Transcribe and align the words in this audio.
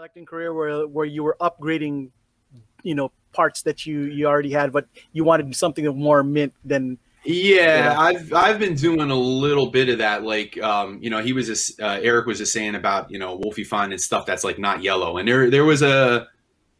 Collecting 0.00 0.24
career 0.24 0.54
where 0.54 0.88
where 0.88 1.04
you 1.04 1.22
were 1.22 1.36
upgrading, 1.42 2.08
you 2.82 2.94
know, 2.94 3.12
parts 3.34 3.60
that 3.60 3.84
you 3.84 4.04
you 4.04 4.26
already 4.26 4.50
had, 4.50 4.72
but 4.72 4.86
you 5.12 5.24
wanted 5.24 5.54
something 5.54 5.86
of 5.86 5.94
more 5.94 6.22
mint 6.22 6.54
than 6.64 6.96
Yeah, 7.22 7.96
I've 7.98 8.32
I've 8.32 8.58
been 8.58 8.76
doing 8.76 9.10
a 9.10 9.14
little 9.14 9.66
bit 9.66 9.90
of 9.90 9.98
that. 9.98 10.24
Like, 10.24 10.58
um, 10.62 11.02
you 11.02 11.10
know, 11.10 11.20
he 11.20 11.34
was 11.34 11.46
just 11.46 11.78
uh, 11.82 11.98
Eric 12.00 12.24
was 12.24 12.38
just 12.38 12.50
saying 12.50 12.76
about 12.76 13.10
you 13.10 13.18
know 13.18 13.36
Wolfie 13.36 13.62
finding 13.62 13.98
stuff 13.98 14.24
that's 14.24 14.42
like 14.42 14.58
not 14.58 14.82
yellow, 14.82 15.18
and 15.18 15.28
there 15.28 15.50
there 15.50 15.66
was 15.66 15.82
a 15.82 16.28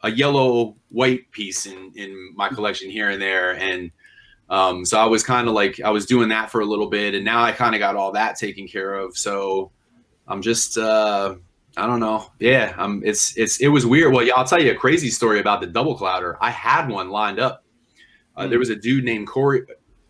a 0.02 0.10
yellow 0.10 0.76
white 0.88 1.30
piece 1.30 1.66
in 1.66 1.92
in 1.96 2.32
my 2.34 2.48
collection 2.48 2.88
here 2.88 3.10
and 3.10 3.20
there, 3.20 3.54
and 3.54 3.90
um, 4.48 4.86
so 4.86 4.98
I 4.98 5.04
was 5.04 5.22
kind 5.22 5.46
of 5.46 5.52
like 5.52 5.78
I 5.78 5.90
was 5.90 6.06
doing 6.06 6.30
that 6.30 6.50
for 6.50 6.62
a 6.62 6.64
little 6.64 6.88
bit, 6.88 7.14
and 7.14 7.26
now 7.26 7.42
I 7.42 7.52
kind 7.52 7.74
of 7.74 7.80
got 7.80 7.96
all 7.96 8.12
that 8.12 8.36
taken 8.36 8.66
care 8.66 8.94
of. 8.94 9.14
So 9.14 9.72
I'm 10.26 10.40
just 10.40 10.78
uh, 10.78 11.34
I 11.76 11.86
don't 11.86 12.00
know. 12.00 12.30
Yeah, 12.40 12.74
um, 12.78 13.02
it's 13.04 13.36
it's 13.36 13.60
it 13.60 13.68
was 13.68 13.86
weird. 13.86 14.12
Well, 14.12 14.24
yeah, 14.24 14.34
I'll 14.36 14.44
tell 14.44 14.60
you 14.62 14.72
a 14.72 14.76
crazy 14.76 15.08
story 15.08 15.38
about 15.40 15.60
the 15.60 15.66
double 15.68 15.94
clouder. 15.96 16.36
I 16.40 16.50
had 16.50 16.88
one 16.88 17.10
lined 17.10 17.38
up. 17.38 17.64
Uh, 18.36 18.46
There 18.48 18.58
was 18.58 18.70
a 18.70 18.76
dude 18.76 19.04
named 19.04 19.28
Corey 19.28 19.62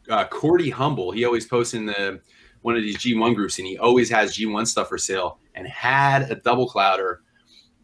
uh, 0.09 0.25
Cordy 0.27 0.71
Humble. 0.71 1.11
He 1.13 1.25
always 1.25 1.47
posts 1.47 1.75
in 1.75 1.87
the 1.87 2.21
one 2.63 2.77
of 2.77 2.83
these 2.83 2.99
G1 2.99 3.35
groups, 3.35 3.59
and 3.59 3.67
he 3.67 3.79
always 3.79 4.11
has 4.11 4.37
G1 4.37 4.67
stuff 4.67 4.89
for 4.89 4.99
sale. 4.99 5.39
And 5.55 5.67
had 5.67 6.31
a 6.31 6.37
double 6.37 6.67
clouder, 6.69 7.23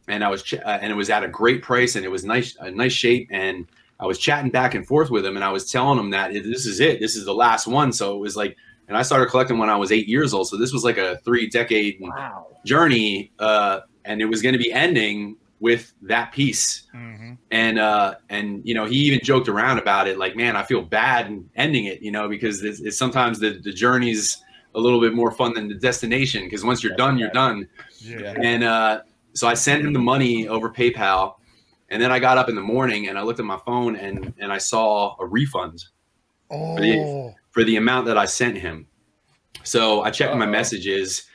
and 0.08 0.24
I 0.24 0.28
was 0.28 0.42
ch- 0.42 0.54
uh, 0.54 0.78
and 0.80 0.90
it 0.90 0.96
was 0.96 1.10
at 1.10 1.24
a 1.24 1.28
great 1.28 1.62
price, 1.62 1.96
and 1.96 2.04
it 2.04 2.10
was 2.10 2.24
nice, 2.24 2.56
a 2.60 2.70
nice 2.70 2.92
shape. 2.92 3.28
And 3.30 3.66
I 4.00 4.06
was 4.06 4.18
chatting 4.18 4.50
back 4.50 4.74
and 4.74 4.86
forth 4.86 5.10
with 5.10 5.26
him, 5.26 5.36
and 5.36 5.44
I 5.44 5.50
was 5.50 5.70
telling 5.70 5.98
him 5.98 6.10
that 6.10 6.32
this 6.32 6.64
is 6.64 6.80
it, 6.80 7.00
this 7.00 7.16
is 7.16 7.24
the 7.26 7.34
last 7.34 7.66
one. 7.66 7.92
So 7.92 8.14
it 8.14 8.20
was 8.20 8.36
like, 8.36 8.56
and 8.88 8.96
I 8.96 9.02
started 9.02 9.26
collecting 9.30 9.58
when 9.58 9.68
I 9.70 9.76
was 9.76 9.90
eight 9.92 10.08
years 10.08 10.32
old. 10.34 10.48
So 10.48 10.56
this 10.56 10.72
was 10.72 10.84
like 10.84 10.98
a 10.98 11.16
three 11.18 11.48
decade 11.48 11.98
wow. 12.00 12.46
journey, 12.64 13.32
uh, 13.38 13.80
and 14.04 14.20
it 14.20 14.26
was 14.26 14.42
going 14.42 14.52
to 14.52 14.58
be 14.58 14.72
ending 14.72 15.36
with 15.58 15.94
that 16.02 16.32
piece 16.32 16.82
and 17.50 17.78
uh 17.78 18.14
and 18.28 18.60
you 18.62 18.74
know 18.74 18.84
he 18.84 18.96
even 18.96 19.18
joked 19.24 19.48
around 19.48 19.78
about 19.78 20.06
it 20.06 20.18
like 20.18 20.36
man 20.36 20.54
i 20.54 20.62
feel 20.62 20.82
bad 20.82 21.28
in 21.28 21.48
ending 21.56 21.86
it 21.86 22.02
you 22.02 22.10
know 22.10 22.28
because 22.28 22.62
it's, 22.62 22.80
it's 22.80 22.98
sometimes 22.98 23.38
the 23.40 23.58
the 23.64 23.72
journey's 23.72 24.42
a 24.74 24.78
little 24.78 25.00
bit 25.00 25.14
more 25.14 25.30
fun 25.30 25.54
than 25.54 25.66
the 25.66 25.74
destination 25.74 26.44
because 26.44 26.62
once 26.62 26.82
you're 26.84 26.94
done 26.96 27.16
you're 27.16 27.30
done 27.30 27.66
Yeah. 28.00 28.34
and 28.38 28.64
uh 28.64 29.00
so 29.32 29.48
i 29.48 29.54
sent 29.54 29.82
him 29.82 29.94
the 29.94 29.98
money 29.98 30.46
over 30.46 30.68
paypal 30.68 31.36
and 31.88 32.02
then 32.02 32.12
i 32.12 32.18
got 32.18 32.36
up 32.36 32.50
in 32.50 32.54
the 32.54 32.60
morning 32.60 33.08
and 33.08 33.18
i 33.18 33.22
looked 33.22 33.40
at 33.40 33.46
my 33.46 33.58
phone 33.64 33.96
and 33.96 34.34
and 34.38 34.52
i 34.52 34.58
saw 34.58 35.16
a 35.20 35.26
refund 35.26 35.86
Oh, 36.50 36.76
for 36.76 36.82
the 36.82 37.34
amount 37.76 38.06
that 38.06 38.18
I 38.18 38.26
sent 38.26 38.56
him. 38.58 38.86
So 39.62 40.02
I 40.02 40.10
checked 40.10 40.34
my 40.36 40.44
Uh-oh. 40.44 40.50
messages. 40.50 41.26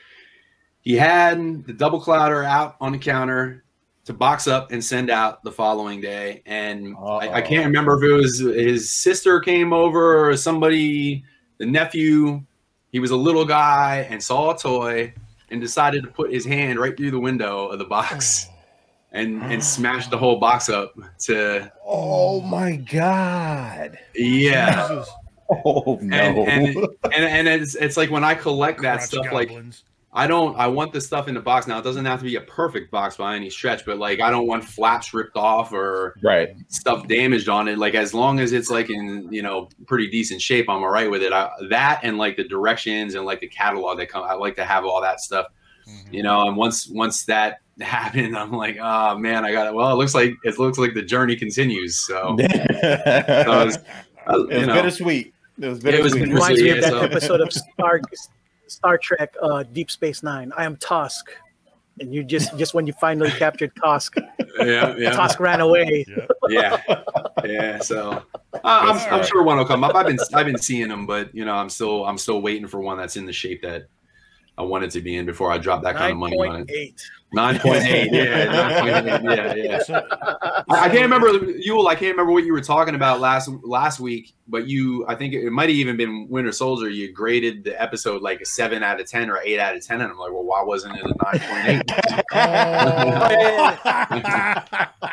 He 0.80 0.94
had 0.96 1.64
the 1.66 1.72
double 1.72 2.00
clouder 2.00 2.42
out 2.42 2.76
on 2.80 2.92
the 2.92 2.98
counter 2.98 3.64
to 4.04 4.12
box 4.12 4.48
up 4.48 4.72
and 4.72 4.84
send 4.84 5.10
out 5.10 5.44
the 5.44 5.52
following 5.52 6.00
day. 6.00 6.42
And 6.46 6.96
I, 6.96 7.28
I 7.34 7.40
can't 7.40 7.66
remember 7.66 7.96
if 7.96 8.02
it 8.02 8.12
was 8.12 8.38
his 8.40 8.92
sister 8.92 9.38
came 9.40 9.72
over 9.72 10.28
or 10.28 10.36
somebody, 10.36 11.24
the 11.58 11.66
nephew. 11.66 12.42
He 12.90 12.98
was 12.98 13.10
a 13.10 13.16
little 13.16 13.44
guy 13.44 14.06
and 14.10 14.20
saw 14.22 14.54
a 14.54 14.58
toy 14.58 15.14
and 15.50 15.60
decided 15.60 16.02
to 16.02 16.10
put 16.10 16.32
his 16.32 16.44
hand 16.44 16.78
right 16.80 16.96
through 16.96 17.10
the 17.12 17.20
window 17.20 17.68
of 17.68 17.78
the 17.78 17.84
box 17.84 18.48
and 19.12 19.40
and 19.44 19.62
smash 19.62 20.08
the 20.08 20.18
whole 20.18 20.38
box 20.40 20.68
up 20.68 20.94
to 21.20 21.70
Oh 21.86 22.40
my 22.40 22.76
god. 22.76 23.98
yeah 24.16 24.88
Jesus. 24.88 25.10
Oh 25.64 25.98
and 26.00 26.12
and, 26.12 26.76
and 27.04 27.24
and 27.24 27.48
it's 27.48 27.74
it's 27.74 27.96
like 27.96 28.10
when 28.10 28.24
I 28.24 28.34
collect 28.34 28.82
that 28.82 28.98
Crotch 28.98 29.08
stuff, 29.08 29.32
like. 29.32 29.50
I 30.14 30.26
don't 30.26 30.54
I 30.58 30.66
want 30.66 30.92
the 30.92 31.00
stuff 31.00 31.26
in 31.26 31.32
the 31.32 31.40
box 31.40 31.66
now. 31.66 31.78
It 31.78 31.84
doesn't 31.84 32.04
have 32.04 32.18
to 32.18 32.26
be 32.26 32.36
a 32.36 32.42
perfect 32.42 32.90
box 32.90 33.16
by 33.16 33.34
any 33.34 33.48
stretch, 33.48 33.86
but 33.86 33.96
like 33.96 34.20
I 34.20 34.28
don't 34.30 34.46
want 34.46 34.62
flaps 34.62 35.14
ripped 35.14 35.38
off 35.38 35.72
or 35.72 36.16
right. 36.22 36.50
stuff 36.68 37.08
damaged 37.08 37.48
on 37.48 37.66
it. 37.66 37.78
Like 37.78 37.94
as 37.94 38.12
long 38.12 38.38
as 38.38 38.52
it's 38.52 38.68
like 38.68 38.90
in 38.90 39.26
you 39.32 39.40
know 39.40 39.70
pretty 39.86 40.08
decent 40.08 40.42
shape, 40.42 40.68
I'm 40.68 40.82
all 40.82 40.90
right 40.90 41.10
with 41.10 41.22
it. 41.22 41.32
I, 41.32 41.48
that 41.70 42.00
and 42.02 42.18
like 42.18 42.36
the 42.36 42.44
directions 42.44 43.14
and 43.14 43.24
like 43.24 43.40
the 43.40 43.48
catalog 43.48 43.96
that 44.00 44.10
come, 44.10 44.22
I 44.22 44.34
like 44.34 44.56
to 44.56 44.66
have 44.66 44.84
all 44.84 45.00
that 45.00 45.20
stuff, 45.20 45.46
Mhm. 45.88 46.12
you 46.12 46.22
know. 46.22 46.46
And 46.46 46.58
once 46.58 46.88
once 46.88 47.24
that 47.24 47.60
happened, 47.80 48.36
I'm 48.36 48.52
like, 48.52 48.76
oh 48.82 49.16
man, 49.16 49.46
I 49.46 49.52
got 49.52 49.66
it. 49.66 49.72
Well, 49.72 49.90
it 49.92 49.96
looks 49.96 50.14
like 50.14 50.34
it 50.44 50.58
looks 50.58 50.76
like 50.76 50.92
the 50.92 51.00
journey 51.00 51.36
continues. 51.36 51.98
So 51.98 52.36
it 52.38 53.48
I 53.48 53.64
was, 53.64 53.78
uh, 53.78 53.80
was 54.26 54.46
you 54.50 54.66
know, 54.66 54.74
bittersweet. 54.74 55.31
It 55.60 55.66
was 55.68 55.78
very. 55.78 55.98
It 55.98 56.02
was 56.02 56.12
bittersweet. 56.14 56.34
bittersweet. 56.34 56.34
Reminds 56.34 56.62
me 56.62 56.68
Yeah, 56.68 56.74
of 56.74 56.80
that 56.82 56.90
so- 56.90 57.00
episode 57.00 57.40
of 57.40 57.52
Star 57.52 58.00
Star 58.66 58.98
Trek 58.98 59.34
uh, 59.42 59.62
Deep 59.64 59.90
Space 59.90 60.22
Nine. 60.22 60.52
I 60.56 60.64
am 60.64 60.76
Tusk. 60.76 61.30
And 62.00 62.12
you 62.14 62.24
just 62.24 62.56
just 62.56 62.72
when 62.72 62.86
you 62.86 62.94
finally 62.94 63.30
captured 63.32 63.70
Tusk, 63.76 64.16
yeah, 64.58 64.94
yeah. 64.96 65.10
Tusk 65.10 65.38
ran 65.38 65.60
away. 65.60 66.06
Yeah. 66.48 66.80
yeah, 66.88 67.02
yeah. 67.44 67.78
So 67.80 68.12
uh, 68.54 68.58
I'm, 68.64 68.96
I'm 69.12 69.24
sure 69.26 69.42
one 69.42 69.58
will 69.58 69.66
come 69.66 69.84
up. 69.84 69.94
I've 69.94 70.06
been 70.06 70.18
I've 70.32 70.46
been 70.46 70.56
seeing 70.56 70.88
them, 70.88 71.06
but 71.06 71.32
you 71.34 71.44
know, 71.44 71.52
I'm 71.52 71.68
still 71.68 72.06
I'm 72.06 72.16
still 72.16 72.40
waiting 72.40 72.66
for 72.66 72.80
one 72.80 72.96
that's 72.96 73.16
in 73.18 73.26
the 73.26 73.32
shape 73.32 73.60
that 73.62 73.88
I 74.56 74.62
want 74.62 74.84
it 74.84 74.90
to 74.92 75.02
be 75.02 75.16
in 75.16 75.26
before 75.26 75.52
I 75.52 75.58
drop 75.58 75.82
that 75.82 75.96
kind 75.96 76.12
of 76.12 76.18
Nine 76.18 76.18
money 76.18 76.38
on 76.38 76.46
point 76.46 76.70
it. 76.70 77.02
Eight. 77.32 77.36
Nine 77.36 77.58
point 77.58 77.82
eight, 77.84 78.12
yeah, 78.28 78.44
nine 78.44 78.80
point 78.80 79.08
eight, 79.08 79.22
yeah, 79.24 79.54
yeah. 79.54 79.78
So, 79.82 80.06
I, 80.70 80.78
I 80.84 80.88
can't 80.88 81.02
remember 81.02 81.28
Yule. 81.58 81.88
I 81.88 81.94
can't 81.94 82.12
remember 82.12 82.32
what 82.32 82.44
you 82.44 82.52
were 82.52 82.60
talking 82.60 82.94
about 82.94 83.20
last 83.20 83.48
last 83.62 84.00
week, 84.00 84.34
but 84.48 84.66
you, 84.68 85.04
I 85.08 85.14
think 85.14 85.34
it, 85.34 85.50
might 85.50 85.68
have 85.68 85.76
even 85.76 85.96
been 85.96 86.26
Winter 86.28 86.52
Soldier. 86.52 86.88
You 86.90 87.12
graded 87.12 87.64
the 87.64 87.80
episode 87.80 88.22
like 88.22 88.40
a 88.40 88.46
seven 88.46 88.82
out 88.82 89.00
of 89.00 89.08
ten 89.08 89.30
or 89.30 89.38
eight 89.44 89.58
out 89.58 89.74
of 89.74 89.84
ten, 89.84 90.00
and 90.00 90.10
I'm 90.10 90.18
like, 90.18 90.32
well, 90.32 90.44
why 90.44 90.62
wasn't 90.62 90.96
it 90.96 91.04
a 91.04 91.14
nine 91.24 91.40
point 91.40 91.68
eight? 91.68 91.82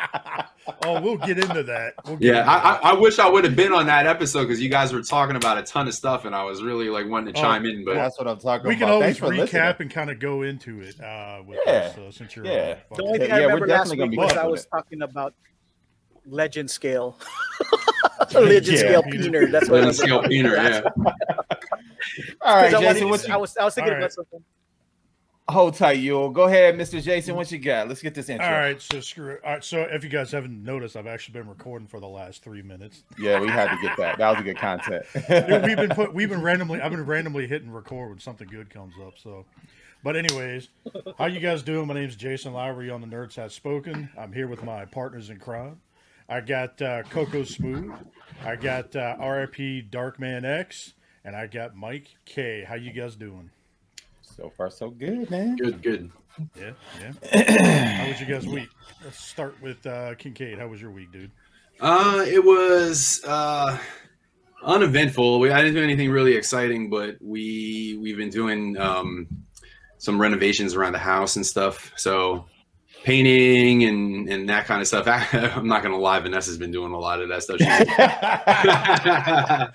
oh, 0.84 1.00
we'll 1.00 1.16
get 1.18 1.38
into 1.38 1.62
that. 1.64 1.94
We'll 2.06 2.16
get 2.16 2.34
Yeah, 2.34 2.40
into 2.40 2.50
I, 2.50 2.56
I, 2.56 2.72
that. 2.74 2.84
I 2.84 2.92
wish 2.94 3.18
I 3.18 3.28
would 3.28 3.44
have 3.44 3.56
been 3.56 3.72
on 3.72 3.86
that 3.86 4.06
episode 4.06 4.42
because 4.42 4.60
you 4.60 4.68
guys 4.68 4.92
were 4.92 5.02
talking 5.02 5.36
about 5.36 5.58
a 5.58 5.62
ton 5.62 5.88
of 5.88 5.94
stuff, 5.94 6.24
and 6.24 6.34
I 6.34 6.42
was 6.44 6.62
really 6.62 6.88
like 6.88 7.08
wanting 7.08 7.34
to 7.34 7.40
Oh, 7.40 7.42
chime 7.42 7.66
in. 7.66 7.84
But 7.84 7.94
That's 7.94 8.18
what 8.18 8.28
I'm 8.28 8.38
talking 8.38 8.68
we 8.68 8.74
about. 8.76 8.80
We 8.80 8.80
can 8.80 8.90
always 8.90 9.18
recap 9.18 9.36
listening. 9.38 9.76
and 9.80 9.90
kind 9.90 10.10
of 10.10 10.18
go 10.20 10.42
into 10.42 10.80
it 10.80 11.00
uh, 11.00 11.42
with 11.46 11.58
Yeah. 11.66 11.88
this, 11.88 11.98
uh, 11.98 12.09
since 12.10 12.36
you're 12.36 12.44
Yeah. 12.46 12.76
uh, 12.90 12.94
The 12.96 13.02
only 13.02 13.18
thing 13.18 13.32
I 13.32 13.34
Yeah, 13.36 13.40
we're 13.40 13.52
remember 13.54 13.66
last 13.68 13.78
definitely 13.90 13.96
gonna 13.98 14.10
week 14.10 14.20
was 14.20 14.32
I 14.36 14.46
was 14.46 14.64
it. 14.64 14.68
talking 14.70 15.02
about 15.02 15.34
legend 16.26 16.70
scale. 16.70 17.18
legend 18.34 18.66
Yeah. 18.66 18.76
scale 18.78 19.02
peener. 19.02 19.50
That's 19.50 19.68
what 19.68 19.80
I 19.82 19.84
Legend 19.84 19.86
was 19.86 19.98
scale 19.98 20.22
peener, 20.22 20.54
yeah. 20.56 20.80
All 22.42 22.56
right, 22.56 22.74
I, 22.74 22.80
Jason, 22.80 23.02
to- 23.02 23.06
what 23.08 23.28
I 23.30 23.34
you 23.34 23.40
was 23.40 23.56
I 23.56 23.64
was 23.64 23.74
thinking 23.74 23.92
All 23.92 23.98
right. 23.98 24.02
about 24.04 24.12
something. 24.12 24.44
hold 25.48 25.74
tight, 25.74 25.98
you 25.98 26.30
Go 26.32 26.42
ahead, 26.44 26.76
Mr. 26.76 27.02
Jason. 27.02 27.34
What 27.34 27.50
you 27.50 27.58
got? 27.58 27.88
Let's 27.88 28.00
get 28.00 28.14
this 28.14 28.28
intro. 28.28 28.46
All 28.46 28.52
right, 28.52 28.80
so 28.80 29.00
screw 29.00 29.32
it. 29.32 29.40
All 29.44 29.52
right, 29.54 29.64
so 29.64 29.80
if 29.82 30.04
you 30.04 30.10
guys 30.10 30.30
haven't 30.30 30.62
noticed, 30.62 30.96
I've 30.96 31.06
actually 31.08 31.32
been 31.40 31.48
recording 31.48 31.88
for 31.88 31.98
the 32.00 32.06
last 32.08 32.42
three 32.44 32.62
minutes. 32.62 33.02
Yeah, 33.18 33.40
we 33.40 33.48
had 33.48 33.68
to 33.70 33.76
get 33.82 33.96
that. 33.98 34.18
That 34.18 34.30
was 34.30 34.40
a 34.40 34.42
good 34.44 34.56
content. 34.58 35.04
Dude, 35.28 35.64
we've 35.64 35.76
been 35.76 35.90
put, 35.90 36.14
we've 36.14 36.28
been 36.28 36.42
randomly, 36.42 36.80
I've 36.80 36.92
been 36.92 37.04
randomly 37.04 37.46
hitting 37.48 37.70
record 37.70 38.10
when 38.10 38.18
something 38.20 38.46
good 38.48 38.70
comes 38.70 38.94
up. 39.04 39.14
So, 39.18 39.44
but 40.02 40.16
anyways, 40.16 40.68
how 41.18 41.26
you 41.26 41.40
guys 41.40 41.62
doing? 41.62 41.86
My 41.86 41.94
name's 41.94 42.16
Jason 42.16 42.52
Lowery 42.52 42.90
on 42.90 43.00
the 43.00 43.06
Nerds 43.06 43.34
Has 43.36 43.54
Spoken. 43.54 44.08
I'm 44.18 44.32
here 44.32 44.48
with 44.48 44.62
my 44.62 44.84
partners 44.84 45.30
in 45.30 45.38
crime. 45.38 45.80
I 46.28 46.40
got 46.40 46.80
uh, 46.80 47.02
CocoaSmooth, 47.04 47.98
I 48.44 48.56
got 48.56 48.94
uh, 48.94 49.16
RIP 49.18 49.90
Darkman 49.90 50.44
X, 50.44 50.94
and 51.24 51.34
I 51.34 51.46
got 51.48 51.74
Mike 51.74 52.06
K. 52.24 52.64
How 52.66 52.76
you 52.76 52.92
guys 52.92 53.16
doing? 53.16 53.50
so 54.22 54.50
far, 54.56 54.70
so 54.70 54.90
good, 54.90 55.30
man. 55.30 55.56
good, 55.56 55.82
good. 55.82 56.10
Yeah, 56.56 56.70
yeah. 57.00 57.96
How 57.96 58.08
was 58.08 58.20
your 58.20 58.28
guys' 58.30 58.46
week? 58.46 58.68
Let's 59.04 59.18
start 59.22 59.60
with 59.60 59.84
uh, 59.84 60.14
Kincaid. 60.14 60.58
How 60.58 60.68
was 60.68 60.80
your 60.80 60.90
week, 60.92 61.12
dude? 61.12 61.30
Uh, 61.80 62.24
it 62.26 62.42
was 62.42 63.20
uh, 63.26 63.76
uneventful. 64.62 65.40
We 65.40 65.50
I 65.50 65.58
didn't 65.58 65.74
do 65.74 65.82
anything 65.82 66.10
really 66.10 66.34
exciting, 66.34 66.88
but 66.88 67.16
we 67.20 67.98
we've 68.00 68.16
been 68.16 68.30
doing 68.30 68.78
um, 68.78 69.26
some 70.00 70.20
renovations 70.20 70.74
around 70.74 70.92
the 70.92 70.98
house 70.98 71.36
and 71.36 71.46
stuff. 71.46 71.92
So 71.94 72.46
painting 73.04 73.84
and 73.84 74.28
and 74.28 74.48
that 74.48 74.66
kind 74.66 74.80
of 74.80 74.88
stuff. 74.88 75.06
I'm 75.34 75.68
not 75.68 75.82
gonna 75.82 75.98
lie, 75.98 76.18
Vanessa's 76.20 76.56
been 76.56 76.70
doing 76.70 76.92
a 76.92 76.98
lot 76.98 77.20
of 77.20 77.28
that 77.28 77.42
stuff. 77.42 77.58
I, 77.60 79.68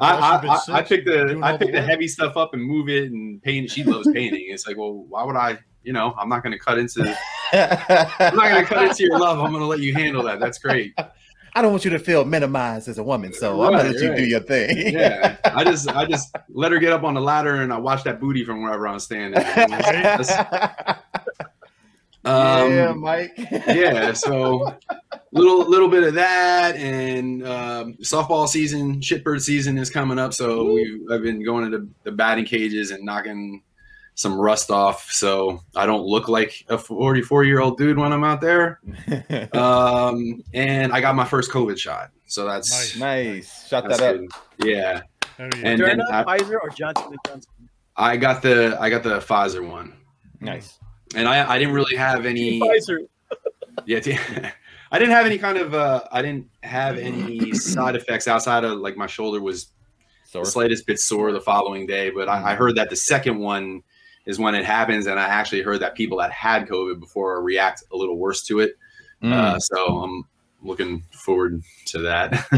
I, 0.00 0.60
I 0.68 0.82
pick 0.82 1.04
the 1.04 1.40
I 1.42 1.56
pick 1.56 1.72
the 1.72 1.80
the 1.80 1.82
heavy 1.82 2.06
stuff 2.06 2.36
up 2.36 2.54
and 2.54 2.62
move 2.62 2.88
it 2.88 3.10
and 3.10 3.42
paint. 3.42 3.70
She 3.70 3.82
loves 3.82 4.08
painting. 4.12 4.46
It's 4.48 4.66
like, 4.66 4.76
well, 4.76 5.04
why 5.08 5.24
would 5.24 5.36
I? 5.36 5.58
You 5.82 5.92
know, 5.92 6.14
I'm 6.16 6.28
not 6.28 6.44
gonna 6.44 6.60
cut 6.60 6.78
into 6.78 7.02
I'm 7.52 8.36
not 8.36 8.48
gonna 8.48 8.64
cut 8.64 8.84
into 8.84 9.02
your 9.02 9.18
love. 9.18 9.40
I'm 9.40 9.52
gonna 9.52 9.66
let 9.66 9.80
you 9.80 9.94
handle 9.94 10.22
that. 10.22 10.38
That's 10.38 10.58
great. 10.58 10.94
I 11.54 11.60
don't 11.62 11.70
want 11.70 11.84
you 11.84 11.90
to 11.90 11.98
feel 11.98 12.24
minimized 12.24 12.88
as 12.88 12.96
a 12.98 13.02
woman, 13.02 13.32
so 13.34 13.62
I'm 13.62 13.72
gonna 13.72 13.90
let 13.90 14.00
you 14.00 14.14
do 14.16 14.24
your 14.24 14.40
thing. 14.40 14.92
Yeah, 14.94 15.36
I 15.44 15.64
just 15.64 15.88
I 15.88 16.06
just 16.06 16.34
let 16.48 16.72
her 16.72 16.78
get 16.78 16.92
up 16.92 17.02
on 17.04 17.14
the 17.14 17.20
ladder 17.20 17.56
and 17.62 17.72
I 17.72 17.78
watch 17.78 18.04
that 18.04 18.20
booty 18.20 18.44
from 18.44 18.62
wherever 18.62 18.88
I'm 18.88 18.98
standing. 18.98 19.42
That's- 19.42 20.30
um, 22.24 22.72
yeah, 22.72 22.92
Mike. 22.92 23.32
yeah 23.66 24.12
so 24.12 24.76
little 25.32 25.68
little 25.68 25.88
bit 25.88 26.04
of 26.04 26.14
that 26.14 26.76
and 26.76 27.46
um, 27.46 27.94
softball 27.94 28.46
season 28.46 29.00
shitbird 29.00 29.40
season 29.40 29.76
is 29.78 29.90
coming 29.90 30.18
up 30.18 30.32
so 30.32 30.72
we 30.72 31.00
i've 31.10 31.22
been 31.22 31.44
going 31.44 31.68
to 31.70 31.78
the, 31.78 31.88
the 32.04 32.12
batting 32.12 32.44
cages 32.44 32.90
and 32.92 33.04
knocking 33.04 33.62
some 34.14 34.34
rust 34.38 34.70
off 34.70 35.10
so 35.10 35.60
i 35.74 35.86
don't 35.86 36.04
look 36.04 36.28
like 36.28 36.64
a 36.68 36.76
44 36.76 37.44
year 37.44 37.60
old 37.60 37.78
dude 37.78 37.98
when 37.98 38.12
i'm 38.12 38.24
out 38.24 38.40
there 38.40 38.78
um, 39.54 40.42
and 40.54 40.92
i 40.92 41.00
got 41.00 41.14
my 41.14 41.24
first 41.24 41.50
covid 41.50 41.78
shot 41.78 42.10
so 42.26 42.44
that's 42.46 42.70
Nice. 42.70 42.96
nice. 42.98 43.68
Shut 43.68 43.84
that's 43.88 44.00
that 44.00 44.14
up. 44.16 44.20
good. 44.58 44.68
yeah 44.70 45.00
Oh, 45.38 45.44
yeah. 45.44 45.60
And 45.64 45.80
then 45.80 45.98
Moderna, 45.98 46.24
I- 46.26 46.38
Pfizer, 46.38 46.56
or 46.62 46.68
Johnson 46.70 47.06
and 47.08 47.18
Johnson? 47.26 47.52
i 47.96 48.16
got 48.16 48.42
the 48.42 48.76
i 48.80 48.88
got 48.90 49.02
the 49.02 49.18
pfizer 49.18 49.66
one 49.66 49.94
Nice. 50.40 50.78
and 51.14 51.26
i 51.26 51.50
i 51.54 51.58
didn't 51.58 51.74
really 51.74 51.96
have 51.96 52.26
any 52.26 52.60
Pfizer. 52.60 52.98
Yeah, 53.86 54.00
t- 54.00 54.18
I 54.92 54.98
didn't 54.98 55.14
have 55.14 55.24
any 55.24 55.38
kind 55.38 55.56
of 55.56 55.72
uh 55.74 56.04
I 56.12 56.20
didn't 56.20 56.48
have 56.62 56.98
any 56.98 57.52
side 57.54 57.96
effects 57.96 58.28
outside 58.28 58.62
of 58.64 58.78
like 58.78 58.96
my 58.98 59.06
shoulder 59.06 59.40
was 59.40 59.72
So 60.26 60.40
the 60.40 60.46
slightest 60.50 60.86
bit 60.86 61.00
sore 61.00 61.32
the 61.32 61.40
following 61.40 61.86
day, 61.86 62.10
but 62.10 62.28
I, 62.28 62.52
I 62.52 62.54
heard 62.54 62.76
that 62.76 62.90
the 62.90 62.96
second 62.96 63.38
one 63.38 63.82
is 64.26 64.38
when 64.38 64.54
it 64.54 64.64
happens, 64.64 65.06
and 65.06 65.18
I 65.18 65.24
actually 65.24 65.62
heard 65.62 65.80
that 65.80 65.94
people 65.94 66.18
that 66.18 66.30
had 66.30 66.68
COVID 66.68 67.00
before 67.00 67.42
react 67.42 67.82
a 67.92 67.96
little 67.96 68.16
worse 68.16 68.42
to 68.44 68.60
it. 68.60 68.76
Mm. 69.22 69.32
Uh, 69.32 69.58
so 69.58 70.02
I'm 70.02 70.24
looking 70.62 71.02
forward 71.12 71.62
to 71.86 71.98
that. 72.02 72.50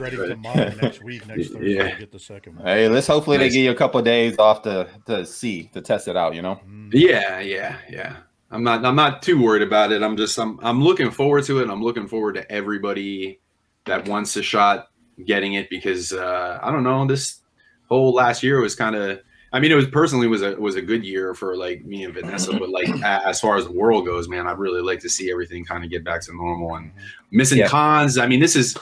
Ready 0.00 0.16
for 0.16 0.36
mine 0.36 0.76
next 0.80 1.02
week, 1.02 1.26
next 1.26 1.48
Thursday. 1.48 1.76
Yeah. 1.76 1.98
get 1.98 2.12
the 2.12 2.18
second 2.18 2.56
one. 2.56 2.66
Hey, 2.66 2.88
let's 2.88 3.06
hopefully 3.06 3.36
they 3.36 3.48
give 3.48 3.64
you 3.64 3.70
a 3.70 3.76
couple 3.76 3.98
of 3.98 4.04
days 4.04 4.38
off 4.38 4.62
to 4.62 4.88
to 5.06 5.24
see 5.26 5.64
to 5.74 5.80
test 5.80 6.08
it 6.08 6.16
out. 6.16 6.34
You 6.34 6.42
know. 6.42 6.60
Mm. 6.68 6.90
yeah, 6.92 7.40
yeah, 7.40 7.78
yeah. 7.88 8.16
I'm 8.50 8.62
not 8.62 8.84
I'm 8.84 8.96
not 8.96 9.22
too 9.22 9.40
worried 9.42 9.62
about 9.62 9.92
it. 9.92 10.02
I'm 10.02 10.16
just 10.16 10.38
I'm 10.38 10.58
I'm 10.62 10.82
looking 10.82 11.10
forward 11.10 11.44
to 11.44 11.58
it. 11.58 11.62
and 11.62 11.70
I'm 11.70 11.82
looking 11.82 12.08
forward 12.08 12.34
to 12.34 12.50
everybody 12.50 13.40
that 13.84 14.08
wants 14.08 14.36
a 14.36 14.42
shot 14.42 14.88
getting 15.24 15.54
it 15.54 15.68
because 15.70 16.12
uh, 16.12 16.58
I 16.62 16.70
don't 16.70 16.84
know 16.84 17.06
this 17.06 17.40
whole 17.88 18.12
last 18.12 18.42
year 18.42 18.60
was 18.60 18.74
kind 18.74 18.94
of 18.94 19.20
I 19.52 19.60
mean 19.60 19.72
it 19.72 19.76
was 19.76 19.86
personally 19.86 20.26
was 20.26 20.42
a 20.42 20.54
was 20.56 20.76
a 20.76 20.82
good 20.82 21.04
year 21.04 21.34
for 21.34 21.56
like 21.56 21.84
me 21.84 22.04
and 22.04 22.12
Vanessa 22.14 22.52
but 22.52 22.68
like 22.68 22.88
as 23.04 23.40
far 23.40 23.56
as 23.56 23.64
the 23.66 23.72
world 23.72 24.04
goes 24.06 24.28
man 24.28 24.46
I'd 24.46 24.58
really 24.58 24.82
like 24.82 25.00
to 25.00 25.08
see 25.08 25.30
everything 25.30 25.64
kind 25.64 25.84
of 25.84 25.90
get 25.90 26.04
back 26.04 26.20
to 26.22 26.34
normal 26.36 26.74
and 26.76 26.92
missing 27.30 27.58
Yeah. 27.58 27.68
cons 27.68 28.18
I 28.18 28.26
mean 28.26 28.40
this 28.40 28.56
is 28.56 28.76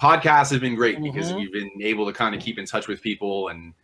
podcasts 0.00 0.50
have 0.52 0.60
been 0.60 0.74
great 0.76 1.02
because 1.02 1.32
Mhm. 1.32 1.36
we've 1.36 1.52
been 1.52 1.70
able 1.82 2.06
to 2.06 2.12
kind 2.12 2.34
of 2.34 2.40
keep 2.40 2.58
in 2.58 2.64
touch 2.66 2.86
with 2.88 3.02
people 3.02 3.48
and 3.48 3.74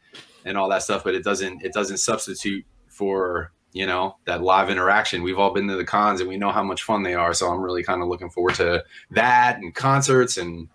and 0.45 0.57
all 0.57 0.69
that 0.69 0.83
stuff 0.83 1.03
but 1.05 1.15
it 1.15 1.25
doesn't 1.25 1.63
it 1.65 1.73
doesn't 1.73 1.97
substitute 1.99 2.65
for 2.89 3.51
you 3.73 3.87
know 3.87 4.17
that 4.25 4.43
live 4.43 4.71
interaction 4.71 5.23
we've 5.23 5.39
all 5.39 5.53
been 5.53 5.67
to 5.67 5.77
the 5.77 5.85
cons 5.85 6.21
and 6.21 6.29
we 6.29 6.37
know 6.37 6.51
how 6.53 6.63
much 6.63 6.85
fun 6.85 7.03
they 7.03 7.15
are 7.15 7.35
so 7.35 7.49
i'm 7.51 7.61
really 7.61 7.83
kind 7.83 8.01
of 8.03 8.09
looking 8.09 8.31
forward 8.31 8.55
to 8.55 8.83
that 9.11 9.57
and 9.59 9.75
concerts 9.75 10.37
and 10.37 10.69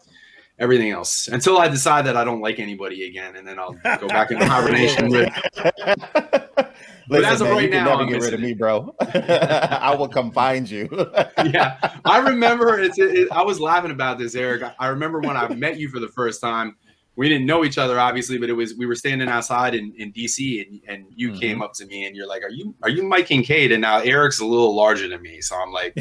everything 0.60 0.92
else 0.92 1.28
until 1.30 1.58
i 1.58 1.68
decide 1.68 2.06
that 2.06 2.16
i 2.16 2.24
don't 2.24 2.42
like 2.42 2.60
anybody 2.60 3.08
again 3.08 3.36
and 3.36 3.48
then 3.48 3.58
i'll 3.58 3.74
go 4.00 4.08
back 4.08 4.32
into 4.32 4.46
hibernation 4.46 5.10
with 5.10 5.30
Listen, 7.12 7.26
as 7.26 7.42
of 7.42 7.48
man, 7.48 7.56
right 7.56 7.64
you 7.64 7.70
can 7.70 7.84
now, 7.86 7.90
never 7.90 8.04
I'm 8.04 8.10
get 8.10 8.22
rid 8.22 8.36
of 8.36 8.40
me, 8.40 8.54
bro. 8.54 8.94
I 9.02 9.96
will 9.96 10.08
come 10.08 10.32
find 10.32 10.70
you. 10.70 10.88
yeah 11.46 11.78
i 12.06 12.20
remember 12.20 12.80
it's 12.80 13.00
it, 13.00 13.32
i 13.32 13.42
was 13.42 13.60
laughing 13.60 13.92
about 13.92 14.20
this 14.20 14.36
eric 14.36 14.62
i 14.78 14.88
remember 14.88 15.20
when 15.20 15.36
i 15.36 15.48
met 15.56 15.78
you 15.78 15.90
for 15.90 16.00
the 16.00 16.08
first 16.10 16.40
time 16.40 16.76
we 17.16 17.28
didn't 17.28 17.46
know 17.46 17.66
each 17.66 17.78
other 17.78 18.00
obviously 18.00 18.38
but 18.38 18.50
it 18.50 18.54
was 18.54 18.76
we 18.76 18.86
were 18.86 18.96
standing 18.96 19.28
outside 19.28 19.76
in, 19.76 19.94
in 19.98 20.12
dc 20.14 20.66
and, 20.66 20.80
and 20.88 21.06
you 21.16 21.32
Mhm. 21.32 21.40
came 21.40 21.62
up 21.62 21.74
to 21.74 21.86
me 21.86 22.06
and 22.06 22.16
you're 22.16 22.28
like 22.28 22.44
are 22.44 22.50
you 22.50 22.74
are 22.82 22.90
you 22.90 23.04
mike 23.04 23.26
kincaid 23.28 23.72
and 23.74 23.82
now 23.82 24.00
eric's 24.00 24.40
a 24.40 24.46
little 24.46 24.74
larger 24.76 25.08
than 25.10 25.22
me 25.22 25.42
so 25.42 25.56
i'm 25.58 25.72
like 25.74 25.94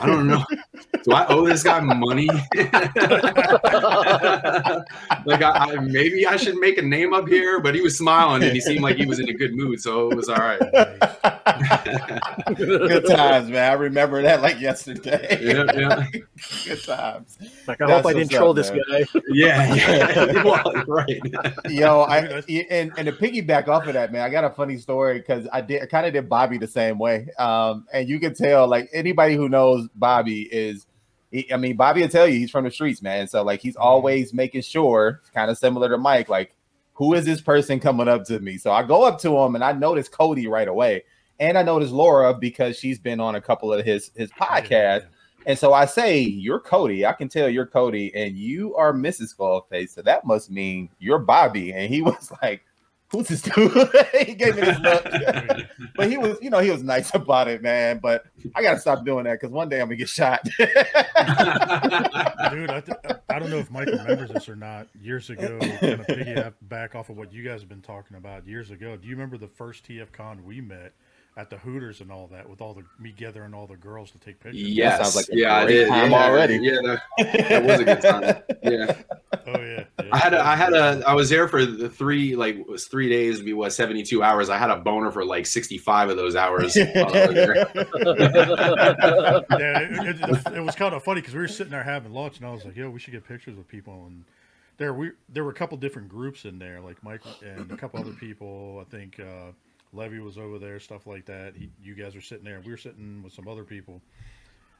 i 0.00 0.06
don't 0.06 0.26
know 0.26 0.42
do 1.04 1.12
i 1.12 1.26
owe 1.28 1.46
this 1.46 1.62
guy 1.62 1.78
money 1.80 2.26
like 5.26 5.42
I, 5.42 5.50
I 5.74 5.76
maybe 5.80 6.26
i 6.26 6.36
should 6.36 6.56
make 6.56 6.78
a 6.78 6.82
name 6.82 7.12
up 7.12 7.28
here 7.28 7.60
but 7.60 7.74
he 7.74 7.80
was 7.80 7.96
smiling 7.98 8.42
and 8.42 8.52
he 8.52 8.60
seemed 8.60 8.80
like 8.82 8.96
he 8.96 9.06
was 9.06 9.18
in 9.20 9.28
a 9.28 9.34
good 9.34 9.54
mood 9.54 9.80
so 9.80 10.10
it 10.10 10.16
was 10.16 10.28
all 10.28 10.36
right 10.36 10.58
Good 12.56 13.06
times, 13.06 13.48
man. 13.50 13.70
I 13.70 13.74
remember 13.74 14.22
that 14.22 14.42
like 14.42 14.60
yesterday. 14.60 15.38
yeah 15.42 15.64
yeah 15.78 16.06
Good 16.64 16.82
times. 16.84 17.38
Like, 17.66 17.80
I 17.80 17.86
That's 17.86 18.02
hope 18.02 18.06
I 18.10 18.12
didn't 18.18 18.30
troll 18.30 18.50
up, 18.50 18.56
this 18.56 18.70
man. 18.70 18.80
guy. 18.90 19.04
yeah, 19.32 19.74
yeah. 19.74 20.61
Right 20.86 21.20
Yo, 21.68 22.02
I 22.02 22.18
and, 22.70 22.92
and 22.96 23.06
to 23.06 23.12
piggyback 23.12 23.68
off 23.68 23.86
of 23.86 23.94
that, 23.94 24.12
man, 24.12 24.22
I 24.22 24.30
got 24.30 24.44
a 24.44 24.50
funny 24.50 24.76
story 24.78 25.18
because 25.18 25.46
I 25.52 25.60
did 25.60 25.88
kind 25.90 26.06
of 26.06 26.12
did 26.12 26.28
Bobby 26.28 26.58
the 26.58 26.66
same 26.66 26.98
way. 26.98 27.28
Um, 27.38 27.86
and 27.92 28.08
you 28.08 28.18
can 28.20 28.34
tell, 28.34 28.66
like 28.66 28.88
anybody 28.92 29.36
who 29.36 29.48
knows 29.48 29.88
Bobby 29.94 30.42
is, 30.52 30.86
he, 31.30 31.52
I 31.52 31.56
mean, 31.56 31.76
Bobby 31.76 32.02
will 32.02 32.08
tell 32.08 32.26
you 32.26 32.38
he's 32.38 32.50
from 32.50 32.64
the 32.64 32.70
streets, 32.70 33.02
man. 33.02 33.26
So 33.28 33.42
like 33.42 33.60
he's 33.60 33.76
always 33.76 34.32
making 34.34 34.62
sure, 34.62 35.20
kind 35.34 35.50
of 35.50 35.58
similar 35.58 35.88
to 35.88 35.98
Mike, 35.98 36.28
like 36.28 36.54
who 36.94 37.14
is 37.14 37.24
this 37.24 37.40
person 37.40 37.80
coming 37.80 38.08
up 38.08 38.24
to 38.26 38.38
me? 38.40 38.58
So 38.58 38.70
I 38.70 38.82
go 38.82 39.04
up 39.04 39.18
to 39.20 39.36
him 39.36 39.54
and 39.54 39.64
I 39.64 39.72
notice 39.72 40.08
Cody 40.08 40.46
right 40.46 40.68
away, 40.68 41.04
and 41.40 41.58
I 41.58 41.62
notice 41.62 41.90
Laura 41.90 42.34
because 42.34 42.78
she's 42.78 42.98
been 42.98 43.20
on 43.20 43.34
a 43.34 43.40
couple 43.40 43.72
of 43.72 43.84
his 43.84 44.10
his 44.14 44.30
podcasts. 44.30 45.06
And 45.46 45.58
so 45.58 45.72
I 45.72 45.86
say, 45.86 46.20
You're 46.20 46.60
Cody. 46.60 47.06
I 47.06 47.12
can 47.12 47.28
tell 47.28 47.48
you're 47.48 47.66
Cody, 47.66 48.14
and 48.14 48.36
you 48.36 48.74
are 48.76 48.92
Mrs. 48.92 49.34
Skullface. 49.36 49.90
So 49.90 50.02
that 50.02 50.24
must 50.26 50.50
mean 50.50 50.88
you're 50.98 51.18
Bobby. 51.18 51.72
And 51.72 51.92
he 51.92 52.02
was 52.02 52.32
like, 52.42 52.62
Who's 53.10 53.28
this 53.28 53.42
dude? 53.42 53.70
he 54.26 54.34
gave 54.34 54.56
me 54.56 54.62
this 54.62 54.78
look. 54.78 55.04
but 55.96 56.08
he 56.08 56.16
was, 56.16 56.38
you 56.40 56.48
know, 56.48 56.60
he 56.60 56.70
was 56.70 56.82
nice 56.82 57.14
about 57.14 57.46
it, 57.46 57.60
man. 57.60 58.00
But 58.02 58.24
I 58.54 58.62
gotta 58.62 58.80
stop 58.80 59.04
doing 59.04 59.24
that 59.24 59.34
because 59.34 59.50
one 59.50 59.68
day 59.68 59.82
I'm 59.82 59.88
gonna 59.88 59.96
get 59.96 60.08
shot. 60.08 60.42
Dude, 60.44 60.70
I, 62.70 62.80
th- 62.80 62.96
I 63.28 63.38
don't 63.38 63.50
know 63.50 63.58
if 63.58 63.70
Mike 63.70 63.88
remembers 63.88 64.30
this 64.30 64.48
or 64.48 64.56
not. 64.56 64.86
Years 65.02 65.28
ago, 65.28 65.58
kind 65.58 66.00
of 66.00 66.06
piggyback 66.06 66.54
back 66.62 66.94
off 66.94 67.10
of 67.10 67.18
what 67.18 67.34
you 67.34 67.42
guys 67.42 67.60
have 67.60 67.68
been 67.68 67.82
talking 67.82 68.16
about 68.16 68.46
years 68.46 68.70
ago. 68.70 68.96
Do 68.96 69.06
you 69.06 69.14
remember 69.14 69.36
the 69.36 69.48
first 69.48 69.86
TF 69.86 70.10
Con 70.12 70.42
we 70.46 70.62
met 70.62 70.94
at 71.36 71.48
the 71.48 71.56
Hooters 71.56 72.02
and 72.02 72.12
all 72.12 72.26
that, 72.28 72.46
with 72.48 72.60
all 72.60 72.74
the 72.74 72.84
me 72.98 73.12
gathering 73.16 73.54
all 73.54 73.66
the 73.66 73.76
girls 73.76 74.10
to 74.10 74.18
take 74.18 74.38
pictures? 74.40 74.62
Yes. 74.62 75.00
sounds 75.00 75.16
like 75.16 75.26
yeah, 75.30 75.56
I 75.56 75.64
great 75.64 75.74
did. 75.74 75.88
time 75.88 76.10
yeah, 76.10 76.24
already. 76.24 76.58
Yeah, 76.58 76.78
that, 76.82 77.02
that 77.48 77.64
was 77.64 77.80
a 77.80 77.84
good 77.84 78.02
time. 78.02 78.42
Yeah. 78.62 78.94
Oh 79.44 79.60
yeah, 79.60 79.84
yeah. 79.98 80.08
I 80.12 80.18
had 80.18 80.34
a, 80.34 80.46
I 80.46 80.54
had 80.54 80.72
a 80.72 81.02
I 81.04 81.14
was 81.14 81.28
there 81.28 81.48
for 81.48 81.66
the 81.66 81.88
three 81.88 82.36
like 82.36 82.54
it 82.56 82.68
was 82.68 82.86
three 82.86 83.08
days, 83.08 83.40
be 83.40 83.52
what 83.52 83.72
seventy 83.72 84.04
two 84.04 84.22
hours. 84.22 84.48
I 84.48 84.56
had 84.56 84.70
a 84.70 84.76
boner 84.76 85.10
for 85.10 85.24
like 85.24 85.46
sixty 85.46 85.78
five 85.78 86.10
of 86.10 86.16
those 86.16 86.36
hours. 86.36 86.76
while 86.94 87.16
I 87.16 87.26
was 87.26 87.34
there. 87.34 87.56
yeah, 87.56 87.64
it, 89.80 90.20
it, 90.20 90.56
it 90.56 90.60
was 90.60 90.76
kind 90.76 90.94
of 90.94 91.02
funny 91.02 91.20
because 91.20 91.34
we 91.34 91.40
were 91.40 91.48
sitting 91.48 91.72
there 91.72 91.82
having 91.82 92.12
lunch, 92.12 92.38
and 92.38 92.46
I 92.46 92.52
was 92.52 92.64
like, 92.64 92.76
"Yo, 92.76 92.88
we 92.88 93.00
should 93.00 93.12
get 93.12 93.26
pictures 93.26 93.56
with 93.56 93.66
people." 93.66 94.04
And 94.06 94.24
there 94.76 94.94
we 94.94 95.10
there 95.28 95.44
were 95.44 95.50
a 95.50 95.54
couple 95.54 95.76
different 95.78 96.08
groups 96.08 96.44
in 96.44 96.58
there, 96.58 96.80
like 96.80 97.02
Mike 97.02 97.22
and 97.44 97.70
a 97.72 97.76
couple 97.76 97.98
other 98.00 98.12
people. 98.12 98.78
I 98.80 98.84
think 98.90 99.18
uh, 99.18 99.52
Levy 99.92 100.20
was 100.20 100.38
over 100.38 100.58
there, 100.58 100.80
stuff 100.80 101.06
like 101.06 101.26
that. 101.26 101.54
He, 101.56 101.70
you 101.82 101.94
guys 101.94 102.14
were 102.14 102.20
sitting 102.20 102.44
there. 102.44 102.60
We 102.64 102.70
were 102.70 102.78
sitting 102.78 103.22
with 103.22 103.32
some 103.32 103.46
other 103.46 103.64
people, 103.64 104.00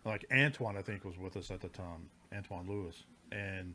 like 0.05 0.25
Antoine. 0.33 0.77
I 0.77 0.83
think 0.83 1.05
was 1.05 1.19
with 1.19 1.37
us 1.37 1.51
at 1.51 1.61
the 1.61 1.69
time, 1.69 2.09
Antoine 2.35 2.69
Lewis. 2.69 3.05
And 3.31 3.75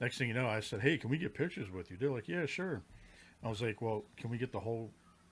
next 0.00 0.18
thing 0.18 0.28
you 0.28 0.34
know, 0.34 0.46
I 0.46 0.60
said, 0.60 0.80
"Hey, 0.80 0.98
can 0.98 1.10
we 1.10 1.18
get 1.18 1.34
pictures 1.34 1.70
with 1.70 1.90
you?" 1.90 1.96
They're 1.96 2.10
like, 2.10 2.28
"Yeah, 2.28 2.46
sure." 2.46 2.82
I 3.42 3.48
was 3.48 3.62
like, 3.62 3.80
"Well, 3.80 4.04
can 4.16 4.30
we 4.30 4.38
get 4.38 4.52
the 4.52 4.60
whole?" 4.60 4.90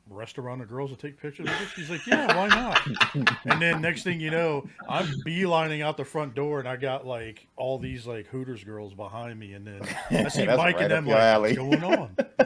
Restaurant 0.08 0.60
of 0.62 0.68
girls 0.68 0.90
to 0.90 0.96
take 0.96 1.20
pictures 1.20 1.44
with 1.46 1.60
us? 1.60 1.68
She's 1.74 1.90
like, 1.90 2.06
yeah, 2.06 2.36
why 2.36 2.48
not? 2.48 2.80
and 3.46 3.60
then 3.60 3.80
next 3.80 4.02
thing 4.02 4.20
you 4.20 4.30
know, 4.30 4.66
I'm 4.88 5.06
beelining 5.26 5.82
out 5.82 5.96
the 5.96 6.04
front 6.04 6.34
door, 6.34 6.58
and 6.60 6.68
I 6.68 6.76
got 6.76 7.06
like 7.06 7.46
all 7.56 7.78
these 7.78 8.06
like 8.06 8.26
Hooters 8.26 8.64
girls 8.64 8.94
behind 8.94 9.38
me, 9.38 9.52
and 9.54 9.66
then 9.66 9.80
I 10.10 10.28
see 10.28 10.46
Mike 10.46 10.76
right 10.76 10.82
and 10.82 10.90
them 10.90 11.06
like, 11.06 11.16
alley. 11.16 11.58
what's 11.58 11.80
going 11.80 11.84
on? 11.84 12.16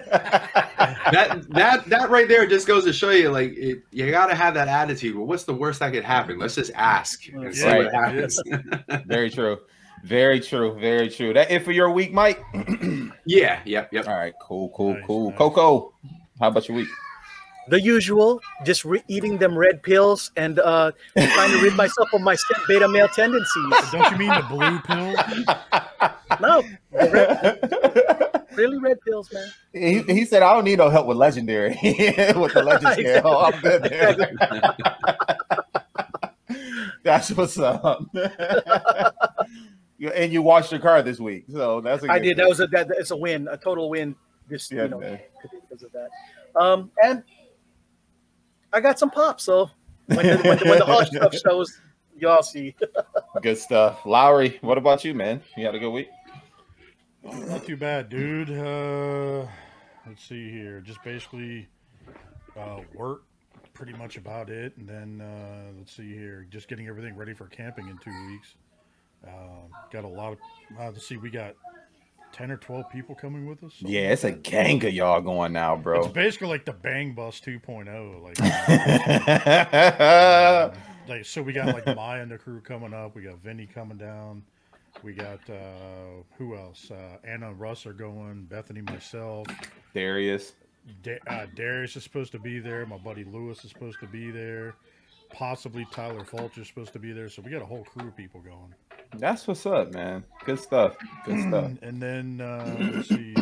that 1.12 1.44
that 1.50 1.86
that 1.86 2.10
right 2.10 2.28
there 2.28 2.46
just 2.46 2.66
goes 2.66 2.84
to 2.84 2.92
show 2.92 3.10
you 3.10 3.30
like 3.30 3.52
it, 3.56 3.82
you 3.90 4.10
got 4.10 4.26
to 4.26 4.34
have 4.34 4.54
that 4.54 4.68
attitude. 4.68 5.16
Well, 5.16 5.26
what's 5.26 5.44
the 5.44 5.54
worst 5.54 5.80
that 5.80 5.92
could 5.92 6.04
happen? 6.04 6.38
Let's 6.38 6.54
just 6.54 6.70
ask 6.74 7.26
and 7.28 7.54
see 7.54 7.66
what 7.66 7.92
happens. 7.92 8.40
Very 9.06 9.30
true. 9.30 9.58
Very 10.04 10.38
true. 10.40 10.78
Very 10.78 11.08
true. 11.08 11.32
That 11.32 11.50
it 11.50 11.64
for 11.64 11.72
your 11.72 11.90
week, 11.90 12.12
Mike? 12.12 12.40
yeah. 13.26 13.60
Yep. 13.64 13.92
Yep. 13.92 14.06
All 14.08 14.16
right, 14.16 14.34
cool, 14.40 14.70
cool, 14.70 14.94
Nice, 14.94 15.04
cool. 15.06 15.30
nice. 15.30 15.38
Coco, 15.38 15.92
how 16.40 16.48
about 16.48 16.68
your 16.68 16.76
week? 16.76 16.88
The 17.68 17.80
usual, 17.80 18.40
just 18.64 18.84
re- 18.84 19.02
eating 19.08 19.36
them 19.38 19.56
red 19.56 19.82
pills 19.82 20.30
and 20.36 20.58
uh, 20.58 20.92
trying 21.16 21.50
to 21.50 21.62
rid 21.62 21.74
myself 21.74 22.08
of 22.14 22.20
my 22.22 22.34
step 22.34 22.58
beta 22.66 22.88
male 22.88 23.08
tendencies. 23.08 23.72
Don't 23.92 24.10
you 24.12 24.16
mean 24.18 24.28
the 24.28 24.46
blue 24.48 24.78
pill? 24.80 25.14
No, 26.40 26.62
red, 26.92 27.58
really 28.54 28.78
red 28.78 28.98
pills, 29.00 29.32
man. 29.32 29.48
he, 29.72 30.02
he 30.02 30.24
said, 30.24 30.42
I 30.42 30.52
don't 30.52 30.62
need 30.64 30.78
no 30.78 30.88
help 30.88 31.06
with 31.08 31.16
legendary. 31.16 31.70
with 31.82 32.52
the 32.52 32.62
legend 32.64 32.92
scale. 32.92 33.26
I'm 33.26 33.60
good 33.60 33.82
there. 33.82 34.14
That's 37.02 37.30
what's 37.32 37.58
up. 37.58 38.04
And 40.14 40.32
you 40.32 40.42
washed 40.42 40.70
your 40.70 40.80
car 40.80 41.02
this 41.02 41.18
week, 41.18 41.46
so 41.50 41.80
that's. 41.80 42.04
A 42.04 42.08
I 42.12 42.18
good 42.18 42.24
did. 42.24 42.36
thing. 42.36 42.44
That 42.44 42.48
was 42.48 42.60
a 42.60 42.66
that, 42.68 42.88
it's 42.90 43.10
a 43.10 43.16
win, 43.16 43.48
a 43.48 43.56
total 43.56 43.90
win. 43.90 44.14
This 44.48 44.70
Yeah, 44.70 44.84
you 44.84 44.88
know 44.90 45.00
man. 45.00 45.18
because 45.68 45.82
of 45.82 45.90
that. 45.92 46.08
Um, 46.60 46.90
and 47.02 47.24
I 48.72 48.80
got 48.80 48.98
some 48.98 49.10
pop. 49.10 49.40
So 49.40 49.70
when 50.06 50.26
the, 50.26 50.36
when 50.36 50.58
the, 50.58 50.64
when 50.64 50.78
the 50.78 50.84
hush 50.84 51.08
stuff 51.12 51.34
shows, 51.34 51.80
y'all 52.16 52.42
see. 52.42 52.74
good 53.42 53.58
stuff. 53.58 54.04
Lowery, 54.04 54.58
what 54.60 54.78
about 54.78 55.04
you, 55.04 55.14
man? 55.14 55.42
You 55.56 55.66
had 55.66 55.74
a 55.74 55.78
good 55.78 55.90
week. 55.90 56.08
Not 57.22 57.64
too 57.64 57.76
bad, 57.76 58.08
dude. 58.08 58.50
Uh, 58.50 59.46
let's 60.06 60.24
see 60.24 60.50
here. 60.50 60.80
Just 60.80 61.02
basically 61.02 61.68
uh, 62.56 62.80
work, 62.94 63.24
pretty 63.74 63.92
much 63.92 64.16
about 64.16 64.50
it. 64.50 64.76
And 64.76 64.88
then 64.88 65.20
uh, 65.20 65.72
let's 65.76 65.94
see 65.94 66.14
here. 66.14 66.46
Just 66.50 66.68
getting 66.68 66.88
everything 66.88 67.16
ready 67.16 67.34
for 67.34 67.46
camping 67.46 67.88
in 67.88 67.98
two 67.98 68.28
weeks. 68.28 68.54
Uh, 69.26 69.66
got 69.92 70.04
a 70.04 70.08
lot 70.08 70.32
of. 70.32 70.38
Uh, 70.78 70.86
let's 70.86 71.06
see. 71.06 71.16
We 71.16 71.30
got 71.30 71.54
ten 72.38 72.50
or 72.52 72.56
twelve 72.56 72.88
people 72.88 73.16
coming 73.16 73.46
with 73.46 73.62
us. 73.64 73.74
Yeah, 73.80 74.12
it's 74.12 74.24
a 74.24 74.30
gang 74.30 74.84
of 74.86 74.92
y'all 74.92 75.20
going 75.20 75.52
now, 75.52 75.76
bro. 75.76 76.04
It's 76.04 76.12
basically 76.12 76.48
like 76.48 76.64
the 76.64 76.72
Bang 76.72 77.12
Bus 77.12 77.40
2.0. 77.40 78.22
Like, 78.22 78.38
yeah, 78.38 80.72
like 81.08 81.24
so 81.24 81.42
we 81.42 81.52
got 81.52 81.66
like 81.66 81.96
Maya 81.96 82.22
and 82.22 82.30
the 82.30 82.38
crew 82.38 82.60
coming 82.60 82.94
up. 82.94 83.16
We 83.16 83.22
got 83.22 83.42
Vinny 83.42 83.66
coming 83.66 83.98
down. 83.98 84.44
We 85.02 85.14
got 85.14 85.40
uh, 85.50 86.22
who 86.36 86.56
else? 86.56 86.90
Uh, 86.90 87.18
Anna 87.24 87.50
and 87.50 87.60
Russ 87.60 87.86
are 87.86 87.92
going. 87.92 88.44
Bethany, 88.44 88.82
myself. 88.82 89.46
Darius. 89.92 90.52
Da- 91.02 91.18
uh, 91.26 91.46
Darius 91.54 91.96
is 91.96 92.04
supposed 92.04 92.32
to 92.32 92.38
be 92.38 92.60
there. 92.60 92.86
My 92.86 92.98
buddy 92.98 93.24
Lewis 93.24 93.64
is 93.64 93.70
supposed 93.70 93.98
to 94.00 94.06
be 94.06 94.30
there. 94.30 94.74
Possibly 95.32 95.86
Tyler 95.90 96.24
Fulcher's 96.24 96.68
supposed 96.68 96.92
to 96.94 96.98
be 96.98 97.12
there. 97.12 97.28
So 97.28 97.42
we 97.42 97.50
got 97.50 97.62
a 97.62 97.66
whole 97.66 97.84
crew 97.84 98.08
of 98.08 98.16
people 98.16 98.40
going. 98.40 98.74
That's 99.16 99.46
what's 99.46 99.66
up, 99.66 99.92
man. 99.92 100.24
Good 100.44 100.60
stuff. 100.60 100.96
Good 101.24 101.40
stuff. 101.48 101.72
And 101.82 102.00
then 102.00 102.40
uh, 102.40 102.76
let's 102.94 103.08
see. 103.08 103.34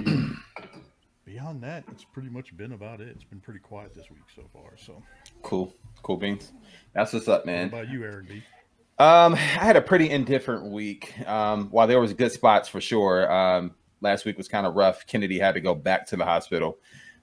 Beyond 1.24 1.62
that, 1.62 1.84
it's 1.90 2.04
pretty 2.04 2.28
much 2.28 2.56
been 2.56 2.72
about 2.72 3.00
it. 3.00 3.08
It's 3.08 3.24
been 3.24 3.40
pretty 3.40 3.60
quiet 3.60 3.94
this 3.94 4.10
week 4.10 4.22
so 4.34 4.42
far. 4.52 4.76
So, 4.76 5.02
Cool. 5.42 5.74
Cool 6.02 6.16
beans. 6.16 6.52
That's 6.94 7.12
what's 7.12 7.28
up, 7.28 7.40
what 7.40 7.46
man. 7.46 7.68
about 7.68 7.88
you, 7.90 8.04
Eric 8.04 8.28
B? 8.28 8.42
Um, 8.98 9.34
I 9.34 9.36
had 9.36 9.76
a 9.76 9.82
pretty 9.82 10.08
indifferent 10.08 10.70
week. 10.70 11.12
Um, 11.28 11.68
while 11.70 11.86
there 11.86 12.00
was 12.00 12.12
good 12.14 12.32
spots 12.32 12.68
for 12.68 12.80
sure. 12.80 13.30
Um, 13.30 13.74
last 14.00 14.24
week 14.24 14.38
was 14.38 14.48
kind 14.48 14.66
of 14.66 14.74
rough. 14.74 15.06
Kennedy 15.06 15.38
had 15.38 15.54
to 15.54 15.60
go 15.60 15.74
back 15.74 16.06
to 16.06 16.16
the 16.16 16.24
hospital 16.24 16.78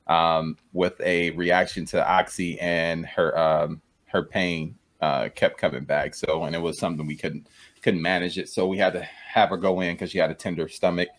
um, 0.07 0.57
with 0.73 0.99
a 1.01 1.31
reaction 1.31 1.85
to 1.87 2.05
oxy, 2.07 2.59
and 2.59 3.05
her 3.05 3.35
um, 3.37 3.81
her 4.05 4.23
pain 4.23 4.75
uh, 5.01 5.29
kept 5.33 5.57
coming 5.57 5.85
back. 5.85 6.13
So, 6.13 6.43
and 6.43 6.55
it 6.55 6.59
was 6.59 6.77
something 6.77 7.07
we 7.07 7.15
couldn't 7.15 7.47
couldn't 7.83 8.01
manage 8.01 8.37
it. 8.37 8.49
So 8.49 8.67
we 8.67 8.77
had 8.77 8.93
to 8.93 9.01
have 9.01 9.49
her 9.49 9.57
go 9.57 9.81
in 9.81 9.93
because 9.93 10.11
she 10.11 10.17
had 10.17 10.31
a 10.31 10.35
tender 10.35 10.67
stomach, 10.67 11.09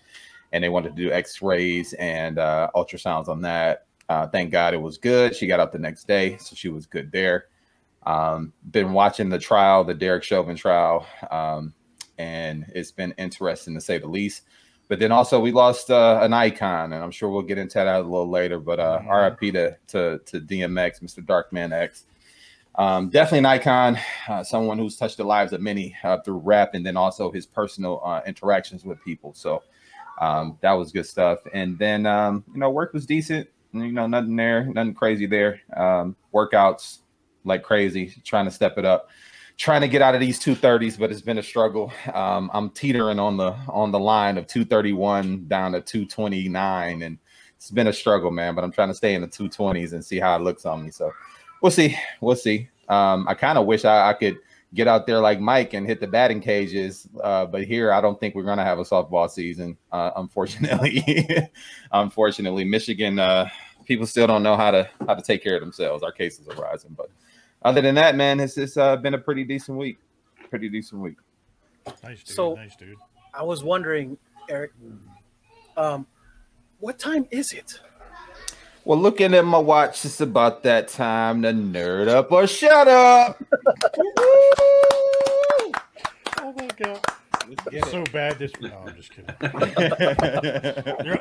and 0.53 0.65
they 0.65 0.69
wanted 0.69 0.97
to 0.97 1.03
do 1.03 1.13
X 1.13 1.43
rays 1.43 1.93
and 1.95 2.39
uh, 2.39 2.71
ultrasounds 2.75 3.29
on 3.29 3.41
that. 3.43 3.87
Uh, 4.09 4.27
thank 4.27 4.51
God 4.51 4.75
it 4.75 4.81
was 4.81 4.99
good. 4.99 5.35
She 5.35 5.47
got 5.47 5.61
up 5.61 5.73
the 5.73 5.79
next 5.79 6.07
day, 6.09 6.37
so 6.39 6.57
she 6.57 6.69
was 6.69 6.87
good 6.87 7.13
there. 7.13 7.47
Um, 8.05 8.53
been 8.71 8.93
watching 8.93 9.29
the 9.31 9.39
trial, 9.39 9.83
the 9.85 9.95
Derek 9.95 10.23
Chauvin 10.25 10.57
trial, 10.57 11.07
um, 11.31 11.73
and 12.19 12.67
it's 12.75 12.91
been 12.93 13.15
interesting 13.17 13.75
to 13.75 13.81
say 13.81 13.99
the 13.99 14.07
least. 14.07 14.43
But 14.89 14.99
then 14.99 15.11
also 15.11 15.41
we 15.41 15.53
lost 15.53 15.91
uh, 15.91 16.19
an 16.23 16.35
icon, 16.35 16.93
and 16.93 17.03
I'm 17.03 17.11
sure 17.11 17.31
we'll 17.31 17.41
get 17.43 17.57
into 17.57 17.79
that 17.79 17.87
a 17.89 18.01
little 18.01 18.29
later. 18.29 18.59
But 18.61 18.79
uh, 18.79 19.01
Mhm. 19.01 19.41
RIP 19.41 19.55
to, 19.55 19.77
to 19.89 20.19
to 20.27 20.41
DMX, 20.41 21.03
Mr. 21.03 21.25
Darkman 21.25 21.73
X. 21.73 22.05
Um, 22.77 23.09
definitely 23.09 23.39
an 23.39 23.47
icon, 23.47 23.99
uh, 24.29 24.43
someone 24.43 24.79
who's 24.79 24.97
touched 24.97 25.17
the 25.17 25.25
lives 25.25 25.53
of 25.53 25.61
many 25.61 25.95
uh, 26.03 26.19
through 26.21 26.39
rap, 26.39 26.75
and 26.75 26.85
then 26.85 26.97
also 26.97 27.31
his 27.31 27.47
personal 27.47 28.01
uh, 28.05 28.21
interactions 28.27 28.85
with 28.85 29.03
people. 29.05 29.33
So 29.35 29.63
um, 30.21 30.59
that 30.61 30.73
was 30.73 30.93
good 30.93 31.07
stuff. 31.07 31.39
And 31.53 31.79
then 31.79 32.07
um, 32.07 32.45
you 32.53 32.59
know, 32.59 32.71
work 32.71 32.93
was 32.93 33.07
decent. 33.07 33.49
You 33.73 33.93
know, 33.93 34.07
nothing 34.07 34.37
there, 34.37 34.65
nothing 34.67 34.95
crazy 34.95 35.27
there. 35.27 35.61
Um, 35.77 36.17
workouts 36.33 36.99
like 37.45 37.63
crazy, 37.63 38.15
trying 38.25 38.47
to 38.47 38.51
step 38.51 38.79
it 38.79 38.85
up, 38.85 39.11
trying 39.57 39.81
to 39.83 39.89
get 39.89 40.03
out 40.03 40.15
of 40.15 40.21
these 40.21 40.41
230s, 40.41 40.99
but 40.99 41.11
it's 41.11 41.21
been 41.21 41.39
a 41.39 41.43
struggle. 41.43 41.93
Um, 42.13 42.51
I'm 42.55 42.71
teetering 42.71 43.19
on 43.19 43.37
the 43.37 43.55
on 43.69 43.93
the 43.93 43.99
line 43.99 44.39
of 44.39 44.47
231 44.47 45.47
down 45.47 45.73
to 45.73 45.81
229, 45.81 47.03
and 47.03 47.19
it's 47.57 47.71
been 47.71 47.89
a 47.89 47.93
struggle, 47.93 48.31
man. 48.31 48.55
But 48.55 48.65
I'm 48.65 48.73
trying 48.73 48.89
to 48.89 48.95
stay 48.95 49.15
in 49.15 49.23
the 49.23 49.29
220s 49.29 49.93
and 49.93 50.05
see 50.05 50.19
how 50.19 50.37
it 50.37 50.43
looks 50.43 50.65
on 50.67 50.85
me. 50.85 50.91
So 50.91 51.13
we'll 51.65 51.71
see, 51.71 51.97
we'll 52.21 52.37
see. 52.37 52.69
Um, 52.91 53.27
I 53.27 53.33
kind 53.33 53.57
of 53.57 53.65
wish 53.65 53.87
I, 53.87 54.11
I 54.11 54.13
could 54.13 54.39
get 54.75 54.87
out 54.87 55.07
there 55.07 55.19
like 55.19 55.41
Mike 55.41 55.73
and 55.73 55.87
hit 55.87 55.99
the 55.99 56.07
batting 56.07 56.43
cages, 56.43 57.09
uh, 57.23 57.47
but 57.47 57.65
here 57.65 57.91
I 57.91 58.03
don't 58.03 58.21
think 58.21 58.35
we're 58.35 58.43
gonna 58.43 58.65
have 58.65 58.79
a 58.79 58.83
softball 58.83 59.31
season, 59.31 59.79
uh, 59.91 60.11
unfortunately. 60.17 61.27
unfortunately, 61.91 62.65
Michigan 62.65 63.19
uh, 63.19 63.49
people 63.87 64.07
still 64.07 64.27
don't 64.27 64.43
know 64.43 64.59
how 64.59 64.73
to 64.73 64.87
how 65.09 65.15
to 65.15 65.23
take 65.23 65.43
care 65.43 65.55
of 65.55 65.63
themselves. 65.63 66.03
Our 66.03 66.13
cases 66.13 66.47
are 66.49 66.55
rising, 66.55 66.95
but 66.95 67.09
other 67.63 67.81
than 67.81 67.95
that, 67.95 68.15
man, 68.15 68.41
it's 68.41 68.59
it's 68.59 68.77
uh, 68.77 68.97
been 68.97 69.15
a 69.15 69.19
pretty 69.19 69.45
decent 69.45 69.79
week. 69.79 69.97
Pretty 70.51 70.69
decent 70.69 71.01
week. 71.01 71.17
Nice, 72.03 72.19
dude. 72.19 72.29
So- 72.29 72.55
nice, 72.57 72.77
dude. 72.77 72.97
I 73.33 73.43
was 73.43 73.65
wondering, 73.65 74.19
Eric, 74.51 74.73
um, 75.79 76.07
what 76.79 76.99
time 76.99 77.27
is 77.31 77.53
it? 77.53 77.81
Well, 78.87 78.99
looking 78.99 79.33
at 79.33 79.47
my 79.47 79.57
watch, 79.57 80.05
it's 80.05 80.21
about 80.21 80.63
that 80.65 80.89
time 80.89 81.41
to 81.43 81.53
nerd 81.53 82.07
up 82.09 82.31
or 82.31 82.47
shut 82.47 82.87
up. 82.87 83.43
Oh 86.39 86.53
my 86.55 86.69
god. 86.77 87.01
Let's 87.49 87.91
So 87.91 88.05
bad 88.13 88.39
this 88.39 88.53
no, 88.61 88.85
I'm 88.87 88.95
just 88.95 89.11
kidding. 89.11 89.35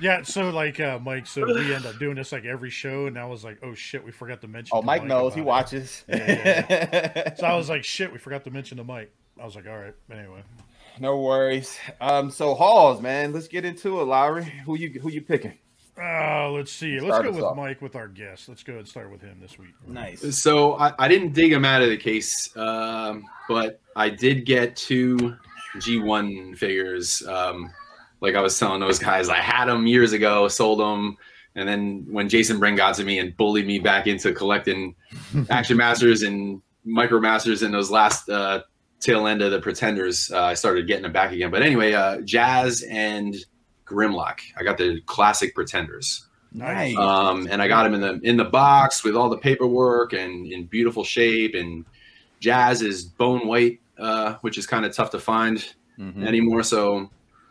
Yeah, 0.00 0.16
yeah, 0.18 0.22
so 0.22 0.50
like 0.50 0.80
uh 0.80 0.98
Mike, 0.98 1.26
so 1.26 1.44
we 1.46 1.74
end 1.74 1.86
up 1.86 1.98
doing 1.98 2.16
this 2.16 2.32
like 2.32 2.44
every 2.44 2.70
show, 2.70 3.06
and 3.06 3.18
I 3.18 3.26
was 3.26 3.44
like, 3.44 3.58
oh 3.62 3.74
shit, 3.74 4.02
we 4.02 4.10
forgot 4.10 4.40
to 4.40 4.48
mention 4.48 4.76
oh, 4.76 4.80
to 4.80 4.86
Mike 4.86 5.04
knows. 5.04 5.34
He 5.34 5.40
it. 5.40 5.44
watches. 5.44 6.04
Yeah, 6.08 7.34
So 7.34 7.46
I 7.46 7.54
was 7.54 7.68
like, 7.68 7.84
shit, 7.84 8.12
we 8.12 8.18
forgot 8.18 8.44
to 8.44 8.50
mention 8.50 8.78
the 8.78 8.84
Mike. 8.84 9.12
I 9.40 9.44
was 9.44 9.54
like, 9.54 9.66
all 9.66 9.78
right, 9.78 9.94
anyway. 10.10 10.42
no 11.00 11.20
worries. 11.20 11.78
Um, 12.00 12.30
so 12.30 12.54
Hauls, 12.54 13.00
man, 13.00 13.32
let's 13.32 13.48
get 13.48 13.64
into 13.64 14.00
it, 14.00 14.04
Lowery. 14.04 14.44
Who 14.64 14.76
you 14.76 15.00
who 15.00 15.10
you 15.10 15.20
picking? 15.20 15.54
Uh, 16.00 16.50
let's 16.50 16.72
see. 16.72 16.98
Let's 16.98 17.14
Start 17.14 17.24
go 17.26 17.32
with 17.32 17.44
off. 17.44 17.56
Mike 17.56 17.80
with 17.80 17.94
our 17.94 18.08
guest. 18.08 18.48
Let's 18.48 18.62
go 18.62 18.72
ahead 18.72 18.80
and 18.80 18.88
start 18.88 19.10
with 19.10 19.20
him 19.22 19.38
this 19.40 19.58
week. 19.58 19.74
Nice. 19.86 20.36
So 20.36 20.74
I, 20.74 20.92
I 20.98 21.08
didn't 21.08 21.32
dig 21.32 21.52
him 21.52 21.64
out 21.64 21.82
of 21.82 21.88
the 21.88 21.96
case, 21.96 22.54
um, 22.56 23.24
but 23.48 23.80
I 23.94 24.08
did 24.10 24.44
get 24.44 24.74
two 24.74 25.36
G1 25.76 26.58
figures. 26.58 27.24
Um, 27.26 27.70
like 28.20 28.34
I 28.34 28.40
was 28.40 28.58
telling 28.58 28.80
those 28.80 28.98
guys, 28.98 29.28
I 29.28 29.36
had 29.36 29.66
them 29.66 29.86
years 29.86 30.12
ago, 30.12 30.48
sold 30.48 30.80
them, 30.80 31.16
and 31.54 31.68
then 31.68 32.06
when 32.10 32.28
Jason 32.28 32.58
Brink 32.58 32.76
got 32.78 32.94
to 32.96 33.04
me 33.04 33.18
and 33.20 33.36
bullied 33.36 33.66
me 33.66 33.78
back 33.78 34.06
into 34.06 34.32
collecting 34.32 34.96
Action 35.50 35.76
Masters 35.76 36.22
and 36.22 36.60
Micro 36.84 37.20
Masters 37.20 37.62
in 37.62 37.70
those 37.70 37.90
last 37.90 38.28
uh, 38.28 38.62
tail 38.98 39.26
end 39.28 39.42
of 39.42 39.52
the 39.52 39.60
Pretenders, 39.60 40.30
uh, 40.32 40.42
I 40.42 40.54
started 40.54 40.88
getting 40.88 41.02
them 41.04 41.12
back 41.12 41.32
again. 41.32 41.50
But 41.50 41.62
anyway, 41.62 41.92
uh, 41.92 42.22
Jazz 42.22 42.82
and 42.88 43.36
Grimlock, 43.86 44.40
I 44.56 44.62
got 44.62 44.78
the 44.78 45.00
classic 45.06 45.54
Pretenders. 45.54 46.26
Nice. 46.56 46.96
um, 46.96 47.48
and 47.50 47.60
I 47.60 47.66
got 47.66 47.84
him 47.84 47.94
in 47.94 48.00
the 48.00 48.20
in 48.22 48.36
the 48.36 48.44
box 48.44 49.02
with 49.02 49.16
all 49.16 49.28
the 49.28 49.36
paperwork 49.38 50.12
and 50.12 50.46
in 50.46 50.66
beautiful 50.66 51.02
shape. 51.02 51.54
And 51.56 51.84
Jazz 52.38 52.80
is 52.80 53.04
bone 53.04 53.48
white, 53.48 53.80
uh, 53.98 54.34
which 54.42 54.56
is 54.56 54.64
kind 54.66 54.84
of 54.84 54.94
tough 54.94 55.10
to 55.10 55.18
find 55.18 55.74
Mhm. 55.98 56.24
anymore. 56.24 56.62
So 56.62 57.10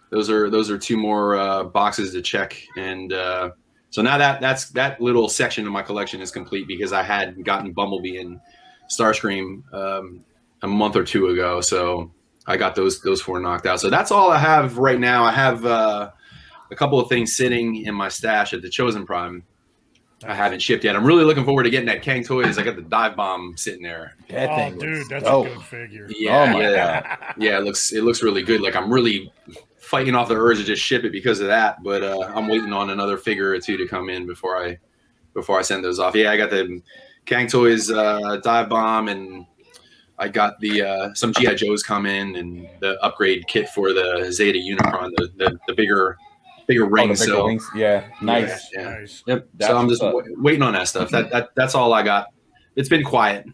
those 0.10 0.30
are 0.30 0.50
those 0.50 0.70
are 0.72 0.78
two 0.78 0.96
more 0.96 1.36
uh, 1.36 1.63
boxes 1.66 2.13
to 2.13 2.22
check. 2.22 2.56
And 2.78 3.12
uh, 3.12 3.52
so 3.90 4.02
now 4.02 4.18
that 4.18 4.40
that's 4.40 4.70
that 4.70 5.02
little 5.02 5.28
section 5.28 5.66
of 5.68 5.74
my 5.74 5.82
collection 5.82 6.22
is 6.22 6.32
complete 6.32 6.66
because 6.68 6.94
I 6.94 7.04
had 7.04 7.44
gotten 7.44 7.74
Bumblebee 7.74 8.18
and 8.20 8.40
Starscream 8.90 9.63
um, 9.74 10.24
a 10.62 10.68
month 10.68 10.96
or 10.96 11.04
two 11.04 11.28
ago. 11.28 11.60
So 11.62 12.10
I 12.48 12.56
got 12.56 12.75
those 12.75 13.02
those 13.02 13.22
four 13.22 13.40
knocked 13.42 13.66
out. 13.66 13.82
So 13.82 13.90
that's 13.90 14.12
all 14.12 14.32
I 14.32 14.38
have 14.38 14.78
right 14.78 15.00
now. 15.00 15.25
I 15.25 15.32
have. 15.34 15.66
A 16.74 16.75
couple 16.75 17.00
of 17.00 17.08
things 17.08 17.36
sitting 17.36 17.86
in 17.86 17.94
my 17.94 18.10
stash 18.10 18.51
at 18.51 18.63
the 18.63 18.70
Chosen 18.70 19.06
Prime. 19.06 19.44
I 20.25 20.34
haven't 20.34 20.60
shipped 20.60 20.84
yet. 20.84 20.96
I'm 20.96 21.06
really 21.06 21.24
looking 21.24 21.46
forward 21.46 21.63
to 21.65 21.70
getting 21.70 21.86
that 21.86 22.01
Kang 22.01 22.24
Toys. 22.24 22.58
I 22.58 22.63
got 22.63 22.75
the 22.75 22.82
dive 22.82 23.15
bomb 23.15 23.56
sitting 23.58 23.84
there. 23.84 24.15
That 24.30 24.50
oh, 24.50 24.56
thing 24.56 24.80
dude, 24.80 25.08
that's 25.08 25.24
dope. 25.24 25.46
a 25.46 25.50
good 25.50 25.62
figure. 25.63 26.08
Yeah, 26.10 26.44
Oh 26.44 26.48
my 26.48 26.62
yeah, 26.62 27.34
yeah. 27.38 27.58
It 27.60 27.63
looks 27.63 27.94
it 27.94 28.03
looks 28.03 28.24
really 28.24 28.42
good. 28.42 28.60
Like 28.62 28.75
I'm 28.75 28.92
really 28.92 29.32
fighting 29.77 30.15
off 30.15 30.30
the 30.30 30.36
urge 30.36 30.58
to 30.58 30.63
just 30.63 30.82
ship 30.82 31.03
it 31.03 31.12
because 31.12 31.42
of 31.42 31.48
that. 31.48 31.84
But 31.84 32.01
uh, 32.01 32.32
I'm 32.34 32.48
waiting 32.48 32.74
on 32.74 32.89
another 32.89 33.18
figure 33.18 33.51
or 33.51 33.60
two 33.60 33.77
to 33.77 33.88
come 33.88 34.10
in 34.10 34.25
before 34.25 34.58
I 34.58 34.80
before 35.36 35.60
I 35.60 35.62
send 35.62 35.84
those 35.84 36.00
off. 36.00 36.15
Yeah, 36.15 36.32
I 36.32 36.38
got 36.38 36.50
the 36.50 36.82
Kang 37.25 37.48
Toys 37.48 37.92
uh, 37.92 38.38
dive 38.44 38.70
bomb 38.70 39.10
and. 39.10 39.46
I 40.20 40.27
got 40.27 40.60
the 40.60 40.84
uh, 40.84 41.13
some 41.15 41.34
GI 41.34 41.56
Joes 41.56 41.82
come 41.82 42.06
in 42.06 42.36
and 42.36 42.70
the 42.82 43.03
upgrade 43.03 43.48
kit 43.48 43.68
for 43.70 43.94
the 43.94 44.32
Zeta 44.32 44.60
Unicron, 44.60 45.10
the 45.18 45.32
the, 45.36 45.60
the 45.68 45.74
bigger 45.74 46.18
bigger 46.67 46.86
Oh, 46.86 46.89
the 46.89 47.13
bigger 47.13 47.15
so 47.15 47.46
wings. 47.46 47.67
Yeah, 47.75 48.08
nice. 48.22 48.70
Yeah. 48.74 48.84
Nice. 49.00 49.24
Yep. 49.27 49.48
That's 49.55 49.70
so 49.72 49.77
I'm 49.77 49.89
just 49.89 50.01
what's 50.03 50.29
waiting 50.38 50.62
on 50.62 50.74
that 50.74 50.88
stuff. 50.88 51.10
That, 51.12 51.29
that 51.32 51.50
that's 51.55 51.75
all 51.75 51.93
I 51.93 52.03
got. 52.03 52.27
It's 52.75 52.89
been 52.89 53.03
quiet. 53.03 53.46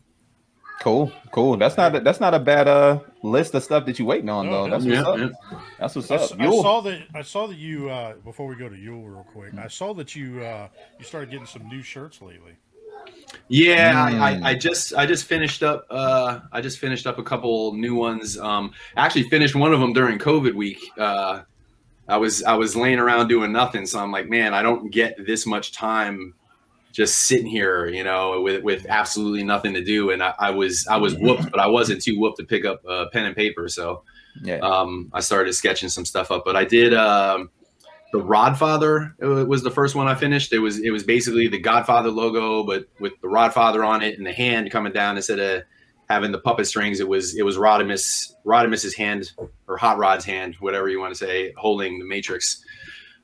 Cool, 0.82 1.12
cool. 1.32 1.58
That's 1.58 1.76
not 1.76 1.94
a, 1.94 2.00
that's 2.00 2.22
not 2.22 2.34
a 2.34 2.40
bad 2.40 2.70
uh 2.70 3.00
list 3.22 3.54
of 3.54 3.64
stuff 3.64 3.86
that 3.86 4.00
you're 4.00 4.08
waiting 4.08 4.30
on 4.30 4.46
No, 4.46 4.64
though. 4.64 4.70
That's 4.70 4.86
Yeah, 4.86 5.04
what's 5.04 5.20
yeah. 5.20 5.26
up. 5.58 5.62
That's 5.78 5.96
what's 5.98 6.10
I, 6.12 6.16
s- 6.16 6.32
up. 6.32 6.40
I 6.40 6.44
Yule. 6.46 6.62
saw 6.62 6.80
that. 6.82 7.02
I 7.14 7.22
saw 7.22 7.48
that 7.48 7.58
you. 7.58 7.90
Uh, 7.90 8.14
before 8.24 8.48
we 8.48 8.56
go 8.56 8.70
to 8.70 8.78
Yule, 8.78 9.10
real 9.10 9.28
quick, 9.34 9.54
I 9.56 9.68
saw 9.68 9.94
that 9.96 10.16
you 10.16 10.42
uh, 10.42 10.70
you 10.98 11.04
started 11.04 11.32
getting 11.32 11.48
some 11.48 11.68
new 11.68 11.82
shirts 11.82 12.22
lately. 12.22 12.54
Yeah, 13.50 13.94
Mm. 14.10 14.20
I, 14.20 14.32
I, 14.32 14.50
I 14.52 14.56
just 14.56 14.94
I 14.94 15.06
just 15.06 15.26
finished 15.26 15.64
up 15.64 15.86
uh 15.90 16.40
I 16.52 16.62
just 16.62 16.80
finished 16.80 17.06
up 17.08 17.18
a 17.20 17.24
couple 17.24 17.74
new 17.74 17.96
ones. 17.96 18.38
Um 18.38 18.72
I 18.96 19.06
actually 19.06 19.24
finished 19.30 19.56
one 19.56 19.74
of 19.74 19.80
them 19.80 19.94
during 19.94 20.18
COVID 20.18 20.54
week. 20.54 20.80
Uh 20.98 21.42
I 22.10 22.18
was 22.18 22.44
I 22.44 22.56
was 22.56 22.76
laying 22.76 23.00
around 23.00 23.28
doing 23.28 23.52
nothing, 23.52 23.86
so 23.86 24.00
I'm 24.00 24.12
like, 24.12 24.28
man, 24.28 24.54
I 24.54 24.62
don't 24.62 24.90
get 24.90 25.26
this 25.26 25.46
much 25.46 25.72
time 25.72 26.34
just 26.92 27.20
sitting 27.28 27.46
here, 27.46 27.86
you 27.88 28.04
know, 28.04 28.42
with 28.42 28.64
with 28.64 28.86
absolutely 28.90 29.44
nothing 29.44 29.74
to 29.76 29.84
do. 29.84 30.10
And 30.10 30.24
I, 30.24 30.34
I 30.40 30.50
was 30.50 30.88
I 30.90 30.98
was 30.98 31.16
whooped, 31.16 31.52
but 31.52 31.60
I 31.60 31.68
wasn't 31.68 32.02
too 32.02 32.20
whooped 32.20 32.38
to 32.40 32.46
pick 32.46 32.66
up 32.66 32.82
uh, 32.88 33.06
pen 33.14 33.26
and 33.26 33.36
paper. 33.36 33.68
So 33.70 34.04
Yeah. 34.44 34.58
um, 34.58 35.10
I 35.14 35.20
started 35.22 35.54
sketching 35.54 35.90
some 35.90 36.04
stuff 36.06 36.32
up. 36.32 36.44
But 36.46 36.56
I 36.56 36.66
did 36.66 36.94
um, 36.96 37.52
the 38.12 38.20
Rodfather 38.20 39.14
uh, 39.24 39.46
was 39.46 39.62
the 39.62 39.70
first 39.72 39.94
one 39.96 40.08
I 40.08 40.16
finished. 40.16 40.52
It 40.52 40.60
was 40.60 40.80
it 40.80 40.90
was 40.90 41.04
basically 41.04 41.48
the 41.48 41.60
Godfather 41.60 42.10
logo, 42.10 42.64
but 42.64 42.88
with 43.00 43.14
the 43.22 43.28
Rodfather 43.28 43.86
on 43.88 44.02
it 44.02 44.18
and 44.18 44.26
the 44.26 44.34
hand 44.34 44.72
coming 44.72 44.92
down 44.94 45.16
instead 45.16 45.40
of 45.40 45.64
having 46.10 46.32
the 46.32 46.40
puppet 46.40 46.68
strings. 46.68 47.00
It 47.00 47.08
was 47.08 47.38
it 47.38 47.44
was 47.44 47.58
Rodimus 47.58 48.34
Rodimus's 48.46 48.96
hand 48.96 49.32
or 49.68 49.78
Hot 49.78 49.98
Rod's 49.98 50.26
hand, 50.26 50.56
whatever 50.60 50.90
you 50.90 51.00
want 51.00 51.14
to 51.14 51.18
say, 51.26 51.54
holding 51.58 52.00
the 52.00 52.06
Matrix. 52.06 52.64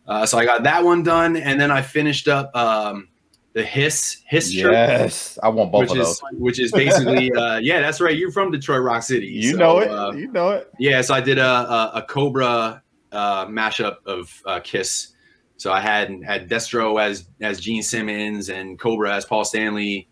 Uh, 0.08 0.26
so 0.26 0.38
I 0.38 0.46
got 0.46 0.64
that 0.64 0.84
one 0.84 1.02
done, 1.04 1.36
and 1.36 1.60
then 1.60 1.72
I 1.72 1.82
finished 1.82 2.28
up 2.28 2.56
um, 2.56 3.08
the 3.54 3.64
Hiss 3.64 4.22
Hiss. 4.28 4.54
Yes, 4.54 5.40
I 5.42 5.50
want 5.50 5.72
both 5.72 5.82
Which 5.90 5.92
of 5.92 5.98
is 5.98 6.20
those. 6.20 6.22
which 6.34 6.60
is 6.60 6.72
basically 6.72 7.32
uh, 7.34 7.58
yeah 7.58 7.82
that's 7.82 8.00
right 8.00 8.16
you're 8.16 8.32
from 8.32 8.52
Detroit 8.52 8.84
Rock 8.84 9.02
City 9.02 9.26
You 9.28 9.52
So, 9.54 9.58
know 9.58 9.80
it. 9.80 9.90
uh, 9.90 10.12
you 10.12 10.32
know 10.32 10.52
it. 10.52 10.72
yeah, 10.80 11.02
so 11.02 11.14
I 11.16 11.22
did 11.22 11.40
a 11.40 11.44
a, 11.46 11.92
a 11.96 12.02
Cobra 12.04 12.84
uh, 13.12 13.46
mashup 13.48 13.98
of 14.06 14.32
uh, 14.46 14.60
Kiss. 14.64 15.14
So 15.58 15.72
I 15.72 15.80
had 15.80 16.22
had 16.24 16.50
Destro 16.50 17.02
as 17.02 17.28
as 17.42 17.60
Gene 17.60 17.82
Simmons 17.82 18.50
and 18.50 18.78
Cobra 18.78 19.16
as 19.16 19.26
Paul 19.26 19.44
Stanley, 19.46 20.08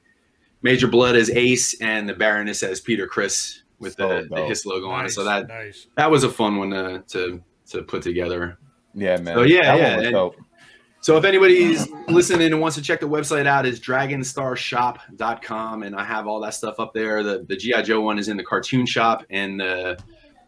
Major 0.63 0.87
Blood 0.87 1.15
as 1.15 1.29
Ace, 1.29 1.79
and 1.81 2.09
the 2.09 2.13
Baroness 2.15 2.63
as 2.63 2.81
Peter 2.81 3.05
Criss 3.07 3.61
with 3.79 3.93
So 3.95 4.07
the, 4.07 4.23
the 4.29 4.35
dope. 4.37 4.47
Hiss 4.47 4.65
logo 4.65 4.89
on 4.89 5.05
it. 5.05 5.09
So 5.11 5.23
that 5.23 5.47
nice. 5.47 5.85
that 5.97 6.09
was 6.09 6.23
a 6.23 6.29
fun 6.29 6.57
one 6.57 6.71
to 6.71 7.03
to 7.09 7.43
to 7.69 7.83
put 7.83 8.01
together. 8.01 8.57
Yeah, 8.95 9.17
man. 9.17 9.35
So, 9.35 9.41
yeah, 9.43 9.75
That 9.75 10.01
yeah, 10.03 10.07
and- 10.19 10.31
So 11.01 11.17
if 11.17 11.25
anybody's 11.25 11.87
listening 12.07 12.51
and 12.53 12.61
wants 12.61 12.75
to 12.77 12.81
check 12.81 12.99
the 13.01 13.07
website 13.09 13.45
out, 13.47 13.65
is 13.65 13.79
dragonstarshop.com, 13.79 15.83
and 15.83 15.95
I 15.95 16.03
have 16.03 16.27
all 16.27 16.39
that 16.41 16.53
stuff 16.53 16.79
up 16.79 16.93
there. 16.93 17.23
The 17.23 17.45
the 17.47 17.55
GI 17.55 17.83
Joe 17.83 18.01
one 18.01 18.19
is 18.19 18.27
in 18.29 18.37
the 18.37 18.43
cartoon 18.43 18.85
shop, 18.85 19.23
and 19.29 19.59
the 19.59 19.97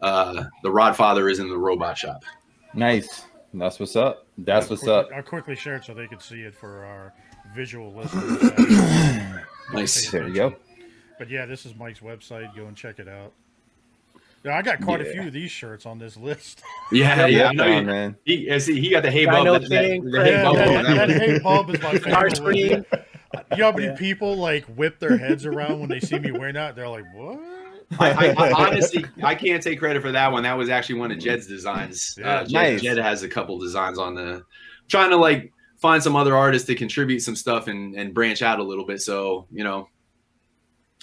uh, 0.02 0.44
the 0.62 0.68
Rodfather 0.70 1.30
is 1.30 1.38
in 1.38 1.48
the 1.48 1.58
robot 1.58 1.96
shop. 1.98 2.22
Nice. 2.74 3.24
That's 3.54 3.78
what's 3.80 3.96
up. 3.96 4.26
That's 4.38 4.66
I'll 4.66 4.70
what's 4.70 4.82
quickly- 4.82 4.94
up. 4.94 5.08
I'll 5.14 5.22
quickly 5.22 5.56
share 5.56 5.76
it 5.76 5.84
so 5.84 5.94
they 5.94 6.06
can 6.06 6.20
see 6.20 6.42
it 6.42 6.54
for 6.54 6.84
our 6.84 7.14
visual 7.56 7.92
listeners. 7.92 8.52
Nice. 9.72 10.10
There 10.12 10.28
you 10.28 10.32
go. 10.34 10.54
But 11.18 11.28
yeah, 11.28 11.44
this 11.44 11.66
is 11.66 11.74
Mike's 11.74 11.98
website. 11.98 12.54
Go 12.54 12.66
and 12.66 12.76
check 12.76 13.00
it 13.00 13.08
out. 13.08 13.32
Yeah, 14.44 14.56
I 14.56 14.62
got 14.62 14.80
quite 14.80 15.00
a 15.00 15.04
few 15.06 15.22
of 15.26 15.32
these 15.32 15.50
shirts 15.50 15.86
on 15.86 15.98
this 15.98 16.16
list. 16.16 16.62
Yeah, 16.92 17.26
yeah. 17.26 17.48
I 17.48 17.52
know 17.52 17.66
you- 17.66 17.82
man. 17.82 18.16
He, 18.24 18.60
see, 18.60 18.80
he 18.80 18.90
got 18.90 19.02
the 19.02 19.10
hey 19.10 19.26
bub. 19.26 19.38
Dino 19.38 19.52
that- 19.54 19.62
that- 19.62 19.68
the 19.68 20.24
hey 20.24 20.30
Yeah, 20.30 20.42
bub 20.44 20.56
that, 20.56 20.68
that 20.68 21.08
that 21.08 21.08
one. 21.08 21.10
hey 21.18 21.72
is 21.74 21.82
my 21.82 21.98
Car 22.12 22.30
favorite. 22.30 22.36
screen. 22.36 22.84
You 23.50 23.56
know 23.56 23.64
how 23.72 23.72
many 23.72 23.86
Yeah. 23.86 23.96
people 23.96 24.36
like 24.36 24.64
whip 24.66 25.00
their 25.00 25.18
heads 25.18 25.44
around 25.46 25.80
when 25.80 25.88
they 25.88 25.98
see 25.98 26.20
me 26.20 26.30
wearing 26.30 26.54
that? 26.54 26.76
They're 26.76 26.88
like, 26.88 27.04
"What?" 27.12 27.40
I, 27.98 28.10
I, 28.10 28.26
I 28.48 28.52
honestly, 28.52 29.04
I 29.24 29.34
can't 29.34 29.60
take 29.60 29.80
credit 29.80 30.00
for 30.00 30.12
that 30.12 30.30
one. 30.30 30.44
That 30.44 30.56
was 30.56 30.68
actually 30.68 31.00
one 31.00 31.10
of 31.10 31.18
Jed's 31.18 31.48
designs. 31.48 32.16
Yeah. 32.16 32.34
Uh, 32.36 32.42
Jed, 32.44 32.52
Nice. 32.52 32.82
Jed 32.82 32.98
has 32.98 33.24
a 33.24 33.28
couple 33.28 33.58
designs 33.58 33.98
on 33.98 34.14
the. 34.14 34.44
Trying 34.88 35.10
to 35.10 35.16
like 35.16 35.52
find 35.86 36.02
some 36.02 36.16
other 36.16 36.36
artists 36.36 36.66
to 36.66 36.74
contribute 36.74 37.20
some 37.20 37.36
stuff 37.36 37.68
and 37.68 37.94
and 37.94 38.12
branch 38.12 38.42
out 38.42 38.58
a 38.58 38.62
little 38.62 38.84
bit. 38.84 39.00
So 39.02 39.46
you 39.50 39.64
know. 39.64 39.88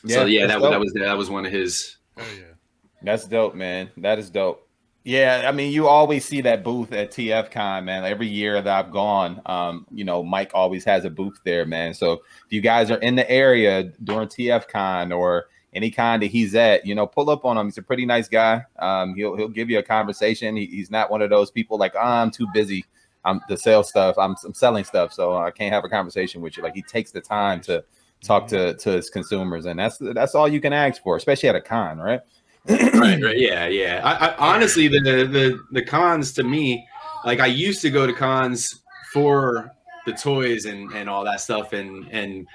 so 0.06 0.26
yeah, 0.26 0.48
that, 0.48 0.60
dope. 0.60 0.72
that 0.72 0.80
was 0.80 0.94
that 0.94 1.18
was 1.18 1.30
one 1.30 1.46
of 1.46 1.52
his. 1.52 1.98
Oh 2.18 2.26
yeah. 2.36 2.54
That's 3.02 3.26
dope, 3.26 3.56
man. 3.56 3.90
That 3.98 4.20
is 4.20 4.30
dope. 4.30 4.68
Yeah, 5.06 5.44
I 5.46 5.52
mean, 5.52 5.74
you 5.74 5.90
always 5.90 6.24
see 6.24 6.40
that 6.42 6.64
booth 6.64 6.94
at 6.94 7.12
TFCon, 7.12 7.84
man. 7.84 8.06
Every 8.06 8.28
year 8.28 8.62
that 8.62 8.86
I've 8.86 8.92
gone, 8.92 9.42
um, 9.46 9.86
you 9.92 10.06
know, 10.06 10.24
Mike 10.24 10.52
always 10.54 10.86
has 10.86 11.04
a 11.04 11.10
booth 11.10 11.38
there, 11.44 11.66
man. 11.66 11.94
So 11.94 12.14
if 12.14 12.52
you 12.52 12.62
guys 12.62 12.90
are 12.90 13.00
in 13.00 13.16
the 13.16 13.30
area 13.30 13.92
during 14.02 14.30
TFCon 14.30 15.14
or 15.14 15.48
any 15.74 15.92
kind 15.92 16.22
that 16.22 16.28
he's 16.28 16.56
at, 16.56 16.86
you 16.86 16.96
know, 16.96 17.06
pull 17.06 17.30
up 17.30 17.46
on 17.46 17.58
him. 17.58 17.68
He's 17.68 17.78
a 17.78 17.82
pretty 17.82 18.06
nice 18.06 18.30
guy. 18.30 18.64
Um, 18.80 19.16
he'll 19.16 19.36
he'll 19.36 19.50
give 19.50 19.70
you 19.70 19.80
a 19.80 19.84
conversation. 19.84 20.56
He, 20.56 20.68
he's 20.68 20.92
not 20.92 21.12
one 21.12 21.22
of 21.22 21.30
those 21.30 21.52
people 21.52 21.78
like, 21.78 21.96
oh, 21.96 22.00
I'm 22.00 22.32
too 22.32 22.48
busy. 22.54 22.86
I'm 23.26 23.42
the 23.48 23.58
sales 23.58 23.90
stuff. 23.90 24.18
I'm, 24.18 24.36
I'm 24.46 24.54
selling 24.54 24.84
stuff, 24.84 25.14
so 25.14 25.38
I 25.38 25.52
can't 25.52 25.74
have 25.74 25.86
a 25.86 25.90
conversation 25.90 26.42
with 26.42 26.58
you. 26.58 26.64
Like 26.64 26.76
he 26.76 26.82
takes 26.82 27.12
the 27.12 27.22
time 27.22 27.62
to 27.62 27.84
talk 28.24 28.48
to 28.48 28.74
to 28.76 28.92
his 28.92 29.10
consumers, 29.10 29.66
and 29.66 29.80
that's 29.80 29.98
that's 29.98 30.36
all 30.36 30.48
you 30.48 30.62
can 30.62 30.74
ask 30.74 31.02
for, 31.04 31.16
especially 31.16 31.50
at 31.50 31.56
a 31.56 31.62
con, 31.62 32.00
right? 32.00 32.22
right, 32.68 33.22
right, 33.22 33.38
yeah, 33.38 33.68
yeah. 33.68 34.02
I, 34.04 34.28
I 34.28 34.54
honestly, 34.54 34.88
the, 34.88 35.00
the 35.00 35.60
the 35.72 35.84
cons 35.84 36.34
to 36.34 36.44
me, 36.44 36.88
like 37.26 37.40
I 37.40 37.48
used 37.48 37.82
to 37.82 37.90
go 37.90 38.08
to 38.08 38.14
cons 38.14 38.82
for 39.12 39.72
the 40.06 40.14
toys 40.14 40.66
and 40.66 40.92
and 40.94 41.10
all 41.10 41.24
that 41.26 41.42
stuff, 41.42 41.74
and 41.74 42.08
and 42.12 42.48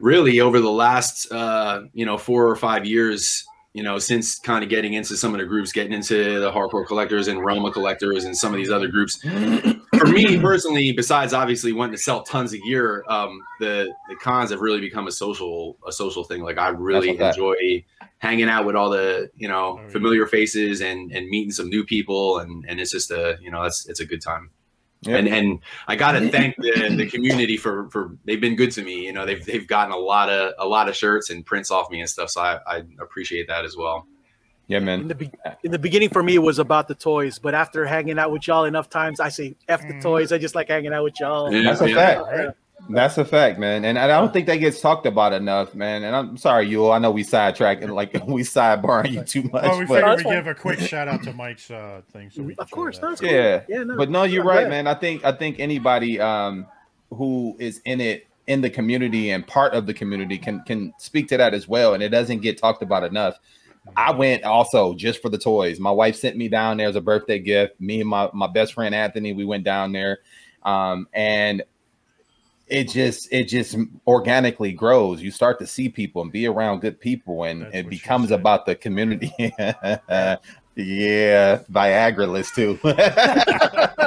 really 0.00 0.40
over 0.40 0.60
the 0.60 0.70
last 0.70 1.30
uh 1.32 1.82
you 1.92 2.06
know 2.06 2.16
four 2.16 2.48
or 2.48 2.56
five 2.56 2.86
years, 2.86 3.44
you 3.78 3.84
know, 3.84 3.96
since 3.96 4.40
kind 4.40 4.64
of 4.64 4.68
getting 4.68 4.94
into 4.94 5.16
some 5.16 5.34
of 5.34 5.38
the 5.38 5.46
groups, 5.46 5.70
getting 5.70 5.92
into 5.92 6.40
the 6.40 6.50
hardcore 6.50 6.84
collectors 6.84 7.28
and 7.28 7.44
Realm 7.44 7.64
of 7.64 7.72
collectors 7.72 8.24
and 8.24 8.36
some 8.36 8.52
of 8.52 8.56
these 8.56 8.72
other 8.72 8.88
groups. 8.88 9.20
For 9.96 10.06
me 10.06 10.40
personally, 10.40 10.90
besides 10.90 11.32
obviously 11.32 11.72
wanting 11.72 11.94
to 11.94 12.02
sell 12.02 12.24
tons 12.24 12.52
of 12.52 12.58
gear, 12.66 13.04
um, 13.08 13.40
the 13.60 13.94
the 14.08 14.16
cons 14.16 14.50
have 14.50 14.58
really 14.58 14.80
become 14.80 15.06
a 15.06 15.12
social 15.12 15.78
a 15.86 15.92
social 15.92 16.24
thing. 16.24 16.42
Like 16.42 16.58
I 16.58 16.70
really 16.70 17.10
what's 17.10 17.20
that. 17.20 17.36
enjoy 17.36 17.84
hanging 18.18 18.48
out 18.48 18.66
with 18.66 18.74
all 18.74 18.90
the 18.90 19.30
you 19.36 19.46
know 19.46 19.78
Oh, 19.78 19.88
familiar 19.90 20.26
faces 20.26 20.80
and 20.80 21.12
and 21.12 21.28
meeting 21.28 21.52
some 21.52 21.68
new 21.68 21.84
people 21.84 22.38
and 22.40 22.64
and 22.68 22.80
it's 22.80 22.90
just 22.90 23.12
a 23.12 23.38
you 23.40 23.48
know 23.52 23.62
it's 23.62 23.88
it's 23.88 24.00
a 24.00 24.04
good 24.04 24.20
time 24.20 24.50
Yeah. 25.02 25.16
and 25.18 25.28
and 25.28 25.60
i 25.86 25.94
gotta 25.94 26.28
thank 26.28 26.56
the 26.56 26.94
the 26.96 27.06
community 27.14 27.56
for 27.56 27.88
for 27.90 28.16
they've 28.24 28.40
been 28.40 28.56
good 28.56 28.72
to 28.72 28.82
me 28.82 29.04
you 29.06 29.12
know 29.12 29.24
they've 29.24 29.44
they've 29.44 29.66
gotten 29.66 29.92
a 29.92 29.96
lot 29.96 30.28
of 30.28 30.54
a 30.58 30.66
lot 30.66 30.88
of 30.88 30.96
shirts 30.96 31.30
and 31.30 31.46
prints 31.46 31.70
off 31.70 31.88
me 31.90 32.00
and 32.00 32.10
stuff 32.10 32.30
so 32.30 32.40
i 32.40 32.58
i 32.66 32.82
appreciate 33.00 33.46
that 33.46 33.64
as 33.64 33.76
well 33.76 34.06
Yeah, 34.66 34.80
man. 34.80 35.00
In 35.02 35.06
man. 35.06 35.08
the, 35.08 35.14
be- 35.14 35.30
in 35.62 35.70
the 35.70 35.78
beginning, 35.78 36.10
for 36.10 36.22
me, 36.22 36.34
it 36.34 36.42
was 36.42 36.58
about 36.58 36.88
the 36.88 36.94
toys. 36.94 37.38
But 37.38 37.54
after 37.54 37.86
hanging 37.86 38.18
out 38.18 38.30
with 38.32 38.46
y'all 38.46 38.66
enough 38.66 38.90
times, 38.90 39.18
I 39.18 39.30
say 39.30 39.56
F 39.66 39.80
the 39.80 39.94
Mhm. 39.94 40.02
toys. 40.02 40.30
I 40.30 40.36
just 40.36 40.54
like 40.54 40.68
hanging 40.68 40.92
out 40.92 41.04
with 41.04 41.18
y'all. 41.20 41.50
Yeah, 41.50 41.62
That's 41.62 41.80
a 41.80 41.88
fact. 41.94 42.20
Right. 42.20 42.50
That's 42.90 43.18
a 43.18 43.24
fact, 43.24 43.58
man. 43.58 43.84
And 43.84 43.98
I 43.98 44.06
don't 44.06 44.32
think 44.32 44.46
that 44.46 44.56
gets 44.56 44.80
talked 44.80 45.04
about 45.04 45.32
enough, 45.32 45.74
man. 45.74 46.04
And 46.04 46.14
I'm 46.14 46.36
sorry, 46.36 46.68
you. 46.68 46.90
I 46.90 46.98
know 46.98 47.10
we 47.10 47.24
sidetracking, 47.24 47.90
like 47.90 48.12
we 48.26 48.42
sidebarring 48.42 49.12
you 49.12 49.22
too 49.24 49.42
much. 49.44 49.62
Well, 49.64 49.78
we 49.78 49.86
but 49.86 49.94
figured 49.96 50.24
we'd 50.24 50.34
give 50.34 50.46
a 50.46 50.54
quick 50.54 50.78
shout 50.80 51.08
out 51.08 51.22
to 51.24 51.32
Mike's 51.32 51.70
uh, 51.70 52.02
thing. 52.12 52.30
So 52.30 52.42
we 52.42 52.54
Of 52.56 52.70
course, 52.70 52.98
that. 52.98 53.08
that's 53.08 53.20
cool. 53.20 53.30
yeah, 53.30 53.62
Yeah, 53.68 53.82
no, 53.82 53.96
but 53.96 54.10
no, 54.10 54.22
you're 54.22 54.44
right, 54.44 54.60
glad. 54.60 54.70
man. 54.70 54.86
I 54.86 54.94
think 54.94 55.24
I 55.24 55.32
think 55.32 55.58
anybody 55.58 56.20
um 56.20 56.66
who 57.10 57.56
is 57.58 57.80
in 57.84 58.00
it 58.00 58.26
in 58.46 58.60
the 58.62 58.70
community 58.70 59.30
and 59.30 59.46
part 59.46 59.74
of 59.74 59.86
the 59.86 59.92
community 59.94 60.38
can 60.38 60.62
can 60.64 60.92
speak 60.98 61.28
to 61.28 61.36
that 61.36 61.54
as 61.54 61.68
well. 61.68 61.94
And 61.94 62.02
it 62.02 62.08
doesn't 62.10 62.40
get 62.40 62.58
talked 62.58 62.82
about 62.82 63.04
enough. 63.04 63.38
I 63.96 64.12
went 64.12 64.44
also 64.44 64.94
just 64.94 65.20
for 65.22 65.28
the 65.28 65.38
toys. 65.38 65.80
My 65.80 65.90
wife 65.90 66.16
sent 66.16 66.36
me 66.36 66.48
down 66.48 66.76
there 66.76 66.88
as 66.88 66.96
a 66.96 67.00
birthday 67.00 67.38
gift. 67.38 67.80
Me 67.80 68.00
and 68.00 68.08
my, 68.08 68.28
my 68.34 68.46
best 68.46 68.74
friend 68.74 68.94
Anthony, 68.94 69.32
we 69.32 69.46
went 69.46 69.64
down 69.64 69.92
there. 69.92 70.18
Um, 70.62 71.08
and 71.14 71.62
it 72.70 72.88
just 72.88 73.28
it 73.32 73.44
just 73.44 73.76
organically 74.06 74.72
grows. 74.72 75.22
You 75.22 75.30
start 75.30 75.58
to 75.60 75.66
see 75.66 75.88
people 75.88 76.22
and 76.22 76.32
be 76.32 76.46
around 76.46 76.80
good 76.80 77.00
people, 77.00 77.44
and 77.44 77.62
That's 77.62 77.76
it 77.76 77.88
becomes 77.88 78.30
about 78.30 78.66
the 78.66 78.74
community. 78.74 79.32
yeah, 79.48 80.38
Viagra 80.76 82.28
list 82.28 82.54
too. 82.54 82.78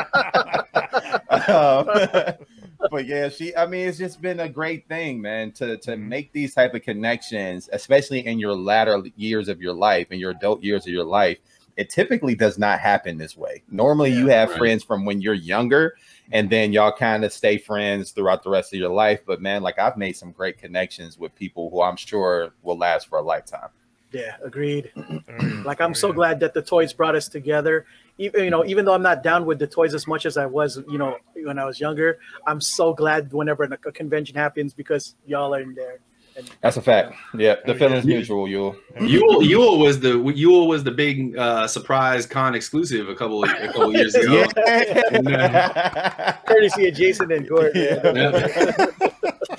Um, 1.47 1.85
but 2.91 3.05
yeah, 3.05 3.29
she. 3.29 3.55
I 3.55 3.65
mean, 3.65 3.87
it's 3.87 3.97
just 3.97 4.21
been 4.21 4.39
a 4.39 4.49
great 4.49 4.87
thing, 4.87 5.21
man, 5.21 5.51
to 5.53 5.77
to 5.77 5.91
Mhm. 5.91 6.07
make 6.07 6.33
these 6.33 6.53
type 6.53 6.73
of 6.73 6.81
connections, 6.81 7.69
especially 7.71 8.25
in 8.25 8.39
your 8.39 8.53
latter 8.53 9.01
years 9.15 9.47
of 9.47 9.61
your 9.61 9.73
life, 9.73 10.11
in 10.11 10.19
your 10.19 10.31
adult 10.31 10.63
years 10.63 10.85
of 10.85 10.93
your 10.93 11.05
life. 11.05 11.37
It 11.77 11.89
typically 11.89 12.35
does 12.35 12.57
not 12.57 12.79
happen 12.79 13.17
this 13.17 13.37
way. 13.37 13.63
Normally, 13.69 14.11
you 14.11 14.27
have 14.27 14.49
right. 14.49 14.57
friends 14.57 14.83
from 14.83 15.05
when 15.05 15.21
you're 15.21 15.33
younger, 15.33 15.95
and 16.31 16.49
then 16.49 16.73
y'all 16.73 16.91
kind 16.91 17.23
of 17.25 17.33
stay 17.33 17.57
friends 17.57 18.11
throughout 18.11 18.43
the 18.43 18.49
rest 18.49 18.73
of 18.73 18.79
your 18.79 18.89
life. 18.89 19.21
But 19.25 19.41
man, 19.41 19.61
like 19.63 19.79
I've 19.79 19.97
made 19.97 20.13
some 20.15 20.31
great 20.31 20.57
connections 20.57 21.17
with 21.17 21.35
people 21.35 21.69
who 21.69 21.81
I'm 21.81 21.95
sure 21.97 22.53
will 22.63 22.77
last 22.77 23.07
for 23.09 23.19
a 23.19 23.21
lifetime. 23.21 23.69
Yeah, 24.11 24.35
agreed. 24.43 24.91
Like 25.63 25.79
I'm 25.79 25.91
Oh, 25.91 25.93
so 25.93 26.11
glad 26.11 26.39
that 26.41 26.53
the 26.53 26.61
toys 26.61 26.91
brought 26.91 27.15
us 27.15 27.27
together. 27.27 27.85
Even 28.17 28.43
you 28.43 28.49
know, 28.49 28.65
even 28.65 28.83
though 28.83 28.93
I'm 28.93 29.03
not 29.03 29.23
down 29.23 29.45
with 29.45 29.59
the 29.59 29.67
toys 29.67 29.93
as 29.93 30.07
much 30.07 30.25
as 30.25 30.37
I 30.37 30.45
was, 30.45 30.77
you 30.89 30.97
know, 30.97 31.17
when 31.35 31.59
I 31.59 31.65
was 31.65 31.79
younger, 31.79 32.17
I'm 32.47 32.59
so 32.59 32.93
glad 32.93 33.31
whenever 33.31 33.63
a 33.63 33.77
a 33.85 33.91
convention 33.91 34.35
happens 34.35 34.73
because 34.73 35.15
y'all 35.25 35.53
are 35.53 35.61
in 35.61 35.75
there. 35.75 35.99
And 36.37 36.49
That's 36.61 36.77
a 36.77 36.81
fact. 36.81 37.13
Yeah, 37.37 37.55
the 37.65 37.73
Oh, 37.73 37.77
feeling's 37.77 38.05
yeah. 38.05 38.15
mutual, 38.15 38.47
Yule. 38.47 38.75
Yule, 39.01 39.43
Yule 39.43 39.77
was 39.79 39.99
the 39.99 40.17
Yule 40.33 40.67
was 40.67 40.83
the 40.83 40.91
big 40.91 41.37
uh, 41.37 41.67
surprise 41.67 42.25
con 42.25 42.55
exclusive 42.55 43.09
a 43.09 43.15
couple 43.15 43.43
of, 43.43 43.49
a 43.49 43.67
couple 43.67 43.93
years 43.97 44.15
ago. 44.15 44.45
Yeah. 44.57 46.37
courtesy 46.45 46.87
of 46.87 46.95
Jason 46.95 47.31
and 47.31 47.47
Gordon. 47.47 47.71
Yeah. 47.83 48.85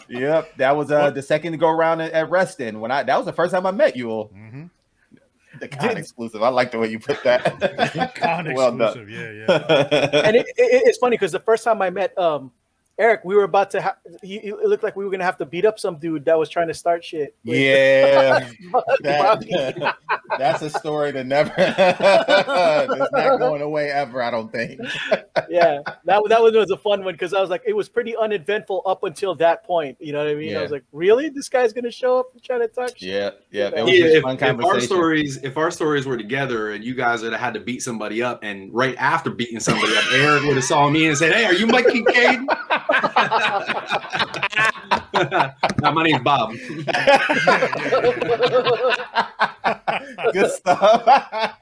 yep, 0.09 0.57
that 0.57 0.77
was 0.77 0.91
uh, 0.91 1.11
the 1.11 1.23
second 1.23 1.59
go 1.59 1.69
around 1.69 2.01
at, 2.01 2.13
at 2.13 2.31
Reston 2.31 2.81
when 2.81 2.91
I 2.91 3.03
that 3.03 3.17
was 3.17 3.27
the 3.27 3.33
first 3.33 3.53
time 3.53 3.67
I 3.67 3.71
met 3.71 3.97
Yule. 3.97 4.27
hmm 4.33 4.65
The 5.61 5.69
con 5.69 5.97
exclusive. 5.99 6.43
I 6.43 6.49
like 6.49 6.71
the 6.73 6.79
way 6.79 6.89
you 6.89 6.99
put 6.99 7.23
that. 7.25 8.15
Con 8.17 8.55
well 8.55 8.77
done. 8.77 8.89
exclusive. 8.89 9.11
Yeah, 9.11 9.31
yeah. 9.33 10.23
and 10.25 10.37
it, 10.37 10.47
it, 10.57 10.83
it's 10.87 10.99
funny 10.99 11.17
because 11.17 11.33
the 11.33 11.41
first 11.41 11.65
time 11.65 11.83
I 11.83 11.91
met 11.91 12.17
um, 12.19 12.51
Eric, 12.99 13.23
we 13.25 13.35
were 13.35 13.45
about 13.45 13.71
to. 13.71 13.81
Ha- 13.83 13.97
he, 14.23 14.37
it 14.37 14.69
looked 14.69 14.83
like 14.83 14.97
we 14.97 15.05
were 15.05 15.11
gonna 15.11 15.25
have 15.25 15.39
to 15.39 15.47
beat 15.47 15.65
up 15.65 15.79
some 15.79 15.97
dude 15.99 16.25
that 16.27 16.39
was 16.39 16.49
trying 16.49 16.69
to 16.69 16.75
start 16.75 17.03
shit. 17.03 17.35
yeah, 17.43 18.51
that, 19.03 19.97
that's 20.39 20.63
a 20.63 20.71
story 20.71 21.11
that 21.11 21.27
never 21.27 21.53
it's 21.59 23.13
not 23.13 23.39
going 23.39 23.63
away 23.63 23.91
ever. 23.91 24.23
I 24.23 24.31
don't 24.31 24.53
think. 24.53 24.79
yeah, 25.49 25.81
that 26.05 26.23
that 26.29 26.43
one 26.43 26.55
was 26.55 26.71
a 26.71 26.77
fun 26.77 27.03
one 27.03 27.15
because 27.15 27.33
I 27.33 27.41
was 27.41 27.49
like, 27.49 27.63
it 27.67 27.73
was 27.73 27.89
pretty 27.89 28.15
uneventful 28.17 28.83
up 28.85 29.05
until 29.05 29.35
that 29.37 29.65
point. 29.65 29.97
You 29.99 30.13
know 30.13 30.19
what 30.19 30.29
I 30.29 30.35
mean? 30.35 30.55
I 30.57 30.63
was 30.63 30.71
like, 30.71 30.85
really, 30.93 31.31
this 31.31 31.49
guy's 31.49 31.73
gonna 31.73 31.91
show 31.91 32.19
up 32.19 32.27
and 32.35 32.43
try 32.43 32.59
to 32.59 32.69
touch? 32.69 33.01
shit? 33.01 33.09
Yeah, 33.51 33.71
yeah. 33.71 33.81
It 33.81 33.85
was 33.85 33.95
Yeah, 33.99 34.05
if, 34.07 34.23
fun 34.23 34.37
if 34.41 34.65
our 34.65 34.81
stories 34.81 35.39
if 35.43 35.57
our 35.57 35.71
stories 35.71 36.07
were 36.07 36.19
together 36.19 36.73
and 36.73 36.85
you 36.85 36.95
guys 36.95 37.23
would 37.23 37.33
have 37.33 37.41
had 37.41 37.55
to 37.55 37.61
beat 37.61 37.83
somebody 37.83 38.23
up 38.23 38.41
and 38.43 38.73
right 38.73 38.97
after 38.99 39.31
beating 39.31 39.61
somebody 39.61 39.97
up, 39.97 40.05
Eric 40.13 40.45
would 40.45 40.57
have 40.57 40.65
saw 40.65 40.91
me 40.91 41.07
and 41.09 41.17
said, 41.17 41.33
"Hey, 41.33 41.47
are 41.47 41.55
you 41.55 41.67
Mike 41.67 41.87
Kincaid?" 41.87 42.41
No, 45.83 45.93
my 45.93 46.03
name's 46.03 46.23
Bob. 46.23 46.53
Good 50.33 50.51
stuff. 50.51 51.55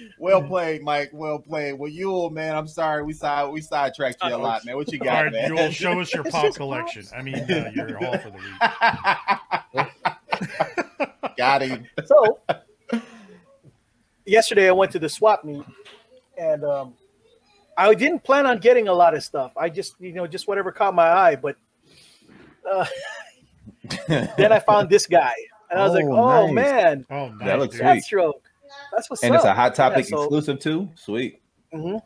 well 0.18 0.42
played, 0.42 0.82
Mike. 0.82 1.10
Well 1.12 1.38
played. 1.38 1.74
Well, 1.74 1.90
Yule, 1.90 2.30
man, 2.30 2.56
I'm 2.56 2.68
sorry 2.68 3.02
we 3.02 3.12
side 3.12 3.50
we 3.50 3.60
sidetracked 3.60 4.22
you 4.24 4.34
a 4.34 4.36
lot, 4.36 4.64
man. 4.64 4.76
What 4.76 4.92
you 4.92 4.98
got, 4.98 5.24
right, 5.24 5.32
man? 5.32 5.48
Joel, 5.48 5.70
show 5.70 6.00
us 6.00 6.12
your 6.12 6.26
It's 6.26 6.34
pop 6.34 6.44
just 6.44 6.58
collection. 6.58 7.06
I 7.16 7.22
mean, 7.22 7.36
uh, 7.36 7.70
you're 7.74 8.04
all 8.04 8.18
for 8.18 8.30
the 8.30 8.36
week. 9.76 11.36
got 11.36 11.62
him. 11.62 11.86
So 12.04 12.40
yesterday 14.24 14.68
I 14.68 14.72
went 14.72 14.92
to 14.92 14.98
the 14.98 15.08
swap 15.08 15.44
meet 15.44 15.64
and 16.38 16.64
um, 16.64 16.94
I 17.88 17.94
didn't 17.94 18.22
plan 18.24 18.46
on 18.46 18.58
getting 18.58 18.88
a 18.88 18.92
lot 18.92 19.14
of 19.14 19.22
stuff. 19.22 19.52
I 19.56 19.68
just 19.68 19.94
you 20.00 20.12
know 20.12 20.26
just 20.26 20.46
whatever 20.48 20.70
caught 20.72 20.94
my 20.94 21.08
eye, 21.08 21.36
but 21.36 21.56
uh, 22.70 22.86
then 24.08 24.52
I 24.52 24.58
found 24.60 24.90
this 24.90 25.06
guy 25.06 25.32
and 25.70 25.80
I 25.80 25.84
was 25.84 25.94
like, 25.94 26.04
Oh, 26.04 26.16
oh 26.16 26.46
nice. 26.46 26.54
man, 26.54 27.06
Oh, 27.10 27.28
nice. 27.28 27.46
That 27.46 27.58
looks 27.58 27.76
dude. 27.76 27.86
sweet. 27.86 28.04
Deathstroke. 28.04 28.32
That's 28.92 29.08
what's 29.10 29.22
and 29.22 29.32
up. 29.34 29.38
it's 29.40 29.44
a 29.46 29.54
hot 29.54 29.74
topic 29.74 30.04
Yeah, 30.04 30.16
so- 30.16 30.22
exclusive 30.22 30.58
too. 30.58 30.88
Sweet. 30.94 31.40
hmm 31.72 31.96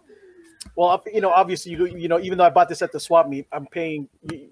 Well, 0.77 1.03
you 1.13 1.21
know, 1.21 1.31
obviously, 1.31 1.73
you 1.73 1.87
you 1.87 2.09
know, 2.09 2.21
even 2.21 2.39
though 2.39 2.45
I 2.45 2.51
bought 2.51 2.69
this 2.69 2.83
at 2.83 2.93
the 2.93 3.01
swap 3.01 3.29
meet, 3.29 3.47
I'm 3.53 3.67
paying, 3.67 4.09
you, 4.31 4.49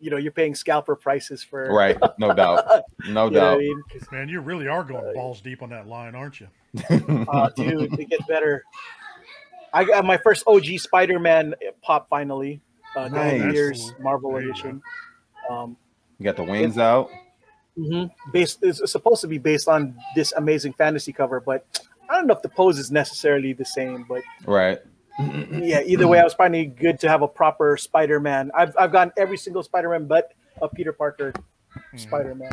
you 0.00 0.10
know, 0.10 0.16
you're 0.16 0.32
paying 0.32 0.54
scalper 0.54 0.96
prices 0.96 1.42
for. 1.44 1.72
Right. 1.72 1.96
No 2.18 2.32
doubt. 2.34 2.64
No 2.66 2.76
You 3.06 3.12
know 3.12 3.24
what 3.28 3.36
I 3.36 3.56
doubt. 3.98 4.12
Man, 4.12 4.28
you 4.28 4.40
really 4.40 4.66
are 4.68 4.82
going 4.84 5.14
balls 5.14 5.40
deep 5.40 5.62
on 5.62 5.70
that 5.70 5.86
line, 5.86 6.14
aren't 6.14 6.40
you? 6.40 6.48
uh, 6.90 7.50
dude, 7.56 7.98
it 7.98 8.08
gets 8.10 8.26
better. 8.26 8.64
I 9.72 9.84
got 9.84 10.04
my 10.04 10.16
first 10.18 10.44
OG 10.46 10.78
Spider-Man 10.78 11.54
pop 11.82 12.08
finally. 12.08 12.60
Uh, 12.96 13.08
Nice. 13.08 13.40
Nice. 13.40 13.52
Years 13.54 13.92
Marvel 14.00 14.32
There 14.32 14.42
you 14.42 14.50
edition. 14.50 14.82
Um, 15.48 15.76
You 16.18 16.24
got 16.24 16.36
the 16.36 16.44
wings 16.44 16.76
out. 16.78 17.08
mhm. 17.78 18.10
Based, 18.32 18.58
it's 18.62 18.90
supposed 18.90 19.22
to 19.22 19.28
be 19.28 19.38
based 19.38 19.68
on 19.68 19.96
this 20.14 20.32
amazing 20.32 20.74
fantasy 20.74 21.12
cover, 21.12 21.40
but 21.40 21.64
I 22.08 22.14
don't 22.16 22.26
know 22.26 22.34
if 22.34 22.42
the 22.42 22.48
pose 22.50 22.78
is 22.78 22.90
necessarily 22.90 23.54
the 23.54 23.64
same. 23.64 24.04
But 24.08 24.22
Right. 24.44 24.78
yeah, 25.18 25.80
either 25.84 26.06
way, 26.08 26.18
I 26.20 26.24
was 26.24 26.34
finding 26.34 26.62
it 26.70 26.76
good 26.76 27.00
to 27.00 27.08
have 27.08 27.22
a 27.22 27.28
proper 27.28 27.76
Spider-Man. 27.78 28.50
I've 28.54 28.74
I've 28.78 28.92
gotten 28.92 29.12
every 29.16 29.36
single 29.38 29.62
Spider-Man, 29.62 30.06
but 30.06 30.32
a 30.60 30.68
Peter 30.68 30.92
Parker 30.92 31.32
Mhm. 31.94 31.98
Spider-Man. 32.00 32.52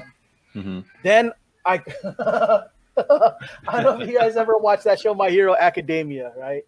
hmm 0.54 0.80
Then 1.04 1.32
I, 1.66 1.82
I 2.16 2.62
don't 3.82 3.84
know 3.84 4.02
if 4.02 4.10
you 4.10 4.18
guys 4.18 4.36
ever 4.38 4.58
watched 4.58 4.86
that 4.86 5.00
show, 5.00 5.14
My 5.14 5.30
Hero 5.30 5.56
Academia, 5.56 6.32
right? 6.38 6.64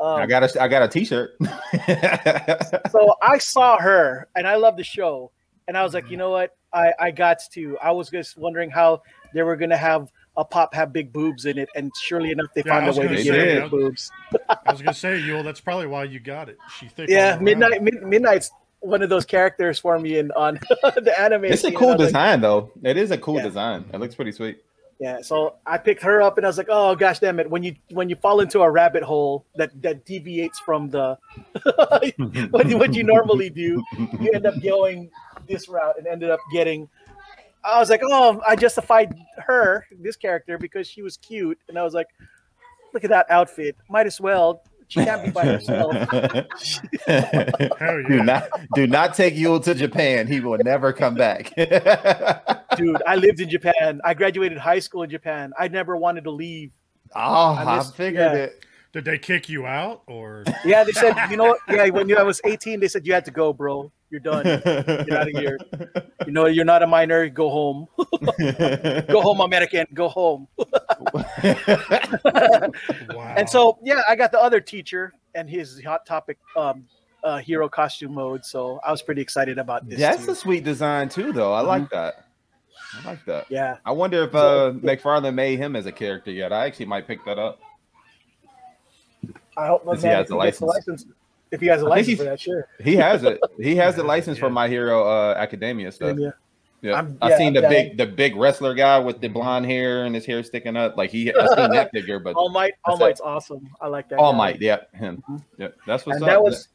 Um, 0.00 0.20
I 0.20 0.26
got 0.26 0.42
a 0.42 0.62
I 0.62 0.68
got 0.68 0.82
a 0.82 0.88
T-shirt. 0.88 1.36
so 2.90 3.14
I 3.22 3.38
saw 3.38 3.78
her, 3.78 4.28
and 4.36 4.46
I 4.46 4.56
love 4.56 4.76
the 4.76 4.84
show, 4.84 5.30
and 5.68 5.76
I 5.76 5.82
was 5.82 5.94
like, 5.94 6.10
you 6.10 6.16
know 6.16 6.30
what, 6.30 6.50
I 6.72 6.92
I 6.98 7.10
got 7.10 7.38
to. 7.52 7.78
I 7.82 7.92
was 7.92 8.10
just 8.10 8.36
wondering 8.36 8.70
how 8.70 9.02
they 9.34 9.42
were 9.42 9.56
gonna 9.56 9.76
have 9.76 10.08
a 10.36 10.44
pop 10.44 10.74
have 10.74 10.92
big 10.92 11.12
boobs 11.12 11.46
in 11.46 11.58
it, 11.58 11.68
and 11.76 11.92
surely 12.02 12.32
enough, 12.32 12.46
they 12.54 12.62
Yeah, 12.62 12.80
found 12.80 12.88
a 12.88 13.00
way 13.00 13.06
gonna 13.06 13.16
to 13.16 13.24
say, 13.24 13.46
get 13.54 13.62
yeah. 13.62 13.68
boobs. 13.68 14.10
I 14.66 14.70
was 14.72 14.80
gonna 14.82 14.94
say, 14.94 15.18
Yule, 15.20 15.42
that's 15.42 15.60
probably 15.60 15.86
why 15.86 16.04
you 16.04 16.20
got 16.20 16.48
it. 16.48 16.58
She 16.78 16.88
thick. 16.88 17.08
Yeah, 17.10 17.38
midnight 17.40 17.82
mid, 17.82 18.02
midnight's 18.02 18.50
one 18.80 19.02
of 19.02 19.08
those 19.08 19.24
characters 19.24 19.78
for 19.78 19.98
me 19.98 20.18
in 20.18 20.30
on 20.32 20.58
the 20.82 21.14
anime. 21.18 21.44
it's 21.46 21.64
a 21.64 21.72
cool 21.72 21.92
and 21.92 22.00
I 22.00 22.04
was 22.04 22.04
like, 22.04 22.08
design 22.08 22.40
though. 22.40 22.70
It 22.82 22.96
is 22.96 23.10
a 23.10 23.18
cool 23.18 23.36
Yeah. 23.36 23.42
design. 23.44 23.84
It 23.92 24.00
looks 24.00 24.14
pretty 24.14 24.32
sweet. 24.32 24.58
Yeah, 25.04 25.20
so 25.20 25.56
I 25.66 25.76
picked 25.76 26.02
her 26.02 26.22
up 26.22 26.38
and 26.38 26.46
I 26.46 26.48
was 26.48 26.56
like, 26.56 26.68
"Oh 26.70 26.94
gosh, 26.96 27.18
damn 27.18 27.38
it! 27.38 27.50
When 27.50 27.62
you 27.62 27.74
when 27.90 28.08
you 28.08 28.16
fall 28.16 28.40
into 28.40 28.60
a 28.62 28.70
rabbit 28.70 29.02
hole 29.02 29.44
that 29.56 29.70
that 29.82 30.06
deviates 30.06 30.58
from 30.60 30.88
the 30.88 31.18
what, 32.50 32.66
you- 32.70 32.78
what 32.78 32.94
you 32.94 33.02
normally 33.04 33.50
do, 33.50 33.84
you 34.18 34.30
end 34.32 34.46
up 34.46 34.54
going 34.62 35.10
this 35.46 35.68
route 35.68 35.96
and 35.98 36.06
ended 36.06 36.30
up 36.30 36.40
getting." 36.54 36.88
I 37.62 37.78
was 37.80 37.90
like, 37.90 38.00
"Oh, 38.02 38.40
I 38.48 38.56
justified 38.56 39.14
her, 39.36 39.86
this 40.00 40.16
character, 40.16 40.56
because 40.56 40.88
she 40.88 41.02
was 41.02 41.18
cute," 41.18 41.58
and 41.68 41.78
I 41.78 41.82
was 41.82 41.92
like, 41.92 42.08
"Look 42.94 43.04
at 43.04 43.10
that 43.10 43.26
outfit. 43.30 43.76
Might 43.90 44.06
as 44.06 44.18
well. 44.22 44.62
She 44.88 45.04
can't 45.04 45.22
be 45.22 45.30
by 45.32 45.44
herself." 45.44 45.92
Do 48.08 48.22
not 48.22 48.48
do 48.74 48.86
not 48.86 49.14
take 49.14 49.34
Yule 49.34 49.60
to 49.60 49.74
Japan. 49.74 50.26
He 50.26 50.40
will 50.40 50.56
never 50.64 50.92
come 50.94 51.14
back. 51.14 51.52
Dude, 52.76 53.02
I 53.06 53.16
lived 53.16 53.40
in 53.40 53.48
Japan. 53.48 54.00
I 54.04 54.14
graduated 54.14 54.58
high 54.58 54.78
school 54.78 55.02
in 55.02 55.10
Japan. 55.10 55.52
I 55.58 55.68
never 55.68 55.96
wanted 55.96 56.24
to 56.24 56.30
leave. 56.30 56.70
oh, 57.14 57.54
I, 57.54 57.76
missed- 57.78 57.96
figured 57.96 58.32
yeah. 58.32 58.38
it. 58.44 58.64
Did 58.92 59.04
they 59.04 59.18
kick 59.18 59.48
you 59.48 59.66
out 59.66 60.02
or? 60.06 60.44
Yeah, 60.64 60.84
they 60.84 60.92
said, 60.92 61.16
you 61.28 61.36
know 61.36 61.46
what? 61.46 61.58
Yeah, 61.68 61.88
when 61.88 62.08
you, 62.08 62.16
I 62.16 62.22
was 62.22 62.40
18, 62.44 62.78
they 62.78 62.86
said 62.86 63.04
you 63.04 63.12
had 63.12 63.24
to 63.24 63.32
go, 63.32 63.52
bro. 63.52 63.90
You're 64.08 64.20
done. 64.20 64.44
Get 64.44 65.12
out 65.12 65.26
of 65.28 65.36
here. 65.36 65.58
You 66.24 66.30
know, 66.30 66.46
you're 66.46 66.64
not 66.64 66.84
a 66.84 66.86
minor. 66.86 67.28
Go 67.28 67.50
home. 67.50 67.88
Go 69.08 69.20
home, 69.20 69.40
American. 69.40 69.86
Go 69.92 70.08
home. 70.08 70.46
Wow. 73.10 73.34
And 73.36 73.48
so, 73.48 73.78
yeah, 73.82 74.02
I 74.08 74.14
got 74.14 74.30
the 74.30 74.40
other 74.40 74.60
teacher 74.60 75.12
and 75.34 75.50
his 75.50 75.82
hot 75.82 76.06
topic 76.06 76.38
um, 76.56 76.84
uh, 77.24 77.38
hero 77.38 77.68
costume 77.68 78.14
mode. 78.14 78.44
So 78.44 78.80
I 78.84 78.90
was 78.92 79.02
pretty 79.02 79.20
excited 79.22 79.58
about 79.58 79.88
this. 79.88 79.98
That's 79.98 80.24
too. 80.26 80.32
a 80.32 80.34
sweet 80.34 80.64
design 80.64 81.08
too, 81.08 81.32
though. 81.32 81.52
I 81.52 81.60
like 81.60 81.90
that. 81.90 82.23
I 83.02 83.06
like 83.06 83.24
that. 83.26 83.46
yeah. 83.50 83.78
I 83.84 83.92
wonder 83.92 84.22
if 84.24 84.34
uh, 84.34 84.72
McFarlane 84.76 85.34
made 85.34 85.58
him 85.58 85.76
as 85.76 85.86
a 85.86 85.92
character 85.92 86.30
yet. 86.30 86.52
I 86.52 86.66
actually 86.66 86.86
might 86.86 87.06
pick 87.06 87.24
that 87.24 87.38
up. 87.38 87.60
I 89.56 89.66
hope 89.68 89.84
Does 89.84 90.02
he 90.02 90.08
man, 90.08 90.16
have 90.16 90.24
if 90.24 90.28
the 90.30 90.38
he 90.38 90.44
gets 90.44 90.60
license? 90.60 91.06
If 91.50 91.60
he 91.60 91.66
has 91.68 91.82
a 91.82 91.86
I 91.86 92.02
think 92.02 92.18
license 92.18 92.18
for 92.18 92.24
that, 92.24 92.40
sure. 92.40 92.68
He 92.82 92.96
has 92.96 93.22
it. 93.22 93.40
He 93.60 93.76
has 93.76 93.94
the 93.94 94.02
license 94.14 94.38
for 94.38 94.50
My 94.50 94.68
Hero 94.68 95.04
uh, 95.04 95.34
Academia 95.38 95.92
stuff. 95.92 96.18
Yeah. 96.18 96.30
Yeah, 96.82 96.96
I'm- 96.96 97.16
I 97.22 97.30
yeah, 97.30 97.38
seen 97.38 97.54
the 97.54 97.62
yeah. 97.62 97.68
big 97.70 97.96
the 97.96 98.04
big 98.04 98.36
wrestler 98.36 98.74
guy 98.74 98.98
with 98.98 99.22
the 99.22 99.28
blonde 99.28 99.64
hair 99.64 100.04
and 100.04 100.14
his 100.14 100.26
hair 100.26 100.42
sticking 100.42 100.76
up. 100.76 100.98
Like 100.98 101.10
he, 101.10 101.32
I've 101.32 101.48
seen 101.56 101.70
that 101.70 101.90
figure, 101.94 102.18
but 102.18 102.34
All 102.36 102.50
Might, 102.50 102.74
All 102.84 102.98
That's 102.98 103.00
it. 103.00 103.04
Might's 103.04 103.20
awesome. 103.22 103.70
I 103.80 103.86
like 103.86 104.10
that. 104.10 104.18
All 104.18 104.32
guy. 104.32 104.38
Might, 104.38 104.60
yeah, 104.60 104.80
him, 104.92 105.22
yeah, 105.56 105.68
that's 105.86 106.04
what's 106.04 106.16
and 106.16 106.24
up. 106.24 106.28
that 106.28 106.42
was 106.42 106.68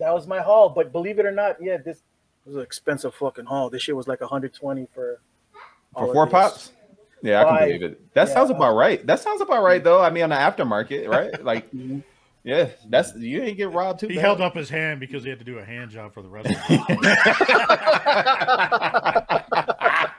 that 0.00 0.12
was 0.12 0.26
my 0.26 0.40
haul. 0.40 0.68
But 0.68 0.92
believe 0.92 1.18
it 1.18 1.24
or 1.24 1.30
not, 1.30 1.56
yeah, 1.62 1.78
this 1.78 2.02
was 2.44 2.56
an 2.56 2.62
expensive 2.62 3.14
fucking 3.14 3.46
haul. 3.46 3.70
This 3.70 3.80
shit 3.80 3.96
was 3.96 4.06
like 4.06 4.20
120 4.20 4.86
for 4.92 5.12
all 5.12 5.18
for 5.94 6.12
four 6.12 6.26
this. 6.26 6.32
pops. 6.32 6.72
Yeah, 7.22 7.40
I 7.40 7.44
can 7.58 7.58
believe 7.68 7.82
it. 7.82 8.14
That 8.14 8.28
Yeah. 8.28 8.34
sounds 8.34 8.50
about 8.50 8.74
right. 8.76 9.04
That 9.06 9.20
sounds 9.20 9.40
about 9.40 9.62
right 9.62 9.82
though. 9.82 10.00
I 10.00 10.10
mean, 10.10 10.22
on 10.24 10.30
the 10.30 10.36
aftermarket, 10.36 11.08
right? 11.08 11.42
Like, 11.48 11.66
yeah, 12.44 12.68
that's 12.88 13.14
you 13.16 13.42
ain't 13.42 13.56
get 13.56 13.72
robbed 13.72 14.00
too. 14.00 14.06
he 14.08 14.14
bad. 14.14 14.24
held 14.24 14.40
up 14.40 14.54
his 14.54 14.70
hand 14.70 15.00
because 15.00 15.24
he 15.24 15.28
had 15.30 15.38
to 15.40 15.44
do 15.44 15.58
a 15.58 15.64
hand 15.64 15.90
job 15.90 16.14
for 16.14 16.22
the 16.22 16.28
rest 16.28 16.48
of 16.48 16.56
it. 16.68 16.80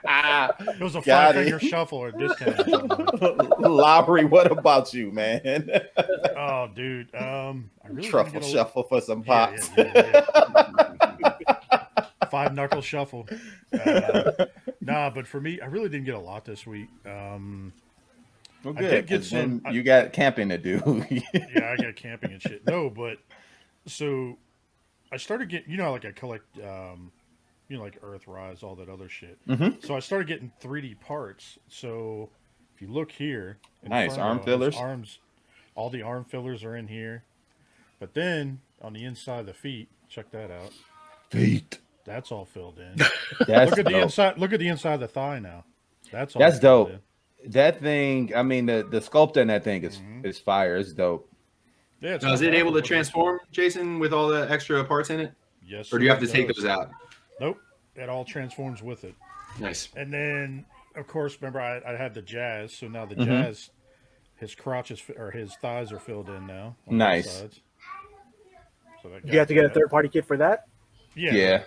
It 0.62 0.80
was 0.82 0.94
a 0.94 1.00
Got 1.00 1.34
five 1.34 1.44
finger 1.44 1.58
shuffle 1.58 1.98
or 1.98 2.12
discount. 2.12 2.68
Lowery, 3.60 4.24
what 4.26 4.50
about 4.52 4.92
you, 4.92 5.10
man? 5.10 5.68
Oh, 6.36 6.68
dude. 6.74 7.14
Um, 7.14 7.70
I 7.84 7.88
really 7.88 8.08
Truffle 8.08 8.32
get 8.40 8.42
a- 8.44 8.46
shuffle 8.46 8.82
for 8.84 9.00
some 9.00 9.24
Yeah, 9.26 9.46
pops. 9.46 9.70
yeah, 9.76 9.92
yeah, 9.94 10.26
yeah. 11.22 12.04
Five 12.30 12.54
knuckle 12.54 12.80
shuffle. 12.82 13.28
Uh, 13.72 14.46
nah, 14.80 15.10
but 15.10 15.26
for 15.28 15.40
me, 15.40 15.60
I 15.60 15.66
really 15.66 15.88
didn't 15.88 16.04
get 16.06 16.14
a 16.16 16.18
lot 16.20 16.44
this 16.44 16.66
week. 16.66 16.88
Um, 17.06 17.72
Well, 18.64 18.74
I 18.76 18.80
good. 18.80 18.90
did 18.90 19.06
get 19.06 19.16
'cause 19.20 19.30
then 19.30 19.60
some- 19.64 19.72
you 19.74 19.82
got 19.84 20.12
camping 20.12 20.48
to 20.48 20.58
do. 20.58 21.04
yeah, 21.10 21.72
I 21.72 21.76
got 21.80 21.94
camping 21.94 22.32
and 22.32 22.42
shit. 22.42 22.66
No, 22.66 22.90
but 22.90 23.18
so 23.86 24.36
I 25.12 25.18
started 25.18 25.48
getting, 25.48 25.70
you 25.70 25.76
know, 25.76 25.92
like 25.92 26.04
I 26.04 26.10
collect 26.10 26.44
um, 26.58 27.12
you 27.68 27.76
know, 27.76 27.82
like 27.84 28.00
Earthrise, 28.02 28.64
all 28.64 28.74
that 28.74 28.88
other 28.88 29.08
shit. 29.08 29.38
Mhm. 29.46 29.84
So 29.86 29.94
I 29.94 30.00
started 30.00 30.26
getting 30.26 30.50
3D 30.60 30.96
parts. 31.00 31.58
So 31.68 32.28
if 32.74 32.82
you 32.82 32.88
look 32.88 33.12
here, 33.12 33.58
Nice, 33.84 34.18
arm 34.18 34.38
his 34.38 34.44
fillers. 34.46 34.76
arms, 34.76 35.20
all 35.76 35.88
the 35.90 36.02
arm 36.02 36.24
fillers 36.24 36.64
are 36.64 36.74
in 36.74 36.88
here. 36.88 37.22
But 38.00 38.14
then 38.14 38.60
on 38.82 38.92
the 38.94 39.04
inside 39.04 39.40
of 39.40 39.46
the 39.46 39.54
feet, 39.54 39.88
check 40.08 40.32
that 40.32 40.50
out. 40.50 40.72
Feet. 41.30 41.78
That's 42.04 42.32
all 42.32 42.44
filled 42.44 42.78
in. 42.78 42.96
That's 43.46 43.70
look 43.70 43.78
at 43.78 43.86
the 43.86 43.98
inside. 44.00 44.38
Look 44.38 44.52
at 44.52 44.58
the 44.60 44.68
inside 44.68 44.94
of 44.94 45.00
the 45.00 45.08
thigh 45.08 45.38
now. 45.38 45.64
That's 46.10 46.34
all 46.34 46.40
That's 46.40 46.58
dope. 46.58 46.90
in. 46.90 47.00
That 47.52 47.80
thing, 47.80 48.34
I 48.34 48.42
mean, 48.42 48.66
the 48.66 48.86
the 48.90 49.00
sculpt 49.00 49.36
in 49.36 49.48
that 49.48 49.64
thing 49.64 49.82
is 49.84 49.98
Mhm. 49.98 50.24
is 50.26 50.38
fire. 50.38 50.76
It's 50.76 50.92
dope. 50.92 51.30
Yeah, 52.00 52.14
it's 52.14 52.24
Now, 52.24 52.32
is 52.32 52.40
it 52.42 52.54
able 52.54 52.70
to 52.70 52.74
what 52.76 52.78
it 52.78 52.84
is. 52.84 52.88
transform, 52.88 53.40
Jason, 53.52 53.98
with 53.98 54.12
all 54.12 54.28
the 54.28 54.50
extra 54.50 54.82
parts 54.84 55.10
in 55.10 55.20
it, 55.20 55.32
Yes. 55.64 55.92
or 55.92 55.98
do 55.98 56.04
you 56.04 56.10
have 56.10 56.18
to 56.20 56.24
it 56.26 56.30
take 56.32 56.46
those 56.48 56.64
out? 56.64 56.90
Nope. 57.40 57.58
It 57.94 58.08
all 58.08 58.24
transforms 58.24 58.82
with 58.82 59.04
it. 59.04 59.14
Nice. 59.58 59.88
And 59.96 60.12
then, 60.12 60.64
of 60.96 61.06
course, 61.06 61.36
remember 61.40 61.60
I, 61.60 61.80
I 61.86 61.96
had 61.96 62.14
the 62.14 62.22
jazz. 62.22 62.72
So 62.74 62.88
now 62.88 63.04
the 63.06 63.14
Mhm. 63.16 63.24
jazz, 63.26 63.70
his 64.36 64.54
crotch 64.54 64.90
is 64.90 65.02
or 65.16 65.30
his 65.30 65.54
thighs 65.56 65.92
are 65.92 65.98
filled 65.98 66.28
in 66.30 66.46
now. 66.46 66.76
Nice. 66.86 67.44
So 69.02 69.08
that 69.10 69.26
You 69.26 69.38
have 69.38 69.48
to 69.48 69.54
get 69.54 69.64
a 69.64 69.70
third 69.70 69.90
party 69.90 70.08
kit 70.08 70.24
for 70.26 70.36
that. 70.38 70.66
that. 71.14 71.20
Yeah. 71.20 71.32
Yeah. 71.32 71.62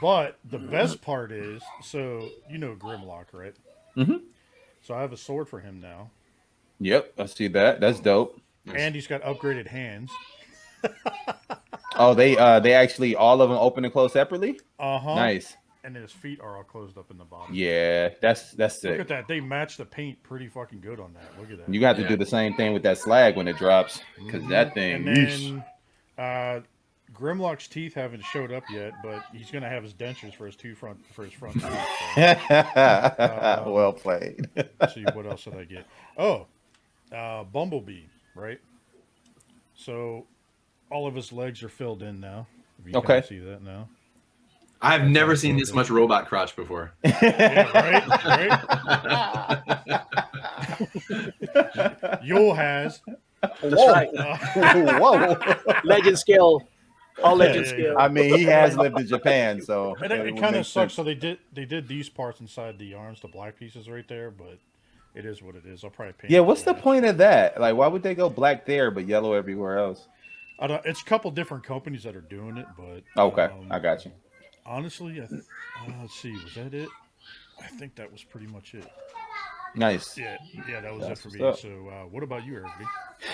But 0.00 0.38
the 0.48 0.58
best 0.58 1.02
part 1.02 1.30
is, 1.32 1.62
so 1.82 2.28
you 2.48 2.58
know 2.58 2.74
Grimlock, 2.74 3.26
right? 3.32 3.54
Mhm. 3.96 4.22
So 4.82 4.94
I 4.94 5.00
have 5.02 5.12
a 5.12 5.16
sword 5.16 5.48
for 5.48 5.60
him 5.60 5.80
now, 5.80 6.10
Yep. 6.80 7.12
I 7.18 7.26
see 7.26 7.48
that. 7.48 7.80
That's 7.80 8.00
dope. 8.00 8.40
And 8.74 8.94
he's 8.94 9.06
got 9.06 9.22
upgraded 9.22 9.66
hands. 9.68 10.10
Oh, 11.96 12.14
they 12.14 12.34
uh 12.38 12.60
they 12.60 12.72
actually 12.72 13.14
all 13.14 13.42
of 13.42 13.50
them 13.50 13.58
open 13.58 13.84
and 13.84 13.92
close 13.92 14.12
separately. 14.14 14.58
Uh 14.78 14.98
huh. 14.98 15.16
Nice. 15.16 15.54
And 15.84 15.94
his 15.94 16.10
feet 16.12 16.40
are 16.40 16.56
all 16.56 16.62
closed 16.62 16.96
up 16.96 17.10
in 17.10 17.18
the 17.18 17.24
bottom. 17.24 17.54
Yeah, 17.54 18.10
that's 18.22 18.52
that's 18.52 18.80
sick. 18.80 18.90
Look 18.90 18.94
sick. 18.94 19.00
at 19.00 19.08
that. 19.08 19.28
They 19.28 19.40
match 19.40 19.76
the 19.76 19.84
paint 19.84 20.22
pretty 20.22 20.46
fucking 20.48 20.80
good 20.80 20.98
on 21.00 21.12
that. 21.14 21.38
Look 21.38 21.50
at 21.50 21.58
that. 21.66 21.74
You 21.74 21.78
got 21.80 21.96
to 21.96 22.02
Yeah. 22.02 22.08
do 22.08 22.16
the 22.16 22.24
same 22.24 22.54
thing 22.54 22.72
with 22.72 22.84
that 22.84 22.96
slag 22.96 23.36
when 23.36 23.48
it 23.48 23.58
drops, 23.58 24.00
because 24.24 24.46
that 24.48 24.72
thing. 24.72 25.02
Mm-hmm. 25.04 25.08
And 25.08 25.62
then 26.16 26.24
uh, 26.24 26.60
Grimlock's 27.14 27.66
teeth 27.68 27.94
haven't 27.94 28.22
showed 28.24 28.52
up 28.52 28.62
yet, 28.70 28.92
but 29.02 29.22
he's 29.32 29.50
gonna 29.50 29.68
have 29.68 29.82
his 29.82 29.92
dentures 29.94 30.34
for 30.34 30.46
his 30.46 30.56
two 30.56 30.74
front 30.74 30.98
for 31.12 31.24
his 31.24 31.32
front 31.32 31.54
teeth. 31.54 31.66
So, 32.16 32.20
well 33.72 33.92
played. 33.92 34.48
let's 34.80 34.94
see 34.94 35.04
what 35.04 35.26
else 35.26 35.44
did 35.44 35.54
I 35.54 35.64
get? 35.64 35.84
Oh, 36.16 36.46
uh, 37.12 37.44
Bumblebee, 37.44 38.04
right? 38.34 38.60
So 39.74 40.26
all 40.90 41.06
of 41.06 41.14
his 41.14 41.32
legs 41.32 41.62
are 41.62 41.68
filled 41.68 42.02
in 42.02 42.20
now. 42.20 42.46
If 42.80 42.86
you 42.92 42.98
Okay. 42.98 43.22
see 43.22 43.38
that 43.38 43.62
now. 43.62 43.88
I've 44.82 45.02
That's 45.02 45.12
never 45.12 45.36
seen 45.36 45.58
this 45.58 45.74
much 45.74 45.90
robot 45.90 46.26
crotch 46.26 46.56
before. 46.56 46.92
Yeah, 47.04 47.70
right, 47.74 48.60
right. 51.60 52.20
Yule 52.22 52.54
has. 52.54 53.00
That's 53.42 53.62
Whoa. 53.62 53.92
right. 53.92 54.08
Uh, 54.16 54.36
Whoa. 54.98 55.36
Legend 55.84 56.18
scale. 56.18 56.66
All 57.22 57.36
Yeah, 57.36 57.36
legend 57.36 57.66
yeah, 57.66 57.72
scale. 57.74 57.94
I 57.98 58.08
mean, 58.08 58.34
he 58.34 58.44
has 58.44 58.76
lived 58.76 58.98
in 58.98 59.06
Japan, 59.06 59.60
so 59.60 59.96
And 60.02 60.12
it, 60.12 60.26
it 60.26 60.36
kind 60.36 60.56
of 60.56 60.66
sucks. 60.66 60.94
sense. 60.94 60.94
So 60.94 61.04
they 61.04 61.14
did 61.14 61.38
they 61.52 61.64
did 61.64 61.88
these 61.88 62.08
parts 62.08 62.40
inside 62.40 62.78
the 62.78 62.94
arms, 62.94 63.20
the 63.20 63.28
black 63.28 63.58
pieces 63.58 63.88
right 63.88 64.06
there, 64.08 64.30
but 64.30 64.58
it 65.14 65.24
is 65.26 65.42
what 65.42 65.54
it 65.54 65.64
is. 65.66 65.84
I'll 65.84 65.90
probably 65.90 66.14
paint. 66.14 66.32
Yeah, 66.32 66.40
what's 66.40 66.62
the 66.62 66.74
point 66.74 67.04
of 67.04 67.18
that? 67.18 67.60
Like, 67.60 67.76
why 67.76 67.88
would 67.88 68.02
they 68.02 68.14
go 68.14 68.28
black 68.28 68.66
there 68.66 68.90
but 68.90 69.06
yellow 69.06 69.32
everywhere 69.34 69.78
else? 69.78 70.06
I 70.58 70.66
don't, 70.66 70.84
it's 70.84 71.00
a 71.00 71.04
couple 71.04 71.30
different 71.30 71.64
companies 71.64 72.02
that 72.02 72.14
are 72.14 72.20
doing 72.20 72.56
it, 72.58 72.66
but 72.76 73.02
Okay, 73.16 73.48
um, 73.50 73.70
I 73.70 73.78
got 73.78 74.04
you. 74.04 74.12
honestly, 74.66 75.14
I 75.14 75.26
th- 75.26 75.42
uh, 75.80 76.00
let's 76.02 76.14
see, 76.14 76.32
was 76.32 76.54
that 76.54 76.74
it? 76.74 76.88
I 77.60 77.66
think 77.66 77.94
that 77.96 78.12
was 78.12 78.22
pretty 78.22 78.46
much 78.46 78.74
it. 78.74 78.86
Nice. 79.76 80.18
Yeah, 80.18 80.36
yeah, 80.68 80.80
that 80.80 80.94
was 80.94 81.08
That's 81.08 81.20
it 81.20 81.30
for 81.30 81.36
me. 81.36 81.44
up. 81.44 81.56
So, 81.56 81.68
uh, 81.88 82.06
what 82.08 82.22
about 82.22 82.44
you, 82.46 82.56
Eric? 82.56 82.66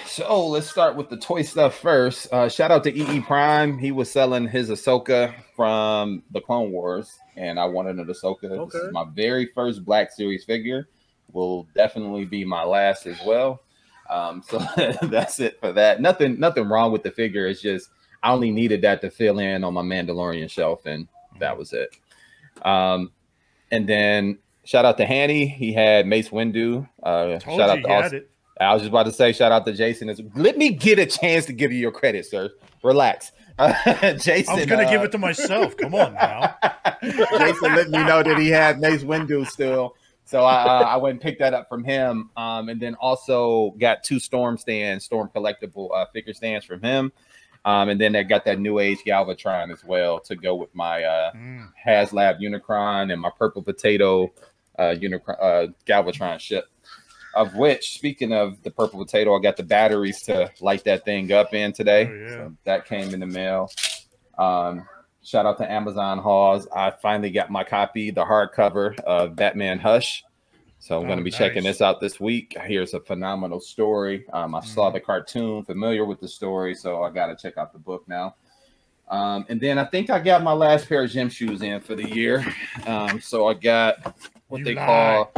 So 0.07 0.47
let's 0.47 0.69
start 0.69 0.97
with 0.97 1.11
the 1.11 1.17
toy 1.17 1.43
stuff 1.43 1.79
first. 1.79 2.33
Uh, 2.33 2.49
shout 2.49 2.71
out 2.71 2.85
to 2.85 2.95
EE 2.95 3.21
Prime. 3.21 3.79
He 3.79 3.93
was 3.93 4.11
selling 4.11 4.49
his 4.49 4.71
Ahsoka 4.71 5.35
from 5.55 6.23
the 6.33 6.41
Clone 6.41 6.73
Wars, 6.73 7.19
and 7.37 7.59
I 7.61 7.67
wanted 7.67 7.99
an 7.99 8.07
Ahsoka. 8.07 8.67
This 8.73 8.83
is 8.83 8.93
my 8.93 9.05
very 9.15 9.47
first 9.55 9.85
Black 9.85 10.11
Series 10.11 10.45
figure. 10.45 10.89
Will 11.33 11.67
definitely 11.75 12.25
be 12.25 12.45
my 12.45 12.65
last 12.65 13.07
as 13.07 13.19
well. 13.25 13.63
Um, 14.09 14.43
so 14.49 14.59
that's 15.03 15.41
it 15.41 15.61
for 15.61 15.73
that. 15.73 16.01
Nothing, 16.01 16.41
nothing 16.41 16.69
wrong 16.69 16.93
with 16.93 17.03
the 17.03 17.11
figure. 17.11 17.47
It's 17.47 17.61
just 17.61 17.91
I 18.23 18.33
only 18.33 18.51
needed 18.51 18.83
that 18.83 19.01
to 19.03 19.11
fill 19.11 19.39
in 19.39 19.65
on 19.65 19.75
my 19.75 19.83
Mandalorian 19.83 20.51
shelf, 20.51 20.87
and 20.87 21.09
that 21.39 21.57
was 21.57 21.73
it. 21.73 21.97
Um, 22.63 23.13
and 23.71 23.89
then 23.89 24.39
shout 24.65 24.85
out 24.85 24.97
to 24.99 25.07
Hanny. 25.07 25.47
He 25.47 25.73
had 25.73 26.07
Mace 26.07 26.31
Windu. 26.31 26.89
Uh, 27.03 27.39
shout 27.39 27.61
out 27.61 27.83
to 27.83 27.89
Austin. 27.89 28.25
I 28.61 28.73
was 28.73 28.83
just 28.83 28.91
about 28.91 29.05
to 29.05 29.13
say, 29.13 29.33
shout 29.33 29.53
out 29.53 29.65
to 29.67 29.73
Jason. 29.73 30.15
Let 30.35 30.57
me 30.57 30.71
get 30.71 30.99
a 30.99 31.07
chance 31.07 31.47
to 31.47 31.53
give 31.53 31.73
you 31.73 31.79
your 31.79 31.93
credit, 31.93 32.27
sir. 32.27 32.51
Relax. 32.83 33.33
Jason. 33.59 34.53
I 34.53 34.55
was 34.55 34.67
gonna 34.67 34.89
give 34.89 35.01
uh, 35.01 35.05
it 35.05 35.13
to 35.13 35.19
myself. 35.19 35.77
Come 35.77 35.95
on 35.95 36.15
now. 36.15 36.57
Jason 37.03 37.75
let 37.75 37.89
me 37.89 38.05
know 38.05 38.23
that 38.23 38.39
he 38.39 38.49
had 38.49 38.81
Mace 38.81 39.03
Windu 39.03 39.47
still. 39.47 39.95
So 40.27 40.43
I, 40.43 40.65
uh, 40.65 40.83
I 40.83 40.97
went 40.97 41.13
and 41.13 41.21
picked 41.21 41.39
that 41.39 41.55
up 41.55 41.69
from 41.69 41.85
him. 41.85 42.31
Um, 42.37 42.69
and 42.69 42.81
then 42.81 42.97
also 42.97 43.75
got 43.79 44.03
two 44.03 44.19
Storm 44.19 44.59
stands, 44.59 45.05
Storm 45.05 45.31
collectible 45.35 45.89
uh, 45.95 46.07
figure 46.13 46.35
stands 46.35 46.67
from 46.67 46.83
him. 46.83 47.13
Um, 47.65 47.89
and 47.89 48.01
then 48.01 48.15
I 48.15 48.23
got 48.23 48.45
that 48.45 48.61
New 48.61 48.79
Age 48.79 48.99
Galvatron 49.07 49.73
as 49.73 49.85
well 49.85 50.21
to 50.21 50.37
go 50.37 50.55
with 50.55 50.73
my 50.75 51.03
uh, 51.03 51.33
Mm, 51.33 51.73
HasLab 51.85 52.41
Unicron 52.41 53.13
and 53.13 53.21
my 53.21 53.31
Purple 53.37 53.63
Potato 53.63 54.33
uh, 54.79 54.95
Unicron, 54.97 55.37
uh, 55.41 55.67
Galvatron 55.87 56.39
ship. 56.39 56.67
Of 57.37 57.55
which, 57.55 57.93
speaking 57.93 58.33
of 58.33 58.63
the 58.63 58.71
Purple 58.71 58.99
Potato, 59.05 59.37
I 59.37 59.43
got 59.43 59.59
the 59.59 59.63
batteries 59.63 60.23
to 60.23 60.51
light 60.63 60.85
that 60.85 61.05
thing 61.05 61.31
up 61.33 61.53
in 61.53 61.71
today. 61.71 62.09
Oh, 62.11 62.15
yeah. 62.15 62.37
So 62.37 62.57
that 62.65 62.87
came 62.87 63.13
in 63.13 63.21
the 63.21 63.27
mail. 63.27 63.71
Um, 64.39 64.89
shout 65.23 65.45
out 65.45 65.59
to 65.59 65.71
Amazon 65.71 66.17
Hauls. 66.19 66.67
I 66.75 66.91
finally 67.03 67.31
got 67.31 67.51
my 67.51 67.63
copy, 67.63 68.11
the 68.11 68.25
hardcover 68.25 68.99
of 69.01 69.37
Batman 69.37 69.79
Hush. 69.79 70.25
So 70.79 70.97
I'm 70.97 71.03
Oh, 71.05 71.07
going 71.09 71.19
to 71.19 71.25
be 71.25 71.31
checking 71.31 71.63
this 71.65 71.83
out 71.83 72.01
this 72.01 72.19
week. 72.19 72.57
Here's 72.65 72.95
a 72.95 73.01
phenomenal 73.01 73.61
story. 73.61 74.25
Um, 74.33 74.55
I 74.55 74.61
saw 74.61 74.89
Mhm. 74.91 74.95
the 74.95 75.01
cartoon, 75.01 75.63
familiar 75.65 76.07
with 76.07 76.21
the 76.21 76.29
story, 76.29 76.75
so 76.75 77.03
I 77.03 77.11
got 77.11 77.27
to 77.27 77.37
check 77.37 77.59
out 77.59 77.75
the 77.75 77.79
book 77.79 78.05
now. 78.09 78.35
Um, 79.09 79.45
and 79.51 79.61
then 79.61 79.79
I 79.79 79.85
think 79.85 80.09
I 80.09 80.19
got 80.21 80.43
my 80.43 80.53
last 80.53 80.89
pair 80.89 81.03
of 81.05 81.11
gym 81.11 81.29
shoes 81.29 81.61
in 81.61 81.81
for 81.83 81.95
the 81.95 82.09
year. 82.09 82.47
Um, 82.87 83.21
so 83.21 83.47
I 83.47 83.53
got 83.55 83.97
what 84.49 84.59
You 84.61 84.65
they 84.65 84.75
lie. 84.75 84.87
call 84.87 85.33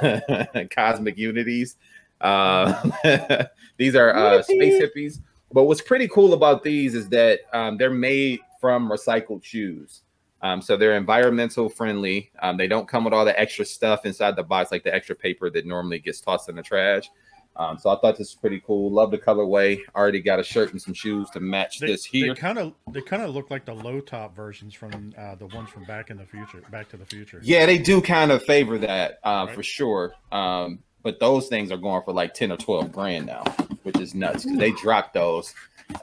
cosmic 0.70 1.16
unities. 1.16 1.76
Uh, 2.20 3.44
these 3.76 3.94
are 3.94 4.14
uh, 4.14 4.42
space 4.42 4.82
hippies. 4.82 5.20
But 5.52 5.64
what's 5.64 5.82
pretty 5.82 6.08
cool 6.08 6.32
about 6.32 6.62
these 6.62 6.94
is 6.94 7.08
that 7.10 7.40
um, 7.52 7.76
they're 7.76 7.90
made 7.90 8.40
from 8.60 8.88
recycled 8.88 9.44
shoes. 9.44 10.02
Um, 10.40 10.60
so 10.60 10.76
they're 10.76 10.96
environmental 10.96 11.68
friendly. 11.68 12.32
Um, 12.40 12.56
they 12.56 12.66
don't 12.66 12.88
come 12.88 13.04
with 13.04 13.12
all 13.12 13.24
the 13.24 13.38
extra 13.38 13.64
stuff 13.64 14.04
inside 14.04 14.34
the 14.34 14.42
box, 14.42 14.72
like 14.72 14.82
the 14.82 14.94
extra 14.94 15.14
paper 15.14 15.50
that 15.50 15.66
normally 15.66 16.00
gets 16.00 16.20
tossed 16.20 16.48
in 16.48 16.56
the 16.56 16.62
trash. 16.62 17.08
Um, 17.54 17.78
so 17.78 17.90
I 17.90 17.94
thought 18.00 18.12
this 18.16 18.30
was 18.30 18.34
pretty 18.34 18.62
cool. 18.66 18.90
Love 18.90 19.10
the 19.10 19.18
colorway. 19.18 19.80
Already 19.94 20.20
got 20.20 20.40
a 20.40 20.42
shirt 20.42 20.72
and 20.72 20.80
some 20.80 20.94
shoes 20.94 21.28
to 21.30 21.40
match 21.40 21.80
They, 21.80 21.88
this 21.88 22.04
here. 22.04 22.34
they 22.34 22.40
kind 22.40 22.58
of 22.58 22.72
they 22.90 23.02
kind 23.02 23.22
of 23.22 23.34
look 23.34 23.50
like 23.50 23.66
the 23.66 23.74
low 23.74 24.00
top 24.00 24.34
versions 24.34 24.74
from 24.74 25.12
uh, 25.18 25.34
the 25.34 25.46
ones 25.48 25.68
from 25.68 25.84
Back 25.84 26.08
in 26.10 26.16
the 26.16 26.24
Future, 26.24 26.62
Back 26.70 26.88
to 26.90 26.96
the 26.96 27.04
Future. 27.04 27.40
Yeah, 27.42 27.66
they 27.66 27.76
do 27.78 28.00
kind 28.00 28.30
of 28.32 28.42
favor 28.44 28.78
that 28.78 29.18
uh, 29.22 29.44
Right. 29.46 29.54
for 29.54 29.62
sure. 29.62 30.14
Um, 30.32 30.78
but 31.02 31.20
those 31.20 31.48
things 31.48 31.70
are 31.72 31.76
going 31.76 32.02
for 32.04 32.12
like 32.14 32.32
10 32.32 32.52
or 32.52 32.56
12 32.56 32.90
grand 32.92 33.26
now, 33.26 33.42
which 33.82 33.98
is 33.98 34.14
nuts 34.14 34.44
because 34.44 34.58
they 34.58 34.70
dropped 34.72 35.12
those 35.14 35.52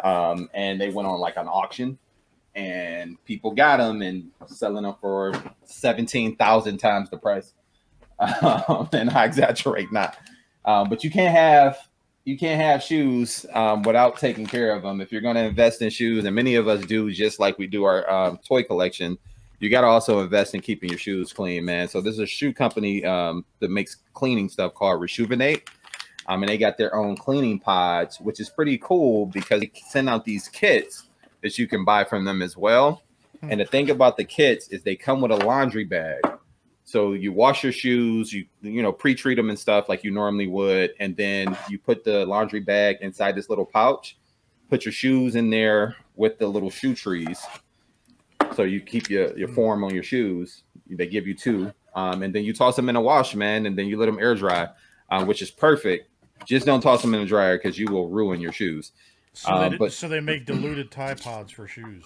um, 0.03 0.49
and 0.53 0.79
they 0.79 0.89
went 0.89 1.07
on 1.07 1.19
like 1.19 1.37
an 1.37 1.47
auction 1.47 1.97
and 2.53 3.23
people 3.25 3.51
got 3.51 3.77
them 3.77 4.01
and 4.01 4.29
selling 4.47 4.83
them 4.83 4.95
for 4.99 5.33
17,000 5.65 6.77
times 6.77 7.09
the 7.09 7.17
price. 7.17 7.53
Um, 8.41 8.89
and 8.91 9.09
I 9.11 9.23
exaggerate 9.23 9.93
not. 9.93 10.17
Um, 10.69 10.87
but 10.87 11.03
you 11.03 11.09
can't 11.09 11.35
have 11.35 11.79
you 12.25 12.37
can't 12.37 12.61
have 12.61 12.83
shoes 12.83 13.43
um, 13.53 13.81
without 13.81 14.17
taking 14.17 14.45
care 14.45 14.71
of 14.71 14.83
them. 14.83 15.01
If 15.01 15.11
you're 15.11 15.21
going 15.21 15.35
to 15.35 15.43
invest 15.43 15.81
in 15.81 15.89
shoes, 15.89 16.25
and 16.25 16.35
many 16.35 16.53
of 16.55 16.67
us 16.67 16.85
do, 16.85 17.11
just 17.11 17.39
like 17.39 17.57
we 17.57 17.65
do 17.65 17.85
our 17.85 18.07
um, 18.07 18.39
toy 18.47 18.61
collection, 18.61 19.17
you 19.59 19.71
got 19.71 19.81
to 19.81 19.87
also 19.87 20.21
invest 20.21 20.53
in 20.53 20.61
keeping 20.61 20.89
your 20.89 20.99
shoes 20.99 21.33
clean, 21.33 21.65
man. 21.65 21.87
So 21.87 22.01
this 22.01 22.13
is 22.13 22.19
a 22.19 22.27
shoe 22.27 22.53
company 22.53 23.03
um, 23.03 23.45
that 23.61 23.71
makes 23.71 23.97
cleaning 24.13 24.47
stuff 24.47 24.75
called 24.75 25.01
Rejuvenate. 25.01 25.67
Um, 26.27 26.43
and 26.43 26.49
they 26.49 26.59
got 26.59 26.77
their 26.77 26.93
own 26.95 27.17
cleaning 27.17 27.59
pods, 27.59 28.19
which 28.19 28.39
is 28.39 28.51
pretty 28.51 28.77
cool 28.77 29.25
because 29.25 29.61
they 29.61 29.71
send 29.87 30.07
out 30.07 30.23
these 30.23 30.47
kits 30.47 31.07
that 31.41 31.57
you 31.57 31.67
can 31.67 31.83
buy 31.83 32.03
from 32.03 32.25
them 32.25 32.43
as 32.43 32.55
well. 32.55 33.01
And 33.41 33.59
the 33.59 33.65
thing 33.65 33.89
about 33.89 34.17
the 34.17 34.25
kits 34.25 34.67
is 34.67 34.83
they 34.83 34.95
come 34.95 35.19
with 35.21 35.31
a 35.31 35.37
laundry 35.37 35.85
bag. 35.85 36.19
So 36.89 37.13
you 37.13 37.31
wash 37.31 37.61
your 37.63 37.71
shoes, 37.71 38.33
you 38.33 38.47
you 38.63 38.81
know 38.81 38.91
pre-treat 38.91 39.35
them 39.35 39.51
and 39.51 39.59
stuff 39.59 39.89
like 39.89 40.03
you 40.03 40.09
normally 40.09 40.47
would, 40.47 40.95
and 40.99 41.15
then 41.15 41.55
you 41.69 41.77
put 41.77 42.03
the 42.03 42.25
laundry 42.25 42.61
bag 42.61 42.97
inside 43.01 43.35
this 43.35 43.47
little 43.47 43.63
pouch. 43.63 44.17
Put 44.71 44.85
your 44.85 44.91
shoes 44.91 45.35
in 45.35 45.51
there 45.51 45.95
with 46.15 46.39
the 46.39 46.47
little 46.47 46.71
shoe 46.71 46.95
trees, 46.95 47.45
So 48.55 48.63
you 48.63 48.81
keep 48.81 49.07
your 49.07 49.37
your 49.37 49.49
form 49.49 49.83
on 49.83 49.93
your 49.93 50.01
shoes. 50.01 50.63
They 50.89 51.05
give 51.05 51.27
you 51.27 51.35
two, 51.35 51.71
um, 51.93 52.23
and 52.23 52.33
then 52.33 52.43
you 52.43 52.53
toss 52.53 52.75
them 52.75 52.89
in 52.89 52.95
a 52.95 53.01
wash, 53.01 53.35
man, 53.35 53.67
and 53.67 53.77
then 53.77 53.85
you 53.85 53.95
let 53.95 54.07
them 54.07 54.17
air 54.17 54.33
dry, 54.33 54.69
uh, 55.11 55.23
which 55.23 55.43
is 55.43 55.51
perfect. 55.51 56.09
Just 56.43 56.65
don't 56.65 56.81
toss 56.81 57.03
them 57.03 57.13
in 57.13 57.19
the 57.19 57.27
dryer 57.27 57.59
because 57.59 57.77
you 57.77 57.85
will 57.85 58.09
ruin 58.09 58.41
your 58.41 58.51
shoes. 58.51 58.93
So, 59.41 59.53
Um, 59.53 59.71
they, 59.71 59.77
but- 59.77 59.93
so 59.93 60.07
they 60.09 60.19
make 60.19 60.45
diluted 60.45 60.91
Tide 60.91 61.21
Pods 61.21 61.51
for 61.53 61.65
shoes. 61.65 62.03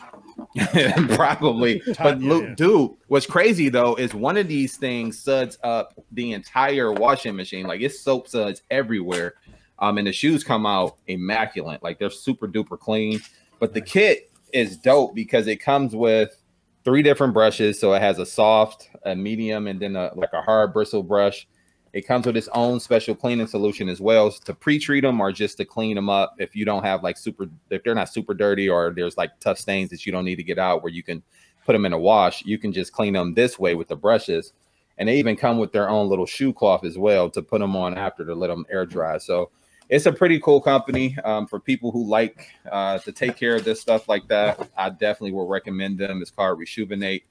Probably. 1.10 1.80
Time- 1.80 1.96
But 1.98 2.22
yeah, 2.22 2.30
look, 2.30 2.44
yeah. 2.44 2.54
dude, 2.56 2.92
what's 3.08 3.26
crazy 3.26 3.70
though 3.70 3.96
is 3.96 4.14
one 4.14 4.38
of 4.38 4.48
these 4.48 4.78
things 4.78 5.20
suds 5.20 5.58
up 5.64 5.94
the 6.12 6.34
entire 6.34 6.92
washing 6.92 7.36
machine. 7.36 7.66
Like 7.66 7.82
it's 7.82 8.00
soap 8.00 8.28
suds 8.28 8.62
everywhere. 8.70 9.34
Um, 9.80 9.98
and 9.98 10.06
the 10.08 10.14
shoes 10.14 10.44
come 10.44 10.66
out 10.66 10.98
immaculate. 11.08 11.82
Like 11.82 11.98
they're 12.00 12.10
super 12.12 12.48
duper 12.48 12.78
clean. 12.80 13.20
But 13.60 13.74
the 13.74 13.82
kit 13.82 14.32
is 14.52 14.78
dope 14.78 15.16
because 15.16 15.48
it 15.48 15.58
comes 15.58 15.96
with 15.96 16.38
three 16.86 17.02
different 17.02 17.34
brushes. 17.34 17.80
So 17.80 17.94
it 17.94 18.02
has 18.02 18.20
a 18.20 18.26
soft, 18.26 18.90
a 19.04 19.16
medium, 19.16 19.68
and 19.68 19.80
then 19.80 19.96
a 19.96 20.12
like 20.16 20.34
a 20.34 20.42
hard 20.42 20.72
bristle 20.74 21.02
brush. 21.04 21.48
It 21.94 22.08
comes 22.08 22.26
with 22.26 22.36
its 22.36 22.50
own 22.54 22.80
special 22.80 23.14
cleaning 23.14 23.46
solution 23.46 23.88
as 23.88 24.02
well 24.02 24.32
to 24.32 24.54
pre-treat 24.54 25.02
them 25.02 25.22
or 25.22 25.32
just 25.32 25.58
to 25.58 25.66
clean 25.66 25.96
them 25.96 26.10
up 26.10 26.36
if 26.40 26.56
you 26.56 26.66
don't 26.66 26.84
have 26.84 27.04
like 27.04 27.18
super 27.18 27.48
if 27.70 27.84
they're 27.84 27.94
not 27.94 28.10
super 28.10 28.34
dirty 28.34 28.68
or 28.68 28.92
there's 28.96 29.16
like 29.16 29.40
tough 29.40 29.60
stains 29.60 29.92
that 29.92 30.06
you 30.06 30.12
don't 30.12 30.26
need 30.26 30.38
to 30.38 30.44
get 30.44 30.58
out 30.58 30.82
where 30.82 30.92
you 30.92 31.04
can 31.04 31.22
put 31.66 31.74
them 31.74 31.86
in 31.86 31.94
a 31.94 31.98
wash. 31.98 32.44
You 32.46 32.58
can 32.58 32.74
just 32.74 32.92
clean 32.92 33.14
them 33.14 33.34
this 33.34 33.60
way 33.60 33.76
with 33.76 33.88
the 33.88 33.96
brushes. 33.96 34.54
And 34.98 35.10
they 35.10 35.18
even 35.18 35.36
come 35.36 35.58
with 35.58 35.72
their 35.72 35.90
own 35.90 36.08
little 36.10 36.26
shoe 36.26 36.54
cloth 36.54 36.84
as 36.84 36.98
well 36.98 37.30
to 37.32 37.42
put 37.42 37.60
them 37.60 37.76
on 37.76 37.98
after 37.98 38.26
to 38.26 38.36
let 38.36 38.48
them 38.48 38.66
air 38.70 38.86
dry. 38.86 39.18
So 39.18 39.50
it's 39.90 40.06
a 40.06 40.12
pretty 40.12 40.40
cool 40.40 40.62
company 40.62 41.18
um, 41.24 41.48
for 41.48 41.60
people 41.60 41.92
who 41.92 42.08
like 42.08 42.48
uh, 42.72 43.00
to 43.00 43.12
take 43.12 43.36
care 43.36 43.56
of 43.56 43.64
this 43.64 43.82
stuff 43.82 44.08
like 44.08 44.28
that. 44.28 44.70
I 44.78 44.90
definitely 44.90 45.34
will 45.34 45.48
recommend 45.48 45.98
them. 45.98 46.22
It's 46.22 46.32
called 46.32 46.60
Rejuvenate. 46.60 47.24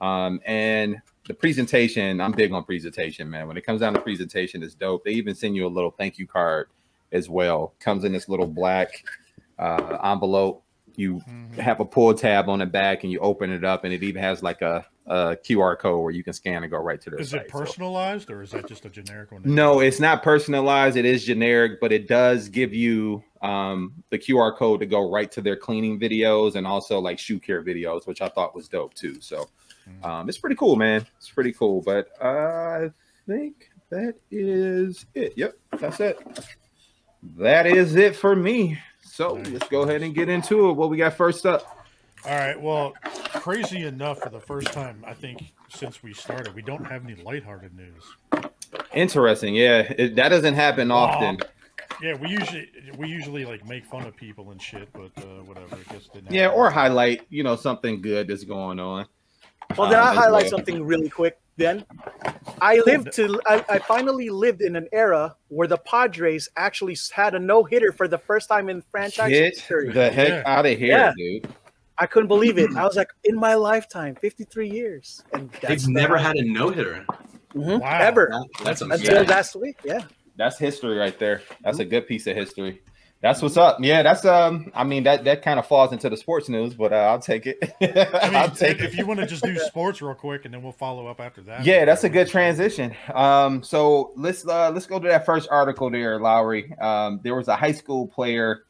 Um, 0.00 0.40
and 0.46 1.00
the 1.28 1.34
presentation, 1.34 2.20
I'm 2.20 2.32
big 2.32 2.52
on 2.52 2.64
presentation, 2.64 3.30
man. 3.30 3.46
When 3.48 3.56
it 3.56 3.64
comes 3.64 3.80
down 3.80 3.94
to 3.94 4.00
presentation, 4.00 4.62
it's 4.62 4.74
dope. 4.74 5.04
They 5.04 5.12
even 5.12 5.34
send 5.34 5.54
you 5.56 5.66
a 5.66 5.68
little 5.68 5.90
thank 5.92 6.18
you 6.18 6.26
card 6.26 6.68
as 7.12 7.28
well. 7.28 7.74
Comes 7.80 8.04
in 8.04 8.12
this 8.12 8.28
little 8.28 8.46
black 8.46 9.04
uh, 9.58 9.98
envelope. 10.02 10.64
You 10.96 11.20
Mhm. 11.28 11.54
have 11.54 11.80
a 11.80 11.84
pull 11.84 12.12
tab 12.14 12.48
on 12.48 12.58
the 12.58 12.66
back, 12.66 13.02
and 13.04 13.12
you 13.12 13.18
open 13.20 13.50
it 13.50 13.64
up, 13.64 13.84
and 13.84 13.94
it 13.94 14.02
even 14.02 14.20
has 14.22 14.42
like 14.42 14.60
a, 14.60 14.84
a 15.06 15.36
QR 15.42 15.78
code 15.78 16.02
where 16.02 16.10
you 16.12 16.22
can 16.24 16.32
scan 16.32 16.62
and 16.64 16.70
go 16.70 16.78
right 16.78 17.00
to 17.00 17.10
their 17.10 17.20
Is 17.20 17.30
site. 17.30 17.42
it 17.42 17.50
So- 17.50 17.58
personalized 17.60 18.30
or 18.30 18.42
is 18.42 18.50
that 18.50 18.66
just 18.68 18.84
a 18.84 18.90
generic 18.90 19.30
one? 19.32 19.42
no, 19.44 19.80
it's 19.80 20.00
not 20.00 20.22
personalized. 20.22 20.96
It 20.96 21.04
is 21.04 21.24
generic, 21.24 21.80
but 21.80 21.92
it 21.92 22.08
does 22.08 22.48
give 22.48 22.74
you 22.74 23.22
um, 23.42 23.92
the 24.10 24.18
QR 24.18 24.54
code 24.56 24.78
to 24.80 24.86
go 24.86 25.10
right 25.10 25.30
to 25.32 25.40
their 25.40 25.56
cleaning 25.56 25.98
videos 25.98 26.54
and 26.56 26.64
also 26.66 27.00
like 27.00 27.18
shoe 27.18 27.40
care 27.40 27.62
videos, 27.62 28.06
which 28.06 28.20
I 28.22 28.28
thought 28.28 28.54
was 28.54 28.68
dope 28.68 28.94
too. 28.94 29.20
So. 29.20 29.48
Um, 30.02 30.28
it's 30.28 30.38
pretty 30.38 30.56
cool, 30.56 30.76
man. 30.76 31.06
It's 31.18 31.30
pretty 31.30 31.52
cool. 31.52 31.80
But 31.82 32.08
I 32.22 32.90
think 33.26 33.70
that 33.90 34.14
is 34.30 35.06
it. 35.14 35.34
Yep, 35.36 35.56
that's 35.78 36.00
it. 36.00 36.18
That 37.36 37.66
is 37.66 37.94
it 37.96 38.16
for 38.16 38.34
me. 38.34 38.78
So 39.02 39.34
let's 39.34 39.68
go 39.68 39.82
ahead 39.82 40.02
and 40.02 40.14
get 40.14 40.28
into 40.28 40.70
it. 40.70 40.72
What 40.72 40.90
we 40.90 40.96
got 40.96 41.14
first 41.14 41.46
up? 41.46 41.78
All 42.24 42.36
right. 42.36 42.60
Well, 42.60 42.94
crazy 43.34 43.82
enough, 43.84 44.20
for 44.20 44.30
the 44.30 44.40
first 44.40 44.72
time, 44.72 45.04
I 45.06 45.12
think 45.12 45.52
since 45.68 46.02
we 46.02 46.14
started, 46.14 46.54
we 46.54 46.62
don't 46.62 46.84
have 46.86 47.04
any 47.04 47.16
lighthearted 47.16 47.72
news. 47.76 48.04
Interesting. 48.94 49.54
Yeah, 49.54 49.80
it, 49.80 50.16
that 50.16 50.28
doesn't 50.28 50.54
happen 50.54 50.90
often. 50.90 51.38
Yeah, 52.02 52.14
we 52.14 52.28
usually 52.28 52.70
we 52.96 53.08
usually 53.08 53.44
like 53.44 53.66
make 53.66 53.84
fun 53.84 54.06
of 54.06 54.16
people 54.16 54.50
and 54.50 54.60
shit, 54.60 54.88
but 54.92 55.10
uh, 55.18 55.42
whatever. 55.44 55.76
It 55.76 56.12
didn't. 56.12 56.32
Yeah, 56.32 56.48
or 56.48 56.70
highlight, 56.70 57.26
you 57.28 57.42
know, 57.42 57.56
something 57.56 58.00
good 58.00 58.28
that's 58.28 58.44
going 58.44 58.80
on. 58.80 59.06
Well, 59.76 59.88
then 59.90 59.98
Uh, 59.98 60.02
I'll 60.02 60.14
highlight 60.14 60.42
well. 60.44 60.50
something 60.50 60.84
really 60.84 61.08
quick. 61.08 61.38
Then 61.56 61.84
I 62.62 62.78
lived 62.86 63.12
to 63.12 63.40
I, 63.46 63.64
I 63.68 63.78
finally 63.78 64.30
lived 64.30 64.62
in 64.62 64.74
an 64.74 64.88
era 64.92 65.36
where 65.48 65.68
the 65.68 65.76
Padres 65.76 66.48
actually 66.56 66.96
had 67.14 67.34
a 67.34 67.38
no 67.38 67.62
hitter 67.62 67.92
for 67.92 68.08
the 68.08 68.16
first 68.18 68.48
time 68.48 68.68
in 68.70 68.82
franchise 68.90 69.28
Get 69.28 69.54
history. 69.54 69.92
the 69.92 70.10
heck 70.10 70.28
Yeah. 70.28 70.42
out 70.46 70.64
of 70.66 70.78
here, 70.78 70.88
Yeah. 70.96 71.12
dude. 71.16 71.48
I 71.98 72.06
couldn't 72.06 72.28
believe 72.28 72.58
it. 72.58 72.70
I 72.74 72.84
was 72.84 72.96
like, 72.96 73.10
in 73.24 73.36
my 73.36 73.54
lifetime, 73.54 74.14
53 74.16 74.68
years, 74.68 75.22
and 75.34 75.50
that's 75.60 75.84
They've 75.84 75.88
never 75.94 76.16
had 76.16 76.36
a 76.36 76.42
no 76.42 76.70
hitter. 76.70 77.04
Mhm, 77.54 77.80
Wow. 77.80 77.98
ever 78.00 78.32
That's 78.64 78.80
until 78.80 78.96
until 78.98 79.24
last 79.24 79.54
week. 79.54 79.76
Yeah, 79.84 80.00
That's 80.36 80.58
history 80.58 80.96
right 80.96 81.16
there. 81.18 81.42
That's 81.62 81.78
a 81.80 81.84
good 81.84 82.06
piece 82.06 82.26
of 82.26 82.34
history. 82.34 82.80
That's 83.22 83.40
what's 83.40 83.56
up. 83.56 83.78
Yeah, 83.80 84.02
that's 84.02 84.24
um. 84.24 84.72
I 84.74 84.82
mean 84.82 85.04
that 85.04 85.22
that 85.24 85.42
kind 85.42 85.60
of 85.60 85.66
falls 85.66 85.92
into 85.92 86.10
the 86.10 86.16
sports 86.16 86.48
news, 86.48 86.74
but 86.74 86.92
uh, 86.92 86.96
I'll 86.96 87.20
take 87.20 87.46
it. 87.46 87.56
I 87.80 88.26
mean, 88.26 88.36
I'll 88.36 88.50
take 88.50 88.80
if 88.80 88.92
it. 88.92 88.98
you 88.98 89.06
want 89.06 89.20
to 89.20 89.26
just 89.26 89.44
do 89.44 89.56
sports 89.58 90.02
real 90.02 90.14
quick, 90.14 90.44
and 90.44 90.52
then 90.52 90.60
we'll 90.60 90.72
follow 90.72 91.06
up 91.06 91.20
after 91.20 91.40
that. 91.42 91.64
Yeah, 91.64 91.84
that's 91.84 92.02
a 92.02 92.08
good 92.08 92.26
transition. 92.28 92.96
Um, 93.14 93.62
so 93.62 94.10
let's 94.16 94.44
uh, 94.44 94.72
let's 94.72 94.86
go 94.86 94.98
to 94.98 95.06
that 95.06 95.24
first 95.24 95.48
article 95.52 95.88
there, 95.88 96.18
Lowery. 96.18 96.76
Um, 96.80 97.20
there 97.22 97.36
was 97.36 97.46
a 97.46 97.54
high 97.54 97.70
school 97.70 98.08
player 98.08 98.64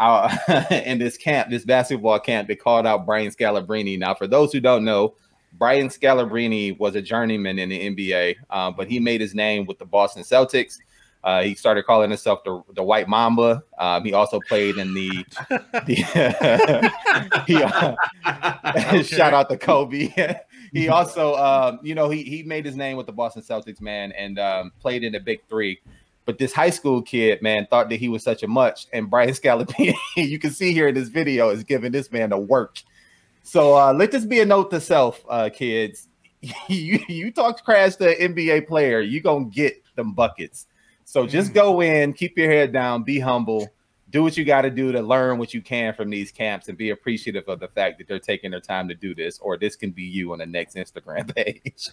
uh, 0.00 0.34
in 0.70 0.98
this 0.98 1.18
camp, 1.18 1.50
this 1.50 1.66
basketball 1.66 2.18
camp. 2.18 2.48
They 2.48 2.56
called 2.56 2.86
out 2.86 3.04
Brian 3.04 3.30
Scalabrine. 3.30 3.98
Now, 3.98 4.14
for 4.14 4.26
those 4.26 4.54
who 4.54 4.60
don't 4.60 4.86
know, 4.86 5.16
Brian 5.52 5.88
Scalabrine 5.88 6.78
was 6.78 6.94
a 6.94 7.02
journeyman 7.02 7.58
in 7.58 7.68
the 7.68 7.94
NBA, 7.94 8.36
uh, 8.48 8.70
but 8.70 8.88
he 8.88 9.00
made 9.00 9.20
his 9.20 9.34
name 9.34 9.66
with 9.66 9.78
the 9.78 9.84
Boston 9.84 10.22
Celtics. 10.22 10.78
Uh, 11.24 11.42
he 11.42 11.54
started 11.54 11.84
calling 11.84 12.10
himself 12.10 12.42
the, 12.44 12.62
the 12.74 12.82
White 12.82 13.08
Mamba. 13.08 13.62
Um, 13.78 14.04
he 14.04 14.12
also 14.12 14.40
played 14.48 14.76
in 14.76 14.92
the, 14.92 15.08
the 15.86 16.92
he, 17.46 17.62
uh, 17.62 19.02
shout 19.02 19.32
out 19.32 19.48
to 19.48 19.56
Kobe. 19.56 20.12
he 20.72 20.88
also, 20.88 21.36
um, 21.36 21.78
you 21.82 21.94
know, 21.94 22.10
he 22.10 22.24
he 22.24 22.42
made 22.42 22.64
his 22.64 22.74
name 22.74 22.96
with 22.96 23.06
the 23.06 23.12
Boston 23.12 23.42
Celtics, 23.42 23.80
man, 23.80 24.10
and 24.12 24.38
um, 24.40 24.72
played 24.80 25.04
in 25.04 25.12
the 25.12 25.20
Big 25.20 25.40
Three. 25.48 25.80
But 26.24 26.38
this 26.38 26.52
high 26.52 26.70
school 26.70 27.02
kid, 27.02 27.40
man, 27.40 27.66
thought 27.70 27.88
that 27.90 27.96
he 27.96 28.08
was 28.08 28.22
such 28.22 28.42
a 28.42 28.48
much, 28.48 28.86
and 28.92 29.08
Brian 29.08 29.30
Scalabrine, 29.30 29.94
you 30.16 30.38
can 30.38 30.50
see 30.50 30.72
here 30.72 30.88
in 30.88 30.94
this 30.94 31.08
video, 31.08 31.50
is 31.50 31.62
giving 31.62 31.92
this 31.92 32.10
man 32.10 32.30
the 32.30 32.38
work. 32.38 32.78
So 33.44 33.76
uh, 33.76 33.92
let 33.92 34.10
this 34.10 34.24
be 34.24 34.40
a 34.40 34.46
note 34.46 34.70
to 34.70 34.80
self, 34.80 35.24
uh, 35.28 35.50
kids. 35.50 36.08
you 36.68 36.98
you 37.08 37.30
talk 37.30 37.64
trash 37.64 37.94
to 37.96 38.08
an 38.08 38.34
NBA 38.34 38.66
player, 38.66 39.00
you 39.00 39.20
gonna 39.20 39.44
get 39.44 39.80
them 39.94 40.14
buckets. 40.14 40.66
So 41.04 41.26
just 41.26 41.50
Mm. 41.50 41.54
go 41.54 41.80
in, 41.82 42.12
keep 42.12 42.36
your 42.38 42.50
head 42.50 42.72
down, 42.72 43.02
be 43.02 43.18
humble, 43.20 43.68
do 44.10 44.22
what 44.22 44.36
you 44.36 44.44
got 44.44 44.62
to 44.62 44.70
do 44.70 44.92
to 44.92 45.00
learn 45.00 45.38
what 45.38 45.54
you 45.54 45.62
can 45.62 45.94
from 45.94 46.10
these 46.10 46.30
camps, 46.30 46.68
and 46.68 46.76
be 46.76 46.90
appreciative 46.90 47.44
of 47.48 47.60
the 47.60 47.68
fact 47.68 47.96
that 47.98 48.06
they're 48.08 48.18
taking 48.18 48.50
their 48.50 48.60
time 48.60 48.86
to 48.88 48.94
do 48.94 49.14
this. 49.14 49.38
Or 49.38 49.56
this 49.56 49.74
can 49.74 49.90
be 49.90 50.02
you 50.02 50.32
on 50.32 50.38
the 50.38 50.46
next 50.46 50.76
Instagram 50.76 51.34
page. 51.34 51.88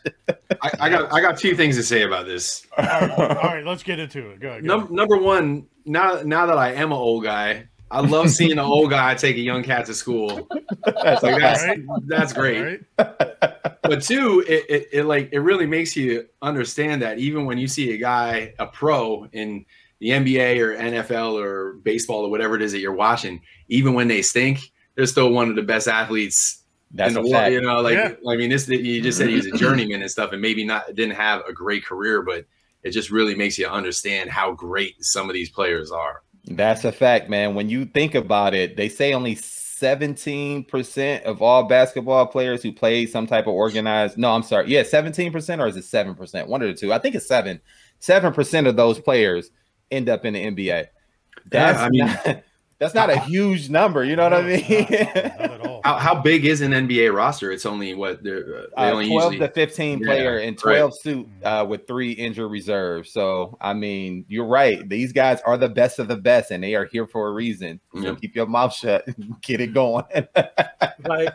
I, 0.61 0.71
I 0.81 0.89
got 0.89 1.13
I 1.13 1.21
got 1.21 1.37
two 1.37 1.55
things 1.55 1.75
to 1.77 1.83
say 1.83 2.01
about 2.03 2.25
this. 2.25 2.65
All 2.77 2.83
right, 2.85 3.11
all 3.11 3.27
right, 3.27 3.65
let's 3.65 3.83
get 3.83 3.99
into 3.99 4.29
it. 4.31 4.39
Go 4.41 4.49
ahead. 4.49 4.65
Go 4.67 4.77
Num- 4.79 4.93
number 4.93 5.17
one, 5.17 5.67
now 5.85 6.21
now 6.23 6.45
that 6.45 6.57
I 6.57 6.73
am 6.73 6.91
an 6.91 6.97
old 6.97 7.23
guy, 7.23 7.67
I 7.89 8.01
love 8.01 8.29
seeing 8.29 8.51
an 8.51 8.59
old 8.59 8.89
guy 8.89 9.15
take 9.15 9.37
a 9.37 9.39
young 9.41 9.63
cat 9.63 9.85
to 9.85 9.93
school. 9.93 10.47
That's 10.85 11.23
Like 11.23 11.39
that's 11.41 11.63
Right. 11.65 11.79
that's 12.07 12.33
great. 12.33 12.81
All 12.99 13.05
right. 13.41 13.53
But 13.81 14.01
two, 14.01 14.43
it, 14.47 14.65
it, 14.69 14.87
it 14.91 15.03
like 15.05 15.29
it 15.31 15.39
really 15.39 15.65
makes 15.65 15.95
you 15.95 16.27
understand 16.41 17.01
that 17.01 17.17
even 17.19 17.45
when 17.45 17.57
you 17.57 17.67
see 17.67 17.93
a 17.93 17.97
guy, 17.97 18.53
a 18.59 18.67
pro 18.67 19.25
in 19.31 19.65
the 19.99 20.09
NBA 20.09 20.59
or 20.59 20.75
NFL 20.75 21.33
or 21.41 21.73
baseball 21.73 22.25
or 22.25 22.29
whatever 22.29 22.55
it 22.55 22.61
is 22.61 22.71
that 22.71 22.79
you're 22.79 22.93
watching, 22.93 23.41
even 23.67 23.93
when 23.93 24.07
they 24.07 24.21
stink, 24.21 24.71
they're 24.95 25.05
still 25.05 25.31
one 25.31 25.49
of 25.49 25.55
the 25.55 25.61
best 25.61 25.87
athletes 25.87 26.63
That's 26.91 27.11
in 27.11 27.17
a 27.17 27.21
the 27.21 27.29
world. 27.29 27.41
fact. 27.43 27.53
You 27.53 27.61
know, 27.61 27.81
like 27.81 27.95
Yeah. 27.95 28.13
I 28.27 28.35
mean, 28.35 28.49
this 28.49 28.67
you 28.67 29.01
just 29.01 29.17
said 29.17 29.29
he 29.29 29.35
was 29.35 29.45
a 29.45 29.51
journeyman 29.57 30.01
and 30.01 30.11
stuff, 30.11 30.31
and 30.33 30.41
maybe 30.41 30.65
not 30.65 30.93
didn't 30.95 31.15
have 31.15 31.41
a 31.47 31.53
great 31.53 31.85
career, 31.85 32.21
but 32.21 32.45
it 32.83 32.91
just 32.91 33.11
really 33.11 33.35
makes 33.35 33.57
you 33.57 33.67
understand 33.67 34.29
how 34.29 34.51
great 34.53 35.03
some 35.03 35.29
of 35.29 35.33
these 35.33 35.49
players 35.49 35.91
are. 35.91 36.21
That's 36.45 36.85
a 36.85 36.91
fact, 36.91 37.29
man. 37.29 37.53
When 37.55 37.69
you 37.69 37.85
think 37.85 38.15
about 38.15 38.53
it, 38.53 38.77
they 38.77 38.89
say 38.89 39.13
only 39.13 39.35
17% 39.81 41.23
of 41.23 41.41
all 41.41 41.63
basketball 41.63 42.25
players 42.27 42.61
who 42.63 42.71
play 42.71 43.05
some 43.05 43.27
type 43.27 43.47
of 43.47 43.53
organized. 43.53 44.17
No, 44.17 44.31
I'm 44.31 44.43
sorry. 44.43 44.67
Yeah, 44.69 44.83
17% 44.83 45.59
or 45.59 45.67
is 45.67 45.75
it 45.77 45.83
7%? 45.83 46.47
One 46.47 46.61
of 46.61 46.67
the 46.67 46.73
two. 46.73 46.93
I 46.93 46.99
think 46.99 47.15
it's 47.15 47.27
7. 47.27 47.59
7% 48.01 48.67
of 48.67 48.75
those 48.75 48.99
players 48.99 49.51
end 49.91 50.09
up 50.09 50.25
in 50.25 50.33
the 50.33 50.45
NBA. 50.45 50.87
That's 51.49 51.79
I 51.79 51.89
mean- 51.89 52.05
not, 52.05 52.43
that's 52.79 52.93
not 52.95 53.09
a 53.09 53.19
huge 53.31 53.69
number, 53.69 54.03
you 54.03 54.15
know 54.15 54.23
what 54.23 54.33
I 54.33 54.41
mean? 54.41 54.87
not. 54.89 54.89
Not 54.89 55.51
at 55.51 55.61
all. 55.61 55.81
How, 55.85 55.95
how 55.97 56.15
big 56.21 56.45
is 56.45 56.59
an 56.59 56.71
NBA 56.73 57.15
roster? 57.15 57.51
It's 57.53 57.65
only 57.65 57.93
what 57.93 58.21
they're 58.21 58.39
uh, 58.43 58.61
they 58.75 58.89
Uh, 58.89 58.91
only 58.91 59.07
12 59.07 59.31
usually 59.33 59.47
to 59.47 59.53
15 59.53 59.99
Yeah, 59.99 60.05
player 60.05 60.37
and 60.39 60.57
right. 60.65 60.77
12 60.77 60.99
suit 60.99 61.27
uh, 61.43 61.65
with 61.67 61.87
three 61.87 62.11
injury 62.11 62.47
reserves. 62.49 63.11
So, 63.13 63.57
I 63.61 63.73
mean, 63.73 64.25
you're 64.27 64.45
right. 64.45 64.87
These 64.89 65.13
guys 65.13 65.39
are 65.45 65.57
the 65.57 65.69
best 65.69 65.97
of 65.99 66.09
the 66.09 66.17
best, 66.17 66.51
and 66.51 66.61
they 66.61 66.75
are 66.75 66.83
here 66.85 67.07
for 67.07 67.29
a 67.29 67.31
reason. 67.31 67.79
So 67.95 68.01
Yep. 68.01 68.21
keep 68.21 68.35
your 68.35 68.45
mouth 68.45 68.73
shut, 68.73 69.05
get 69.41 69.61
it 69.61 69.73
going. 69.73 70.03
right. 71.07 71.29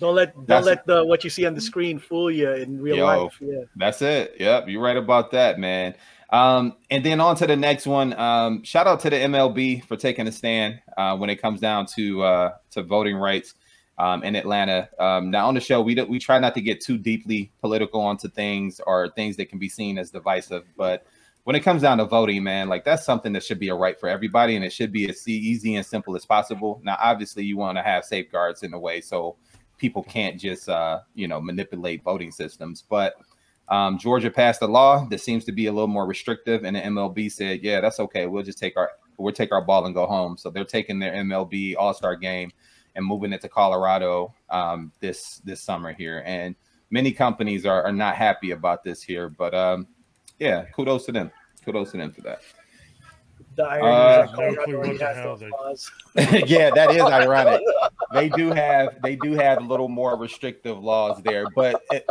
Don't 0.00 0.14
let 0.14 0.34
don't 0.34 0.46
That's- 0.46 0.66
let 0.66 0.84
the 0.86 1.04
what 1.06 1.22
you 1.24 1.30
see 1.30 1.46
on 1.46 1.54
the 1.54 1.60
screen 1.60 1.98
fool 2.00 2.30
you 2.30 2.50
in 2.50 2.80
real 2.80 2.96
Yo. 2.96 3.04
life. 3.06 3.38
Yeah. 3.40 3.60
That's 3.76 4.02
it. 4.02 4.34
Yep, 4.38 4.68
you're 4.68 4.82
right 4.82 4.96
about 4.96 5.30
that, 5.30 5.58
man. 5.58 5.94
Um, 6.30 6.74
and 6.90 7.04
then 7.04 7.20
on 7.20 7.36
to 7.36 7.46
the 7.46 7.56
next 7.56 7.86
one. 7.86 8.12
Um, 8.18 8.64
shout 8.64 8.86
out 8.86 9.00
to 9.00 9.10
the 9.10 9.16
MLB 9.16 9.84
for 9.84 9.96
taking 9.96 10.28
a 10.28 10.32
stand 10.32 10.80
uh, 10.96 11.16
when 11.16 11.30
it 11.30 11.36
comes 11.42 11.60
down 11.60 11.86
to 11.96 12.22
uh, 12.24 12.52
to 12.72 12.82
voting 12.82 13.16
rights. 13.16 13.46
um, 13.98 14.22
in 14.24 14.34
Atlanta. 14.36 14.88
Um, 14.98 15.30
now 15.30 15.48
on 15.48 15.54
the 15.54 15.60
show, 15.60 15.80
we 15.80 15.94
don't, 15.94 16.10
we 16.10 16.18
try 16.18 16.38
not 16.38 16.54
to 16.54 16.60
get 16.60 16.80
too 16.80 16.98
deeply 16.98 17.52
political 17.60 18.00
onto 18.00 18.28
things 18.28 18.80
or 18.86 19.10
things 19.10 19.36
that 19.36 19.48
can 19.48 19.58
be 19.58 19.68
seen 19.68 19.98
as 19.98 20.10
divisive, 20.10 20.64
but 20.76 21.06
when 21.44 21.56
it 21.56 21.60
comes 21.60 21.82
down 21.82 21.98
to 21.98 22.06
voting, 22.06 22.42
man, 22.42 22.68
like 22.70 22.84
that's 22.84 23.04
something 23.04 23.32
that 23.34 23.44
should 23.44 23.58
be 23.58 23.68
a 23.68 23.74
right 23.74 23.98
for 24.00 24.08
everybody, 24.08 24.56
and 24.56 24.64
it 24.64 24.72
should 24.72 24.92
be 24.92 25.08
as 25.10 25.26
easy 25.28 25.74
and 25.76 25.84
simple 25.84 26.16
as 26.16 26.24
possible. 26.24 26.80
Now, 26.82 26.96
obviously, 26.98 27.44
you 27.44 27.58
want 27.58 27.76
to 27.76 27.82
have 27.82 28.04
safeguards 28.04 28.62
in 28.62 28.72
a 28.72 28.78
way 28.78 29.02
so 29.02 29.36
people 29.76 30.02
can't 30.02 30.40
just 30.40 30.68
uh, 30.70 31.00
you 31.14 31.28
know 31.28 31.40
manipulate 31.40 32.02
voting 32.02 32.30
systems, 32.32 32.82
but 32.88 33.14
um, 33.68 33.98
Georgia 33.98 34.30
passed 34.30 34.62
a 34.62 34.66
law 34.66 35.06
that 35.08 35.20
seems 35.20 35.44
to 35.44 35.52
be 35.52 35.66
a 35.66 35.72
little 35.72 35.88
more 35.88 36.06
restrictive, 36.06 36.64
and 36.64 36.76
the 36.76 36.80
MLB 36.80 37.30
said, 37.30 37.60
"Yeah, 37.62 37.80
that's 37.80 37.98
okay. 38.00 38.26
We'll 38.26 38.42
just 38.44 38.58
take 38.58 38.76
our 38.76 38.90
we'll 39.18 39.32
take 39.32 39.52
our 39.52 39.62
ball 39.62 39.86
and 39.86 39.94
go 39.94 40.06
home." 40.06 40.36
So 40.36 40.50
they're 40.50 40.64
taking 40.64 40.98
their 40.98 41.12
MLB 41.12 41.74
All 41.76 41.92
Star 41.94 42.14
game 42.16 42.52
and 42.94 43.04
moving 43.04 43.32
it 43.32 43.40
to 43.42 43.48
Colorado 43.48 44.34
um, 44.50 44.92
this 45.00 45.40
this 45.44 45.60
summer 45.60 45.92
here, 45.92 46.22
and 46.26 46.54
many 46.90 47.12
companies 47.12 47.66
are, 47.66 47.82
are 47.82 47.92
not 47.92 48.14
happy 48.14 48.52
about 48.52 48.84
this 48.84 49.02
here. 49.02 49.28
But 49.28 49.54
um, 49.54 49.88
yeah, 50.38 50.66
kudos 50.66 51.06
to 51.06 51.12
them. 51.12 51.30
Kudos 51.64 51.90
to 51.90 51.96
them 51.96 52.12
for 52.12 52.20
that. 52.22 52.40
Uh, 53.58 53.62
is 53.62 54.30
that 54.30 54.34
Colorado 54.34 54.36
no 54.36 54.36
clue 54.36 54.56
what 54.56 54.68
already 54.68 54.98
the 54.98 55.04
has 55.06 55.16
hell 55.16 55.36
those 55.36 55.40
they- 55.40 55.50
laws. 55.50 55.90
yeah, 56.48 56.70
that 56.70 56.90
is 56.94 57.02
ironic. 57.02 57.60
They 58.12 58.28
do 58.28 58.52
have 58.52 59.02
they 59.02 59.16
do 59.16 59.32
have 59.32 59.58
a 59.58 59.66
little 59.66 59.88
more 59.88 60.16
restrictive 60.16 60.78
laws 60.78 61.20
there, 61.24 61.46
but 61.56 61.82
it, 61.90 62.06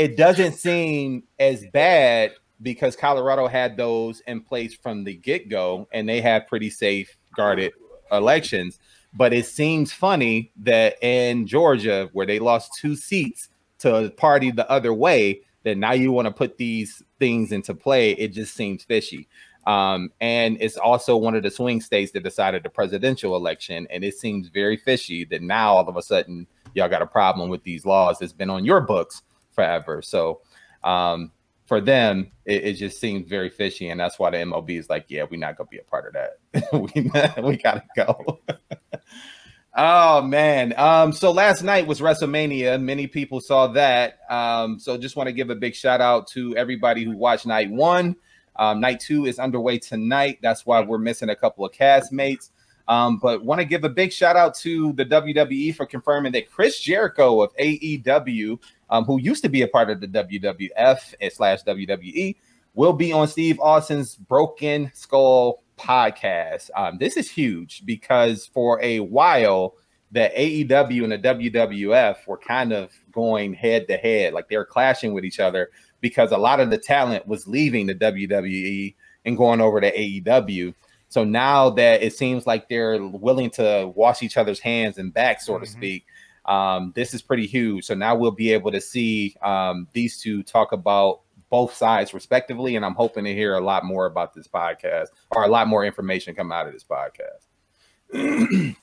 it 0.00 0.16
doesn't 0.16 0.54
seem 0.54 1.24
as 1.38 1.66
bad 1.74 2.32
because 2.62 2.96
Colorado 2.96 3.46
had 3.46 3.76
those 3.76 4.20
in 4.20 4.40
place 4.40 4.72
from 4.72 5.04
the 5.04 5.14
get 5.14 5.50
go, 5.50 5.88
and 5.92 6.08
they 6.08 6.22
had 6.22 6.48
pretty 6.48 6.70
safe 6.70 7.18
guarded 7.36 7.72
elections. 8.10 8.78
But 9.12 9.34
it 9.34 9.44
seems 9.44 9.92
funny 9.92 10.52
that 10.62 10.96
in 11.02 11.46
Georgia, 11.46 12.08
where 12.14 12.24
they 12.24 12.38
lost 12.38 12.78
two 12.80 12.96
seats 12.96 13.50
to 13.80 14.06
a 14.06 14.10
party 14.10 14.50
the 14.50 14.70
other 14.70 14.94
way, 14.94 15.42
that 15.64 15.76
now 15.76 15.92
you 15.92 16.12
want 16.12 16.24
to 16.24 16.32
put 16.32 16.56
these 16.56 17.02
things 17.18 17.52
into 17.52 17.74
play. 17.74 18.12
It 18.12 18.28
just 18.28 18.54
seems 18.54 18.82
fishy. 18.82 19.28
Um, 19.66 20.10
and 20.22 20.56
it's 20.60 20.78
also 20.78 21.14
one 21.18 21.34
of 21.34 21.42
the 21.42 21.50
swing 21.50 21.82
states 21.82 22.12
that 22.12 22.22
decided 22.22 22.62
the 22.62 22.70
presidential 22.70 23.36
election. 23.36 23.86
And 23.90 24.02
it 24.02 24.14
seems 24.14 24.48
very 24.48 24.78
fishy 24.78 25.26
that 25.26 25.42
now 25.42 25.74
all 25.74 25.86
of 25.86 25.98
a 25.98 26.02
sudden 26.02 26.46
y'all 26.72 26.88
got 26.88 27.02
a 27.02 27.06
problem 27.06 27.50
with 27.50 27.62
these 27.64 27.84
laws 27.84 28.18
that's 28.18 28.32
been 28.32 28.48
on 28.48 28.64
your 28.64 28.80
books 28.80 29.22
forever. 29.60 30.02
So 30.02 30.40
um, 30.82 31.32
for 31.66 31.80
them, 31.80 32.32
it, 32.44 32.64
it 32.64 32.72
just 32.74 32.98
seems 33.00 33.28
very 33.28 33.50
fishy. 33.50 33.88
And 33.90 34.00
that's 34.00 34.18
why 34.18 34.30
the 34.30 34.38
MLB 34.38 34.78
is 34.78 34.88
like, 34.88 35.06
yeah, 35.08 35.24
we're 35.30 35.38
not 35.38 35.56
to 35.58 35.64
be 35.64 35.78
a 35.78 35.82
part 35.82 36.06
of 36.06 36.14
that. 36.14 36.72
we, 36.72 37.42
we 37.42 37.56
got 37.56 37.74
to 37.74 37.84
go. 37.96 38.40
Oh 39.72 40.20
man. 40.22 40.74
Um, 40.76 41.12
so 41.12 41.30
last 41.30 41.62
night 41.62 41.86
was 41.86 42.00
WrestleMania. 42.00 42.82
Many 42.82 43.06
people 43.06 43.40
saw 43.40 43.68
that. 43.68 44.18
Um, 44.28 44.80
so 44.80 44.98
just 44.98 45.14
want 45.14 45.28
to 45.28 45.32
give 45.32 45.48
a 45.48 45.54
big 45.54 45.76
shout 45.76 46.00
out 46.00 46.26
to 46.30 46.56
everybody 46.56 47.04
who 47.04 47.16
watched 47.16 47.46
night 47.46 47.70
one. 47.70 48.16
Um, 48.56 48.80
night 48.80 48.98
two 48.98 49.26
is 49.26 49.38
underway 49.38 49.78
tonight. 49.78 50.40
That's 50.42 50.66
why 50.66 50.80
we're 50.80 50.98
missing 50.98 51.28
a 51.28 51.36
couple 51.36 51.64
of 51.64 51.70
castmates. 51.70 52.50
Um, 52.88 53.18
but 53.18 53.44
want 53.44 53.60
to 53.60 53.64
give 53.64 53.84
a 53.84 53.88
big 53.88 54.12
shout 54.12 54.36
out 54.36 54.54
to 54.56 54.92
the 54.94 55.04
WWE 55.04 55.74
for 55.74 55.86
confirming 55.86 56.32
that 56.32 56.50
Chris 56.50 56.80
Jericho 56.80 57.40
of 57.40 57.56
AEW, 57.56 58.58
um, 58.90 59.04
who 59.04 59.20
used 59.20 59.42
to 59.44 59.48
be 59.48 59.62
a 59.62 59.68
part 59.68 59.90
of 59.90 60.00
the 60.00 60.08
WWF 60.08 61.32
slash 61.32 61.62
WWE, 61.62 62.36
will 62.74 62.92
be 62.92 63.12
on 63.12 63.28
Steve 63.28 63.60
Austin's 63.60 64.16
Broken 64.16 64.90
Skull 64.94 65.62
podcast. 65.78 66.70
Um, 66.76 66.98
this 66.98 67.16
is 67.16 67.30
huge 67.30 67.84
because 67.84 68.46
for 68.46 68.80
a 68.82 69.00
while, 69.00 69.74
the 70.12 70.30
AEW 70.36 71.04
and 71.04 71.12
the 71.12 71.18
WWF 71.18 72.26
were 72.26 72.38
kind 72.38 72.72
of 72.72 72.92
going 73.12 73.54
head 73.54 73.86
to 73.88 73.96
head, 73.96 74.32
like 74.32 74.48
they 74.48 74.56
were 74.56 74.64
clashing 74.64 75.12
with 75.12 75.24
each 75.24 75.38
other 75.38 75.70
because 76.00 76.32
a 76.32 76.38
lot 76.38 76.60
of 76.60 76.70
the 76.70 76.78
talent 76.78 77.26
was 77.26 77.46
leaving 77.46 77.86
the 77.86 77.94
WWE 77.94 78.94
and 79.24 79.36
going 79.36 79.60
over 79.60 79.80
to 79.80 79.96
AEW. 79.96 80.74
So 81.10 81.22
now 81.24 81.68
that 81.70 82.02
it 82.02 82.14
seems 82.16 82.46
like 82.46 82.68
they're 82.68 83.02
willing 83.02 83.50
to 83.50 83.92
wash 83.94 84.22
each 84.22 84.36
other's 84.38 84.60
hands 84.60 84.96
and 84.96 85.12
back, 85.12 85.40
so 85.42 85.58
to 85.58 85.66
Mhm. 85.66 85.68
speak, 85.68 86.06
um, 86.46 86.92
this 86.94 87.12
is 87.12 87.20
pretty 87.20 87.46
huge. 87.46 87.84
So 87.84 87.94
now 87.94 88.14
we'll 88.14 88.30
be 88.30 88.52
able 88.52 88.70
to 88.72 88.80
see 88.80 89.36
um, 89.42 89.86
these 89.92 90.18
two 90.20 90.42
talk 90.42 90.72
about 90.72 91.20
both 91.50 91.74
sides 91.74 92.14
respectively, 92.14 92.76
and 92.76 92.84
I'm 92.84 92.94
hoping 92.94 93.24
to 93.24 93.34
hear 93.34 93.54
a 93.54 93.60
lot 93.60 93.84
more 93.84 94.06
about 94.06 94.34
this 94.34 94.46
podcast 94.48 95.08
or 95.32 95.42
a 95.42 95.48
lot 95.48 95.66
more 95.68 95.84
information 95.84 96.34
come 96.34 96.52
out 96.52 96.66
of 96.68 96.72
this 96.72 96.84
podcast. 96.84 97.46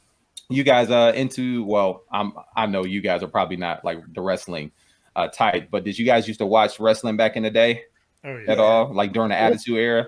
you 0.49 0.63
guys 0.63 0.89
uh 0.91 1.11
into 1.15 1.63
well, 1.65 2.03
I'm 2.11 2.33
I 2.55 2.65
know 2.65 2.85
you 2.85 3.01
guys 3.01 3.23
are 3.23 3.27
probably 3.27 3.57
not 3.57 3.83
like 3.85 3.99
the 4.13 4.21
wrestling 4.21 4.71
uh 5.15 5.27
type, 5.29 5.69
but 5.71 5.83
did 5.83 5.97
you 5.97 6.05
guys 6.05 6.27
used 6.27 6.39
to 6.39 6.45
watch 6.45 6.79
wrestling 6.79 7.17
back 7.17 7.35
in 7.37 7.43
the 7.43 7.49
day 7.49 7.83
Oh 8.23 8.35
yeah. 8.37 8.51
at 8.51 8.59
all, 8.59 8.93
like 8.93 9.13
during 9.13 9.29
the 9.29 9.37
Attitude 9.37 9.77
Era? 9.77 10.07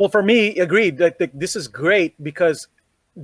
Well, 0.00 0.08
for 0.08 0.22
me, 0.22 0.58
agreed. 0.58 0.96
That 0.96 1.18
this 1.34 1.54
is 1.54 1.68
great 1.68 2.14
because 2.24 2.68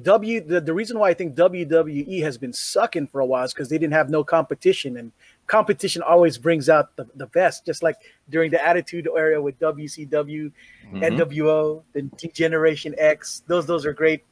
W 0.03 0.43
the, 0.43 0.61
the 0.61 0.75
reason 0.75 0.99
why 0.99 1.09
I 1.09 1.15
think 1.15 1.35
WWE 1.35 2.21
has 2.21 2.37
been 2.37 2.53
sucking 2.53 3.07
for 3.07 3.23
a 3.23 3.25
while 3.25 3.45
is 3.45 3.55
because 3.55 3.71
they 3.71 3.79
didn't 3.79 3.95
have 3.95 4.11
no 4.11 4.23
competition, 4.23 4.99
and 4.99 5.11
competition 5.47 6.03
always 6.03 6.37
brings 6.37 6.69
out 6.69 6.95
the, 6.97 7.07
the 7.15 7.29
best. 7.29 7.65
Just 7.65 7.83
like 7.83 7.97
during 8.29 8.51
the 8.51 8.63
Attitude 8.63 9.09
Era 9.17 9.41
with 9.41 9.59
WCW, 9.59 10.53
Mhm. 10.93 11.03
NWO, 11.17 11.83
then 11.95 12.11
Generation 12.35 12.95
X. 12.99 13.43
Those 13.47 13.65
those 13.65 13.87
are 13.87 13.95
great, 13.95 14.23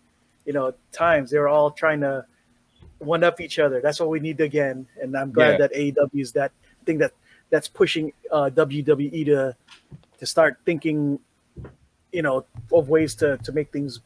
you 0.45 0.53
know, 0.53 0.75
times. 0.93 1.31
They 1.31 1.39
were 1.39 1.49
all 1.49 1.71
trying 1.71 2.03
to 2.03 2.27
one 2.99 3.25
up 3.25 3.41
each 3.41 3.59
other. 3.59 3.81
That's 3.81 3.99
what 4.01 4.11
we 4.11 4.21
need 4.21 4.39
again. 4.43 4.87
And 5.01 5.17
I'm 5.17 5.33
glad 5.33 5.53
Yeah. 5.53 5.57
that 5.69 5.73
AEW 5.73 6.21
is 6.21 6.33
that 6.33 6.53
thing 6.85 6.99
that 6.99 7.13
that's 7.49 7.69
pushing 7.69 8.13
uh, 8.31 8.51
WWE 8.51 9.25
to 9.33 9.57
to 10.19 10.27
start 10.27 10.59
thinking, 10.67 11.19
you 12.15 12.23
know, 12.23 12.47
of 12.73 12.89
ways 12.89 13.15
to 13.17 13.37
to 13.39 13.53
make 13.53 13.73
things 13.73 14.01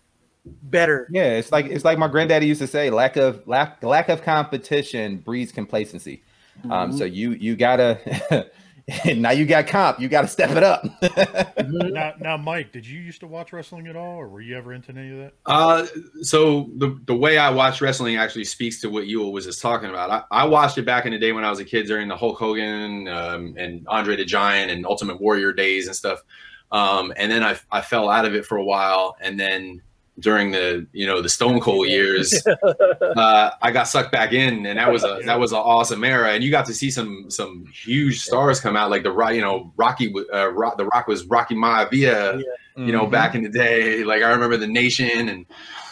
better. 0.44 1.06
Yeah, 1.10 1.36
it's 1.36 1.52
like 1.52 1.66
it's 1.66 1.84
like 1.84 1.98
my 1.98 2.08
granddaddy 2.08 2.46
used 2.46 2.60
to 2.60 2.66
say, 2.66 2.90
lack 2.90 3.16
of 3.16 3.46
lack 3.46 3.82
lack 3.82 4.08
of 4.08 4.22
competition 4.22 5.18
breeds 5.18 5.52
complacency. 5.52 6.22
Um, 6.70 6.96
so 6.96 7.04
you 7.04 7.32
you 7.32 7.54
gotta 7.54 8.48
now 9.16 9.30
you 9.30 9.44
got 9.46 9.66
comp, 9.66 10.00
you 10.00 10.08
gotta 10.08 10.28
step 10.28 10.50
it 10.50 10.62
up. 10.62 10.84
Now, 11.68 12.14
now, 12.20 12.36
Mike, 12.36 12.72
did 12.72 12.86
you 12.86 13.00
used 13.00 13.20
to 13.20 13.26
watch 13.26 13.52
wrestling 13.52 13.88
at 13.88 13.96
all, 13.96 14.16
or 14.16 14.28
were 14.28 14.40
you 14.40 14.56
ever 14.56 14.72
into 14.72 14.90
any 14.92 15.10
of 15.10 15.18
that? 15.18 15.32
Uh, 15.44 15.86
so 16.22 16.70
the 16.76 16.98
the 17.06 17.14
way 17.14 17.36
I 17.36 17.50
watch 17.50 17.80
wrestling 17.80 18.16
actually 18.16 18.44
speaks 18.44 18.80
to 18.82 18.90
what 18.90 19.06
Yule 19.06 19.32
was 19.32 19.44
just 19.44 19.60
talking 19.60 19.90
about. 19.90 20.10
I, 20.10 20.22
I 20.42 20.44
watched 20.44 20.78
it 20.78 20.86
back 20.86 21.04
in 21.06 21.12
the 21.12 21.18
day 21.18 21.32
when 21.32 21.44
I 21.44 21.50
was 21.50 21.58
a 21.58 21.64
kid 21.64 21.86
during 21.86 22.08
the 22.08 22.16
Hulk 22.16 22.38
Hogan 22.38 23.08
um, 23.08 23.54
and 23.58 23.86
Andre 23.88 24.16
the 24.16 24.24
Giant 24.24 24.70
and 24.70 24.86
Ultimate 24.86 25.20
Warrior 25.20 25.52
days 25.52 25.86
and 25.86 25.96
stuff. 25.96 26.22
Um, 26.70 27.12
and 27.16 27.30
then 27.32 27.42
I, 27.42 27.56
I 27.72 27.80
fell 27.80 28.10
out 28.10 28.24
of 28.24 28.34
it 28.34 28.44
for 28.44 28.56
a 28.58 28.64
while, 28.64 29.16
and 29.20 29.38
then 29.40 29.80
during 30.20 30.50
the 30.50 30.84
you 30.92 31.06
know 31.06 31.22
the 31.22 31.28
Stone 31.28 31.60
Cold 31.60 31.86
years, 31.88 32.44
uh, 33.02 33.50
I 33.62 33.70
got 33.70 33.84
sucked 33.88 34.10
back 34.12 34.32
in, 34.32 34.66
and 34.66 34.78
that 34.78 34.90
was 34.92 35.04
a 35.04 35.20
that 35.24 35.38
was 35.40 35.52
an 35.52 35.58
awesome 35.58 36.02
era. 36.04 36.32
And 36.32 36.42
you 36.44 36.50
got 36.50 36.66
to 36.66 36.74
see 36.74 36.90
some 36.90 37.30
some 37.30 37.64
huge 37.72 38.20
stars 38.20 38.60
come 38.60 38.76
out, 38.76 38.90
like 38.90 39.02
the 39.02 39.12
Rock, 39.12 39.34
you 39.34 39.40
know 39.40 39.72
Rocky, 39.76 40.12
uh, 40.32 40.48
Rock, 40.52 40.76
the 40.76 40.86
Rock 40.86 41.06
was 41.06 41.24
Rocky 41.26 41.54
Maivia, 41.54 42.42
you 42.76 42.92
know, 42.92 43.06
Mhm. 43.06 43.10
back 43.12 43.34
in 43.34 43.42
the 43.42 43.48
day. 43.48 44.04
Like 44.04 44.22
I 44.22 44.30
remember 44.30 44.56
the 44.56 44.66
Nation 44.66 45.28
and 45.28 45.46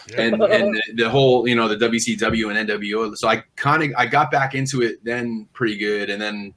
Yeah. 0.09 0.21
and 0.21 0.43
and 0.43 0.75
the, 0.75 1.03
the 1.03 1.09
whole 1.09 1.47
you 1.47 1.55
know 1.55 1.67
the 1.67 1.77
WCW 1.77 2.49
and 2.55 2.69
NWO. 2.69 3.15
So 3.17 3.27
I 3.29 3.43
kind 3.55 3.81
of 3.81 3.91
I 3.97 4.05
got 4.05 4.29
back 4.29 4.53
into 4.55 4.81
it 4.81 5.03
then 5.05 5.47
pretty 5.53 5.77
good, 5.77 6.09
and 6.09 6.21
then 6.21 6.53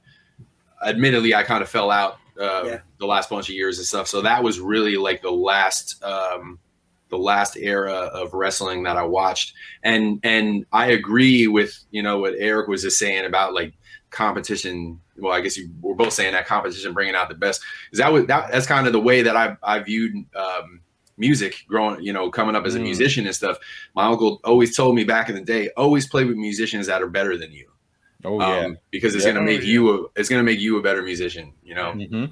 admittedly 0.85 1.33
I 1.35 1.43
kind 1.43 1.61
of 1.63 1.69
fell 1.69 1.89
out 1.91 2.17
uh, 2.39 2.63
Yeah. 2.65 2.79
The 3.01 3.05
last 3.07 3.29
bunch 3.29 3.49
of 3.49 3.55
years 3.55 3.77
and 3.79 3.85
stuff. 3.85 4.07
So 4.07 4.21
that 4.21 4.41
was 4.43 4.59
really 4.61 4.95
like 4.95 5.21
the 5.21 5.31
last 5.31 6.01
um, 6.03 6.59
the 7.09 7.17
last 7.17 7.57
era 7.57 7.91
of 7.91 8.33
wrestling 8.33 8.83
that 8.83 8.95
I 8.95 9.03
watched, 9.03 9.53
and 9.83 10.19
and 10.23 10.65
I 10.71 10.91
agree 10.91 11.47
with 11.47 11.77
you 11.91 12.01
know 12.01 12.19
what 12.19 12.35
Eric 12.37 12.69
was 12.69 12.83
just 12.83 12.97
saying 12.97 13.25
about 13.25 13.53
like 13.53 13.73
competition. 14.11 14.99
Well, 15.17 15.33
I 15.33 15.41
guess 15.41 15.57
you 15.57 15.69
we're 15.81 15.95
both 15.95 16.13
saying 16.13 16.33
that 16.33 16.45
competition 16.47 16.93
bringing 16.93 17.15
out 17.15 17.27
the 17.29 17.35
best. 17.35 17.61
Is 17.91 17.99
that 17.99 18.13
was 18.13 18.25
that 18.27 18.51
that's 18.51 18.65
kind 18.67 18.87
of 18.87 18.93
the 18.93 19.01
way 19.01 19.21
that 19.23 19.35
I 19.35 19.57
I 19.63 19.79
viewed. 19.79 20.15
Um, 20.35 20.79
music 21.17 21.65
growing 21.67 22.01
you 22.01 22.11
know 22.11 22.31
coming 22.31 22.55
up 22.55 22.65
as 22.65 22.73
a 22.73 22.79
Mm. 22.79 22.83
musician 22.83 23.27
and 23.27 23.35
stuff 23.35 23.57
my 23.93 24.05
uncle 24.07 24.39
always 24.43 24.75
told 24.75 24.95
me 24.95 25.03
back 25.03 25.29
in 25.29 25.35
the 25.35 25.41
day 25.41 25.69
always 25.77 26.07
play 26.07 26.23
with 26.23 26.35
musicians 26.35 26.87
that 26.87 27.03
are 27.03 27.09
better 27.09 27.37
than 27.37 27.51
you 27.51 27.69
Oh 28.23 28.39
yeah. 28.39 28.65
um, 28.65 28.77
because 28.89 29.13
it's 29.13 29.23
Yeah. 29.25 29.33
gonna 29.33 29.41
Oh, 29.43 29.45
make 29.53 29.61
you 29.61 29.93
a, 29.93 30.07
it's 30.15 30.29
gonna 30.29 30.41
make 30.41 30.59
you 30.59 30.79
a 30.79 30.81
better 30.81 31.03
musician 31.03 31.53
you 31.61 31.75
know 31.75 31.91
Mhm. 31.91 32.31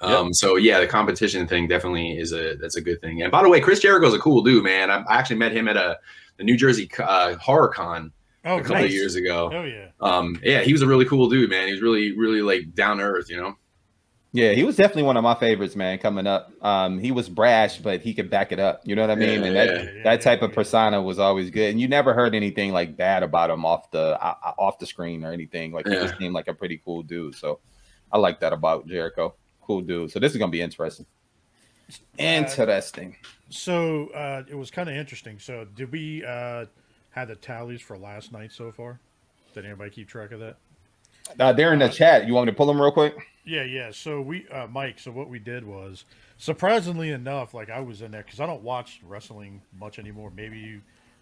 Um 0.00 0.32
so 0.32 0.56
yeah 0.56 0.78
the 0.80 0.86
competition 0.86 1.46
thing 1.46 1.66
definitely 1.68 2.16
is 2.18 2.32
a 2.32 2.54
that's 2.56 2.76
a 2.76 2.80
good 2.80 3.00
thing 3.00 3.22
and 3.22 3.32
by 3.32 3.42
the 3.42 3.48
way 3.48 3.60
chris 3.60 3.80
Jericho 3.80 4.02
jericho's 4.06 4.18
a 4.18 4.22
cool 4.22 4.42
dude 4.42 4.62
man 4.64 4.90
i, 4.90 4.98
I 5.08 5.18
actually 5.18 5.36
met 5.36 5.52
him 5.52 5.66
at 5.68 5.76
a 5.76 5.98
the 6.36 6.44
new 6.44 6.56
jersey 6.56 6.88
uh, 6.98 7.34
horror 7.36 7.68
con 7.68 8.12
Oh, 8.44 8.56
a 8.58 8.60
couple 8.62 8.76
nice. 8.76 8.84
of 8.86 8.90
years 8.92 9.14
ago 9.16 9.50
Oh 9.52 9.64
yeah. 9.64 9.88
um 10.00 10.38
yeah 10.42 10.60
he 10.60 10.72
was 10.72 10.82
a 10.82 10.86
really 10.86 11.04
cool 11.04 11.28
dude 11.28 11.50
man 11.50 11.66
he 11.66 11.72
was 11.72 11.82
really 11.82 12.16
really 12.16 12.40
like 12.42 12.72
down 12.74 12.98
to 12.98 13.02
earth 13.02 13.28
you 13.28 13.36
know 13.36 13.56
Yeah, 14.32 14.52
he 14.52 14.62
was 14.62 14.76
definitely 14.76 15.04
one 15.04 15.16
of 15.16 15.22
my 15.24 15.34
favorites, 15.34 15.74
man. 15.74 15.98
Coming 15.98 16.26
up, 16.26 16.52
um, 16.62 16.98
he 16.98 17.10
was 17.12 17.30
brash, 17.30 17.78
but 17.78 18.02
he 18.02 18.12
could 18.12 18.28
back 18.28 18.52
it 18.52 18.60
up. 18.60 18.82
You 18.84 18.94
know 18.94 19.00
what 19.00 19.10
I 19.10 19.14
mean? 19.14 19.40
Yeah, 19.40 19.46
and 19.46 19.56
that 19.56 19.68
yeah, 19.68 19.90
yeah, 19.96 20.02
that 20.04 20.20
type 20.20 20.42
of 20.42 20.52
persona 20.52 21.00
was 21.00 21.18
always 21.18 21.48
good. 21.50 21.70
And 21.70 21.80
you 21.80 21.88
never 21.88 22.12
heard 22.12 22.34
anything 22.34 22.70
like 22.72 22.94
bad 22.94 23.22
about 23.22 23.48
him 23.48 23.64
off 23.64 23.90
the 23.90 24.22
uh, 24.22 24.34
uh, 24.44 24.52
off 24.58 24.78
the 24.78 24.86
screen 24.86 25.24
or 25.24 25.32
anything. 25.32 25.72
Like 25.72 25.86
he 25.88 25.94
Yeah. 25.94 26.00
just 26.02 26.18
seemed 26.18 26.34
like 26.34 26.46
a 26.46 26.52
pretty 26.52 26.76
cool 26.84 27.02
dude. 27.02 27.36
So 27.36 27.60
I 28.12 28.18
like 28.18 28.40
that 28.40 28.52
about 28.52 28.86
Jericho. 28.86 29.34
Cool 29.68 29.82
dude. 29.82 30.10
So 30.10 30.18
this 30.18 30.32
is 30.32 30.38
gonna 30.38 30.50
be 30.50 30.62
interesting. 30.62 31.04
Interesting. 32.16 33.16
So 33.50 34.08
uh, 34.08 34.42
it 34.48 34.54
was 34.54 34.70
kind 34.70 34.88
of 34.88 34.96
interesting. 34.96 35.38
So 35.38 35.66
did 35.76 35.92
we 35.92 36.24
uh, 36.24 36.64
have 37.10 37.28
the 37.28 37.36
tallies 37.36 37.82
for 37.82 37.98
last 37.98 38.32
night 38.32 38.50
so 38.50 38.72
far? 38.72 38.98
Did 39.52 39.66
anybody 39.66 39.90
keep 39.90 40.08
track 40.08 40.32
of 40.32 40.40
that? 40.40 40.56
Uh, 41.38 41.52
they're 41.52 41.74
in 41.74 41.80
the 41.80 41.88
chat. 41.88 42.26
You 42.26 42.32
want 42.32 42.46
me 42.46 42.52
to 42.52 42.56
pull 42.56 42.66
them 42.66 42.80
real 42.80 42.90
quick? 42.90 43.14
Yeah, 43.44 43.64
yeah. 43.64 43.90
So 43.90 44.22
we, 44.22 44.48
uh, 44.48 44.66
Mike. 44.68 44.98
So 44.98 45.10
what 45.10 45.28
we 45.28 45.38
did 45.38 45.66
was, 45.66 46.06
surprisingly 46.38 47.10
enough, 47.10 47.52
like 47.52 47.68
I 47.68 47.80
was 47.80 48.00
in 48.00 48.10
there 48.10 48.22
because 48.22 48.40
I 48.40 48.46
don't 48.46 48.62
watch 48.62 49.00
wrestling 49.04 49.60
much 49.78 49.98
anymore. 49.98 50.32
Maybe 50.34 50.80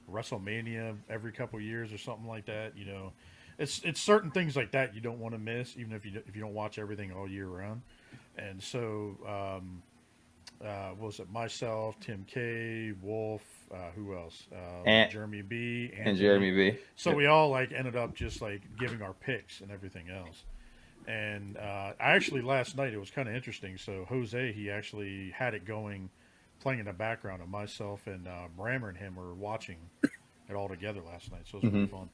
WrestleMania 0.08 0.96
every 1.10 1.32
couple 1.32 1.60
years 1.60 1.92
or 1.92 1.98
something 1.98 2.28
like 2.28 2.46
that. 2.46 2.76
You 2.76 2.84
know, 2.84 3.12
it's 3.58 3.80
it's 3.82 4.00
certain 4.00 4.30
things 4.30 4.54
like 4.54 4.70
that 4.70 4.94
you 4.94 5.00
don't 5.00 5.18
want 5.18 5.34
to 5.34 5.38
miss, 5.40 5.76
even 5.76 5.92
if 5.92 6.06
you 6.06 6.12
if 6.28 6.36
you 6.36 6.42
don't 6.42 6.54
watch 6.54 6.78
everything 6.78 7.12
all 7.12 7.28
year 7.28 7.48
round. 7.48 7.82
And 8.38 8.62
so, 8.62 9.16
um, 9.26 9.82
uh, 10.64 10.92
was 10.98 11.20
it 11.20 11.30
myself, 11.30 11.98
Tim 12.00 12.24
K, 12.28 12.92
Wolf, 13.02 13.42
uh, 13.72 13.90
who 13.94 14.14
else? 14.16 14.46
Uh, 14.52 14.82
And- 14.86 15.10
Jeremy 15.10 15.42
B, 15.42 15.90
And 15.98 16.16
Jeremy 16.16 16.50
B. 16.52 16.78
So 16.96 17.14
we 17.14 17.26
all 17.26 17.50
like 17.50 17.72
ended 17.72 17.96
up 17.96 18.14
just 18.14 18.40
like 18.40 18.62
giving 18.78 19.02
our 19.02 19.12
picks 19.12 19.60
and 19.60 19.70
everything 19.70 20.08
else. 20.10 20.44
And 21.06 21.56
uh, 21.56 21.92
I 22.00 22.12
actually 22.12 22.40
last 22.42 22.76
night 22.76 22.92
it 22.92 22.98
was 22.98 23.10
kind 23.10 23.28
of 23.28 23.34
interesting. 23.34 23.76
So 23.78 24.04
Jose 24.08 24.52
he 24.52 24.70
actually 24.70 25.30
had 25.30 25.54
it 25.54 25.64
going, 25.64 26.10
playing 26.60 26.80
in 26.80 26.86
the 26.86 26.92
background, 26.92 27.42
and 27.42 27.50
myself 27.50 28.06
and 28.06 28.26
uh, 28.26 28.48
Brammer 28.58 28.88
and 28.88 28.96
him 28.98 29.14
were 29.16 29.34
watching 29.34 29.76
it 30.02 30.54
all 30.54 30.68
together 30.68 31.00
last 31.02 31.30
night. 31.30 31.42
So 31.50 31.58
it 31.58 31.64
was 31.64 31.72
really 31.72 31.86
fun. 31.86 32.08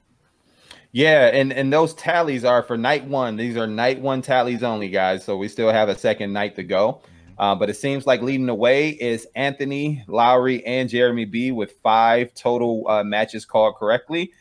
Yeah, 0.93 1.29
and 1.33 1.53
and 1.53 1.73
those 1.73 1.95
tallies 1.95 2.45
are 2.45 2.63
for 2.63 2.77
night 2.77 3.07
one. 3.07 3.37
These 3.37 3.57
are 3.57 3.67
night 3.67 4.01
one 4.01 4.21
tallies 4.21 4.63
only, 4.63 4.89
guys. 4.89 5.25
So 5.25 5.37
we 5.37 5.49
still 5.49 5.71
have 5.71 5.89
a 5.89 5.97
second 5.99 6.33
night 6.33 6.55
to 6.57 6.63
go. 6.63 7.03
Uh, 7.39 7.55
but 7.55 7.71
it 7.71 7.75
seems 7.75 8.07
like 8.07 8.21
leading 8.23 8.47
the 8.47 8.55
way 8.55 8.91
is 8.91 9.27
Anthony 9.35 10.05
Lowery 10.07 10.65
and 10.67 10.89
Jeremy 10.89 11.25
B 11.25 11.51
with 11.51 11.73
five 11.83 12.35
total 12.35 12.87
uh, 12.89 13.03
matches 13.03 13.45
called 13.45 13.77
correctly. 13.77 14.33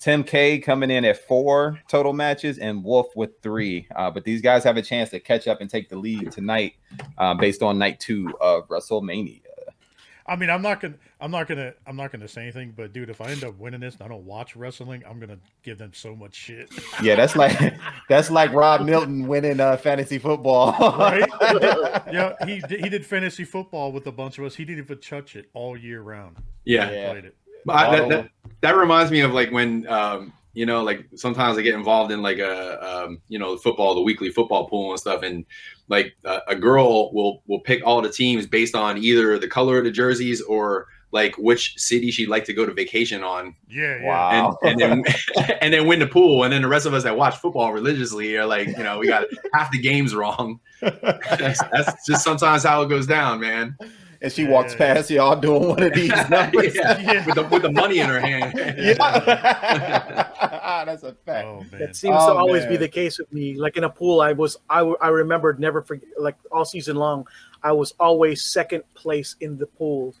Tim 0.00 0.24
K 0.24 0.58
coming 0.58 0.90
in 0.90 1.04
at 1.04 1.28
four 1.28 1.78
total 1.86 2.14
matches, 2.14 2.58
and 2.58 2.82
Wolf 2.82 3.14
with 3.14 3.40
three. 3.42 3.86
Uh, 3.94 4.10
but 4.10 4.24
these 4.24 4.40
guys 4.40 4.64
have 4.64 4.78
a 4.78 4.82
chance 4.82 5.10
to 5.10 5.20
catch 5.20 5.46
up 5.46 5.60
and 5.60 5.68
take 5.68 5.90
the 5.90 5.96
lead 5.96 6.32
tonight, 6.32 6.74
uh, 7.18 7.34
based 7.34 7.62
on 7.62 7.78
night 7.78 8.00
two 8.00 8.32
of 8.40 8.66
WrestleMania. 8.68 9.42
I 10.30 10.36
mean, 10.36 10.48
I'm 10.48 10.62
not 10.62 10.80
gonna, 10.80 10.94
I'm 11.20 11.32
not 11.32 11.48
gonna, 11.48 11.74
I'm 11.88 11.96
not 11.96 12.12
gonna 12.12 12.28
say 12.28 12.42
anything. 12.42 12.72
But 12.76 12.92
dude, 12.92 13.10
if 13.10 13.20
I 13.20 13.26
end 13.30 13.42
up 13.42 13.58
winning 13.58 13.80
this 13.80 13.94
and 13.94 14.02
I 14.04 14.08
don't 14.08 14.24
watch 14.24 14.54
wrestling, 14.54 15.02
I'm 15.08 15.18
gonna 15.18 15.38
give 15.64 15.76
them 15.76 15.90
so 15.92 16.14
much 16.14 16.34
shit. 16.34 16.70
Yeah, 17.02 17.14
that's 17.16 17.34
like 17.34 17.58
that's 18.08 18.30
like 18.30 18.52
Rob 18.52 18.82
Milton 18.82 19.26
winning 19.26 19.58
uh, 19.58 19.76
fantasy 19.78 20.18
football. 20.18 20.72
Right? 20.98 21.26
yeah, 22.12 22.34
he 22.46 22.60
did- 22.60 22.80
he 22.80 22.88
did 22.88 23.04
fantasy 23.04 23.44
football 23.44 23.90
with 23.90 24.06
a 24.06 24.12
bunch 24.12 24.38
of 24.38 24.44
us. 24.44 24.54
He 24.54 24.64
didn't 24.64 24.84
even 24.84 24.98
touch 24.98 25.34
it 25.34 25.48
all 25.54 25.76
year 25.76 26.02
round. 26.02 26.36
Yeah. 26.64 26.90
Yeah. 26.90 27.10
Played 27.12 27.24
it. 27.24 27.36
But 27.64 27.76
I, 27.76 27.96
that, 27.96 28.08
that, 28.08 28.30
that 28.60 28.76
reminds 28.76 29.10
me 29.10 29.20
of 29.20 29.32
like 29.32 29.50
when 29.50 29.86
um, 29.88 30.32
you 30.52 30.66
know, 30.66 30.82
like 30.82 31.06
sometimes 31.14 31.58
I 31.58 31.62
get 31.62 31.74
involved 31.74 32.10
in 32.12 32.22
like 32.22 32.38
a 32.38 33.04
um, 33.04 33.20
you 33.28 33.38
know, 33.38 33.56
football, 33.56 33.94
the 33.94 34.02
weekly 34.02 34.30
football 34.30 34.68
pool 34.68 34.90
and 34.90 34.98
stuff, 35.00 35.22
and 35.22 35.44
like 35.88 36.14
uh, 36.24 36.40
a 36.48 36.56
girl 36.56 37.12
will 37.12 37.42
will 37.46 37.60
pick 37.60 37.84
all 37.86 38.02
the 38.02 38.10
teams 38.10 38.46
based 38.46 38.74
on 38.74 38.98
either 38.98 39.38
the 39.38 39.48
color 39.48 39.78
of 39.78 39.84
the 39.84 39.90
jerseys 39.90 40.40
or 40.42 40.86
like 41.12 41.36
which 41.38 41.76
city 41.76 42.10
she'd 42.10 42.28
like 42.28 42.44
to 42.44 42.52
go 42.52 42.64
to 42.64 42.72
vacation 42.72 43.24
on, 43.24 43.54
Yeah, 43.68 43.98
yeah. 44.00 44.06
Wow. 44.06 44.58
and 44.62 44.80
and 44.82 45.04
then 45.04 45.14
and 45.60 45.74
then 45.74 45.86
win 45.86 45.98
the 45.98 46.06
pool, 46.06 46.44
and 46.44 46.52
then 46.52 46.62
the 46.62 46.68
rest 46.68 46.86
of 46.86 46.94
us 46.94 47.02
that 47.02 47.16
watch 47.16 47.36
football 47.36 47.72
religiously 47.72 48.36
are 48.36 48.46
like, 48.46 48.68
you 48.68 48.82
know, 48.82 48.98
we 48.98 49.06
got 49.08 49.24
half 49.54 49.70
the 49.72 49.78
games 49.80 50.14
wrong. 50.14 50.60
That's, 50.80 51.60
that's 51.72 52.06
just 52.06 52.24
sometimes 52.24 52.62
how 52.62 52.80
it 52.80 52.88
goes 52.88 53.06
down, 53.06 53.40
man. 53.40 53.76
And 54.22 54.32
she 54.32 54.44
walks 54.44 54.74
past 54.74 55.10
y'all 55.10 55.38
doing 55.38 55.68
one 55.68 55.82
of 55.82 55.92
these 55.94 56.10
numbers. 56.30 56.74
yeah, 56.74 57.24
with 57.26 57.34
the 57.34 57.44
with 57.44 57.62
the 57.62 57.72
money 57.72 57.98
in 58.00 58.08
her 58.08 58.20
hand. 58.20 58.54
Yeah. 58.78 60.84
That's 60.84 61.02
a 61.02 61.12
fact. 61.26 61.46
Oh. 61.46 61.64
That 61.78 61.96
seems 61.96 62.16
Oh, 62.18 62.32
to 62.34 62.38
always 62.38 62.64
be 62.66 62.76
the 62.76 62.88
case 62.88 63.18
with 63.18 63.32
me. 63.32 63.54
Like 63.56 63.76
in 63.76 63.84
a 63.84 63.90
pool, 63.90 64.20
I 64.20 64.32
was 64.32 64.56
I, 64.68 64.80
I 64.80 65.08
remembered 65.08 65.60
never 65.60 65.82
forget 65.82 66.08
like 66.18 66.36
all 66.50 66.64
season 66.64 66.96
long, 66.96 67.26
I 67.62 67.72
was 67.72 67.94
always 68.00 68.50
second 68.50 68.82
place 68.94 69.36
in 69.40 69.58
the 69.58 69.66
pool 69.66 70.14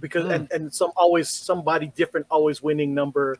because 0.00 0.24
Hmm. 0.26 0.30
and, 0.30 0.52
and 0.52 0.74
some 0.74 0.92
always 0.96 1.28
somebody 1.28 1.88
different 1.96 2.26
always 2.30 2.62
winning 2.62 2.94
number, 2.94 3.36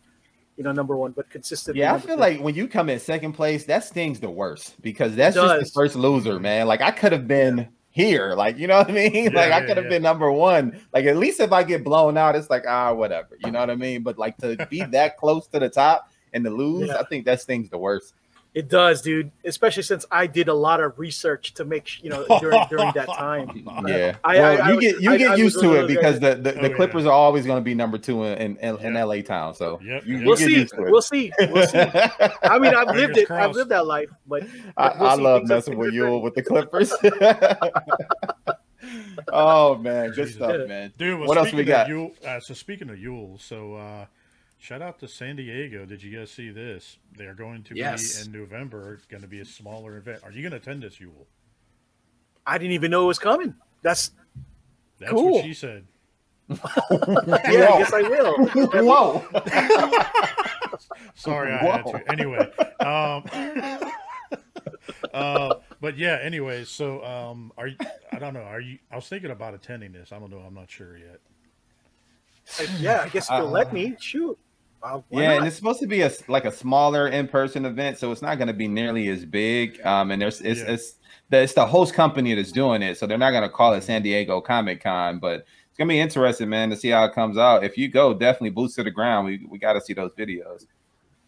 you 0.57 0.65
know, 0.65 0.73
number 0.73 0.97
one, 0.97 1.13
but 1.13 1.31
consistently. 1.31 1.81
Yeah, 1.81 1.95
I 1.95 1.99
feel 2.01 2.17
two. 2.17 2.21
like 2.21 2.41
when 2.41 2.55
you 2.55 2.67
come 2.67 2.91
in 2.91 2.99
second 2.99 3.35
place, 3.35 3.65
that 3.67 3.85
stings 3.85 4.19
the 4.21 4.31
worst 4.31 4.81
because 4.83 5.15
that's 5.15 5.37
just 5.37 5.61
the 5.61 5.71
first 5.73 5.97
loser, 5.97 6.41
man. 6.41 6.67
Like 6.67 6.81
I 6.81 6.91
could 6.91 7.13
have 7.13 7.29
been 7.29 7.69
here, 7.97 8.35
like 8.35 8.59
you 8.59 8.67
know 8.67 8.77
what 8.77 8.91
I 8.91 8.93
mean. 8.93 9.13
Yeah, 9.33 9.41
like 9.41 9.53
I 9.53 9.65
could 9.65 9.79
have 9.79 9.87
yeah. 9.87 9.91
been 9.91 10.03
number 10.03 10.31
one. 10.31 10.79
Like 10.93 11.07
at 11.07 11.17
least 11.17 11.41
if 11.41 11.51
I 11.51 11.63
get 11.63 11.83
blown 11.83 12.19
out, 12.19 12.37
it's 12.37 12.51
like 12.51 12.65
ah 12.69 12.93
whatever, 12.93 13.39
you 13.43 13.51
know 13.51 13.59
what 13.59 13.71
I 13.71 13.75
mean. 13.75 14.03
But 14.03 14.19
like 14.19 14.37
to 14.39 14.67
be 14.71 14.83
that 14.93 15.17
close 15.17 15.47
to 15.49 15.59
the 15.59 15.71
top 15.71 16.11
and 16.35 16.45
to 16.45 16.51
lose. 16.51 16.91
I 16.91 17.05
think 17.05 17.25
that's 17.25 17.45
thing's 17.45 17.71
the 17.71 17.79
worst. 17.79 18.13
It 18.57 18.71
does, 18.71 19.03
dude. 19.03 19.31
Especially 19.45 19.83
since 19.83 20.07
I 20.11 20.27
did 20.27 20.49
a 20.49 20.55
lot 20.55 20.81
of 20.81 20.99
research 20.99 21.53
to 21.55 21.65
make 21.67 22.03
you 22.03 22.09
know 22.09 22.25
during 22.41 22.59
during 22.71 22.91
that 22.95 23.07
time. 23.07 23.65
Yeah, 23.87 24.17
I- 24.25 24.39
well, 24.39 24.63
I- 24.63 24.67
I 24.67 24.69
you 24.71 24.77
was- 24.77 24.85
get 24.85 25.01
you 25.03 25.11
I- 25.13 25.17
get 25.19 25.31
I 25.33 25.35
used 25.37 25.59
a 25.59 25.61
to 25.61 25.75
it 25.75 25.89
because 25.89 26.21
the 26.21 26.37
the, 26.37 26.59
Oh, 26.59 26.63
the 26.63 26.71
yeah. 26.71 26.77
Clippers 26.77 27.05
are 27.05 27.13
always 27.13 27.45
going 27.45 27.59
to 27.59 27.63
be 27.65 27.75
number 27.75 27.99
two 27.99 28.25
in 28.25 28.39
in, 28.39 28.57
in, 28.57 28.77
in 28.79 28.95
Yeah. 28.95 29.05
LA 29.05 29.21
town. 29.21 29.55
So 29.55 29.79
Yep, 29.85 30.07
you, 30.07 30.17
you 30.19 30.27
We'll 30.27 30.37
get 30.37 30.47
see. 30.49 30.55
used 30.55 30.75
to 30.75 30.85
it. 30.87 30.91
We'll 30.91 31.03
see. 31.03 31.31
We'll 31.39 31.67
see. 31.67 31.79
I 31.79 32.59
mean, 32.59 32.75
I've 32.75 32.89
lived 32.97 33.15
Fingers 33.15 33.23
it. 33.25 33.31
I've 33.31 33.55
lived 33.55 33.71
that 33.71 33.87
life, 33.87 34.09
but 34.27 34.43
I, 34.43 34.47
but 34.89 34.99
we'll 35.01 35.09
I 35.11 35.17
see. 35.17 35.23
love 35.23 35.47
messing 35.47 35.77
with 35.77 35.91
things 35.91 36.03
are 36.03 36.07
Yule 36.09 36.23
with 36.23 36.35
the 36.35 36.43
Clippers. 36.43 36.93
oh 39.33 39.77
man, 39.77 40.11
good 40.11 40.17
Jesus. 40.27 40.35
stuff, 40.37 40.69
man. 40.69 40.93
Dude, 40.97 41.19
well, 41.19 41.29
what 41.29 41.39
else 41.39 41.53
we 41.53 41.65
got? 41.65 41.87
Of 41.87 41.89
Yule, 41.91 42.13
uh, 42.27 42.41
so 42.41 42.55
speaking 42.55 42.89
of 42.91 42.99
Yule, 42.99 43.39
so 43.39 43.75
uh, 43.75 44.07
shout 44.59 44.83
out 44.83 44.99
to 45.01 45.09
San 45.09 45.37
Diego. 45.37 45.85
Did 45.87 46.03
you 46.03 46.17
guys 46.19 46.31
see 46.31 46.51
this? 46.51 46.99
They 47.17 47.27
are 47.27 47.35
going 47.35 47.63
to 47.65 47.75
Yes. 47.77 48.21
be 48.21 48.27
in 48.27 48.41
November. 48.41 48.95
It's 48.95 49.07
going 49.07 49.23
to 49.23 49.29
be 49.29 49.41
a 49.41 49.45
smaller 49.45 49.97
event. 49.97 50.21
Are 50.25 50.31
you 50.31 50.43
going 50.43 50.53
to 50.53 50.57
attend 50.59 50.83
this 50.83 51.01
Yule? 51.01 51.27
I 52.47 52.59
didn't 52.59 52.73
even 52.73 52.91
know 52.91 53.05
it 53.05 53.07
was 53.07 53.19
coming. 53.19 53.55
That's 53.83 54.13
That's 54.99 55.13
Cool. 55.13 55.33
what 55.33 55.45
she 55.45 55.55
said. 55.55 55.85
yeah. 56.49 56.57
I 57.29 57.79
guess 57.79 57.93
I 57.93 58.03
will. 58.03 58.37
Whoa! 58.85 59.25
Sorry, 61.17 61.53
I 61.53 61.57
had 61.59 61.83
Whoa. 61.85 61.93
to. 61.93 62.13
Anyway, 62.13 62.39
um, 62.81 63.25
uh, 65.13 65.55
but 65.81 65.99
yeah. 65.99 66.19
Anyway, 66.23 66.65
so 66.65 67.05
um, 67.05 67.53
are 67.59 67.67
you? 67.67 67.77
I 68.13 68.21
don't 68.21 68.33
know. 68.33 68.43
Are 68.43 68.61
you? 68.61 68.79
I 68.93 68.97
was 68.97 69.09
thinking 69.09 69.33
about 69.33 69.55
attending 69.55 69.91
this. 69.93 70.13
I 70.13 70.21
don't 70.21 70.31
know. 70.31 70.39
I'm 70.39 70.55
not 70.55 70.71
sure 70.71 70.97
yet. 70.97 71.21
yeah, 72.79 73.03
I 73.03 73.09
guess 73.09 73.29
if 73.29 73.37
you'll 73.39 73.51
let 73.51 73.73
me, 73.73 73.97
shoot. 73.99 74.39
Uh, 74.83 75.01
yeah, 75.11 75.29
not? 75.29 75.37
and 75.39 75.47
it's 75.47 75.57
supposed 75.57 75.81
to 75.81 75.87
be 75.87 76.03
a 76.03 76.11
like 76.29 76.45
a 76.45 76.53
smaller 76.53 77.09
in 77.09 77.27
person 77.27 77.65
event, 77.65 77.99
so 77.99 78.13
it's 78.13 78.23
not 78.23 78.37
going 78.39 78.49
to 78.49 78.55
be 78.55 78.69
nearly 78.69 79.09
as 79.09 79.25
big. 79.25 79.81
Um, 79.85 80.11
and 80.11 80.21
there's 80.21 80.41
it's 80.41 80.61
Yeah. 80.61 80.73
it's 80.73 80.95
the, 81.31 81.43
it's 81.43 81.55
the 81.55 81.67
host 81.67 81.95
company 81.95 82.35
that's 82.35 82.53
doing 82.53 82.83
it, 82.83 82.99
so 82.99 83.07
they're 83.07 83.19
not 83.19 83.31
going 83.33 83.43
to 83.43 83.49
call 83.49 83.75
it 83.75 83.83
San 83.83 84.03
Diego 84.03 84.41
Comic 84.41 84.83
Con, 84.83 85.19
but 85.19 85.45
it's 85.69 85.79
gonna 85.79 85.89
be 85.89 86.01
interesting, 86.01 86.49
man, 86.49 86.71
to 86.71 86.77
see 86.77 86.89
how 86.89 87.05
it 87.05 87.13
comes 87.15 87.37
out. 87.37 87.65
If 87.65 87.77
you 87.77 87.89
go, 87.89 88.15
definitely 88.15 88.51
boots 88.51 88.75
to 88.77 88.85
the 88.85 88.91
ground. 88.91 89.27
We 89.27 89.45
we 89.49 89.59
got 89.59 89.75
to 89.75 89.81
see 89.81 89.93
those 89.93 90.13
videos. 90.13 90.67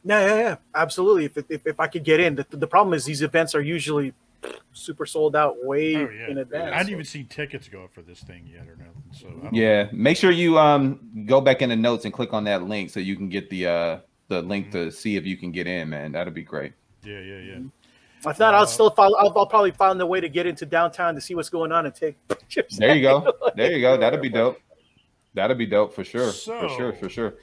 Yeah, 0.05 0.21
yeah, 0.25 0.39
yeah, 0.39 0.57
absolutely. 0.75 1.25
If, 1.27 1.37
if, 1.51 1.67
if 1.67 1.81
I 1.81 1.87
could 1.89 2.05
get 2.05 2.21
in, 2.21 2.37
the, 2.37 2.47
the 2.51 2.67
problem 2.67 2.95
is 2.95 3.05
these 3.05 3.21
events 3.21 3.55
are 3.55 3.61
usually 3.61 4.15
super 4.73 5.05
sold 5.07 5.35
out 5.35 5.57
way 5.65 5.97
Oh 5.97 6.09
yeah. 6.09 6.31
in 6.31 6.39
advance. 6.39 6.73
I 6.75 6.79
didn't 6.79 6.91
even 6.93 7.05
see 7.05 7.25
tickets 7.25 7.69
go 7.69 7.85
up 7.85 7.93
for 7.93 8.03
this 8.03 8.21
thing 8.21 8.47
yet 8.47 8.69
or 8.69 8.77
nothing. 8.77 9.03
So 9.13 9.27
I 9.29 9.45
don't 9.45 9.55
Yeah, 9.55 9.89
make 9.93 10.17
sure 10.17 10.31
you 10.31 10.59
um 10.59 11.25
go 11.27 11.41
back 11.41 11.63
in 11.63 11.69
the 11.71 11.77
notes 11.77 12.05
and 12.05 12.15
click 12.15 12.33
on 12.33 12.45
that 12.45 12.63
link 12.65 12.91
so 12.91 13.01
you 13.01 13.17
can 13.17 13.29
get 13.29 13.51
the 13.51 13.67
uh 13.67 13.99
the 14.29 14.43
link 14.43 14.71
to 14.73 14.91
see 14.93 15.17
if 15.17 15.25
you 15.27 15.37
can 15.37 15.51
get 15.51 15.67
in, 15.67 15.89
man. 15.89 16.13
That'll 16.13 16.33
be 16.33 16.43
great. 16.43 16.73
Yeah, 17.03 17.19
yeah, 17.21 17.39
yeah. 17.39 17.59
If 18.31 18.39
not, 18.39 18.53
Uh, 18.55 18.59
I'll 18.59 18.67
still 18.67 18.91
follow. 18.91 19.17
I'll, 19.17 19.33
I'll 19.37 19.47
probably 19.47 19.71
find 19.71 20.01
a 20.01 20.07
way 20.07 20.21
to 20.21 20.29
get 20.29 20.45
into 20.47 20.67
downtown 20.67 21.15
to 21.15 21.21
see 21.21 21.35
what's 21.35 21.49
going 21.49 21.73
on 21.73 21.87
and 21.87 21.95
take 21.95 22.17
pictures. 22.29 22.77
There 22.77 22.95
you 22.95 23.03
go. 23.03 23.33
There 23.57 23.73
you 23.73 23.81
go. 23.81 23.97
That'll 23.97 24.21
be 24.21 24.29
dope. 24.29 24.61
That'll 25.35 25.57
be 25.57 25.67
dope 25.67 25.95
for 25.95 26.05
sure. 26.05 26.33
for 26.33 26.69
sure. 26.69 26.93
For 26.93 27.09
sure. 27.09 27.35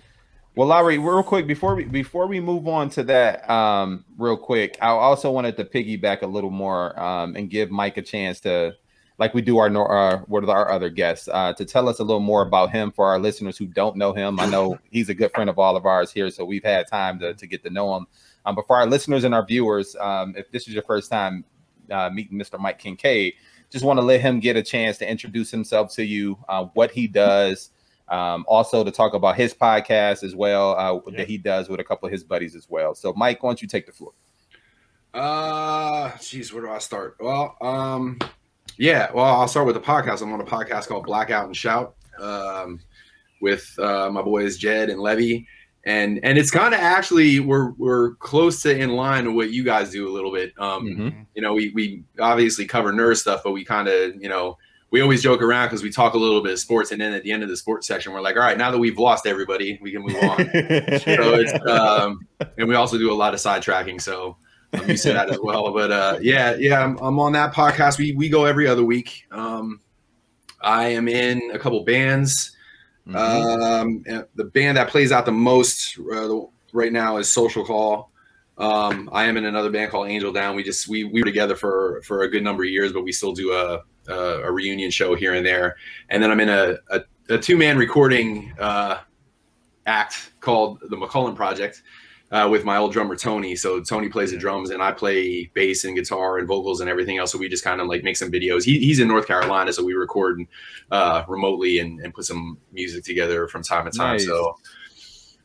Well, 0.55 0.69
Larry, 0.69 0.97
real 0.97 1.21
quick 1.21 1.47
before 1.47 1.75
we 1.75 1.83
before 1.83 2.27
we 2.27 2.39
move 2.39 2.65
on 2.67 2.89
to 2.91 3.03
that, 3.03 3.49
um, 3.49 4.05
real 4.17 4.37
quick, 4.37 4.77
I 4.81 4.87
also 4.87 5.29
wanted 5.29 5.57
to 5.57 5.65
piggyback 5.65 6.21
a 6.21 6.27
little 6.27 6.49
more 6.49 6.97
um, 6.97 7.35
and 7.35 7.49
give 7.49 7.71
Mike 7.71 7.97
a 7.97 8.01
chance 8.01 8.39
to, 8.41 8.73
like 9.17 9.33
we 9.33 9.41
do 9.41 9.57
our 9.57 9.67
uh, 9.67 10.19
what 10.27 10.45
are 10.45 10.49
our 10.49 10.71
other 10.71 10.89
guests, 10.89 11.27
uh, 11.27 11.51
to 11.53 11.65
tell 11.65 11.89
us 11.89 11.99
a 11.99 12.03
little 12.03 12.21
more 12.21 12.41
about 12.41 12.71
him 12.71 12.91
for 12.93 13.05
our 13.05 13.19
listeners 13.19 13.57
who 13.57 13.65
don't 13.65 13.97
know 13.97 14.13
him. 14.13 14.39
I 14.39 14.45
know 14.45 14.79
he's 14.91 15.09
a 15.09 15.13
good 15.13 15.33
friend 15.33 15.49
of 15.49 15.59
all 15.59 15.75
of 15.75 15.85
ours 15.85 16.09
here, 16.09 16.29
so 16.29 16.45
we've 16.45 16.63
had 16.63 16.87
time 16.87 17.19
to 17.19 17.33
to 17.33 17.47
get 17.47 17.61
to 17.63 17.69
know 17.69 17.93
him. 17.97 18.07
Um, 18.45 18.55
but 18.55 18.65
for 18.65 18.77
our 18.77 18.85
listeners 18.85 19.25
and 19.25 19.35
our 19.35 19.45
viewers, 19.45 19.95
um, 19.97 20.35
if 20.37 20.49
this 20.51 20.69
is 20.69 20.73
your 20.73 20.83
first 20.83 21.11
time 21.11 21.43
uh, 21.91 22.09
meeting 22.09 22.37
Mr. 22.37 22.59
Mike 22.59 22.81
Kingcaid. 22.81 23.33
Just 23.71 23.83
want 23.83 23.97
to 23.97 24.05
let 24.05 24.21
him 24.21 24.39
get 24.39 24.55
a 24.55 24.63
chance 24.63 24.97
to 24.99 25.09
introduce 25.09 25.51
himself 25.51 25.93
to 25.95 26.05
you, 26.05 26.37
uh, 26.47 26.65
what 26.75 26.91
he 26.91 27.07
does, 27.07 27.71
um, 28.09 28.45
also 28.47 28.83
to 28.83 28.91
talk 28.91 29.13
about 29.13 29.35
his 29.35 29.53
podcast 29.53 30.23
as 30.23 30.35
well 30.35 30.77
uh, 30.77 30.99
Yeah. 31.11 31.17
that 31.17 31.27
he 31.27 31.37
does 31.37 31.69
with 31.69 31.79
a 31.79 31.83
couple 31.83 32.05
of 32.07 32.11
his 32.11 32.23
buddies 32.23 32.55
as 32.55 32.67
well. 32.69 32.93
So, 32.95 33.13
Mike, 33.15 33.41
why 33.43 33.49
don't 33.49 33.61
you 33.61 33.67
take 33.67 33.85
the 33.85 33.91
floor? 33.91 34.11
Uh, 35.13 36.11
geez, 36.21 36.51
where 36.53 36.63
do 36.63 36.69
I 36.69 36.79
start? 36.79 37.15
Well, 37.19 37.55
um, 37.61 38.19
yeah, 38.77 39.11
well, 39.13 39.25
I'll 39.25 39.47
start 39.47 39.65
with 39.65 39.75
the 39.75 39.81
podcast. 39.81 40.21
I'm 40.21 40.33
on 40.33 40.41
a 40.41 40.45
podcast 40.45 40.87
called 40.87 41.05
Blackout 41.05 41.45
and 41.45 41.55
Shout, 41.55 41.95
um, 42.19 42.79
with 43.41 43.73
uh, 43.79 44.09
my 44.11 44.21
boys 44.21 44.57
Jed 44.57 44.89
and 44.89 44.99
Levy, 44.99 45.47
and 45.85 46.19
and 46.23 46.37
it's 46.37 46.51
kind 46.51 46.73
of 46.73 46.81
actually 46.81 47.39
we're 47.39 47.71
we're 47.73 48.15
close 48.15 48.61
to 48.63 48.77
in 48.77 48.91
line 48.91 49.23
to 49.25 49.31
what 49.31 49.51
you 49.51 49.63
guys 49.63 49.91
do 49.91 50.07
a 50.09 50.11
little 50.11 50.31
bit. 50.33 50.51
Um, 50.57 50.85
Mhm. 50.85 51.25
you 51.33 51.41
know, 51.41 51.53
we 51.53 51.71
we 51.73 52.03
obviously 52.19 52.65
cover 52.65 52.91
nerd 52.91 53.15
stuff, 53.17 53.41
but 53.43 53.51
we 53.51 53.63
kind 53.63 53.87
of 53.87 54.15
you 54.21 54.27
know 54.27 54.57
we 54.95 55.01
always 55.01 55.21
joke 55.21 55.41
around 55.41 55.67
because 55.67 55.83
we 55.83 55.91
talk 55.91 56.13
a 56.13 56.17
little 56.17 56.41
bit 56.41 56.53
of 56.53 56.59
sports, 56.59 56.93
and 56.93 57.01
then 57.01 57.11
at 57.11 57.21
the 57.21 57.29
end 57.29 57.43
of 57.43 57.49
the 57.49 57.57
sports 57.57 57.85
section, 57.85 58.13
we're 58.13 58.21
like, 58.21 58.37
all 58.37 58.43
right, 58.43 58.57
now 58.57 58.71
that 58.71 58.77
we've 58.77 58.97
lost 58.97 59.27
everybody, 59.27 59.77
we 59.81 59.91
can 59.91 60.01
move 60.01 60.15
on. 60.15 60.37
so 60.37 61.33
it's 61.33 61.67
um, 61.67 62.25
and 62.57 62.69
we 62.69 62.75
also 62.75 62.97
do 62.97 63.11
a 63.11 63.13
lot 63.13 63.33
of 63.33 63.41
sidetracking, 63.41 63.99
so 63.99 64.37
I'm 64.71 64.87
used 64.89 65.03
to 65.03 65.11
that 65.11 65.29
as 65.29 65.37
well. 65.43 65.73
But 65.73 65.91
uh, 65.91 66.19
yeah, 66.21 66.55
yeah, 66.55 66.81
I'm, 66.81 66.97
I'm 66.99 67.19
on 67.19 67.33
that 67.33 67.53
podcast. 67.53 67.97
We 67.97 68.13
we 68.13 68.29
go 68.29 68.45
every 68.45 68.67
other 68.67 68.85
week. 68.85 69.25
Um, 69.31 69.81
I 70.61 70.87
am 70.87 71.09
in 71.09 71.51
a 71.53 71.59
couple 71.59 71.83
bands. 71.83 72.55
Mhm. 73.05 73.15
Um, 74.07 74.25
the 74.35 74.45
band 74.45 74.77
that 74.77 74.87
plays 74.87 75.11
out 75.11 75.25
the 75.25 75.33
most 75.33 75.99
uh, 76.09 76.39
right 76.71 76.93
now 76.93 77.17
is 77.17 77.29
Social 77.29 77.65
Call. 77.65 78.11
Um, 78.57 79.09
I 79.11 79.25
am 79.25 79.35
in 79.35 79.43
another 79.43 79.69
band 79.69 79.91
called 79.91 80.07
Angel 80.07 80.31
Down. 80.31 80.55
We 80.55 80.63
just 80.63 80.87
we 80.87 81.03
we 81.03 81.19
were 81.19 81.25
together 81.25 81.57
for 81.57 82.01
for 82.05 82.21
a 82.21 82.29
good 82.29 82.45
number 82.45 82.63
of 82.63 82.69
years, 82.69 82.93
but 82.93 83.03
we 83.03 83.11
still 83.11 83.33
do 83.33 83.51
a 83.51 83.81
a, 84.07 84.43
a 84.43 84.51
reunion 84.51 84.91
show 84.91 85.15
here 85.15 85.33
and 85.33 85.45
there. 85.45 85.75
And 86.09 86.21
then 86.21 86.31
I'm 86.31 86.39
in 86.39 86.49
a 86.49 86.77
a, 86.89 87.01
a 87.29 87.37
two 87.37 87.57
man 87.57 87.77
recording 87.77 88.53
uh, 88.59 88.99
act 89.85 90.33
called 90.39 90.79
the 90.89 90.95
McCullen 90.95 91.35
Project 91.35 91.81
uh, 92.31 92.47
with 92.49 92.65
my 92.65 92.77
old 92.77 92.91
drummer 92.91 93.15
Tony. 93.15 93.55
So 93.55 93.81
Tony 93.81 94.09
plays 94.09 94.31
the 94.31 94.37
drums 94.37 94.69
and 94.69 94.81
I 94.81 94.91
play 94.91 95.49
bass 95.53 95.85
and 95.85 95.95
guitar 95.95 96.37
and 96.37 96.47
vocals 96.47 96.81
and 96.81 96.89
everything 96.89 97.17
else. 97.17 97.31
So 97.31 97.37
we 97.37 97.49
just 97.49 97.63
kind 97.63 97.79
of 97.81 97.87
like 97.87 98.03
make 98.03 98.17
some 98.17 98.31
videos. 98.31 98.63
He, 98.63 98.79
he's 98.79 98.99
in 98.99 99.07
North 99.07 99.27
Carolina, 99.27 99.71
so 99.73 99.83
we 99.83 99.93
record 99.93 100.41
uh, 100.91 101.23
remotely 101.27 101.79
and, 101.79 101.99
and 102.01 102.13
put 102.13 102.25
some 102.25 102.57
music 102.71 103.03
together 103.03 103.47
from 103.47 103.63
time 103.63 103.85
to 103.89 103.97
time. 103.97 104.13
Nice. 104.13 104.25
So 104.25 104.57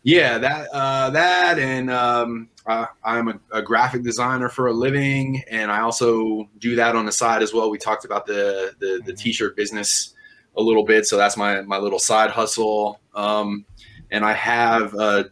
yeah, 0.02 0.38
that 0.38 0.68
uh, 0.72 1.11
that 1.11 1.58
and 1.58 1.90
um, 1.90 2.48
uh, 2.66 2.86
I'm 3.04 3.28
a, 3.28 3.40
a 3.52 3.62
graphic 3.62 4.02
designer 4.02 4.48
for 4.48 4.66
a 4.68 4.72
living, 4.72 5.42
and 5.50 5.70
I 5.70 5.80
also 5.80 6.48
do 6.58 6.76
that 6.76 6.94
on 6.96 7.06
the 7.06 7.12
side 7.12 7.42
as 7.42 7.52
well. 7.54 7.70
We 7.70 7.78
talked 7.78 8.04
about 8.04 8.26
the 8.26 8.74
the, 8.78 9.00
the 9.04 9.12
Mhm. 9.12 9.18
t-shirt 9.18 9.56
business 9.56 10.14
a 10.56 10.62
little 10.62 10.84
bit, 10.84 11.06
so 11.06 11.16
that's 11.16 11.36
my 11.36 11.62
my 11.62 11.78
little 11.78 11.98
side 11.98 12.30
hustle. 12.30 13.00
Um, 13.14 13.64
and 14.11 14.24
I 14.24 14.32
have 14.32 14.94
a, 14.94 15.30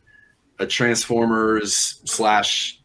a 0.58 0.66
Transformers 0.66 2.00
slash 2.04 2.80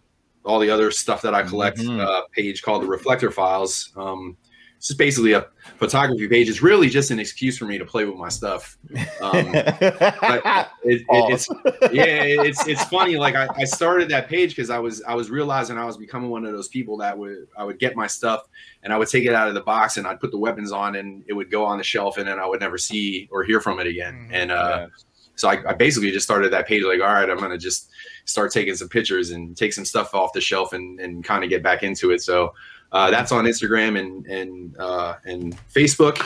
all 0.46 0.60
the 0.60 0.70
other 0.70 0.92
stuff 0.92 1.22
that 1.22 1.34
I 1.34 1.44
collect 1.44 1.78
Mhm. 1.80 2.00
uh, 2.00 2.24
page 2.36 2.62
called 2.64 2.84
the 2.84 2.88
Reflector 2.88 3.32
Files. 3.32 3.92
Um, 3.96 4.36
it's 4.78 4.88
just 4.88 4.98
basically 5.00 5.34
a 5.34 5.48
photography 5.84 6.28
page. 6.28 6.50
is 6.50 6.62
really 6.62 6.90
just 6.90 7.12
an 7.12 7.20
excuse 7.20 7.58
for 7.58 7.66
me 7.66 7.78
to 7.78 7.86
play 7.86 8.06
with 8.06 8.16
my 8.16 8.30
stuff. 8.30 8.78
Um, 9.22 9.52
but 9.52 10.72
it, 10.84 11.02
it, 11.02 11.06
it's 11.10 11.50
yeah, 11.92 12.24
it's 12.24 12.66
it's 12.68 12.84
funny. 12.86 13.18
Like 13.18 13.36
I, 13.36 13.48
I 13.56 13.66
started 13.66 14.10
that 14.10 14.30
page 14.30 14.56
because 14.56 14.70
I 14.70 14.80
was 14.80 15.04
I 15.04 15.14
was 15.14 15.30
realizing 15.30 15.78
I 15.78 15.86
was 15.86 15.98
becoming 15.98 16.30
one 16.30 16.46
of 16.46 16.54
those 16.54 16.68
people 16.70 16.98
that 16.98 17.18
would 17.18 17.48
I 17.58 17.64
would 17.64 17.80
get 17.80 17.96
my 17.96 18.08
stuff 18.08 18.48
and 18.84 18.94
I 18.94 18.98
would 18.98 19.10
take 19.10 19.26
it 19.26 19.34
out 19.34 19.48
of 19.48 19.54
the 19.54 19.62
box 19.62 19.98
and 19.98 20.08
I'd 20.08 20.20
put 20.20 20.32
the 20.32 20.38
weapons 20.38 20.72
on 20.72 20.96
and 20.96 21.24
it 21.28 21.34
would 21.34 21.52
go 21.52 21.66
on 21.66 21.78
the 21.78 21.84
shelf 21.84 22.18
and 22.18 22.28
then 22.28 22.40
I 22.40 22.46
would 22.48 22.62
never 22.62 22.78
see 22.78 23.28
or 23.32 23.44
hear 23.44 23.60
from 23.60 23.80
it 23.80 23.88
again. 23.88 24.28
Mhm. 24.30 24.34
And 24.34 24.52
uh, 24.52 24.88
so 25.36 25.50
I, 25.50 25.70
I 25.70 25.74
basically 25.74 26.12
just 26.12 26.26
started 26.26 26.52
that 26.54 26.68
page 26.68 26.84
like, 26.84 27.02
all 27.02 27.08
right, 27.08 27.30
I'm 27.30 27.38
gonna 27.40 27.58
just 27.58 27.90
start 28.26 28.52
taking 28.52 28.76
some 28.76 28.88
pictures 28.88 29.32
and 29.32 29.58
take 29.58 29.74
some 29.74 29.86
stuff 29.86 30.14
off 30.14 30.32
the 30.34 30.42
shelf 30.42 30.74
and 30.74 31.00
and 31.00 31.24
kind 31.24 31.44
of 31.44 31.50
get 31.50 31.62
back 31.62 31.84
into 31.84 32.12
it. 32.12 32.22
So 32.22 32.54
uh, 32.94 33.12
that's 33.12 33.32
on 33.34 33.44
Instagram 33.46 34.00
and 34.00 34.26
and 34.28 34.78
uh, 34.80 35.16
and 35.26 35.58
Facebook. 35.74 36.20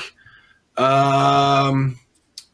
Um, 0.77 1.97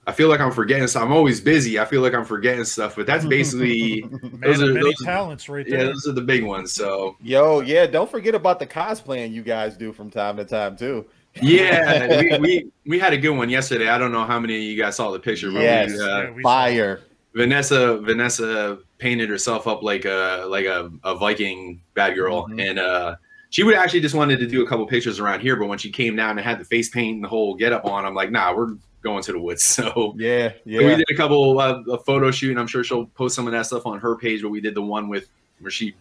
I 0.06 0.12
feel 0.12 0.28
like 0.30 0.40
I'm 0.40 0.52
forgetting. 0.52 0.88
So 0.88 1.02
I'm 1.02 1.12
always 1.12 1.40
busy. 1.42 1.80
I 1.80 1.86
feel 1.86 2.02
like 2.02 2.14
I'm 2.14 2.26
forgetting 2.26 2.64
stuff, 2.66 2.96
but 2.96 3.06
that's 3.06 3.26
basically 3.26 4.02
Man 4.04 4.40
Those 4.42 4.62
of 4.62 4.70
are- 4.70 4.74
many 4.74 4.86
those 4.86 5.02
are- 5.02 5.06
talents 5.06 5.50
right 5.50 5.68
yeah, 5.68 5.84
those 5.86 6.08
are 6.08 6.12
the 6.14 6.22
big 6.22 6.44
ones. 6.44 6.74
So 6.74 7.16
Yo, 7.22 7.62
yeah, 7.62 7.86
don't 7.86 8.10
forget 8.10 8.36
about 8.36 8.60
the 8.60 8.68
cosplaying 8.68 9.32
you 9.34 9.44
guys 9.44 9.76
do 9.78 9.92
from 9.94 10.10
time 10.10 10.38
to 10.38 10.46
time 10.46 10.76
too. 10.78 11.06
yeah, 11.42 12.20
we, 12.22 12.38
we 12.38 12.72
we 12.86 13.00
had 13.00 13.14
a 13.14 13.18
good 13.18 13.32
one 13.36 13.50
yesterday. 13.50 13.90
I 13.90 13.98
don't 13.98 14.12
know 14.12 14.24
how 14.26 14.40
many 14.40 14.56
of 14.56 14.62
you 14.62 14.78
guys 14.82 14.96
saw 14.98 15.12
the 15.12 15.20
picture. 15.20 15.50
but 15.52 15.60
we, 15.62 15.68
uh, 15.68 15.88
Yeah, 15.88 16.32
we 16.32 16.44
Fire. 16.44 17.02
Vanessa 17.34 17.98
Vanessa 17.98 18.78
painted 19.00 19.30
herself 19.30 19.66
up 19.68 19.82
like 19.84 20.06
a 20.06 20.46
like 20.48 20.66
a, 20.66 20.92
a 21.04 21.16
Viking 21.16 21.82
bad 21.96 22.14
girl, 22.16 22.48
Mhm. 22.48 22.70
and 22.70 22.80
uh, 22.80 23.16
she 23.54 23.62
would 23.62 23.76
actually 23.76 24.00
just 24.02 24.16
wanted 24.16 24.40
to 24.40 24.48
do 24.48 24.64
a 24.64 24.68
couple 24.68 24.84
pictures 24.88 25.20
around 25.20 25.42
here. 25.42 25.56
But 25.56 25.68
when 25.68 25.78
she 25.78 25.92
came 25.92 26.16
down 26.16 26.32
and 26.32 26.40
had 26.40 26.60
the 26.60 26.66
face 26.66 26.90
paint 26.90 27.16
and 27.18 27.24
the 27.24 27.28
whole 27.28 27.54
get 27.54 27.72
up 27.72 27.86
on, 27.86 28.04
I'm 28.04 28.16
like, 28.16 28.32
nah, 28.32 28.52
we're 28.56 28.78
going 29.04 29.22
to 29.22 29.32
the 29.32 29.40
woods. 29.40 29.64
So 29.76 30.16
Yeah, 30.18 30.50
So 30.50 30.58
we 30.66 30.96
did 30.96 31.06
a 31.12 31.16
couple 31.16 31.60
uh, 31.60 31.82
a 31.92 32.00
photo 32.00 32.32
shoot, 32.32 32.50
and 32.50 32.60
I'm 32.60 32.66
sure 32.66 32.84
she'll 32.84 33.06
post 33.06 33.36
some 33.36 33.46
of 33.46 33.54
that 33.54 33.68
stuff 33.68 33.86
on 33.86 34.00
her 34.00 34.16
page. 34.16 34.42
But 34.42 34.50
we 34.50 34.60
did 34.60 34.74
the 34.74 34.82
one 34.82 35.08
with 35.08 35.30
where 35.60 35.70
she 35.70 35.94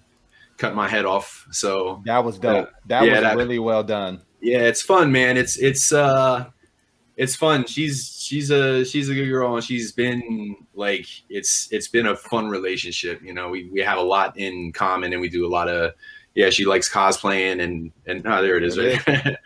cut 0.57 0.75
my 0.75 0.89
head 0.89 1.05
off. 1.05 1.47
So 1.51 2.01
That 2.07 2.25
was 2.25 2.39
dope. 2.39 2.71
That 2.87 3.05
Yeah, 3.05 3.13
was 3.13 3.21
that- 3.21 3.37
really 3.37 3.59
well 3.59 3.83
done. 3.85 4.23
yeah, 4.41 4.61
it's 4.61 4.81
fun, 4.81 5.13
man. 5.13 5.37
It's 5.37 5.59
it's 5.59 5.93
uh 5.93 6.47
it's 7.19 7.37
fun. 7.37 7.67
She's 7.67 8.17
she's 8.19 8.51
a 8.51 8.83
she's 8.87 9.11
a 9.11 9.15
good 9.15 9.29
girl, 9.29 9.55
and 9.57 9.63
she's 9.63 9.93
been 9.93 10.57
like 10.75 11.07
it's 11.29 11.69
it's 11.71 11.89
been 11.89 12.07
a 12.07 12.17
fun 12.17 12.49
relationship. 12.49 13.21
You 13.23 13.35
know, 13.35 13.51
we 13.51 13.69
we 13.71 13.81
have 13.81 13.99
a 13.99 14.03
lot 14.03 14.39
in 14.39 14.73
common, 14.73 15.13
and 15.13 15.21
we 15.21 15.29
do 15.29 15.45
a 15.47 15.53
lot 15.59 15.69
of 15.69 15.93
yeah. 16.35 16.51
She 16.51 16.65
likes 16.65 16.89
cosplaying, 16.93 17.63
and 17.63 17.93
and 18.07 18.27
oh, 18.27 18.43
there 18.43 18.57
it 18.57 18.63
is, 18.65 18.77
There 18.77 19.01
right. 19.07 19.37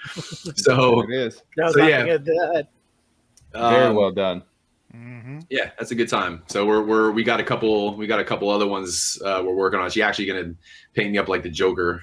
so 0.57 1.01
it 1.03 1.11
is. 1.11 1.43
No, 1.57 1.71
So, 1.73 1.85
yeah. 1.87 2.01
forget 2.01 2.25
that. 2.25 2.69
Very 3.53 3.85
um, 3.87 3.97
well 3.97 4.11
done. 4.13 4.43
Mhm. 4.95 5.45
yeah 5.51 5.73
that's 5.79 5.91
a 5.91 5.95
good 5.95 6.09
time 6.09 6.43
so 6.47 6.65
we're, 6.65 6.83
we're 6.83 7.11
we 7.11 7.23
got 7.23 7.39
a 7.39 7.43
couple 7.45 7.95
we 7.97 8.07
got 8.07 8.19
a 8.19 8.25
couple 8.25 8.49
other 8.49 8.67
ones 8.67 9.21
uh 9.23 9.43
we're 9.45 9.55
working 9.55 9.79
on 9.79 9.91
she 9.91 10.01
actually 10.01 10.25
gonna 10.25 10.55
paint 10.95 11.11
me 11.13 11.19
up 11.19 11.29
like 11.29 11.43
the 11.43 11.51
joker 11.51 12.01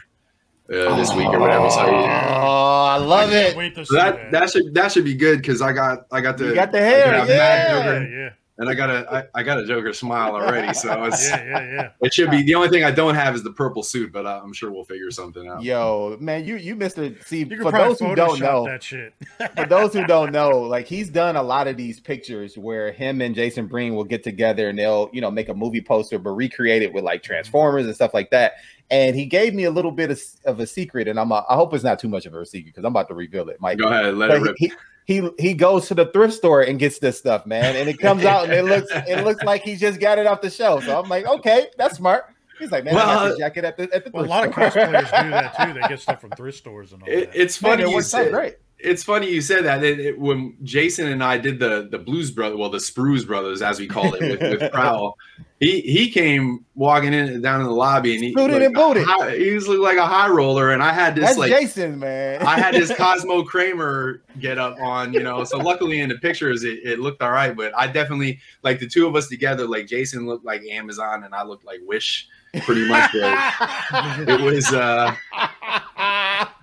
uh, 0.70 0.96
this 0.96 1.12
week 1.16 1.26
or 1.28 1.40
whatever 1.40 1.72
so 1.72 1.80
Oh. 1.88 1.90
I 1.90 2.98
love 2.98 3.32
I 3.32 3.36
it. 3.36 3.58
Wait 3.58 3.74
to 3.76 3.84
see 3.86 3.96
so 3.96 3.96
that 3.96 4.32
that 4.32 4.52
should 4.52 4.76
that 4.76 4.92
should 4.92 5.06
be 5.06 5.16
good 5.16 5.38
because 5.42 5.60
i 5.60 5.72
got 5.74 6.06
i 6.12 6.22
got 6.22 6.38
the 6.38 6.50
You 6.50 6.54
got 6.54 6.72
the 6.72 6.82
I 6.82 6.84
hair, 6.84 7.08
yeah. 7.16 7.26
mad 7.26 7.30
yeah, 7.30 8.18
yeah, 8.20 8.30
and 8.60 8.70
i 8.70 8.74
got 8.74 8.90
a 8.90 9.28
I, 9.36 9.40
I 9.40 9.44
got 9.44 9.60
a 9.60 9.66
joker 9.66 9.94
smile 9.94 10.36
already 10.36 10.74
so 10.74 11.04
it's 11.06 11.28
yeah, 11.30 11.44
yeah, 11.44 11.72
yeah. 11.74 11.90
it 12.02 12.14
should 12.14 12.30
be 12.30 12.44
the 12.44 12.54
only 12.56 12.70
thing 12.70 12.84
i 12.84 12.92
don't 12.92 13.16
have 13.16 13.34
is 13.36 13.42
the 13.44 13.52
purple 13.52 13.82
suit 13.84 14.12
but 14.14 14.26
uh, 14.26 14.42
i'm 14.44 14.54
sure 14.54 14.72
we'll 14.72 14.84
figure 14.84 15.10
something 15.12 15.48
out 15.48 15.64
Yo, 15.64 16.18
man, 16.20 16.46
you 16.46 16.56
you 16.58 16.76
missed 16.76 16.98
it. 16.98 17.24
See, 17.26 17.40
You 17.40 17.58
for 17.62 17.72
probably 17.72 17.90
those 17.90 18.00
who 18.00 18.16
don't 18.16 18.40
know, 18.40 18.66
that 18.66 18.84
shit. 18.84 19.14
for 19.56 19.66
those 19.66 19.94
who 19.94 20.06
don't 20.06 20.32
know, 20.32 20.50
like 20.62 20.86
he's 20.88 21.10
done 21.10 21.36
a 21.36 21.42
lot 21.44 21.68
of 21.68 21.78
these 21.78 22.00
pictures 22.00 22.58
where 22.58 22.92
him 22.92 23.22
and 23.22 23.34
Jason 23.34 23.68
Breen 23.68 23.96
will 23.96 24.04
get 24.04 24.24
together 24.24 24.70
and 24.70 24.78
they'll, 24.78 25.10
you 25.14 25.22
know, 25.22 25.32
make 25.32 25.50
a 25.50 25.54
movie 25.54 25.82
poster 25.82 26.20
but 26.20 26.32
recreate 26.32 26.82
it 26.84 26.92
with 26.94 27.04
like 27.04 27.24
Transformers 27.24 27.86
and 27.86 27.96
stuff 27.96 28.14
like 28.14 28.30
that. 28.32 28.54
And 28.92 29.16
he 29.16 29.26
gave 29.26 29.54
me 29.54 29.64
a 29.64 29.72
little 29.72 29.92
bit 29.92 30.12
of, 30.12 30.22
of 30.46 30.60
a 30.60 30.68
secret, 30.68 31.08
and 31.08 31.20
I'm 31.20 31.32
a, 31.32 31.44
I 31.50 31.56
hope 31.56 31.74
it's 31.74 31.84
not 31.84 31.98
too 32.00 32.10
much 32.10 32.26
of 32.26 32.34
a 32.34 32.46
secret 32.46 32.74
because 32.76 32.86
I'm 32.86 32.92
about 32.94 33.08
to 33.08 33.14
reveal 33.16 33.50
it, 33.50 33.58
Mike. 33.60 33.78
go 33.80 33.88
ahead 33.88 34.14
let 34.16 34.30
it 34.30 34.40
But 34.40 34.42
rip 34.42 34.56
he, 34.60 34.72
he 35.06 35.22
he 35.22 35.30
he 35.40 35.54
goes 35.54 35.88
to 35.88 35.96
the 35.96 36.06
thrift 36.08 36.34
store 36.34 36.62
and 36.62 36.80
gets 36.80 37.00
this 37.00 37.18
stuff, 37.18 37.46
man, 37.46 37.76
and 37.76 37.90
it 37.90 38.00
comes 38.00 38.26
out 38.26 38.46
and 38.46 38.54
it 38.54 38.64
looks 38.64 38.88
it 38.92 39.24
looks 39.24 39.44
like 39.44 39.64
he 39.64 39.76
just 39.76 40.00
got 40.00 40.18
it 40.18 40.28
off 40.28 40.42
the 40.42 40.50
shelf. 40.50 40.84
So 40.86 41.00
I'm 41.00 41.10
like, 41.10 41.26
okay, 41.26 41.68
that's 41.78 41.98
smart. 41.98 42.26
He's 42.60 42.72
like, 42.72 42.84
man, 42.86 42.96
I 42.96 43.06
got 43.06 43.20
this 43.24 43.34
uh, 43.34 43.38
jacket 43.38 43.66
at 43.66 43.78
the 43.78 43.94
at 43.94 44.06
the 44.06 44.12
Well, 44.12 44.24
a 44.24 44.28
thrift 44.28 44.30
lot 44.30 44.46
of 44.48 44.54
store." 44.54 44.70
cosplayers 44.72 45.24
do 45.24 45.30
that 45.32 45.56
too. 45.58 45.74
They 45.74 45.88
get 45.88 46.00
stuff 46.00 46.22
from 46.22 46.32
thrift 46.32 46.58
stores 46.58 46.94
and 46.94 47.04
all 47.04 47.10
it, 47.10 47.32
that. 47.32 47.42
it's 47.42 47.62
Man, 47.62 47.72
funny 47.72 47.84
it 47.84 47.90
you 47.90 47.96
works 47.96 48.14
out 48.14 48.26
said 48.26 48.32
great. 48.32 48.58
It's 48.84 49.04
funny 49.04 49.30
you 49.30 49.42
said 49.42 49.64
that 49.66 49.84
it, 49.84 50.00
it- 50.00 50.20
when 50.20 50.56
Jason 50.64 51.08
and 51.08 51.24
I 51.24 51.38
did 51.38 51.60
the 51.60 51.88
the 51.90 51.98
Blues 52.00 52.32
Brother, 52.32 52.58
well, 52.58 52.70
the 52.70 52.78
Sprues 52.80 53.26
Brothers, 53.26 53.62
as 53.62 53.80
we 53.80 53.88
call 53.88 54.14
it, 54.14 54.22
with, 54.22 54.42
with 54.62 54.72
Prowl. 54.74 55.18
He 55.60 55.80
he 55.82 56.10
came 56.10 56.66
walking 56.76 57.14
in 57.14 57.42
down 57.42 57.62
in 57.62 57.68
the 57.68 57.72
lobby 57.74 58.16
and 58.16 58.24
he 58.24 58.34
Booted 58.34 58.58
like, 58.58 58.66
and 58.66 58.74
booted. 58.76 59.04
high- 59.06 59.38
he 59.38 59.52
was 59.54 59.66
looking 59.68 59.84
like 59.84 59.98
a 59.98 60.06
high 60.06 60.28
roller, 60.28 60.72
and 60.72 60.84
I 60.84 60.92
had 60.92 61.16
this 61.16 61.26
That's 61.26 61.38
like 61.38 61.52
Jason, 61.52 62.00
man. 62.00 62.42
I 62.46 62.60
had 62.60 62.74
this 62.76 62.94
Cosmo 62.98 63.44
Kramer 63.44 64.22
get 64.42 64.58
up 64.58 64.76
on, 64.82 65.14
you 65.14 65.24
know. 65.24 65.44
So 65.46 65.58
luckily 65.60 66.02
in 66.02 66.10
the 66.10 66.18
pictures 66.18 66.66
it, 66.66 66.80
it 66.84 67.00
looked 67.00 67.22
all 67.22 67.32
right, 67.32 67.56
but 67.56 67.72
I 67.78 67.88
definitely 67.88 68.40
like 68.64 68.80
the 68.80 68.88
two 68.88 69.08
of 69.08 69.16
us 69.16 69.30
together. 69.30 69.66
Like 69.66 69.88
Jason 69.88 70.26
looked 70.28 70.44
like 70.46 70.64
Amazon, 70.70 71.24
and 71.24 71.34
I 71.34 71.44
looked 71.44 71.66
like 71.66 71.80
Wish, 71.86 72.28
pretty 72.62 72.88
much. 72.88 73.12
but 73.14 74.30
it 74.30 74.42
was 74.42 74.72
uh 74.74 75.16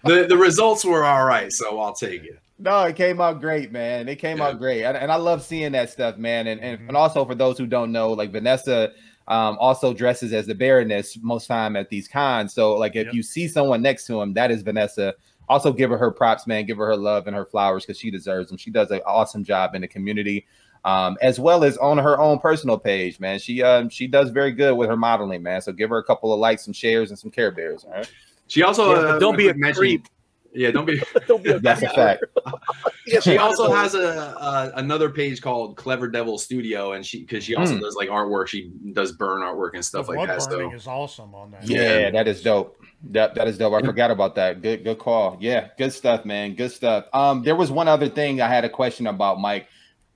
the 0.04 0.26
the 0.28 0.36
results 0.36 0.84
were 0.84 1.04
all 1.04 1.24
right, 1.24 1.52
so 1.52 1.78
I'll 1.78 1.94
take 1.94 2.24
it. 2.24 2.38
No, 2.58 2.82
it 2.84 2.96
came 2.96 3.20
out 3.20 3.40
great, 3.40 3.72
man. 3.72 4.08
It 4.08 4.16
came 4.16 4.38
Yeah. 4.38 4.48
out 4.48 4.58
great, 4.58 4.84
and, 4.84 4.96
and 4.96 5.10
I 5.10 5.16
love 5.16 5.42
seeing 5.42 5.72
that 5.72 5.90
stuff, 5.90 6.16
man. 6.16 6.46
And 6.46 6.60
and, 6.60 6.78
Mhm. 6.80 6.88
and 6.88 6.96
also 6.96 7.24
for 7.24 7.34
those 7.34 7.58
who 7.58 7.66
don't 7.66 7.92
know, 7.92 8.10
like 8.12 8.30
Vanessa, 8.32 8.92
um, 9.28 9.56
also 9.58 9.92
dresses 9.92 10.32
as 10.32 10.46
the 10.46 10.54
Baroness 10.54 11.18
most 11.22 11.46
time 11.46 11.76
at 11.76 11.88
these 11.90 12.06
cons. 12.08 12.52
So 12.54 12.74
like 12.76 12.96
if 12.96 13.06
Yep. 13.06 13.14
you 13.14 13.22
see 13.22 13.48
someone 13.48 13.82
next 13.82 14.06
to 14.06 14.20
him, 14.20 14.34
that 14.34 14.50
is 14.50 14.62
Vanessa. 14.62 15.14
Also 15.48 15.72
give 15.72 15.90
her 15.90 15.98
her 15.98 16.12
props, 16.12 16.46
man. 16.46 16.64
Give 16.64 16.76
her 16.76 16.86
her 16.86 16.96
love 16.96 17.26
and 17.26 17.34
her 17.34 17.44
flowers 17.44 17.84
because 17.84 17.98
she 17.98 18.10
deserves 18.10 18.48
them. 18.48 18.58
She 18.58 18.70
does 18.70 18.90
an 18.92 19.00
awesome 19.04 19.42
job 19.42 19.74
in 19.74 19.80
the 19.82 19.88
community, 19.88 20.46
um, 20.84 21.16
as 21.22 21.38
well 21.40 21.64
as 21.64 21.76
on 21.78 21.98
her 21.98 22.18
own 22.18 22.38
personal 22.38 22.78
page, 22.78 23.20
man. 23.20 23.38
She 23.38 23.62
um 23.62 23.88
she 23.88 24.06
does 24.06 24.30
very 24.30 24.52
good 24.52 24.76
with 24.76 24.88
her 24.88 24.96
modeling, 24.96 25.42
man. 25.42 25.60
So 25.60 25.72
give 25.72 25.90
her 25.90 25.98
a 25.98 26.04
couple 26.04 26.32
of 26.32 26.38
likes, 26.40 26.66
and 26.66 26.74
shares, 26.76 27.10
and 27.10 27.18
some 27.18 27.30
care 27.30 27.50
bears. 27.50 27.84
All 27.84 27.92
right, 27.92 28.10
She 28.48 28.62
also 28.62 28.92
Yeah, 28.92 29.08
uh, 29.14 29.18
don't 29.18 29.36
be 29.36 29.48
a 29.48 29.54
mentioned- 29.54 29.76
creep. 29.76 30.06
Yeah, 30.52 30.72
don't 30.72 30.84
be. 30.84 31.00
Don't 31.28 31.44
be 31.44 31.50
a 31.50 31.60
that's 31.60 31.80
a 31.82 31.88
fact. 31.90 32.24
She 33.22 33.38
also 33.38 33.72
has 33.72 33.94
a, 33.94 34.00
a 34.00 34.72
another 34.76 35.08
page 35.10 35.40
called 35.40 35.76
Clever 35.76 36.08
Devil 36.08 36.38
Studio, 36.38 36.92
and 36.92 37.06
she 37.06 37.20
because 37.20 37.44
she 37.44 37.54
also 37.54 37.74
Hmm. 37.74 37.80
does 37.80 37.94
like 37.94 38.08
artwork. 38.08 38.48
She 38.48 38.72
does 38.92 39.12
burn 39.12 39.42
artwork 39.42 39.70
and 39.74 39.84
stuff 39.84 40.06
the 40.06 40.12
like 40.12 40.26
that. 40.28 40.44
burning 40.48 40.70
So 40.70 40.76
is 40.76 40.86
awesome 40.88 41.34
on 41.36 41.52
that. 41.52 41.64
Yeah, 41.68 42.10
that 42.10 42.26
is 42.26 42.42
dope. 42.42 42.76
That 43.10 43.36
that 43.36 43.46
is 43.46 43.58
dope. 43.58 43.74
I 43.74 43.80
forgot 43.80 44.10
about 44.10 44.34
that. 44.36 44.60
Good 44.60 44.82
good 44.82 44.98
call. 44.98 45.36
Yeah, 45.40 45.68
good 45.78 45.92
stuff, 45.92 46.24
man. 46.24 46.54
Good 46.56 46.72
stuff. 46.72 47.04
Um, 47.12 47.42
there 47.44 47.54
was 47.56 47.70
one 47.70 47.86
other 47.88 48.08
thing 48.08 48.40
I 48.40 48.48
had 48.48 48.64
a 48.64 48.68
question 48.68 49.06
about, 49.06 49.40
Mike. 49.40 49.68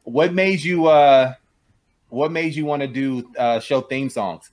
What 0.04 0.32
made 0.32 0.62
you 0.62 0.86
uh 0.86 1.34
what 2.08 2.30
made 2.30 2.54
you 2.54 2.64
want 2.64 2.82
to 2.82 2.88
do 2.88 3.30
uh 3.36 3.60
show 3.60 3.80
theme 3.80 4.08
songs 4.08 4.50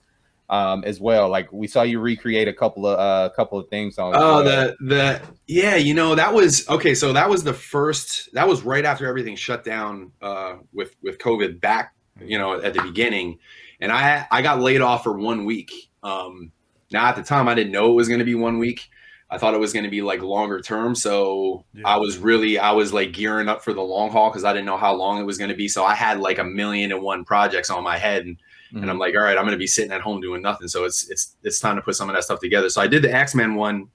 um 0.50 0.82
as 0.84 1.00
well? 1.00 1.28
Like 1.28 1.52
we 1.52 1.66
saw 1.66 1.82
you 1.82 2.00
recreate 2.00 2.48
a 2.48 2.52
couple 2.52 2.86
of 2.86 2.98
uh 2.98 3.32
couple 3.34 3.58
of 3.58 3.68
theme 3.68 3.90
songs. 3.90 4.16
Oh, 4.18 4.42
the 4.42 4.76
the 4.80 5.20
yeah, 5.46 5.76
you 5.76 5.94
know 5.94 6.14
that 6.14 6.34
was 6.34 6.68
okay. 6.68 6.94
So 6.94 7.12
that 7.12 7.28
was 7.30 7.44
the 7.44 7.54
first. 7.54 8.32
That 8.34 8.48
was 8.48 8.62
right 8.62 8.84
after 8.84 9.06
everything 9.06 9.36
shut 9.36 9.64
down 9.64 10.12
uh, 10.20 10.56
with 10.72 10.96
with 11.02 11.18
COVID 11.18 11.60
back. 11.60 11.94
You 12.20 12.38
know, 12.38 12.60
at 12.60 12.74
the 12.74 12.82
beginning, 12.82 13.38
and 13.80 13.90
I 13.90 14.26
I 14.30 14.42
got 14.42 14.60
laid 14.60 14.80
off 14.80 15.02
for 15.02 15.18
one 15.18 15.44
week. 15.44 15.72
Um, 16.02 16.52
now 16.92 17.06
at 17.06 17.16
the 17.16 17.22
time, 17.22 17.48
I 17.48 17.54
didn't 17.54 17.72
know 17.72 17.90
it 17.90 17.94
was 17.94 18.08
going 18.08 18.18
to 18.18 18.24
be 18.24 18.34
one 18.34 18.58
week. 18.58 18.88
I 19.32 19.38
thought 19.38 19.54
it 19.54 19.60
was 19.60 19.72
going 19.72 19.84
to 19.84 19.90
be 19.90 20.02
like 20.02 20.20
longer 20.22 20.60
term. 20.60 20.94
So 20.94 21.64
Yeah. 21.74 21.82
I 21.86 21.96
was 21.96 22.18
really 22.18 22.58
I 22.58 22.72
was 22.72 22.92
like 22.92 23.12
gearing 23.12 23.48
up 23.48 23.64
for 23.64 23.72
the 23.72 23.80
long 23.80 24.10
haul 24.10 24.28
because 24.30 24.44
I 24.44 24.52
didn't 24.52 24.66
know 24.66 24.76
how 24.76 24.94
long 24.94 25.18
it 25.20 25.24
was 25.24 25.38
going 25.38 25.50
to 25.50 25.56
be. 25.56 25.68
So 25.68 25.84
I 25.84 25.94
had 25.94 26.20
like 26.20 26.38
a 26.38 26.44
million 26.44 26.92
and 26.92 27.02
one 27.02 27.24
projects 27.24 27.70
on 27.70 27.82
my 27.82 27.96
head, 27.98 28.26
and 28.26 28.36
Mhm. 28.74 28.82
and 28.82 28.90
I'm 28.90 28.98
like, 28.98 29.14
all 29.14 29.22
right, 29.22 29.36
I'm 29.36 29.44
going 29.44 29.52
to 29.52 29.58
be 29.58 29.66
sitting 29.66 29.92
at 29.92 30.00
home 30.00 30.20
doing 30.20 30.42
nothing. 30.42 30.68
So 30.68 30.84
it's 30.84 31.10
it's 31.10 31.36
it's 31.42 31.60
time 31.60 31.76
to 31.76 31.82
put 31.82 31.94
some 31.96 32.08
of 32.10 32.14
that 32.14 32.24
stuff 32.24 32.40
together. 32.40 32.68
So 32.68 32.80
I 32.82 32.86
did 32.86 33.02
the 33.02 33.12
X 33.14 33.34
Men 33.34 33.54
one, 33.54 33.88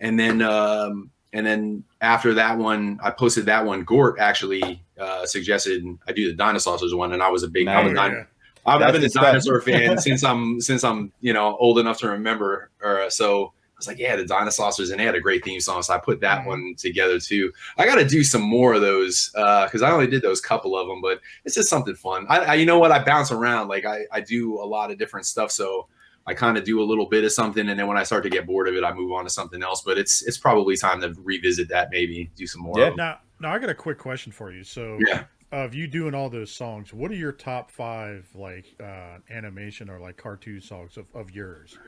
and 0.00 0.18
then 0.18 0.40
um, 0.42 1.10
and 1.32 1.44
then 1.46 1.84
after 2.00 2.34
that 2.34 2.56
one, 2.58 2.98
I 3.02 3.10
posted 3.10 3.46
that 3.46 3.64
one. 3.66 3.82
Gort 3.84 4.18
actually 4.20 4.82
uh, 4.98 5.26
suggested 5.26 5.84
I 6.08 6.12
do 6.12 6.28
the 6.28 6.34
dinosaurs 6.34 6.94
one, 6.94 7.12
and 7.12 7.22
I 7.22 7.28
was 7.28 7.42
a 7.42 7.48
big. 7.48 7.66
I'm 7.68 7.88
a 7.88 7.92
Nice. 7.92 8.08
din- 8.10 8.18
yeah. 8.18 8.24
I've, 8.72 8.80
That's 8.80 8.92
been 8.92 9.04
a 9.04 9.08
dinosaur 9.08 9.60
fan 9.60 9.96
since 9.98 10.24
I'm 10.24 10.60
since 10.60 10.82
I'm 10.82 11.12
you 11.20 11.32
know 11.32 11.56
old 11.58 11.78
enough 11.78 11.98
to 11.98 12.08
remember. 12.10 12.70
Or 12.82 13.02
uh, 13.02 13.10
so 13.10 13.52
was 13.76 13.86
like, 13.86 13.98
yeah, 13.98 14.16
the 14.16 14.24
dinosaurs, 14.24 14.90
and 14.90 14.98
they 14.98 15.04
had 15.04 15.14
a 15.14 15.20
great 15.20 15.44
theme 15.44 15.60
song, 15.60 15.82
so 15.82 15.94
I 15.94 15.98
put 15.98 16.20
that 16.20 16.42
Mhm. 16.42 16.46
one 16.46 16.74
together 16.78 17.20
too. 17.20 17.52
I 17.76 17.84
got 17.84 17.96
to 17.96 18.06
do 18.06 18.24
some 18.24 18.42
more 18.42 18.74
of 18.74 18.80
those 18.80 19.30
because 19.32 19.82
I 19.82 19.90
only 19.90 20.06
did 20.06 20.22
those 20.22 20.40
couple 20.40 20.76
of 20.76 20.86
them, 20.88 21.00
but 21.02 21.20
it's 21.44 21.54
just 21.54 21.68
something 21.68 21.94
fun. 21.94 22.26
I, 22.28 22.38
I 22.38 22.54
you 22.54 22.64
know 22.66 22.78
what, 22.78 22.90
I 22.92 23.04
bounce 23.04 23.30
around 23.30 23.68
like 23.68 23.84
I 23.84 24.06
I 24.10 24.20
do 24.20 24.54
a 24.60 24.64
lot 24.66 24.90
of 24.90 24.98
different 24.98 25.26
stuff, 25.26 25.50
so. 25.50 25.88
I 26.28 26.34
kind 26.34 26.58
of 26.58 26.64
do 26.64 26.82
a 26.82 26.82
little 26.82 27.06
bit 27.06 27.22
of 27.22 27.30
something, 27.30 27.68
and 27.68 27.78
then 27.78 27.86
when 27.86 27.96
I 27.96 28.02
start 28.02 28.24
to 28.24 28.28
get 28.28 28.48
bored 28.48 28.66
of 28.66 28.74
it, 28.74 28.82
I 28.82 28.92
move 28.92 29.12
on 29.12 29.22
to 29.22 29.30
something 29.30 29.62
else. 29.62 29.82
But 29.82 29.96
it's 29.96 30.26
it's 30.26 30.36
probably 30.36 30.76
time 30.76 31.00
to 31.02 31.14
revisit 31.22 31.68
that, 31.68 31.90
maybe 31.92 32.32
do 32.34 32.48
some 32.48 32.62
more. 32.62 32.80
Yeah. 32.80 32.90
Now, 32.96 33.20
now 33.38 33.52
I 33.54 33.60
got 33.60 33.70
a 33.70 33.74
quick 33.76 33.96
question 33.98 34.32
for 34.32 34.50
you. 34.50 34.64
So, 34.64 34.98
Yeah. 35.06 35.26
of 35.52 35.72
you 35.72 35.86
doing 35.86 36.16
all 36.16 36.28
those 36.28 36.50
songs, 36.50 36.92
what 36.92 37.12
are 37.12 37.14
your 37.14 37.30
top 37.30 37.70
five 37.70 38.26
like 38.34 38.64
uh, 38.82 39.18
animation 39.30 39.88
or 39.88 40.00
like 40.00 40.16
cartoon 40.16 40.60
songs 40.60 40.96
of, 40.96 41.06
of 41.14 41.30
yours? 41.30 41.78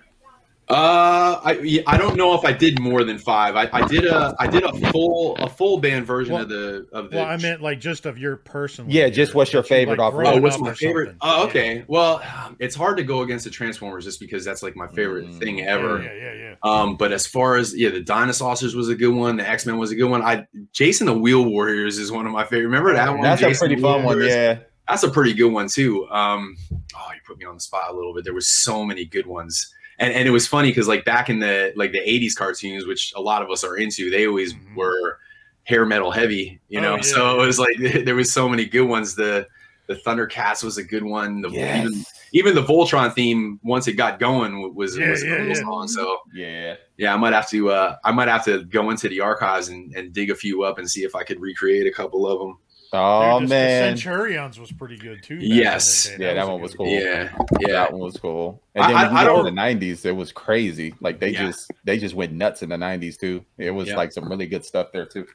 Uh, 0.71 1.41
I 1.43 1.83
I 1.87 1.97
don't 1.97 2.17
know 2.17 2.35
if 2.35 2.45
I 2.45 2.53
did 2.53 2.79
more 2.79 3.03
than 3.03 3.17
five. 3.19 3.57
I, 3.57 3.71
I 3.73 3.87
did 3.89 4.05
a 4.05 4.35
I 4.39 4.47
did 4.47 4.65
a 4.65 4.73
full 4.91 5.35
a 5.37 5.49
full 5.49 5.79
band 5.79 6.07
version 6.07 6.35
Well- 6.35 6.43
of 6.43 6.49
the 6.51 6.87
of 6.93 7.11
the. 7.11 7.17
Well, 7.17 7.25
I 7.27 7.39
meant 7.39 7.63
like 7.63 7.81
just 7.81 8.05
of 8.05 8.19
your 8.19 8.37
personal. 8.37 8.91
Yeah, 8.93 9.09
just 9.09 9.35
what's 9.35 9.51
your 9.53 9.63
that 9.63 9.71
you, 9.71 9.77
favorite 9.77 9.99
off- 9.99 10.13
growing 10.13 10.39
Oh, 10.39 10.41
what's 10.43 10.57
up 10.57 10.61
my 10.61 10.75
favorite? 10.75 11.07
something. 11.07 11.19
Oh, 11.23 11.37
Yeah. 11.39 11.49
okay. 11.49 11.85
Well, 11.89 12.23
it's 12.59 12.75
hard 12.77 12.99
to 12.99 13.03
go 13.03 13.23
against 13.23 13.45
the 13.47 13.51
Transformers 13.51 14.05
just 14.05 14.21
because 14.21 14.45
that's 14.45 14.63
like 14.63 14.77
my 14.77 14.89
favorite 14.89 15.27
Mm. 15.29 15.39
thing 15.39 15.61
ever. 15.63 16.03
Yeah, 16.03 16.13
yeah, 16.13 16.35
yeah. 16.35 16.55
Um, 16.63 16.97
but 16.99 17.13
as 17.13 17.27
far 17.27 17.57
as 17.57 17.75
yeah, 17.75 17.89
the 17.89 18.01
Dinosaurs 18.01 18.75
was 18.75 18.91
a 18.91 18.95
good 18.95 19.15
one. 19.15 19.37
The 19.39 19.49
X 19.49 19.65
Men 19.65 19.79
was 19.79 19.91
a 19.91 19.95
good 19.97 20.11
one. 20.11 20.21
I 20.21 20.47
Jayce 20.75 21.01
and 21.01 21.09
the 21.09 21.15
Wheel 21.19 21.47
Warriors 21.47 21.97
is 21.97 22.13
one 22.13 22.27
of 22.27 22.33
my 22.33 22.45
favorite. 22.45 22.67
Remember 22.67 22.93
that 22.93 23.11
one? 23.11 23.23
That's 23.23 23.41
a 23.41 23.55
pretty 23.59 23.77
the 23.77 23.83
Wheel 23.83 23.95
fun 23.95 24.05
one. 24.05 24.21
Yeah. 24.23 24.59
that's 24.87 25.03
a 25.03 25.11
pretty 25.11 25.33
good 25.33 25.51
one 25.51 25.69
too. 25.69 26.07
Um, 26.11 26.57
oh, 26.95 27.09
you 27.15 27.21
put 27.27 27.39
me 27.39 27.47
on 27.47 27.55
the 27.55 27.61
spot 27.61 27.85
a 27.91 27.95
little 27.95 28.13
bit. 28.15 28.25
There 28.25 28.35
was 28.35 28.49
so 28.49 28.85
many 28.85 29.05
good 29.07 29.27
ones, 29.27 29.73
and 29.99 30.13
and 30.13 30.27
it 30.29 30.31
was 30.31 30.47
funny 30.47 30.71
because 30.71 30.89
like 30.89 31.05
back 31.05 31.29
in 31.31 31.39
the 31.41 31.73
like 31.77 31.93
the 31.93 32.01
'80s 32.01 32.35
cartoons, 32.37 32.87
which 32.87 33.13
a 33.17 33.21
lot 33.21 33.43
of 33.43 33.51
us 33.51 33.65
are 33.65 33.77
into, 33.77 34.11
they 34.11 34.27
always 34.27 34.55
Mhm. 34.55 34.77
were 34.77 35.19
hair 35.65 35.85
metal 35.85 36.11
heavy, 36.11 36.61
you 36.69 36.79
Oh, 36.81 36.83
know. 36.83 36.97
yeah, 36.97 37.03
so 37.03 37.43
it 37.43 37.47
was 37.47 37.59
like 37.59 37.77
there 38.05 38.15
was 38.15 38.33
so 38.33 38.49
many 38.49 38.65
good 38.65 38.87
ones. 38.89 39.15
The 39.15 39.47
the 39.87 39.95
Thundercats 39.95 40.63
was 40.63 40.77
a 40.77 40.85
good 40.85 41.03
one. 41.05 41.41
The, 41.41 41.51
Yes. 41.51 41.79
even 41.87 42.05
even 42.33 42.55
the 42.55 42.63
Voltron 42.63 43.13
theme 43.15 43.59
once 43.63 43.89
it 43.89 43.95
got 43.95 44.19
going 44.21 44.75
was 44.75 44.99
Yeah, 44.99 45.09
was 45.11 45.23
a 45.23 45.27
yeah, 45.27 45.37
cool 45.39 45.47
yeah. 45.49 45.55
song. 45.55 45.89
So 45.89 46.19
Yeah. 46.35 46.75
yeah, 46.99 47.15
I 47.15 47.17
might 47.17 47.33
have 47.33 47.49
to 47.51 47.71
uh 47.71 47.97
I 48.05 48.13
might 48.13 48.29
have 48.29 48.45
to 48.45 48.65
go 48.65 48.91
into 48.91 49.09
the 49.09 49.21
archives 49.21 49.69
and, 49.69 49.95
and 49.97 50.13
dig 50.13 50.31
a 50.31 50.35
few 50.35 50.63
up 50.63 50.79
and 50.79 50.91
see 50.91 51.05
if 51.05 51.15
I 51.15 51.23
could 51.25 51.41
recreate 51.41 51.87
a 51.87 51.91
couple 51.93 52.27
of 52.27 52.39
them. 52.39 52.59
Oh 52.93 53.41
Dude, 53.41 53.49
the- 53.49 53.55
man. 53.55 53.95
the 53.95 54.01
Centurions 54.01 54.59
was 54.59 54.73
pretty 54.73 54.97
good 54.97 55.23
too. 55.23 55.37
Yes. 55.41 56.05
the 56.09 56.19
day. 56.19 56.25
Yeah, 56.29 56.35
that 56.35 56.45
a 56.45 56.51
one 56.51 56.61
was 56.63 56.73
good 56.73 56.79
cool. 56.79 56.89
Yeah, 56.89 57.33
yeah. 57.61 57.73
That 57.73 57.93
one 57.93 58.01
was 58.01 58.17
cool. 58.17 58.63
And 58.75 58.85
then 58.85 58.97
I- 58.97 59.03
when 59.05 59.13
you 59.13 59.19
I 59.19 59.23
get 59.25 59.29
don't- 59.29 59.45
the 59.45 59.51
nineties, 59.51 60.05
it 60.05 60.17
was 60.17 60.33
crazy. 60.33 60.95
Like 61.01 61.21
they 61.21 61.31
Yeah. 61.31 61.47
just 61.47 61.71
they 61.85 61.99
just 61.99 62.15
went 62.15 62.33
nuts 62.33 62.63
in 62.63 62.71
the 62.71 62.79
nineties 62.79 63.17
too. 63.19 63.45
It 63.59 63.71
was 63.73 63.89
Yeah. 63.89 63.97
like 63.97 64.13
some 64.13 64.29
really 64.29 64.47
good 64.47 64.65
stuff 64.65 64.93
there 64.93 65.05
too. 65.07 65.27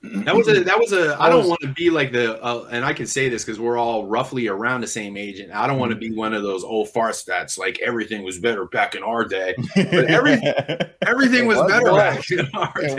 That 0.00 0.36
was 0.36 0.46
a 0.46 0.62
that 0.62 0.78
was 0.78 0.92
a 0.92 1.16
I 1.20 1.28
don't 1.28 1.48
want 1.48 1.60
to 1.62 1.68
be 1.72 1.90
like 1.90 2.12
the 2.12 2.40
uh, 2.40 2.68
and 2.70 2.84
I 2.84 2.92
can 2.92 3.06
say 3.06 3.28
this 3.28 3.44
because 3.44 3.58
we're 3.58 3.78
all 3.78 4.06
roughly 4.06 4.46
around 4.46 4.80
the 4.82 4.86
same 4.86 5.16
age 5.16 5.40
and 5.40 5.52
I 5.52 5.66
don't 5.66 5.80
want 5.80 5.90
to 5.90 5.96
be 5.96 6.12
one 6.14 6.34
of 6.34 6.44
those 6.44 6.62
old 6.62 6.88
farts 6.92 7.24
that's 7.24 7.58
like 7.58 7.80
everything 7.80 8.22
was 8.22 8.38
better 8.38 8.66
back 8.66 8.94
in 8.94 9.02
our 9.02 9.24
day. 9.24 9.56
every- 9.76 10.40
Everything 11.06 11.46
was, 11.46 11.56
was, 11.58 11.72
better 11.72 11.92
back 11.92 12.30
in 12.30 12.46
our 12.54 12.72
It 12.76 12.96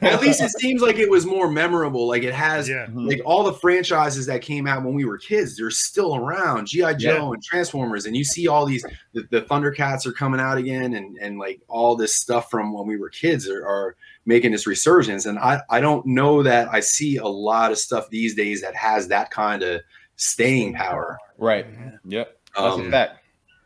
day. 0.00 0.08
At 0.08 0.20
least 0.22 0.40
it 0.40 0.50
seems 0.58 0.82
like 0.82 0.96
it 0.98 1.10
was 1.10 1.24
more 1.26 1.48
memorable. 1.48 2.08
Like 2.08 2.22
it 2.24 2.34
has 2.34 2.68
Yeah. 2.68 2.86
like 2.92 3.20
all 3.24 3.44
the 3.44 3.52
franchises 3.52 4.26
that 4.26 4.40
came 4.42 4.66
out 4.66 4.82
when 4.82 4.94
we 4.94 5.04
were 5.04 5.18
kids, 5.18 5.56
they're 5.56 5.70
still 5.70 6.16
around. 6.16 6.66
GI 6.66 6.94
Joe 6.96 7.32
and 7.32 7.42
Transformers, 7.42 8.06
and 8.06 8.16
you 8.16 8.24
see 8.24 8.48
all 8.48 8.66
these. 8.66 8.84
The, 9.14 9.22
the 9.30 9.42
Thundercats 9.42 10.06
are 10.06 10.12
coming 10.12 10.40
out 10.40 10.58
again, 10.58 10.94
and 10.94 11.16
and 11.18 11.38
like 11.38 11.60
all 11.68 11.96
this 11.96 12.16
stuff 12.16 12.50
from 12.50 12.72
when 12.72 12.86
we 12.86 12.96
were 12.96 13.08
kids 13.10 13.48
are, 13.48 13.64
are 13.66 13.96
making 14.26 14.52
this 14.52 14.66
resurgence. 14.66 15.24
And 15.26 15.38
I 15.38 15.60
I 15.70 15.80
don't 15.80 16.04
know 16.06 16.42
that 16.42 16.68
I 16.72 16.80
see 16.80 17.16
a 17.16 17.26
lot 17.26 17.70
of 17.72 17.78
stuff 17.78 18.10
these 18.10 18.34
days 18.34 18.60
that 18.62 18.74
has 18.74 19.08
that 19.08 19.30
kind 19.30 19.62
of 19.62 19.80
staying 20.16 20.74
power. 20.74 21.18
right. 21.38 21.66
Mhm. 21.70 21.98
Yep. 22.06 22.36
That's 22.56 22.66
a 22.76 22.78
Um, 22.80 22.90
fact. 22.90 23.12
That 23.12 23.18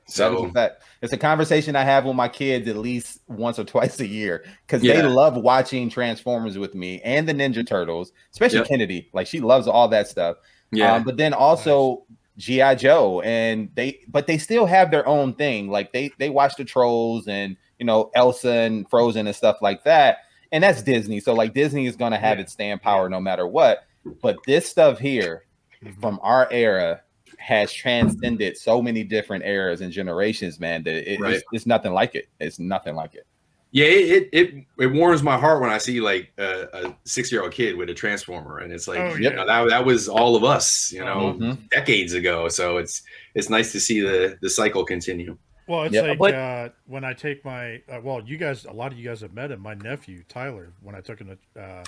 is 0.08 0.14
so 0.14 0.44
a 0.46 0.50
fact. 0.52 0.82
It's 1.02 1.12
a 1.12 1.16
conversation 1.16 1.76
I 1.76 1.84
have 1.84 2.04
with 2.04 2.16
my 2.16 2.28
kids 2.28 2.68
at 2.68 2.76
least 2.76 3.20
once 3.28 3.58
or 3.58 3.64
twice 3.64 4.00
a 4.00 4.06
year 4.06 4.44
because 4.66 4.82
Yeah. 4.82 4.96
they 4.96 5.02
love 5.02 5.36
watching 5.36 5.88
Transformers 5.88 6.58
with 6.58 6.74
me 6.74 7.00
and 7.04 7.28
the 7.28 7.32
Ninja 7.32 7.64
Turtles, 7.66 8.12
especially 8.32 8.58
Yep. 8.58 8.68
Kennedy. 8.68 9.08
Like 9.12 9.26
she 9.28 9.38
loves 9.40 9.68
all 9.68 9.86
that 9.88 10.08
stuff. 10.08 10.36
yeah, 10.72 10.94
Um, 10.94 11.04
but 11.04 11.16
then 11.16 11.32
also 11.32 12.04
GI 12.36 12.74
Joe, 12.76 13.20
and 13.20 13.68
they 13.76 14.00
but 14.08 14.26
they 14.26 14.38
still 14.38 14.66
have 14.66 14.90
their 14.90 15.06
own 15.06 15.34
thing. 15.34 15.68
Like 15.70 15.92
they 15.92 16.10
they 16.18 16.30
watch 16.30 16.56
the 16.56 16.64
Trolls 16.64 17.28
and 17.28 17.56
you 17.78 17.86
know 17.86 18.10
Elsa 18.14 18.50
and 18.52 18.88
Frozen 18.90 19.26
and 19.28 19.36
stuff 19.36 19.58
like 19.62 19.84
that, 19.84 20.18
and 20.52 20.62
that's 20.64 20.82
Disney. 20.82 21.20
So 21.20 21.32
like 21.34 21.54
Disney 21.54 21.86
is 21.86 21.96
going 21.96 22.12
to 22.12 22.18
have 22.18 22.38
Yeah. 22.38 22.42
its 22.42 22.52
stand 22.52 22.82
power 22.82 23.08
no 23.08 23.20
matter 23.20 23.46
what. 23.46 23.84
But 24.22 24.38
this 24.46 24.68
stuff 24.68 24.98
here 24.98 25.44
Mhm. 25.84 26.00
from 26.00 26.18
our 26.22 26.48
era 26.50 27.02
has 27.38 27.72
transcended 27.72 28.56
so 28.56 28.82
many 28.82 29.02
different 29.02 29.44
eras 29.44 29.80
and 29.80 29.90
generations, 29.92 30.60
man. 30.60 30.82
That 30.82 31.10
it, 31.12 31.20
Right. 31.20 31.34
it's, 31.34 31.44
it's 31.52 31.66
nothing 31.66 31.92
like 31.92 32.14
it. 32.14 32.28
It's 32.38 32.58
nothing 32.58 32.94
like 32.94 33.14
it. 33.14 33.26
Yeah, 33.72 33.86
it, 33.86 34.10
it 34.10 34.28
it 34.32 34.54
it 34.80 34.86
warms 34.88 35.22
my 35.22 35.38
heart 35.38 35.60
when 35.60 35.70
I 35.70 35.78
see 35.78 36.00
like 36.00 36.32
a, 36.38 36.66
a 36.72 36.96
six 37.04 37.30
year 37.30 37.42
old 37.42 37.52
kid 37.52 37.76
with 37.76 37.88
a 37.88 37.94
transformer, 37.94 38.58
and 38.58 38.72
it's 38.72 38.88
like 38.88 38.98
Oh, 38.98 39.14
you 39.14 39.28
yeah. 39.28 39.36
know, 39.36 39.46
that 39.46 39.68
that 39.68 39.84
was 39.84 40.08
all 40.08 40.34
of 40.34 40.42
us, 40.42 40.90
you 40.92 41.04
know, 41.04 41.36
Mhm. 41.38 41.68
decades 41.70 42.12
ago. 42.14 42.48
So 42.48 42.78
it's 42.78 43.02
it's 43.36 43.48
nice 43.48 43.70
to 43.72 43.78
see 43.80 44.00
the 44.00 44.36
the 44.42 44.50
cycle 44.50 44.84
continue. 44.84 45.38
Well, 45.70 45.84
it's 45.84 45.94
Yep. 45.94 46.06
like 46.06 46.18
But- 46.18 46.34
uh, 46.34 46.68
when 46.86 47.04
I 47.04 47.12
take 47.14 47.44
my 47.44 47.82
uh, 47.88 48.00
well, 48.02 48.20
you 48.24 48.36
guys, 48.36 48.64
a 48.64 48.72
lot 48.72 48.90
of 48.92 48.98
you 48.98 49.08
guys 49.08 49.20
have 49.20 49.32
met 49.32 49.50
him. 49.52 49.60
My 49.60 49.74
nephew 49.74 50.24
Tyler, 50.28 50.72
when 50.82 50.94
I 50.96 51.00
took 51.00 51.20
him 51.20 51.38
to 51.54 51.60
uh, 51.62 51.84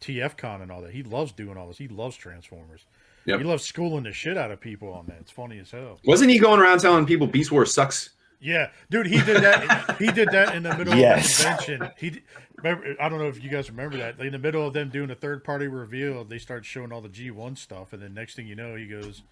TF 0.00 0.36
Con 0.36 0.60
and 0.60 0.70
all 0.70 0.82
that, 0.82 0.92
he 0.92 1.02
loves 1.02 1.32
doing 1.32 1.56
all 1.56 1.68
this. 1.68 1.78
He 1.78 1.88
loves 1.88 2.16
Transformers. 2.16 2.84
Yep. 3.24 3.38
He 3.38 3.44
loves 3.46 3.64
schooling 3.64 4.04
the 4.04 4.12
shit 4.12 4.36
out 4.36 4.50
of 4.50 4.60
people 4.60 4.92
on 4.92 5.06
that. 5.06 5.16
It's 5.20 5.30
funny 5.30 5.58
as 5.58 5.70
hell. 5.70 5.98
Wasn't 6.04 6.30
he 6.30 6.38
going 6.38 6.60
around 6.60 6.80
telling 6.80 7.06
people 7.06 7.26
Beast 7.26 7.50
Wars 7.50 7.72
sucks? 7.72 8.10
Yeah, 8.40 8.68
dude, 8.90 9.06
he 9.06 9.22
did 9.22 9.42
that. 9.42 9.96
he 9.98 10.08
did 10.12 10.28
that 10.32 10.54
in 10.54 10.62
the 10.64 10.76
middle 10.76 10.94
Yes. 10.94 11.38
of 11.38 11.44
the 11.46 11.50
convention. 11.76 11.90
He, 11.96 12.20
remember, 12.56 12.94
I 13.00 13.08
don't 13.08 13.18
know 13.18 13.28
if 13.28 13.42
you 13.42 13.48
guys 13.48 13.70
remember 13.70 13.96
that. 13.96 14.20
In 14.20 14.32
the 14.32 14.38
middle 14.38 14.66
of 14.66 14.74
them 14.74 14.90
doing 14.90 15.10
a 15.10 15.14
third 15.14 15.42
party 15.44 15.66
reveal, 15.66 16.24
they 16.24 16.36
start 16.36 16.66
showing 16.66 16.92
all 16.92 17.00
the 17.00 17.08
G 17.08 17.30
one 17.30 17.56
stuff, 17.56 17.94
and 17.94 18.02
then 18.02 18.12
next 18.12 18.34
thing 18.34 18.46
you 18.46 18.54
know, 18.54 18.74
he 18.74 18.86
goes, 18.86 19.22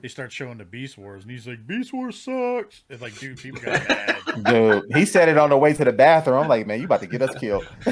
they 0.00 0.08
start 0.08 0.32
showing 0.32 0.58
the 0.58 0.64
Beast 0.64 0.98
Wars, 0.98 1.22
and 1.22 1.30
he's 1.30 1.46
like, 1.46 1.64
"Beast 1.66 1.92
Wars 1.92 2.18
sucks." 2.20 2.82
It's 2.88 3.00
like, 3.02 3.16
dude, 3.18 3.38
people 3.38 3.60
got 3.60 3.88
mad. 3.88 4.16
Dude, 4.44 4.84
he 4.96 5.04
said 5.04 5.28
it 5.28 5.38
on 5.38 5.50
the 5.50 5.56
way 5.58 5.72
to 5.74 5.84
the 5.84 5.92
bathroom. 5.92 6.38
I'm 6.42 6.48
like, 6.48 6.66
man, 6.66 6.78
you 6.80 6.86
about 6.86 7.00
to 7.00 7.06
get 7.06 7.22
us 7.22 7.34
killed. 7.38 7.66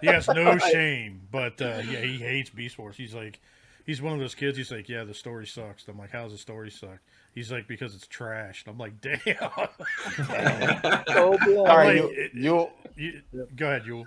he 0.00 0.06
has 0.06 0.26
no 0.28 0.58
shame, 0.72 1.20
but 1.30 1.60
uh, 1.60 1.82
yeah, 1.88 2.00
he 2.00 2.16
hates 2.18 2.50
Beast 2.50 2.78
Wars. 2.78 2.96
He's 2.96 3.14
like, 3.14 3.40
he's 3.84 4.00
one 4.02 4.12
of 4.14 4.18
those 4.18 4.34
kids. 4.34 4.56
He's 4.56 4.70
like, 4.72 4.88
yeah, 4.88 5.04
the 5.04 5.14
story 5.14 5.46
sucks. 5.46 5.86
I'm 5.88 5.98
like, 5.98 6.10
how's 6.10 6.32
the 6.32 6.38
story 6.38 6.70
suck? 6.70 6.98
He's 7.34 7.52
like, 7.52 7.68
because 7.68 7.94
it's 7.94 8.06
trash. 8.06 8.64
And 8.66 8.72
I'm 8.72 8.78
like, 8.78 9.00
damn. 9.00 9.18
So 11.08 11.36
blunt. 11.44 11.48
All 11.68 11.76
right, 11.76 12.02
Like, 12.02 12.12
you, 12.12 12.12
it- 12.16 12.34
you 12.34 12.68
You- 12.96 13.46
go 13.54 13.66
ahead, 13.66 13.84
Yule. 13.86 14.06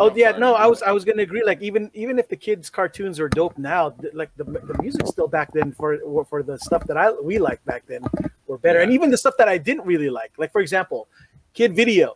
Oh 0.00 0.10
yeah, 0.16 0.30
sorry. 0.30 0.40
no, 0.40 0.54
I 0.54 0.66
was 0.66 0.82
I 0.82 0.92
was 0.92 1.04
gonna 1.04 1.22
agree. 1.22 1.42
Like 1.44 1.60
even 1.62 1.90
even 1.94 2.18
if 2.18 2.28
the 2.28 2.36
kids' 2.36 2.70
cartoons 2.70 3.20
are 3.20 3.28
dope 3.28 3.56
now, 3.58 3.90
th- 3.90 4.14
like 4.14 4.30
the 4.36 4.44
the 4.44 4.76
music 4.82 5.06
still 5.06 5.28
back 5.28 5.52
then 5.52 5.72
for 5.72 5.98
for 6.24 6.42
the 6.42 6.58
stuff 6.58 6.84
that 6.86 6.96
I 6.96 7.10
we 7.12 7.38
liked 7.38 7.64
back 7.66 7.84
then 7.86 8.02
were 8.46 8.58
better, 8.58 8.80
and 8.80 8.92
even 8.92 9.10
the 9.10 9.18
stuff 9.18 9.34
that 9.38 9.48
I 9.48 9.58
didn't 9.58 9.84
really 9.84 10.10
like. 10.10 10.32
Like 10.38 10.52
for 10.52 10.60
example, 10.62 11.08
Kid 11.54 11.76
Video. 11.76 12.14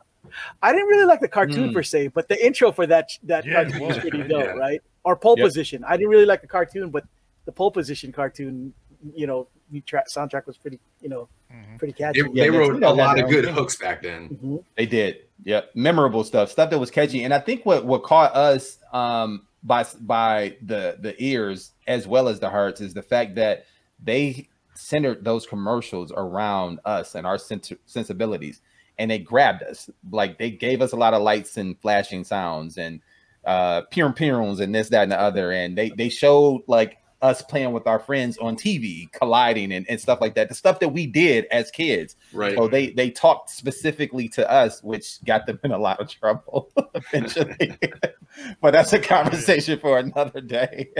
I 0.63 0.73
didn't 0.73 0.89
really 0.89 1.05
like 1.05 1.21
the 1.21 1.29
cartoon 1.29 1.69
Mm. 1.71 1.75
per 1.75 1.83
se, 1.83 2.09
but 2.09 2.29
the 2.29 2.39
intro 2.45 2.73
for 2.73 2.87
that 2.87 3.11
that 3.25 3.45
Yeah, 3.45 3.53
cartoon 3.65 3.81
was 3.81 3.89
was, 3.97 3.99
pretty 3.99 4.23
dope, 4.27 4.45
yeah. 4.47 4.53
right? 4.67 4.81
Or 5.05 5.15
Pole 5.17 5.37
Yep. 5.39 5.47
Position. 5.47 5.85
I 5.87 5.99
didn't 5.99 6.09
really 6.09 6.25
like 6.25 6.41
the 6.41 6.47
cartoon, 6.49 6.89
but 6.89 7.05
the 7.45 7.53
Pole 7.53 7.71
Position 7.71 8.11
cartoon, 8.11 8.73
you 9.15 9.27
know, 9.27 9.47
tra- 9.85 10.05
soundtrack 10.09 10.47
was 10.47 10.57
pretty, 10.57 10.81
you 11.03 11.11
know, 11.11 11.29
Mhm. 11.53 11.79
pretty 11.79 11.93
catchy. 11.93 12.23
They, 12.23 12.29
Yeah, 12.33 12.45
they 12.45 12.51
wrote 12.51 12.83
a 12.83 12.91
lot 12.91 13.21
of 13.21 13.29
good 13.29 13.45
thing. 13.45 13.55
hooks 13.55 13.77
back 13.77 14.01
then. 14.03 14.31
Mhm. 14.43 14.65
They 14.79 14.87
did. 14.87 15.25
Yep. 15.43 15.71
Memorable 15.75 16.25
stuff. 16.25 16.51
Stuff 16.51 16.71
that 16.71 16.79
was 16.79 16.91
catchy. 16.91 17.25
And 17.25 17.35
I 17.35 17.39
think 17.41 17.67
what 17.67 17.85
what 17.85 18.03
caught 18.03 18.35
us 18.35 18.79
um 18.93 19.47
by 19.63 19.85
by 20.01 20.57
the 20.63 20.97
the 21.01 21.15
ears 21.23 21.73
as 21.87 22.07
well 22.07 22.29
as 22.29 22.41
the 22.41 22.51
hearts 22.51 22.81
is 22.81 22.95
the 22.95 23.03
fact 23.03 23.35
that 23.35 23.67
they 24.03 24.49
centered 24.75 25.25
those 25.25 25.47
commercials 25.47 26.13
around 26.17 26.81
us 26.85 27.15
and 27.15 27.27
our 27.27 27.39
sens- 27.39 27.73
sensibilities 27.87 28.61
and 28.99 29.11
they 29.11 29.19
grabbed 29.19 29.63
us. 29.63 29.91
Like 30.11 30.39
they 30.39 30.51
gave 30.51 30.81
us 30.81 30.93
a 30.93 30.97
lot 30.97 31.15
of 31.15 31.23
lights 31.23 31.57
and 31.57 31.79
flashing 31.81 32.25
sounds 32.25 32.79
and 32.79 33.01
uh 33.45 33.83
pirum 33.93 34.17
pirums 34.17 34.61
and 34.61 34.75
this, 34.75 34.89
that, 34.91 35.03
and 35.03 35.13
the 35.13 35.21
other. 35.21 35.51
And 35.53 35.77
they 35.77 35.91
they 35.91 36.09
showed 36.09 36.63
like 36.67 36.99
us 37.25 37.41
playing 37.41 37.73
with 37.73 37.87
our 37.87 37.99
friends 37.99 38.37
on 38.37 38.55
TV, 38.55 39.11
colliding 39.11 39.73
and, 39.73 39.87
and 39.89 39.99
stuff 39.99 40.21
like 40.21 40.35
that. 40.35 40.51
The 40.51 40.55
stuff 40.55 40.79
that 40.81 40.91
we 40.91 41.07
did 41.07 41.47
as 41.47 41.71
kids. 41.71 42.17
Right. 42.35 42.55
So 42.55 42.69
they 42.69 42.91
they 42.91 43.11
talked 43.11 43.49
specifically 43.49 44.29
to 44.31 44.49
us, 44.49 44.83
which 44.83 45.25
got 45.25 45.47
them 45.47 45.59
in 45.65 45.73
a 45.73 45.79
lot 45.79 46.01
of 46.01 46.11
trouble 46.11 46.71
eventually. 46.95 47.79
but 48.61 48.73
that's 48.73 48.93
a 48.93 48.99
conversation 48.99 49.81
for 49.81 49.99
another 49.99 50.43
day. 50.43 50.91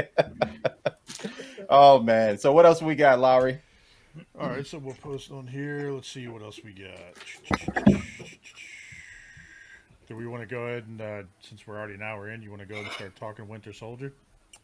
oh 1.69 2.01
man. 2.01 2.39
So 2.39 2.53
what 2.53 2.65
else 2.65 2.81
we 2.81 2.95
got, 2.95 3.21
Lowery? 3.21 3.61
All 4.41 4.49
right, 4.49 4.67
so 4.67 4.79
we'll 4.79 4.95
post 4.95 5.31
on 5.31 5.47
here. 5.47 5.91
Let's 5.91 6.09
see 6.09 6.29
what 6.29 6.41
else 6.41 6.61
we 6.65 6.73
got. 6.73 7.95
Do 10.07 10.17
we 10.17 10.27
want 10.27 10.43
to 10.43 10.47
go 10.47 10.63
ahead 10.67 10.85
and, 10.87 11.01
uh, 11.01 11.23
since 11.41 11.67
we're 11.67 11.77
already 11.77 11.95
an 11.95 12.03
hour 12.03 12.31
in, 12.31 12.41
you 12.41 12.51
want 12.51 12.61
to 12.61 12.67
go 12.67 12.77
and 12.77 12.89
start 12.93 13.17
talking 13.17 13.49
Winter 13.49 13.73
Soldier? 13.73 14.13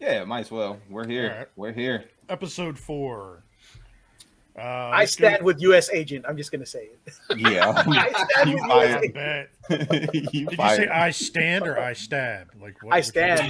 Yeah, 0.00 0.24
might 0.24 0.40
as 0.40 0.50
well. 0.50 0.78
We're 0.88 1.06
here. 1.06 1.30
All 1.30 1.38
right. 1.38 1.48
We're 1.56 1.72
here. 1.72 2.04
Episode 2.28 2.78
four. 2.78 3.42
Uh, 4.58 4.62
I 4.62 4.98
let's 5.00 5.14
go- 5.14 5.28
stand 5.28 5.44
with 5.44 5.60
U.S. 5.62 5.90
Agent. 5.90 6.24
I'm 6.28 6.36
just 6.36 6.50
gonna 6.50 6.66
say 6.66 6.88
it. 7.06 7.38
Yeah. 7.38 7.70
I 7.86 8.24
stand 8.30 8.50
you 8.50 8.56
with 8.56 8.64
I 8.70 9.00
U.S. 9.02 9.12
bet. 9.12 9.50
you 10.14 10.46
Did 10.46 10.52
you 10.52 10.56
say. 10.56 10.88
I 10.88 11.10
stand 11.10 11.66
or 11.66 11.78
I 11.78 11.92
stab? 11.92 12.48
Like 12.60 12.82
what? 12.82 12.92
I 12.94 12.98
which 12.98 13.06
stand. 13.06 13.40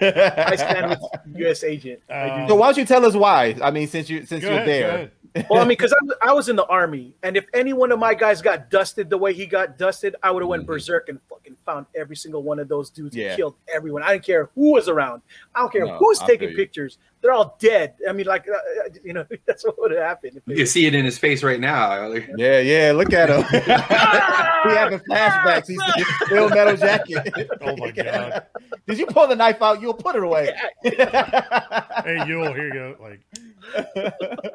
I 0.00 0.56
stand 0.56 0.90
with 0.90 1.00
U.S. 1.36 1.62
Agent. 1.62 2.00
Um, 2.10 2.48
so 2.48 2.54
why 2.56 2.66
don't 2.68 2.78
you 2.78 2.84
tell 2.84 3.04
us 3.04 3.14
why? 3.14 3.56
I 3.62 3.70
mean, 3.70 3.86
since 3.86 4.10
you 4.10 4.26
since 4.26 4.42
Go 4.42 4.48
you're 4.50 4.58
ahead, 4.62 4.66
go 4.66 4.96
there. 4.96 5.10
Well, 5.50 5.60
I 5.60 5.64
mean, 5.64 5.68
because 5.68 5.94
I, 6.22 6.32
was 6.32 6.48
in 6.48 6.56
the 6.56 6.66
army, 6.66 7.14
and 7.22 7.36
if 7.36 7.46
any 7.54 7.72
one 7.72 7.92
of 7.92 7.98
my 7.98 8.14
guys 8.14 8.40
got 8.42 8.70
dusted 8.70 9.10
the 9.10 9.18
way 9.18 9.32
he 9.32 9.46
got 9.46 9.78
dusted, 9.78 10.16
I 10.22 10.30
would 10.30 10.42
have 10.42 10.48
went 10.48 10.64
Mhm. 10.64 10.66
berserk 10.66 11.08
and 11.08 11.20
fucking 11.28 11.56
found 11.66 11.86
every 11.94 12.16
single 12.16 12.42
one 12.42 12.58
of 12.58 12.68
those 12.68 12.90
dudes 12.90 13.16
Yeah. 13.16 13.28
and 13.28 13.36
killed 13.36 13.54
everyone. 13.72 14.02
I 14.02 14.12
didn't 14.12 14.24
care 14.24 14.50
who 14.54 14.72
was 14.72 14.88
around. 14.88 15.22
I 15.54 15.60
don't 15.60 15.72
care 15.72 15.86
No, 15.86 15.96
who's 15.98 16.20
I 16.20 16.26
taking 16.26 16.54
pictures. 16.54 16.98
They're 17.20 17.32
all 17.32 17.56
dead. 17.58 17.94
I 18.08 18.12
mean, 18.12 18.26
like, 18.26 18.46
uh, 18.48 18.52
uh, 18.54 18.88
you 19.02 19.12
know, 19.12 19.26
that's 19.46 19.64
what 19.64 19.78
would 19.80 19.90
have 19.90 20.00
happened. 20.00 20.40
You 20.46 20.56
can 20.56 20.66
see 20.66 20.86
it 20.86 20.94
in 20.94 21.04
his 21.04 21.18
face 21.18 21.42
right 21.42 21.58
now. 21.58 22.12
Yeah, 22.36 22.60
yeah. 22.60 22.92
Look 22.94 23.12
at 23.12 23.28
him. 23.28 23.42
he 23.50 24.76
having 24.76 25.00
flashbacks. 25.00 25.66
He's 25.66 25.80
a 25.80 26.24
still 26.26 26.48
metal 26.48 26.76
jacket. 26.76 27.48
Oh 27.60 27.76
my 27.76 27.90
god. 27.90 28.46
Did 28.86 28.98
you 28.98 29.06
pull 29.06 29.26
the 29.26 29.34
knife 29.36 29.60
out? 29.60 29.80
You'll 29.82 29.94
put 29.94 30.14
it 30.16 30.22
away. 30.22 30.54
Hey, 30.82 32.24
Yule, 32.26 32.52
here 32.54 32.66
you 32.68 32.72
go. 32.72 32.96
Like, 33.00 33.20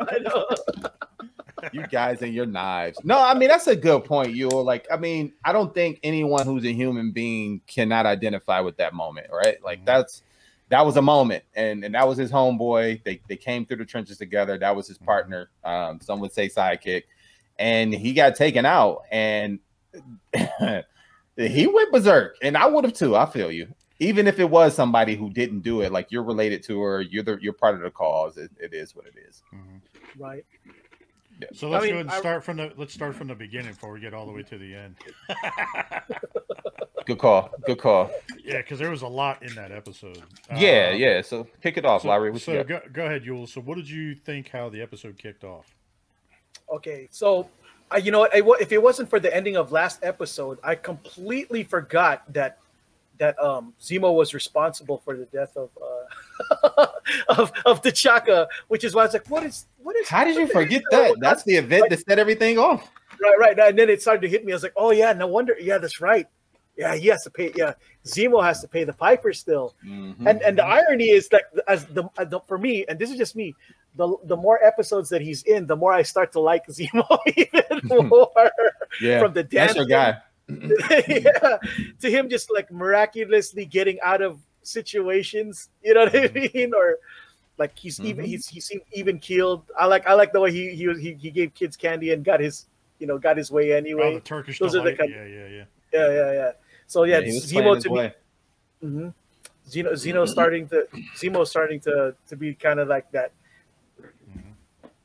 I 0.09 0.19
know. 0.19 0.47
you 1.71 1.85
guys 1.87 2.21
and 2.21 2.33
your 2.33 2.45
knives. 2.45 2.97
No, 3.03 3.19
I 3.19 3.33
mean 3.33 3.49
that's 3.49 3.67
a 3.67 3.75
good 3.75 4.05
point. 4.05 4.33
You'll 4.35 4.63
like. 4.63 4.87
I 4.91 4.97
mean, 4.97 5.33
I 5.45 5.51
don't 5.51 5.73
think 5.73 5.99
anyone 6.03 6.45
who's 6.45 6.65
a 6.65 6.71
human 6.73 7.11
being 7.11 7.61
cannot 7.67 8.05
identify 8.05 8.59
with 8.61 8.77
that 8.77 8.93
moment, 8.93 9.27
right? 9.31 9.61
Like 9.63 9.81
Mhm. 9.81 9.85
that's 9.85 10.23
that 10.73 10.83
was 10.85 10.97
a 10.97 11.01
moment, 11.03 11.43
and 11.55 11.83
and 11.85 11.93
that 11.93 12.07
was 12.07 12.17
his 12.17 12.31
homeboy. 12.31 13.03
They 13.03 13.21
they 13.29 13.35
came 13.37 13.63
through 13.65 13.77
the 13.77 13.85
trenches 13.85 14.17
together. 14.17 14.57
That 14.57 14.75
was 14.75 14.87
his 14.87 14.97
Mhm. 14.97 15.05
partner. 15.05 15.49
Um, 15.63 15.99
some 16.01 16.19
would 16.21 16.33
say 16.33 16.49
sidekick, 16.49 17.03
and 17.59 17.93
he 17.93 18.13
got 18.13 18.35
taken 18.35 18.65
out, 18.65 19.03
and 19.11 19.59
he 21.37 21.67
went 21.67 21.91
berserk, 21.91 22.37
and 22.41 22.57
I 22.57 22.65
would 22.65 22.83
have 22.85 22.93
too. 22.93 23.15
I 23.15 23.27
feel 23.27 23.51
you. 23.51 23.67
Even 23.99 24.25
if 24.27 24.39
it 24.39 24.49
was 24.49 24.73
somebody 24.75 25.15
who 25.15 25.29
didn't 25.29 25.61
do 25.61 25.81
it, 25.81 25.91
like 25.91 26.11
you're 26.11 26.23
related 26.23 26.63
to 26.63 26.81
her, 26.81 27.01
you're 27.01 27.23
the 27.23 27.37
you're 27.39 27.53
part 27.53 27.75
of 27.75 27.81
the 27.81 27.91
cause. 27.91 28.37
It, 28.37 28.49
it 28.59 28.73
is 28.73 28.95
what 28.95 29.05
it 29.05 29.13
is. 29.29 29.43
mhm. 29.53 29.79
Right. 30.17 30.45
so 31.53 31.69
let's 31.69 31.83
I 31.83 31.87
mean, 31.87 31.93
go 31.93 31.99
ahead 31.99 32.05
and 32.07 32.11
I- 32.11 32.19
start 32.19 32.43
from 32.43 32.57
the 32.57 32.71
let's 32.77 32.93
start 32.93 33.15
from 33.15 33.27
the 33.27 33.35
beginning 33.35 33.73
before 33.73 33.91
we 33.93 33.99
get 33.99 34.13
all 34.13 34.25
the 34.25 34.31
way 34.31 34.41
to 34.43 34.57
the 34.57 34.73
end. 34.75 34.95
Good 37.05 37.19
call. 37.19 37.49
Good 37.65 37.79
call. 37.79 38.11
yeah, 38.43 38.57
because 38.57 38.79
there 38.79 38.89
was 38.89 39.01
a 39.01 39.07
lot 39.07 39.43
in 39.43 39.53
that 39.55 39.71
episode. 39.71 40.21
Yeah, 40.55 40.91
Uh, 40.93 40.95
yeah. 40.95 41.21
So 41.21 41.47
pick 41.61 41.77
it 41.77 41.85
off, 41.85 42.01
So, 42.03 42.09
Larry. 42.09 42.31
What 42.31 42.41
so 42.41 42.63
go, 42.63 42.81
go 42.91 43.05
ahead, 43.05 43.25
Yule. 43.25 43.47
So, 43.47 43.61
what 43.61 43.75
did 43.75 43.89
you 43.89 44.15
think 44.15 44.49
how 44.49 44.69
the 44.69 44.81
episode 44.81 45.17
kicked 45.17 45.43
off? 45.43 45.73
Okay, 46.69 47.07
so 47.11 47.49
uh, 47.93 47.97
you 47.97 48.11
know 48.11 48.19
what? 48.19 48.33
I, 48.35 48.41
if 48.61 48.71
it 48.71 48.81
wasn't 48.81 49.09
for 49.09 49.19
the 49.19 49.33
ending 49.35 49.57
of 49.57 49.71
last 49.71 49.99
episode, 50.03 50.57
I 50.63 50.75
completely 50.75 51.63
forgot 51.63 52.23
that 52.33 52.57
that 53.19 53.37
um 53.39 53.73
Zemo 53.79 54.13
was 54.15 54.33
responsible 54.33 54.97
for 55.05 55.15
the 55.15 55.25
death 55.25 55.55
of 55.55 55.69
uh 55.81 56.87
of 57.29 57.51
of 57.65 57.81
T'Chaka, 57.81 58.47
which 58.69 58.83
is 58.83 58.95
why 58.95 59.03
I 59.03 59.05
was 59.05 59.13
like, 59.13 59.29
what 59.29 59.43
is 59.43 59.67
what 59.77 59.95
is 59.95 60.07
How 60.07 60.23
did 60.23 60.35
you 60.35 60.47
forget 60.47 60.81
heck? 60.91 61.13
that? 61.13 61.15
That's 61.19 61.43
the 61.43 61.55
event 61.57 61.89
that 61.89 62.03
set 62.05 62.17
everything 62.17 62.57
off. 62.57 62.89
right, 63.21 63.37
right. 63.37 63.59
And 63.59 63.77
then 63.77 63.89
it 63.89 64.01
started 64.01 64.21
to 64.21 64.29
hit 64.29 64.43
me. 64.45 64.51
I 64.51 64.55
was 64.55 64.63
like, 64.63 64.73
oh 64.75 64.91
yeah, 64.91 65.13
no 65.13 65.27
wonder. 65.27 65.55
Yeah, 65.59 65.77
that's 65.77 66.01
right. 66.01 66.27
Yeah, 66.77 66.95
he 66.95 67.07
has 67.07 67.23
to 67.23 67.29
pay. 67.29 67.51
Yeah, 67.55 67.73
Zemo 68.05 68.43
has 68.43 68.61
to 68.61 68.67
pay 68.67 68.83
the 68.83 68.93
piper 68.93 69.31
still. 69.33 69.75
Mhm. 69.85 70.15
And 70.27 70.41
and 70.41 70.57
the 70.57 70.65
irony 70.65 71.09
is 71.09 71.27
that 71.29 71.43
as 71.67 71.85
the, 71.87 72.03
the 72.25 72.39
for 72.47 72.57
me, 72.57 72.83
and 72.89 72.97
this 72.97 73.11
is 73.11 73.17
just 73.17 73.35
me, 73.35 73.53
the 73.95 74.17
the 74.25 74.35
more 74.35 74.57
episodes 74.63 75.09
that 75.09 75.21
he's 75.21 75.43
in, 75.43 75.67
the 75.67 75.75
more 75.75 75.93
I 75.93 76.01
start 76.01 76.31
to 76.33 76.39
like 76.39 76.65
Zemo 76.73 77.05
even 77.37 78.07
more. 78.09 78.51
yeah, 79.01 79.19
From 79.19 79.33
the 79.33 79.43
that's 79.43 79.75
your 79.75 79.85
guy. 79.85 80.17
yeah, 80.49 81.57
to 82.01 82.09
him 82.11 82.27
just 82.29 82.51
like 82.51 82.71
miraculously 82.71 83.65
getting 83.65 83.99
out 84.01 84.21
of 84.21 84.39
situations, 84.63 85.69
you 85.83 85.93
know 85.93 86.05
what 86.05 86.15
I 86.15 86.27
mean? 86.53 86.73
Or 86.75 86.97
like 87.57 87.77
he's 87.77 87.99
even 88.01 88.25
Mhm. 88.25 88.29
he's 88.29 88.47
he 88.47 88.59
seemed 88.59 88.81
even 88.93 89.19
keeled. 89.19 89.63
I 89.79 89.85
like 89.85 90.07
I 90.07 90.13
like 90.13 90.33
the 90.33 90.39
way 90.41 90.51
he 90.51 90.73
he 90.75 90.87
was 90.87 90.99
he, 90.99 91.13
he 91.13 91.29
gave 91.31 91.53
kids 91.53 91.77
candy 91.77 92.11
and 92.13 92.25
got 92.25 92.39
his 92.39 92.65
you 92.99 93.07
know 93.07 93.17
got 93.17 93.37
his 93.37 93.51
way 93.51 93.73
Oh, 93.73 93.77
anyway. 93.77 94.13
the 94.15 94.19
Turkish 94.21 94.59
those 94.59 94.75
are 94.75 94.79
the 94.83 94.91
delight. 94.91 94.97
kind- 94.97 95.11
yeah, 95.11 95.25
yeah, 95.25 95.47
yeah. 95.47 95.63
yeah, 95.93 96.09
yeah, 96.11 96.31
yeah. 96.33 96.51
So 96.93 97.05
yeah, 97.05 97.21
he 97.21 97.31
Zemo 97.39 97.73
his 97.73 97.83
to 97.85 97.89
me, 97.89 97.95
way. 97.97 98.13
hmm 98.81 99.07
Zemo 99.67 99.93
Zemo 99.93 100.27
starting 100.27 100.67
to 100.67 100.85
Zemo 101.17 101.41
starting 101.47 101.79
to 101.87 102.13
to 102.27 102.35
be 102.35 102.53
kind 102.53 102.79
of 102.79 102.87
like 102.87 103.09
that. 103.11 103.31
Mhm. 103.99 104.53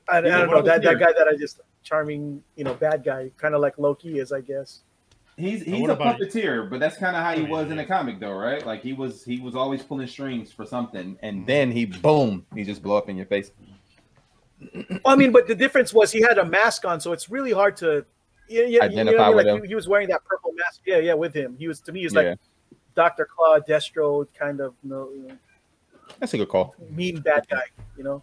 I, 0.07 0.19
I 0.19 0.21
don't 0.21 0.51
know 0.51 0.61
that 0.61 0.83
that 0.83 0.99
guy 0.99 1.13
that 1.19 1.27
I 1.33 1.35
just 1.37 1.61
charming 1.83 2.43
you 2.57 2.65
know 2.65 2.75
bad 2.75 3.03
guy 3.05 3.31
kind 3.39 3.55
of 3.55 3.63
like 3.63 3.79
Loki 3.79 4.19
is 4.19 4.33
I 4.33 4.43
guess. 4.43 4.83
He's 5.39 5.63
he's 5.63 5.89
a 5.89 5.93
about- 5.93 6.19
puppeteer, 6.19 6.69
but 6.69 6.79
that's 6.79 6.99
kind 6.99 7.17
of 7.17 7.23
how 7.23 7.35
he 7.35 7.45
was 7.51 7.71
in 7.71 7.77
yeah. 7.77 7.83
the 7.85 7.89
comic, 7.89 8.19
though, 8.21 8.33
right? 8.35 8.67
Like 8.67 8.83
he 8.83 8.93
was 8.93 9.25
he 9.25 9.41
was 9.41 9.55
always 9.57 9.83
pulling 9.83 10.09
strings 10.09 10.53
for 10.53 10.67
something, 10.67 11.17
and 11.23 11.43
Mhm. 11.43 11.47
then 11.47 11.71
he 11.71 11.87
boom, 11.87 12.45
he 12.55 12.65
just 12.65 12.83
blow 12.83 12.97
up 12.99 13.09
in 13.09 13.17
your 13.17 13.27
face. 13.27 13.51
I 15.07 15.15
mean, 15.17 15.31
but 15.33 15.47
the 15.47 15.55
difference 15.55 15.95
was 15.95 16.11
he 16.13 16.21
had 16.21 16.37
a 16.37 16.45
mask 16.45 16.85
on, 16.85 17.01
so 17.01 17.13
it's 17.13 17.31
really 17.31 17.53
hard 17.53 17.77
to 17.79 18.05
yeah, 18.49 18.63
yeah, 18.63 18.67
you 18.67 18.79
know, 18.79 18.85
Identify 18.87 19.13
what 19.13 19.21
I 19.21 19.29
with 19.31 19.47
like 19.47 19.55
him. 19.57 19.63
he, 19.63 19.69
he 19.69 19.75
was 19.75 19.89
wearing 19.89 20.09
that 20.09 20.25
purple 20.25 20.53
mask. 20.53 20.81
Yeah, 20.87 20.99
yeah, 20.99 21.15
with 21.15 21.35
him. 21.35 21.57
He 21.59 21.69
was 21.69 21.81
to 21.83 21.93
me, 21.93 22.03
he's 22.03 22.15
Yeah. 22.15 22.21
like 22.31 22.39
Doctor 22.95 23.27
Claw, 23.31 23.59
Destro, 23.61 24.27
kind 24.39 24.61
of 24.61 24.75
you 24.83 24.91
know, 24.91 25.11
That's 26.19 26.35
a 26.35 26.39
good 26.39 26.49
call. 26.49 26.75
mean 26.91 27.21
bad 27.21 27.47
guy. 27.49 27.63
You 27.97 28.05
know, 28.05 28.23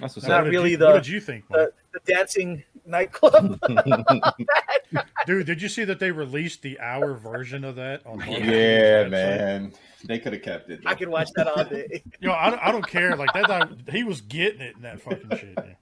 That's 0.00 0.16
what's 0.16 0.26
Now, 0.26 0.34
Not 0.34 0.40
up. 0.40 0.44
what 0.46 0.50
really 0.50 0.70
you, 0.72 0.76
the- 0.76 0.86
What 0.86 0.94
did 0.94 1.06
you 1.08 1.20
think? 1.20 1.46
The, 1.48 1.72
the 1.92 2.00
dancing, 2.12 2.62
nightclub. 2.84 3.58
Dude, 5.26 5.46
did 5.46 5.62
you 5.62 5.68
see 5.68 5.84
that 5.84 5.98
they 6.00 6.10
released 6.10 6.62
the 6.62 6.78
hour 6.80 7.14
version 7.14 7.64
of 7.64 7.76
that 7.76 8.04
on? 8.06 8.18
Marvel 8.18 8.34
yeah, 8.40 9.08
man. 9.08 9.72
They 10.06 10.18
could 10.18 10.34
have 10.34 10.42
kept 10.42 10.68
it. 10.70 10.80
I 10.84 10.94
can 10.94 11.10
watch 11.10 11.30
that 11.36 11.48
all 11.48 11.64
day. 11.64 12.02
Yo, 12.20 12.32
I, 12.32 12.50
don't- 12.50 12.62
I 12.62 12.72
don't 12.72 12.86
care. 12.86 13.16
Like 13.16 13.32
that, 13.32 13.46
guy, 13.46 13.66
he 13.90 14.04
was 14.04 14.20
getting 14.20 14.60
it 14.60 14.76
in 14.76 14.82
that 14.82 15.00
fucking 15.00 15.30
shit. 15.38 15.56
man. 15.56 15.76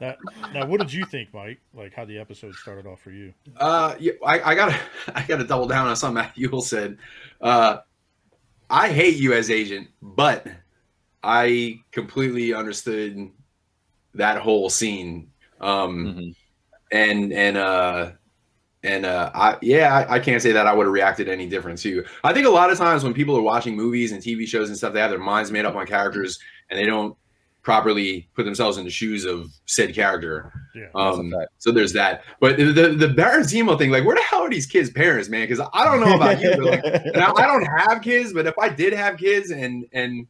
Now, 0.00 0.14
now, 0.52 0.66
what 0.66 0.80
did 0.80 0.92
you 0.92 1.04
think, 1.04 1.32
Mike? 1.32 1.60
Like 1.74 1.94
how 1.94 2.04
the 2.04 2.18
episode 2.18 2.54
started 2.54 2.86
off 2.86 3.00
for 3.00 3.10
you? 3.10 3.32
Uh, 3.56 3.94
yeah, 3.98 4.12
I, 4.24 4.40
I 4.52 4.54
gotta, 4.54 4.76
I 5.14 5.22
gotta 5.26 5.44
double 5.44 5.66
down 5.66 5.86
on 5.86 5.96
something 5.96 6.14
Matt 6.22 6.36
Yule 6.36 6.60
said. 6.60 6.98
Uh, 7.40 7.78
I 8.68 8.88
hate 8.88 9.16
U.S. 9.18 9.48
Agent, 9.50 9.88
but 10.02 10.46
I 11.22 11.80
completely 11.92 12.54
understood 12.54 13.30
that 14.14 14.38
whole 14.40 14.70
scene. 14.70 15.30
Um, 15.60 16.06
Mhm. 16.06 16.34
and 16.92 17.32
and 17.32 17.56
uh, 17.56 18.12
and 18.82 19.04
uh, 19.06 19.30
I 19.34 19.56
yeah, 19.62 19.94
I, 20.08 20.14
I 20.14 20.18
can't 20.20 20.40
say 20.40 20.52
that 20.52 20.66
I 20.66 20.72
would 20.72 20.84
have 20.86 20.92
reacted 20.92 21.28
any 21.28 21.48
different 21.48 21.78
too. 21.78 22.04
I 22.22 22.32
think 22.32 22.46
a 22.46 22.50
lot 22.50 22.70
of 22.70 22.78
times 22.78 23.02
when 23.02 23.14
people 23.14 23.36
are 23.36 23.42
watching 23.42 23.74
movies 23.74 24.12
and 24.12 24.22
TV 24.22 24.46
shows 24.46 24.68
and 24.68 24.76
stuff, 24.78 24.92
they 24.92 25.00
have 25.00 25.10
their 25.10 25.18
minds 25.18 25.50
made 25.50 25.64
up 25.64 25.74
on 25.74 25.86
characters 25.86 26.38
and 26.70 26.78
they 26.78 26.84
don't 26.86 27.16
properly 27.62 28.28
put 28.36 28.44
themselves 28.44 28.78
in 28.78 28.84
the 28.84 28.90
shoes 28.90 29.24
of 29.24 29.50
said 29.64 29.92
character. 29.92 30.52
Yeah. 30.72 30.86
Um, 30.94 31.34
so 31.58 31.72
there's 31.72 31.92
that. 31.94 32.22
But 32.38 32.58
the 32.58 32.66
the, 32.66 32.88
the 32.90 33.08
Baron 33.08 33.42
Zemo 33.42 33.76
thing, 33.76 33.90
like, 33.90 34.04
where 34.04 34.14
the 34.14 34.22
hell 34.22 34.42
are 34.42 34.50
these 34.50 34.66
kids' 34.66 34.90
parents, 34.90 35.28
man? 35.28 35.48
Because 35.48 35.66
I 35.72 35.84
don't 35.84 36.00
know 36.00 36.14
about 36.14 36.40
you, 36.40 36.50
but 36.50 36.64
like, 36.64 36.84
and 37.06 37.16
I, 37.16 37.32
I 37.32 37.46
don't 37.46 37.64
have 37.64 38.02
kids, 38.02 38.32
but 38.32 38.46
if 38.46 38.56
I 38.58 38.68
did 38.68 38.92
have 38.92 39.16
kids 39.16 39.50
and 39.50 39.84
and 39.92 40.28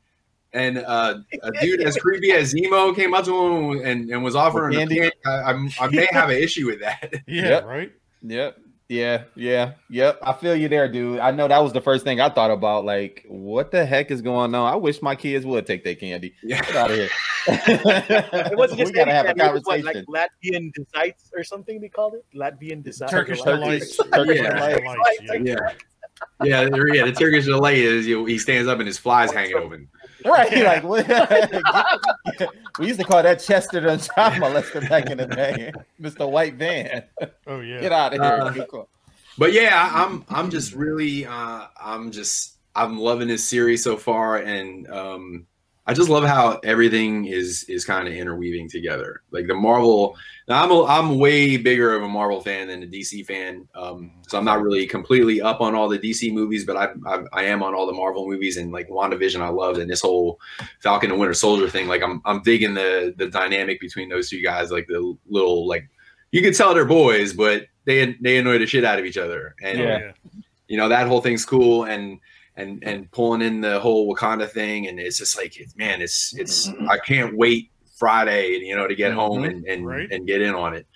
and 0.52 0.78
uh, 0.78 1.18
a 1.42 1.50
dude 1.60 1.82
as 1.82 1.96
creepy 1.96 2.32
as 2.32 2.54
Zemo 2.54 2.94
came 2.94 3.14
up 3.14 3.24
to 3.26 3.34
him 3.46 3.84
and, 3.84 4.10
and 4.10 4.22
was 4.24 4.34
offering 4.34 4.70
With 4.70 4.78
him 4.80 4.88
candy? 4.88 5.00
candy, 5.00 5.16
I, 5.26 5.42
I'm, 5.50 5.70
I 5.80 5.88
may 5.88 6.06
have 6.12 6.30
an 6.30 6.36
issue 6.36 6.66
with 6.66 6.80
that. 6.80 7.12
Yeah. 7.26 7.42
Yep. 7.48 7.64
Right. 7.66 7.92
Yep. 8.22 8.58
Yeah, 8.88 9.24
yeah, 9.34 9.72
yep. 9.90 10.20
I 10.22 10.32
feel 10.32 10.54
you 10.54 10.68
there, 10.68 10.86
dude. 10.86 11.18
I 11.18 11.32
know 11.32 11.48
that 11.48 11.58
was 11.58 11.72
the 11.72 11.80
first 11.80 12.04
thing 12.04 12.20
I 12.20 12.28
thought 12.28 12.52
about. 12.52 12.84
Like, 12.84 13.24
what 13.26 13.72
the 13.72 13.84
heck 13.84 14.12
is 14.12 14.22
going 14.22 14.54
on? 14.54 14.72
I 14.72 14.76
wish 14.76 15.02
my 15.02 15.16
kids 15.16 15.44
would 15.44 15.66
take 15.66 15.82
their 15.82 15.96
candy. 15.96 16.34
Yeah. 16.40 16.62
Get 16.62 16.76
out 16.76 16.90
of 16.92 16.96
here. 16.96 17.08
It 17.48 18.56
wasn't 18.56 18.78
just 18.78 18.92
we 18.92 18.96
gotta 18.96 19.10
have 19.12 19.26
a 19.26 19.34
candy, 19.34 19.44
it 19.44 19.52
was 19.54 19.62
what, 19.64 19.82
conversation. 19.82 20.04
like 20.08 20.30
Latvian 20.30 20.72
delights 20.72 21.32
or 21.36 21.42
something 21.42 21.80
they 21.80 21.88
called 21.88 22.14
it. 22.14 22.24
Latvian 22.32 22.84
delights. 22.84 22.98
Turkish 23.10 23.40
Turkish- 23.42 23.42
delights. 23.42 23.96
Turkish 24.14 24.36
Yeah. 24.40 24.76
Delights, 24.78 25.20
yeah. 25.22 25.34
Yeah. 25.34 25.72
Yeah, 26.44 26.68
yeah. 26.92 27.04
The 27.06 27.12
Turkish 27.12 27.44
delay 27.46 27.80
is 27.82 28.06
you, 28.06 28.24
he 28.24 28.38
stands 28.38 28.68
up 28.68 28.78
and 28.78 28.86
his 28.86 28.98
flies 28.98 29.32
hanging 29.32 29.56
open. 29.56 29.88
Right, 30.30 30.64
like 30.64 30.82
what? 30.82 31.06
we 32.78 32.86
used 32.88 32.98
to 33.00 33.06
call 33.06 33.22
that 33.22 33.40
Chester 33.40 33.80
the 33.80 33.96
child 33.96 34.34
molester 34.34 34.86
back 34.88 35.10
in 35.10 35.18
the 35.18 35.26
day, 35.26 35.72
Mr. 36.00 36.28
White 36.30 36.54
Van. 36.54 37.04
Oh 37.46 37.60
yeah. 37.60 37.80
Get 37.80 37.92
out 37.92 38.14
of 38.14 38.20
here. 38.56 38.64
Uh, 38.72 38.82
But 39.38 39.52
yeah, 39.52 39.70
I- 39.74 40.04
I'm 40.04 40.24
I'm 40.28 40.50
just 40.50 40.74
really 40.74 41.26
uh, 41.26 41.66
I'm 41.80 42.10
just 42.10 42.54
I'm 42.74 42.98
loving 42.98 43.28
this 43.28 43.44
series 43.44 43.82
so 43.84 43.96
far, 43.96 44.38
and 44.38 44.88
um, 44.90 45.46
I 45.88 45.94
just 45.94 46.08
love 46.08 46.24
how 46.24 46.58
everything 46.64 47.26
is 47.26 47.64
is 47.64 47.84
kind 47.84 48.08
of 48.08 48.14
interweaving 48.14 48.68
together. 48.68 49.22
Like 49.30 49.46
the 49.46 49.54
Marvel, 49.54 50.16
now 50.48 50.64
I'm 50.64 50.70
a, 50.72 50.84
I'm 50.84 51.18
way 51.18 51.56
bigger 51.56 51.94
of 51.94 52.02
a 52.02 52.08
Marvel 52.08 52.40
fan 52.40 52.66
than 52.66 52.82
a 52.82 52.86
DC 52.86 53.24
fan, 53.24 53.68
um, 53.76 54.10
so 54.26 54.36
I'm 54.36 54.44
not 54.44 54.62
really 54.62 54.86
completely 54.86 55.40
up 55.40 55.60
on 55.60 55.76
all 55.76 55.88
the 55.88 55.98
DC 55.98 56.32
movies, 56.32 56.64
but 56.64 56.76
I, 56.76 56.88
I 57.06 57.24
I 57.32 57.42
am 57.44 57.62
on 57.62 57.74
all 57.74 57.86
the 57.86 57.92
Marvel 57.92 58.28
movies 58.28 58.56
and 58.56 58.72
like 58.72 58.88
WandaVision 58.88 59.40
I 59.40 59.48
loved, 59.48 59.78
and 59.78 59.88
this 59.88 60.00
whole 60.00 60.40
Falcon 60.80 61.12
and 61.12 61.20
Winter 61.20 61.34
Soldier 61.34 61.68
thing. 61.68 61.86
Like 61.86 62.02
I'm 62.02 62.20
I'm 62.24 62.42
digging 62.42 62.74
the 62.74 63.14
the 63.16 63.28
dynamic 63.28 63.80
between 63.80 64.08
those 64.08 64.28
two 64.28 64.42
guys, 64.42 64.72
like 64.72 64.88
the 64.88 65.16
little 65.28 65.68
like 65.68 65.88
you 66.32 66.42
could 66.42 66.56
tell 66.56 66.74
they're 66.74 66.84
boys, 66.84 67.32
but 67.32 67.66
they 67.84 68.16
they 68.20 68.38
annoy 68.38 68.58
the 68.58 68.66
shit 68.66 68.84
out 68.84 68.98
of 68.98 69.04
each 69.04 69.18
other, 69.18 69.54
and 69.62 69.78
yeah. 69.78 70.12
you 70.66 70.76
know 70.76 70.88
that 70.88 71.06
whole 71.06 71.20
thing's 71.20 71.44
cool, 71.44 71.84
and 71.84 72.18
and 72.56 72.82
and 72.84 73.10
pulling 73.10 73.42
in 73.42 73.60
the 73.60 73.78
whole 73.80 74.12
Wakanda 74.14 74.48
thing, 74.48 74.86
and 74.86 74.98
it's 74.98 75.18
just 75.18 75.36
like 75.36 75.58
it's 75.58 75.76
man, 75.76 76.00
it's 76.02 76.34
it's 76.36 76.68
I 76.88 76.98
can't 76.98 77.36
wait 77.36 77.70
Friday, 77.96 78.58
you 78.62 78.76
know, 78.76 78.86
to 78.86 78.94
get 78.94 79.12
home 79.12 79.42
Mhm. 79.42 79.48
and 79.50 79.64
and, 79.66 79.86
Right. 79.86 80.08
and 80.10 80.26
get 80.26 80.42
in 80.42 80.54
on 80.54 80.74
it. 80.74 80.86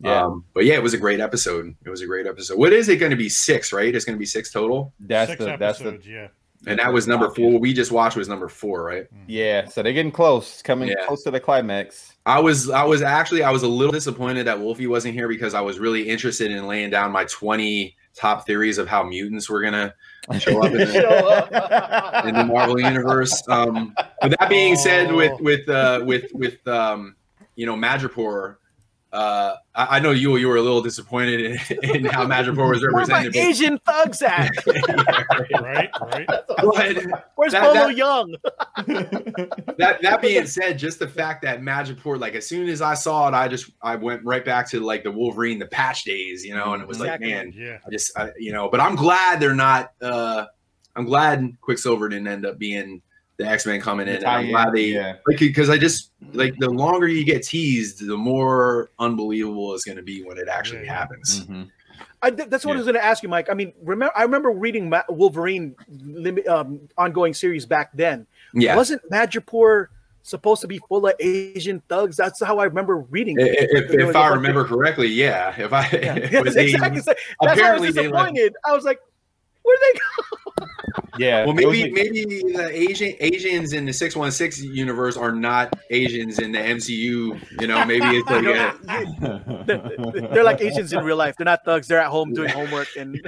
Yeah. 0.00 0.24
Um, 0.24 0.44
but 0.52 0.64
yeah, 0.66 0.74
it 0.74 0.82
was 0.82 0.92
a 0.94 0.98
great 0.98 1.20
episode. 1.20 1.74
It 1.84 1.88
was 1.90 2.02
a 2.02 2.06
great 2.06 2.26
episode. 2.26 2.58
What 2.58 2.72
is 2.74 2.88
it 2.90 2.96
going 2.96 3.10
to 3.10 3.16
be? 3.16 3.30
Six, 3.30 3.72
right? 3.72 3.94
It's 3.94 4.04
going 4.04 4.16
to 4.16 4.20
be 4.20 4.26
six 4.26 4.50
total, 4.52 4.92
That's 5.00 5.30
Six 5.30 5.38
the 5.44 5.56
that's 5.58 5.78
the. 5.78 5.98
Yeah. 6.04 6.28
and 6.66 6.78
that 6.78 6.92
was 6.92 7.06
number 7.06 7.30
four. 7.30 7.52
What 7.52 7.60
we 7.62 7.72
just 7.72 7.92
watched 7.92 8.16
was 8.16 8.28
number 8.28 8.48
four, 8.48 8.82
right? 8.82 9.06
yeah. 9.26 9.66
So 9.68 9.82
they're 9.82 9.92
getting 9.94 10.12
close, 10.12 10.60
coming 10.62 10.88
Yeah. 10.88 11.06
close 11.06 11.22
to 11.24 11.30
the 11.30 11.40
climax. 11.40 12.14
I 12.26 12.40
was 12.40 12.68
I 12.68 12.84
was 12.84 13.00
actually 13.00 13.42
I 13.42 13.50
was 13.50 13.62
a 13.62 13.68
little 13.68 13.92
disappointed 13.92 14.46
that 14.46 14.60
Wolfie 14.60 14.86
wasn't 14.86 15.14
here 15.14 15.28
because 15.28 15.54
I 15.54 15.60
was 15.62 15.78
really 15.78 16.06
interested 16.08 16.50
in 16.50 16.66
laying 16.66 16.90
down 16.90 17.10
my 17.12 17.24
20 17.24 17.96
top 18.16 18.46
theories 18.46 18.78
of 18.78 18.88
how 18.88 19.02
mutants 19.04 19.48
were 19.48 19.62
gonna 19.62 19.94
show 20.38 20.58
up 20.60 20.72
in 20.72 20.78
the, 20.78 20.92
Show 20.92 21.08
up. 21.08 22.24
in 22.26 22.34
the 22.34 22.44
Marvel 22.44 22.80
universe. 22.80 23.42
Um, 23.48 23.94
but 24.20 24.34
that 24.38 24.48
being 24.48 24.74
said, 24.76 25.12
with 25.12 25.38
with 25.40 25.68
uh, 25.68 26.02
with 26.04 26.32
with 26.32 26.66
um, 26.66 27.14
you 27.54 27.66
know 27.66 27.76
Madripoor, 27.76 28.56
uh, 29.16 29.56
I, 29.74 29.96
I 29.96 30.00
know 30.00 30.10
you 30.10 30.36
you 30.36 30.46
were 30.48 30.56
a 30.56 30.60
little 30.62 30.82
disappointed 30.82 31.40
in, 31.40 31.96
in 31.96 32.04
how 32.04 32.26
Madripoor 32.34 32.70
was 32.70 32.82
Where 32.82 32.90
my 32.92 32.98
represented. 33.24 33.36
Asian 33.36 33.78
thugs 33.78 34.20
at? 34.22 34.50
Right. 35.60 35.90
Right. 36.00 36.26
but 36.26 36.76
Where's 37.36 37.52
That- 37.52 37.62
Polo 37.62 37.74
that- 37.88 37.96
Young? 37.96 38.34
that 39.78 39.98
that 40.02 40.20
being 40.22 40.46
said, 40.46 40.78
just 40.78 40.98
the 40.98 41.08
fact 41.08 41.42
that 41.42 41.60
Madripoor, 41.60 42.18
like 42.18 42.34
as 42.34 42.46
soon 42.46 42.68
as 42.68 42.80
I 42.82 42.94
saw 42.94 43.28
it, 43.28 43.34
I 43.34 43.48
just 43.48 43.70
I 43.82 43.96
went 43.96 44.24
right 44.24 44.44
back 44.44 44.68
to 44.70 44.80
like 44.80 45.02
the 45.04 45.10
Wolverine, 45.12 45.58
the 45.58 45.66
patch 45.66 46.04
days, 46.04 46.44
you 46.44 46.54
know, 46.54 46.74
and 46.74 46.82
it 46.82 46.88
was 46.88 46.98
Exactly. 46.98 47.34
like, 47.34 47.46
man, 47.46 47.52
Yeah. 47.56 47.78
I 47.86 47.90
just 47.90 48.16
I, 48.18 48.30
you 48.38 48.52
know, 48.52 48.68
but 48.68 48.80
I'm 48.80 48.96
glad 48.96 49.40
they're 49.40 49.54
not. 49.54 49.92
uh 50.00 50.46
I'm 50.94 51.04
glad 51.04 51.56
Quicksilver 51.60 52.08
didn't 52.08 52.28
end 52.28 52.46
up 52.46 52.58
being 52.58 53.02
the 53.38 53.46
X 53.46 53.66
Men 53.66 53.80
coming 53.80 54.08
in. 54.08 54.16
And 54.16 54.24
I'm 54.24 54.48
glad 54.48 54.72
they 54.72 54.86
yeah. 54.86 55.16
like 55.26 55.38
because 55.38 55.68
I 55.70 55.76
just 55.78 56.12
like 56.32 56.56
the 56.58 56.70
longer 56.70 57.06
you 57.08 57.24
get 57.24 57.42
teased, 57.42 58.06
the 58.06 58.16
more 58.16 58.90
unbelievable 58.98 59.74
it's 59.74 59.84
going 59.84 59.96
to 59.96 60.02
be 60.02 60.22
when 60.22 60.38
it 60.38 60.48
actually 60.48 60.80
Yeah, 60.80 60.84
yeah. 60.86 60.94
happens. 60.98 61.46
Mhm. 61.46 61.70
I, 62.22 62.30
th- 62.30 62.48
that's 62.48 62.64
what 62.64 62.74
I 62.74 62.78
was 62.78 62.86
going 62.86 62.94
to 62.96 63.04
ask 63.04 63.22
you, 63.22 63.28
Mike. 63.28 63.48
I 63.50 63.54
mean, 63.54 63.72
remember, 63.82 64.12
I 64.16 64.22
remember 64.22 64.50
reading 64.50 64.88
Ma- 64.88 65.02
Wolverine 65.08 65.76
limit, 66.02 66.46
um, 66.48 66.80
ongoing 66.96 67.34
series 67.34 67.66
back 67.66 67.90
then. 67.94 68.26
Yeah, 68.54 68.74
Wasn't 68.74 69.02
Madripoor 69.12 69.88
supposed 70.22 70.62
to 70.62 70.66
be 70.66 70.78
full 70.88 71.06
of 71.06 71.14
Asian 71.20 71.82
thugs? 71.88 72.16
That's 72.16 72.42
how 72.42 72.58
I 72.58 72.64
remember 72.64 72.98
reading. 73.00 73.38
I- 73.38 73.42
it. 73.44 73.50
I- 73.50 73.78
if, 73.78 73.88
There 73.90 74.00
if 74.00 74.06
a 74.06 74.08
I 74.08 74.12
bunch 74.12 74.30
of- 74.30 74.36
remember 74.42 74.64
correctly, 74.64 75.08
yeah. 75.08 75.54
If 75.60 75.72
I 75.74 75.82
Yeah, 75.92 76.16
it 76.16 76.32
yes, 76.32 76.44
was 76.44 76.56
exactly. 76.56 76.98
Asian- 77.00 77.02
So 77.04 77.12
That's 77.42 77.60
why 77.60 77.68
I 77.68 77.72
was 77.78 77.80
they 77.80 77.86
left- 77.86 77.96
disappointed. 78.34 78.54
I 78.64 78.72
was 78.72 78.84
like, 78.84 78.98
where 79.66 79.78
they 79.80 79.98
go? 79.98 80.02
Yeah. 81.18 81.46
Well, 81.46 81.54
maybe 81.54 81.84
a- 81.84 81.92
maybe 81.92 82.24
the 82.52 82.68
Asian 82.72 83.14
Asians 83.20 83.72
in 83.72 83.86
the 83.86 83.92
six 83.92 84.14
one 84.14 84.30
six 84.30 84.60
universe 84.62 85.16
are 85.16 85.32
not 85.32 85.72
Asians 85.90 86.38
in 86.38 86.52
the 86.52 86.58
MCU. 86.58 87.40
You 87.58 87.66
know, 87.66 87.82
maybe 87.86 88.04
it's 88.08 88.28
like 88.28 88.44
a, 88.44 89.64
They're, 89.66 90.28
they're 90.28 90.44
like 90.44 90.60
Asians 90.60 90.92
in 90.92 91.02
real 91.02 91.16
life. 91.16 91.34
They're 91.38 91.46
not 91.46 91.64
thugs. 91.64 91.88
They're 91.88 92.00
at 92.00 92.08
home 92.08 92.34
doing 92.34 92.50
homework 92.50 92.88
and 92.98 93.18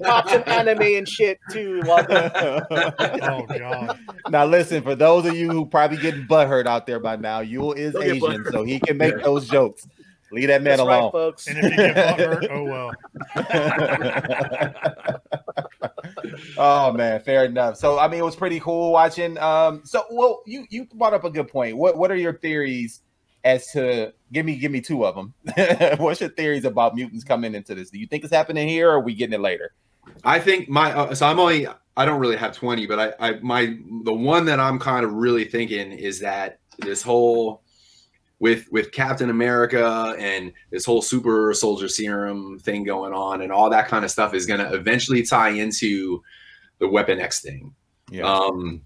watching 0.00 0.42
anime 0.44 0.82
and 0.82 1.08
shit 1.08 1.38
too. 1.52 1.82
While 1.84 2.06
Oh 2.10 3.46
God. 3.46 3.98
now 4.30 4.46
listen, 4.46 4.82
for 4.82 4.94
those 4.94 5.26
of 5.26 5.36
you 5.36 5.50
who 5.50 5.66
probably 5.66 5.98
getting 5.98 6.26
butthurt 6.26 6.66
out 6.66 6.86
there 6.86 7.00
by 7.00 7.16
now, 7.16 7.40
Yule 7.40 7.72
is 7.74 7.94
Asian, 7.96 8.44
so 8.50 8.64
he 8.64 8.80
can 8.80 8.96
make 8.96 9.22
those 9.22 9.48
jokes. 9.48 9.86
Leave 10.30 10.48
that 10.48 10.62
man 10.62 10.76
That's 10.76 10.86
right, 10.86 10.98
alone. 10.98 11.12
folks. 11.12 11.46
And 11.46 11.58
if 11.58 11.64
you 11.64 11.76
get 11.76 11.96
butthurt, 11.96 12.48
oh 12.50 12.64
well. 12.64 12.92
oh 16.58 16.92
man, 16.92 17.20
fair 17.20 17.44
enough. 17.46 17.76
So 17.76 17.98
I 17.98 18.08
mean, 18.08 18.20
it 18.20 18.24
was 18.24 18.36
pretty 18.36 18.60
cool 18.60 18.92
watching. 18.92 19.38
Um, 19.38 19.82
so 19.84 20.04
well, 20.10 20.42
you 20.46 20.66
you 20.68 20.86
brought 20.94 21.14
up 21.14 21.24
a 21.24 21.30
good 21.30 21.48
point. 21.48 21.76
What 21.76 21.96
what 21.96 22.10
are 22.10 22.16
your 22.16 22.34
theories 22.34 23.00
as 23.44 23.66
to 23.72 24.12
give 24.32 24.44
me 24.44 24.56
give 24.56 24.70
me 24.70 24.80
two 24.80 25.06
of 25.06 25.14
them? 25.14 25.34
What's 25.98 26.20
your 26.20 26.30
theories 26.30 26.64
about 26.64 26.94
mutants 26.94 27.24
coming 27.24 27.54
into 27.54 27.74
this? 27.74 27.90
Do 27.90 27.98
you 27.98 28.06
think 28.06 28.24
it's 28.24 28.32
happening 28.32 28.68
here, 28.68 28.90
or 28.90 28.94
are 28.94 29.00
we 29.00 29.14
getting 29.14 29.34
it 29.34 29.40
later? 29.40 29.72
I 30.24 30.40
think 30.40 30.68
my 30.68 30.92
uh, 30.92 31.14
so 31.14 31.26
I'm 31.26 31.40
only 31.40 31.66
I 31.96 32.04
don't 32.04 32.20
really 32.20 32.36
have 32.36 32.54
20, 32.54 32.86
but 32.86 33.16
I, 33.20 33.28
I 33.30 33.40
my 33.40 33.76
the 34.04 34.12
one 34.12 34.44
that 34.46 34.60
I'm 34.60 34.78
kind 34.78 35.04
of 35.04 35.12
really 35.12 35.44
thinking 35.44 35.92
is 35.92 36.20
that 36.20 36.60
this 36.78 37.02
whole 37.02 37.62
with 38.40 38.66
with 38.70 38.92
Captain 38.92 39.30
America 39.30 40.14
and 40.18 40.52
this 40.70 40.84
whole 40.84 41.02
super 41.02 41.52
soldier 41.54 41.88
serum 41.88 42.58
thing 42.60 42.84
going 42.84 43.12
on 43.12 43.42
and 43.42 43.50
all 43.50 43.68
that 43.70 43.88
kind 43.88 44.04
of 44.04 44.10
stuff 44.10 44.32
is 44.34 44.46
going 44.46 44.60
to 44.60 44.72
eventually 44.74 45.22
tie 45.22 45.48
into 45.50 46.22
the 46.78 46.86
Weapon 46.88 47.18
X 47.20 47.40
thing. 47.40 47.74
Um, 48.24 48.82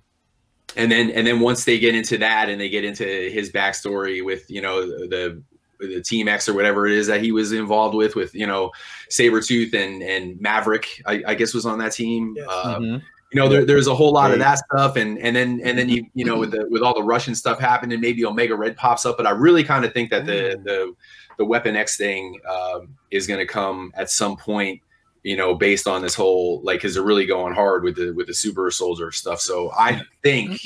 and 0.76 0.90
then 0.90 1.10
and 1.10 1.26
then 1.26 1.40
once 1.40 1.64
they 1.64 1.78
get 1.78 1.94
into 1.94 2.16
that 2.18 2.48
and 2.48 2.58
they 2.60 2.70
get 2.70 2.84
into 2.84 3.04
his 3.04 3.52
backstory 3.52 4.24
with 4.24 4.48
you 4.50 4.62
know 4.62 4.86
the 4.86 5.42
the 5.80 6.00
Team 6.00 6.28
X 6.28 6.48
or 6.48 6.54
whatever 6.54 6.86
it 6.86 6.92
is 6.92 7.08
that 7.08 7.20
he 7.20 7.32
was 7.32 7.52
involved 7.52 7.94
with 7.94 8.14
with 8.16 8.34
you 8.34 8.46
know 8.46 8.70
Sabretooth 9.10 9.74
and 9.74 10.02
and 10.02 10.40
Maverick 10.40 10.86
I, 11.04 11.22
I 11.26 11.34
guess 11.34 11.52
was 11.52 11.66
on 11.66 11.78
that 11.80 11.92
team. 11.92 12.34
Yes. 12.36 12.46
Uh, 12.50 12.78
Mhm. 12.78 13.02
You 13.32 13.40
know, 13.40 13.48
there, 13.48 13.64
there's 13.64 13.86
a 13.86 13.94
whole 13.94 14.12
lot 14.12 14.30
of 14.30 14.38
that 14.40 14.58
stuff, 14.58 14.96
and 14.96 15.18
and 15.18 15.34
then 15.34 15.60
and 15.64 15.78
then 15.78 15.88
you 15.88 16.06
you 16.14 16.24
know 16.24 16.38
with 16.38 16.50
the 16.50 16.66
with 16.68 16.82
all 16.82 16.94
the 16.94 17.02
Russian 17.02 17.34
stuff 17.34 17.58
happening, 17.58 17.98
maybe 18.00 18.24
Omega 18.24 18.54
Red 18.54 18.76
pops 18.76 19.06
up. 19.06 19.16
But 19.16 19.26
I 19.26 19.30
really 19.30 19.64
kind 19.64 19.84
of 19.84 19.92
think 19.92 20.10
that 20.10 20.26
the 20.26 20.60
the 20.62 20.94
the 21.38 21.44
Weapon 21.44 21.74
X 21.74 21.96
thing 21.96 22.40
um, 22.48 22.94
is 23.10 23.26
going 23.26 23.40
to 23.40 23.46
come 23.46 23.92
at 23.96 24.10
some 24.10 24.36
point. 24.36 24.80
You 25.24 25.36
know, 25.36 25.54
based 25.54 25.86
on 25.86 26.02
this 26.02 26.16
whole 26.16 26.60
like, 26.64 26.80
because 26.80 26.94
they're 26.94 27.04
really 27.04 27.26
going 27.26 27.54
hard 27.54 27.84
with 27.84 27.94
the 27.94 28.10
with 28.10 28.26
the 28.26 28.34
super 28.34 28.70
soldier 28.72 29.12
stuff. 29.12 29.40
So 29.40 29.70
I 29.70 30.02
think 30.22 30.60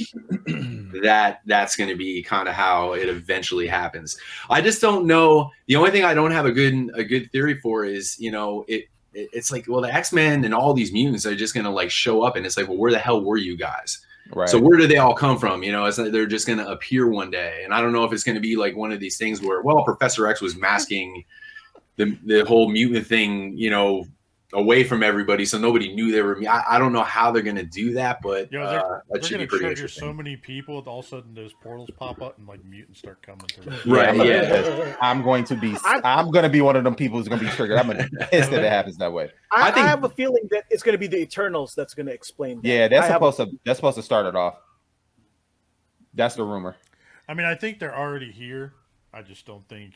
that 1.02 1.40
that's 1.44 1.76
going 1.76 1.90
to 1.90 1.96
be 1.96 2.22
kind 2.22 2.48
of 2.48 2.54
how 2.54 2.94
it 2.94 3.06
eventually 3.06 3.66
happens. 3.66 4.16
I 4.48 4.62
just 4.62 4.80
don't 4.80 5.06
know. 5.06 5.50
The 5.66 5.76
only 5.76 5.90
thing 5.90 6.04
I 6.04 6.14
don't 6.14 6.30
have 6.30 6.46
a 6.46 6.52
good 6.52 6.90
a 6.94 7.04
good 7.04 7.30
theory 7.32 7.60
for 7.60 7.84
is 7.84 8.18
you 8.18 8.30
know 8.30 8.64
it. 8.66 8.86
It- 9.16 9.30
It's 9.32 9.50
like 9.50 9.64
well, 9.68 9.80
the 9.80 9.92
X 9.92 10.12
Men 10.12 10.44
and 10.44 10.54
all 10.54 10.74
these 10.74 10.92
mutants 10.92 11.26
are 11.26 11.34
just 11.34 11.54
gonna 11.54 11.70
like 11.72 11.90
show 11.90 12.22
up, 12.22 12.36
and 12.36 12.44
it's 12.46 12.56
like, 12.56 12.68
well, 12.68 12.76
where 12.78 12.92
the 12.92 12.98
hell 12.98 13.24
were 13.24 13.36
you 13.38 13.56
guys? 13.56 14.00
Right. 14.34 14.48
So 14.48 14.58
where 14.58 14.76
do 14.76 14.86
they 14.88 14.96
all 14.98 15.14
come 15.14 15.38
from? 15.38 15.62
You 15.62 15.70
know, 15.72 15.84
it's 15.84 15.98
like 15.98 16.10
they're 16.10 16.26
just 16.26 16.48
going 16.48 16.58
to 16.58 16.68
appear 16.68 17.08
one 17.08 17.30
day, 17.30 17.60
and 17.62 17.72
I 17.72 17.80
don't 17.80 17.92
know 17.92 18.02
if 18.02 18.12
it's 18.12 18.24
going 18.24 18.34
to 18.34 18.40
be 18.40 18.56
like 18.56 18.74
one 18.74 18.90
of 18.90 18.98
these 18.98 19.16
things 19.16 19.40
where, 19.40 19.62
well, 19.62 19.84
Professor 19.84 20.26
X 20.26 20.40
was 20.40 20.56
masking 20.56 21.24
the 21.94 22.18
the 22.24 22.44
whole 22.44 22.68
mutant 22.68 23.06
thing, 23.06 23.56
you 23.56 23.70
know, 23.70 24.04
away 24.53 24.84
from 24.84 25.03
everybody, 25.03 25.44
so 25.44 25.59
nobody 25.59 25.92
knew 25.92 26.12
they 26.12 26.22
were. 26.22 26.40
I, 26.49 26.62
I 26.70 26.78
don't 26.78 26.92
know 26.92 27.03
how 27.03 27.32
they're 27.32 27.42
going 27.42 27.57
to 27.57 27.64
do 27.64 27.94
that, 27.94 28.20
but 28.22 28.51
Yo, 28.53 28.62
uh, 28.62 28.70
they're, 28.70 28.80
that 28.80 29.03
they're 29.11 29.22
should 29.22 29.30
gonna 29.32 29.42
be 29.44 29.47
pretty 29.47 29.64
trigger 29.64 29.70
interesting. 29.70 30.01
so 30.03 30.12
many 30.12 30.36
people. 30.36 30.78
All 30.86 31.01
of 31.01 31.05
a 31.05 31.09
sudden, 31.09 31.34
those 31.34 31.53
portals 31.53 31.90
pop 31.97 32.22
up 32.22 32.38
and 32.38 32.47
like 32.47 32.64
mutants 32.64 33.01
start 33.01 33.22
coming 33.22 33.47
through. 33.47 33.72
Right, 33.92 34.09
I'm 34.09 34.16
gonna 34.18 34.30
yeah. 34.30 34.84
be. 34.84 34.94
I'm 35.01 35.22
going 35.22 35.44
to 35.44 35.57
be. 35.57 35.76
I'm- 35.84 36.01
I'm 36.05 36.30
going 36.30 36.44
to 36.44 36.49
be 36.49 36.61
one 36.61 36.76
of 36.76 36.84
them 36.84 36.94
people 36.94 37.18
who's 37.18 37.28
going 37.28 37.40
to 37.40 37.44
be 37.47 37.51
triggered. 37.51 37.78
I'm 37.78 37.86
going 37.86 37.99
to 37.99 38.09
be 38.09 38.16
pissed 38.30 38.51
that 38.51 38.62
it 38.62 38.70
happens 38.70 38.97
that 38.99 39.12
way. 39.12 39.30
I, 39.51 39.70
I 39.70 39.74
I, 39.74 39.86
have 39.86 40.05
a 40.05 40.09
feeling 40.09 40.49
that 40.51 40.64
it's 40.70 40.82
going 40.82 40.94
to 40.94 40.99
be 40.99 41.07
the 41.07 41.18
Eternals 41.18 41.74
that's 41.74 41.94
going 41.94 42.07
to 42.07 42.12
explain. 42.12 42.61
That. 42.62 42.68
Yeah, 42.68 42.88
that's 42.88 43.05
I 43.05 43.07
have- 43.07 43.16
supposed 43.16 43.36
to. 43.38 43.51
That's 43.64 43.78
supposed 43.78 43.97
to 43.97 44.03
start 44.03 44.26
it 44.26 44.36
off. 44.36 44.57
That's 46.14 46.34
the 46.34 46.44
rumor. 46.44 46.76
I 47.28 47.34
mean, 47.34 47.47
I 47.47 47.55
think 47.55 47.78
they're 47.78 47.97
already 47.97 48.30
here. 48.30 48.72
I 49.12 49.22
just 49.22 49.47
don't 49.47 49.66
think 49.68 49.94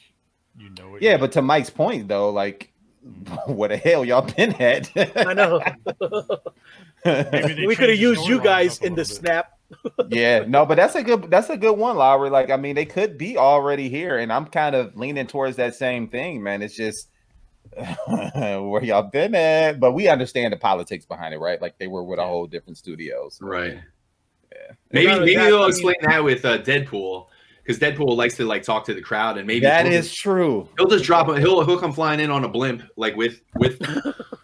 you 0.59 0.71
know 0.79 0.97
it. 0.97 1.03
Yeah, 1.03 1.13
yet. 1.13 1.21
but 1.21 1.33
to 1.33 1.43
Mike's 1.43 1.71
point 1.71 2.09
though, 2.09 2.31
like, 2.31 2.73
what 3.47 3.69
the 3.69 3.77
hell 3.77 4.05
y'all 4.05 4.31
been 4.37 4.55
at? 4.61 4.91
I 5.17 5.33
know. 5.33 5.61
We 7.03 7.77
could 7.77 7.89
have 7.89 7.99
used 7.99 8.27
you 8.27 8.43
guys 8.43 8.79
in 8.81 8.95
the 8.95 9.01
bit. 9.01 9.07
snap. 9.07 9.59
yeah, 10.11 10.45
no, 10.47 10.67
but 10.67 10.75
that's 10.75 10.95
a 10.97 11.03
good 11.03 11.31
that's 11.31 11.49
a 11.49 11.57
good 11.57 11.79
one, 11.79 11.97
Lowery. 11.97 12.29
Like, 12.29 12.51
I 12.51 12.59
mean, 12.59 12.75
they 12.75 12.85
could 12.85 13.17
be 13.17 13.39
already 13.39 13.89
here, 13.89 14.19
and 14.19 14.31
I'm 14.31 14.45
kind 14.45 14.77
of 14.77 14.95
leaning 14.97 15.27
towards 15.27 15.57
that 15.57 15.75
same 15.75 16.09
thing, 16.09 16.43
man. 16.43 16.61
It's 16.61 16.77
just 16.77 17.09
where 18.07 18.85
y'all 18.85 19.05
been 19.05 19.35
at, 19.35 19.81
but 19.81 19.93
we 19.93 20.09
understand 20.09 20.53
the 20.53 20.59
politics 20.59 21.07
behind 21.07 21.33
it, 21.33 21.39
right? 21.39 21.61
Like 21.63 21.79
they 21.79 21.87
were 21.87 22.05
with 22.05 22.19
a 22.19 22.27
whole 22.27 22.47
different 22.47 22.77
studios. 22.77 23.39
Right. 23.41 23.79
Yeah. 24.53 24.59
Maybe 24.93 25.07
maybe 25.07 25.31
exactly. 25.33 25.51
they'll 25.51 25.67
explain 25.67 25.97
that 26.03 26.23
with 26.23 26.45
uh, 26.45 26.59
Deadpool 26.59 27.29
because 27.71 27.79
Deadpool 27.97 28.17
likes 28.17 28.37
to 28.37 28.45
like 28.45 28.63
talk 28.63 28.85
to 28.87 28.95
the 28.95 29.01
crowd, 29.01 29.39
and 29.39 29.47
maybe 29.47 29.61
that 29.61 29.87
is 29.87 30.09
just- 30.09 30.19
true. 30.21 30.69
He'll 30.79 30.89
just 30.89 31.05
drop 31.05 31.29
him. 31.29 31.37
He'll 31.37 31.65
he'll 31.65 31.79
come 31.79 31.93
flying 31.93 32.21
in 32.21 32.31
on 32.31 32.45
a 32.45 32.49
blimp, 32.49 32.83
like 32.97 33.17
with 33.17 33.41
with 33.57 33.81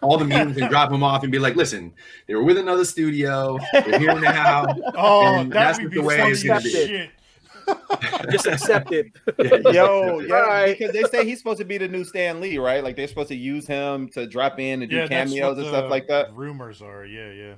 all 0.01 0.17
the 0.17 0.25
mutants, 0.25 0.59
and 0.59 0.69
drop 0.69 0.91
him 0.91 1.03
off, 1.03 1.23
and 1.23 1.31
be 1.31 1.39
like, 1.39 1.55
"Listen, 1.55 1.93
they 2.27 2.35
were 2.35 2.43
with 2.43 2.57
another 2.57 2.85
studio. 2.85 3.57
They're 3.73 3.99
here 3.99 4.19
now." 4.19 4.65
Oh, 4.95 5.35
And 5.35 5.51
that 5.51 5.55
that's 5.55 5.79
would 5.81 5.91
be 5.91 5.97
the 5.97 6.03
way 6.03 6.17
funny 6.19 6.31
it's 6.31 6.43
gonna 6.43 6.57
as 6.57 6.63
be. 6.63 6.69
shit. 6.71 7.09
Just 8.31 8.47
accept 8.47 8.91
it. 8.93 9.07
Yo, 9.73 10.19
yeah, 10.19 10.33
Right. 10.33 10.77
because 10.77 10.93
they 10.93 11.03
say 11.03 11.25
he's 11.25 11.37
supposed 11.39 11.59
to 11.59 11.65
be 11.65 11.77
the 11.77 11.87
new 11.87 12.03
Stan 12.05 12.39
Lee, 12.39 12.57
right? 12.57 12.81
Like 12.83 12.95
they're 12.95 13.07
supposed 13.09 13.27
to 13.29 13.35
use 13.35 13.67
him 13.67 14.07
to 14.09 14.25
drop 14.25 14.59
in 14.59 14.81
and 14.81 14.89
do 14.89 14.95
Yeah, 14.97 15.07
cameos 15.07 15.57
and 15.57 15.67
stuff 15.67 15.89
like 15.89 16.07
that. 16.07 16.33
Rumors 16.33 16.81
are, 16.81 17.05
yeah, 17.05 17.31
yeah. 17.31 17.53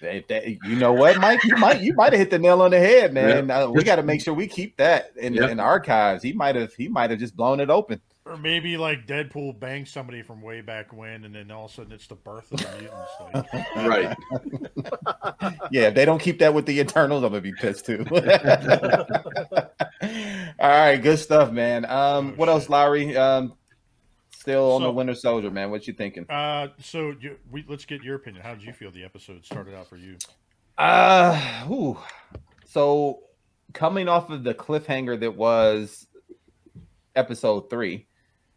They- 0.00 0.24
they- 0.28 0.58
you 0.64 0.76
know 0.76 0.92
what, 0.92 1.18
Mike? 1.18 1.42
You 1.44 1.56
might 1.56 1.80
you 1.80 1.92
might 1.94 2.12
have 2.12 2.20
hit 2.20 2.30
the 2.30 2.38
nail 2.38 2.62
on 2.62 2.70
the 2.70 2.78
head, 2.78 3.12
man. 3.12 3.50
Uh, 3.50 3.68
we 3.68 3.82
got 3.82 3.96
to 3.96 4.02
make 4.02 4.22
sure 4.22 4.32
we 4.34 4.46
keep 4.46 4.76
that 4.76 5.10
in, 5.16 5.34
Yep. 5.34 5.50
in 5.50 5.56
the 5.56 5.62
archives. 5.62 6.22
He 6.22 6.32
might 6.32 6.54
have 6.56 6.72
he 6.74 6.88
might 6.88 7.10
have 7.10 7.18
just 7.18 7.36
blown 7.36 7.58
it 7.60 7.68
open. 7.70 8.00
Or 8.24 8.36
maybe 8.36 8.76
like 8.76 9.06
Deadpool 9.06 9.58
bangs 9.58 9.90
somebody 9.90 10.20
from 10.22 10.42
way 10.42 10.60
back 10.60 10.92
when, 10.92 11.24
and 11.24 11.34
then 11.34 11.50
all 11.50 11.64
of 11.64 11.70
a 11.70 11.74
sudden 11.74 11.92
it's 11.92 12.06
the 12.08 12.14
birth 12.14 12.52
of 12.52 12.60
the 12.60 12.68
mutants. 12.78 13.12
Like, 13.32 13.76
right. 13.76 15.54
Yeah, 15.70 15.88
if 15.88 15.94
they 15.94 16.04
don't 16.04 16.20
keep 16.20 16.38
that 16.40 16.52
with 16.54 16.66
the 16.66 16.78
Eternals, 16.78 17.24
I'm 17.24 17.30
gonna 17.30 17.40
be 17.40 17.52
pissed 17.52 17.86
too. 17.86 18.04
All 20.60 20.68
right, 20.68 20.96
good 20.96 21.18
stuff, 21.18 21.50
man. 21.52 21.84
Um, 21.84 22.30
Oh, 22.32 22.32
what 22.36 22.48
else, 22.48 22.64
shit. 22.64 22.70
Lowery? 22.70 23.16
Um, 23.16 23.54
still 24.38 24.72
on 24.72 24.82
the 24.82 24.90
Winter 24.90 25.14
Soldier, 25.14 25.50
man. 25.50 25.70
What 25.70 25.86
you 25.86 25.92
thinking? 25.94 26.26
uh, 26.30 26.68
so 26.80 27.14
you, 27.20 27.36
we, 27.50 27.64
let's 27.68 27.84
get 27.84 28.02
your 28.02 28.16
opinion. 28.16 28.42
How 28.42 28.54
did 28.54 28.62
you 28.62 28.72
feel 28.72 28.90
the 28.90 29.04
episode 29.04 29.44
started 29.44 29.74
out 29.74 29.88
for 29.88 29.96
you? 29.96 30.16
Uh, 30.76 31.66
ooh. 31.70 31.98
so 32.64 33.20
coming 33.72 34.08
off 34.08 34.30
of 34.30 34.44
the 34.44 34.54
cliffhanger 34.54 35.18
that 35.20 35.34
was 35.34 36.06
episode 37.16 37.68
three, 37.68 38.06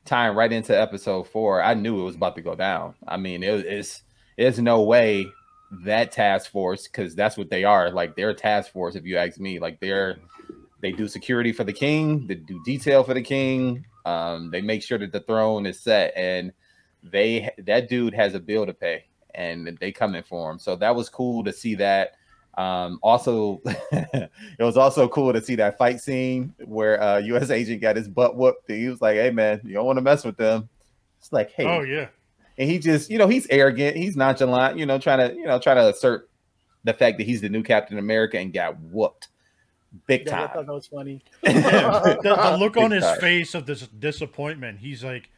tying 0.05 0.35
right 0.35 0.51
into 0.51 0.79
episode 0.79 1.27
four, 1.27 1.63
I 1.63 1.73
knew 1.73 1.99
it 1.99 2.03
was 2.03 2.15
about 2.15 2.35
to 2.35 2.41
go 2.41 2.55
down. 2.55 2.93
I 3.07 3.17
mean, 3.17 3.43
it, 3.43 3.65
it's 3.65 4.03
there's 4.37 4.59
no 4.59 4.83
way 4.83 5.25
that 5.85 6.11
task 6.11 6.51
force, 6.51 6.87
because 6.87 7.15
that's 7.15 7.37
what 7.37 7.49
they 7.49 7.63
are. 7.63 7.91
Like 7.91 8.15
they're 8.15 8.29
a 8.29 8.35
task 8.35 8.71
force, 8.71 8.95
if 8.95 9.05
you 9.05 9.17
ask 9.17 9.39
me. 9.39 9.59
Like 9.59 9.79
they're 9.79 10.17
they 10.81 10.91
do 10.91 11.07
security 11.07 11.51
for 11.51 11.63
the 11.63 11.73
king, 11.73 12.27
they 12.27 12.35
do 12.35 12.61
detail 12.65 13.03
for 13.03 13.13
the 13.13 13.21
king. 13.21 13.85
Um, 14.05 14.51
they 14.51 14.61
make 14.61 14.83
sure 14.83 14.97
that 14.97 15.11
the 15.11 15.19
throne 15.21 15.65
is 15.65 15.79
set, 15.79 16.13
and 16.15 16.51
they 17.03 17.51
that 17.59 17.89
dude 17.89 18.13
has 18.13 18.33
a 18.33 18.39
bill 18.39 18.65
to 18.65 18.73
pay, 18.73 19.05
and 19.33 19.77
they 19.79 19.91
coming 19.91 20.23
for 20.23 20.51
him. 20.51 20.59
So 20.59 20.75
that 20.77 20.95
was 20.95 21.09
cool 21.09 21.43
to 21.43 21.53
see 21.53 21.75
that. 21.75 22.13
Um, 22.57 22.99
also, 23.01 23.61
it 23.65 24.29
was 24.59 24.77
also 24.77 25.07
cool 25.07 25.31
to 25.33 25.41
see 25.41 25.55
that 25.55 25.77
fight 25.77 26.01
scene 26.01 26.53
where 26.65 27.01
uh, 27.01 27.17
U.S. 27.19 27.49
agent 27.49 27.81
got 27.81 27.95
his 27.95 28.09
butt 28.09 28.35
whooped. 28.35 28.69
And 28.69 28.79
he 28.79 28.87
was 28.87 29.01
like, 29.01 29.15
"Hey, 29.15 29.31
man, 29.31 29.61
you 29.63 29.73
don't 29.73 29.85
want 29.85 29.97
to 29.97 30.01
mess 30.01 30.25
with 30.25 30.37
them." 30.37 30.67
It's 31.19 31.31
like, 31.31 31.51
"Hey," 31.51 31.65
Oh 31.65 31.81
yeah, 31.81 32.07
and 32.57 32.69
he 32.69 32.77
just, 32.77 33.09
you 33.09 33.17
know, 33.17 33.27
he's 33.27 33.47
arrogant, 33.49 33.97
he's 33.97 34.15
nonchalant, 34.15 34.77
you 34.77 34.85
know, 34.85 34.99
trying 34.99 35.17
to, 35.17 35.35
you 35.35 35.45
know, 35.45 35.59
trying 35.59 35.77
to 35.77 35.89
assert 35.89 36.29
the 36.83 36.93
fact 36.93 37.17
that 37.17 37.23
he's 37.23 37.41
the 37.41 37.49
new 37.49 37.63
Captain 37.63 37.97
America 37.97 38.37
and 38.37 38.53
got 38.53 38.79
whooped 38.79 39.29
big 40.07 40.25
Yeah, 40.27 40.35
I 40.35 40.47
time. 40.47 40.49
thought 40.55 40.65
that 40.67 40.73
was 40.73 40.87
funny. 40.87 41.21
the, 41.43 42.19
the 42.23 42.57
look 42.57 42.77
on 42.77 42.89
Big 42.91 42.97
his 42.97 43.03
time. 43.03 43.19
face 43.19 43.53
of 43.55 43.65
this 43.65 43.87
disappointment. 43.87 44.79
He's 44.79 45.03
like, 45.03 45.29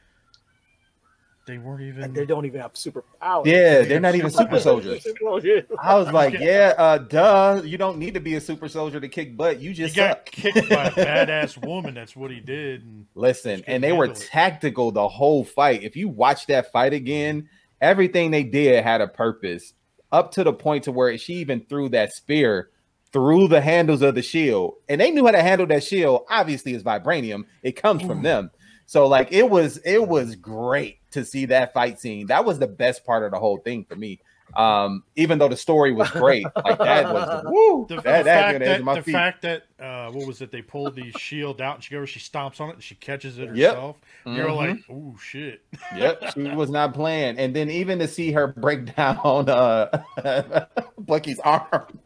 they 1.45 1.57
weren't 1.57 1.81
And 1.81 1.97
even. 1.97 2.13
they 2.13 2.25
don't 2.25 2.45
even 2.45 2.61
have 2.61 2.71
super 2.73 3.03
powers. 3.21 3.45
Yeah, 3.47 3.81
they're 3.81 3.99
not 3.99 4.15
even 4.15 4.31
super 4.31 4.61
soldiers. 4.61 5.05
soldiers. 5.19 5.65
I 5.77 5.95
was 5.97 6.09
like, 6.13 6.35
yeah, 6.39 6.73
uh, 6.77 6.99
duh. 6.99 7.61
You 7.65 7.77
don't 7.77 7.97
need 7.97 8.13
to 8.13 8.21
be 8.21 8.35
a 8.35 8.41
super 8.41 8.69
soldier 8.69 9.01
to 9.01 9.09
kick 9.09 9.35
butt. 9.35 9.59
You 9.59 9.71
He 9.71 9.75
just 9.75 9.93
got 9.95 10.19
suck. 10.19 10.25
kicked 10.27 10.69
by 10.69 10.85
a 10.85 10.91
badass 10.91 11.57
woman. 11.65 11.95
That's 11.95 12.15
what 12.15 12.31
he 12.31 12.39
did. 12.39 12.83
And 12.83 13.07
Listen, 13.15 13.61
and 13.67 13.83
they 13.83 13.91
were 13.91 14.05
it. 14.05 14.15
tactical 14.15 14.93
the 14.93 15.05
whole 15.07 15.43
fight. 15.43 15.83
If 15.83 15.97
you 15.97 16.07
watch 16.07 16.45
that 16.47 16.71
fight 16.71 16.93
again, 16.93 17.49
everything 17.81 18.31
they 18.31 18.43
did 18.43 18.81
had 18.81 19.01
a 19.01 19.07
purpose. 19.09 19.73
Up 20.13 20.31
to 20.33 20.45
the 20.45 20.53
point 20.53 20.85
to 20.85 20.93
where 20.93 21.17
she 21.17 21.33
even 21.35 21.65
threw 21.65 21.89
that 21.89 22.13
spear 22.13 22.69
through 23.13 23.47
the 23.47 23.61
handles 23.61 24.01
of 24.01 24.15
the 24.15 24.21
shield, 24.21 24.73
and 24.89 24.99
they 24.99 25.11
knew 25.11 25.25
how 25.25 25.31
to 25.31 25.41
handle 25.41 25.67
that 25.67 25.83
shield. 25.83 26.25
Obviously, 26.29 26.73
it's 26.73 26.83
vibranium; 26.83 27.45
it 27.61 27.73
comes 27.73 28.01
from 28.01 28.19
mm. 28.19 28.23
them. 28.23 28.51
So, 28.85 29.07
like, 29.07 29.31
it 29.31 29.49
was 29.49 29.77
it 29.85 30.07
was 30.07 30.35
great 30.35 30.99
to 31.11 31.23
see 31.23 31.45
that 31.45 31.73
fight 31.73 31.99
scene. 31.99 32.27
That 32.27 32.43
was 32.43 32.59
the 32.59 32.67
best 32.67 33.05
part 33.05 33.23
of 33.23 33.31
the 33.31 33.39
whole 33.39 33.57
thing 33.57 33.85
for 33.85 33.95
me. 33.95 34.19
Um, 34.55 35.03
even 35.15 35.37
though 35.39 35.47
the 35.47 35.57
story 35.57 35.91
was 35.93 36.09
great, 36.11 36.45
like 36.63 36.77
that 36.77 37.13
was 37.13 37.43
woo. 37.47 37.85
the, 37.87 37.95
that, 37.95 38.03
the 38.03 38.11
that 38.11 38.25
fact 38.25 38.59
good 38.59 38.61
edge 38.67 38.71
of 38.71 38.77
that 38.79 38.83
my 38.85 38.95
the 38.95 39.01
feet. 39.03 39.11
fact 39.11 39.41
that 39.43 39.63
uh, 39.79 40.11
what 40.11 40.27
was 40.27 40.41
it? 40.41 40.51
They 40.51 40.61
pulled 40.61 40.95
the 40.95 41.11
shield 41.17 41.59
out 41.61 41.75
and 41.75 41.83
she 41.83 41.93
goes, 41.93 42.09
she 42.09 42.19
stomps 42.19 42.61
on 42.61 42.69
it 42.69 42.73
and 42.75 42.83
she 42.83 42.95
catches 42.95 43.37
it 43.39 43.55
Yep. 43.55 43.71
herself. 43.75 43.95
You're 44.25 44.47
Mhm. 44.49 44.55
like, 44.55 44.79
oh 44.89 45.15
shit. 45.21 45.61
Yep, 45.95 46.33
she 46.33 46.41
was 46.43 46.69
not 46.69 46.93
playing. 46.93 47.37
And 47.39 47.55
then 47.55 47.69
even 47.69 47.99
to 47.99 48.07
see 48.07 48.31
her 48.31 48.47
break 48.47 48.95
down 48.95 49.49
uh 49.49 50.03
Bucky's 50.99 51.39
arm, 51.39 51.99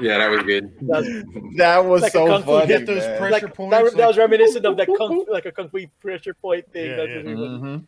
Yeah, 0.00 0.18
that 0.18 0.30
was 0.30 0.42
good. 0.42 0.72
That's- 0.80 1.22
that 1.56 1.84
was 1.84 2.02
Like 2.02 2.12
so 2.12 2.26
kung 2.26 2.42
funny. 2.42 2.66
hit 2.66 2.86
those 2.86 3.02
man. 3.02 3.18
pressure 3.18 3.46
like, 3.46 3.54
points. 3.54 3.70
that, 3.76 3.84
like- 3.84 3.94
that 3.94 4.08
was 4.08 4.16
reminiscent 4.18 4.64
of 4.66 4.76
that 4.76 4.86
kung, 4.86 5.24
like 5.28 5.46
a 5.46 5.52
kung 5.52 5.68
fu 5.68 5.86
pressure 6.00 6.34
point 6.34 6.70
thing. 6.72 6.86
Yeah, 6.90 6.96
That's 6.96 7.08
yeah. 7.10 7.16
what 7.18 7.24
we 7.26 7.34
would- 7.34 7.50
Mhm. 7.60 7.86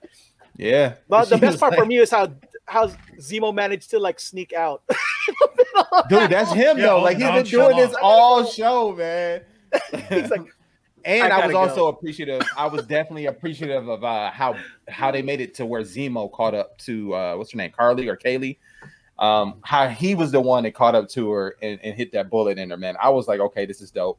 Yeah, 0.57 0.95
But 1.09 1.29
the 1.29 1.39
best 1.39 1.55
was 1.55 1.61
part 1.61 1.75
for 1.75 1.87
me 1.87 1.99
is 1.99 2.11
how 2.11 2.29
how 2.67 2.89
Zemo 3.19 3.55
managed 3.55 3.91
to 3.91 3.99
like 3.99 4.21
sneak 4.21 4.53
out. 4.53 4.83
dude, 6.09 6.31
that's 6.31 6.53
him 6.53 6.79
Yeah, 6.79 6.87
though. 6.87 6.97
all 6.99 7.03
Like 7.03 7.17
he's 7.19 7.27
been 7.27 7.45
doing 7.45 7.77
this 7.77 7.93
nonchalant. 7.93 7.99
all 8.03 8.45
show, 8.45 8.93
man. 8.95 9.43
He's 10.11 10.31
like, 10.31 10.43
and 11.05 11.33
I 11.33 11.41
I, 11.41 11.47
was 11.47 11.53
gotta 11.53 11.71
also 11.71 11.75
go. 11.77 11.87
appreciative. 11.89 12.43
I 12.57 12.67
was 12.67 12.87
definitely 12.87 13.27
appreciative 13.27 13.89
of 13.89 14.05
uh, 14.05 14.31
how 14.31 14.57
how 14.89 15.11
they 15.11 15.23
made 15.23 15.41
it 15.41 15.55
to 15.55 15.67
where 15.67 15.83
Zemo 15.83 16.31
caught 16.31 16.55
up 16.55 16.77
to 16.79 17.15
uh, 17.15 17.35
what's 17.37 17.53
her 17.53 17.57
name, 17.57 17.73
Carly 17.77 18.09
or 18.09 18.17
Kaylee. 18.17 18.59
Um, 19.19 19.55
how 19.63 19.89
he 19.89 20.15
was 20.15 20.31
the 20.33 20.41
one 20.41 20.65
that 20.65 20.75
caught 20.75 20.95
up 20.95 21.09
to 21.11 21.31
her 21.31 21.57
and, 21.63 21.79
and 21.83 21.95
hit 21.97 22.13
that 22.13 22.29
bullet 22.29 22.59
in 22.59 22.71
her. 22.71 22.77
Man, 22.77 22.97
I 23.03 23.09
was 23.09 23.29
like, 23.29 23.41
okay, 23.41 23.65
this 23.67 23.81
is 23.81 23.91
dope. 23.91 24.19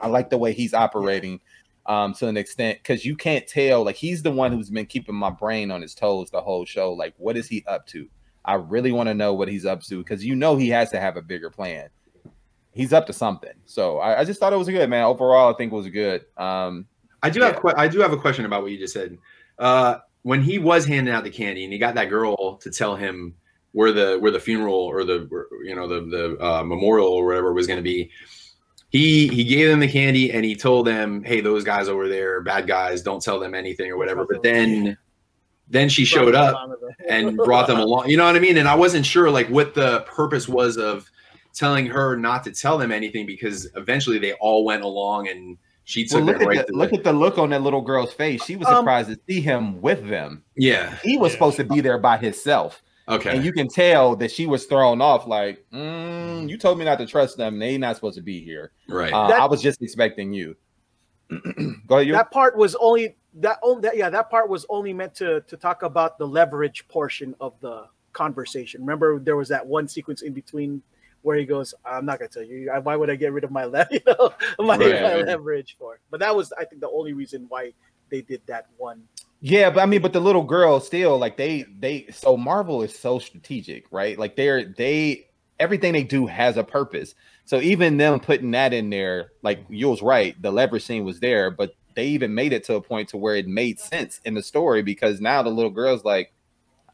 I 0.00 0.08
like 0.08 0.30
the 0.30 0.38
way 0.38 0.52
he's 0.52 0.74
operating 0.74 1.40
um, 1.86 2.14
to 2.14 2.28
an 2.28 2.36
extent 2.36 2.78
because 2.78 3.04
you 3.04 3.16
can't 3.16 3.46
tell. 3.46 3.84
Like 3.84 3.96
he's 3.96 4.22
the 4.22 4.30
one 4.30 4.52
who's 4.52 4.70
been 4.70 4.86
keeping 4.86 5.14
my 5.14 5.30
brain 5.30 5.70
on 5.70 5.82
his 5.82 5.94
toes 5.94 6.30
the 6.30 6.40
whole 6.40 6.64
show. 6.64 6.92
Like, 6.92 7.14
what 7.16 7.36
is 7.36 7.48
he 7.48 7.64
up 7.66 7.86
to? 7.88 8.08
I 8.44 8.54
really 8.54 8.92
want 8.92 9.08
to 9.08 9.14
know 9.14 9.34
what 9.34 9.48
he's 9.48 9.66
up 9.66 9.82
to 9.84 9.98
because 9.98 10.24
you 10.24 10.34
know 10.34 10.56
he 10.56 10.68
has 10.70 10.90
to 10.90 11.00
have 11.00 11.16
a 11.16 11.22
bigger 11.22 11.50
plan. 11.50 11.88
He's 12.72 12.92
up 12.92 13.06
to 13.06 13.12
something. 13.12 13.52
So 13.66 13.98
I, 13.98 14.20
I 14.20 14.24
just 14.24 14.40
thought 14.40 14.52
it 14.52 14.56
was 14.56 14.68
good, 14.68 14.88
man. 14.88 15.04
Overall, 15.04 15.52
I 15.52 15.56
think 15.56 15.72
it 15.72 15.76
was 15.76 15.88
good. 15.88 16.24
Um, 16.36 16.86
I 17.22 17.30
do 17.30 17.40
Yeah. 17.40 17.52
have 17.52 17.60
I 17.76 17.86
do 17.88 18.00
have 18.00 18.12
a 18.12 18.16
question 18.16 18.44
about 18.44 18.62
what 18.62 18.72
you 18.72 18.78
just 18.78 18.94
said. 18.94 19.18
Uh, 19.58 19.98
when 20.22 20.42
he 20.42 20.58
was 20.58 20.86
handing 20.86 21.12
out 21.12 21.24
the 21.24 21.30
candy 21.30 21.64
and 21.64 21.72
he 21.72 21.78
got 21.78 21.94
that 21.96 22.08
girl 22.08 22.56
to 22.56 22.70
tell 22.70 22.96
him 22.96 23.34
where 23.72 23.92
the 23.92 24.18
where 24.20 24.30
the 24.30 24.40
funeral 24.40 24.74
or 24.74 25.04
the 25.04 25.28
you 25.64 25.74
know 25.74 25.86
the 25.86 26.00
the 26.02 26.44
uh, 26.44 26.62
memorial 26.64 27.08
or 27.08 27.26
whatever 27.26 27.52
was 27.52 27.66
going 27.66 27.78
to 27.78 27.82
be, 27.82 28.10
he 28.92 29.26
he 29.28 29.42
gave 29.42 29.68
them 29.70 29.80
the 29.80 29.88
candy 29.90 30.30
and 30.30 30.44
he 30.44 30.54
told 30.54 30.86
them, 30.86 31.24
"Hey, 31.24 31.40
those 31.40 31.64
guys 31.64 31.88
over 31.88 32.08
there, 32.08 32.36
are 32.36 32.40
bad 32.42 32.66
guys. 32.66 33.02
Don't 33.02 33.22
tell 33.22 33.40
them 33.40 33.54
anything 33.54 33.90
or 33.90 33.96
whatever." 33.96 34.24
But 34.24 34.42
then 34.42 34.96
then 35.68 35.88
she 35.88 36.04
showed 36.04 36.34
up 36.34 36.70
and 37.08 37.36
brought 37.38 37.66
them 37.66 37.80
along. 37.80 38.10
You 38.10 38.18
know 38.18 38.26
what 38.26 38.36
I 38.36 38.40
mean? 38.40 38.58
And 38.58 38.68
I 38.68 38.74
wasn't 38.74 39.06
sure 39.06 39.30
like 39.30 39.48
what 39.48 39.74
the 39.74 40.00
purpose 40.02 40.46
was 40.46 40.76
of 40.76 41.10
telling 41.54 41.86
her 41.86 42.16
not 42.16 42.44
to 42.44 42.52
tell 42.52 42.76
them 42.76 42.92
anything 42.92 43.24
because 43.24 43.68
eventually 43.76 44.18
they 44.18 44.34
all 44.34 44.64
went 44.66 44.82
along 44.82 45.28
and 45.28 45.56
she 45.84 46.04
took 46.04 46.18
well, 46.18 46.26
look 46.26 46.38
them 46.40 46.48
right 46.48 46.58
at 46.58 46.66
to 46.66 46.72
the, 46.72 46.78
look 46.78 46.90
the, 46.90 46.98
at 46.98 47.04
the 47.04 47.12
look 47.12 47.38
on 47.38 47.50
that 47.50 47.62
little 47.62 47.80
girl's 47.80 48.12
face. 48.12 48.44
She 48.44 48.56
was 48.56 48.68
Um, 48.68 48.76
surprised 48.76 49.08
to 49.08 49.18
see 49.26 49.40
him 49.40 49.80
with 49.80 50.06
them. 50.08 50.44
yeah. 50.56 50.96
He 51.02 51.16
was 51.16 51.32
Yeah. 51.32 51.36
supposed 51.36 51.56
to 51.56 51.64
be 51.64 51.80
there 51.80 51.98
by 51.98 52.18
himself, 52.18 52.82
Okay. 53.08 53.30
and 53.36 53.44
you 53.44 53.52
can 53.52 53.68
tell 53.68 54.14
that 54.16 54.30
she 54.30 54.46
was 54.46 54.66
thrown 54.66 55.00
off. 55.00 55.26
Like, 55.26 55.64
mm, 55.72 56.48
you 56.48 56.56
told 56.56 56.78
me 56.78 56.84
not 56.84 56.98
to 56.98 57.06
trust 57.06 57.36
them. 57.36 57.58
They 57.58 57.76
not 57.78 57.96
supposed 57.96 58.16
to 58.16 58.22
be 58.22 58.42
here. 58.44 58.72
right. 58.88 59.12
Uh, 59.12 59.28
That- 59.28 59.40
I 59.40 59.46
was 59.46 59.60
just 59.60 59.82
expecting 59.82 60.32
you. 60.32 60.56
Go 61.86 61.96
ahead, 61.96 62.06
you. 62.06 62.12
that 62.12 62.30
part 62.30 62.56
was 62.56 62.74
only 62.76 63.16
that 63.34 63.58
only 63.62 63.80
that, 63.82 63.96
yeah 63.96 64.10
that 64.10 64.28
part 64.28 64.48
was 64.50 64.66
only 64.68 64.92
meant 64.92 65.14
to 65.14 65.40
to 65.42 65.56
talk 65.56 65.82
about 65.82 66.18
the 66.18 66.26
leverage 66.26 66.86
portion 66.88 67.34
of 67.40 67.54
the 67.60 67.86
conversation 68.12 68.82
remember 68.82 69.18
there 69.18 69.36
was 69.36 69.48
that 69.48 69.66
one 69.66 69.88
sequence 69.88 70.20
in 70.20 70.34
between 70.34 70.82
where 71.22 71.38
he 71.38 71.46
goes 71.46 71.72
i'm 71.86 72.04
not 72.04 72.18
gonna 72.18 72.28
tell 72.28 72.42
you 72.42 72.70
why 72.82 72.94
would 72.94 73.08
i 73.08 73.14
get 73.14 73.32
rid 73.32 73.44
of 73.44 73.50
my 73.50 73.64
le- 73.64 73.86
you 73.90 74.00
know 74.06 74.34
my, 74.58 74.76
Right. 74.76 75.02
my 75.02 75.14
leverage 75.22 75.76
for 75.78 75.98
but 76.10 76.20
that 76.20 76.36
was 76.36 76.52
i 76.58 76.64
think 76.66 76.82
the 76.82 76.90
only 76.90 77.14
reason 77.14 77.46
why 77.48 77.72
they 78.10 78.20
did 78.20 78.42
that 78.46 78.66
one 78.76 79.02
Yeah, 79.44 79.70
but 79.70 79.80
I 79.80 79.86
mean, 79.86 80.00
but 80.00 80.12
the 80.12 80.20
little 80.20 80.44
girl 80.44 80.78
still 80.78 81.18
like 81.18 81.36
they 81.36 81.64
they 81.80 82.06
so 82.12 82.36
Marvel 82.36 82.82
is 82.82 82.96
so 82.96 83.18
strategic, 83.18 83.86
right? 83.90 84.16
Like 84.16 84.36
they're 84.36 84.64
they 84.64 85.30
everything 85.58 85.92
they 85.92 86.04
do 86.04 86.26
has 86.28 86.56
a 86.56 86.62
purpose. 86.62 87.16
So 87.44 87.60
even 87.60 87.96
them 87.96 88.20
putting 88.20 88.52
that 88.52 88.72
in 88.72 88.88
there, 88.88 89.32
like 89.42 89.66
you 89.68 89.88
was 89.88 90.00
right, 90.00 90.40
the 90.40 90.52
leverage 90.52 90.84
scene 90.84 91.04
was 91.04 91.18
there, 91.18 91.50
but 91.50 91.74
they 91.96 92.06
even 92.06 92.32
made 92.32 92.52
it 92.52 92.62
to 92.64 92.76
a 92.76 92.80
point 92.80 93.08
to 93.08 93.16
where 93.16 93.34
it 93.34 93.48
made 93.48 93.80
sense 93.80 94.20
in 94.24 94.34
the 94.34 94.44
story 94.44 94.80
because 94.80 95.20
now 95.20 95.42
the 95.42 95.50
little 95.50 95.72
girl's 95.72 96.04
like, 96.04 96.32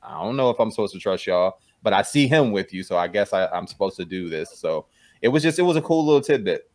I 0.02 0.22
don't 0.22 0.36
know 0.36 0.48
if 0.48 0.58
I'm 0.58 0.70
supposed 0.70 0.94
to 0.94 0.98
trust 0.98 1.26
y'all, 1.26 1.58
but 1.82 1.92
I 1.92 2.00
see 2.00 2.26
him 2.26 2.50
with 2.50 2.72
you, 2.72 2.82
so 2.82 2.96
I 2.96 3.08
guess 3.08 3.34
I, 3.34 3.46
I'm 3.48 3.66
supposed 3.66 3.96
to 3.98 4.06
do 4.06 4.30
this. 4.30 4.58
So 4.58 4.86
it 5.20 5.28
was 5.28 5.42
just 5.42 5.58
it 5.58 5.62
was 5.62 5.76
a 5.76 5.82
cool 5.82 6.06
little 6.06 6.22
tidbit. 6.22 6.70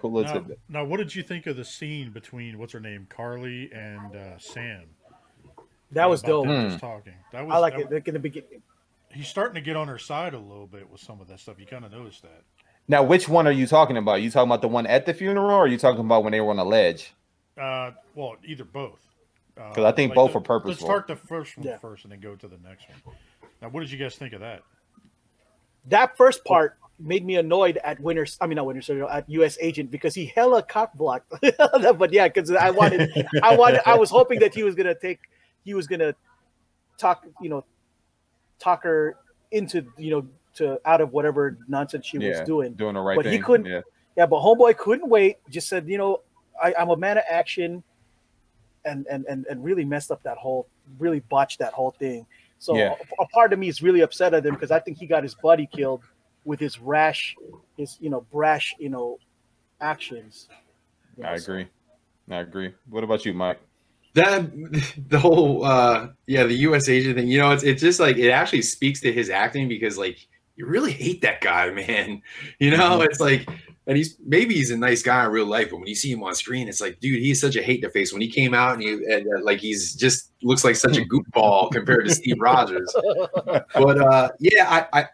Cool 0.00 0.12
little 0.12 0.32
Now, 0.32 0.38
tidbit. 0.38 0.60
now, 0.68 0.84
what 0.84 0.98
did 0.98 1.12
you 1.12 1.24
think 1.24 1.48
of 1.48 1.56
the 1.56 1.64
scene 1.64 2.12
between 2.12 2.56
what's 2.56 2.72
her 2.72 2.78
name, 2.78 3.08
Carly 3.10 3.68
and 3.72 4.14
uh, 4.14 4.38
Sam? 4.38 4.84
That 5.92 6.08
was 6.08 6.22
dope 6.22 6.46
them 6.46 6.64
Hmm. 6.64 6.68
just 6.70 6.80
talking. 6.80 7.14
That 7.32 7.46
was. 7.46 7.54
i 7.54 7.58
like 7.58 7.74
that 7.74 7.82
it 7.82 7.92
like 7.92 8.08
in 8.08 8.14
the 8.14 8.20
beginning 8.20 8.62
He's 9.10 9.26
starting 9.28 9.54
to 9.54 9.60
get 9.62 9.74
on 9.74 9.88
her 9.88 9.98
side 9.98 10.34
a 10.34 10.38
little 10.38 10.66
bit 10.66 10.88
with 10.90 11.00
some 11.00 11.18
of 11.20 11.28
that 11.28 11.40
stuff. 11.40 11.58
You 11.58 11.64
kind 11.66 11.82
of 11.84 11.90
noticed 11.92 12.22
that. 12.22 12.42
Now, 12.88 13.02
which 13.02 13.26
one 13.28 13.46
are 13.46 13.52
you 13.52 13.66
talking 13.66 13.96
about? 13.96 14.20
you 14.20 14.30
talking 14.30 14.48
about 14.50 14.60
the 14.60 14.68
one 14.68 14.86
at 14.86 15.06
the 15.06 15.14
funeral, 15.14 15.46
or 15.50 15.64
are 15.64 15.66
you 15.66 15.78
talking 15.78 16.00
about 16.00 16.24
when 16.24 16.32
they 16.32 16.40
were 16.42 16.50
on 16.50 16.58
a 16.58 16.64
ledge? 16.64 17.14
Uh, 17.58 17.92
well, 18.14 18.36
either 18.44 18.64
both. 18.64 19.00
Uh, 19.58 19.72
'Cause 19.72 19.84
I 19.84 19.92
think 19.92 20.14
both 20.14 20.32
the- 20.32 20.38
are 20.38 20.42
purposeful. 20.42 20.86
Let's 20.88 21.06
start 21.06 21.06
the 21.08 21.16
first 21.16 21.56
one 21.56 21.66
Yeah. 21.66 21.78
first 21.78 22.04
and 22.04 22.12
then 22.12 22.20
go 22.20 22.36
to 22.36 22.46
the 22.48 22.58
next 22.58 22.86
one. 23.04 23.16
Now, 23.62 23.70
what 23.70 23.80
did 23.80 23.90
you 23.90 23.98
guys 23.98 24.14
think 24.16 24.34
of 24.34 24.40
that? 24.40 24.62
that 25.86 26.16
first 26.16 26.44
part 26.44 26.76
made 26.98 27.24
me 27.24 27.36
annoyed 27.36 27.78
at 27.78 27.98
Winter. 28.00 28.26
I 28.40 28.46
mean, 28.46 28.56
not 28.56 28.66
Winter 28.66 28.82
Soldier, 28.82 29.08
at 29.08 29.28
U.S. 29.30 29.56
Agent 29.60 29.90
because 29.90 30.14
he 30.14 30.26
hella 30.26 30.62
cock 30.62 30.92
blocked. 30.94 31.32
but 31.96 32.12
yeah, 32.12 32.28
because 32.28 32.50
I 32.50 32.70
wanted, 32.70 33.10
I 33.42 33.56
wanted, 33.56 33.80
I 33.86 33.96
was 33.96 34.10
hoping 34.10 34.40
that 34.40 34.54
he 34.54 34.62
was 34.64 34.74
gonna 34.74 34.94
take, 34.94 35.20
he 35.64 35.74
was 35.74 35.86
gonna 35.86 36.14
talk, 36.96 37.26
you 37.40 37.48
know, 37.48 37.64
talk 38.58 38.82
her 38.84 39.16
into, 39.50 39.86
you 39.96 40.10
know, 40.10 40.26
to 40.54 40.80
out 40.84 41.00
of 41.00 41.12
whatever 41.12 41.58
nonsense 41.68 42.06
she 42.06 42.18
was 42.18 42.40
doing. 42.40 42.72
Doing 42.74 42.94
the 42.94 43.00
right 43.00 43.16
But 43.16 43.24
thing. 43.26 43.32
he 43.34 43.38
couldn't- 43.38 43.66
Yeah. 43.66 43.80
Yeah, 44.16 44.26
but 44.26 44.40
homeboy 44.40 44.76
couldn't 44.76 45.08
wait. 45.08 45.36
Just 45.48 45.68
said, 45.68 45.86
you 45.88 45.96
know, 45.96 46.22
I, 46.60 46.74
I'm 46.76 46.88
a 46.90 46.96
man 46.96 47.18
of 47.18 47.24
action, 47.30 47.84
and 48.84 49.06
and 49.06 49.24
and 49.26 49.46
and 49.46 49.62
really 49.62 49.84
messed 49.84 50.10
up 50.10 50.22
that 50.24 50.36
whole, 50.38 50.66
really 50.98 51.20
botched 51.20 51.60
that 51.60 51.72
whole 51.72 51.92
thing. 51.92 52.26
So 52.58 52.76
Yeah. 52.76 52.94
a, 53.20 53.22
a 53.22 53.26
part 53.28 53.52
of 53.52 53.60
me 53.60 53.68
is 53.68 53.80
really 53.80 54.00
upset 54.00 54.34
at 54.34 54.44
him 54.44 54.54
because 54.54 54.72
I 54.72 54.80
think 54.80 54.98
he 54.98 55.06
got 55.06 55.22
his 55.22 55.36
buddy 55.36 55.66
killed 55.70 56.02
with 56.44 56.58
his 56.58 56.80
rash, 56.80 57.36
his 57.76 57.96
you 58.00 58.10
know 58.10 58.22
brash 58.32 58.74
you 58.80 58.88
know 58.88 59.18
actions. 59.80 60.48
You 61.16 61.22
know, 61.22 61.28
I 61.28 61.36
so- 61.36 61.52
agree. 61.52 61.68
I 62.28 62.36
agree. 62.40 62.74
What 62.90 63.04
about 63.04 63.24
you, 63.24 63.32
Mike? 63.34 63.60
That 64.18 64.50
the 65.08 65.18
whole 65.18 65.64
uh 65.64 66.08
yeah 66.26 66.44
the 66.44 66.54
U.S. 66.68 66.88
agent 66.88 67.16
thing 67.16 67.28
you 67.28 67.38
know 67.38 67.50
it's 67.52 67.62
it's 67.62 67.80
just 67.80 68.00
like 68.00 68.16
it 68.16 68.30
actually 68.30 68.62
speaks 68.62 69.00
to 69.02 69.12
his 69.12 69.30
acting 69.30 69.68
because 69.68 69.96
like 69.98 70.18
you 70.56 70.66
really 70.66 70.92
hate 70.92 71.20
that 71.22 71.40
guy 71.40 71.70
man. 71.82 72.22
You 72.58 72.70
know 72.76 72.98
Mhm. 72.98 73.06
it's 73.06 73.20
like 73.20 73.48
and 73.86 73.96
he's 73.96 74.16
maybe 74.24 74.54
he's 74.54 74.70
a 74.70 74.76
nice 74.76 75.02
guy 75.02 75.24
in 75.24 75.30
real 75.30 75.46
life 75.46 75.68
but 75.70 75.78
when 75.78 75.86
you 75.86 75.94
see 75.94 76.10
him 76.12 76.22
on 76.22 76.34
screen 76.34 76.68
it's 76.68 76.80
like 76.80 77.00
dude 77.00 77.20
he's 77.22 77.40
such 77.40 77.56
a 77.56 77.62
hate 77.62 77.80
to 77.82 77.90
face. 77.90 78.12
When 78.12 78.20
he 78.22 78.28
came 78.30 78.52
out 78.54 78.74
and 78.74 78.82
he 78.82 78.90
and, 78.92 79.26
uh, 79.26 79.42
like 79.42 79.60
he's 79.60 79.94
just 79.94 80.32
looks 80.42 80.64
like 80.64 80.76
such 80.76 80.96
a 80.98 81.00
goofball 81.12 81.70
compared 81.72 82.04
to 82.06 82.14
steve 82.14 82.36
rogers. 82.40 82.92
But 83.74 83.98
uh 84.00 84.28
yeah 84.40 84.86
I, 84.92 85.00
I 85.00 85.06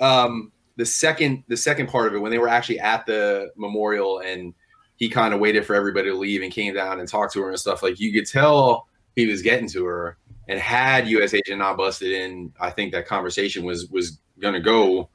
i 0.00 0.04
um 0.24 0.52
the 0.76 0.86
second 0.86 1.44
the 1.48 1.56
second 1.56 1.88
part 1.88 2.08
of 2.08 2.14
it 2.14 2.18
when 2.18 2.30
they 2.32 2.38
were 2.38 2.48
actually 2.48 2.80
at 2.80 3.06
the 3.06 3.50
memorial 3.56 4.20
and 4.20 4.54
he 4.96 5.08
kind 5.08 5.34
of 5.34 5.40
waited 5.40 5.66
for 5.66 5.74
everybody 5.74 6.08
to 6.10 6.16
leave 6.16 6.42
and 6.42 6.52
came 6.52 6.74
down 6.74 7.00
and 7.00 7.08
talked 7.08 7.32
to 7.32 7.42
her 7.42 7.48
and 7.50 7.58
stuff 7.58 7.82
like 7.82 7.98
you 7.98 8.12
could 8.12 8.26
tell 8.26 8.86
he 9.16 9.26
was 9.26 9.42
getting 9.42 9.68
to 9.68 9.84
her 9.84 10.16
and 10.48 10.58
had 10.60 11.08
U.S. 11.08 11.34
agent 11.34 11.58
not 11.58 11.76
busted 11.76 12.12
in 12.12 12.52
i 12.60 12.70
think 12.70 12.92
that 12.92 13.06
conversation 13.06 13.64
was 13.64 13.88
was 13.88 14.18
gonna 14.40 14.60
go 14.60 15.08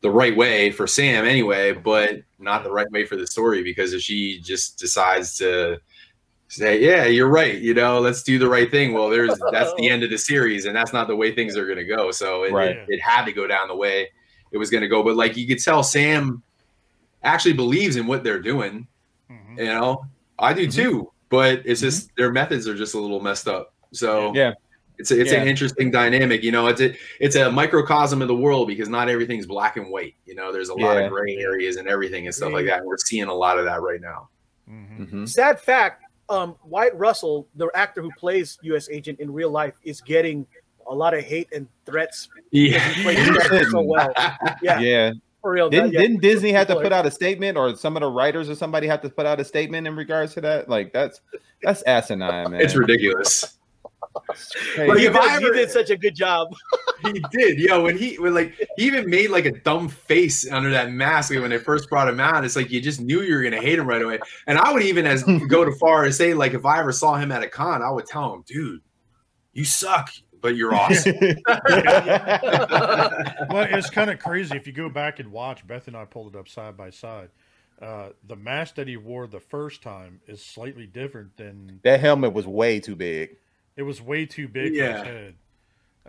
the 0.00 0.10
right 0.10 0.36
way 0.36 0.70
for 0.70 0.86
sam 0.86 1.24
anyway 1.24 1.72
but 1.72 2.22
not 2.38 2.62
the 2.64 2.70
right 2.70 2.90
way 2.92 3.04
for 3.04 3.16
the 3.16 3.26
story 3.26 3.62
because 3.62 3.92
if 3.92 4.00
she 4.00 4.40
just 4.40 4.78
decides 4.78 5.36
to 5.36 5.78
say 6.46 6.80
yeah 6.80 7.04
you're 7.04 7.28
right 7.28 7.58
you 7.58 7.74
know 7.74 7.98
let's 8.00 8.22
do 8.22 8.38
the 8.38 8.48
right 8.48 8.70
thing 8.70 8.92
well 8.94 9.10
there's 9.10 9.38
that's 9.52 9.72
the 9.74 9.88
end 9.90 10.02
of 10.02 10.10
the 10.10 10.16
series 10.16 10.64
and 10.64 10.74
that's 10.74 10.92
not 10.92 11.06
the 11.08 11.16
way 11.16 11.34
things 11.34 11.56
are 11.56 11.66
going 11.66 11.76
to 11.76 11.84
go 11.84 12.10
so 12.10 12.44
it, 12.44 12.52
Right. 12.52 12.70
it, 12.76 12.86
it 12.88 13.00
had 13.02 13.24
to 13.26 13.32
go 13.32 13.46
down 13.46 13.68
the 13.68 13.76
way 13.76 14.08
it 14.52 14.56
was 14.56 14.70
going 14.70 14.80
to 14.82 14.88
go 14.88 15.02
but 15.02 15.16
like 15.16 15.36
you 15.36 15.46
could 15.46 15.62
tell 15.62 15.82
sam 15.82 16.42
actually 17.22 17.52
believes 17.52 17.96
in 17.96 18.06
what 18.06 18.22
they're 18.22 18.40
doing. 18.40 18.86
You 19.58 19.66
know 19.66 20.04
i 20.38 20.52
do 20.52 20.66
Mhm. 20.68 20.74
too 20.74 21.12
but 21.28 21.62
it's 21.64 21.80
just 21.80 22.10
their 22.16 22.30
methods 22.32 22.66
are 22.68 22.74
just 22.74 22.94
a 22.94 22.98
little 22.98 23.20
messed 23.20 23.48
up 23.48 23.74
so 23.92 24.32
Yeah. 24.34 24.52
it's 24.98 25.10
a, 25.10 25.20
it's 25.20 25.32
Yeah. 25.32 25.42
an 25.42 25.48
interesting 25.48 25.90
dynamic 25.90 26.42
you 26.42 26.52
know 26.52 26.66
it's 26.68 26.80
a 26.80 26.94
it's 27.20 27.36
a 27.36 27.50
microcosm 27.50 28.22
of 28.22 28.28
the 28.28 28.36
world 28.36 28.68
because 28.68 28.88
not 28.88 29.08
everything's 29.08 29.46
black 29.46 29.76
and 29.76 29.90
white 29.90 30.14
you 30.26 30.34
know 30.34 30.52
there's 30.52 30.68
a 30.70 30.74
lot 30.74 30.94
Yeah. 30.96 31.04
of 31.06 31.10
gray 31.10 31.36
areas 31.36 31.76
and 31.76 31.88
everything 31.88 32.26
and 32.26 32.34
stuff 32.34 32.52
like 32.52 32.66
that 32.66 32.78
and 32.78 32.86
we're 32.86 32.96
seeing 32.98 33.28
a 33.28 33.34
lot 33.34 33.58
of 33.58 33.64
that 33.66 33.80
right 33.82 34.00
now 34.00 34.28
Mhm. 34.70 35.10
Mhm. 35.10 35.28
Sad 35.28 35.58
fact: 35.58 36.02
um, 36.28 36.54
Wyatt 36.62 36.92
Russell, 36.94 37.48
the 37.56 37.70
actor 37.74 38.02
who 38.02 38.10
plays 38.18 38.58
U.S. 38.60 38.90
Agent 38.90 39.18
in 39.18 39.32
real 39.32 39.50
life, 39.50 39.72
is 39.82 40.02
getting 40.02 40.46
a 40.86 40.94
lot 40.94 41.14
of 41.14 41.24
hate 41.24 41.48
and 41.54 41.66
threats. 41.86 42.28
because 42.52 42.94
He 42.94 43.02
plays 43.02 43.16
Yeah. 43.52 43.62
so 43.70 43.80
well. 43.80 44.12
Yeah, 44.62 44.78
Yeah. 44.78 45.12
For 45.48 45.54
real. 45.54 45.70
Didn't, 45.70 45.92
didn't 45.92 46.20
Disney 46.20 46.52
have 46.52 46.66
to 46.66 46.74
put 46.76 46.92
out 46.92 47.06
a 47.06 47.10
statement, 47.10 47.56
or 47.56 47.74
some 47.74 47.96
of 47.96 48.02
the 48.02 48.10
writers 48.10 48.50
or 48.50 48.54
somebody 48.54 48.86
have 48.86 49.00
to 49.02 49.08
put 49.08 49.24
out 49.24 49.40
a 49.40 49.44
statement 49.44 49.86
in 49.86 49.96
regards 49.96 50.34
to 50.34 50.40
that? 50.42 50.68
Like 50.68 50.92
that's 50.92 51.20
that's 51.62 51.82
asinine, 51.82 52.50
man. 52.50 52.60
it's 52.60 52.76
ridiculous 52.76 53.58
Hey, 54.74 54.88
Like, 54.88 54.98
he, 54.98 55.06
if 55.06 55.12
did, 55.12 55.22
I 55.22 55.38
he 55.38 55.44
ever- 55.46 55.54
did 55.54 55.70
such 55.70 55.90
a 55.90 55.96
good 55.96 56.14
job. 56.14 56.48
he 57.02 57.22
did 57.30 57.58
yo 57.58 57.82
when 57.84 57.96
he 57.96 58.16
when 58.18 58.34
like 58.34 58.54
he 58.76 58.84
even 58.86 59.08
made 59.08 59.30
like 59.30 59.44
a 59.46 59.52
dumb 59.60 59.88
face 59.88 60.50
under 60.50 60.70
that 60.70 60.90
mask 60.90 61.30
when 61.30 61.48
they 61.50 61.58
first 61.58 61.88
brought 61.88 62.08
him 62.08 62.18
out 62.18 62.44
it's 62.44 62.56
like 62.56 62.70
you 62.70 62.80
just 62.80 63.00
knew 63.00 63.22
you 63.22 63.36
were 63.36 63.42
gonna 63.42 63.60
hate 63.60 63.78
him 63.78 63.86
right 63.86 64.02
away 64.02 64.18
and 64.48 64.58
i 64.58 64.72
would 64.72 64.82
even 64.82 65.06
as 65.06 65.22
go 65.48 65.64
to 65.64 65.70
far 65.76 66.04
as 66.04 66.16
say 66.16 66.34
like 66.34 66.54
if 66.54 66.66
i 66.66 66.80
ever 66.80 66.90
saw 66.90 67.14
him 67.14 67.30
at 67.30 67.40
a 67.40 67.48
con 67.48 67.82
i 67.82 67.90
would 67.90 68.04
tell 68.04 68.34
him 68.34 68.42
dude 68.48 68.80
you 69.52 69.64
suck 69.64 70.10
but 70.40 70.56
you're 70.56 70.74
awesome 70.82 71.14
well, 73.50 73.58
it's 73.70 73.90
kind 73.90 74.10
of 74.10 74.18
crazy 74.18 74.56
if 74.56 74.66
you 74.66 74.72
go 74.72 74.88
back 74.88 75.20
and 75.20 75.32
watch. 75.32 75.66
Beth 75.66 75.88
and 75.88 75.96
I 75.96 76.04
pulled 76.04 76.34
it 76.34 76.38
up 76.38 76.48
side 76.48 76.76
by 76.76 76.90
side. 76.90 77.30
Uh, 77.80 78.08
the 78.26 78.36
mask 78.36 78.74
that 78.74 78.88
he 78.88 78.96
wore 78.96 79.26
the 79.26 79.40
first 79.40 79.82
time 79.82 80.20
is 80.26 80.44
slightly 80.44 80.86
different 80.86 81.36
than 81.36 81.80
that 81.84 82.00
helmet 82.00 82.32
was 82.32 82.46
way 82.46 82.80
too 82.80 82.96
big. 82.96 83.36
it 83.76 83.82
was 83.82 84.02
way 84.02 84.26
too 84.26 84.48
big 84.48 84.72
for 84.72 84.78
Yeah. 84.78 84.98
his 84.98 85.06
head. 85.06 85.34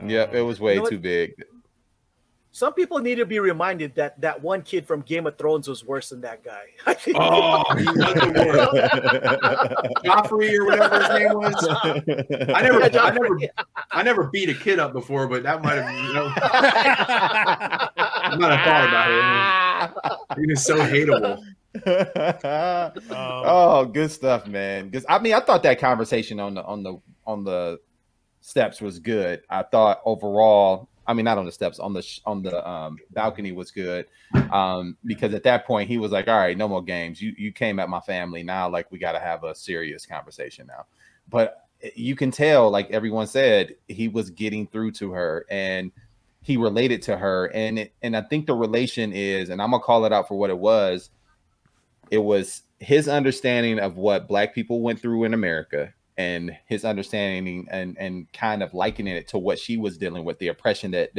Yep, 0.08 0.34
it 0.34 0.42
was 0.42 0.60
way 0.60 0.74
You 0.74 0.78
know 0.78 0.82
what? 0.84 0.90
too 0.92 1.00
big. 1.00 1.44
Some 2.60 2.74
people 2.74 3.00
need 3.00 3.16
to 3.16 3.26
be 3.26 3.40
reminded 3.40 3.96
that 3.96 4.20
that 4.20 4.44
one 4.44 4.62
kid 4.64 4.86
from 4.86 5.00
Game 5.00 5.26
of 5.26 5.38
Thrones 5.38 5.70
was 5.70 5.86
worse 5.86 6.10
than 6.10 6.20
that 6.22 6.44
guy. 6.44 6.64
Oh, 7.16 7.64
he 7.78 7.86
was 7.86 7.96
the 7.96 8.34
worst. 8.36 8.74
Joffrey 10.04 10.58
or 10.60 10.66
whatever 10.66 11.00
his 11.00 11.10
name 11.10 11.34
was. 11.36 11.56
I 12.54 12.62
never, 12.62 12.80
Yeah, 12.82 12.86
I 12.86 12.90
Joffrey. 12.90 13.14
never, 13.14 13.40
I 13.92 14.04
never 14.04 14.24
beat 14.26 14.50
a 14.50 14.54
kid 14.54 14.78
up 14.78 14.92
before, 14.92 15.26
but 15.30 15.44
that 15.44 15.64
might 15.64 15.76
have, 15.76 15.90
you 16.06 16.14
know, 16.14 16.30
I 16.36 17.90
might 18.38 18.52
have 18.58 18.66
thought 18.66 18.90
about 18.90 19.10
it. 20.36 20.42
He 20.42 20.46
was 20.48 20.62
so 20.66 20.76
hateable. 20.80 21.42
Um, 23.10 23.44
oh, 23.46 23.86
good 23.86 24.12
stuff, 24.12 24.48
man. 24.48 24.90
Because 24.90 25.06
I 25.08 25.18
mean, 25.20 25.34
I 25.34 25.40
thought 25.40 25.64
that 25.64 25.80
conversation 25.80 26.42
on 26.42 26.56
the 26.56 26.64
on 26.66 26.84
the 26.84 26.98
on 27.26 27.46
the 27.46 27.80
steps 28.42 28.82
was 28.82 29.00
good. 29.00 29.44
I 29.50 29.64
thought 29.64 30.02
overall, 30.04 30.90
I 31.10 31.14
mean, 31.14 31.26
not 31.26 31.38
on 31.38 31.46
the 31.46 31.52
steps, 31.52 31.80
on 31.80 31.94
the 31.94 32.02
sh- 32.02 32.22
on 32.26 32.44
the 32.44 32.68
um, 32.68 32.98
balcony 33.12 33.52
was 33.52 33.72
good. 33.72 34.06
Um, 34.52 34.96
because 35.06 35.34
at 35.34 35.44
that 35.44 35.66
point, 35.66 35.90
he 35.90 35.98
was 35.98 36.12
like, 36.12 36.28
"All 36.28 36.38
right, 36.38 36.58
no 36.58 36.68
more 36.68 36.84
games. 36.84 37.22
You 37.22 37.34
you 37.38 37.52
came 37.52 37.80
at 37.80 37.90
my 37.90 38.00
family 38.00 38.44
now. 38.44 38.70
Like, 38.70 38.92
we 38.92 39.00
got 39.00 39.14
to 39.14 39.20
have 39.20 39.44
a 39.44 39.56
serious 39.56 40.06
conversation 40.06 40.68
now." 40.68 40.86
But 41.28 41.66
you 41.96 42.16
can 42.16 42.30
tell, 42.30 42.70
like 42.70 42.92
everyone 42.92 43.28
said, 43.28 43.76
he 43.88 44.08
was 44.08 44.30
getting 44.30 44.68
through 44.68 44.92
to 44.92 45.12
her 45.12 45.46
and 45.50 45.92
he 46.42 46.58
related 46.58 47.02
to 47.04 47.18
her, 47.18 47.52
and 47.54 47.80
it, 47.80 47.94
and 48.02 48.16
I 48.16 48.22
think 48.22 48.46
the 48.46 48.54
relation 48.54 49.12
is, 49.12 49.50
and 49.50 49.62
I'm 49.62 49.72
gonna 49.72 49.84
call 49.84 50.06
it 50.06 50.14
out 50.14 50.28
for 50.28 50.38
what 50.38 50.50
it 50.50 50.58
was 50.58 51.10
it 52.12 52.18
was 52.18 52.64
his 52.80 53.08
understanding 53.08 53.80
of 53.80 53.98
what 53.98 54.28
black 54.28 54.54
people 54.56 54.82
went 54.82 55.00
through 55.00 55.26
in 55.26 55.34
America 55.34 55.94
and 56.20 56.52
his 56.66 56.84
understanding 56.84 57.66
and 57.72 57.98
and 57.98 58.32
kind 58.34 58.62
of 58.62 58.74
likening 58.74 59.16
it 59.16 59.30
to 59.30 59.38
what 59.38 59.58
she 59.58 59.78
was 59.78 59.98
dealing 59.98 60.26
with 60.26 60.38
the 60.40 60.50
oppression 60.50 60.92
that, 60.92 61.12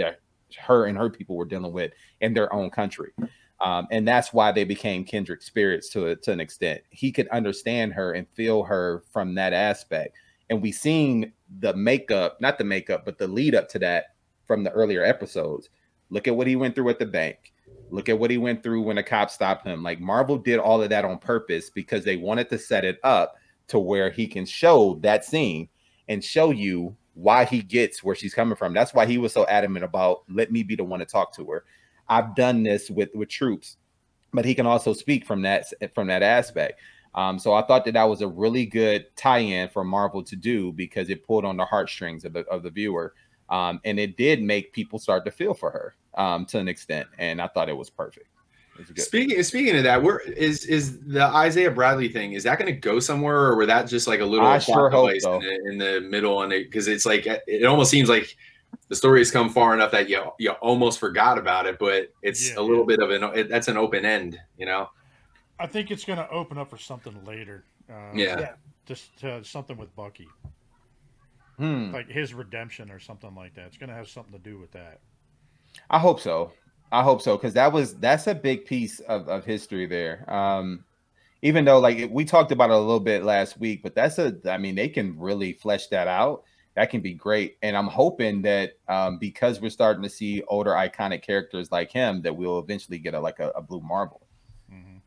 her 0.59 0.87
and 0.87 0.99
her 0.99 1.09
people 1.09 1.37
were 1.37 1.45
dealing 1.45 1.73
with 1.73 1.93
in 2.21 2.35
their 2.35 2.53
own 2.53 2.71
country. 2.71 3.13
Um, 3.61 3.87
and 3.93 4.07
that's 4.07 4.33
why 4.33 4.51
they 4.51 4.65
became 4.65 5.05
kindred 5.05 5.45
spirits 5.45 5.89
to, 5.91 6.09
a, 6.09 6.17
to 6.17 6.33
an 6.33 6.41
extent. 6.41 6.81
He 6.91 7.13
could 7.13 7.29
understand 7.29 7.93
her 7.93 8.13
and 8.13 8.27
feel 8.31 8.65
her 8.65 9.05
from 9.13 9.37
that 9.37 9.53
aspect. 9.53 10.17
And 10.49 10.61
we 10.61 10.73
seen 10.73 11.33
the 11.61 11.73
makeup 11.75 12.41
not 12.41 12.59
the 12.59 12.65
makeup 12.65 13.05
but 13.05 13.17
the 13.17 13.29
lead 13.29 13.55
up 13.55 13.69
to 13.71 13.79
that 13.79 14.17
from 14.45 14.65
the 14.65 14.73
earlier 14.73 15.05
episodes. 15.05 15.71
Look 16.11 16.29
at 16.29 16.37
what 16.37 16.47
he 16.47 16.57
went 16.57 16.75
through 16.75 16.91
at 16.91 16.99
the 16.99 17.07
bank. 17.07 17.55
Look 17.91 18.09
at 18.09 18.19
what 18.19 18.31
he 18.31 18.39
went 18.39 18.63
through 18.63 18.83
when 18.83 18.97
the 18.97 19.03
cops 19.03 19.35
stopped 19.35 19.67
him. 19.67 19.83
Like 19.83 20.01
Marvel 20.01 20.37
did 20.37 20.59
all 20.59 20.83
of 20.83 20.91
that 20.91 21.05
on 21.05 21.19
purpose 21.19 21.71
because 21.71 22.05
they 22.05 22.17
wanted 22.17 22.51
to 22.51 22.59
set 22.59 22.85
it 22.85 22.99
up 23.03 23.37
to 23.71 23.79
where 23.79 24.11
he 24.11 24.27
can 24.27 24.45
show 24.45 24.99
that 25.03 25.25
scene 25.25 25.69
and 26.09 26.23
show 26.25 26.51
you 26.51 26.97
why 27.15 27.45
he 27.45 27.63
gets 27.63 28.03
where 28.03 28.15
she's 28.15 28.35
coming 28.35 28.57
from. 28.57 28.75
That's 28.75 28.95
why 28.95 29.07
he 29.07 29.19
was 29.19 29.33
so 29.33 29.47
adamant 29.47 29.85
about 29.85 30.23
let 30.29 30.51
me 30.51 30.63
be 30.63 30.77
the 30.77 30.85
one 30.85 31.01
to 31.01 31.07
talk 31.07 31.35
to 31.37 31.45
her. 31.51 31.65
I've 32.09 32.35
done 32.35 32.63
this 32.63 32.91
with 32.91 33.11
with 33.15 33.29
troops, 33.29 33.77
but 34.33 34.45
he 34.45 34.55
can 34.55 34.67
also 34.67 34.93
speak 34.93 35.25
from 35.25 35.43
that 35.43 35.67
from 35.95 36.09
that 36.09 36.23
aspect. 36.23 36.81
Um, 37.15 37.39
so 37.39 37.53
I 37.53 37.63
thought 37.63 37.85
that 37.85 37.95
that 37.95 38.05
was 38.05 38.23
a 38.23 38.29
really 38.29 38.67
good 38.67 39.07
tie-in 39.17 39.69
for 39.69 39.85
Marvel 39.85 40.23
to 40.23 40.37
do 40.37 40.73
because 40.73 41.11
it 41.11 41.27
pulled 41.27 41.45
on 41.45 41.57
the 41.57 41.65
heartstrings 41.65 42.25
of 42.25 42.33
the 42.33 42.41
of 42.47 42.63
the 42.63 42.71
viewer, 42.71 43.15
um, 43.49 43.81
and 43.85 43.99
it 43.99 44.17
did 44.17 44.43
make 44.43 44.73
people 44.73 44.99
start 44.99 45.25
to 45.25 45.31
feel 45.31 45.55
for 45.55 45.71
her 45.71 45.95
um, 46.15 46.47
to 46.47 46.59
an 46.59 46.69
extent. 46.69 47.09
And 47.19 47.41
I 47.41 47.49
thought 47.49 47.69
it 47.69 47.77
was 47.77 47.91
perfect. 47.91 48.30
It 48.81 48.89
was 48.89 48.97
good. 48.97 49.03
Speaking 49.03 49.43
speaking 49.43 49.77
of 49.77 49.85
that, 49.85 50.03
where 50.03 50.19
is 50.19 50.65
is 50.65 51.01
the 51.01 51.25
Isaiah 51.25 51.71
Bradley 51.71 52.09
thing? 52.09 52.33
Is 52.33 52.45
that 52.45 52.59
going 52.59 52.73
to 52.73 52.79
go 52.79 52.99
somewhere, 53.01 53.37
or 53.37 53.57
were 53.57 53.67
that 53.67 53.89
just 53.89 54.07
like 54.07 54.21
a 54.21 54.25
little 54.25 54.47
I 54.47 54.59
sure 54.59 54.91
hope 54.91 55.09
device 55.09 55.23
so. 55.23 55.35
in, 55.35 55.41
the, 55.43 55.71
in 55.71 55.79
the 55.79 56.09
middle? 56.09 56.43
And 56.43 56.51
because 56.51 56.89
it's 56.89 57.05
like 57.07 57.27
it 57.27 57.65
almost 57.65 57.91
seems 57.91 58.09
like 58.09 58.37
the 58.89 58.97
story 58.97 59.21
has 59.21 59.31
come 59.31 59.51
far 59.51 59.75
enough 59.75 59.91
that 59.93 60.09
you 60.09 60.33
you 60.39 60.51
almost 60.53 60.99
forgot 60.99 61.39
about 61.39 61.67
it, 61.67 61.79
but 61.79 62.13
it's 62.23 62.51
Yeah, 62.51 62.61
a 62.61 62.63
little 62.63 62.89
yeah. 62.91 62.97
bit 62.97 63.01
of 63.01 63.11
an 63.11 63.39
it, 63.39 63.49
that's 63.49 63.69
an 63.69 63.77
open 63.77 64.05
end, 64.05 64.39
you 64.57 64.67
know? 64.67 64.89
I 65.59 65.67
think 65.67 65.91
it's 65.91 66.05
going 66.05 66.19
to 66.19 66.29
open 66.31 66.57
up 66.57 66.71
for 66.71 66.79
something 66.79 67.23
later. 67.25 67.65
Uh, 67.89 68.13
Yeah. 68.15 68.41
Yeah. 68.41 68.53
Just 68.87 69.23
uh, 69.23 69.43
something 69.43 69.77
with 69.77 69.95
Bucky, 69.95 70.29
Hmm. 71.59 71.93
like 71.93 72.09
his 72.09 72.33
redemption 72.33 72.91
or 72.91 72.99
something 72.99 73.35
like 73.35 73.55
that. 73.55 73.67
It's 73.67 73.77
going 73.77 73.91
to 73.91 73.95
have 73.95 74.09
something 74.09 74.33
to 74.33 74.39
do 74.39 74.59
with 74.59 74.73
that. 74.73 75.01
I 75.91 75.99
hope 75.99 76.19
so. 76.21 76.53
I 76.93 77.03
hope 77.03 77.23
so 77.23 77.37
because 77.37 77.55
that 77.55 77.73
was 77.73 77.95
that's 77.95 78.27
a 78.27 78.35
big 78.35 78.65
piece 78.65 79.01
of, 79.01 79.29
of 79.29 79.45
history 79.45 79.87
there. 79.87 80.25
Um, 80.33 80.85
even 81.43 81.65
though 81.65 81.79
like 81.79 82.09
we 82.11 82.25
talked 82.25 82.53
about 82.53 82.71
it 82.71 82.75
a 82.75 82.79
little 82.79 83.01
bit 83.01 83.25
last 83.25 83.59
week, 83.59 83.83
but 83.83 83.95
that's 83.95 84.19
a 84.19 84.37
I 84.47 84.59
mean 84.59 84.75
they 84.75 84.89
can 84.89 85.19
really 85.19 85.53
flesh 85.53 85.87
that 85.89 86.09
out. 86.09 86.45
That 86.75 86.91
can 86.91 87.01
be 87.01 87.15
great, 87.15 87.59
and 87.63 87.77
I'm 87.77 87.89
hoping 87.89 88.43
that 88.43 88.75
um, 88.89 89.19
because 89.19 89.61
we're 89.61 89.71
starting 89.71 90.03
to 90.03 90.09
see 90.09 90.43
older 90.49 90.71
iconic 90.71 91.23
characters 91.23 91.73
like 91.73 91.91
him, 91.91 92.23
that 92.23 92.35
we'll 92.35 92.59
eventually 92.59 92.99
get 92.99 93.15
a 93.15 93.21
like 93.21 93.41
a, 93.41 93.51
a 93.51 93.63
Blue 93.63 93.81
Marvel. 93.81 94.27
hmm 94.69 94.99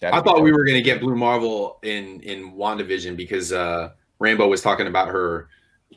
That'd 0.00 0.16
I 0.16 0.20
be 0.20 0.28
thought 0.28 0.42
we 0.42 0.52
were 0.52 0.64
going 0.64 0.76
to 0.76 0.82
get 0.82 1.00
Blue 1.00 1.16
Marvel 1.16 1.78
in 1.82 2.20
in 2.20 2.52
WandaVision 2.52 3.16
because 3.16 3.52
uh 3.52 3.90
Rambeau 4.20 4.48
was 4.48 4.62
talking 4.62 4.86
about 4.86 5.08
her 5.08 5.48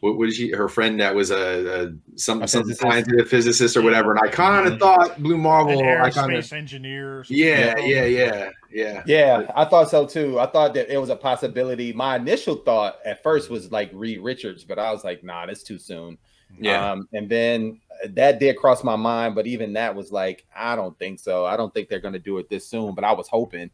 what 0.01 0.17
was 0.17 0.35
she 0.35 0.49
her 0.51 0.67
friend 0.67 0.99
that 0.99 1.15
was 1.15 1.31
a, 1.31 1.85
a 1.89 1.93
some 2.17 2.41
A 2.43 2.47
some 2.47 2.63
physicist? 2.63 2.81
scientist 2.81 3.29
physicist 3.31 3.77
or 3.77 3.81
whatever, 3.81 4.11
and 4.11 4.19
I 4.21 4.27
kind 4.27 4.67
of 4.67 4.73
Mhm. 4.73 4.79
thought 4.79 5.21
Blue 5.21 5.37
Marvel. 5.37 5.79
An 5.79 6.01
I 6.01 6.09
kind 6.09 6.33
of 6.33 6.43
aerospace 6.43 6.53
engineer. 6.53 7.19
or 7.19 7.23
something. 7.23 7.37
yeah 7.45 7.77
yeah 7.79 8.05
yeah 8.05 8.49
yeah. 8.73 9.03
Yeah, 9.05 9.51
I 9.55 9.65
thought 9.65 9.89
so 9.89 10.05
too. 10.05 10.39
I 10.39 10.45
thought 10.47 10.73
that 10.75 10.89
it 10.93 10.97
was 10.97 11.09
a 11.09 11.15
possibility. 11.15 11.91
My 11.93 12.15
initial 12.17 12.55
thought 12.55 12.97
at 13.05 13.21
first 13.23 13.49
was 13.49 13.71
like 13.71 13.89
Reed 13.93 14.19
Richards, 14.21 14.63
but 14.63 14.79
I 14.79 14.91
was 14.91 15.03
like, 15.03 15.23
nah, 15.23 15.45
that's 15.45 15.61
too 15.63 15.77
soon. 15.77 16.17
Yeah. 16.59 16.91
Um, 16.91 17.07
and 17.13 17.29
then 17.29 17.79
that 18.09 18.39
did 18.39 18.57
cross 18.57 18.83
my 18.83 18.95
mind, 18.95 19.35
but 19.35 19.45
even 19.45 19.73
that 19.73 19.93
was 19.95 20.11
like, 20.11 20.45
I 20.55 20.75
don't 20.75 20.97
think 20.99 21.19
so. 21.19 21.45
I 21.45 21.55
don't 21.57 21.73
think 21.73 21.89
they're 21.89 21.99
going 21.99 22.13
to 22.13 22.19
do 22.19 22.37
it 22.39 22.49
this 22.49 22.67
soon, 22.67 22.95
but 22.95 23.03
I 23.03 23.11
was 23.13 23.27
hoping, 23.27 23.69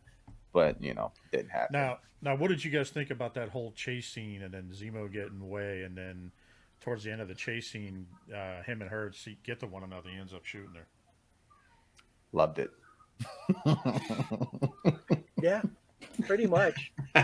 but 0.51 0.81
you 0.83 0.93
know, 0.93 1.11
didn't 1.31 1.49
happen. 1.49 1.73
Now, 1.79 1.99
now, 2.21 2.35
what 2.35 2.47
did 2.49 2.63
you 2.63 2.71
guys 2.71 2.89
think 2.89 3.09
about 3.11 3.33
that 3.35 3.49
whole 3.49 3.71
chase 3.73 4.07
scene 4.09 4.41
and 4.43 4.53
then 4.53 4.69
Zemo 4.73 5.11
getting 5.11 5.41
away, 5.41 5.83
and 5.83 5.95
then 5.97 6.31
towards 6.81 7.03
the 7.03 7.11
end 7.11 7.21
of 7.21 7.27
the 7.27 7.35
chase 7.35 7.69
scene, 7.71 8.07
uh, 8.33 8.61
him 8.63 8.81
and 8.81 8.89
her 8.89 9.11
see, 9.13 9.37
get 9.43 9.59
to 9.61 9.67
one 9.67 9.83
another. 9.83 10.09
He 10.09 10.17
ends 10.19 10.33
up 10.33 10.45
shooting 10.45 10.75
her. 10.75 10.87
Loved 12.33 12.59
it. 12.59 12.71
Yeah, 15.41 15.61
pretty 16.25 16.47
much. 16.47 16.91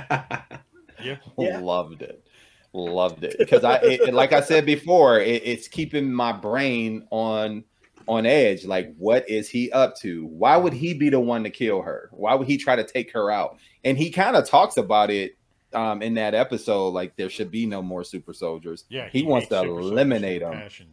Yeah, 1.03 1.17
Yeah. 1.37 1.57
Loved 1.57 2.01
it. 2.03 2.23
Loved 2.71 3.23
it 3.23 3.35
because 3.37 3.63
I, 3.63 3.77
it, 3.77 4.01
it- 4.01 4.13
like 4.13 4.31
I 4.31 4.39
said 4.41 4.65
before, 4.65 5.19
it, 5.19 5.41
it's 5.43 5.67
keeping 5.67 6.13
my 6.13 6.31
brain 6.31 7.07
on 7.09 7.63
on 8.07 8.25
edge. 8.25 8.65
Like, 8.65 8.93
what 8.97 9.29
is 9.29 9.49
he 9.49 9.71
up 9.71 9.95
to? 9.97 10.25
Why 10.25 10.57
would 10.57 10.73
he 10.73 10.93
be 10.93 11.09
the 11.09 11.19
one 11.19 11.43
to 11.43 11.49
kill 11.49 11.81
her? 11.81 12.09
Why 12.11 12.35
would 12.35 12.47
he 12.47 12.57
try 12.57 12.75
to 12.75 12.83
take 12.83 13.11
her 13.13 13.31
out? 13.31 13.57
And 13.83 13.97
he 13.97 14.09
kind 14.11 14.35
of 14.35 14.47
talks 14.47 14.77
about 14.77 15.09
it 15.09 15.37
um, 15.73 16.01
in 16.01 16.13
that 16.15 16.33
episode. 16.35 16.89
Like, 16.89 17.15
there 17.15 17.29
should 17.29 17.51
be 17.51 17.65
no 17.65 17.81
more 17.81 18.03
super 18.03 18.33
soldiers 18.33 18.85
yeah. 18.89 19.09
He 19.11 19.23
wants 19.23 19.47
to 19.49 19.61
eliminate 19.61 20.41
them. 20.41 20.53
passion. 20.53 20.87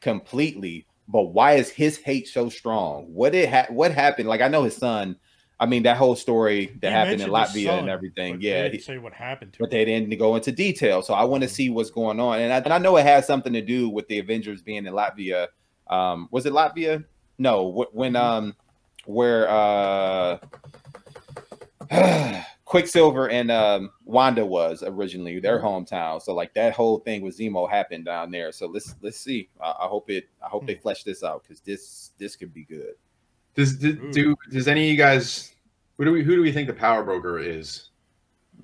completely. 0.00 0.86
But 1.10 1.24
why 1.32 1.54
is 1.54 1.70
his 1.70 1.96
hate 1.96 2.28
so 2.28 2.48
strong? 2.50 3.04
What 3.14 3.34
it 3.34 3.48
ha- 3.48 3.66
what 3.70 3.92
happened? 3.92 4.28
Like, 4.28 4.42
I 4.42 4.48
know 4.48 4.64
his 4.64 4.76
son. 4.76 5.16
I 5.60 5.66
mean, 5.66 5.82
that 5.84 5.96
whole 5.96 6.14
story 6.14 6.66
that 6.82 6.88
He 6.88 6.92
happened 6.92 7.20
in 7.20 7.30
Latvia 7.30 7.78
and 7.80 7.88
everything. 7.88 8.38
Yeah, 8.40 8.68
they 8.68 8.76
he- 8.76 8.78
say 8.78 8.98
what 8.98 9.12
happened 9.12 9.54
to 9.54 9.58
but 9.58 9.72
him. 9.72 9.78
they 9.78 9.84
didn't 9.86 10.16
go 10.18 10.36
into 10.36 10.52
detail. 10.52 11.02
So 11.02 11.14
I 11.14 11.24
want 11.24 11.42
to 11.42 11.48
see 11.48 11.68
what's 11.70 11.90
going 11.90 12.20
on, 12.20 12.38
and 12.40 12.52
I, 12.52 12.58
and 12.58 12.72
I 12.72 12.78
know 12.78 12.96
it 12.96 13.04
has 13.06 13.26
something 13.26 13.52
to 13.54 13.62
do 13.62 13.88
with 13.88 14.06
the 14.08 14.18
Avengers 14.18 14.62
being 14.62 14.86
in 14.86 14.92
Latvia. 14.92 15.48
Um, 15.90 16.28
was 16.30 16.46
it 16.46 16.52
Latvia? 16.52 17.04
No, 17.38 17.70
wh- 17.72 17.94
when 17.94 18.16
um, 18.16 18.54
where 19.06 19.48
uh, 19.48 20.38
Quicksilver 22.64 23.30
and 23.30 23.50
um, 23.50 23.90
Wanda 24.04 24.44
was 24.44 24.82
originally 24.86 25.40
their 25.40 25.58
hometown. 25.60 26.20
So 26.20 26.34
like 26.34 26.52
that 26.54 26.74
whole 26.74 26.98
thing 26.98 27.22
with 27.22 27.38
Zemo 27.38 27.68
happened 27.70 28.04
down 28.04 28.30
there. 28.30 28.52
So 28.52 28.66
let's 28.66 28.94
let's 29.00 29.18
see. 29.18 29.48
I, 29.60 29.70
I 29.70 29.86
hope 29.86 30.10
it. 30.10 30.28
I 30.44 30.48
hope 30.48 30.66
they 30.66 30.74
flesh 30.74 31.04
this 31.04 31.22
out 31.22 31.42
because 31.42 31.60
this 31.60 32.10
this 32.18 32.36
could 32.36 32.52
be 32.52 32.64
good. 32.64 32.94
Does 33.54 33.76
do, 33.78 34.10
do 34.12 34.36
does 34.50 34.68
any 34.68 34.82
of 34.84 34.90
you 34.90 34.96
guys 34.96 35.54
who 35.96 36.04
do 36.04 36.12
we 36.12 36.22
who 36.22 36.36
do 36.36 36.42
we 36.42 36.52
think 36.52 36.68
the 36.68 36.74
power 36.74 37.02
broker 37.02 37.38
is? 37.38 37.88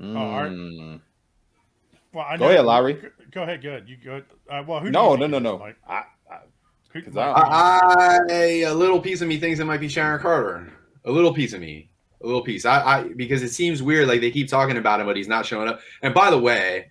Art? 0.03 0.51
Mm. 0.53 1.01
Well, 2.13 2.25
I 2.29 2.37
Go 2.37 2.49
ahead, 2.49 2.65
Lowery. 2.65 2.95
Go, 2.95 3.09
go 3.31 3.43
ahead, 3.43 3.63
good. 3.63 3.89
You 3.89 3.97
go. 3.97 4.23
Uh, 4.51 4.63
well, 4.67 4.81
who? 4.81 4.87
do 4.87 4.93
No, 4.93 5.13
you 5.13 5.17
no, 5.19 5.23
think 5.29 5.31
no, 5.33 5.39
no. 5.39 5.59
Mike? 5.59 5.77
I, 6.95 6.99
I, 6.99 7.03
'Cause 7.03 7.15
Mike, 7.15 7.37
I- 7.37 8.19
who 8.21 8.29
do 8.29 8.35
you 8.35 8.39
think 8.39 8.67
I 8.67 8.71
a 8.71 8.75
little 8.75 9.01
piece 9.01 9.21
of 9.21 9.29
me 9.29 9.39
thinks 9.39 9.61
it 9.61 9.65
might 9.65 9.81
be 9.81 9.89
Sharon 9.89 10.21
Carter. 10.21 10.73
A 11.05 11.11
little 11.11 11.33
piece 11.35 11.53
of 11.53 11.61
me. 11.61 11.91
A 12.23 12.27
little 12.27 12.43
piece. 12.43 12.65
I, 12.65 12.81
I 12.83 13.03
because 13.17 13.43
it 13.43 13.51
seems 13.51 13.83
weird, 13.83 14.09
like 14.09 14.21
they 14.21 14.31
keep 14.31 14.49
talking 14.49 14.77
about 14.79 15.01
him, 15.01 15.07
but 15.07 15.17
he's 15.17 15.29
not 15.29 15.45
showing 15.45 15.69
up. 15.69 15.81
And 16.03 16.15
by 16.15 16.31
the 16.31 16.39
way, 16.39 16.91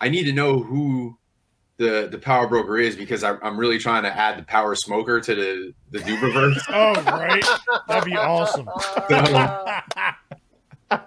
I 0.00 0.08
need 0.08 0.24
to 0.24 0.32
know 0.32 0.60
who 0.62 1.18
the 1.78 2.08
the 2.10 2.18
power 2.18 2.46
broker 2.46 2.78
is 2.78 2.96
because 2.96 3.24
I, 3.24 3.36
I'm 3.42 3.58
really 3.58 3.78
trying 3.78 4.04
to 4.04 4.08
add 4.16 4.38
the 4.38 4.44
power 4.44 4.74
smoker 4.74 5.20
to 5.20 5.34
the 5.34 5.74
the 5.90 5.98
Duberverse. 5.98 6.58
Oh, 6.70 6.94
right. 7.04 7.44
That'd 7.88 8.04
be 8.10 8.16
awesome. 8.16 8.66
or, 8.68 9.71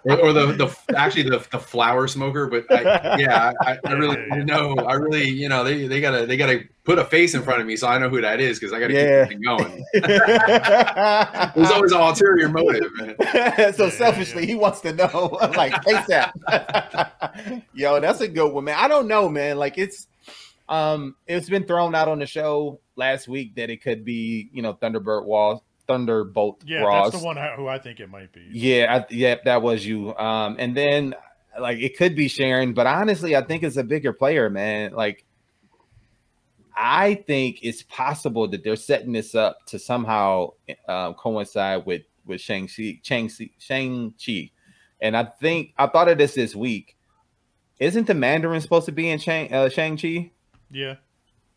or 0.05 0.33
the 0.33 0.45
the 0.53 0.75
actually 0.97 1.23
the, 1.23 1.45
the 1.51 1.59
flower 1.59 2.07
smoker. 2.07 2.47
But 2.47 2.65
I, 2.71 3.17
yeah, 3.17 3.51
I, 3.61 3.77
I 3.85 3.91
really 3.93 4.17
know. 4.45 4.75
I 4.75 4.93
really, 4.93 5.27
you 5.29 5.49
know, 5.49 5.63
they, 5.63 5.87
they 5.87 5.99
gotta 6.01 6.25
they 6.25 6.37
gotta 6.37 6.61
put 6.83 6.99
a 6.99 7.05
face 7.05 7.33
in 7.33 7.41
front 7.41 7.59
of 7.61 7.67
me 7.67 7.75
so 7.75 7.87
I 7.87 7.97
know 7.97 8.09
who 8.09 8.21
that 8.21 8.39
is 8.39 8.59
because 8.59 8.71
I 8.73 8.79
gotta 8.79 8.93
Yeah. 8.93 9.25
keep 9.25 9.43
going. 9.43 9.83
There's 11.55 11.71
always 11.71 11.91
an 11.91 11.99
ulterior 12.01 12.49
motive, 12.49 12.91
man. 12.97 13.73
so 13.73 13.89
selfishly, 13.89 14.45
he 14.45 14.55
wants 14.55 14.81
to 14.81 14.93
know, 14.93 15.37
like 15.57 15.73
ASAP. 15.85 17.61
Yo, 17.73 17.99
that's 17.99 18.21
a 18.21 18.27
good 18.27 18.51
one, 18.53 18.65
man. 18.65 18.77
I 18.79 18.87
don't 18.87 19.07
know, 19.07 19.27
man. 19.27 19.57
Like 19.57 19.77
it's, 19.77 20.07
um, 20.69 21.15
it's 21.27 21.49
been 21.49 21.65
thrown 21.65 21.95
out 21.95 22.07
on 22.07 22.19
the 22.19 22.25
show 22.27 22.79
last 22.95 23.27
week 23.27 23.55
that 23.55 23.69
it 23.69 23.81
could 23.81 24.05
be, 24.05 24.49
you 24.53 24.61
know, 24.61 24.73
Thunderbird 24.75 25.25
Wall, 25.25 25.63
Thunderbolt 25.87 26.63
Yeah, 26.65 26.81
Ross. 26.81 27.11
that's 27.11 27.21
the 27.21 27.25
one 27.25 27.37
who 27.55 27.67
I 27.67 27.79
think 27.79 27.99
it 27.99 28.09
might 28.09 28.31
be. 28.31 28.47
Yeah, 28.51 29.01
I, 29.01 29.13
yeah, 29.13 29.35
that 29.45 29.61
was 29.61 29.85
you. 29.85 30.15
Um, 30.15 30.55
and 30.59 30.75
then 30.75 31.15
like 31.59 31.79
it 31.79 31.97
could 31.97 32.15
be 32.15 32.27
Sharon, 32.27 32.73
but 32.73 32.87
honestly, 32.87 33.35
I 33.35 33.41
think 33.41 33.63
it's 33.63 33.77
a 33.77 33.83
bigger 33.83 34.13
player, 34.13 34.49
man. 34.49 34.93
Like, 34.93 35.25
I 36.75 37.15
think 37.15 37.59
it's 37.61 37.83
possible 37.83 38.47
that 38.49 38.63
they're 38.63 38.75
setting 38.75 39.13
this 39.13 39.35
up 39.35 39.65
to 39.67 39.79
somehow 39.79 40.51
uh, 40.87 41.13
coincide 41.13 41.85
with 41.85 42.03
with 42.25 42.41
Shang 42.41 42.67
Chi, 42.67 42.99
Shang 43.03 43.29
Chi, 43.29 43.51
Shang 43.59 44.13
Chi, 44.23 44.51
and 44.99 45.15
I 45.15 45.25
think 45.25 45.73
I 45.77 45.87
thought 45.87 46.09
of 46.09 46.17
this 46.17 46.33
this 46.33 46.55
week. 46.55 46.97
Isn't 47.79 48.07
the 48.07 48.13
Mandarin 48.13 48.61
supposed 48.61 48.85
to 48.85 48.91
be 48.91 49.09
in 49.09 49.19
Shang 49.19 49.53
uh, 49.53 49.69
Shang 49.69 49.97
Chi? 49.97 50.31
Yeah. 50.71 50.95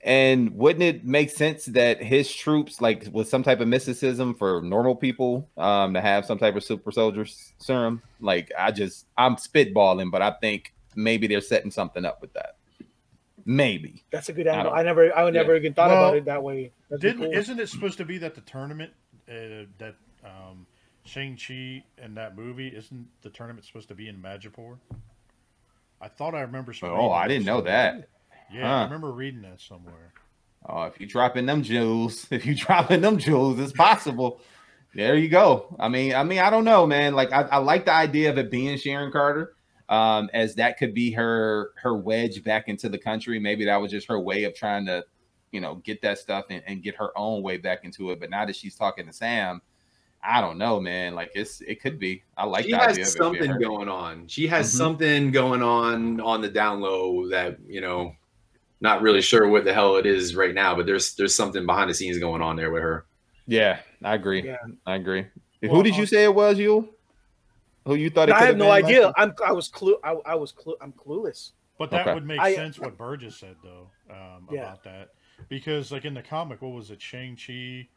And 0.01 0.55
wouldn't 0.55 0.83
it 0.85 1.05
make 1.05 1.29
sense 1.31 1.65
that 1.67 2.01
his 2.03 2.33
troops, 2.33 2.81
like 2.81 3.09
with 3.13 3.29
some 3.29 3.43
type 3.43 3.59
of 3.61 3.67
mysticism 3.67 4.35
for 4.35 4.63
normal 4.63 4.95
people, 4.95 5.49
um, 5.57 5.93
to 5.95 6.01
have 6.01 6.25
some 6.25 6.39
type 6.39 6.55
of 6.55 6.63
super 6.63 6.93
soldier 6.93 7.27
serum? 7.59 8.01
Like, 8.21 8.53
I 8.57 8.71
just, 8.71 9.07
I'm 9.17 9.35
spitballing, 9.37 10.13
but 10.13 10.23
I 10.23 10.31
think 10.41 10.73
maybe 10.95 11.27
they're 11.27 11.41
setting 11.41 11.73
something 11.73 12.05
up 12.05 12.21
with 12.21 12.33
that. 12.35 12.57
Maybe. 13.45 14.05
That's 14.13 14.29
a 14.29 14.33
good 14.33 14.47
I 14.47 14.57
angle. 14.57 14.71
don't- 14.71 14.79
I 14.79 14.83
never, 14.83 15.17
I 15.17 15.25
would 15.25 15.35
never 15.35 15.57
even 15.57 15.75
thought 15.75 15.89
Well, 15.91 16.05
about 16.05 16.17
it 16.17 16.25
that 16.27 16.43
way. 16.43 16.71
That'd 16.91 17.01
Didn't 17.03 17.23
cool. 17.31 17.33
isn't 17.39 17.59
it 17.59 17.69
supposed 17.69 17.99
to 17.99 18.05
be 18.05 18.19
that 18.19 18.35
the 18.35 18.41
tournament 18.43 18.93
uh, 19.29 19.65
that 19.79 19.95
um, 20.25 20.67
Shang 21.05 21.37
Chi 21.37 21.83
and 22.01 22.17
that 22.17 22.37
movie 22.37 22.69
isn't 22.69 23.09
the 23.23 23.31
tournament 23.31 23.67
supposed 23.67 23.89
to 23.89 23.95
be 23.95 24.09
in 24.09 24.17
Majapur? 24.23 24.77
I 26.01 26.09
thought 26.09 26.35
I 26.35 26.43
remember. 26.43 26.73
some 26.73 26.91
Oh, 26.91 27.11
I 27.11 27.27
didn't 27.27 27.47
know 27.47 27.57
somewhere. 27.59 27.73
that. 27.73 28.09
Yeah, 28.53 28.81
I 28.81 28.85
remember 28.85 29.13
reading 29.13 29.43
that 29.43 29.61
somewhere. 29.61 30.13
Oh, 30.69 30.83
if 30.85 31.01
you 31.01 31.07
dropping 31.07 31.47
them 31.47 31.63
jewels, 31.63 32.27
if 32.31 32.45
you 32.47 32.55
dropping 32.55 33.01
them 33.01 33.19
jewels, 33.19 33.59
it's 33.59 33.73
possible. 33.73 34.41
there 34.95 35.17
you 35.17 35.29
go. 35.29 35.77
I 35.79 35.89
mean, 35.89 36.15
I 36.15 36.25
mean, 36.25 36.39
I 36.41 36.51
don't 36.51 36.65
know, 36.65 36.87
man. 36.87 37.15
Like, 37.15 37.33
I, 37.33 37.43
I 37.43 37.57
like 37.59 37.85
the 37.85 37.93
idea 37.93 38.31
of 38.31 38.39
it 38.39 38.51
being 38.51 38.77
Sharon 38.79 39.13
Carter, 39.13 39.55
um, 39.89 40.29
as 40.35 40.55
that 40.57 40.79
could 40.79 40.95
be 40.95 41.13
her 41.13 41.71
her 41.83 41.97
wedge 41.97 42.43
back 42.43 42.69
into 42.69 42.89
the 42.89 42.99
country. 42.99 43.39
Maybe 43.39 43.65
that 43.67 43.77
was 43.77 43.91
just 43.91 44.09
her 44.09 44.19
way 44.21 44.45
of 44.45 44.55
trying 44.55 44.87
to, 44.87 45.05
you 45.53 45.61
know, 45.61 45.77
get 45.77 46.03
that 46.03 46.19
stuff 46.19 46.47
and, 46.51 46.63
and 46.67 46.83
get 46.83 46.97
her 46.97 47.17
own 47.17 47.43
way 47.43 47.57
back 47.59 47.85
into 47.85 48.11
it. 48.11 48.21
But 48.21 48.31
now 48.31 48.45
that 48.45 48.57
she's 48.57 48.75
talking 48.75 49.07
to 49.07 49.13
Sam, 49.13 49.63
I 50.23 50.41
don't 50.41 50.59
know, 50.59 50.81
man. 50.81 51.15
Like, 51.15 51.31
it's 51.35 51.61
it 51.61 51.81
could 51.81 51.99
be. 52.01 52.25
I 52.37 52.45
like 52.45 52.65
she 52.65 52.73
the 52.73 52.83
idea 52.83 53.05
has 53.05 53.15
of 53.15 53.23
something 53.23 53.51
her. 53.51 53.59
going 53.59 53.89
on. 53.89 54.27
She 54.27 54.47
has 54.49 54.67
Mhm. 54.73 54.77
something 54.77 55.31
going 55.31 55.63
on 55.63 56.21
on 56.21 56.41
the 56.43 56.49
down 56.49 56.81
low 56.81 57.29
that 57.29 57.59
you 57.67 57.81
know, 57.81 58.13
not 58.81 59.03
really 59.03 59.21
sure 59.21 59.49
what 59.49 59.65
the 59.65 59.73
hell 59.75 59.97
it 59.97 60.07
is 60.07 60.35
right 60.37 60.55
now, 60.55 60.75
but 60.75 60.87
there's 60.87 61.15
there's 61.15 61.35
something 61.35 61.67
behind 61.67 61.91
the 61.91 61.95
scenes 61.95 62.19
going 62.19 62.43
on 62.43 62.57
there 62.57 62.71
with 62.71 62.83
her. 62.83 63.07
Yeah, 63.47 63.81
I 64.05 64.15
agree. 64.15 64.45
Yeah. 64.45 64.57
I 64.87 64.95
agree. 64.97 65.27
Well, 65.63 65.75
Who 65.75 65.83
did 65.83 65.97
you 65.97 66.03
uh, 66.05 66.07
say 66.07 66.25
it 66.25 66.35
was? 66.35 66.59
You? 66.59 66.91
Who 67.87 67.95
you 67.95 68.11
thought? 68.11 68.29
It 68.29 68.35
I 68.35 68.39
could 68.41 68.49
have 68.49 68.57
no 68.59 68.67
been, 68.67 68.85
idea. 68.85 69.01
Lester? 69.07 69.15
I'm, 69.17 69.33
I 69.47 69.53
was 69.53 69.69
clue. 69.69 69.97
I, 70.05 70.13
I 70.27 70.35
was 70.35 70.53
clue. 70.53 70.77
I'm 70.81 70.93
clueless. 70.93 71.53
But 71.79 71.91
that 71.93 72.03
Okay. 72.03 72.15
would 72.15 72.27
make 72.27 72.41
I- 72.41 72.55
sense 72.55 72.79
what 72.79 72.99
Burgess 72.99 73.37
said 73.37 73.57
though 73.63 73.89
um, 74.11 74.49
Yeah. 74.51 74.63
about 74.63 74.85
that 74.85 75.11
because 75.49 75.91
like 75.93 76.05
in 76.05 76.15
the 76.15 76.23
comic, 76.23 76.61
what 76.61 76.73
was 76.73 76.91
it? 76.91 77.01
Shang 77.01 77.37
Chi, 77.37 77.89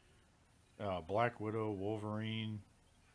uh, 0.83 1.01
Black 1.01 1.39
Widow, 1.39 1.71
Wolverine. 1.71 2.59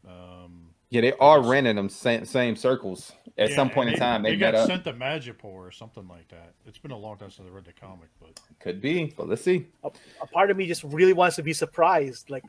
Um, 0.06 0.70
Yeah, 0.90 1.00
they 1.00 1.12
are 1.14 1.42
ran 1.42 1.66
in 1.66 1.76
them 1.76 1.88
same, 1.88 2.24
same 2.24 2.56
circles 2.56 3.12
at 3.38 3.50
yeah, 3.50 3.56
some 3.56 3.68
point 3.68 3.74
point 3.88 3.90
in 3.90 3.98
time. 3.98 4.22
They, 4.22 4.30
they 4.30 4.36
got 4.36 4.54
up. 4.54 4.66
sent 4.66 4.84
to 4.84 4.92
Majapur 4.92 5.44
or 5.44 5.70
something 5.70 6.06
like 6.08 6.28
that. 6.28 6.54
It's 6.66 6.78
been 6.78 6.90
a 6.92 6.96
long 6.96 7.18
time 7.18 7.30
since 7.30 7.46
I 7.46 7.50
read 7.50 7.64
the 7.64 7.72
comic, 7.72 8.08
but 8.20 8.38
Could 8.60 8.80
be, 8.80 9.12
but 9.16 9.28
let's 9.28 9.42
see. 9.42 9.66
A 9.84 10.26
part 10.26 10.50
of 10.50 10.56
me 10.56 10.66
just 10.66 10.84
really 10.84 11.12
wants 11.12 11.36
to 11.36 11.42
be 11.42 11.52
surprised. 11.52 12.30
Like, 12.30 12.44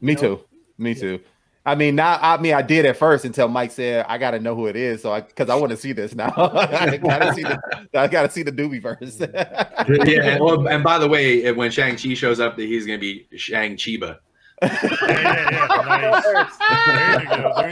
Me 0.00 0.14
No. 0.14 0.20
too. 0.20 0.40
Me 0.78 0.94
too. 0.94 1.20
I 1.64 1.74
mean, 1.74 1.96
now 1.96 2.16
I 2.22 2.36
mean, 2.40 2.54
I 2.54 2.62
did 2.62 2.86
at 2.86 2.96
first 2.96 3.24
until 3.24 3.48
Mike 3.48 3.72
said 3.72 4.06
I 4.08 4.18
got 4.18 4.30
to 4.30 4.38
know 4.38 4.54
who 4.54 4.66
it 4.66 4.76
is, 4.76 5.02
so 5.02 5.10
I 5.12 5.20
because 5.20 5.50
I 5.50 5.56
want 5.56 5.70
to 5.70 5.76
see 5.76 5.92
this 5.92 6.14
now. 6.14 6.32
I 6.36 6.96
gotta 6.96 7.34
see 7.34 7.42
the 7.42 7.60
I 7.92 8.06
gotta 8.06 8.30
see 8.30 8.44
the 8.44 8.52
doobie 8.52 8.80
verse. 8.80 9.18
yeah. 10.06 10.34
And, 10.34 10.44
well, 10.44 10.68
and 10.68 10.84
by 10.84 10.98
the 11.00 11.08
way, 11.08 11.50
when 11.50 11.72
Shang 11.72 11.96
Chi 11.96 12.14
shows 12.14 12.38
up, 12.38 12.56
that 12.56 12.62
he's 12.66 12.86
gonna 12.86 13.00
be 13.00 13.26
Shang 13.34 13.76
Chiba. 13.76 14.18
Yeah, 14.62 14.78
yeah, 15.10 15.50
yeah, 15.50 16.22
nice. 16.22 16.56
There 16.86 17.20
you 17.22 17.28
go. 17.28 17.52
There 17.56 17.70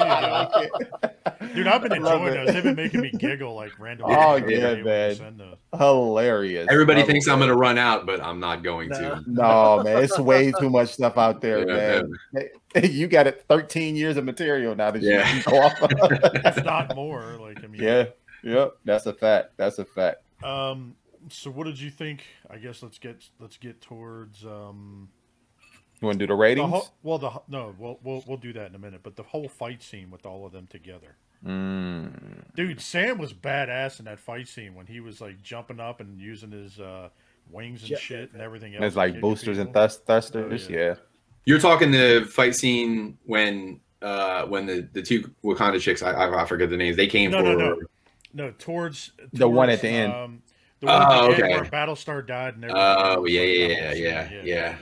you 0.63 0.69
go. 0.71 1.55
Dude, 1.55 1.67
I've 1.67 1.83
been 1.83 1.93
enjoying 1.93 2.27
it. 2.35 2.45
those. 2.47 2.55
They've 2.55 2.63
been 2.63 2.75
making 2.77 3.01
me 3.01 3.11
giggle 3.11 3.55
like 3.55 3.79
randomly. 3.79 4.15
Oh, 4.17 4.37
yeah, 4.37 4.73
you 4.73 4.85
man. 4.85 5.15
send 5.15 5.41
those. 5.41 5.57
Hilarious. 5.77 6.69
Everybody 6.71 7.01
Love 7.01 7.09
thinks 7.09 7.27
it. 7.27 7.31
I'm 7.33 7.39
gonna 7.39 7.57
run 7.57 7.79
out, 7.79 8.07
but 8.07 8.21
I'm 8.21 8.41
not 8.41 8.63
going 8.63 8.91
to. 8.91 9.23
No, 9.27 9.83
man, 9.83 10.03
it's 10.03 10.19
way 10.19 10.53
too 10.59 10.69
much 10.71 10.91
stuff 10.95 11.17
out 11.19 11.41
there, 11.41 11.69
Yeah, 11.69 12.03
man. 12.33 12.49
You 12.85 13.07
got 13.07 13.27
it, 13.29 13.45
13 13.49 13.95
years 13.97 14.17
of 14.17 14.25
material 14.25 14.75
now 14.75 14.91
that 14.91 15.01
you 15.01 15.11
Yeah. 15.11 15.25
can 15.43 15.53
go 15.53 15.63
off. 15.63 15.75
if 15.81 16.65
not 16.65 16.95
more. 16.97 17.37
Like 17.41 17.63
I 17.63 17.67
mean, 17.69 17.83
yeah, 17.83 18.07
yep, 18.43 18.77
that's 18.85 19.07
a 19.07 19.13
fact. 19.13 19.53
That's 19.57 19.79
a 19.79 19.85
fact. 19.85 20.19
Um. 20.43 20.97
So, 21.31 21.51
what 21.51 21.65
did 21.65 21.81
you 21.81 21.91
think? 21.91 22.25
I 22.51 22.59
guess 22.59 22.83
let's 22.83 22.99
get 22.99 23.25
let's 23.41 23.57
get 23.57 23.81
towards 23.81 24.45
um. 24.45 25.09
You 26.05 26.09
want 26.09 26.19
to 26.19 26.27
do 26.27 26.27
the 26.27 26.35
The 26.35 26.39
ratings? 26.39 26.69
whole, 26.71 26.89
well, 27.03 27.19
the 27.19 27.31
no, 27.49 27.75
we'll, 27.79 27.99
we'll 28.03 28.23
we'll 28.27 28.37
do 28.37 28.53
that 28.53 28.69
in 28.69 28.75
a 28.75 28.79
minute. 28.79 29.01
But 29.03 29.17
the 29.17 29.23
whole 29.23 29.49
fight 29.49 29.83
scene 29.83 30.11
with 30.11 30.27
all 30.27 30.45
of 30.45 30.53
them 30.53 30.67
together, 30.67 31.17
Mm. 31.45 32.45
dude. 32.55 32.81
Sam 32.81 33.17
was 33.19 33.33
badass 33.33 33.99
in 34.01 34.05
that 34.05 34.19
fight 34.21 34.47
scene 34.49 34.75
when 34.75 34.87
he 34.87 35.01
was 35.01 35.21
like 35.23 35.43
jumping 35.43 35.81
up 35.81 36.01
and 36.01 36.21
using 36.21 36.51
his 36.51 36.79
uh, 36.79 37.09
wings 37.51 37.81
and 37.83 37.91
Yeah. 37.93 37.97
shit 37.97 38.33
and 38.35 38.43
everything 38.43 38.73
else. 38.75 38.77
And 38.81 38.85
it's 38.85 38.97
like 38.97 39.13
kick 39.15 39.23
boosters 39.23 39.57
and 39.59 39.69
people. 39.71 39.83
thust- 39.83 40.05
thrusters. 40.07 40.67
Oh, 40.69 40.73
yeah. 40.73 40.79
yeah. 40.79 40.95
You're 41.47 41.59
talking 41.59 41.91
the 41.91 42.27
fight 42.31 42.55
scene 42.55 43.17
when 43.25 43.81
uh 44.03 44.45
when 44.47 44.67
the 44.67 44.87
the 44.93 45.01
two 45.01 45.31
Wakanda 45.43 45.81
chicks 45.81 46.03
I 46.03 46.11
I, 46.13 46.43
I 46.43 46.45
forget 46.47 46.69
the 46.69 46.77
names 46.77 46.97
they 46.99 47.07
came 47.07 47.31
No, 47.31 47.39
for 47.39 47.45
no, 47.45 47.55
no. 47.57 47.81
No, 48.35 48.51
towards, 48.59 49.13
The 49.33 49.49
one 49.49 49.71
at 49.71 49.81
the 49.81 49.89
end. 49.89 50.13
Um, 50.13 50.43
the 50.81 50.87
one 50.87 51.01
at 51.03 51.09
Oh, 51.09 51.27
the 51.29 51.35
end 51.35 51.43
okay. 51.45 51.53
where 51.55 51.65
Battlestar 51.65 52.27
died 52.27 52.57
and 52.57 52.65
everything. 52.65 52.83
Oh 52.83 53.15
else, 53.15 53.31
yeah 53.31 53.41
yeah 53.43 53.93
yeah 53.93 54.29
yeah 54.33 54.43
yeah. 54.45 54.77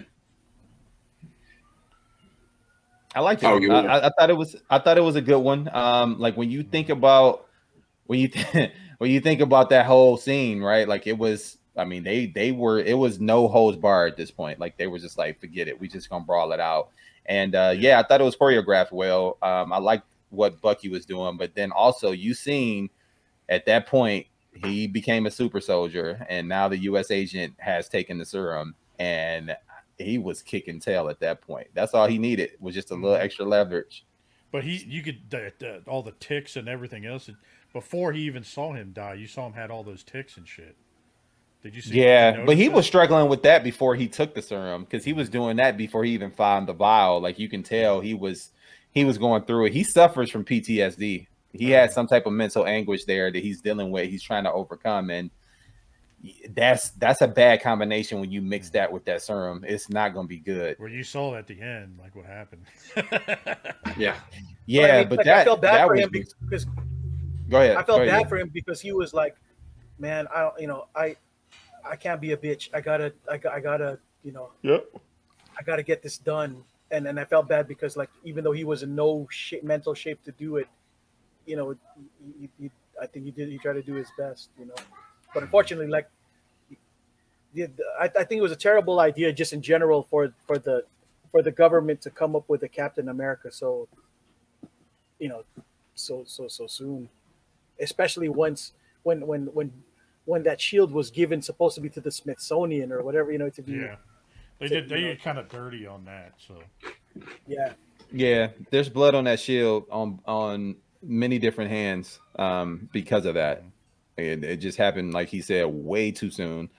I 3.15 3.21
liked 3.21 3.43
it. 3.43 3.47
Oh, 3.47 3.75
I. 3.75 4.07
I, 4.07 4.11
thought 4.19 4.31
it 4.31 4.37
was. 4.37 4.57
I 4.71 4.79
thought 4.79 4.97
it 4.97 5.03
was 5.03 5.17
a 5.17 5.21
good 5.21 5.39
one. 5.39 5.69
Um, 5.73 6.19
like 6.19 6.37
when 6.37 6.51
you 6.51 6.63
think 6.63 6.89
about 6.89 7.47
when 8.07 8.21
you 8.21 8.31
when 8.99 9.11
you 9.11 9.21
think 9.21 9.41
about 9.41 9.71
that 9.71 9.87
whole 9.87 10.17
scene, 10.17 10.61
right? 10.61 10.89
Like 10.89 11.07
it 11.07 11.19
was. 11.19 11.59
I 11.77 11.85
mean, 11.85 12.05
they 12.05 12.27
they 12.27 12.53
were. 12.53 12.79
It 12.79 12.97
was 12.97 13.21
no 13.21 13.49
holds 13.49 13.77
barred 13.77 14.13
at 14.13 14.17
this 14.17 14.31
point. 14.31 14.59
Like 14.59 14.77
they 14.77 14.87
were 14.87 14.99
just 14.99 15.19
like, 15.19 15.41
forget 15.41 15.69
it. 15.69 15.81
We 15.81 15.89
just 15.89 16.11
gonna 16.11 16.25
brawl 16.25 16.53
it 16.53 16.61
out. 16.61 16.91
And 17.27 17.55
uh, 17.55 17.75
yeah, 17.77 18.01
I 18.01 18.03
thought 18.03 18.21
it 18.21 18.25
was 18.25 18.37
choreographed 18.37 18.93
well. 18.93 19.39
Um, 19.43 19.73
I 19.73 19.79
liked 19.79 20.07
what 20.31 20.61
Bucky 20.61 20.89
was 20.89 21.07
doing, 21.07 21.37
but 21.37 21.55
then 21.55 21.71
also 21.73 22.11
you 22.11 22.35
seen 22.35 22.91
at 23.49 23.67
that 23.67 23.87
point 23.87 24.27
he 24.55 24.87
became 24.87 25.27
a 25.27 25.31
super 25.31 25.61
soldier, 25.61 26.27
and 26.29 26.49
now 26.49 26.69
the 26.69 26.79
U.S. 26.79 27.11
agent 27.11 27.55
has 27.59 27.89
taken 27.89 28.19
the 28.19 28.25
serum, 28.25 28.75
and 28.99 29.57
he 29.99 30.19
was 30.19 30.43
kicking 30.43 30.81
tail 30.81 31.09
at 31.09 31.21
that 31.21 31.41
point. 31.43 31.69
That's 31.75 31.95
all 31.95 32.07
he 32.07 32.19
needed 32.19 32.51
was 32.61 32.75
just 32.75 32.91
a 32.91 32.95
little 32.95 33.17
Mhm. 33.17 33.21
extra 33.21 33.45
leverage. 33.45 34.05
But 34.51 34.65
he, 34.65 34.77
you 34.87 35.03
could 35.03 35.31
the, 35.31 35.53
the, 35.59 35.83
all 35.87 36.03
the 36.03 36.13
ticks 36.13 36.57
and 36.57 36.69
everything 36.69 37.07
else. 37.07 37.31
Before 37.73 38.13
he 38.13 38.23
even 38.23 38.45
saw 38.45 38.73
him 38.75 38.93
die, 38.93 39.15
you 39.15 39.27
saw 39.27 39.47
him 39.47 39.55
had 39.55 39.71
all 39.71 39.83
those 39.83 40.03
ticks 40.03 40.37
and 40.37 40.47
shit. 40.47 40.77
Did 41.63 41.75
you 41.75 41.81
see? 41.81 41.91
did 41.91 41.97
you 41.97 42.03
Yeah, 42.03 42.45
but 42.45 42.57
he 42.57 42.69
that? 42.69 42.75
was 42.75 42.87
struggling 42.87 43.29
with 43.29 43.43
that 43.45 43.65
before 43.65 43.95
he 43.95 44.09
took 44.09 44.35
the 44.35 44.43
serum 44.43 44.85
because 44.85 45.05
he 45.05 45.13
was 45.13 45.29
doing 45.31 45.57
that 45.57 45.77
before 45.77 46.05
he 46.05 46.13
even 46.13 46.31
found 46.33 46.67
the 46.69 46.73
vial. 46.75 47.21
Like 47.21 47.39
you 47.39 47.49
can 47.49 47.63
tell, 47.63 48.01
he 48.01 48.15
was 48.15 48.51
he 48.93 49.05
was 49.05 49.17
going 49.17 49.45
through 49.45 49.67
it. 49.67 49.73
He 49.73 49.85
suffers 49.85 50.31
from 50.31 50.45
PTSD. 50.45 51.27
He 51.55 51.71
has 51.71 51.95
some 51.95 52.07
type 52.07 52.27
of 52.27 52.33
mental 52.33 52.67
anguish 52.67 53.05
there 53.05 53.31
that 53.31 53.43
he's 53.43 53.61
dealing 53.63 53.91
with. 53.91 54.09
He's 54.11 54.23
trying 54.23 54.45
to 54.45 54.53
overcome, 54.53 55.09
and 55.11 55.31
that's 56.51 56.91
that's 56.91 57.21
a 57.21 57.29
bad 57.29 57.63
combination 57.63 58.21
when 58.21 58.31
you 58.31 58.41
mix 58.41 58.69
mm. 58.69 58.73
that 58.73 58.93
with 58.93 59.05
that 59.07 59.23
serum. 59.23 59.65
It's 59.67 59.89
not 59.89 60.15
going 60.15 60.27
to 60.27 60.29
be 60.29 60.39
good. 60.39 60.79
Where 60.79 60.89
you 60.89 61.03
saw 61.03 61.35
at 61.35 61.47
the 61.47 61.61
end, 61.61 61.99
like 62.01 62.15
what 62.15 62.27
happened. 62.27 62.63
Yeah. 63.97 64.17
Yeah, 64.65 64.83
But 64.83 64.91
I 64.91 64.99
mean, 65.01 65.09
but 65.09 65.17
like, 65.19 65.27
that 65.27 65.39
I 65.39 65.45
felt 65.45 65.61
bad 65.61 65.75
that 65.75 65.87
for 65.89 65.93
was 65.95 66.01
him 66.03 66.11
because 66.45 66.67
go 67.49 67.57
ahead. 67.59 67.77
I 67.77 67.83
felt 67.83 67.99
go 67.99 68.05
ahead. 68.05 68.23
bad 68.23 68.29
for 68.29 68.39
him 68.39 68.49
because 68.55 68.81
he 68.81 68.93
was 68.93 69.13
like, 69.13 69.35
man, 69.99 70.29
I 70.33 70.41
don't, 70.43 70.61
you 70.61 70.69
know, 70.69 70.87
I, 70.95 71.17
I 71.85 71.97
can't 71.97 72.21
be 72.21 72.31
a 72.31 72.37
bitch. 72.37 72.69
I 72.73 72.81
gotta, 72.81 73.13
I, 73.29 73.39
got- 73.39 73.53
I 73.55 73.59
gotta, 73.59 73.99
you 74.23 74.31
know, 74.31 74.51
Yep. 74.63 74.87
I 75.59 75.63
gotta 75.65 75.83
get 75.83 76.01
this 76.01 76.17
done. 76.17 76.63
And 76.93 77.09
and 77.09 77.19
I 77.19 77.25
felt 77.25 77.49
bad 77.49 77.67
because 77.67 77.97
like 77.97 78.11
even 78.23 78.45
though 78.45 78.53
he 78.53 78.63
was 78.63 78.85
in 78.85 78.95
no 78.95 79.27
shape, 79.31 79.65
mental 79.65 79.95
shape 79.95 80.23
to 80.25 80.33
do 80.33 80.57
it, 80.59 80.69
you 81.47 81.57
know, 81.57 81.75
he, 82.39 82.49
he, 82.61 82.71
I 83.01 83.07
think 83.07 83.25
he 83.25 83.33
did. 83.33 83.49
He 83.49 83.59
tried 83.59 83.75
to 83.75 83.83
do 83.83 83.95
his 83.95 84.13
best, 84.17 84.51
you 84.59 84.67
know, 84.67 84.75
but 85.35 85.43
unfortunately, 85.43 85.89
like, 85.89 86.09
the, 87.55 87.71
I, 88.01 88.05
I 88.05 88.25
think 88.25 88.39
it 88.39 88.43
was 88.43 88.53
a 88.53 88.57
terrible 88.57 89.01
idea 89.01 89.33
just 89.33 89.53
in 89.53 89.61
general 89.63 90.03
for 90.05 90.33
for 90.47 90.59
the 90.59 90.85
for 91.31 91.43
the 91.43 91.51
government 91.51 92.01
to 92.03 92.11
come 92.11 92.35
up 92.37 92.49
with 92.49 92.63
a 92.63 92.69
Captain 92.69 93.09
America 93.09 93.51
so, 93.51 93.89
you 95.19 95.29
know, 95.29 95.45
so 95.95 96.25
so 96.27 96.49
so 96.49 96.67
soon, 96.67 97.09
especially 97.81 98.29
once 98.29 98.73
when 99.03 99.27
when 99.27 99.47
when 99.47 99.73
when 100.25 100.43
that 100.45 100.61
shield 100.61 100.93
was 100.93 101.11
given 101.11 101.43
supposed 101.43 101.75
to 101.75 101.81
be 101.81 101.89
to 101.91 102.01
the 102.01 102.11
Smithsonian 102.11 102.93
or 102.93 103.03
whatever, 103.03 103.33
you 103.33 103.39
know, 103.39 103.51
to 103.51 103.63
be 103.63 103.73
Yeah, 103.73 103.97
they 104.59 104.69
So, 104.69 104.75
did. 104.75 104.89
They 104.89 104.99
you 105.01 105.09
get 105.09 105.23
kind 105.23 105.39
of 105.39 105.49
dirty 105.49 105.87
on 105.87 106.05
that. 106.05 106.35
So 106.39 106.63
yeah. 107.47 107.73
Yeah, 108.15 108.49
there's 108.71 108.89
blood 108.89 109.15
on 109.15 109.25
that 109.25 109.41
shield 109.41 109.87
on 109.91 110.21
on 110.27 110.77
many 111.03 111.39
different 111.39 111.71
hands 111.71 112.21
um, 112.37 112.89
because 112.93 113.27
of 113.27 113.35
that. 113.35 113.65
It, 114.17 114.45
it 114.45 114.57
just 114.59 114.79
happened, 114.79 115.15
like 115.15 115.29
he 115.29 115.41
said, 115.41 115.67
way 115.67 116.11
too 116.11 116.31
soon. 116.31 116.71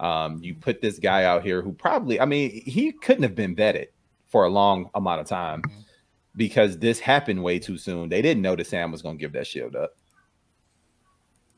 Um, 0.00 0.40
you 0.42 0.54
put 0.54 0.80
this 0.80 0.98
guy 0.98 1.24
out 1.24 1.44
here 1.44 1.62
who 1.62 1.72
probably, 1.72 2.20
I 2.20 2.24
mean, 2.24 2.50
he 2.50 2.92
couldn't 2.92 3.22
have 3.22 3.36
been 3.36 3.54
vetted 3.54 3.88
for 4.26 4.44
a 4.44 4.50
long 4.50 4.90
amount 4.94 5.20
of 5.20 5.26
time 5.26 5.62
because 6.34 6.78
this 6.78 6.98
happened 6.98 7.42
way 7.42 7.58
too 7.58 7.78
soon. 7.78 8.08
They 8.08 8.22
didn't 8.22 8.42
know 8.42 8.56
that 8.56 8.66
Sam 8.66 8.90
was 8.90 9.02
going 9.02 9.16
to 9.16 9.20
give 9.20 9.32
that 9.34 9.46
shield 9.46 9.76
up. 9.76 9.96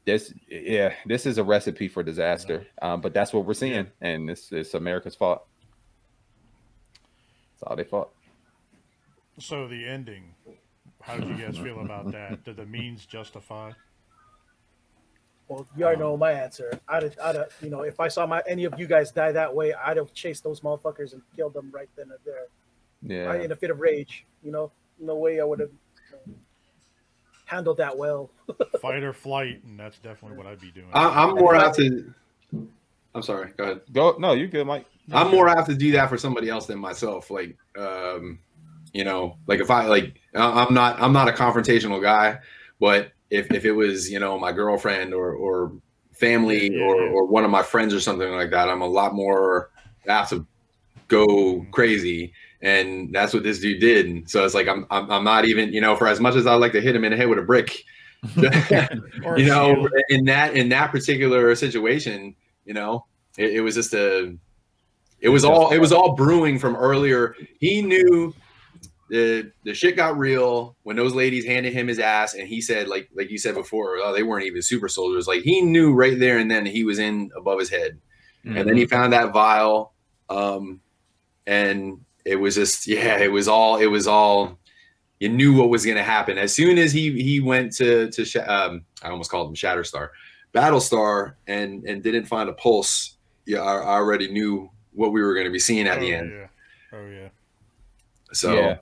This, 0.05 0.35
yeah, 0.49 0.93
this 1.07 1.25
is 1.25 1.39
a 1.39 1.45
recipe 1.45 1.89
for 1.89 2.03
disaster. 2.03 2.67
Um, 2.83 3.01
but 3.01 3.15
that's 3.15 3.33
what 3.33 3.47
we're 3.47 3.55
seeing, 3.55 3.87
and 4.03 4.29
it's, 4.29 4.53
it's 4.53 4.75
America's 4.75 5.15
fault. 5.15 5.47
It's 7.55 7.63
all 7.63 7.77
they 7.77 7.85
fault. 7.85 8.13
so 9.39 9.67
the 9.67 9.87
ending. 9.87 10.35
How 11.01 11.17
did 11.17 11.29
you 11.29 11.37
guys 11.37 11.57
feel 11.57 11.81
about 11.81 12.13
that? 12.13 12.45
Did 12.45 12.57
the 12.57 12.67
means 12.67 13.07
justify? 13.07 13.73
Well, 15.49 15.67
you 15.77 15.85
already 15.85 16.01
know 16.01 16.17
my 16.17 16.33
answer. 16.33 16.79
I'd, 16.89 17.03
have- 17.03 17.19
I'd, 17.23 17.35
have- 17.37 17.53
you 17.63 17.71
know, 17.71 17.83
if 17.83 18.01
I 18.01 18.09
saw 18.09 18.27
my 18.27 18.43
any 18.49 18.65
of 18.65 18.79
you 18.79 18.87
guys 18.87 19.11
die 19.11 19.33
that 19.33 19.55
way, 19.55 19.75
I'd 19.75 19.97
have 19.99 20.13
chased 20.15 20.43
those 20.43 20.61
motherfuckers 20.61 21.13
and 21.13 21.23
killed 21.37 21.55
them 21.55 21.71
right 21.73 21.89
then 21.97 22.07
and 22.11 22.19
there. 22.25 22.47
Yeah. 23.03 23.31
I, 23.31 23.45
in 23.45 23.53
a 23.53 23.57
fit 23.57 23.71
of 23.71 23.81
rage, 23.81 24.25
you 24.43 24.51
know, 24.51 24.71
no 24.99 25.17
way 25.17 25.41
I 25.41 25.45
would 25.45 25.61
have 25.61 25.71
you 26.11 26.33
know, 26.33 26.35
handled 27.45 27.77
that 27.77 27.97
well. 27.97 28.31
Fight 28.81 29.03
or 29.03 29.13
flight, 29.13 29.63
and 29.65 29.79
that's 29.79 29.99
definitely 29.99 30.39
what 30.39 30.47
I'd 30.47 30.61
be 30.61 30.71
doing. 30.71 30.89
I, 30.95 31.25
I'm 31.25 31.35
more 31.35 31.55
apt 31.55 31.77
to. 31.77 32.13
I'm 33.15 33.23
sorry. 33.23 33.53
Go 33.57 33.65
ahead. 33.65 33.81
Go. 33.93 34.17
No, 34.19 34.33
you're 34.33 34.49
good, 34.49 34.67
Mike. 34.67 34.87
I'm 35.13 35.31
more 35.31 35.49
apt 35.49 35.69
to 35.69 35.75
do 35.75 35.93
that 35.93 36.09
for 36.09 36.17
somebody 36.17 36.49
else 36.49 36.67
than 36.67 36.79
myself. 36.79 37.31
Like, 37.31 37.57
um, 37.79 38.39
you 38.95 39.05
know, 39.05 39.37
like 39.47 39.61
if 39.61 39.71
I 39.71 39.87
like, 39.87 40.21
I'm 40.35 40.73
not, 40.73 41.01
I'm 41.01 41.13
not 41.13 41.29
a 41.29 41.33
confrontational 41.33 42.01
guy, 42.03 42.39
but 42.81 43.13
if 43.31 43.51
if 43.53 43.65
it 43.65 43.73
was, 43.73 44.11
you 44.11 44.19
know, 44.19 44.39
my 44.39 44.53
girlfriend 44.53 45.15
or 45.15 45.33
or 45.33 45.73
family 46.13 46.71
Yeah, 46.71 46.79
yeah, 46.79 46.85
or 46.85 47.03
yeah. 47.03 47.11
or 47.11 47.27
one 47.27 47.45
of 47.45 47.51
my 47.51 47.63
friends 47.63 47.93
or 47.93 48.01
something 48.01 48.31
like 48.33 48.51
that, 48.51 48.69
I'm 48.69 48.83
a 48.83 48.87
lot 48.87 49.15
more 49.15 49.71
apt 50.09 50.31
to 50.31 50.47
go 51.09 51.67
crazy. 51.71 52.33
And 52.63 53.13
that's 53.15 53.35
what 53.35 53.43
this 53.43 53.61
dude 53.61 53.81
did. 53.81 54.07
And 54.07 54.31
so 54.31 54.45
it's 54.45 54.55
like 54.55 54.69
I'm, 54.69 54.87
I'm 54.91 55.11
I'm 55.11 55.25
not 55.25 55.45
even, 55.45 55.73
you 55.73 55.81
know, 55.81 55.97
for 55.97 56.07
as 56.09 56.21
much 56.21 56.35
as 56.35 56.47
I 56.47 56.55
like 56.55 56.73
to 56.73 56.81
hit 56.81 56.97
him 56.97 57.05
in 57.05 57.11
the 57.11 57.17
head 57.17 57.29
with 57.29 57.39
a 57.39 57.43
brick, 57.43 57.85
you 58.37 59.47
know, 59.47 59.89
in 60.09 60.25
that 60.25 60.55
in 60.55 60.71
that 60.71 60.91
particular 60.91 61.55
situation, 61.55 62.35
you 62.65 62.73
know, 62.73 63.05
it, 63.37 63.55
it 63.55 63.61
was 63.61 63.75
just 63.75 63.93
a, 63.93 64.35
it 65.21 65.29
was 65.29 65.45
all 65.45 65.73
it 65.73 65.79
was 65.79 65.93
all 65.93 66.15
brewing 66.15 66.59
from 66.59 66.75
earlier. 66.77 67.35
He 67.59 67.83
knew 67.83 68.35
the 69.09 69.53
the 69.65 69.75
shit 69.75 69.97
got 69.97 70.19
real 70.19 70.77
when 70.83 70.97
those 70.97 71.15
ladies 71.15 71.45
handed 71.45 71.73
him 71.73 71.89
his 71.89 71.99
ass, 71.99 72.35
and 72.35 72.49
he 72.49 72.61
said, 72.61 72.89
like 72.89 73.09
like 73.15 73.31
you 73.31 73.39
said 73.39 73.55
before, 73.55 73.97
oh, 73.99 74.13
they 74.13 74.23
weren't 74.23 74.47
even 74.47 74.63
super 74.63 74.89
soldiers. 74.89 75.27
Like 75.27 75.43
he 75.43 75.61
knew 75.61 75.93
right 75.95 76.19
there 76.19 76.39
and 76.39 76.51
then 76.51 76.67
he 76.67 76.85
was 76.85 76.99
in 76.99 77.31
above 77.37 77.59
his 77.59 77.71
head, 77.71 77.99
and 78.45 78.69
then 78.69 78.77
he 78.77 78.87
found 78.87 79.13
that 79.13 79.33
vial, 79.33 79.93
um, 80.31 80.81
and 81.47 82.01
it 82.25 82.37
was 82.37 82.55
just 82.55 82.87
yeah, 82.87 83.19
it 83.19 83.33
was 83.33 83.49
all 83.49 83.77
it 83.77 83.87
was 83.87 84.07
all. 84.07 84.59
You 85.21 85.29
knew 85.29 85.57
what 85.57 85.71
was 85.71 85.85
going 85.85 85.97
to 85.97 86.03
happen 86.03 86.37
as 86.39 86.55
soon 86.55 86.77
as 86.77 86.93
he 86.93 87.11
he 87.23 87.41
went 87.41 87.73
to 87.77 88.11
to 88.11 88.25
Sh- 88.25 88.37
um, 88.37 88.85
I 89.03 89.11
almost 89.11 89.31
called 89.31 89.49
him 89.49 89.55
Shatterstar, 89.55 90.09
Battlestar, 90.53 91.35
and 91.47 91.85
and 91.85 92.03
didn't 92.03 92.25
find 92.25 92.49
a 92.49 92.53
pulse. 92.53 93.17
Yeah, 93.47 93.61
I, 93.61 93.77
I 93.77 93.95
already 93.95 94.31
knew 94.31 94.71
what 94.93 95.13
we 95.13 95.23
were 95.23 95.35
going 95.35 95.47
to 95.47 95.53
be 95.53 95.59
seeing 95.59 95.87
at 95.87 95.99
oh, 95.99 96.01
the 96.01 96.15
end. 96.15 96.33
Yeah. 96.33 96.99
Oh 96.99 97.07
yeah. 97.07 97.29
So 98.33 98.55
yeah, 98.55 98.79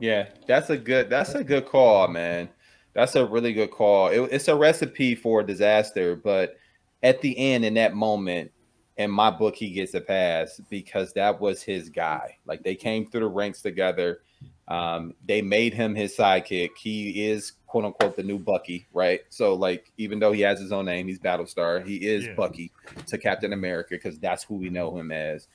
yeah, 0.00 0.28
that's 0.46 0.70
a 0.70 0.76
good 0.76 1.10
that's 1.10 1.34
a 1.34 1.44
good 1.44 1.66
call, 1.66 2.08
man. 2.08 2.48
That's 2.94 3.14
a 3.14 3.26
really 3.26 3.52
good 3.52 3.70
call. 3.70 4.08
It, 4.08 4.20
it's 4.32 4.48
a 4.48 4.56
recipe 4.56 5.14
for 5.14 5.42
disaster, 5.42 6.16
but 6.16 6.56
at 7.02 7.20
the 7.20 7.36
end, 7.38 7.64
in 7.64 7.74
that 7.74 7.94
moment, 7.94 8.50
in 8.96 9.10
my 9.10 9.30
book, 9.30 9.54
he 9.54 9.70
gets 9.70 9.94
a 9.94 10.00
pass 10.00 10.60
because 10.70 11.12
that 11.12 11.38
was 11.40 11.62
his 11.62 11.90
guy. 11.90 12.38
Like 12.46 12.62
they 12.62 12.74
came 12.74 13.06
through 13.06 13.20
the 13.20 13.26
ranks 13.26 13.60
together. 13.60 14.20
Um, 14.68 15.14
they 15.24 15.42
made 15.42 15.74
him 15.74 15.94
his 15.94 16.16
sidekick. 16.16 16.70
He 16.78 17.26
is 17.28 17.52
quote 17.66 17.84
unquote 17.84 18.16
the 18.16 18.22
new 18.22 18.38
Bucky, 18.38 18.86
right? 18.92 19.20
So 19.28 19.54
like, 19.54 19.92
even 19.98 20.18
though 20.18 20.32
he 20.32 20.40
has 20.40 20.58
his 20.58 20.72
own 20.72 20.86
name, 20.86 21.06
he's 21.06 21.20
Battlestar. 21.20 21.86
He 21.86 21.96
is 21.96 22.26
Yeah. 22.26 22.34
Bucky 22.34 22.72
to 23.06 23.18
Captain 23.18 23.52
America 23.52 23.90
because 23.90 24.18
that's 24.18 24.42
who 24.44 24.54
we 24.54 24.70
know 24.70 24.96
him 24.96 25.12
as. 25.12 25.48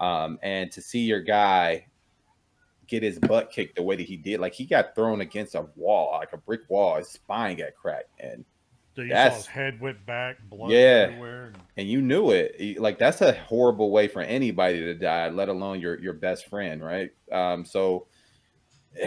Um, 0.00 0.38
and 0.42 0.70
to 0.72 0.82
see 0.82 1.00
your 1.00 1.20
guy 1.20 1.86
get 2.88 3.02
his 3.02 3.18
butt 3.18 3.50
kicked 3.52 3.76
the 3.76 3.82
way 3.82 3.94
that 3.96 4.06
he 4.06 4.16
did, 4.16 4.40
like 4.40 4.54
he 4.54 4.64
got 4.64 4.94
thrown 4.94 5.20
against 5.20 5.54
a 5.54 5.66
wall, 5.76 6.12
like 6.18 6.32
a 6.32 6.36
brick 6.38 6.62
wall. 6.68 6.96
His 6.96 7.08
spine 7.08 7.56
got 7.58 7.74
cracked, 7.80 8.10
and 8.18 8.44
So 8.96 9.02
you 9.02 9.10
saw 9.10 9.14
That's- 9.14 9.36
his 9.36 9.46
head 9.46 9.80
went 9.80 10.04
back, 10.06 10.38
blood 10.50 10.72
Yeah. 10.72 11.06
everywhere. 11.10 11.44
and- 11.46 11.58
and 11.76 11.88
you 11.88 12.00
knew 12.02 12.30
it. 12.32 12.80
Like 12.80 12.98
that's 12.98 13.20
a 13.20 13.32
horrible 13.32 13.92
way 13.92 14.08
for 14.08 14.20
anybody 14.22 14.80
to 14.80 14.94
die, 14.94 15.28
let 15.28 15.48
alone 15.48 15.78
your 15.80 16.00
your 16.00 16.14
best 16.14 16.46
friend, 16.48 16.82
right? 16.82 17.10
Um, 17.30 17.64
so 17.64 18.08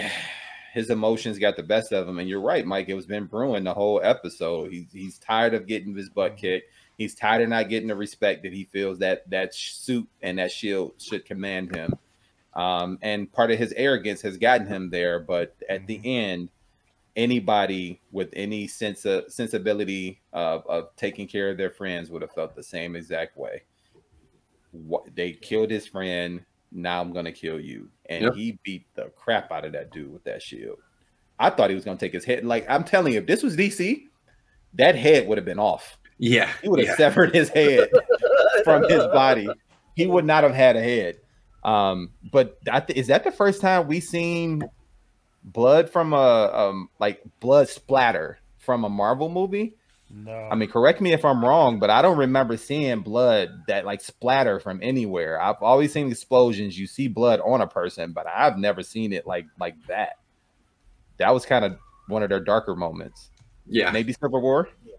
his 0.73 0.89
emotions 0.89 1.37
got 1.37 1.57
the 1.57 1.63
best 1.63 1.91
of 1.91 2.07
him, 2.07 2.19
and 2.19 2.29
you're 2.29 2.39
right, 2.41 2.65
Mike. 2.65 2.87
It 2.87 2.93
was 2.93 3.05
been 3.05 3.25
brewing 3.25 3.63
the 3.65 3.73
whole 3.73 3.99
episode. 4.03 4.71
He's 4.71 4.91
he's 4.93 5.17
tired 5.19 5.53
of 5.53 5.67
getting 5.67 5.93
his 5.95 6.09
butt 6.09 6.37
kicked. 6.37 6.71
He's 6.97 7.15
tired 7.15 7.41
of 7.43 7.49
not 7.49 7.67
getting 7.67 7.87
the 7.87 7.95
respect 7.95 8.43
that 8.43 8.53
he 8.53 8.63
feels 8.65 8.99
that 8.99 9.29
that 9.29 9.53
suit 9.53 10.07
and 10.21 10.37
that 10.39 10.51
shield 10.51 10.93
should 10.99 11.25
command 11.25 11.75
him. 11.75 11.93
Um, 12.53 12.97
and 13.01 13.31
part 13.31 13.51
of 13.51 13.57
his 13.59 13.71
arrogance 13.77 14.21
has 14.23 14.37
gotten 14.37 14.67
him 14.67 14.89
there, 14.89 15.19
but 15.19 15.55
at 15.69 15.87
the 15.87 16.01
end, 16.03 16.49
anybody 17.15 17.99
with 18.11 18.29
any 18.33 18.67
sense 18.67 19.05
of 19.05 19.31
sensibility 19.31 20.19
of, 20.33 20.65
of 20.67 20.95
taking 20.95 21.27
care 21.27 21.49
of 21.49 21.57
their 21.57 21.69
friends 21.69 22.09
would 22.09 22.21
have 22.21 22.31
felt 22.33 22.55
the 22.55 22.63
same 22.63 22.95
exact 22.95 23.37
way. 23.37 23.63
What 24.71 25.03
they 25.15 25.33
killed 25.33 25.69
his 25.71 25.85
friend, 25.87 26.43
now 26.71 27.01
I'm 27.01 27.11
gonna 27.13 27.31
kill 27.33 27.59
you, 27.59 27.89
and 28.07 28.23
Yep. 28.25 28.33
he 28.35 28.59
beat 28.63 28.85
the 28.95 29.11
crap 29.17 29.51
out 29.51 29.65
of 29.65 29.73
that 29.73 29.91
dude 29.91 30.11
with 30.13 30.23
that 30.23 30.41
shield. 30.41 30.77
I 31.39 31.49
thought 31.49 31.69
he 31.69 31.75
was 31.75 31.83
gonna 31.83 31.97
take 31.97 32.13
his 32.13 32.23
head. 32.23 32.45
Like 32.45 32.65
I'm 32.69 32.83
telling 32.85 33.13
you, 33.13 33.19
if 33.19 33.25
this 33.27 33.43
was 33.43 33.57
DC, 33.57 34.03
that 34.75 34.95
head 34.95 35.27
would 35.27 35.37
have 35.37 35.45
been 35.45 35.59
off. 35.59 35.97
yeah, 36.17 36.49
He 36.61 36.69
would 36.69 36.79
have 36.79 36.87
yeah. 36.89 36.95
severed 36.95 37.33
his 37.35 37.49
head 37.49 37.89
from 38.63 38.83
his 38.89 39.03
body. 39.07 39.49
He 39.95 40.07
would 40.07 40.23
not 40.25 40.43
have 40.43 40.53
had 40.53 40.77
a 40.77 40.81
head. 40.81 41.17
Um, 41.63 42.11
but 42.31 42.57
I 42.71 42.79
th- 42.79 42.97
is 42.97 43.07
that 43.07 43.23
the 43.23 43.31
first 43.31 43.61
time 43.61 43.87
we 43.87 43.99
seen 43.99 44.63
blood 45.43 45.89
from 45.89 46.13
a 46.13 46.51
um 46.53 46.89
like 46.99 47.21
blood 47.39 47.67
splatter 47.69 48.39
from 48.59 48.83
a 48.83 48.89
Marvel 48.89 49.29
movie? 49.29 49.75
No. 50.13 50.33
I 50.51 50.55
mean, 50.55 50.69
correct 50.69 50.99
me 50.99 51.13
if 51.13 51.23
I'm 51.23 51.43
wrong, 51.43 51.79
but 51.79 51.89
I 51.89 52.01
don't 52.01 52.17
remember 52.17 52.57
seeing 52.57 52.99
blood 52.99 53.49
that 53.67 53.85
like 53.85 54.01
splatter 54.01 54.59
from 54.59 54.79
anywhere. 54.83 55.39
I've 55.41 55.61
always 55.61 55.93
seen 55.93 56.09
explosions. 56.11 56.77
You 56.77 56.85
see 56.85 57.07
blood 57.07 57.39
on 57.39 57.61
a 57.61 57.67
person, 57.67 58.11
but 58.11 58.27
I've 58.27 58.57
never 58.57 58.83
seen 58.83 59.13
it 59.13 59.25
like 59.25 59.45
like 59.59 59.75
that. 59.87 60.17
That 61.17 61.33
was 61.33 61.45
kind 61.45 61.63
of 61.63 61.77
one 62.07 62.23
of 62.23 62.29
their 62.29 62.39
darker 62.41 62.75
moments. 62.75 63.29
yeah. 63.67 63.91
Maybe 63.91 64.11
Civil 64.13 64.41
War. 64.41 64.67
Yeah. 64.83 64.95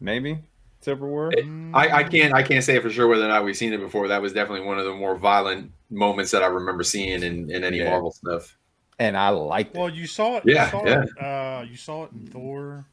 Maybe 0.00 0.38
Civil 0.88 1.08
War. 1.08 1.32
I, 1.74 1.88
I 1.98 2.04
can't 2.04 2.32
I 2.34 2.42
can't 2.42 2.64
say 2.64 2.80
for 2.80 2.88
sure 2.90 3.06
whether 3.08 3.24
or 3.24 3.28
not 3.28 3.44
we've 3.44 3.56
seen 3.56 3.72
it 3.74 3.78
before. 3.80 4.08
That 4.08 4.22
was 4.22 4.32
definitely 4.32 4.66
one 4.66 4.78
of 4.78 4.86
the 4.86 4.94
more 4.94 5.16
violent 5.16 5.70
moments 5.90 6.30
that 6.30 6.42
I 6.42 6.46
remember 6.46 6.82
seeing 6.82 7.22
in, 7.22 7.50
in 7.50 7.62
any 7.64 7.78
Yeah. 7.78 7.90
Marvel 7.90 8.10
stuff. 8.10 8.56
and 8.98 9.16
I 9.16 9.28
liked 9.28 9.76
it. 9.76 9.78
Well, 9.78 9.90
you 9.90 10.06
saw 10.06 10.38
it. 10.38 10.44
Yeah, 10.46 10.64
you 10.64 10.70
saw 10.70 10.86
yeah. 10.86 11.02
It, 11.02 11.22
uh, 11.22 11.64
you 11.70 11.76
saw 11.76 12.04
it 12.04 12.12
in 12.12 12.26
Thor. 12.26 12.86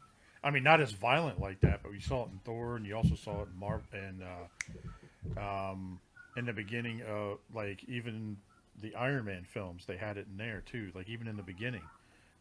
I 0.43 0.51
mean, 0.51 0.63
not 0.63 0.79
as 0.81 0.91
violent 0.91 1.39
like 1.39 1.59
that, 1.61 1.81
but 1.83 1.93
you 1.93 2.01
saw 2.01 2.23
it 2.25 2.29
in 2.31 2.39
Thor, 2.45 2.75
and 2.75 2.85
you 2.85 2.95
also 2.95 3.15
saw 3.15 3.41
it 3.43 3.47
in 3.53 3.59
Marvel 3.59 3.81
and 3.93 4.21
uh, 5.37 5.39
um, 5.71 5.99
in 6.37 6.45
the 6.45 6.53
beginning 6.53 7.01
of 7.03 7.37
like 7.53 7.83
even 7.87 8.37
the 8.81 8.93
Iron 8.95 9.25
Man 9.25 9.43
films. 9.45 9.85
They 9.87 9.97
had 9.97 10.17
it 10.17 10.27
in 10.29 10.37
there 10.37 10.61
too. 10.65 10.91
Like 10.93 11.09
even 11.09 11.27
in 11.27 11.37
the 11.37 11.43
beginning, 11.43 11.81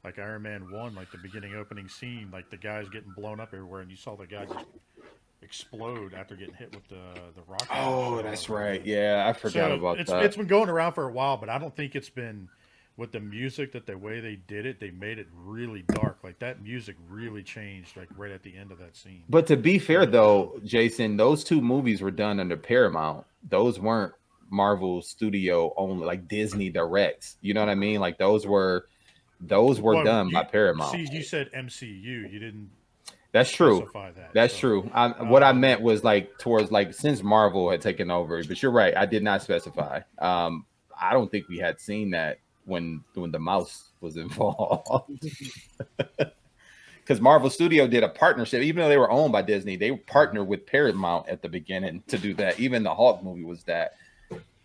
like 0.03 0.19
Iron 0.19 0.43
Man 0.43 0.71
one, 0.71 0.95
like 0.95 1.11
the 1.13 1.19
beginning 1.19 1.55
opening 1.55 1.89
scene, 1.89 2.29
like 2.33 2.51
the 2.51 2.57
guys 2.59 2.89
getting 2.89 3.13
blown 3.13 3.39
up 3.41 3.51
everywhere, 3.55 3.81
and 3.83 3.91
you 3.91 3.97
saw 3.97 4.17
the 4.17 4.27
guy 4.27 4.45
just 4.47 4.67
explode 5.45 6.15
after 6.15 6.35
getting 6.35 6.55
hit 6.55 6.75
with 6.75 6.87
the 6.89 6.97
the 7.37 7.43
rocket. 7.47 7.69
Oh, 7.73 8.23
that's 8.23 8.49
right. 8.49 8.85
Yeah, 8.85 9.25
I 9.29 9.33
forgot 9.33 9.69
So 9.71 9.75
about 9.75 10.01
it's 10.01 10.11
that. 10.11 10.25
it's 10.25 10.37
been 10.37 10.47
going 10.47 10.69
around 10.69 10.93
for 10.95 11.07
a 11.09 11.13
while, 11.13 11.37
but 11.37 11.49
I 11.49 11.59
don't 11.59 11.75
think 11.77 11.95
it's 11.95 12.09
been 12.11 12.49
with 12.97 13.11
the 13.11 13.19
music 13.21 13.73
that 13.73 13.87
the 13.87 13.99
way 13.99 14.21
they 14.21 14.37
did 14.37 14.67
it, 14.67 14.79
they 14.79 14.91
made 14.93 15.19
it 15.19 15.27
really 15.35 15.83
dark. 15.89 16.19
Like 16.23 16.39
that 16.39 16.63
music 16.63 16.97
really 17.09 17.43
changed 17.43 17.97
like 17.97 18.09
right 18.17 18.31
at 18.31 18.43
the 18.43 18.57
end 18.57 18.71
of 18.73 18.79
that 18.79 18.97
scene. 18.97 19.25
But 19.29 19.47
to 19.49 19.57
be 19.57 19.79
fair 19.79 20.07
though, 20.07 20.61
Jason, 20.65 21.17
those 21.17 21.45
two 21.45 21.61
movies 21.61 22.01
were 22.03 22.13
done 22.13 22.39
under 22.41 22.57
Paramount. 22.57 23.27
Those 23.49 23.79
weren't 23.81 24.13
Marvel 24.51 25.03
Studio 25.03 25.73
only, 25.77 26.07
like 26.07 26.29
Disney 26.29 26.71
directs. 26.71 27.37
You 27.41 27.55
know 27.55 27.61
what 27.61 27.69
I 27.69 27.75
mean? 27.75 28.01
Like 28.01 28.17
those 28.19 28.47
were 28.47 28.87
those 29.41 29.81
were 29.81 29.95
Well, 29.97 30.05
done 30.05 30.29
you- 30.29 30.35
by 30.35 30.45
Paramount. 30.45 30.93
See, 30.93 31.09
you 31.11 31.23
said 31.25 31.51
MCU. 31.53 32.31
You 32.33 32.39
didn't 32.39 32.71
That's 33.35 33.51
true. 33.51 33.91
that. 33.93 34.33
That's 34.33 34.55
so- 34.55 34.61
true. 34.61 34.91
I, 34.95 35.09
what 35.25 35.43
I 35.43 35.51
Um, 35.51 35.61
meant 35.61 35.83
was 35.83 36.05
like 36.05 36.39
towards 36.39 36.71
like 36.71 36.95
since 36.95 37.23
Marvel 37.23 37.69
had 37.71 37.81
taken 37.83 38.11
over, 38.11 38.43
but 38.45 38.63
you're 38.63 38.71
right. 38.73 38.97
I 38.97 39.05
did 39.07 39.23
not 39.25 39.43
specify. 39.43 40.01
Um, 40.21 40.65
I 40.99 41.13
don't 41.13 41.31
think 41.31 41.49
we 41.49 41.59
had 41.59 41.81
seen 41.81 42.11
that 42.13 42.39
when 42.65 43.03
when 43.15 43.33
the 43.33 43.41
mouse 43.41 43.91
was 44.01 44.17
involved. 44.25 45.27
Because 46.97 47.21
Marvel 47.21 47.51
Studio 47.51 47.87
did 47.87 48.03
a 48.03 48.09
partnership, 48.09 48.63
even 48.63 48.81
though 48.83 48.89
they 48.89 48.97
were 48.97 49.11
owned 49.11 49.33
by 49.33 49.43
Disney, 49.43 49.77
they 49.77 49.91
partnered 49.93 50.47
with 50.47 50.65
Paramount 50.65 51.29
at 51.29 51.43
the 51.43 51.49
beginning 51.49 52.03
to 52.07 52.17
do 52.17 52.33
that. 52.35 52.59
Even 52.59 52.83
the 52.83 52.95
Hulk 52.95 53.23
movie 53.23 53.45
was 53.45 53.63
that. 53.65 53.97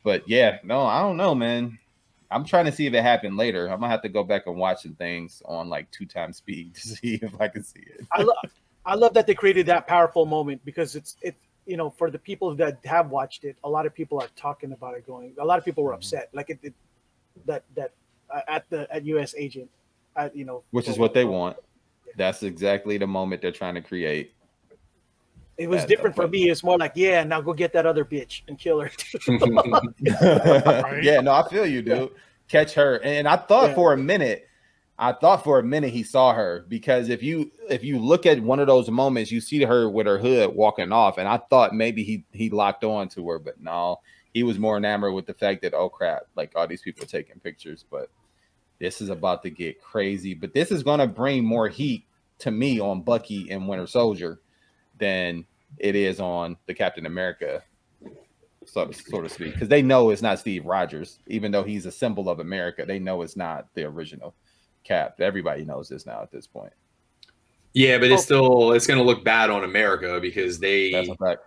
But 0.03 0.29
yeah, 0.29 0.59
no, 0.63 0.85
I 0.85 1.01
don't 1.01 1.17
know, 1.17 1.35
man. 1.35 1.77
I'm 2.31 2.45
trying 2.45 2.65
to 2.65 2.72
see 2.72 2.85
if 2.85 2.93
it 2.93 3.01
happened 3.01 3.38
later. 3.38 3.68
I'm 3.68 3.80
gonna 3.80 3.89
have 3.89 4.01
to 4.03 4.10
go 4.10 4.23
back 4.23 4.43
and 4.45 4.56
watch 4.56 4.84
some 4.84 4.95
things 4.95 5.41
on 5.45 5.69
like 5.69 5.89
two 5.91 6.06
times 6.06 6.38
speed 6.38 6.76
to 6.76 6.81
see 6.81 7.19
if 7.22 7.39
I 7.39 7.47
can 7.47 7.64
see 7.64 7.81
it. 7.81 8.06
I 8.11 8.22
love 8.22 8.38
I 8.85 8.95
love 8.95 9.14
that 9.14 9.27
they 9.27 9.35
created 9.35 9.65
that 9.68 9.88
powerful 9.88 10.26
moment 10.26 10.64
because 10.65 10.95
it's 10.95 11.15
it 11.22 11.35
you 11.65 11.77
know 11.77 11.89
for 11.89 12.10
the 12.10 12.19
people 12.19 12.56
that 12.56 12.80
have 12.85 13.10
watched 13.10 13.43
it, 13.43 13.57
a 13.64 13.69
lot 13.69 13.85
of 13.85 13.93
people 13.93 14.22
are 14.22 14.30
talking 14.35 14.72
about 14.72 14.95
it. 14.95 15.06
Going, 15.06 15.34
a 15.39 15.45
lot 15.45 15.57
of 15.57 15.65
people 15.65 15.84
were 15.84 15.93
upset, 15.93 16.30
like 16.34 16.49
it, 16.49 16.60
it 16.61 16.73
that 17.45 17.64
that 17.76 17.93
uh, 18.30 18.41
at 18.47 18.69
the 18.69 18.91
at 18.93 19.06
U.S. 19.06 19.34
agent, 19.38 19.69
at, 20.15 20.35
you 20.35 20.45
know, 20.45 20.64
which 20.72 20.88
is 20.88 20.97
what 20.97 21.14
they 21.14 21.26
want. 21.26 21.57
That's 22.15 22.43
exactly 22.43 22.97
the 22.97 23.07
moment 23.07 23.41
they're 23.41 23.51
trying 23.51 23.76
to 23.76 23.81
create. 23.81 24.34
It 25.60 25.68
was 25.69 25.81
That- 25.81 25.90
different 25.90 26.15
for 26.15 26.27
me. 26.27 26.49
It's 26.49 26.64
more 26.64 26.77
like, 26.77 26.94
yeah, 26.95 27.23
now 27.23 27.41
go 27.41 27.53
get 27.53 27.73
that 27.73 27.86
other 27.86 28.06
bitch 28.06 28.41
and 28.48 28.57
kill 28.57 28.80
her. 28.80 28.90
yeah, 31.03 31.19
no, 31.22 31.34
I 31.34 31.48
feel 31.49 31.65
you, 31.65 31.81
dude. 31.81 32.11
Catch 32.48 32.73
her. 32.76 32.99
And 33.03 33.27
I 33.27 33.36
thought 33.36 33.69
Yeah. 33.69 33.76
for 33.76 33.94
a 33.94 33.98
minute, 33.98 34.48
I 34.98 35.14
thought 35.14 35.44
for 35.44 35.60
a 35.60 35.64
minute 35.64 35.91
he 35.91 36.03
saw 36.03 36.34
her 36.34 36.65
because 36.68 37.10
if 37.10 37.22
you 37.23 37.52
if 37.69 37.84
you 37.84 37.99
look 37.99 38.26
at 38.26 38.41
one 38.41 38.60
of 38.60 38.68
those 38.68 38.90
moments, 38.90 39.31
you 39.31 39.40
see 39.40 39.64
her 39.64 39.90
with 39.90 40.07
her 40.07 40.18
hood 40.18 40.53
walking 40.56 40.91
off, 40.91 41.18
and 41.18 41.27
I 41.27 41.38
thought 41.49 41.73
maybe 41.73 42.03
he 42.03 42.26
he 42.34 42.49
locked 42.49 42.84
on 42.84 43.07
to 43.10 43.30
her, 43.30 43.40
but 43.40 43.61
no, 43.61 43.99
he 44.34 44.44
was 44.44 44.60
more 44.60 44.77
enamored 44.77 45.14
with 45.14 45.26
the 45.26 45.34
fact 45.34 45.61
that 45.61 45.73
oh 45.73 45.90
crap, 45.90 46.23
like 46.36 46.52
all 46.56 46.68
these 46.68 46.81
people 46.81 47.06
taking 47.06 47.40
pictures, 47.40 47.86
but 47.90 48.10
this 48.80 48.99
is 49.02 49.10
about 49.10 49.41
to 49.44 49.49
get 49.49 49.81
crazy. 49.81 50.34
But 50.34 50.53
this 50.53 50.69
is 50.72 50.84
gonna 50.84 51.07
bring 51.07 51.45
more 51.45 51.68
heat 51.69 52.06
to 52.40 52.52
me 52.52 52.80
on 52.81 53.02
Bucky 53.02 53.49
and 53.52 53.68
Winter 53.69 53.88
Soldier 53.88 54.40
than 54.99 55.45
it 55.77 55.95
is 55.95 56.19
on 56.19 56.57
the 56.67 56.73
Captain 56.73 57.05
America 57.05 57.63
so, 58.65 58.91
so 58.91 59.21
to 59.21 59.30
speak, 59.30 59.53
because 59.53 59.67
they 59.69 59.81
know 59.81 60.09
it's 60.11 60.21
not 60.21 60.38
Steve 60.39 60.65
Rogers, 60.65 61.19
even 61.27 61.51
though 61.51 61.63
he's 61.63 61.85
a 61.88 61.91
symbol 61.91 62.30
of 62.30 62.39
America. 62.39 62.85
They 62.85 62.99
know 62.99 63.21
it's 63.23 63.35
not 63.38 63.67
the 63.73 63.85
original 63.85 64.35
Cap. 64.84 65.19
Everybody 65.19 65.65
knows 65.65 65.89
this 65.89 66.05
now 66.05 66.21
at 66.21 66.31
this 66.31 66.45
point. 66.45 66.73
Yeah, 67.73 67.97
but 67.97 68.11
it's 68.11 68.23
Oh. 68.23 68.26
still 68.26 68.71
it's 68.73 68.85
going 68.88 68.99
to 68.99 69.03
look 69.03 69.23
bad 69.23 69.49
on 69.49 69.63
America 69.63 70.19
because 70.21 70.59
they 70.59 70.91
That's 70.91 71.09
a 71.09 71.15
fact. 71.15 71.41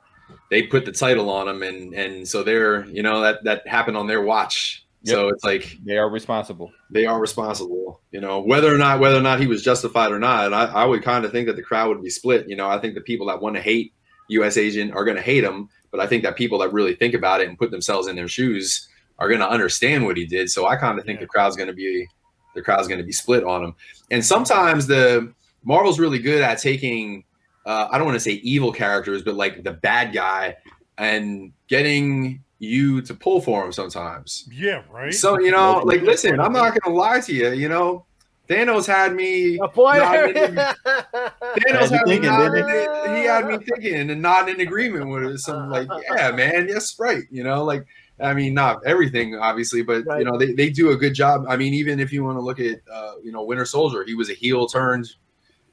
they 0.51 0.65
put 0.65 0.85
the 0.85 0.93
title 0.93 1.31
on 1.31 1.47
them, 1.47 1.63
and 1.63 1.95
and 1.95 2.27
so 2.27 2.43
they're 2.43 2.87
you 2.87 3.03
know 3.03 3.21
that 3.21 3.45
that 3.45 3.67
happened 3.67 3.97
on 3.97 4.07
their 4.07 4.23
watch. 4.23 4.85
So 5.05 5.29
it's 5.29 5.43
like 5.45 5.79
They 5.85 5.97
are 5.99 6.09
responsible. 6.09 6.73
they 6.91 7.07
are 7.07 7.21
responsible. 7.21 8.01
You 8.13 8.21
know 8.21 8.41
whether 8.41 8.73
or 8.75 8.79
not 8.79 9.01
whether 9.01 9.17
or 9.17 9.23
not 9.23 9.41
he 9.41 9.47
was 9.47 9.63
justified 9.63 10.13
or 10.13 10.19
not. 10.19 10.47
And 10.47 10.55
I, 10.55 10.67
I 10.67 10.85
would 10.85 11.03
kind 11.03 11.25
of 11.25 11.33
think 11.33 11.47
that 11.49 11.57
the 11.57 11.63
crowd 11.63 11.89
would 11.89 12.03
be 12.03 12.11
split. 12.11 12.49
You 12.49 12.57
know 12.57 12.69
I 12.69 12.79
think 12.79 12.95
the 12.95 13.01
people 13.01 13.27
that 13.27 13.41
want 13.41 13.57
to 13.57 13.63
hate 13.63 13.93
U.S. 14.29 14.57
agent 14.57 14.93
are 14.95 15.05
going 15.05 15.17
to 15.17 15.23
hate 15.23 15.45
him, 15.45 15.69
but 15.91 16.01
I 16.01 16.07
think 16.07 16.23
that 16.23 16.37
people 16.37 16.59
that 16.61 16.73
really 16.73 16.95
think 16.95 17.15
about 17.15 17.41
it 17.41 17.49
and 17.49 17.59
put 17.59 17.71
themselves 17.71 18.07
in 18.07 18.17
their 18.17 18.29
shoes 18.29 18.89
are 19.19 19.29
going 19.29 19.41
to 19.41 19.49
understand 19.49 20.05
what 20.05 20.17
he 20.17 20.25
did. 20.25 20.51
So 20.51 20.67
I 20.67 20.77
kind 20.77 20.99
of 20.99 21.05
think 21.05 21.19
Yeah. 21.19 21.25
the 21.25 21.29
crowd's 21.29 21.57
going 21.57 21.69
to 21.69 21.75
be 21.75 22.07
the 22.55 22.63
crowd's 22.63 22.87
going 22.89 23.01
to 23.01 23.05
be 23.07 23.13
split 23.13 23.45
on 23.45 23.65
him. 23.65 23.75
And 24.11 24.25
sometimes 24.25 24.87
the 24.87 25.33
Marvel's 25.65 25.99
really 25.99 26.19
good 26.19 26.43
at 26.43 26.59
taking 26.59 27.25
uh, 27.67 27.89
I 27.91 27.97
don't 27.99 28.07
want 28.07 28.17
to 28.17 28.21
say 28.21 28.33
evil 28.43 28.73
characters, 28.73 29.23
but 29.23 29.35
like 29.37 29.63
the 29.65 29.73
bad 29.73 30.13
guy 30.13 30.57
and 30.99 31.53
getting 31.69 32.43
you 32.63 33.03
to 33.03 33.13
pull 33.13 33.41
for 33.41 33.65
him 33.65 33.73
sometimes. 33.73 34.49
Yeah, 34.53 34.83
right. 34.91 35.13
So 35.13 35.39
you 35.41 35.51
know, 35.51 35.83
like 35.85 36.03
listen, 36.03 36.39
I'm 36.39 36.53
not 36.53 36.79
gonna 36.81 36.95
lie 36.97 37.21
to 37.21 37.35
you. 37.35 37.51
You 37.51 37.69
know, 37.69 38.07
Thanos 38.49 38.87
had 38.87 39.15
me. 39.17 39.59
A 39.61 39.67
point. 39.67 40.01
Thanos 40.03 40.55
Had 40.55 41.67
you 41.67 41.75
had 41.75 41.91
me 41.91 41.99
thinking, 42.07 42.23
nodding, 42.23 43.17
he 43.17 43.25
had 43.25 43.47
me 43.49 43.59
thinking 43.59 44.11
and 44.11 44.23
not 44.23 44.49
in 44.49 44.61
agreement 44.61 45.09
with 45.11 45.25
it. 45.25 45.39
So 45.39 45.57
I'm 45.59 45.71
like, 45.71 45.89
yeah, 46.15 46.31
man, 46.31 46.69
yes, 46.69 46.97
right. 47.01 47.25
You 47.33 47.43
know, 47.43 47.65
like 47.65 47.85
I 48.21 48.33
mean, 48.33 48.55
not 48.55 48.87
everything, 48.87 49.35
obviously, 49.35 49.83
but 49.83 50.07
Right. 50.07 50.21
you 50.21 50.25
know, 50.25 50.39
they, 50.39 50.53
they 50.53 50.71
do 50.71 50.91
a 50.91 50.97
good 50.97 51.15
job. 51.15 51.45
I 51.49 51.57
mean, 51.57 51.75
even 51.75 51.99
if 51.99 52.13
you 52.13 52.23
want 52.23 52.39
to 52.39 52.43
look 52.43 52.61
at 52.61 52.79
uh, 52.93 53.15
you 53.25 53.33
know, 53.33 53.43
Winter 53.43 53.65
Soldier, 53.65 54.05
he 54.05 54.15
was 54.15 54.31
a 54.31 54.35
heel 54.35 54.69
turned, 54.69 55.11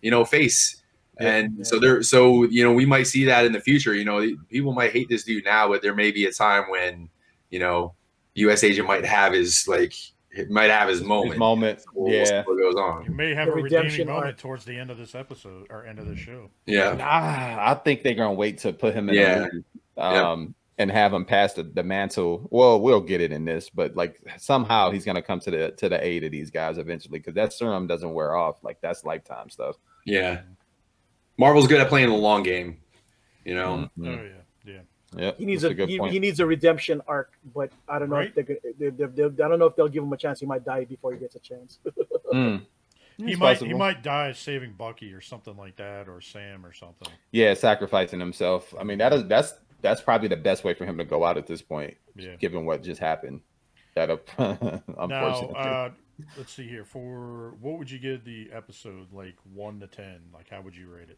you 0.01 0.09
know, 0.09 0.25
face. 0.25 0.78
Yeah. 1.19 1.35
And 1.35 1.67
so 1.67 1.79
there, 1.79 2.01
so 2.03 2.43
you 2.45 2.63
know, 2.63 2.73
we 2.73 2.85
might 2.85 3.03
see 3.07 3.25
that 3.25 3.45
in 3.45 3.51
the 3.51 3.59
future. 3.61 3.93
You 3.93 4.05
know, 4.05 4.25
people 4.49 4.73
might 4.73 4.91
hate 4.91 5.09
this 5.09 5.23
dude 5.23 5.45
now, 5.45 5.67
but 5.67 5.81
there 5.81 5.93
may 5.95 6.11
be 6.11 6.25
a 6.25 6.31
time 6.31 6.69
when, 6.69 7.09
you 7.49 7.59
know, 7.59 7.93
U.S. 8.35 8.63
agent 8.63 8.87
might 8.87 9.03
have 9.05 9.33
his 9.33 9.67
like, 9.67 9.93
might 10.49 10.69
have 10.69 10.87
his 10.87 11.01
moment. 11.01 11.31
His 11.31 11.39
moment. 11.39 11.81
We'll- 11.93 12.11
we'll 12.11 12.13
Yeah. 12.27 12.43
what 12.45 12.57
goes 12.57 12.75
on. 12.75 13.03
you 13.05 13.11
may 13.11 13.33
have 13.33 13.47
The 13.47 13.51
a 13.51 13.55
redeeming 13.55 13.83
redemption 13.83 14.07
moment 14.07 14.25
arc. 14.27 14.37
towards 14.37 14.63
the 14.65 14.77
end 14.77 14.91
of 14.91 14.97
this 14.97 15.15
episode 15.15 15.67
or 15.69 15.85
end 15.85 15.99
of 15.99 16.07
the 16.07 16.15
show. 16.15 16.49
Yeah. 16.65 16.93
Nah, 16.93 17.57
I 17.71 17.73
think 17.83 18.03
they're 18.03 18.13
gonna 18.13 18.33
wait 18.33 18.59
to 18.59 18.71
put 18.71 18.93
him 18.93 19.09
in 19.09 19.15
Yeah. 19.15 19.35
a 19.35 19.39
movie, 19.41 19.63
um, 19.97 20.55
and 20.77 20.89
have 20.89 21.11
him 21.13 21.25
pass 21.25 21.53
the, 21.55 21.63
the 21.63 21.83
mantle. 21.83 22.47
Well, 22.51 22.79
we'll 22.79 23.01
get 23.01 23.19
it 23.19 23.33
in 23.33 23.43
this, 23.43 23.69
but 23.69 23.97
like 23.97 24.21
somehow 24.37 24.91
he's 24.91 25.03
gonna 25.03 25.21
come 25.21 25.41
to 25.41 25.51
the 25.51 25.71
to 25.71 25.89
the 25.89 26.01
aid 26.01 26.23
of 26.23 26.31
these 26.31 26.49
guys 26.51 26.77
eventually 26.77 27.19
because 27.19 27.33
that 27.33 27.51
serum 27.51 27.87
doesn't 27.87 28.13
wear 28.13 28.35
off. 28.37 28.63
Like 28.63 28.79
that's 28.79 29.03
lifetime 29.03 29.49
stuff. 29.49 29.75
Yeah. 30.05 30.41
Marvel's 31.39 31.67
good 31.67 31.79
at 31.81 31.87
playing 31.89 32.09
the 32.09 32.15
long 32.15 32.43
game. 32.43 32.77
You 33.45 33.55
know. 33.55 33.89
Mhm. 33.97 34.07
Oh 34.19 34.23
yeah, 34.23 34.73
yeah. 34.73 34.79
Yep, 35.17 35.37
He 35.39 35.45
needs 35.45 35.61
that's 35.63 35.71
a, 35.71 35.73
good 35.75 35.89
he, 35.89 35.97
point. 35.97 36.13
he 36.13 36.19
needs 36.19 36.39
a 36.39 36.45
redemption 36.45 37.01
arc, 37.07 37.33
but 37.55 37.71
I 37.87 37.97
don't 37.97 38.09
know 38.11 38.17
Right. 38.17 38.27
if 38.27 38.35
they're, 38.35 38.43
gonna- 38.43 38.59
they, 38.77 38.89
they, 38.91 39.05
they, 39.27 39.43
I 39.43 39.47
don't 39.47 39.57
know 39.57 39.65
if 39.65 39.75
they'll 39.75 39.87
give 39.87 40.03
him 40.03 40.13
a 40.13 40.17
chance. 40.17 40.39
He 40.39 40.45
might 40.45 40.63
die 40.63 40.85
before 40.85 41.13
he 41.13 41.17
gets 41.19 41.35
a 41.35 41.39
chance. 41.39 41.79
Mm. 42.31 42.63
He 43.17 43.31
It's 43.31 43.39
might 43.39 43.53
possible. 43.55 43.67
he 43.69 43.73
might 43.73 44.03
die 44.03 44.33
saving 44.33 44.73
Bucky 44.73 45.11
or 45.13 45.19
something 45.19 45.57
like 45.57 45.75
that, 45.77 46.07
or 46.07 46.21
Sam 46.21 46.63
or 46.63 46.71
something. 46.73 47.07
Yeah, 47.31 47.55
sacrificing 47.55 48.19
himself. 48.19 48.71
I 48.79 48.83
mean, 48.83 48.99
that 48.99 49.11
is 49.13 49.25
that's 49.25 49.55
that's 49.81 49.99
probably 49.99 50.27
the 50.27 50.37
best 50.37 50.63
way 50.63 50.75
for 50.75 50.85
him 50.85 50.99
to 50.99 51.05
go 51.05 51.25
out 51.25 51.37
at 51.37 51.47
this 51.47 51.63
point, 51.63 51.97
Yeah. 52.15 52.35
given 52.35 52.65
what 52.65 52.83
just 52.83 53.01
happened. 53.01 53.41
That 53.95 54.09
Now, 54.37 54.81
unfortunately. 54.99 55.55
uh, 55.57 55.89
let's 56.37 56.53
see 56.53 56.67
here. 56.67 56.85
For 56.85 57.55
what 57.59 57.79
would 57.79 57.89
you 57.89 57.97
give 57.97 58.23
the 58.25 58.51
episode? 58.53 59.07
Like 59.11 59.35
one 59.55 59.79
to 59.79 59.87
ten? 59.87 60.19
Like 60.31 60.47
how 60.51 60.61
would 60.61 60.75
you 60.77 60.87
rate 60.87 61.09
it? 61.09 61.17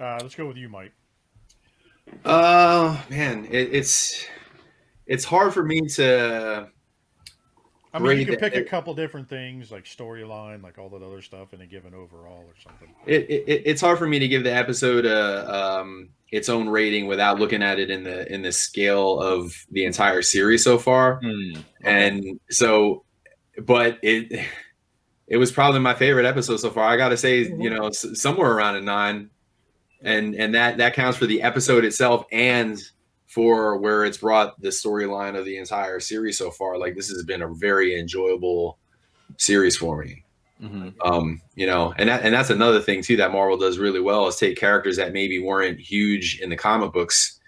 Uh, 0.00 0.18
let's 0.22 0.34
go 0.34 0.46
with 0.46 0.56
you, 0.56 0.68
Mike. 0.68 0.92
Uh 2.24 3.00
man, 3.08 3.44
it, 3.44 3.68
it's 3.72 4.26
it's 5.06 5.24
hard 5.24 5.52
for 5.54 5.62
me 5.62 5.82
to 5.82 6.68
I 7.92 7.98
mean, 7.98 8.18
you 8.18 8.26
can 8.26 8.36
pick 8.36 8.54
a 8.54 8.62
couple 8.62 8.94
different 8.94 9.28
things, 9.28 9.72
like 9.72 9.84
storyline, 9.84 10.62
like 10.62 10.78
all 10.78 10.88
that 10.90 11.02
other 11.02 11.22
stuff, 11.22 11.52
and 11.52 11.60
then 11.60 11.68
give 11.68 11.86
an 11.86 11.94
overall 11.94 12.44
or 12.46 12.54
something. 12.62 12.88
it, 13.06 13.28
it 13.28 13.62
it's 13.64 13.80
hard 13.80 13.98
for 13.98 14.06
me 14.06 14.18
to 14.20 14.28
give 14.28 14.44
the 14.44 14.54
episode 14.54 15.04
a 15.04 15.54
um 15.54 16.08
its 16.30 16.48
own 16.48 16.68
rating 16.68 17.06
without 17.06 17.38
looking 17.38 17.62
at 17.62 17.78
it 17.78 17.90
in 17.90 18.04
the 18.04 18.32
in 18.32 18.42
the 18.42 18.52
scale 18.52 19.20
of 19.20 19.52
the 19.72 19.84
entire 19.84 20.22
series 20.22 20.64
so 20.64 20.78
far. 20.78 21.20
Hmm. 21.22 21.60
and 21.84 22.40
so 22.50 23.04
but 23.58 23.98
it 24.02 24.46
it 25.26 25.36
was 25.36 25.52
probably 25.52 25.80
my 25.80 25.94
favorite 25.94 26.26
episode 26.26 26.58
so 26.58 26.70
far 26.70 26.84
i 26.84 26.96
gotta 26.96 27.16
say 27.16 27.40
you 27.40 27.68
know 27.68 27.90
somewhere 27.90 28.52
around 28.52 28.76
a 28.76 28.80
nine 28.80 29.30
and 30.02 30.34
and 30.34 30.54
that 30.54 30.78
that 30.78 30.94
counts 30.94 31.18
for 31.18 31.26
the 31.26 31.42
episode 31.42 31.84
itself 31.84 32.24
and 32.32 32.82
for 33.26 33.76
where 33.78 34.04
it's 34.04 34.18
brought 34.18 34.60
the 34.60 34.68
storyline 34.70 35.38
of 35.38 35.44
the 35.44 35.56
entire 35.56 36.00
series 36.00 36.36
so 36.36 36.50
far. 36.50 36.78
Like 36.78 36.96
this 36.96 37.08
has 37.10 37.22
been 37.24 37.42
a 37.42 37.54
very 37.54 37.98
enjoyable 37.98 38.78
series 39.36 39.76
for 39.76 40.02
me. 40.04 40.24
Mhm. 40.62 40.92
um 41.02 41.40
you 41.54 41.66
know 41.66 41.94
and 41.96 42.10
that 42.10 42.22
and 42.22 42.34
that's 42.34 42.50
another 42.50 42.80
thing 42.82 43.00
too 43.00 43.16
that 43.16 43.32
marvel 43.32 43.56
does 43.56 43.78
really 43.78 44.00
well 44.00 44.28
is 44.28 44.36
take 44.36 44.58
characters 44.58 44.98
that 44.98 45.14
maybe 45.14 45.38
weren't 45.38 45.80
huge 45.80 46.38
in 46.42 46.50
the 46.50 46.56
comic 46.56 46.92
books 46.92 47.40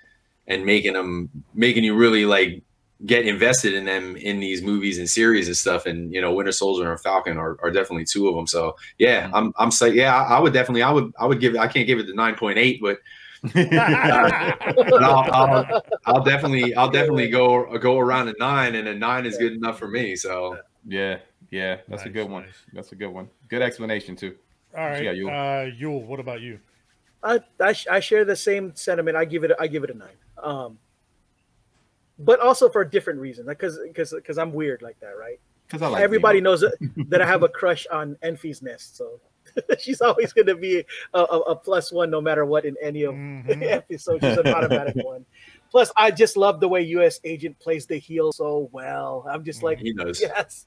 and 0.47 0.65
making 0.65 0.95
them 0.95 1.29
making 1.53 1.85
you 1.85 1.95
really 1.95 2.25
like 2.25 2.63
get 3.07 3.27
invested 3.27 3.75
in 3.75 3.85
them 3.85 4.15
in 4.17 4.39
these 4.39 4.63
movies 4.63 4.99
and 4.99 5.09
series 5.11 5.49
and 5.49 5.57
stuff 5.57 5.87
and 5.87 6.13
you 6.15 6.21
know 6.21 6.33
winter 6.33 6.53
soldier 6.53 6.91
and 6.93 7.01
falcon 7.01 7.37
are, 7.37 7.57
are 7.63 7.71
definitely 7.71 8.05
two 8.05 8.29
of 8.29 8.35
them 8.37 8.47
so 8.47 8.77
yeah 8.99 9.27
Mhm. 9.29 9.31
i'm 9.35 9.53
i'm 9.59 9.71
saying 9.73 9.95
yeah 9.97 10.15
I, 10.15 10.37
I 10.37 10.39
would 10.39 10.53
definitely 10.53 10.83
i 10.85 10.91
would 10.91 11.13
i 11.19 11.27
would 11.27 11.41
give 11.41 11.55
it 11.55 11.59
i 11.59 11.67
can't 11.67 11.87
give 11.87 11.99
it 11.99 12.07
the 12.07 12.13
9.8 12.13 12.81
but 12.81 12.99
But 13.55 15.03
I'll, 15.03 15.27
I'll, 15.33 15.83
I'll 16.07 16.23
definitely, 16.23 16.75
I'll 16.75 16.91
definitely 16.91 17.29
go 17.29 17.77
go 17.79 17.99
around 17.99 18.29
a 18.29 18.35
nine, 18.39 18.77
and 18.77 18.87
a 18.87 18.95
nine 18.95 19.27
is 19.27 19.37
good 19.37 19.53
enough 19.53 19.79
for 19.81 19.89
me. 19.89 20.15
So 20.17 20.59
yeah, 20.87 21.19
yeah, 21.51 21.79
that's 21.89 22.05
a 22.05 22.09
good 22.09 22.29
one. 22.31 22.43
nice. 22.45 22.55
That's 22.73 22.93
a 22.93 22.95
good 22.95 23.09
one. 23.09 23.29
Good 23.49 23.63
explanation 23.63 24.15
too. 24.17 24.37
All 24.77 24.85
right, 24.91 25.03
Yeah, 25.03 25.11
Yule. 25.13 25.31
uh, 25.31 25.65
Yule. 25.77 26.03
What 26.05 26.21
about 26.21 26.41
you? 26.41 26.61
I, 27.23 27.41
I 27.61 27.73
sh- 27.73 27.87
I 27.91 28.01
share 28.01 28.25
the 28.25 28.37
same 28.37 28.75
sentiment. 28.77 29.17
I 29.17 29.25
give 29.25 29.45
it 29.45 29.51
I 29.59 29.67
give 29.67 29.83
it 29.85 29.91
a 29.91 29.95
nine. 29.95 30.17
Um, 30.43 30.79
but 32.25 32.41
also 32.41 32.69
for 32.69 32.83
a 32.83 32.91
different 32.91 33.21
reason, 33.21 33.47
because 33.47 33.79
because 33.87 34.13
because 34.13 34.39
I'm 34.39 34.53
weird 34.53 34.83
like 34.83 34.99
that, 35.01 35.17
right? 35.19 35.39
Because 35.67 35.83
I 35.83 35.89
like 35.89 36.03
Everybody 36.03 36.41
knows 36.41 36.61
that, 36.61 37.23
I 37.23 37.27
have 37.27 37.43
a 37.43 37.49
crush 37.49 37.87
on 37.91 38.17
Enfys 38.23 38.63
Nest, 38.63 38.97
so 38.97 39.21
she's 39.79 40.01
always 40.01 40.33
going 40.33 40.47
to 40.47 40.55
be 40.55 40.85
a, 41.15 41.19
a, 41.19 41.39
a 41.53 41.57
plus 41.57 41.91
one 41.91 42.11
no 42.11 42.21
matter 42.21 42.45
what 42.45 42.65
in 42.65 42.77
any 42.83 43.05
of 43.05 43.15
Mhm. 43.15 43.63
episodes. 43.71 44.23
She's 44.25 44.37
an 44.39 44.49
automatic 44.49 44.97
one. 45.05 45.25
Plus, 45.71 45.91
I 45.97 46.11
just 46.11 46.37
love 46.37 46.61
the 46.61 46.69
way 46.69 46.83
U.S. 46.83 47.19
Agent 47.25 47.59
plays 47.59 47.87
the 47.87 47.97
heel 47.99 48.33
so 48.33 48.69
well. 48.73 49.27
I'm 49.31 49.43
just 49.45 49.63
like, 49.63 49.79
he 49.79 49.93
knows. 49.95 50.21
yes. 50.21 50.67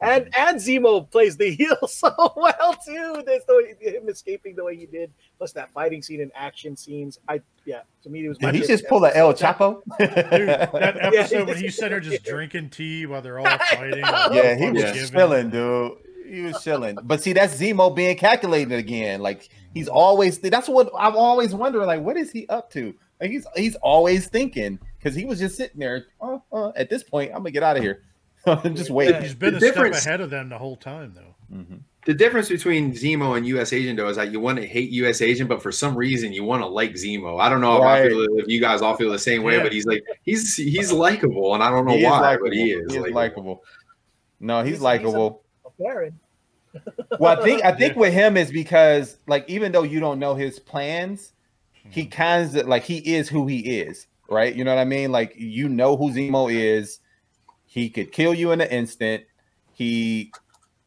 And 0.00 0.28
and 0.36 0.56
Zemo 0.58 1.10
plays 1.10 1.36
the 1.36 1.50
heel 1.54 1.76
so 1.86 2.10
well 2.36 2.74
too. 2.86 3.22
There's 3.26 3.44
the 3.44 3.74
him 3.80 4.08
escaping 4.08 4.56
the 4.56 4.64
way 4.64 4.76
he 4.76 4.86
did. 4.86 5.10
Plus 5.38 5.52
that 5.52 5.70
fighting 5.72 6.02
scene 6.02 6.20
and 6.20 6.32
action 6.34 6.76
scenes. 6.76 7.18
I 7.28 7.40
yeah, 7.64 7.80
to 8.02 8.08
me 8.10 8.24
it 8.24 8.28
was. 8.28 8.40
my 8.40 8.50
Did 8.50 8.56
he 8.56 8.60
favorite 8.62 8.78
just 8.78 8.88
pull 8.88 9.04
a 9.04 9.10
El. 9.12 9.32
Chapo? 9.34 9.82
Dude, 9.98 10.08
that 10.48 10.72
Yeah, 11.12 11.20
episode 11.20 11.46
when 11.48 11.56
he 11.56 11.62
he 11.64 11.70
said 11.70 11.92
her 11.92 12.00
just 12.00 12.24
drinking 12.24 12.70
tea 12.70 13.06
while 13.06 13.20
they're 13.22 13.38
all 13.38 13.46
fighting. 13.70 13.98
yeah, 14.00 14.54
he 14.56 14.70
was 14.70 14.82
Yeah. 14.82 15.04
chilling, 15.06 15.50
dude. 15.50 15.92
He 16.26 16.40
was 16.42 16.62
chilling. 16.62 16.98
But 17.02 17.22
see, 17.22 17.32
that's 17.32 17.58
Zemo 17.58 17.94
being 17.94 18.16
calculated 18.16 18.72
again. 18.78 19.20
Like 19.20 19.48
he's 19.74 19.88
always 19.88 20.38
that's 20.38 20.68
what 20.68 20.90
I'm 20.98 21.16
always 21.16 21.54
wondering. 21.54 21.86
Like, 21.86 22.00
what 22.02 22.16
is 22.16 22.30
he 22.30 22.46
up 22.48 22.70
to? 22.72 22.94
Like 23.20 23.30
he's 23.30 23.46
he's 23.56 23.76
always 23.76 24.28
thinking 24.28 24.78
because 24.98 25.14
he 25.14 25.24
was 25.24 25.38
just 25.38 25.56
sitting 25.56 25.78
there. 25.80 26.06
Oh, 26.20 26.42
oh, 26.52 26.72
at 26.76 26.88
this 26.90 27.02
point, 27.02 27.30
I'm 27.32 27.38
gonna 27.38 27.50
get 27.50 27.62
out 27.62 27.76
of 27.76 27.82
here. 27.82 28.02
just 28.74 28.90
wait. 28.90 29.10
Yeah. 29.10 29.22
He's 29.22 29.34
been 29.34 29.52
The 29.52 29.56
a 29.56 29.60
step 29.60 29.74
difference- 29.74 30.06
ahead 30.06 30.20
of 30.20 30.30
them 30.30 30.48
the 30.48 30.58
whole 30.58 30.76
time, 30.76 31.14
though. 31.14 31.56
Mhm. 31.56 31.80
The 32.04 32.14
difference 32.14 32.48
between 32.48 32.92
Zemo 32.92 33.36
and 33.36 33.46
U.S. 33.48 33.72
Agent 33.72 33.98
though 33.98 34.08
is 34.08 34.16
that 34.16 34.32
you 34.32 34.40
want 34.40 34.58
to 34.58 34.66
hate 34.66 34.90
U.S. 34.90 35.20
Agent, 35.20 35.48
but 35.48 35.62
for 35.62 35.70
some 35.72 35.94
reason 35.94 36.32
you 36.32 36.42
want 36.44 36.62
to 36.62 36.66
like 36.66 36.92
Zemo. 36.92 37.38
I 37.40 37.48
don't 37.50 37.60
know 37.60 37.76
if 37.76 37.82
I 37.82 38.08
feel 38.08 38.26
if 38.38 38.48
you 38.48 38.60
guys 38.60 38.80
all 38.80 38.96
feel 38.96 39.10
the 39.10 39.18
same 39.18 39.42
way, 39.42 39.56
Yeah. 39.56 39.62
but 39.62 39.72
he's 39.72 39.84
like 39.86 40.02
he's 40.22 40.54
he's 40.56 40.90
likable, 40.92 41.54
and 41.54 41.62
I 41.62 41.70
don't 41.70 41.84
know 41.86 41.96
He 41.96 42.04
why, 42.04 42.20
likable. 42.20 42.46
but 42.46 42.52
he 42.54 42.72
is. 42.72 42.92
He 42.92 42.98
is 42.98 43.12
likable. 43.12 43.14
likable. 43.14 43.64
No, 44.40 44.58
he's 44.62 44.64
He's- 44.64 44.74
he's 44.76 44.80
a- 44.80 44.84
likable. 44.84 45.42
A 45.66 45.82
Baron. 45.82 46.18
Well, 47.18 47.38
I 47.38 47.42
think 47.42 47.64
I 47.64 47.72
think 47.72 47.94
Yeah. 47.94 48.00
with 48.00 48.12
him 48.12 48.36
is 48.36 48.50
because 48.50 49.16
like 49.26 49.44
even 49.48 49.72
though 49.72 49.82
you 49.82 50.00
don't 50.00 50.18
know 50.18 50.34
his 50.34 50.58
plans, 50.58 51.32
he 51.72 52.02
Mm-hmm. 52.02 52.10
kind 52.10 52.56
of 52.56 52.68
like 52.68 52.84
he 52.84 52.98
is 53.16 53.28
who 53.28 53.46
he 53.46 53.80
is, 53.80 54.06
right? 54.30 54.54
You 54.54 54.64
know 54.64 54.74
what 54.74 54.80
I 54.80 54.84
mean? 54.84 55.10
Like 55.12 55.34
you 55.36 55.68
know 55.68 55.96
who 55.96 56.10
Zemo 56.12 56.52
is. 56.52 57.00
He 57.68 57.88
could 57.90 58.10
kill 58.10 58.34
you 58.34 58.50
in 58.50 58.60
an 58.60 58.68
instant. 58.68 59.24
He 59.72 60.32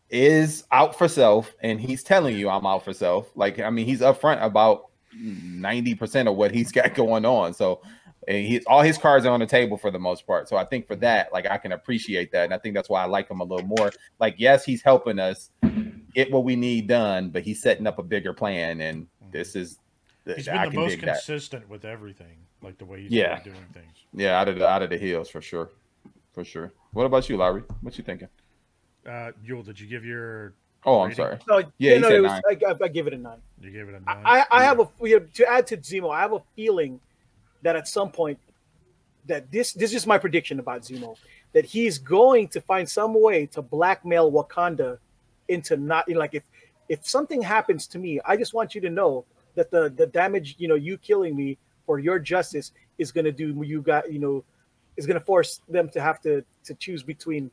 is 0.10 0.66
out 0.72 0.98
for 0.98 1.08
self, 1.08 1.54
and 1.62 1.80
he's 1.80 2.04
telling 2.04 2.36
you 2.36 2.50
I'm 2.50 2.66
out 2.66 2.84
for 2.84 2.92
self. 2.92 3.32
Like 3.36 3.60
I 3.60 3.70
mean, 3.70 3.86
he's 3.86 4.02
upfront 4.02 4.44
about 4.44 4.88
ninety 5.16 5.96
percent 5.96 6.28
of 6.28 6.36
what 6.36 6.52
he's 6.52 6.72
got 6.80 6.94
going 6.94 7.26
on. 7.26 7.54
So. 7.54 7.82
And 8.28 8.46
he, 8.46 8.62
all 8.68 8.84
his 8.84 9.00
cards 9.00 9.26
are 9.26 9.32
on 9.32 9.40
the 9.40 9.48
table 9.48 9.78
for 9.78 9.90
the 9.90 9.98
most 9.98 10.28
part. 10.28 10.48
So 10.48 10.56
I 10.56 10.64
think 10.64 10.86
for 10.86 10.96
that, 10.98 11.34
like 11.34 11.48
I 11.50 11.58
can 11.58 11.72
appreciate 11.72 12.32
that. 12.34 12.44
And 12.44 12.54
I 12.54 12.60
think 12.60 12.76
that's 12.76 12.88
why 12.88 13.02
I 13.02 13.08
like 13.08 13.28
him 13.28 13.40
a 13.40 13.44
little 13.44 13.66
more. 13.66 13.92
Like, 14.20 14.36
yes, 14.38 14.64
he's 14.64 14.84
helping 14.84 15.18
us 15.18 15.50
get 16.14 16.32
what 16.32 16.44
we 16.44 16.56
need 16.56 16.86
done, 16.88 17.32
but 17.32 17.42
he's 17.42 17.64
setting 17.64 17.88
up 17.88 17.98
a 17.98 18.04
bigger 18.04 18.32
plan. 18.32 18.80
And 18.80 19.06
mm-hmm. 19.06 19.32
this 19.32 19.56
is, 19.56 19.80
He's 20.36 20.48
I 20.48 20.52
been 20.52 20.66
the 20.66 20.70
can 20.70 20.80
most 20.82 20.90
dig 20.92 21.02
that. 21.02 21.14
consistent 21.16 21.68
with 21.68 21.84
everything, 21.84 22.38
like 22.62 22.78
the 22.78 22.86
way 22.86 23.02
he's 23.02 23.12
Yeah. 23.12 23.42
doing 23.42 23.58
things. 23.74 24.06
Yeah, 24.14 24.40
out 24.40 24.48
of 24.48 24.60
the 24.60 24.68
out 24.68 24.84
of 24.84 24.92
the 24.92 25.00
hills 25.00 25.28
for 25.28 25.42
sure, 25.42 25.72
for 26.34 26.44
sure. 26.44 26.74
What 26.94 27.06
about 27.06 27.30
you, 27.30 27.38
Larry? 27.38 27.64
What 27.82 27.98
you 27.98 28.04
thinking? 28.04 28.28
Uh, 29.08 29.32
Yule, 29.44 29.64
did 29.64 29.80
you 29.80 29.88
give 29.88 30.06
your? 30.06 30.54
Oh, 30.86 31.02
I'm 31.02 31.10
Rating? 31.10 31.16
sorry. 31.24 31.38
No, 31.48 31.58
Yeah, 31.78 31.94
yeah, 31.94 31.98
no, 32.00 32.10
it 32.10 32.22
was. 32.24 32.32
I, 32.32 32.58
I, 32.72 32.76
I 32.84 32.88
give 32.88 33.08
it 33.08 33.14
a 33.14 33.18
nine. 33.18 33.38
You 33.60 33.72
gave 33.72 33.88
it 33.88 33.96
a 33.96 34.00
nine. 34.00 34.22
I, 34.26 34.46
I 34.52 34.64
have 34.64 34.80
a 34.80 34.90
we 35.00 35.12
have- 35.12 35.32
to 35.34 35.46
add 35.48 35.68
to 35.68 35.78
Zemo. 35.78 36.12
I 36.14 36.22
have 36.22 36.34
a 36.34 36.42
feeling 36.56 37.00
that 37.62 37.76
at 37.76 37.88
some 37.88 38.12
point 38.12 38.40
that 39.28 39.52
this 39.52 39.74
this 39.74 39.94
is 39.94 40.08
my 40.08 40.18
prediction 40.18 40.60
about 40.60 40.82
Zemo 40.82 41.16
that 41.54 41.66
he's 41.66 41.98
going 41.98 42.48
to 42.48 42.62
find 42.62 42.90
some 42.90 43.20
way 43.20 43.46
to 43.46 43.62
blackmail 43.62 44.32
Wakanda 44.32 44.98
into 45.50 45.78
not 45.78 46.10
like 46.10 46.34
if 46.34 46.44
if 46.90 47.06
something 47.08 47.42
happens 47.42 47.88
to 47.88 48.00
me, 48.00 48.20
I 48.26 48.36
just 48.36 48.54
want 48.54 48.74
you 48.74 48.82
to 48.82 48.90
know 48.90 49.26
that 49.56 49.70
the 49.70 49.90
the 49.96 50.08
damage 50.08 50.56
you 50.58 50.68
know 50.68 50.76
you 50.76 50.98
killing 50.98 51.36
me 51.36 51.58
for 51.86 52.00
your 52.00 52.18
justice 52.20 52.72
is 52.98 53.12
going 53.12 53.26
to 53.26 53.32
do 53.32 53.62
you 53.64 53.82
got 53.82 54.12
you 54.12 54.20
know 54.20 54.44
is 54.98 55.06
going 55.08 55.20
to 55.20 55.26
force 55.26 55.62
them 55.70 55.90
to 55.90 56.02
have 56.02 56.20
to 56.22 56.44
to 56.66 56.74
choose 56.76 57.04
between 57.04 57.50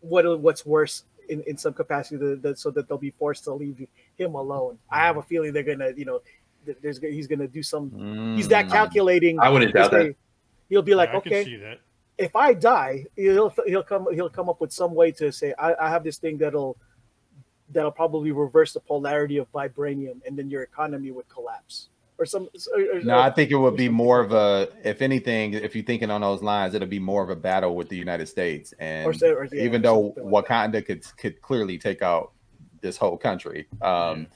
what 0.00 0.40
what's 0.40 0.64
worse 0.64 1.04
in, 1.28 1.42
in 1.46 1.56
some 1.56 1.72
capacity 1.74 2.16
that, 2.16 2.42
that- 2.42 2.58
so 2.58 2.70
that 2.70 2.88
they'll 2.88 2.98
be 2.98 3.10
forced 3.10 3.44
to 3.44 3.52
leave 3.54 3.86
him 4.16 4.34
alone. 4.34 4.78
I 4.90 4.98
have 4.98 5.16
a 5.16 5.22
feeling 5.22 5.52
they're 5.52 5.62
gonna 5.62 5.92
you 5.96 6.04
know 6.04 6.20
there's 6.82 6.98
he's 6.98 7.26
gonna 7.26 7.48
do 7.48 7.62
some 7.62 8.34
he's 8.36 8.48
that 8.48 8.66
Mm. 8.66 8.70
calculating. 8.70 9.38
I 9.40 9.48
wouldn't 9.48 9.72
doubt 9.74 9.92
He's 9.92 10.08
that. 10.08 10.16
He'll 10.68 10.82
be 10.82 10.94
like, 10.94 11.08
I 11.08 11.20
can 11.20 11.32
okay, 11.32 11.78
if 12.18 12.36
I 12.36 12.54
die, 12.54 13.06
he'll 13.16 13.52
he'll 13.66 13.82
come 13.82 14.06
he'll 14.14 14.30
come 14.30 14.48
up 14.48 14.60
with 14.60 14.72
some 14.72 14.94
way 14.94 15.10
to 15.12 15.32
say, 15.32 15.52
I, 15.58 15.74
I 15.86 15.88
have 15.88 16.04
this 16.04 16.18
thing 16.18 16.38
that'll 16.38 16.76
that'll 17.72 17.90
probably 17.92 18.30
reverse 18.32 18.72
the 18.72 18.80
polarity 18.80 19.36
of 19.38 19.50
vibranium, 19.52 20.20
and 20.26 20.36
then 20.38 20.50
your 20.50 20.62
economy 20.62 21.10
would 21.12 21.28
collapse, 21.28 21.88
or 22.20 22.26
some. 22.26 22.48
Or, 22.74 22.98
or- 22.98 23.00
No, 23.02 23.18
I 23.18 23.30
think 23.30 23.50
it 23.50 23.56
would 23.56 23.76
be 23.76 23.88
more 23.88 24.20
of 24.20 24.32
a, 24.32 24.68
if 24.84 25.02
anything, 25.02 25.54
if 25.54 25.74
you're 25.74 25.84
thinking 25.84 26.10
on 26.10 26.20
those 26.20 26.42
lines, 26.42 26.74
it'll 26.74 26.86
be 26.86 27.00
more 27.00 27.24
of 27.24 27.30
a 27.30 27.36
battle 27.36 27.74
with 27.74 27.88
the 27.88 27.96
United 27.96 28.26
States. 28.28 28.72
And 28.78 29.06
Or 29.06 29.26
or- 29.26 29.44
yeah, 29.50 29.62
even 29.64 29.82
though 29.82 30.12
something 30.14 30.30
like 30.30 30.46
Wakanda 30.46 30.84
could 30.86 31.04
could 31.16 31.40
clearly 31.40 31.78
take 31.78 32.02
out 32.02 32.32
this 32.82 32.96
whole 32.96 33.16
country, 33.16 33.66
um, 33.82 34.26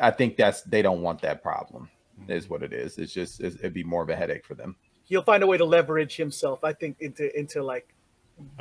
I 0.00 0.10
think 0.10 0.36
that's 0.36 0.62
they 0.62 0.80
don't 0.80 1.02
want 1.02 1.20
that 1.22 1.42
problem. 1.42 1.90
Is 2.28 2.48
what 2.48 2.62
it 2.62 2.72
is. 2.72 2.98
It's 2.98 3.12
just 3.12 3.40
it's, 3.40 3.56
it'd 3.56 3.74
be 3.74 3.82
more 3.84 4.02
of 4.02 4.08
a 4.08 4.14
headache 4.16 4.46
for 4.46 4.54
them. 4.54 4.76
he'll 5.04 5.22
find 5.24 5.42
a 5.42 5.46
way 5.46 5.58
to 5.58 5.64
leverage 5.64 6.16
himself. 6.16 6.62
I 6.62 6.72
think 6.72 6.96
into 7.00 7.36
into 7.36 7.62
like 7.64 7.92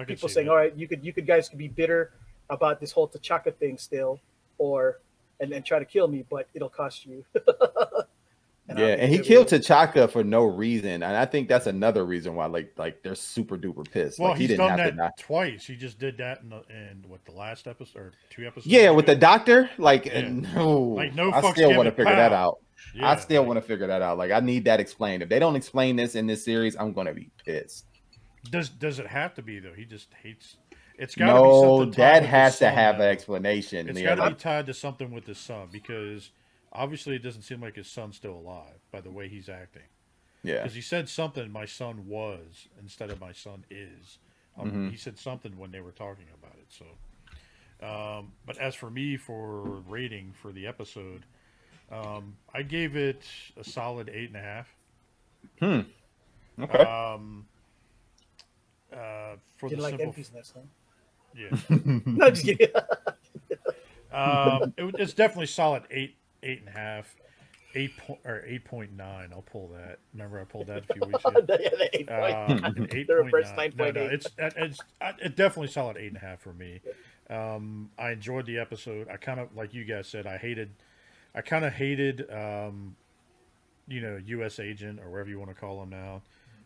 people 0.07 0.27
saying, 0.27 0.47
that. 0.47 0.51
all 0.51 0.57
right, 0.57 0.75
you 0.75 0.87
could 0.87 1.05
you 1.05 1.13
could 1.13 1.27
guys 1.27 1.47
could 1.47 1.59
be 1.59 1.67
bitter 1.67 2.13
about 2.49 2.79
this 2.79 2.91
whole 2.91 3.07
T'Chaka 3.07 3.55
thing 3.55 3.77
still, 3.77 4.19
or 4.57 4.99
and 5.39 5.51
then 5.51 5.61
try 5.63 5.77
to 5.79 5.85
kill 5.85 6.07
me, 6.07 6.25
but 6.29 6.47
it'll 6.55 6.69
cost 6.69 7.05
you. 7.05 7.23
And 8.71 8.79
yeah, 8.79 8.85
and 8.87 9.11
he 9.11 9.19
killed 9.19 9.47
T'Chaka 9.47 10.09
for 10.09 10.23
no 10.23 10.43
reason, 10.45 11.03
and 11.03 11.03
I 11.03 11.25
think 11.25 11.47
that's 11.47 11.67
another 11.67 12.05
reason 12.05 12.35
why 12.35 12.45
like 12.47 12.73
like 12.77 13.03
they're 13.03 13.15
super 13.15 13.57
duper 13.57 13.89
pissed. 13.89 14.19
Well, 14.19 14.31
like 14.31 14.39
he 14.39 14.47
didn't 14.47 14.67
have 14.67 14.77
that 14.77 14.89
to 14.91 14.95
die. 14.97 15.09
twice. 15.19 15.65
He 15.65 15.75
just 15.75 15.99
did 15.99 16.17
that 16.17 16.41
in, 16.41 16.49
the, 16.49 16.63
in 16.69 17.03
what 17.07 17.23
the 17.25 17.31
last 17.33 17.67
episode 17.67 17.99
or 17.99 18.11
two 18.29 18.45
episodes. 18.47 18.67
Yeah, 18.67 18.91
with 18.91 19.05
the 19.05 19.15
doctor, 19.15 19.69
like 19.77 20.05
Yeah. 20.05 20.29
no, 20.55 20.79
Like, 20.79 21.13
no 21.15 21.31
I 21.31 21.51
still 21.51 21.75
want 21.75 21.87
to 21.87 21.91
figure 21.91 22.15
that 22.15 22.33
out. 22.33 22.59
Yeah, 22.95 23.11
I 23.11 23.15
still 23.17 23.41
like, 23.43 23.47
want 23.47 23.57
to 23.57 23.65
figure 23.67 23.87
that 23.87 24.01
out. 24.01 24.17
Like 24.17 24.31
I 24.31 24.39
need 24.39 24.65
that 24.65 24.79
explained. 24.79 25.21
If 25.23 25.29
they 25.29 25.39
don't 25.39 25.55
explain 25.55 25.95
this 25.95 26.15
in 26.15 26.27
this 26.27 26.43
series, 26.43 26.75
I'm 26.75 26.93
gonna 26.93 27.13
be 27.13 27.29
pissed. 27.45 27.85
Does 28.49 28.69
does 28.69 28.99
it 28.99 29.07
have 29.07 29.33
to 29.35 29.41
be 29.41 29.59
though? 29.59 29.73
He 29.75 29.85
just 29.85 30.09
hates. 30.23 30.57
It's 30.97 31.15
got 31.15 31.27
to 31.27 31.33
be 31.33 31.39
No, 31.39 31.77
something. 31.79 31.91
tied 31.93 32.23
that 32.23 32.29
has 32.29 32.59
to 32.59 32.69
have 32.69 32.97
now. 32.97 33.05
an 33.05 33.09
explanation. 33.09 33.89
It's 33.89 34.01
got 34.01 34.15
to 34.15 34.29
be 34.29 34.35
tied 34.35 34.67
to 34.67 34.73
something 34.73 35.09
with 35.11 35.25
his 35.25 35.39
son 35.39 35.67
because 35.71 36.29
obviously 36.71 37.15
it 37.15 37.23
doesn't 37.23 37.41
seem 37.43 37.61
like 37.61 37.75
his 37.75 37.87
son's 37.87 38.15
still 38.15 38.33
alive 38.35 38.79
by 38.91 39.01
the 39.01 39.11
way 39.11 39.27
he's 39.27 39.49
acting. 39.49 39.83
yeah. 40.43 40.57
Because 40.63 40.73
he 40.75 40.81
said 40.81 41.07
something, 41.09 41.51
my 41.51 41.65
son 41.65 42.07
was 42.07 42.67
instead 42.81 43.09
of 43.11 43.19
my 43.19 43.31
son 43.31 43.63
is. 43.69 44.19
Um, 44.57 44.71
Mhm. 44.71 44.91
He 44.91 44.97
said 44.97 45.17
something 45.17 45.57
when 45.57 45.71
they 45.71 45.79
were 45.81 45.91
talking 45.91 46.25
about 46.33 46.55
it. 46.57 46.67
So, 46.69 46.85
um, 47.85 48.33
but 48.45 48.57
as 48.57 48.75
for 48.75 48.89
me 48.89 49.17
for 49.17 49.61
rating 49.87 50.33
for 50.33 50.51
the 50.51 50.67
episode, 50.67 51.25
um, 51.91 52.35
I 52.53 52.61
gave 52.63 52.95
it 52.95 53.23
a 53.57 53.63
solid 53.63 54.09
eight 54.09 54.29
and 54.29 54.37
a 54.37 54.41
half. 54.41 54.75
Hmm. 55.59 55.81
Okay. 56.63 56.77
Um, 56.79 57.47
uh, 58.93 59.35
for 59.57 59.69
Didn't 59.69 59.79
the 59.79 59.83
like 59.89 59.99
simple, 59.99 60.13
Enfys 60.13 60.33
Nest, 60.33 60.53
huh? 60.55 60.61
yeah, 61.35 61.49
No, 62.05 62.29
just 62.29 62.43
kidding. 62.45 62.67
um, 64.11 64.73
it, 64.77 64.95
it's 64.99 65.13
definitely 65.13 65.45
solid 65.47 65.83
eight, 65.91 66.15
eight 66.43 66.59
and 66.59 66.69
a 66.69 66.71
half, 66.71 67.15
eight 67.75 67.95
po- 67.97 68.19
or 68.25 68.43
eight 68.45 68.65
point 68.65 68.93
nine. 68.95 69.29
I'll 69.31 69.41
pull 69.43 69.69
that. 69.69 69.99
Remember, 70.13 70.39
I 70.39 70.43
pulled 70.43 70.67
that 70.67 70.83
a 70.89 70.93
few 70.93 71.05
weeks 71.05 71.25
ago. 71.25 71.39
Yeah, 71.47 71.69
the 71.69 71.89
eight 71.93 72.07
point. 72.07 72.35
Um, 72.35 72.75
an 72.75 72.87
eight 72.91 73.07
The 73.07 73.13
point 73.15 73.25
reverse 73.25 73.51
nine. 73.55 73.73
No, 73.77 73.91
no, 73.91 74.01
it's 74.05 74.27
it's 74.37 74.79
uh, 75.01 75.13
it 75.21 75.35
definitely 75.35 75.67
solid 75.67 75.97
eight 75.97 76.07
and 76.07 76.17
a 76.17 76.21
half 76.21 76.41
for 76.41 76.53
me. 76.53 76.81
Um, 77.29 77.89
I 77.97 78.11
enjoyed 78.11 78.45
the 78.45 78.59
episode. 78.59 79.07
I 79.09 79.17
kind 79.17 79.39
of 79.39 79.55
like 79.55 79.73
you 79.73 79.85
guys 79.85 80.07
said. 80.07 80.27
I 80.27 80.37
hated, 80.37 80.71
I 81.33 81.41
kind 81.41 81.63
of 81.63 81.71
hated, 81.73 82.29
um, 82.29 82.95
you 83.87 84.01
know, 84.01 84.19
U.S. 84.25 84.59
Agent 84.59 84.99
or 84.99 85.09
whatever 85.09 85.29
you 85.29 85.39
want 85.39 85.49
to 85.49 85.55
call 85.55 85.81
him 85.81 85.89
now, 85.91 86.23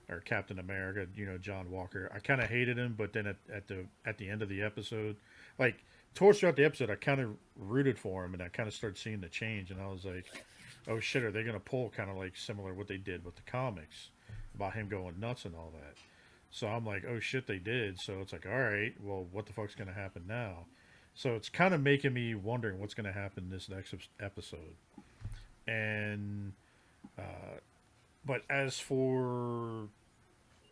or 0.10 0.22
Captain 0.22 0.57
America. 0.57 1.06
You 1.15 1.27
know, 1.27 1.38
John 1.38 1.69
Walker. 1.69 2.11
I 2.15 2.19
kind 2.19 2.41
of 2.41 2.49
hated 2.49 2.77
him, 2.80 2.95
but 2.97 3.14
then 3.14 3.27
at, 3.27 3.35
at 3.53 3.68
the 3.68 3.85
at 4.06 4.18
the 4.18 4.27
end 4.27 4.41
of 4.41 4.49
the 4.49 4.64
episode, 4.64 5.18
like 5.60 5.84
towards 6.16 6.40
throughout 6.40 6.56
the 6.56 6.66
episode, 6.66 6.90
I 6.90 6.96
kind 6.96 7.22
of 7.22 7.36
rooted 7.58 8.00
for 8.00 8.26
him, 8.26 8.34
and 8.34 8.42
I 8.42 8.48
kind 8.48 8.68
of 8.68 8.74
started 8.74 8.98
seeing 8.98 9.22
the 9.22 9.30
change, 9.30 9.70
and 9.70 9.82
I 9.82 9.88
was 9.88 10.06
like, 10.06 10.26
oh 10.88 11.00
shit, 11.00 11.24
are 11.24 11.32
they 11.32 11.44
going 11.44 11.54
to 11.54 11.60
pull 11.60 11.90
kind 11.90 12.10
of 12.10 12.18
like 12.18 12.36
similar 12.36 12.74
what 12.74 12.88
they 12.88 12.98
did 12.98 13.24
with 13.24 13.36
the 13.36 13.42
comics 13.44 14.10
about 14.56 14.74
him 14.74 14.88
going 14.88 15.20
nuts 15.20 15.46
and 15.46 15.56
all 15.56 15.72
that? 15.74 15.96
So 16.52 16.68
I'm 16.68 16.86
like, 16.86 17.04
oh 17.08 17.20
shit, 17.20 17.48
they 17.48 17.60
did. 17.60 18.00
So 18.00 18.22
it's 18.22 18.32
like, 18.32 18.46
all 18.46 18.58
right, 18.58 18.94
well, 19.04 19.28
what 19.32 19.46
the 19.46 19.54
fuck's 19.54 19.76
going 19.76 19.90
to 19.90 19.94
happen 19.94 20.24
now? 20.28 20.66
So 21.14 21.36
it's 21.36 21.50
kind 21.50 21.74
of 21.74 21.82
making 21.82 22.14
me 22.14 22.36
wondering 22.36 22.80
what's 22.80 22.94
going 22.94 23.06
to 23.06 23.12
happen 23.12 23.50
this 23.50 23.70
next 23.70 23.94
episode. 24.20 24.76
And, 25.68 26.54
uh, 27.18 27.60
but 28.26 28.44
as 28.50 28.80
for, 28.80 29.88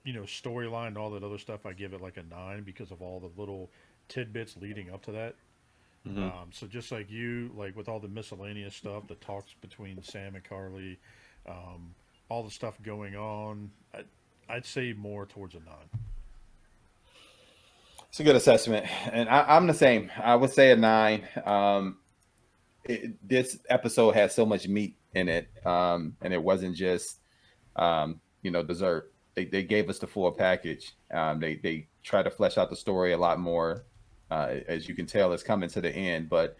you 0.03 0.13
know, 0.13 0.23
storyline 0.23 0.87
and 0.87 0.97
all 0.97 1.11
that 1.11 1.23
other 1.23 1.37
stuff, 1.37 1.65
I 1.65 1.73
give 1.73 1.93
it 1.93 2.01
like 2.01 2.17
a 2.17 2.23
nine 2.23 2.63
because 2.63 2.91
of 2.91 3.01
all 3.01 3.19
the 3.19 3.39
little 3.39 3.69
tidbits 4.09 4.57
leading 4.57 4.89
up 4.89 5.03
to 5.03 5.11
that. 5.11 5.35
Mhm. 6.07 6.17
Um, 6.17 6.49
so 6.51 6.67
just 6.67 6.91
like 6.91 7.09
you, 7.09 7.51
like 7.55 7.75
with 7.75 7.87
all 7.87 7.99
the 7.99 8.09
miscellaneous 8.09 8.75
stuff, 8.75 9.07
the 9.07 9.15
talks 9.15 9.53
between 9.61 10.03
Sam 10.03 10.35
and 10.35 10.43
Karli, 10.43 10.97
um, 11.47 11.95
all 12.29 12.43
the 12.43 12.51
stuff 12.51 12.81
going 12.83 13.15
on, 13.15 13.71
I'd, 13.93 14.05
I'd 14.49 14.65
say 14.65 14.93
more 14.93 15.25
towards 15.25 15.55
a 15.55 15.59
nine. 15.59 15.89
It's 18.09 18.19
a 18.19 18.23
good 18.23 18.35
assessment, 18.35 18.85
and 19.11 19.27
I, 19.27 19.55
I'm 19.55 19.65
the 19.65 19.73
same. 19.73 20.11
I 20.21 20.35
would 20.35 20.51
say 20.51 20.71
a 20.71 20.75
nine. 20.75 21.27
Um, 21.45 21.97
it, 22.83 23.15
this 23.27 23.57
episode 23.69 24.13
has 24.13 24.35
so 24.35 24.45
much 24.45 24.67
meat 24.67 24.95
in 25.15 25.29
it, 25.29 25.47
um, 25.65 26.15
and 26.21 26.31
it 26.31 26.43
wasn't 26.43 26.75
just, 26.75 27.21
um, 27.75 28.19
you 28.43 28.51
know, 28.51 28.61
dessert. 28.61 29.11
They, 29.33 29.45
they 29.45 29.63
gave 29.63 29.89
us 29.89 29.97
the 29.97 30.05
full 30.05 30.31
package. 30.31 30.93
Um, 31.11 31.39
they 31.39 31.55
they 31.55 31.87
try 32.03 32.21
to 32.21 32.29
flesh 32.29 32.57
out 32.59 32.69
the 32.69 32.75
story 32.75 33.13
a 33.13 33.17
lot 33.17 33.39
more, 33.39 33.83
uh, 34.33 34.59
as 34.67 34.89
you 34.89 34.95
can 34.95 35.05
tell, 35.05 35.31
it's 35.31 35.43
coming 35.43 35.69
to 35.69 35.81
the 35.81 35.91
end. 35.95 36.27
But 36.27 36.57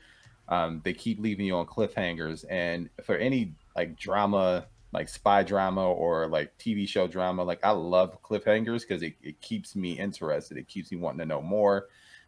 um, 0.48 0.82
they 0.84 0.94
keep 0.94 1.20
leaving 1.20 1.48
you 1.48 1.56
on 1.56 1.66
cliffhangers, 1.66 2.46
and 2.50 2.90
for 3.04 3.16
any 3.16 3.56
like 3.76 3.98
drama, 3.98 4.68
like 4.92 5.10
spy 5.10 5.42
drama 5.42 5.92
or 5.92 6.28
like 6.28 6.56
TV 6.60 6.88
show 6.88 7.08
drama, 7.08 7.44
like 7.44 7.64
I 7.64 7.72
love 7.72 8.22
cliffhangers 8.22 8.82
because 8.82 9.02
it, 9.02 9.16
it 9.24 9.42
keeps 9.42 9.76
me 9.76 9.94
interested. 9.94 10.58
It 10.58 10.68
keeps 10.68 10.92
me 10.92 10.98
wanting 11.00 11.20
to 11.20 11.26
know 11.26 11.42
more. 11.42 11.88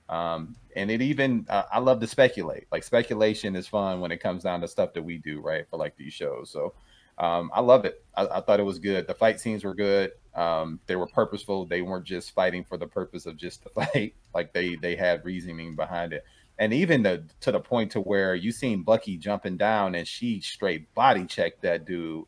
Um, 0.10 0.56
and 0.76 0.90
it 0.90 1.02
even 1.02 1.46
uh, 1.48 1.64
I 1.72 1.80
love 1.80 2.00
to 2.00 2.08
speculate. 2.08 2.66
Like 2.72 2.84
speculation 2.84 3.56
is 3.56 3.68
fun 3.68 4.00
when 4.00 4.12
it 4.12 4.22
comes 4.22 4.44
down 4.44 4.62
to 4.62 4.68
stuff 4.68 4.94
that 4.94 5.04
we 5.04 5.18
do, 5.18 5.42
right? 5.42 5.68
For 5.70 5.78
like 5.78 5.96
these 5.96 6.14
shows. 6.14 6.50
So 6.50 6.74
um, 7.20 7.52
I 7.54 7.62
love 7.62 7.86
it. 7.86 8.04
I, 8.16 8.26
I 8.28 8.42
thought 8.42 8.60
it 8.60 8.64
was 8.64 8.80
good. 8.80 9.06
The 9.06 9.14
fight 9.14 9.40
scenes 9.40 9.64
were 9.64 9.76
good. 9.76 10.12
Um, 10.36 10.80
they 10.86 10.96
were 10.96 11.08
purposeful. 11.08 11.66
They 11.66 11.82
weren't 11.82 12.06
just 12.06 12.32
fighting 12.32 12.64
for 12.64 12.78
the 12.78 12.88
purpose 12.88 13.26
of 13.26 13.38
just 13.38 13.64
the 13.64 13.70
fight. 13.70 14.16
Like 14.34 14.52
they 14.52 14.76
they 14.76 14.98
had 14.98 15.24
reasoning 15.24 15.78
behind 15.78 16.12
it. 16.12 16.26
And 16.60 16.74
even 16.74 17.04
the 17.04 17.24
to 17.40 17.54
the 17.54 17.62
point 17.62 17.94
to 17.94 18.02
where 18.02 18.36
you 18.36 18.52
seen 18.52 18.84
Bucky 18.84 19.16
jumping 19.16 19.56
down 19.56 19.96
and 19.96 20.06
she 20.06 20.42
straight 20.42 20.94
body 20.94 21.24
checked 21.26 21.62
that 21.62 21.86
dude 21.86 22.26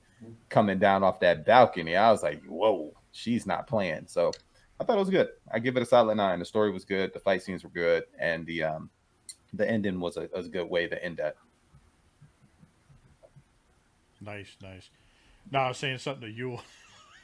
coming 0.47 0.79
down 0.79 1.03
off 1.03 1.19
that 1.19 1.45
balcony. 1.45 1.97
I 1.97 2.09
was 2.11 2.23
like, 2.23 2.41
whoa, 2.45 2.93
she's 3.11 3.45
not 3.45 3.67
playing. 3.67 4.05
So 4.07 4.31
I 4.79 4.83
thought 4.83 4.95
it 4.95 4.99
was 4.99 5.09
good. 5.09 5.27
I 5.51 5.59
give 5.59 5.75
it 5.75 5.83
a 5.83 5.85
solid 5.85 6.15
nine. 6.15 6.39
The 6.39 6.45
story 6.45 6.71
was 6.71 6.85
good. 6.85 7.13
The 7.13 7.19
fight 7.19 7.43
scenes 7.43 7.63
were 7.63 7.69
good, 7.69 8.05
and 8.19 8.45
the 8.45 8.63
um 8.63 8.89
the 9.53 9.69
ending 9.69 9.99
was 9.99 10.17
a, 10.17 10.29
was 10.33 10.47
a 10.47 10.49
good 10.49 10.69
way 10.69 10.87
to 10.87 11.03
end 11.03 11.17
that. 11.17 11.35
Nice, 14.21 14.55
nice. 14.61 14.89
Now 15.51 15.65
I 15.65 15.67
was 15.69 15.77
saying 15.77 15.99
something 15.99 16.29
to 16.29 16.31
you. 16.31 16.59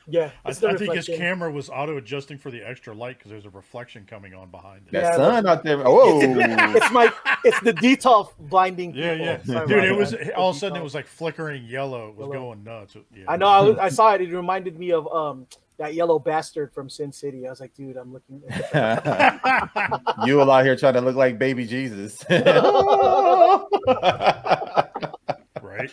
Yeah, 0.08 0.32
I, 0.44 0.50
it's 0.50 0.60
the 0.60 0.70
I 0.70 0.76
think 0.76 0.94
his 0.94 1.08
camera 1.08 1.50
was 1.52 1.70
auto 1.70 1.98
adjusting 1.98 2.38
for 2.38 2.52
the 2.52 2.62
extra 2.62 2.94
light 2.94 3.18
because 3.18 3.32
there's 3.32 3.46
a 3.46 3.50
reflection 3.50 4.06
coming 4.06 4.34
on 4.34 4.50
behind 4.50 4.82
it. 4.88 4.92
That 4.92 5.04
Yeah, 5.04 5.16
sun 5.16 5.48
out 5.48 5.64
there. 5.64 5.82
Oh, 5.86 6.20
It's 6.76 6.92
my 6.92 7.12
it's 7.46 7.60
the 7.62 7.74
Detolf 7.74 8.32
blinding. 8.38 8.94
Yeah, 8.94 9.14
people. 9.14 9.26
yeah, 9.26 9.44
Sorry 9.44 9.68
dude. 9.68 9.84
It 9.86 9.96
was 9.96 10.12
that. 10.12 10.34
all 10.36 10.50
of 10.50 10.56
a 10.56 10.60
sudden 10.60 10.78
it 10.78 10.84
was 10.84 10.94
like 10.94 11.08
flickering 11.08 11.64
yellow. 11.66 12.10
It 12.10 12.16
was 12.16 12.28
Yellow. 12.28 12.34
going 12.48 12.64
nuts. 12.64 12.98
Yeah. 13.16 13.24
I 13.28 13.38
know. 13.38 13.48
I, 13.48 13.62
was, 13.62 13.78
I 13.78 13.90
saw 13.90 14.14
it. 14.14 14.22
It 14.22 14.34
reminded 14.36 14.78
me 14.78 14.92
of 14.92 15.08
um 15.08 15.48
that 15.78 15.94
yellow 15.96 16.20
bastard 16.20 16.72
from 16.74 16.90
Sin 16.90 17.12
City. 17.12 17.48
I 17.48 17.50
was 17.50 17.60
like, 17.60 17.74
dude, 17.74 17.98
I'm 17.98 18.14
looking. 18.14 18.42
you 20.28 20.40
all 20.40 20.52
out 20.52 20.66
here 20.66 20.76
trying 20.76 20.94
to 20.94 21.02
look 21.02 21.16
like 21.16 21.40
baby 21.40 21.66
Jesus. 21.66 22.24
Right. 25.62 25.92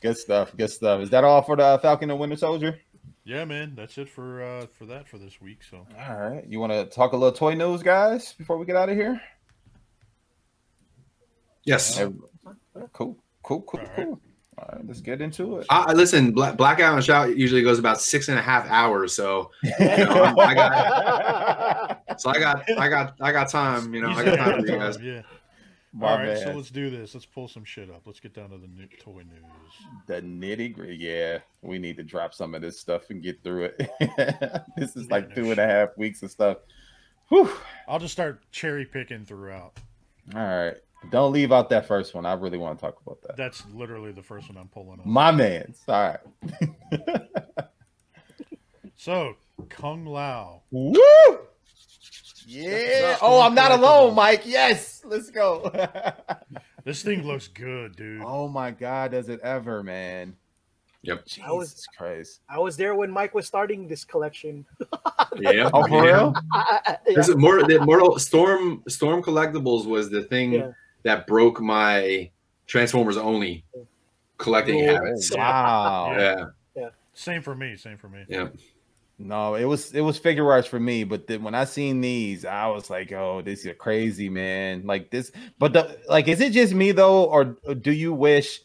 good 0.00 0.16
stuff. 0.16 0.56
Good 0.56 0.70
stuff. 0.70 1.00
Is 1.02 1.10
that 1.10 1.24
all 1.24 1.42
for 1.42 1.56
the 1.56 1.78
Falcon 1.82 2.10
and 2.10 2.18
Winter 2.18 2.36
Soldier? 2.36 2.78
Yeah, 3.24 3.44
man. 3.44 3.74
That's 3.76 3.98
it 3.98 4.08
for 4.08 4.42
uh 4.42 4.66
for 4.78 4.86
that 4.86 5.06
for 5.08 5.18
this 5.18 5.40
week. 5.40 5.60
So 5.68 5.86
All 6.08 6.16
right. 6.16 6.44
You 6.48 6.58
want 6.60 6.72
to 6.72 6.86
talk 6.86 7.12
a 7.12 7.16
little 7.16 7.32
toy 7.36 7.54
news, 7.54 7.82
guys, 7.82 8.32
before 8.32 8.56
we 8.58 8.66
get 8.66 8.76
out 8.76 8.88
of 8.88 8.96
here? 8.96 9.20
Yes. 11.64 11.98
Every- 11.98 12.16
Cool. 12.92 13.16
Cool. 13.42 13.62
Cool. 13.62 13.80
All 13.80 13.86
right. 13.86 13.96
Cool. 13.96 14.20
All 14.58 14.68
right. 14.72 14.86
Let's 14.86 15.00
get 15.00 15.20
into 15.20 15.58
it. 15.58 15.66
I, 15.68 15.84
I- 15.88 15.92
listen, 15.92 16.32
Black, 16.32 16.56
Blackout 16.56 16.94
and 16.94 17.04
Shout 17.04 17.36
usually 17.36 17.62
goes 17.62 17.78
about 17.78 18.00
six 18.00 18.28
and 18.28 18.38
a 18.38 18.42
half 18.42 18.66
hours, 18.68 19.14
so 19.14 19.50
know, 19.78 20.34
I 20.38 20.54
got- 20.54 22.02
so 22.20 22.30
I 22.30 22.38
got 22.38 22.70
I 22.78 22.88
got 22.88 23.14
I 23.20 23.32
got 23.32 23.48
time. 23.50 23.94
You 23.94 24.00
know, 24.02 24.10
I 24.10 24.24
got 24.24 24.36
time 24.36 24.60
for 24.60 24.66
you 24.66 24.78
guys. 24.78 24.98
Yeah. 25.02 25.22
My 25.92 26.12
All 26.12 26.18
right, 26.18 26.38
so 26.38 26.52
let's 26.52 26.70
do 26.70 26.88
this. 26.88 27.14
Let's 27.14 27.26
pull 27.26 27.48
some 27.48 27.64
shit 27.64 27.90
up. 27.90 28.02
Let's 28.06 28.20
get 28.20 28.32
down 28.32 28.50
to 28.50 28.58
the 28.58 28.68
new 28.68 28.86
toy 29.00 29.22
news. 29.22 29.42
the 30.06 30.22
nitty 30.22 30.72
gritty. 30.72 30.96
Yeah, 30.96 31.38
we 31.62 31.78
need 31.78 31.96
to 31.96 32.04
drop 32.04 32.32
some 32.32 32.54
of 32.54 32.62
this 32.62 32.78
stuff 32.78 33.10
and 33.10 33.20
get 33.22 33.42
through 33.42 33.70
it. 33.76 33.90
this 34.76 34.94
is 34.94 35.06
Yeah, 35.08 35.14
like 35.14 35.28
no 35.30 35.34
two 35.34 35.50
and 35.50 35.58
a 35.58 35.66
half 35.66 35.88
weeks 35.96 36.22
of 36.22 36.30
stuff. 36.30 36.58
Whew. 37.28 37.50
I'll 37.88 37.98
just 37.98 38.12
start 38.12 38.42
cherry 38.52 38.84
picking 38.84 39.24
throughout. 39.24 39.78
All 40.34 40.40
right. 40.40 40.76
Don't 41.10 41.32
leave 41.32 41.50
out 41.50 41.70
that 41.70 41.86
first 41.86 42.14
one. 42.14 42.24
I 42.26 42.34
really 42.34 42.58
want 42.58 42.78
to 42.78 42.84
talk 42.84 42.98
about 43.04 43.22
that. 43.22 43.36
That's 43.36 43.64
literally 43.72 44.12
the 44.12 44.22
first 44.22 44.48
one 44.48 44.58
I'm 44.58 44.68
pulling 44.68 45.00
up. 45.00 45.06
My 45.06 45.32
man's. 45.32 45.80
All 45.88 46.14
right. 46.14 47.10
So 49.00 49.36
Kung 49.70 50.04
Lao. 50.04 50.60
Woo! 50.70 51.00
Yeah. 52.50 53.16
Oh, 53.22 53.40
I'm 53.40 53.54
not 53.54 53.70
alone, 53.72 54.14
Mike. 54.14 54.42
Yes. 54.44 55.02
Let's 55.04 55.30
go. 55.30 55.70
This 56.82 57.02
thing 57.02 57.26
looks 57.26 57.46
good, 57.46 57.94
dude. 57.94 58.22
oh 58.24 58.48
my 58.48 58.70
God, 58.70 59.10
does 59.10 59.28
it 59.28 59.38
ever, 59.40 59.82
man? 59.82 60.34
Yep. 61.02 61.26
Jesus 61.26 61.44
I 61.46 61.52
was- 61.52 61.86
Christ. 61.96 62.40
I 62.48 62.58
was 62.58 62.76
there 62.78 62.94
when 62.94 63.10
Mike 63.10 63.34
was 63.34 63.46
starting 63.46 63.86
this 63.86 64.02
collection. 64.04 64.64
Yeah. 65.36 65.70
Oh, 65.72 65.86
for 65.86 66.04
yeah. 66.04 66.10
real? 66.12 66.34
yeah. 66.54 66.96
There's 67.14 67.28
a 67.28 67.36
more 67.36 67.62
the 67.62 67.80
Mortal 67.84 68.18
Storm 68.18 68.82
Storm 68.88 69.22
Collectibles 69.22 69.86
was 69.86 70.10
the 70.10 70.22
thing 70.24 70.52
Yeah. 70.54 70.72
that 71.04 71.26
broke 71.26 71.60
my 71.60 72.30
Transformers 72.66 73.16
only 73.16 73.64
collecting 74.38 74.88
Oh, 74.88 74.94
habits. 74.94 75.30
Wow. 75.34 76.16
Yeah. 76.74 76.88
Same 77.14 77.42
for 77.42 77.54
me. 77.54 77.76
Same 77.76 77.96
for 77.98 78.08
me. 78.08 78.24
Yeah. 78.28 78.48
No, 79.22 79.54
it 79.54 79.64
was 79.64 79.92
it 79.92 80.00
was 80.00 80.18
Figuarts 80.18 80.66
for 80.66 80.80
me, 80.80 81.04
but 81.04 81.26
then 81.26 81.42
when 81.42 81.54
I 81.54 81.64
seen 81.64 82.00
these, 82.00 82.46
I 82.46 82.68
was 82.68 82.88
like, 82.88 83.12
"Oh, 83.12 83.42
this 83.42 83.66
is 83.66 83.76
crazy, 83.76 84.30
man!" 84.30 84.86
Like 84.86 85.10
this, 85.10 85.30
but 85.58 85.74
the 85.74 85.98
like, 86.08 86.26
is 86.26 86.40
it 86.40 86.54
just 86.54 86.72
me 86.72 86.92
though, 86.92 87.24
or 87.24 87.44
do 87.74 87.92
you 87.92 88.14
wish 88.14 88.62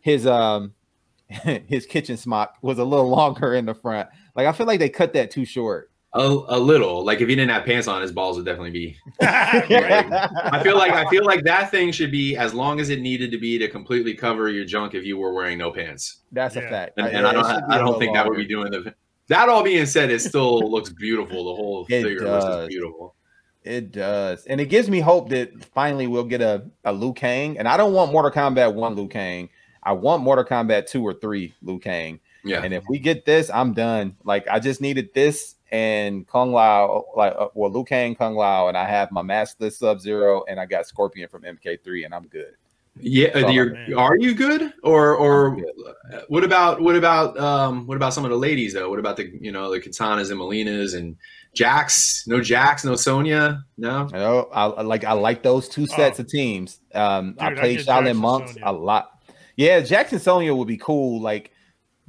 his 0.00 0.26
um 0.26 0.72
his 1.28 1.84
kitchen 1.84 2.16
smock 2.16 2.54
was 2.62 2.78
a 2.78 2.84
little 2.84 3.08
longer 3.16 3.54
in 3.54 3.66
the 3.66 3.74
front? 3.74 4.08
Like, 4.34 4.46
I 4.46 4.52
feel 4.52 4.66
like 4.66 4.78
they 4.78 4.88
cut 4.88 5.12
that 5.12 5.30
too 5.30 5.44
short. 5.44 5.90
A, 6.14 6.22
a 6.22 6.58
little. 6.58 7.04
Like 7.04 7.20
if 7.20 7.28
he 7.28 7.34
didn't 7.34 7.50
have 7.50 7.66
pants 7.66 7.86
on, 7.86 8.00
his 8.00 8.10
balls 8.10 8.38
would 8.38 8.46
definitely 8.46 8.70
be. 8.70 8.96
I 9.20 10.62
feel 10.62 10.78
like 10.78 10.90
I 10.90 11.04
feel 11.10 11.26
like 11.26 11.44
that 11.44 11.70
thing 11.70 11.92
should 11.92 12.10
be 12.10 12.34
as 12.34 12.54
long 12.54 12.80
as 12.80 12.88
it 12.88 13.02
needed 13.02 13.30
to 13.32 13.38
be 13.38 13.58
to 13.58 13.68
completely 13.68 14.14
cover 14.14 14.48
your 14.48 14.64
junk 14.64 14.94
if 14.94 15.04
you 15.04 15.18
were 15.18 15.34
wearing 15.34 15.58
no 15.58 15.70
pants. 15.70 16.20
That's 16.32 16.56
a 16.56 16.62
fact, 16.62 16.94
And, 16.96 17.08
and 17.08 17.26
I 17.26 17.34
don't 17.34 17.44
should 17.44 17.66
be 17.66 17.74
I 17.74 17.76
a 17.76 17.78
don't 17.78 17.86
little 17.88 18.00
think 18.00 18.14
that 18.14 18.26
would 18.26 18.38
be 18.38 18.46
doing 18.46 18.70
the. 18.70 18.94
That 19.28 19.48
all 19.48 19.62
being 19.62 19.86
said, 19.86 20.10
it 20.10 20.20
still 20.20 20.58
looks 20.70 20.90
beautiful. 20.90 21.36
The 21.44 21.54
whole 21.54 21.82
It 21.88 22.02
figure 22.02 22.20
looks 22.20 22.44
does. 22.44 22.54
just 22.60 22.68
beautiful. 22.68 23.14
It 23.64 23.92
does, 23.92 24.46
and 24.46 24.60
it 24.60 24.66
gives 24.66 24.88
me 24.88 25.00
hope 25.00 25.28
that 25.30 25.64
finally 25.74 26.06
we'll 26.06 26.24
get 26.24 26.40
a 26.40 26.64
a 26.84 26.92
Liu 26.92 27.12
Kang. 27.12 27.58
And 27.58 27.68
I 27.68 27.76
don't 27.76 27.92
want 27.92 28.12
Mortal 28.12 28.30
Kombat 28.30 28.74
one 28.74 28.94
Liu 28.94 29.08
Kang. 29.08 29.48
I 29.82 29.92
want 29.92 30.22
Mortal 30.22 30.44
Kombat 30.44 30.86
two 30.88 31.02
or 31.02 31.12
three 31.12 31.54
Liu 31.62 31.78
Kang. 31.78 32.18
Yeah. 32.44 32.62
And 32.62 32.72
if 32.72 32.84
we 32.88 32.98
get 32.98 33.26
this, 33.26 33.50
I'm 33.50 33.74
done. 33.74 34.16
Like 34.24 34.46
I 34.48 34.58
just 34.58 34.80
needed 34.80 35.12
this 35.12 35.56
and 35.70 36.26
Kung 36.26 36.52
Lao, 36.52 37.04
like 37.16 37.34
uh, 37.38 37.48
well, 37.54 37.70
Liu 37.70 37.84
Kang, 37.84 38.14
Kung 38.14 38.34
Lao, 38.36 38.68
and 38.68 38.76
I 38.76 38.86
have 38.86 39.10
my 39.12 39.22
Master 39.22 39.68
Sub 39.68 40.00
Zero, 40.00 40.44
and 40.48 40.58
I 40.58 40.64
got 40.64 40.86
Scorpion 40.86 41.28
from 41.28 41.42
MK3, 41.42 42.06
and 42.06 42.14
I'm 42.14 42.26
good. 42.28 42.54
Yeah, 43.00 43.30
Oh, 43.34 43.48
you're, 43.50 43.76
are 43.98 44.16
you 44.16 44.34
good? 44.34 44.72
Or 44.82 45.14
or 45.14 45.54
I'm 45.54 45.64
uh, 46.12 46.20
what 46.28 46.42
about 46.44 46.80
what 46.80 46.96
about 46.96 47.38
um 47.38 47.86
what 47.86 47.96
about 47.96 48.14
some 48.14 48.24
of 48.24 48.30
the 48.30 48.36
ladies 48.36 48.74
though? 48.74 48.88
What 48.90 48.98
about 48.98 49.16
the 49.16 49.30
you 49.40 49.52
know 49.52 49.70
the 49.70 49.80
Kitanas 49.80 50.30
and 50.30 50.40
Mileenas 50.40 50.96
and 50.96 51.16
Jax? 51.54 52.24
No 52.26 52.40
Jax, 52.40 52.84
no 52.84 52.96
Sonia, 52.96 53.64
no. 53.76 54.06
You 54.12 54.18
know, 54.18 54.48
I 54.52 54.66
I 54.66 54.82
like 54.82 55.04
I 55.04 55.12
like 55.12 55.42
those 55.42 55.68
two 55.68 55.86
sets 55.86 56.18
Oh. 56.18 56.22
of 56.22 56.28
teams. 56.28 56.80
Um, 56.94 57.36
I 57.38 57.50
Dude, 57.50 57.58
I 57.58 57.60
played 57.60 57.76
get 57.78 57.86
Shaolin 57.86 58.04
Jackson 58.04 58.16
Monks 58.16 58.52
Sonya. 58.54 58.64
a 58.66 58.72
lot. 58.72 59.10
Yeah, 59.56 59.80
Jackson 59.80 60.18
Sonia 60.18 60.54
would 60.54 60.68
be 60.68 60.76
cool. 60.78 61.20
Like, 61.20 61.50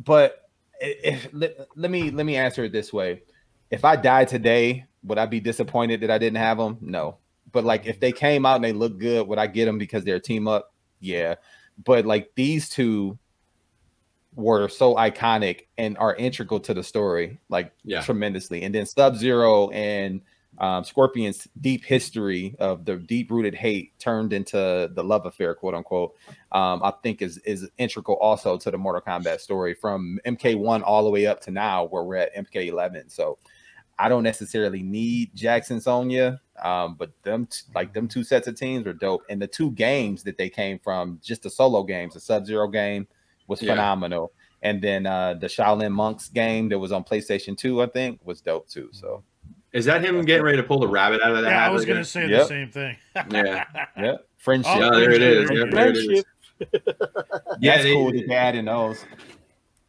but 0.03 0.43
if, 0.79 1.27
let, 1.33 1.57
let 1.75 1.91
me 1.91 2.11
let 2.11 2.25
me 2.25 2.35
answer 2.35 2.63
it 2.65 2.71
this 2.71 2.93
way: 2.93 3.23
If 3.71 3.83
I 3.83 3.95
died 3.95 4.27
today, 4.27 4.85
would 5.03 5.17
I 5.17 5.25
be 5.25 5.39
disappointed 5.39 6.01
that 6.01 6.11
I 6.11 6.17
didn't 6.19 6.37
have 6.37 6.57
them? 6.57 6.77
No. 6.81 7.17
But 7.51 7.63
like, 7.65 7.87
if 7.87 7.99
they 7.99 8.11
came 8.11 8.45
out 8.45 8.55
and 8.57 8.63
they 8.63 8.73
look 8.73 8.99
good, 8.99 9.27
would 9.27 9.39
I 9.39 9.47
get 9.47 9.65
them 9.65 9.77
because 9.79 10.03
they're 10.03 10.17
a 10.17 10.21
team 10.21 10.47
up? 10.47 10.71
Yeah. 10.99 11.35
But 11.83 12.05
like 12.05 12.31
these 12.35 12.69
two, 12.69 13.17
were 14.35 14.69
so 14.69 14.95
iconic 14.95 15.61
and 15.77 15.97
are 15.97 16.15
integral 16.15 16.59
to 16.61 16.73
the 16.73 16.83
story, 16.83 17.39
like 17.49 17.73
Yeah. 17.83 18.01
tremendously. 18.01 18.63
And 18.63 18.73
then 18.73 18.85
Sub 18.85 19.15
Zero 19.15 19.69
and 19.71 20.21
um, 20.59 20.83
Scorpion's 20.83 21.47
deep 21.61 21.83
history 21.85 22.55
of 22.59 22.83
the 22.85 22.97
deep 22.97 23.31
rooted 23.31 23.55
hate 23.55 23.97
turned 23.99 24.33
into 24.33 24.89
the 24.93 25.03
love 25.03 25.25
affair, 25.25 25.55
quote 25.55 25.73
unquote, 25.73 26.15
um, 26.51 26.81
I 26.83 26.93
think 27.03 27.21
is 27.21 27.37
is 27.39 27.69
integral 27.77 28.17
also 28.17 28.57
to 28.57 28.71
the 28.71 28.77
Mortal 28.77 29.01
Kombat 29.01 29.39
story 29.39 29.73
from 29.73 30.19
MK1 30.25 30.83
all 30.83 31.03
the 31.03 31.09
way 31.09 31.27
up 31.27 31.39
to 31.41 31.51
now, 31.51 31.85
where 31.85 32.03
we're 32.03 32.15
at 32.15 32.35
MK11. 32.35 33.11
So 33.11 33.37
I 33.97 34.09
don't 34.09 34.23
necessarily 34.23 34.81
need 34.83 35.35
Jackson 35.35 35.79
Sonya, 35.81 36.39
um, 36.65 36.95
but 36.97 37.11
them 37.23 37.45
t- 37.47 37.61
like 37.75 37.93
them 37.93 38.07
two 38.07 38.23
sets 38.23 38.47
of 38.47 38.55
teams 38.55 38.85
are 38.87 38.93
dope. 38.93 39.23
And 39.29 39.41
the 39.41 39.47
two 39.47 39.71
games 39.71 40.23
that 40.23 40.37
they 40.37 40.49
came 40.49 40.79
from, 40.79 41.19
just 41.23 41.43
the 41.43 41.49
solo 41.49 41.83
games, 41.83 42.13
the 42.13 42.19
Sub 42.19 42.45
Zero 42.45 42.67
game 42.67 43.07
was 43.47 43.61
Yeah. 43.61 43.73
phenomenal. 43.73 44.31
And 44.61 44.81
then 44.81 45.05
uh, 45.05 45.35
the 45.35 45.47
Shaolin 45.47 45.91
Monks 45.91 46.27
game 46.29 46.67
that 46.69 46.77
was 46.79 46.91
on 46.91 47.03
PlayStation 47.03 47.57
2, 47.57 47.81
I 47.81 47.85
think, 47.87 48.19
was 48.25 48.41
dope 48.41 48.67
too. 48.67 48.89
So 48.91 49.23
Is 49.71 49.85
that 49.85 50.03
him 50.03 50.23
getting 50.25 50.43
ready 50.43 50.57
to 50.57 50.63
pull 50.63 50.79
the 50.79 50.87
rabbit 50.87 51.21
out 51.21 51.31
of 51.31 51.37
the 51.37 51.43
Yeah, 51.43 51.61
hat? 51.61 51.69
I 51.69 51.71
was 51.71 51.85
gonna 51.85 52.03
say 52.03 52.27
Yep. 52.27 52.41
the 52.41 52.45
same 52.45 52.69
thing. 52.71 52.97
Yeah. 53.31 53.63
yeah, 53.97 54.15
friendship. 54.37 54.71
Oh, 54.75 54.79
Yeah, 54.83 54.89
there 54.99 55.11
it 55.11 55.21
is. 55.21 55.47
There 55.49 55.57
Yeah, 55.59 55.65
you 55.65 55.71
there 55.71 55.89
it 55.89 55.97
is. 55.97 56.05
Friendship. 56.05 56.25
Yeah, 57.61 57.71
That's 57.75 57.83
they- 57.83 57.93
cool 57.93 58.11
that 58.11 58.25
they 58.27 58.35
added 58.35 58.65
those. 58.65 59.05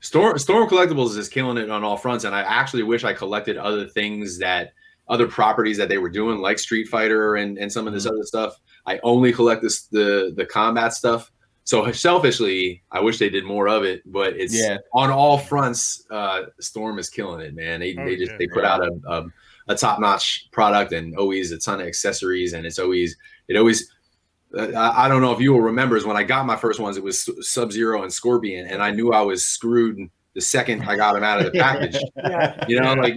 Storm 0.03 0.39
Storm 0.39 0.69
Collectibles 0.69 1.19
is 1.19 1.29
killing 1.29 1.59
it 1.59 1.69
on 1.69 1.85
all 1.85 1.97
fronts, 1.97 2.25
and 2.25 2.35
I 2.35 2.41
actually 2.41 2.85
wish 2.85 3.05
I 3.05 3.13
collected 3.13 3.57
other 3.59 3.87
things 3.87 4.39
that 4.39 4.73
other 5.11 5.27
properties 5.29 5.77
that 5.77 5.89
they 5.91 5.99
were 5.99 6.09
doing, 6.09 6.39
like 6.39 6.59
Street 6.59 6.89
Fighter 6.89 7.35
and, 7.37 7.59
and 7.59 7.71
some 7.71 7.87
of 7.87 7.93
this 7.93 8.07
other 8.07 8.23
stuff. 8.23 8.59
I 8.87 8.99
only 9.03 9.33
collect 9.33 9.61
this 9.63 9.83
the 9.89 10.33
the 10.37 10.47
combat 10.47 10.95
stuff. 10.95 11.31
So 11.65 11.93
selfishly, 11.93 12.83
I 12.91 13.01
wish 13.01 13.19
they 13.19 13.29
did 13.29 13.45
more 13.45 13.69
of 13.69 13.85
it, 13.85 14.03
but 14.11 14.35
it's 14.37 14.59
Yeah. 14.59 14.79
on 14.95 15.11
all 15.11 15.37
fronts. 15.37 16.07
Uh, 16.11 16.45
Storm 16.59 16.99
is 16.99 17.11
killing 17.11 17.41
it, 17.43 17.55
man. 17.55 17.81
They, 17.81 17.95
Oh, 17.99 18.05
they 18.05 18.17
just 18.17 18.33
yeah. 18.33 18.39
they 18.39 18.47
put 18.49 18.65
out 18.65 18.83
a, 18.83 18.91
a, 19.07 19.27
a 19.69 19.75
top 19.77 20.01
notch 20.01 20.49
product 20.53 20.93
and 20.93 21.15
always 21.17 21.53
a 21.53 21.59
ton 21.59 21.81
of 21.81 21.87
accessories, 21.87 22.55
and 22.55 22.65
it's 22.65 22.79
always 22.79 23.17
it 23.49 23.57
always. 23.57 23.93
Uh, 24.57 24.69
I 24.73 25.05
I 25.05 25.09
don't 25.09 25.21
know 25.23 25.33
if 25.33 25.41
you 25.41 25.53
will 25.53 25.61
remember 25.61 25.97
is 25.97 26.05
when 26.05 26.17
I 26.17 26.23
got 26.25 26.47
my 26.47 26.57
first 26.57 26.81
ones, 26.81 26.97
it 26.97 27.05
was 27.05 27.29
Sub 27.47 27.71
Zero 27.73 28.03
and 28.03 28.13
Scorpion, 28.13 28.67
and 28.67 28.83
I 28.83 28.91
knew 28.91 29.13
I 29.13 29.21
was 29.23 29.45
screwed 29.45 29.99
the 30.35 30.41
second 30.41 30.83
I 30.83 30.97
got 30.97 31.15
them 31.15 31.25
out 31.25 31.39
of 31.45 31.53
the 31.53 31.59
package. 31.69 31.97
Yeah. 32.17 32.65
You 32.69 32.81
know, 32.81 32.95
like 32.95 33.15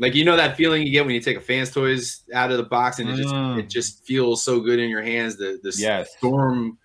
like 0.00 0.14
you 0.16 0.24
know 0.24 0.36
that 0.36 0.56
feeling 0.56 0.84
you 0.84 0.90
get 0.90 1.04
when 1.06 1.14
you 1.14 1.20
take 1.20 1.36
a 1.36 1.40
fans 1.40 1.70
toys 1.70 2.22
out 2.34 2.50
of 2.50 2.56
the 2.56 2.64
box 2.64 2.98
and 2.98 3.08
it 3.08 3.16
just 3.16 3.32
Mm. 3.32 3.58
it 3.60 3.68
just 3.70 4.04
feels 4.04 4.42
so 4.42 4.58
good 4.60 4.78
in 4.80 4.90
your 4.90 5.02
hands. 5.02 5.36
The 5.36 5.60
the 5.62 5.72
Yes. 5.78 6.10
storm 6.18 6.78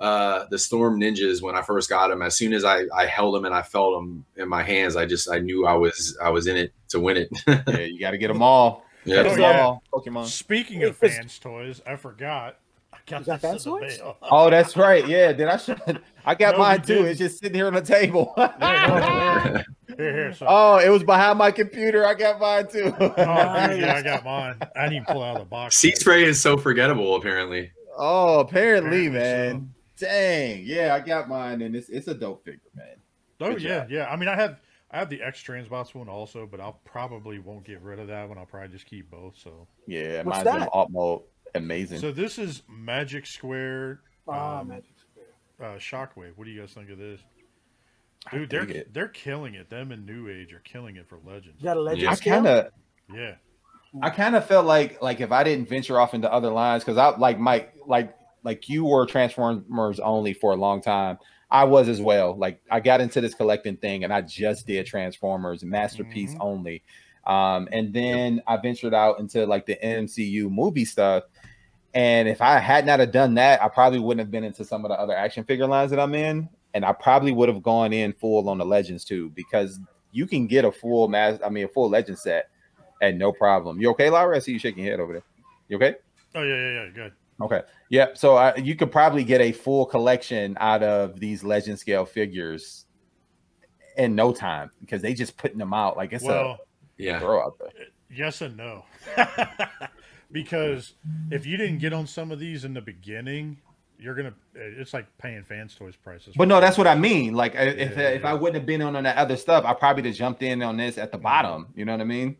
uh 0.00 0.46
the 0.50 0.58
storm 0.58 0.98
ninjas 0.98 1.40
when 1.42 1.54
I 1.54 1.62
first 1.62 1.88
got 1.88 2.08
them, 2.08 2.22
as 2.22 2.34
soon 2.36 2.52
as 2.54 2.64
I 2.64 2.84
I 2.92 3.06
held 3.06 3.34
them 3.36 3.44
and 3.44 3.54
I 3.54 3.62
felt 3.62 3.94
them 3.94 4.24
in 4.36 4.48
my 4.48 4.62
hands, 4.64 4.96
I 4.96 5.06
just 5.06 5.30
I 5.30 5.38
knew 5.38 5.66
I 5.66 5.74
was 5.74 6.18
I 6.20 6.30
was 6.30 6.46
in 6.48 6.56
it 6.56 6.72
to 6.88 6.98
win 6.98 7.16
it. 7.18 7.28
Yeah, 7.68 7.78
you 7.84 8.00
got 8.00 8.10
to 8.10 8.18
get 8.18 8.28
them 8.28 8.42
all. 8.42 8.84
yeah. 9.04 9.22
Oh, 9.26 9.36
yeah. 9.36 9.60
all, 9.60 9.82
Pokemon. 9.92 10.26
Speaking 10.26 10.82
of 10.84 10.96
fans 10.96 11.38
toys, 11.38 11.80
I 11.86 11.96
forgot. 11.96 12.56
I 12.92 12.98
got 13.06 13.24
got 13.24 13.40
fans 13.40 13.64
toys? 13.64 14.00
Oh, 14.22 14.50
that's 14.50 14.76
right. 14.76 15.06
Yeah, 15.06 15.32
did 15.32 15.48
I? 15.48 15.56
Show, 15.56 15.76
I 16.24 16.34
got 16.34 16.52
No, 16.52 16.58
mine 16.58 16.82
too. 16.82 17.04
It's 17.04 17.18
just 17.18 17.38
sitting 17.40 17.54
here 17.54 17.66
on 17.66 17.74
the 17.74 17.80
table. 17.80 18.34
Yeah, 18.60 19.62
Here, 19.96 20.12
here. 20.12 20.32
So, 20.34 20.46
oh, 20.48 20.78
it 20.78 20.88
was 20.88 21.02
behind 21.02 21.38
my 21.38 21.50
computer. 21.50 22.06
I 22.06 22.14
got 22.14 22.40
mine 22.40 22.66
too. 22.68 22.94
oh, 22.98 23.08
dude, 23.68 23.80
yeah, 23.80 23.94
I 23.96 24.02
got 24.02 24.24
mine. 24.24 24.56
I 24.76 24.82
didn't 24.84 24.92
even 24.94 25.04
pull 25.06 25.22
out 25.22 25.36
of 25.36 25.42
the 25.42 25.48
box. 25.48 25.76
Sea 25.76 25.94
spray 25.94 26.24
is 26.24 26.40
so 26.40 26.56
forgettable, 26.56 27.14
apparently. 27.16 27.72
oh, 27.96 28.40
apparently, 28.40 29.06
Apparently 29.06 29.52
man. 29.52 29.74
Dang. 29.98 30.62
Yeah, 30.64 30.94
I 30.94 31.00
got 31.00 31.28
mine, 31.28 31.62
and 31.62 31.76
it's 31.76 31.88
it's 31.88 32.08
a 32.08 32.14
dope 32.14 32.44
figure, 32.44 32.60
man. 32.74 32.96
Oh 33.40 33.52
Good 33.52 33.62
yeah, 33.62 33.78
job. 33.80 33.90
yeah. 33.90 34.06
I 34.10 34.16
mean, 34.16 34.28
I 34.28 34.34
have 34.36 34.58
I 34.90 34.98
have 34.98 35.08
the 35.10 35.22
X 35.22 35.42
Transbots 35.42 35.94
one 35.94 36.08
also, 36.08 36.46
but 36.46 36.60
I'll 36.60 36.80
probably 36.84 37.38
won't 37.38 37.64
get 37.64 37.80
rid 37.82 37.98
of 37.98 38.08
that 38.08 38.28
one. 38.28 38.36
I'll 38.38 38.46
probably 38.46 38.68
just 38.68 38.86
keep 38.86 39.10
both. 39.10 39.36
So, 39.38 39.66
Yeah, 39.86 40.22
What's 40.22 40.44
mine's 40.44 40.54
in 40.54 40.60
that? 40.60 40.68
alt 40.72 40.90
mode. 40.90 41.22
Amazing. 41.54 41.98
so 41.98 42.10
this 42.12 42.38
is 42.38 42.62
Magic 42.68 43.26
Square 43.26 44.00
Ah, 44.28 44.60
um, 44.60 44.68
Magic 44.68 44.92
Square. 44.98 45.74
uh, 45.74 45.78
Shockwave. 45.78 46.32
What 46.36 46.44
do 46.46 46.50
you 46.50 46.60
guys 46.60 46.72
think 46.72 46.90
of 46.90 46.98
this? 46.98 47.20
I 48.30 48.36
Dude, 48.36 48.50
they're 48.50 48.62
it. 48.68 48.94
they're 48.94 49.08
killing 49.08 49.54
it. 49.54 49.68
Them 49.70 49.90
and 49.92 50.06
New 50.06 50.28
Age 50.28 50.52
are 50.52 50.60
killing 50.60 50.96
it 50.96 51.08
for 51.08 51.18
Legends. 51.24 51.56
You 51.58 51.64
got 51.64 51.76
a 51.76 51.80
legend 51.80 52.02
Yeah. 52.02 52.10
I 52.12 52.16
kind 52.16 52.46
of 52.46 52.66
Yeah, 53.12 53.34
I 54.00 54.10
kind 54.10 54.36
of 54.36 54.46
felt 54.46 54.64
like 54.66 55.02
like 55.02 55.20
if 55.20 55.32
I 55.32 55.42
didn't 55.44 55.68
venture 55.68 55.98
off 56.00 56.14
into 56.14 56.32
other 56.32 56.50
lines 56.50 56.84
because 56.84 56.98
I 56.98 57.16
like 57.18 57.38
Mike 57.38 57.74
like 57.86 58.16
like 58.44 58.68
you 58.68 58.84
were 58.84 59.06
Transformers 59.06 59.98
only 60.00 60.32
for 60.34 60.52
a 60.52 60.56
long 60.56 60.80
time. 60.82 61.18
I 61.50 61.64
was 61.64 61.88
as 61.88 62.00
well. 62.00 62.36
Like 62.36 62.60
I 62.70 62.80
got 62.80 63.00
into 63.00 63.20
this 63.20 63.34
collecting 63.34 63.76
thing 63.76 64.04
and 64.04 64.12
I 64.12 64.22
just 64.22 64.66
did 64.66 64.86
Transformers 64.86 65.64
masterpiece 65.64 66.34
Mhm. 66.34 66.38
only. 66.40 66.82
Um, 67.26 67.68
and 67.70 67.92
then 67.92 68.42
I 68.46 68.56
ventured 68.56 68.94
out 68.94 69.20
into 69.20 69.46
like 69.46 69.66
the 69.66 69.76
MCU 69.84 70.48
movie 70.50 70.84
stuff. 70.84 71.24
And 71.94 72.26
if 72.28 72.40
I 72.40 72.58
had 72.58 72.86
not 72.86 73.00
have 73.00 73.12
done 73.12 73.34
that, 73.34 73.62
I 73.62 73.68
probably 73.68 73.98
wouldn't 73.98 74.20
have 74.24 74.30
been 74.30 74.44
into 74.44 74.64
some 74.64 74.84
of 74.84 74.88
the 74.88 74.98
other 74.98 75.14
action 75.14 75.44
figure 75.44 75.66
lines 75.66 75.90
that 75.90 76.00
I'm 76.00 76.14
in. 76.14 76.48
And 76.74 76.84
I 76.84 76.92
probably 76.92 77.32
would 77.32 77.48
have 77.48 77.62
gone 77.62 77.92
in 77.92 78.12
full 78.12 78.48
on 78.48 78.58
the 78.58 78.64
Legends 78.64 79.04
too, 79.04 79.30
because 79.30 79.78
you 80.10 80.26
can 80.26 80.46
get 80.46 80.64
a 80.64 80.72
full 80.72 81.08
mass, 81.08 81.38
I 81.44 81.48
mean, 81.50 81.64
a 81.64 81.68
full 81.68 81.88
Legend 81.90 82.18
set 82.18 82.48
and 83.00 83.18
no 83.18 83.32
problem. 83.32 83.80
You 83.80 83.90
okay, 83.90 84.08
Laura? 84.10 84.36
I 84.36 84.38
see 84.38 84.52
you 84.52 84.58
shaking 84.58 84.84
your 84.84 84.92
head 84.92 85.00
over 85.00 85.12
there. 85.12 85.22
You 85.68 85.76
okay? 85.76 85.96
Oh 86.34 86.42
yeah, 86.42 86.56
yeah, 86.56 86.84
yeah. 86.84 86.90
Good. 86.94 87.12
Okay. 87.40 87.62
Yep. 87.90 88.16
So 88.18 88.36
uh, 88.36 88.52
you 88.56 88.74
could 88.76 88.92
probably 88.92 89.24
get 89.24 89.40
a 89.40 89.52
full 89.52 89.84
collection 89.86 90.56
out 90.60 90.82
of 90.82 91.18
these 91.18 91.42
legend 91.42 91.78
scale 91.78 92.04
figures 92.06 92.86
in 93.96 94.14
no 94.14 94.32
time 94.32 94.70
because 94.80 95.02
they 95.02 95.12
just 95.12 95.36
putting 95.36 95.58
them 95.58 95.74
out 95.74 95.96
like 95.96 96.12
it's 96.12 96.24
Well, 96.24 96.58
a 96.98 97.02
Yeah. 97.02 97.18
throw 97.20 97.42
out 97.42 97.58
there. 97.58 97.70
yes 98.10 98.40
and 98.40 98.56
no. 98.56 98.84
because 100.32 100.94
if 101.30 101.44
you 101.46 101.56
didn't 101.56 101.78
get 101.78 101.92
on 101.92 102.06
some 102.06 102.30
of 102.30 102.38
these 102.38 102.64
in 102.64 102.74
the 102.74 102.80
beginning, 102.80 103.58
you're 104.02 104.14
gonna. 104.14 104.34
It's 104.54 104.92
like 104.92 105.06
paying 105.18 105.44
fans 105.44 105.74
toys 105.74 105.94
prices. 105.96 106.34
But 106.36 106.48
no, 106.48 106.60
that's 106.60 106.76
what 106.76 106.86
I 106.86 106.94
mean. 106.94 107.34
Like 107.34 107.54
I- 107.56 107.62
if 107.62 107.96
Yeah, 107.96 108.08
if 108.08 108.22
yeah. 108.22 108.30
I 108.30 108.34
wouldn't 108.34 108.56
have 108.56 108.66
been 108.66 108.82
on, 108.82 108.96
on 108.96 109.04
that 109.04 109.16
other 109.16 109.36
stuff, 109.36 109.64
I 109.64 109.74
probably 109.74 110.02
would 110.02 110.06
have 110.08 110.16
jumped 110.16 110.42
in 110.42 110.62
on 110.62 110.76
this 110.76 110.98
at 110.98 111.12
the 111.12 111.18
bottom. 111.18 111.68
You 111.76 111.84
know 111.84 111.92
what 111.92 112.00
I 112.00 112.04
mean? 112.04 112.36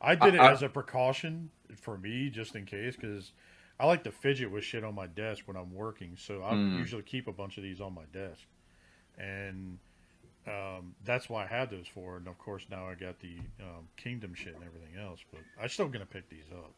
I 0.00 0.14
did 0.16 0.34
it 0.34 0.40
I- 0.40 0.48
I- 0.48 0.52
as 0.52 0.62
a 0.62 0.68
precaution 0.68 1.50
for 1.80 1.96
me, 1.96 2.28
just 2.30 2.54
in 2.56 2.66
case, 2.66 2.96
because 2.96 3.32
I 3.78 3.86
like 3.86 4.04
to 4.04 4.10
fidget 4.12 4.50
with 4.50 4.64
shit 4.64 4.84
on 4.84 4.94
my 4.94 5.06
desk 5.06 5.44
when 5.46 5.56
I'm 5.56 5.72
working. 5.74 6.16
So 6.16 6.42
I 6.42 6.52
Mm. 6.54 6.78
usually 6.78 7.02
keep 7.02 7.28
a 7.28 7.32
bunch 7.32 7.56
of 7.56 7.62
these 7.62 7.80
on 7.80 7.94
my 7.94 8.04
desk, 8.12 8.42
and 9.18 9.78
um, 10.46 10.94
that's 11.04 11.28
why 11.28 11.44
I 11.44 11.46
had 11.46 11.70
those 11.70 11.86
for. 11.86 12.16
And 12.16 12.26
of 12.26 12.36
course, 12.38 12.66
now 12.70 12.88
I 12.88 12.94
got 12.94 13.20
the 13.20 13.36
um, 13.60 13.88
Kingdom 13.96 14.34
shit 14.34 14.54
and 14.54 14.64
everything 14.64 14.96
else. 15.00 15.20
But 15.30 15.40
I'm 15.60 15.68
still 15.68 15.88
gonna 15.88 16.06
pick 16.06 16.28
these 16.28 16.50
up. 16.52 16.72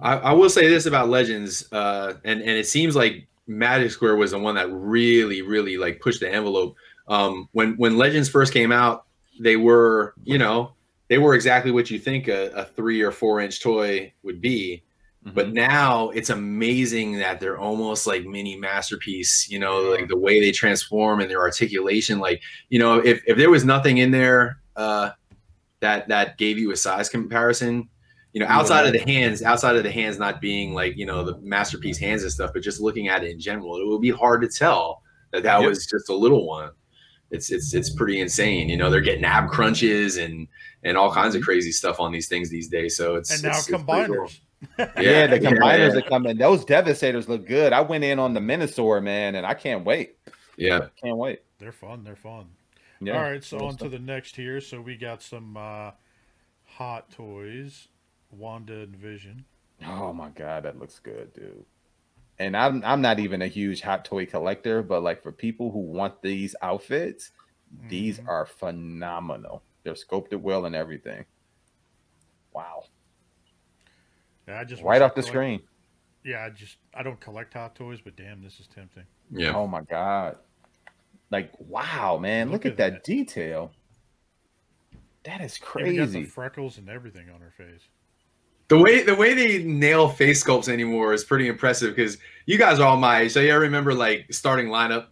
I, 0.00 0.16
I 0.16 0.32
will 0.32 0.50
say 0.50 0.68
this 0.68 0.86
about 0.86 1.08
Legends, 1.08 1.70
uh, 1.72 2.14
and 2.24 2.40
and 2.40 2.50
it 2.50 2.66
seems 2.66 2.96
like 2.96 3.26
Magic 3.46 3.90
Square 3.90 4.16
was 4.16 4.30
the 4.32 4.38
one 4.38 4.54
that 4.54 4.70
really, 4.70 5.42
really 5.42 5.76
like 5.76 6.00
pushed 6.00 6.20
the 6.20 6.32
envelope. 6.32 6.76
Um, 7.08 7.48
when 7.52 7.74
when 7.74 7.96
Legends 7.96 8.28
first 8.28 8.52
came 8.52 8.72
out, 8.72 9.04
they 9.40 9.56
were, 9.56 10.14
you 10.24 10.38
know, 10.38 10.72
they 11.08 11.18
were 11.18 11.34
exactly 11.34 11.70
what 11.70 11.90
you 11.90 11.98
think 11.98 12.28
a, 12.28 12.50
a 12.50 12.64
three 12.64 13.02
or 13.02 13.12
four 13.12 13.40
inch 13.40 13.62
toy 13.62 14.12
would 14.22 14.40
be. 14.40 14.82
But 15.24 15.46
Mm-hmm. 15.46 15.54
now 15.54 16.10
it's 16.10 16.30
amazing 16.30 17.18
that 17.18 17.38
they're 17.38 17.58
almost 17.58 18.08
like 18.08 18.24
mini 18.24 18.56
masterpiece. 18.56 19.48
You 19.48 19.60
know, 19.60 19.82
like 19.82 20.08
the 20.08 20.18
way 20.18 20.40
they 20.40 20.50
transform 20.50 21.20
and 21.20 21.30
their 21.30 21.40
articulation. 21.40 22.18
Like, 22.18 22.42
you 22.70 22.80
know, 22.80 22.98
if 22.98 23.22
if 23.26 23.36
there 23.36 23.50
was 23.50 23.64
nothing 23.64 23.98
in 23.98 24.10
there 24.10 24.58
uh, 24.74 25.10
that 25.78 26.08
that 26.08 26.38
gave 26.38 26.58
you 26.58 26.72
a 26.72 26.76
size 26.76 27.08
comparison, 27.08 27.88
you 28.32 28.40
know, 28.40 28.46
outside 28.46 28.86
of 28.86 28.92
the 28.92 28.98
hands, 29.10 29.42
outside 29.42 29.76
of 29.76 29.82
the 29.82 29.90
hands 29.90 30.18
not 30.18 30.40
being 30.40 30.72
like 30.74 30.96
you 30.96 31.06
know 31.06 31.22
the 31.24 31.38
masterpiece 31.38 31.98
hands 31.98 32.22
and 32.22 32.32
stuff, 32.32 32.50
but 32.54 32.62
just 32.62 32.80
looking 32.80 33.08
at 33.08 33.22
it 33.24 33.30
in 33.30 33.38
general, 33.40 33.76
it 33.76 33.86
would 33.86 34.00
be 34.00 34.10
hard 34.10 34.40
to 34.42 34.48
tell 34.48 35.02
that 35.32 35.42
that 35.42 35.60
Yep. 35.60 35.68
was 35.68 35.86
just 35.86 36.08
a 36.08 36.14
little 36.14 36.46
one. 36.46 36.70
It's 37.30 37.50
it's 37.50 37.72
it's 37.74 37.90
pretty 37.90 38.20
insane. 38.20 38.68
You 38.68 38.76
know, 38.76 38.90
they're 38.90 39.00
getting 39.00 39.24
ab 39.24 39.48
crunches 39.50 40.16
and 40.18 40.46
and 40.82 40.96
all 40.96 41.12
kinds 41.12 41.34
of 41.34 41.42
crazy 41.42 41.72
stuff 41.72 42.00
on 42.00 42.10
these 42.12 42.28
things 42.28 42.50
these 42.50 42.68
days. 42.68 42.96
So 42.96 43.14
it's 43.16 43.30
And 43.32 43.42
now 43.42 43.48
it's- 43.50 43.68
it's 43.68 43.76
cool. 43.76 43.84
combiners. 43.84 44.40
Yeah, 44.78 45.26
the 45.26 45.40
combiners 45.40 45.92
yeah. 45.92 45.98
are 45.98 46.02
coming. 46.02 46.36
Those 46.38 46.64
devastators 46.64 47.28
look 47.28 47.46
good. 47.46 47.72
I 47.72 47.80
went 47.80 48.04
in 48.04 48.18
on 48.18 48.32
the 48.32 48.40
Minosaur, 48.40 49.00
man, 49.00 49.34
and 49.34 49.44
I 49.44 49.54
can't 49.54 49.84
wait. 49.84 50.16
Yeah. 50.56 50.86
Can't 51.02 51.16
wait. 51.16 51.40
They're 51.58 51.72
fun. 51.72 52.04
They're 52.04 52.14
fun. 52.16 52.46
Yeah. 53.00 53.16
All 53.16 53.22
right, 53.22 53.42
so 53.42 53.58
cool 53.58 53.68
on 53.68 53.76
to 53.78 53.88
the 53.88 53.98
next 53.98 54.36
here. 54.36 54.60
So 54.60 54.80
we 54.80 54.96
got 54.96 55.20
some 55.22 55.56
uh, 55.56 55.90
hot 56.64 57.10
toys, 57.10 57.88
Wanda 58.32 58.80
and 58.80 58.96
Vision. 58.96 59.44
Oh 59.86 60.12
my 60.12 60.30
god, 60.30 60.64
that 60.64 60.78
looks 60.78 60.98
good, 60.98 61.32
dude. 61.34 61.64
And 62.38 62.56
I'm 62.56 62.82
I'm 62.84 63.00
not 63.00 63.18
even 63.18 63.42
a 63.42 63.46
huge 63.48 63.80
hot 63.82 64.04
toy 64.04 64.26
collector, 64.26 64.82
but 64.82 65.02
like 65.02 65.22
for 65.22 65.32
people 65.32 65.70
who 65.70 65.80
want 65.80 66.22
these 66.22 66.54
outfits, 66.62 67.30
these 67.88 68.18
Mhm. 68.20 68.28
are 68.28 68.46
phenomenal. 68.46 69.62
They're 69.82 69.94
sculpted 69.96 70.42
well 70.42 70.64
and 70.66 70.74
everything. 70.74 71.24
Wow. 72.52 72.84
Yeah, 74.48 74.60
I 74.60 74.64
just 74.64 74.82
Right 74.82 75.02
off 75.02 75.14
the 75.14 75.22
collect- 75.22 75.28
screen. 75.28 75.62
Yeah, 76.24 76.44
I 76.44 76.50
just 76.50 76.78
I 76.94 77.02
don't 77.02 77.20
collect 77.20 77.54
hot 77.54 77.74
toys, 77.74 78.00
but 78.02 78.16
damn, 78.16 78.42
this 78.42 78.60
is 78.60 78.66
tempting. 78.68 79.04
Yeah. 79.30 79.54
Oh 79.56 79.66
my 79.66 79.82
god. 79.82 80.38
Like, 81.30 81.50
wow, 81.58 82.18
man, 82.18 82.50
look, 82.50 82.64
Look 82.64 82.66
at, 82.66 82.72
at 82.72 82.76
that, 82.78 82.92
that. 82.92 83.04
detail. 83.04 83.72
That 85.24 85.40
is 85.40 85.58
Even 85.78 85.96
got 85.96 86.06
the 86.06 86.12
crazy. 86.12 86.24
freckles 86.24 86.78
and 86.78 86.88
everything 86.90 87.30
on 87.30 87.40
her 87.40 87.50
face. 87.50 87.88
The 88.72 88.78
way 88.78 89.02
the 89.02 89.14
way 89.14 89.34
they 89.34 89.62
nail 89.64 90.08
face 90.08 90.42
sculpts 90.42 90.68
anymore 90.68 91.12
is 91.12 91.24
pretty 91.24 91.46
impressive 91.48 91.94
because 91.94 92.16
you 92.46 92.56
guys 92.56 92.80
are 92.80 92.86
all 92.88 92.96
my 92.96 93.20
age. 93.20 93.32
So 93.32 93.40
yeah, 93.40 93.52
I 93.52 93.56
remember 93.56 93.92
like 93.92 94.26
starting 94.32 94.68
lineup, 94.68 95.08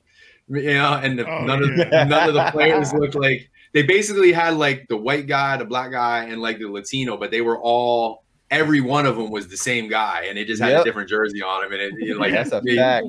you 0.48 0.72
know, 0.74 0.94
and 0.94 1.18
the, 1.18 1.26
Oh, 1.30 1.44
none 1.44 1.62
of 1.62 1.76
yeah. 1.76 2.04
none 2.08 2.28
of 2.28 2.34
the 2.34 2.48
players 2.52 2.92
looked 3.00 3.14
like 3.16 3.50
they 3.72 3.82
basically 3.82 4.32
had 4.32 4.54
like 4.54 4.86
the 4.88 4.96
white 4.96 5.26
guy, 5.26 5.58
the 5.58 5.66
black 5.66 5.90
guy, 5.90 6.24
and 6.24 6.40
like 6.40 6.58
the 6.58 6.66
Latino, 6.68 7.18
but 7.18 7.30
they 7.30 7.42
were 7.42 7.58
all 7.60 8.24
every 8.50 8.80
one 8.80 9.04
of 9.04 9.16
them 9.16 9.30
was 9.30 9.46
the 9.48 9.56
same 9.58 9.88
guy, 9.88 10.24
and 10.28 10.38
they 10.38 10.44
just 10.44 10.62
had 10.62 10.70
Yep. 10.72 10.80
a 10.80 10.84
different 10.84 11.08
jersey 11.10 11.42
on 11.42 11.64
him, 11.64 11.72
and 11.72 11.80
it, 11.82 11.92
it, 11.98 12.16
like 12.16 12.32
That's 12.32 12.52
a 12.52 12.62
they- 12.64 12.76
fact. 12.76 13.06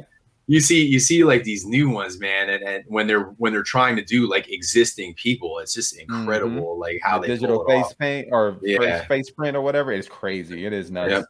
You 0.51 0.59
see 0.59 0.85
you 0.85 0.99
see 0.99 1.23
like 1.23 1.43
these 1.43 1.65
new 1.65 1.89
ones 1.89 2.19
man 2.19 2.49
and, 2.49 2.61
and 2.63 2.83
when 2.87 3.07
they're 3.07 3.25
when 3.41 3.53
they're 3.53 3.63
trying 3.63 3.95
to 3.95 4.03
do 4.03 4.27
like 4.29 4.49
existing 4.51 5.13
people 5.13 5.59
it's 5.59 5.73
just 5.73 5.97
incredible 5.97 6.77
like 6.77 6.99
how 7.03 7.17
The 7.19 7.27
they 7.27 7.33
digital 7.35 7.59
pull 7.63 7.69
it 7.69 7.77
face 7.77 7.85
off. 7.85 7.97
paint 7.97 8.27
or 8.31 8.57
Yeah. 8.61 8.99
face, 8.99 9.07
face 9.07 9.29
print 9.29 9.55
or 9.55 9.61
whatever. 9.61 9.91
It's 9.91 10.07
crazy. 10.07 10.65
It 10.65 10.73
is 10.73 10.91
nuts. 10.91 11.11
Yep. 11.11 11.25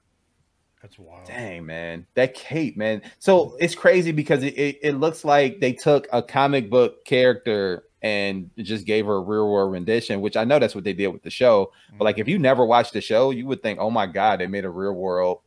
That's 0.81 0.97
wild. 0.97 1.27
Dang, 1.27 1.65
man. 1.67 2.07
That 2.15 2.33
cape, 2.33 2.75
man. 2.77 3.03
So 3.19 3.55
it's 3.59 3.75
crazy 3.75 4.11
because 4.11 4.41
it, 4.41 4.57
it, 4.57 4.79
it 4.81 4.93
looks 4.93 5.23
like 5.23 5.59
they 5.59 5.73
took 5.73 6.07
a 6.11 6.23
comic 6.23 6.71
book 6.71 7.05
character 7.05 7.83
and 8.01 8.49
just 8.57 8.87
gave 8.87 9.05
her 9.05 9.17
a 9.17 9.21
real 9.21 9.47
world 9.47 9.71
rendition, 9.71 10.21
which 10.21 10.35
I 10.35 10.43
know 10.43 10.57
that's 10.57 10.73
what 10.73 10.83
they 10.83 10.93
did 10.93 11.09
with 11.09 11.21
the 11.21 11.29
show. 11.29 11.71
But 11.99 12.05
like 12.05 12.17
if 12.17 12.27
you 12.27 12.39
never 12.39 12.65
watched 12.65 12.93
the 12.93 13.01
show, 13.01 13.29
you 13.29 13.45
would 13.45 13.61
think, 13.61 13.77
oh 13.79 13.91
my 13.91 14.07
God, 14.07 14.39
they 14.39 14.47
made 14.47 14.65
a 14.65 14.69
real 14.71 14.93
world 14.93 15.41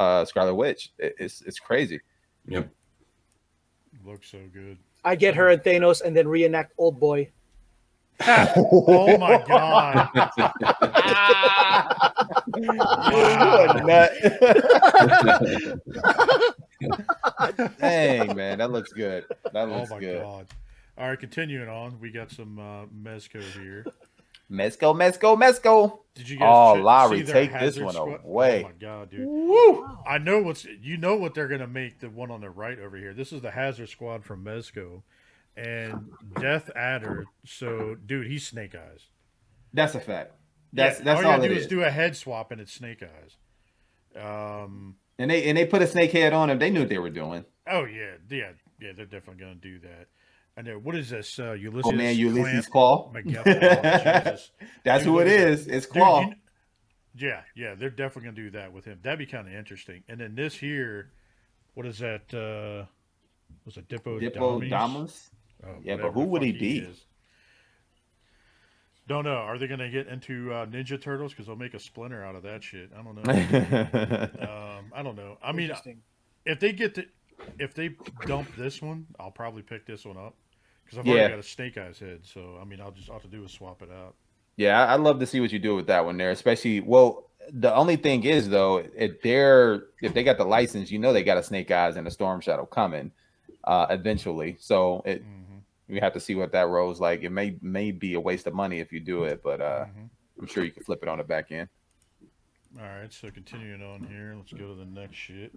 uh 0.00 0.24
Scarlet 0.24 0.56
Witch. 0.56 0.90
It- 0.98 1.14
it's 1.20 1.42
it's 1.42 1.60
crazy. 1.60 2.00
Looks 4.04 4.30
so 4.30 4.38
good. 4.52 4.78
I 5.04 5.14
get 5.16 5.34
her 5.34 5.48
and 5.50 5.62
Thanos 5.62 6.02
and 6.02 6.16
then 6.16 6.28
reenact 6.28 6.72
Old 6.78 6.98
Boy. 7.00 7.30
Oh 8.26 9.16
my 9.16 9.42
god. 9.48 10.08
You 12.56 12.70
a 12.70 13.82
nut. 13.84 14.12
Dang, 17.78 18.36
man, 18.36 18.58
that 18.58 18.70
looks 18.70 18.92
good. 18.92 19.24
That 19.52 19.68
Oh 19.68 19.86
my 19.90 19.98
good. 20.00 20.22
god. 20.22 20.46
All 20.98 21.08
right, 21.08 21.18
continuing 21.18 21.68
on, 21.68 21.98
we 22.00 22.10
got 22.10 22.30
some 22.30 22.58
uh, 22.58 22.84
Mezco 22.86 23.40
here. 23.58 23.86
Let's 24.50 24.76
go, 24.76 24.90
let's 24.90 25.16
go, 25.16 25.34
let's 25.34 25.58
go. 25.60 26.02
Did 26.14 26.28
you 26.28 26.38
guys? 26.38 26.48
Oh, 26.50 26.74
check- 26.74 26.84
Lowery, 26.84 27.22
take 27.22 27.52
this 27.60 27.78
one 27.78 27.94
Squad? 27.94 28.20
away. 28.24 28.64
Oh 28.64 28.68
my 28.68 28.74
god, 28.80 29.10
dude! 29.10 29.26
Woo! 29.28 29.86
I 30.06 30.18
know 30.18 30.42
what's 30.42 30.64
you 30.64 30.96
know 30.96 31.16
what 31.16 31.34
they're 31.34 31.46
gonna 31.48 31.68
make 31.68 32.00
the 32.00 32.10
one 32.10 32.30
on 32.32 32.40
the 32.40 32.50
right 32.50 32.78
over 32.78 32.96
here. 32.96 33.14
This 33.14 33.32
is 33.32 33.40
the 33.42 33.52
Hazard 33.52 33.88
Squad 33.88 34.24
from 34.24 34.44
Mezco, 34.44 35.02
and 35.56 36.10
Death 36.40 36.68
Adder. 36.74 37.26
So, 37.46 37.94
dude, 37.94 38.26
he's 38.26 38.46
Snake 38.46 38.74
Eyes. 38.74 39.06
That's 39.72 39.94
a 39.94 40.00
fact. 40.00 40.32
That's 40.72 40.98
Yeah, 40.98 41.04
that's 41.04 41.18
all 41.18 41.30
you 41.30 41.36
gotta 41.38 41.44
it 41.44 41.48
do 41.48 41.54
is. 41.54 41.62
is 41.62 41.68
do 41.68 41.82
a 41.84 41.90
head 41.90 42.16
swap, 42.16 42.50
and 42.50 42.60
it's 42.60 42.72
Snake 42.72 43.02
Eyes. 43.04 43.36
Um. 44.20 44.96
And 45.18 45.30
they 45.30 45.44
and 45.48 45.56
they 45.56 45.66
put 45.66 45.82
a 45.82 45.86
snake 45.86 46.12
head 46.12 46.32
on 46.32 46.50
him. 46.50 46.58
They 46.58 46.70
knew 46.70 46.80
what 46.80 46.88
they 46.88 46.98
were 46.98 47.10
doing. 47.10 47.44
Oh 47.70 47.84
yeah, 47.84 48.14
yeah, 48.30 48.52
yeah. 48.80 48.92
They're 48.96 49.04
definitely 49.06 49.42
gonna 49.42 49.54
do 49.54 49.78
that. 49.80 50.08
I 50.56 50.62
know. 50.62 50.78
What 50.78 50.94
is 50.96 51.10
this? 51.10 51.38
Uh, 51.38 51.52
Ulysses. 51.52 51.90
Oh 51.92 51.96
man, 51.96 52.16
Ulysses 52.16 52.66
Clamp? 52.66 52.70
Claw. 52.70 53.12
McGuffin. 53.14 53.62
Oh, 53.62 54.22
Jesus. 54.30 54.50
That's 54.84 55.04
Dude, 55.04 55.12
who 55.12 55.18
it 55.20 55.26
is. 55.28 55.30
look 55.30 55.38
at 55.40 55.46
that. 55.46 55.48
is. 55.52 55.66
It's 55.68 55.86
Dude, 55.86 55.92
Claw. 55.94 56.20
you 56.22 56.34
yeah, 57.16 57.42
yeah, 57.56 57.74
they're 57.74 57.90
definitely 57.90 58.30
gonna 58.30 58.36
do 58.36 58.50
that 58.52 58.72
with 58.72 58.84
him. 58.84 58.98
That'd 59.02 59.18
be 59.18 59.26
kind 59.26 59.48
of 59.48 59.54
interesting. 59.54 60.02
And 60.08 60.20
then 60.20 60.34
this 60.34 60.54
here, 60.54 61.10
what 61.74 61.86
is 61.86 61.98
that? 61.98 62.32
uh 62.32 62.86
Was 63.64 63.76
it 63.76 63.88
Dippo? 63.88 64.20
Dippo 64.20 64.68
Damas. 64.68 65.30
Oh, 65.64 65.74
Yeah, 65.82 65.96
but 65.96 66.12
who 66.12 66.24
would 66.24 66.42
he 66.42 66.52
fuck 66.52 66.60
be? 66.60 66.78
is. 66.78 67.04
Don't 69.08 69.24
know. 69.24 69.30
Are 69.32 69.58
they 69.58 69.66
gonna 69.66 69.90
get 69.90 70.06
into 70.06 70.52
uh, 70.52 70.66
Ninja 70.66 71.00
Turtles? 71.00 71.32
Because 71.32 71.46
they'll 71.46 71.56
make 71.56 71.74
a 71.74 71.80
splinter 71.80 72.24
out 72.24 72.36
of 72.36 72.44
that 72.44 72.62
shit. 72.62 72.90
I 72.96 73.02
don't 73.02 73.16
know. 73.16 73.22
um, 74.78 74.92
I 74.94 75.02
don't 75.02 75.16
know. 75.16 75.36
I 75.42 75.50
mean, 75.52 75.72
if 76.44 76.60
they 76.60 76.72
get 76.72 76.94
to, 76.94 77.04
if 77.58 77.74
they 77.74 77.96
dump 78.24 78.54
this 78.56 78.82
one, 78.82 79.06
I'll 79.18 79.30
probably 79.30 79.62
pick 79.62 79.86
this 79.86 80.04
one 80.04 80.16
up 80.16 80.36
because 80.84 80.98
I've 80.98 81.08
Yeah. 81.08 81.08
already 81.08 81.26
got 81.28 81.38
a 81.38 81.42
Snake 81.42 81.78
Eyes 81.78 81.98
head. 81.98 82.20
So 82.24 82.58
I 82.60 82.64
mean, 82.64 82.80
I'll 82.80 82.92
just 82.92 83.08
all 83.08 83.16
have 83.16 83.22
to 83.22 83.28
do 83.28 83.44
is 83.44 83.52
swap 83.52 83.82
it 83.82 83.90
out. 83.90 84.14
yeah, 84.56 84.92
I'd 84.92 85.00
love 85.00 85.20
to 85.20 85.26
see 85.26 85.40
what 85.40 85.52
you 85.52 85.58
do 85.58 85.74
with 85.74 85.86
that 85.86 86.04
one 86.04 86.16
there. 86.16 86.30
Especially, 86.30 86.80
well, 86.80 87.30
the 87.52 87.74
only 87.74 87.96
thing 87.96 88.24
is 88.24 88.48
though, 88.48 88.78
if 88.94 89.22
they're 89.22 89.84
if 90.02 90.12
they 90.14 90.22
got 90.24 90.38
the 90.38 90.44
license, 90.44 90.90
you 90.90 90.98
know 90.98 91.12
they 91.12 91.22
got 91.24 91.38
a 91.38 91.42
Snake 91.42 91.70
Eyes 91.70 91.96
and 91.96 92.06
a 92.06 92.10
Storm 92.10 92.40
Shadow 92.40 92.66
coming 92.66 93.12
uh 93.64 93.86
eventually. 93.90 94.56
So 94.60 95.02
it 95.06 95.22
hmm 95.22 95.60
we 95.88 96.00
have 96.00 96.14
to 96.14 96.20
see 96.20 96.34
what 96.34 96.52
that 96.52 96.68
rolls 96.68 97.00
like. 97.00 97.22
It 97.22 97.30
may 97.30 97.58
may 97.62 97.92
be 97.92 98.14
a 98.14 98.20
waste 98.20 98.46
of 98.46 98.54
money 98.54 98.80
if 98.80 98.92
you 98.92 99.00
do 99.00 99.24
it, 99.24 99.42
but 99.44 99.60
uh 99.60 99.84
hmm 99.84 100.10
I'm 100.40 100.46
sure 100.46 100.64
you 100.64 100.72
can 100.72 100.82
flip 100.82 101.00
it 101.02 101.08
on 101.08 101.18
the 101.18 101.24
back 101.24 101.52
end. 101.52 101.68
All 102.78 102.84
right, 102.86 103.12
so 103.12 103.30
continuing 103.30 103.82
on 103.82 104.02
here, 104.04 104.34
let's 104.36 104.52
go 104.52 104.68
to 104.68 104.74
the 104.74 104.84
next 104.84 105.16
shit. 105.16 105.52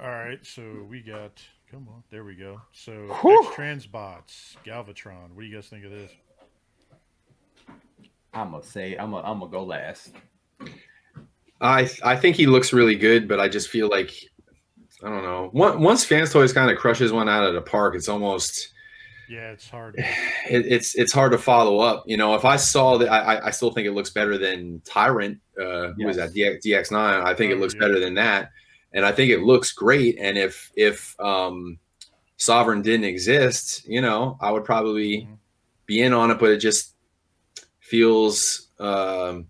All 0.00 0.10
right, 0.10 0.44
so 0.44 0.86
we 0.88 1.00
got. 1.00 1.40
Come 1.70 1.88
on, 1.88 2.02
there 2.10 2.24
we 2.24 2.34
go. 2.34 2.60
So 2.72 2.92
Transbots, 3.54 4.56
Galvatron. 4.66 5.30
What 5.32 5.40
do 5.40 5.46
you 5.46 5.54
guys 5.54 5.68
think 5.68 5.84
of 5.84 5.90
this? 5.90 6.10
I'm 8.34 8.50
gonna 8.50 8.62
say 8.62 8.96
I'm 8.96 9.10
gonna 9.10 9.26
I'm 9.26 9.38
gonna 9.38 9.50
go 9.50 9.64
last. 9.64 10.12
I 11.60 11.88
I 12.02 12.16
think 12.16 12.36
he 12.36 12.46
looks 12.46 12.72
really 12.72 12.96
good, 12.96 13.26
but 13.28 13.40
I 13.40 13.48
just 13.48 13.68
feel 13.68 13.88
like 13.88 14.12
I 15.02 15.08
don't 15.08 15.22
know. 15.22 15.50
Once 15.54 15.78
once 15.78 16.04
Fans 16.04 16.32
Toys 16.32 16.52
kind 16.52 16.70
of 16.70 16.76
crushes 16.78 17.12
one 17.12 17.28
out 17.28 17.44
of 17.46 17.54
the 17.54 17.62
park, 17.62 17.94
it's 17.94 18.08
almost 18.08 18.72
Yeah, 19.30 19.52
it's 19.52 19.68
hard. 19.70 19.94
it, 19.98 20.66
it's 20.66 20.94
it's 20.94 21.12
hard 21.12 21.32
to 21.32 21.38
follow 21.38 21.78
up. 21.80 22.02
You 22.06 22.16
know, 22.18 22.34
if 22.34 22.44
I 22.44 22.56
saw 22.56 22.98
that, 22.98 23.10
I 23.10 23.36
I- 23.36 23.46
I 23.46 23.50
still 23.50 23.70
think 23.70 23.86
it 23.86 23.92
looks 23.92 24.10
better 24.10 24.36
than 24.36 24.80
Tyrant. 24.84 25.38
Uh, 25.58 25.92
who 25.96 26.06
was 26.06 26.16
that 26.16 26.34
DX, 26.34 26.58
DX9? 26.66 26.94
I 27.24 27.32
think 27.34 27.50
Oh, 27.52 27.54
it 27.54 27.60
looks 27.60 27.74
yeah. 27.74 27.80
better 27.80 27.98
than 28.00 28.14
that, 28.14 28.50
and 28.94 29.04
I 29.04 29.12
think 29.12 29.30
it 29.30 29.40
looks 29.42 29.72
great. 29.72 30.18
And 30.18 30.36
if 30.38 30.70
if 30.76 31.18
um, 31.20 31.78
Sovereign 32.36 32.82
didn't 32.82 33.04
exist, 33.04 33.86
you 33.86 34.00
know, 34.00 34.36
I 34.40 34.50
would 34.50 34.64
probably 34.64 35.22
Mhm. 35.22 35.38
be 35.86 36.00
in 36.02 36.12
on 36.12 36.30
it. 36.30 36.38
But 36.38 36.50
it 36.50 36.58
just 36.58 36.94
feels. 37.80 38.68
Um, 38.78 39.46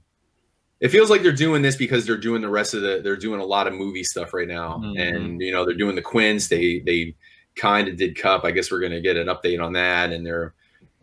it 0.81 0.91
feels 0.91 1.11
like 1.11 1.23
they're 1.23 1.33
doing 1.33 1.63
this 1.63 1.77
because 1.77 2.05
they're 2.05 2.17
doing 2.17 2.43
the 2.43 2.49
rest 2.49 2.75
of 2.75 2.83
the 2.83 3.01
they're 3.05 3.17
doing 3.17 3.41
a 3.41 3.45
lot 3.45 3.69
of 3.69 3.73
movie 3.75 4.03
stuff 4.03 4.35
right 4.35 4.49
now 4.49 4.79
Mhm. 4.83 4.99
and 5.01 5.41
you 5.41 5.53
know 5.53 5.65
they're 5.65 5.77
doing 5.77 5.95
the 5.95 6.03
quins 6.03 6.49
they 6.49 6.81
they 6.81 7.15
kind 7.55 7.87
of 7.87 7.97
did 7.97 8.19
cup 8.19 8.45
i 8.45 8.51
guess 8.51 8.69
we're 8.71 8.81
going 8.81 8.91
to 8.91 9.01
get 9.01 9.17
an 9.17 9.29
update 9.29 9.63
on 9.63 9.73
that 9.75 10.11
and 10.11 10.27
they're 10.27 10.55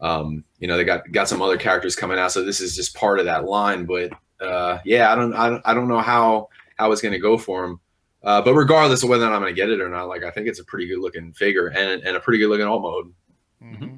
um 0.02 0.44
you 0.60 0.68
know 0.68 0.76
they 0.76 0.84
got 0.84 1.10
got 1.14 1.30
some 1.30 1.42
other 1.42 1.56
characters 1.58 1.96
coming 1.96 2.20
out 2.20 2.30
so 2.32 2.44
this 2.44 2.60
is 2.60 2.76
just 2.76 2.94
part 2.94 3.20
of 3.20 3.26
that 3.26 3.46
line 3.46 3.86
but 3.86 4.12
uh 4.42 4.80
yeah 4.84 5.14
i 5.14 5.16
don't 5.16 5.34
i 5.34 5.50
don't, 5.50 5.62
I 5.64 5.74
don't 5.74 5.88
know 5.88 6.02
how 6.02 6.50
how 6.78 6.92
it's 6.92 7.02
going 7.02 7.14
to 7.14 7.20
go 7.20 7.38
for 7.38 7.62
them 7.62 7.80
uh, 8.24 8.42
but 8.42 8.54
regardless 8.54 9.04
of 9.04 9.10
whether 9.10 9.26
or 9.26 9.30
not 9.30 9.36
i'm 9.36 9.42
going 9.42 9.54
to 9.54 9.62
get 9.62 9.70
it 9.70 9.82
or 9.82 9.90
not 9.90 10.08
like 10.08 10.24
i 10.24 10.32
think 10.32 10.48
it's 10.48 10.60
a 10.60 10.66
pretty 10.66 10.88
good 10.88 11.00
looking 11.00 11.32
figure 11.34 11.68
and, 11.68 12.04
and 12.04 12.16
a 12.16 12.20
pretty 12.20 12.40
good 12.40 12.50
looking 12.50 12.68
alt 12.68 12.82
mode 12.82 13.14
hmm 13.62 13.96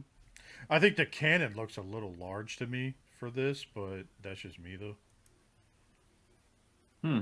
I 0.71 0.79
think 0.79 0.95
the 0.95 1.05
cannon 1.05 1.53
looks 1.53 1.75
a 1.75 1.81
little 1.81 2.13
large 2.17 2.55
to 2.57 2.65
me 2.65 2.95
for 3.19 3.29
this, 3.29 3.65
but 3.75 4.03
that's 4.23 4.39
just 4.39 4.57
me 4.57 4.77
though. 4.77 4.95
Hmm. 7.03 7.19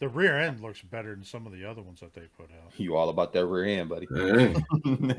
The 0.00 0.08
rear 0.08 0.36
end 0.36 0.58
looks 0.58 0.82
better 0.82 1.14
than 1.14 1.22
some 1.22 1.46
of 1.46 1.52
the 1.52 1.64
other 1.64 1.80
ones 1.80 2.00
that 2.00 2.12
they 2.12 2.22
put 2.36 2.50
out. 2.50 2.72
You 2.76 2.96
all 2.96 3.08
about 3.08 3.32
that 3.34 3.46
rear 3.46 3.78
end, 3.78 3.88
buddy. 3.88 4.08
We 4.10 4.16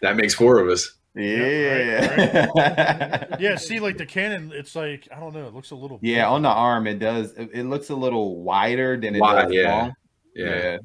that 0.00 0.16
makes 0.16 0.32
four 0.32 0.58
of 0.58 0.68
us 0.68 0.94
yeah. 1.14 3.26
yeah, 3.38 3.56
see, 3.56 3.80
like 3.80 3.98
the 3.98 4.06
cannon, 4.06 4.52
it's 4.54 4.74
like 4.74 5.08
I 5.14 5.20
don't 5.20 5.34
know. 5.34 5.46
It 5.46 5.54
looks 5.54 5.70
a 5.70 5.74
little. 5.74 5.98
Yeah, 6.02 6.28
on 6.28 6.42
the 6.42 6.48
arm 6.48 6.86
it 6.86 6.98
does. 6.98 7.32
It 7.32 7.50
it 7.52 7.64
looks 7.64 7.90
a 7.90 7.94
little 7.94 8.42
wider 8.42 8.96
than 8.96 9.16
it 9.16 9.20
Wide, 9.20 9.44
does 9.44 9.52
yeah. 9.52 9.72
long. 9.72 9.92
yeah, 10.34 10.78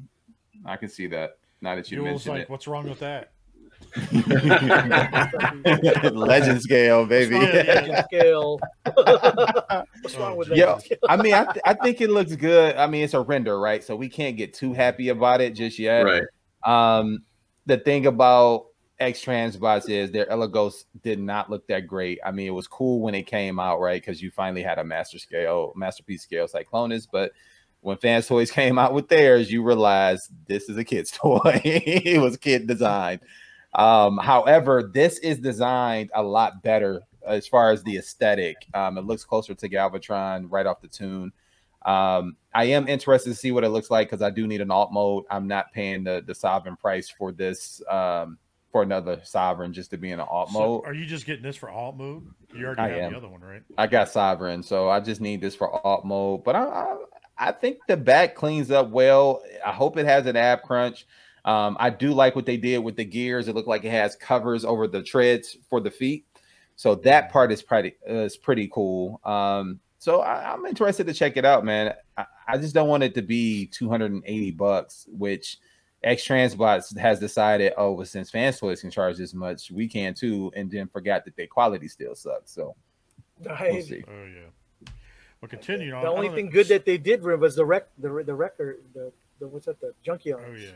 I 0.64 0.76
can 0.76 0.88
see 0.88 1.06
that. 1.08 1.38
Now 1.60 1.76
that 1.76 1.90
you 1.90 1.98
Jules 1.98 2.26
mention 2.26 2.34
like, 2.34 2.50
what's 2.50 2.68
wrong 2.68 2.88
with 2.88 3.00
that? 3.00 3.32
legend 6.12 6.60
scale, 6.60 7.06
baby. 7.06 7.34
wrong 7.34 7.44
with? 7.44 7.66
Legend 7.66 8.04
scale. 8.04 8.60
What's 10.02 10.16
wrong 10.16 10.36
with 10.36 10.48
that? 10.48 10.56
Yo, 10.56 10.78
I 11.08 11.16
mean, 11.16 11.32
I, 11.32 11.44
th- 11.44 11.62
I 11.64 11.74
think 11.74 12.00
it 12.00 12.10
looks 12.10 12.34
good. 12.36 12.76
I 12.76 12.86
mean, 12.86 13.04
it's 13.04 13.14
a 13.14 13.20
render, 13.20 13.58
right? 13.58 13.82
So 13.82 13.96
we 13.96 14.08
can't 14.08 14.36
get 14.36 14.52
too 14.52 14.72
happy 14.72 15.08
about 15.08 15.40
it 15.40 15.54
just 15.54 15.78
yet. 15.78 16.02
right 16.02 16.24
Um, 16.64 17.20
the 17.66 17.78
thing 17.78 18.06
about 18.06 18.66
X 19.00 19.24
Transbots 19.24 19.88
is 19.88 20.10
their 20.10 20.26
Eligos 20.26 20.84
did 21.02 21.20
not 21.20 21.50
look 21.50 21.66
that 21.68 21.86
great. 21.86 22.18
I 22.24 22.32
mean, 22.32 22.48
it 22.48 22.54
was 22.54 22.66
cool 22.66 23.00
when 23.00 23.14
it 23.14 23.26
came 23.26 23.60
out, 23.60 23.80
right? 23.80 24.00
Because 24.00 24.20
you 24.20 24.30
finally 24.30 24.62
had 24.62 24.78
a 24.78 24.84
master 24.84 25.18
scale, 25.18 25.72
masterpiece 25.76 26.22
scale 26.22 26.48
Cyclonus, 26.48 27.06
but 27.10 27.32
when 27.80 27.96
Fans 27.98 28.26
Toys 28.26 28.50
came 28.52 28.78
out 28.78 28.94
with 28.94 29.08
theirs, 29.08 29.50
you 29.50 29.62
realize 29.62 30.28
this 30.46 30.68
is 30.68 30.76
a 30.76 30.84
kid's 30.84 31.10
toy. 31.12 31.60
it 31.64 32.20
was 32.20 32.36
kid 32.36 32.66
designed. 32.66 33.20
Um, 33.74 34.18
however, 34.18 34.90
this 34.92 35.18
is 35.18 35.38
designed 35.38 36.10
a 36.14 36.22
lot 36.22 36.62
better 36.62 37.02
as 37.26 37.46
far 37.46 37.70
as 37.70 37.82
the 37.84 37.98
aesthetic. 37.98 38.56
Um, 38.74 38.98
it 38.98 39.04
looks 39.04 39.24
closer 39.24 39.54
to 39.54 39.68
Galvatron 39.68 40.46
right 40.48 40.66
off 40.66 40.80
the 40.80 40.88
tune. 40.88 41.32
Um, 41.84 42.36
I 42.54 42.64
am 42.64 42.88
interested 42.88 43.30
to 43.30 43.36
see 43.36 43.52
what 43.52 43.64
it 43.64 43.68
looks 43.68 43.90
like 43.90 44.08
because 44.08 44.22
I 44.22 44.30
do 44.30 44.46
need 44.46 44.60
an 44.60 44.70
alt 44.70 44.92
mode. 44.92 45.24
I'm 45.30 45.46
not 45.46 45.72
paying 45.72 46.02
the 46.02 46.22
the 46.26 46.34
sovereign 46.34 46.76
price 46.76 47.08
for 47.08 47.30
this 47.30 47.80
um, 47.88 48.38
for 48.70 48.82
another 48.82 49.20
sovereign 49.24 49.72
just 49.72 49.90
to 49.90 49.96
be 49.96 50.10
in 50.10 50.20
an 50.20 50.26
alt 50.28 50.50
So 50.50 50.58
mode. 50.58 50.82
are 50.86 50.94
you 50.94 51.06
just 51.06 51.24
getting 51.26 51.42
this 51.42 51.56
for 51.56 51.70
alt 51.70 51.96
mode? 51.96 52.26
You 52.54 52.66
already 52.66 52.80
I 52.82 52.88
have 52.88 52.98
am. 52.98 53.12
the 53.12 53.18
other 53.18 53.28
one, 53.28 53.40
right? 53.40 53.62
I 53.78 53.86
got 53.86 54.08
sovereign, 54.10 54.62
so 54.62 54.88
I 54.88 55.00
just 55.00 55.20
need 55.20 55.40
this 55.40 55.54
for 55.54 55.84
alt 55.86 56.04
mode. 56.04 56.44
But 56.44 56.56
I, 56.56 56.64
I, 56.64 56.96
I 57.38 57.52
think 57.52 57.78
the 57.88 57.96
back 57.96 58.34
cleans 58.34 58.70
up 58.70 58.90
well. 58.90 59.42
I 59.64 59.72
hope 59.72 59.96
it 59.96 60.06
has 60.06 60.26
an 60.26 60.36
ab 60.36 60.62
crunch. 60.62 61.06
Um, 61.44 61.76
I 61.80 61.88
do 61.90 62.12
like 62.12 62.36
what 62.36 62.44
they 62.46 62.56
did 62.58 62.78
with 62.78 62.96
the 62.96 63.04
gears. 63.04 63.48
It 63.48 63.54
looked 63.54 63.68
like 63.68 63.84
it 63.84 63.90
has 63.90 64.16
covers 64.16 64.64
over 64.64 64.86
the 64.86 65.02
treads 65.02 65.56
for 65.70 65.80
the 65.80 65.90
feet, 65.90 66.26
so 66.76 66.94
that 66.96 67.30
part 67.32 67.52
is 67.52 67.62
pretty 67.62 67.94
uh, 68.08 68.14
is 68.14 68.36
pretty 68.36 68.68
cool. 68.72 69.20
Um, 69.24 69.80
so 69.98 70.20
I, 70.20 70.52
I'm 70.52 70.66
interested 70.66 71.06
to 71.06 71.14
check 71.14 71.36
it 71.38 71.44
out, 71.46 71.64
man. 71.64 71.94
I, 72.18 72.26
I 72.46 72.58
just 72.58 72.74
don't 72.74 72.88
want 72.88 73.02
it 73.02 73.14
to 73.14 73.22
be 73.22 73.66
280 73.66 74.50
bucks, 74.52 75.06
which 75.10 75.58
X 76.02 76.26
Transbots 76.26 76.96
has 76.96 77.18
decided. 77.18 77.72
Oh, 77.76 77.92
well, 77.92 78.06
since 78.06 78.30
Fans 78.30 78.58
Toys 78.58 78.80
can 78.80 78.90
charge 78.90 79.16
this 79.16 79.34
much, 79.34 79.70
we 79.70 79.88
can 79.88 80.14
too, 80.14 80.52
and 80.54 80.70
then 80.70 80.86
forgot 80.88 81.24
that 81.24 81.36
their 81.36 81.46
quality 81.48 81.88
still 81.88 82.14
sucks. 82.14 82.52
So 82.52 82.74
we'll 83.44 83.82
see. 83.82 84.04
Oh 84.08 84.24
yeah. 84.24 84.90
Well, 85.40 85.48
continue 85.48 85.92
on. 85.92 86.02
The 86.02 86.08
only 86.10 86.28
thing 86.30 86.46
know- 86.46 86.52
good 86.52 86.68
that 86.68 86.84
they 86.84 86.98
did 86.98 87.22
was 87.22 87.56
the 87.56 87.64
rec, 87.64 87.88
the 87.98 88.22
the 88.24 88.34
record, 88.34 88.78
the, 88.94 89.12
the 89.40 89.48
what's 89.48 89.66
that, 89.66 89.80
the 89.80 89.92
junkie 90.04 90.32
Oh 90.32 90.38
yeah. 90.56 90.70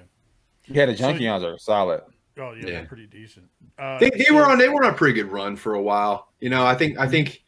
Yeah, 0.67 0.87
the 0.87 0.97
So 0.97 1.11
you- 1.11 1.29
are 1.31 1.59
solid. 1.59 2.03
Oh 2.39 2.53
yeah, 2.53 2.57
Yeah. 2.57 2.63
they're 2.73 2.87
pretty 2.87 3.07
decent. 3.07 3.47
Uh, 3.79 3.99
they, 3.99 4.11
they 4.11 4.33
were 4.33 4.45
on 4.47 4.59
they 4.59 4.69
were 4.69 4.85
on 4.85 4.95
a 4.95 4.97
pretty 4.97 5.15
good 5.15 5.31
run 5.31 5.55
for 5.57 5.75
a 5.75 5.83
while. 5.83 6.29
You 6.41 6.49
know, 6.51 6.65
I 6.65 6.75
think 6.75 6.99
I 6.99 7.07
think 7.07 7.42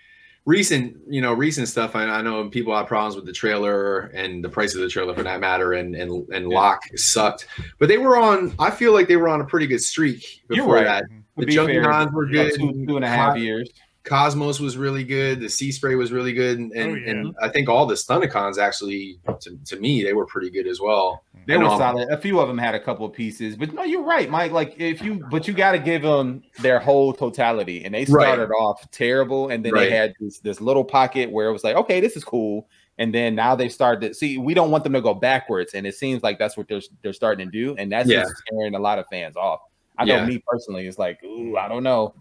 recent 0.46 0.96
you 1.08 1.20
know 1.20 1.32
recent 1.32 1.68
stuff. 1.68 1.96
I, 1.96 2.04
I 2.04 2.22
know 2.22 2.48
people 2.48 2.74
have 2.76 2.86
problems 2.86 3.16
with 3.16 3.26
the 3.26 3.32
trailer 3.32 4.10
and 4.14 4.44
the 4.44 4.48
price 4.48 4.74
of 4.74 4.80
the 4.80 4.88
trailer 4.88 5.14
for 5.14 5.22
that 5.22 5.40
matter, 5.40 5.72
and 5.74 5.94
and 5.94 6.28
and 6.30 6.50
Yeah. 6.50 6.56
lock 6.58 6.82
sucked. 6.96 7.46
But 7.78 7.88
they 7.88 7.98
were 7.98 8.16
on. 8.16 8.54
I 8.58 8.70
feel 8.70 8.92
like 8.92 9.08
they 9.08 9.16
were 9.16 9.28
on 9.28 9.40
a 9.40 9.44
pretty 9.44 9.66
good 9.66 9.82
streak 9.82 10.42
before 10.48 10.74
right. 10.74 10.84
that. 10.84 11.04
The 11.36 11.46
To 11.46 11.66
fair, 11.66 11.84
Junkions 11.84 12.12
were 12.12 12.26
good. 12.26 12.54
Two, 12.54 12.86
two 12.86 12.96
and 12.96 13.04
a 13.04 13.08
half 13.08 13.36
years. 13.36 13.70
Cosmos 14.04 14.60
was 14.60 14.76
really 14.76 15.04
good. 15.04 15.40
The 15.40 15.48
Sea 15.48 15.72
Spray 15.72 15.94
was 15.94 16.12
really 16.12 16.32
good, 16.32 16.58
and 16.58 16.72
oh, 16.76 16.80
and, 16.80 16.90
Oh, 16.92 16.94
yeah. 16.94 17.10
and 17.10 17.34
I 17.42 17.48
think 17.48 17.68
all 17.68 17.86
the 17.86 17.94
Stunticons 17.94 18.58
actually, 18.58 19.18
to, 19.40 19.58
to 19.64 19.80
me, 19.80 20.02
they 20.02 20.12
were 20.12 20.26
pretty 20.26 20.50
good 20.50 20.66
as 20.66 20.80
well. 20.80 21.24
They 21.46 21.58
were 21.58 21.64
solid. 21.68 22.08
A 22.10 22.16
few 22.16 22.40
of 22.40 22.48
them 22.48 22.56
had 22.56 22.74
a 22.74 22.80
couple 22.80 23.04
of 23.04 23.12
pieces, 23.12 23.54
but 23.56 23.74
no, 23.74 23.82
you're 23.82 24.02
right, 24.02 24.30
Mike. 24.30 24.52
Like 24.52 24.76
if 24.78 25.02
you, 25.02 25.16
but 25.30 25.46
you 25.46 25.52
got 25.52 25.72
to 25.72 25.78
give 25.78 26.00
them 26.00 26.42
their 26.60 26.78
whole 26.78 27.12
totality. 27.12 27.84
And 27.84 27.94
they 27.94 28.06
Right. 28.06 28.08
started 28.08 28.50
off 28.50 28.90
terrible, 28.90 29.48
and 29.50 29.62
then 29.62 29.74
Right. 29.74 29.90
they 29.90 29.94
had 29.96 30.14
this, 30.20 30.38
this 30.38 30.60
little 30.62 30.84
pocket 30.84 31.30
where 31.30 31.48
it 31.48 31.52
was 31.52 31.62
like, 31.62 31.76
okay, 31.76 32.00
this 32.00 32.16
is 32.16 32.24
cool. 32.24 32.66
And 32.96 33.12
then 33.12 33.34
now 33.34 33.54
they 33.56 33.68
started 33.68 34.08
to 34.08 34.14
see. 34.14 34.38
We 34.38 34.54
don't 34.54 34.70
want 34.70 34.84
them 34.84 34.92
to 34.94 35.02
go 35.02 35.12
backwards, 35.12 35.74
and 35.74 35.86
it 35.86 35.96
seems 35.96 36.22
like 36.22 36.38
that's 36.38 36.56
what 36.56 36.68
they're 36.68 36.80
they're 37.02 37.12
starting 37.12 37.46
to 37.46 37.52
do, 37.52 37.74
and 37.76 37.90
that's 37.92 38.08
Yeah. 38.08 38.20
just 38.20 38.36
scaring 38.36 38.74
a 38.74 38.78
lot 38.78 38.98
of 38.98 39.06
fans 39.10 39.36
off. 39.36 39.60
I 39.98 40.04
know 40.06 40.16
Yeah. 40.16 40.26
me 40.26 40.42
personally, 40.46 40.86
it's 40.86 40.98
like, 40.98 41.22
ooh, 41.24 41.56
I 41.56 41.68
don't 41.68 41.82
know, 41.82 42.14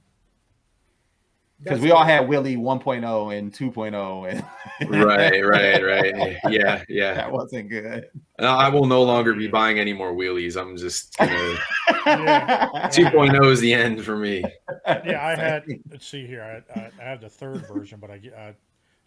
because 1.63 1.79
we 1.79 1.91
all 1.91 2.03
had 2.03 2.27
Willie 2.27 2.57
1.0 2.57 3.37
and 3.37 3.51
2.0, 3.51 4.43
and 4.81 4.89
right, 4.91 5.41
right, 5.45 5.83
right. 5.83 6.37
Yeah, 6.51 6.83
yeah. 6.89 7.13
that 7.13 7.31
wasn't 7.31 7.69
good. 7.69 8.09
I 8.39 8.69
will 8.69 8.85
no 8.85 9.03
longer 9.03 9.33
be 9.33 9.47
buying 9.47 9.79
any 9.79 9.93
more 9.93 10.13
wheelies. 10.13 10.59
I'm 10.59 10.75
just 10.77 11.15
gonna. 11.17 11.55
Yeah. 12.05 12.67
2.0 12.89 13.45
is 13.51 13.59
the 13.61 13.73
end 13.73 14.03
for 14.03 14.17
me. 14.17 14.43
yeah, 14.85 15.25
I 15.25 15.35
had. 15.39 15.63
Let's 15.89 16.05
see 16.07 16.25
here. 16.27 16.43
I, 16.75 16.79
I, 16.79 16.91
I 16.99 17.03
had 17.03 17.21
the 17.21 17.29
third 17.29 17.65
version, 17.67 17.99
but 17.99 18.11
I, 18.11 18.17
get- 18.17 18.33
I 18.33 18.53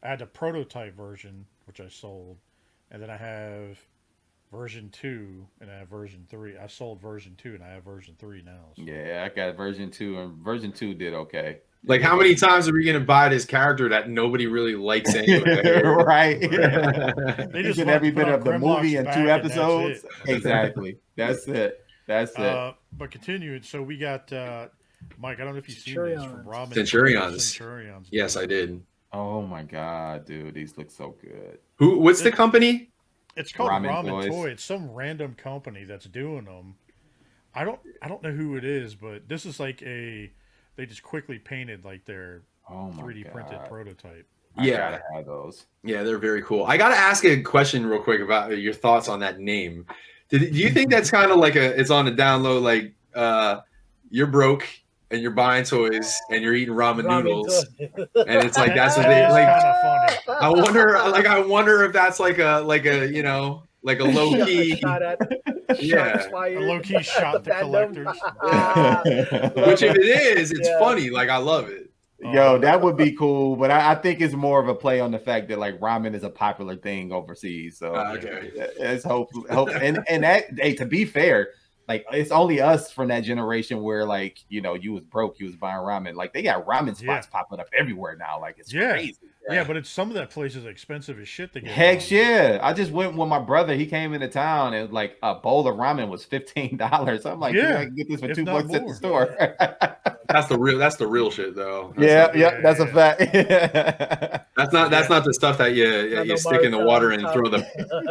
I 0.03 0.09
had 0.09 0.21
the 0.21 0.27
prototype 0.27 0.97
version, 0.97 1.45
which 1.67 1.81
I 1.81 1.89
sold, 1.89 2.39
and 2.91 3.03
then 3.03 3.11
I 3.11 3.17
have 3.17 3.79
version 4.53 4.89
two, 4.91 5.47
and 5.61 5.71
I 5.71 5.79
have 5.79 5.89
version 5.89 6.25
three. 6.31 6.57
I 6.57 6.67
sold 6.69 7.01
version 7.03 7.35
two, 7.37 7.55
and 7.55 7.63
I 7.63 7.69
have 7.75 7.85
version 7.85 8.15
three 8.19 8.43
now. 8.43 8.67
so- 8.77 8.83
Yeah, 8.83 9.29
I 9.31 9.35
got 9.35 9.57
version 9.57 9.91
two, 9.91 10.19
and 10.19 10.39
version 10.39 10.73
two 10.73 10.95
did 10.95 11.13
okay. 11.13 11.59
Like, 11.89 12.03
how 12.03 12.17
many 12.17 12.35
times 12.35 12.69
are 12.69 12.73
we 12.73 12.85
gonna 12.85 13.01
buy 13.01 13.29
this 13.29 13.45
character 13.45 13.89
that 13.91 14.11
nobody 14.11 14.47
really 14.47 14.75
likes 14.75 15.15
anyway? 15.15 15.83
right. 15.83 16.41
They 16.41 17.47
They 17.53 17.63
just 17.63 17.79
just 17.79 17.89
every 17.89 18.11
bit 18.11 18.29
of 18.29 18.45
the 18.45 18.55
on 18.55 18.61
movie 18.61 18.93
Grimlock's 18.93 18.95
in 18.95 19.05
two 19.05 19.11
and 19.11 19.29
that's 19.29 19.45
episodes. 19.47 20.05
Exactly. 20.27 20.99
That's 21.17 21.47
it. 21.47 21.85
That's 22.07 22.33
it. 22.33 22.41
Uh, 22.41 22.73
but 22.93 23.11
continuing, 23.11 23.63
so 23.63 23.83
we 23.83 23.97
got 23.99 24.33
uh, 24.33 24.67
Mike. 25.19 25.41
I 25.41 25.45
don't 25.45 25.53
know 25.53 25.59
if 25.59 25.69
you've 25.69 25.79
seen 25.79 25.95
this 25.95 26.15
from 26.15 26.23
Centurions. 26.23 26.47
Robin. 26.47 26.75
Centurions. 26.75 27.45
Centurions. 27.45 28.09
yes, 28.11 28.37
I 28.37 28.47
did. 28.47 28.83
oh 29.13 29.43
my 29.43 29.63
god, 29.63 30.25
dude, 30.27 30.55
these 30.55 30.77
look 30.77 30.91
so 30.91 31.15
good. 31.21 31.59
Who? 31.77 31.99
What's 31.99 32.23
the 32.23 32.33
company? 32.33 32.91
It's 33.37 33.53
called 33.53 33.71
Ramen 33.71 34.05
Ramen, 34.05 34.29
Toy. 34.29 34.49
It's 34.51 34.65
some 34.65 34.91
random 34.91 35.35
company 35.35 35.85
that's 35.85 36.07
doing 36.07 36.47
them. 36.47 36.75
I 37.55 37.65
don't 37.65 37.79
I 38.03 38.09
don't 38.09 38.23
know 38.23 38.33
who 38.33 38.57
it 38.57 38.65
is, 38.65 38.95
but 38.95 39.29
this 39.29 39.47
is 39.47 39.61
like 39.61 39.83
a 39.83 40.31
they 40.77 40.87
just 40.87 41.03
quickly 41.03 41.39
painted 41.39 41.85
like 41.85 42.05
their 42.05 42.43
Oh 42.69 42.93
3D 42.97 43.25
god. 43.25 43.33
printed 43.33 43.59
prototype. 43.69 44.27
I 44.57 44.65
Yeah. 44.67 44.77
gotta 44.93 45.03
have 45.15 45.27
those. 45.27 45.67
Yeah, 45.85 46.03
they're 46.03 46.19
very 46.19 46.43
cool. 46.43 46.65
I 46.65 46.77
gotta 46.77 46.97
ask 46.97 47.25
a 47.25 47.41
question 47.43 47.87
real 47.87 48.03
quick 48.03 48.21
about 48.21 48.57
your 48.59 48.73
thoughts 48.73 49.09
on 49.09 49.21
that 49.21 49.39
name. 49.39 49.87
Did, 50.29 50.53
do 50.53 50.59
you 50.59 50.71
think 50.71 50.91
that's 50.91 51.11
kind 51.11 51.31
of 51.31 51.37
like 51.39 51.55
a? 51.57 51.79
It's 51.79 51.91
on 51.91 52.09
a 52.09 52.11
download. 52.13 52.63
Like, 52.63 52.93
uh, 53.15 53.61
you're 54.11 54.27
broke 54.27 54.67
and 55.13 55.23
you're 55.23 55.31
buying 55.31 55.63
toys 55.65 56.13
and 56.31 56.43
you're 56.43 56.55
eating 56.55 56.75
ramen, 56.75 57.03
Ramen 57.05 57.25
noodles, 57.25 57.65
and 57.79 58.45
it's 58.45 58.59
like 58.59 58.75
that's 58.75 58.97
what 58.97 59.07
they 59.07 59.23
like. 59.29 59.47
funny. 60.27 60.39
I 60.41 60.49
wonder, 60.49 60.99
like, 61.11 61.27
I 61.27 61.39
wonder 61.39 61.85
if 61.85 61.93
that's 61.93 62.19
like 62.19 62.39
a, 62.39 62.61
like 62.67 62.87
a, 62.87 63.07
you 63.09 63.23
know, 63.23 63.63
like 63.83 64.01
a 64.01 64.05
low 64.05 64.37
Shot- 64.37 64.47
key. 64.49 64.83
shot 65.75 65.79
at, 65.79 65.83
Yeah. 65.85 66.13
shots 66.19 66.27
fired 66.29 66.57
A 66.57 66.61
low-key 66.61 67.03
shot 67.03 67.45
the 67.45 67.51
collectors. 67.53 68.07
Which, 69.67 69.83
if 69.83 69.95
it 69.97 70.39
is, 70.39 70.53
it's 70.53 70.69
Yeah. 70.69 70.79
funny. 70.79 71.11
Like, 71.11 71.29
I 71.29 71.39
love 71.39 71.69
it. 71.69 71.91
Yo, 72.33 72.59
that 72.59 72.81
would 72.81 72.97
be 72.97 73.13
cool, 73.13 73.57
but 73.57 73.71
I, 73.71 73.93
I 73.93 73.95
think 73.95 74.21
it's 74.23 74.35
more 74.35 74.59
of 74.59 74.69
a 74.69 74.75
play 74.75 75.01
on 75.01 75.11
the 75.11 75.19
fact 75.19 75.49
that 75.49 75.59
like 75.59 75.79
ramen 75.81 76.15
is 76.15 76.25
a 76.25 76.31
popular 76.31 76.75
thing 76.75 77.13
overseas. 77.13 77.79
So 77.79 77.95
Ah, 77.95 78.15
okay. 78.15 78.51
it's 78.79 79.05
hope, 79.05 79.29
hope, 79.51 79.69
and 79.69 80.03
and 80.09 80.25
that 80.25 80.45
hey, 80.59 80.75
to 80.77 80.87
be 80.87 81.05
fair, 81.05 81.49
like 81.87 82.07
it's 82.13 82.31
only 82.31 82.61
us 82.63 82.91
from 82.91 83.09
that 83.09 83.21
generation 83.21 83.83
where 83.83 84.07
like 84.07 84.39
you 84.49 84.63
know 84.63 84.73
you 84.75 84.95
was 84.95 85.05
broke, 85.05 85.39
you 85.39 85.45
was 85.47 85.57
buying 85.57 85.77
ramen. 85.77 86.15
Like 86.15 86.33
they 86.33 86.43
got 86.43 86.65
ramen 86.67 86.97
spots 86.97 87.03
Yeah. 87.03 87.31
popping 87.31 87.61
up 87.61 87.69
everywhere 87.79 88.17
now. 88.17 88.41
Like 88.41 88.57
it's 88.59 88.73
Yeah. 88.73 88.93
crazy. 88.93 89.19
Yeah, 89.49 89.63
but 89.65 89.77
it's 89.77 89.89
some 89.89 90.09
of 90.09 90.15
that 90.15 90.31
place 90.31 90.57
is 90.57 90.67
expensive 90.67 91.21
as 91.21 91.29
shit 91.29 91.53
to 91.53 91.61
get. 91.61 91.71
Heck 91.71 91.99
ramen. 91.99 92.11
yeah! 92.11 92.59
I 92.63 92.73
just 92.73 92.91
went 92.91 93.17
with 93.17 93.29
my 93.29 93.39
brother. 93.39 93.75
He 93.75 93.87
came 93.87 94.13
into 94.13 94.27
town 94.29 94.75
and 94.75 94.93
like 94.93 95.17
a 95.23 95.37
bowl 95.37 95.69
of 95.69 95.77
ramen 95.77 96.09
was 96.09 96.25
fifteen 96.25 96.77
dollars. 96.77 97.25
I'm 97.25 97.39
like, 97.39 97.55
yeah, 97.55 97.71
Yeah, 97.75 97.79
I 97.79 97.85
can 97.85 97.95
get 97.95 98.09
this 98.09 98.21
for 98.21 98.31
if 98.31 98.37
two 98.37 98.43
not 98.45 98.63
bucks 98.69 98.75
at 98.75 98.81
the 98.81 98.87
more. 98.87 98.95
store. 98.95 99.37
That's 100.29 100.49
the 100.49 100.59
real. 100.59 100.79
That's 100.79 100.97
the 100.97 101.07
real 101.07 101.31
shit, 101.31 101.55
though. 101.55 101.95
That's 101.97 102.07
yeah, 102.09 102.27
not, 102.27 102.37
yeah, 102.37 102.61
that's 102.61 102.81
a 102.81 102.87
fact. 102.89 103.21
That's 104.57 104.73
not. 104.73 104.91
That's 104.91 105.09
Yeah. 105.09 105.17
not 105.17 105.25
the 105.25 105.35
stuff 105.35 105.59
that 105.59 105.75
you 105.75 105.87
you, 105.87 106.23
you 106.25 106.37
stick 106.39 106.63
in 106.63 106.73
the 106.73 106.79
water 106.85 107.11
and 107.13 107.23
throw 107.33 107.49
the 107.49 107.61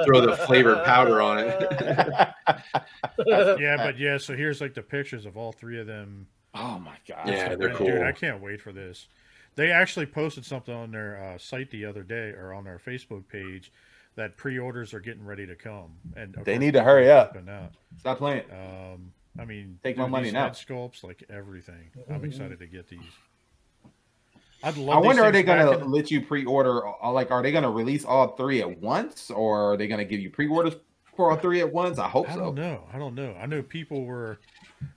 throw 0.05 0.21
the 0.21 0.37
flavored 0.45 0.83
powder 0.85 1.21
on 1.21 1.39
it. 1.39 2.29
Yeah, 3.25 3.77
but 3.77 3.97
yeah. 3.97 4.17
So 4.17 4.35
here's 4.35 4.61
like 4.61 4.73
the 4.73 4.81
pictures 4.81 5.25
of 5.25 5.37
all 5.37 5.51
three 5.51 5.79
of 5.79 5.87
them. 5.87 6.27
oh 6.53 6.79
my 6.79 6.95
god! 7.07 7.27
Yeah, 7.27 7.49
Dude, 7.49 7.59
they're 7.59 7.73
cool. 7.73 8.03
I 8.03 8.11
can't 8.11 8.41
wait 8.41 8.61
for 8.61 8.71
this. 8.71 9.07
They 9.55 9.71
actually 9.71 10.05
posted 10.05 10.45
something 10.45 10.73
on 10.73 10.91
their 10.91 11.23
uh, 11.23 11.37
site 11.37 11.71
the 11.71 11.85
other 11.85 12.03
day, 12.03 12.29
or 12.31 12.53
on 12.53 12.63
their 12.65 12.77
Facebook 12.79 13.27
page, 13.29 13.71
that 14.15 14.35
pre-orders 14.37 14.93
are 14.93 14.99
getting 14.99 15.25
ready 15.25 15.45
to 15.47 15.55
come, 15.55 15.91
and 16.15 16.35
They 16.43 16.57
need 16.57 16.73
to 16.73 16.83
hurry 16.83 17.09
up. 17.09 17.37
Stop 17.97 18.17
playing. 18.17 18.43
Um, 18.51 19.11
I 19.39 19.45
mean, 19.45 19.79
Take 19.83 19.97
my 19.97 20.07
money 20.07 20.31
now. 20.31 20.49
sculpts, 20.49 21.03
like 21.03 21.23
everything. 21.29 21.91
I'm 22.09 22.21
Mhm. 22.21 22.25
excited 22.25 22.59
to 22.59 22.67
get 22.67 22.87
these. 22.87 22.99
I'd 24.63 24.77
love. 24.77 25.01
these 25.03 25.07
wonder, 25.07 25.23
are 25.23 25.31
they 25.31 25.43
gonna 25.43 25.77
in- 25.79 25.91
let 25.91 26.09
you 26.09 26.21
pre-order? 26.25 26.87
uh, 26.87 27.11
Like, 27.11 27.29
are 27.31 27.43
they 27.43 27.51
gonna 27.51 27.69
release 27.69 28.03
all 28.05 28.29
three 28.35 28.61
at 28.61 28.79
once, 28.79 29.29
or 29.29 29.73
are 29.73 29.77
they 29.77 29.87
gonna 29.87 30.05
give 30.05 30.19
you 30.21 30.29
pre-orders 30.29 30.75
for 31.15 31.29
all 31.31 31.37
three 31.37 31.59
at 31.59 31.71
once? 31.71 31.99
I 31.99 32.07
hope 32.07 32.29
I 32.29 32.33
so. 32.33 32.39
don't 32.39 32.55
know. 32.55 32.87
I 32.91 32.97
don't 32.97 33.13
know. 33.15 33.35
I 33.39 33.45
know 33.45 33.61
people 33.61 34.05
were. 34.05 34.39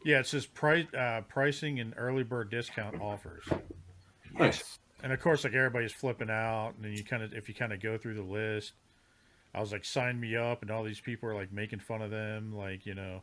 Yeah, 0.04 0.20
it 0.20 0.26
says 0.26 0.46
price, 0.46 0.86
uh, 0.94 1.22
pricing 1.28 1.80
and 1.80 1.92
early 1.96 2.22
bird 2.22 2.50
discount 2.50 3.00
offers, 3.00 3.44
Nice. 4.38 4.78
and 5.02 5.12
of 5.12 5.20
course, 5.20 5.44
like 5.44 5.54
everybody's 5.54 5.92
flipping 5.92 6.30
out, 6.30 6.72
and 6.76 6.84
then 6.84 6.92
you 6.92 7.04
kind 7.04 7.22
of, 7.22 7.32
if 7.32 7.48
you 7.48 7.54
kind 7.54 7.72
of 7.72 7.80
go 7.80 7.96
through 7.98 8.14
the 8.14 8.22
list, 8.22 8.72
I 9.54 9.60
was 9.60 9.72
like, 9.72 9.84
sign 9.84 10.18
me 10.20 10.36
up, 10.36 10.62
and 10.62 10.70
all 10.70 10.84
these 10.84 11.00
people 11.00 11.28
are 11.28 11.34
like 11.34 11.52
making 11.52 11.78
fun 11.80 12.02
of 12.02 12.10
them, 12.10 12.54
like 12.56 12.84
you 12.86 12.94
know, 12.94 13.22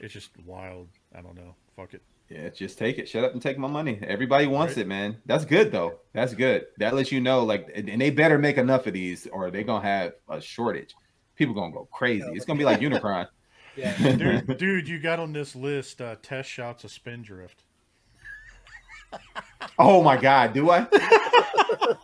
it's 0.00 0.12
just 0.12 0.30
wild. 0.44 0.88
I 1.16 1.20
don't 1.22 1.34
know. 1.36 1.54
Fuck 1.76 1.94
it. 1.94 2.02
Yeah, 2.28 2.50
just 2.50 2.76
take 2.76 2.98
it. 2.98 3.08
Shut 3.08 3.24
up 3.24 3.32
and 3.32 3.40
take 3.40 3.56
my 3.56 3.68
money. 3.68 3.98
Everybody 4.06 4.46
wants 4.46 4.76
Right. 4.76 4.82
it, 4.82 4.88
man. 4.88 5.16
That's 5.24 5.46
good 5.46 5.72
though. 5.72 6.00
That's 6.12 6.34
good. 6.34 6.66
That 6.76 6.94
lets 6.94 7.10
you 7.10 7.20
know, 7.20 7.42
like, 7.44 7.70
and 7.74 7.88
and 7.88 8.00
they 8.00 8.10
better 8.10 8.38
make 8.38 8.58
enough 8.58 8.86
of 8.86 8.92
these, 8.92 9.26
or 9.28 9.50
they're 9.50 9.62
gonna 9.62 9.86
have 9.86 10.12
a 10.28 10.40
shortage. 10.40 10.94
People 11.36 11.54
gonna 11.54 11.72
go 11.72 11.88
crazy. 11.92 12.28
It's 12.34 12.44
gonna 12.44 12.58
be 12.58 12.64
like 12.64 12.80
Unicron. 12.80 13.28
Yeah. 13.76 13.96
Dude, 14.16 14.56
dude, 14.58 14.88
you 14.88 14.98
got 14.98 15.20
on 15.20 15.32
this 15.32 15.54
list 15.54 16.00
uh, 16.00 16.16
test 16.20 16.50
shots 16.50 16.82
of 16.82 16.90
Spindrift. 16.90 17.62
Oh 19.78 20.02
my 20.02 20.16
god, 20.16 20.52
do 20.52 20.70
I? 20.70 20.86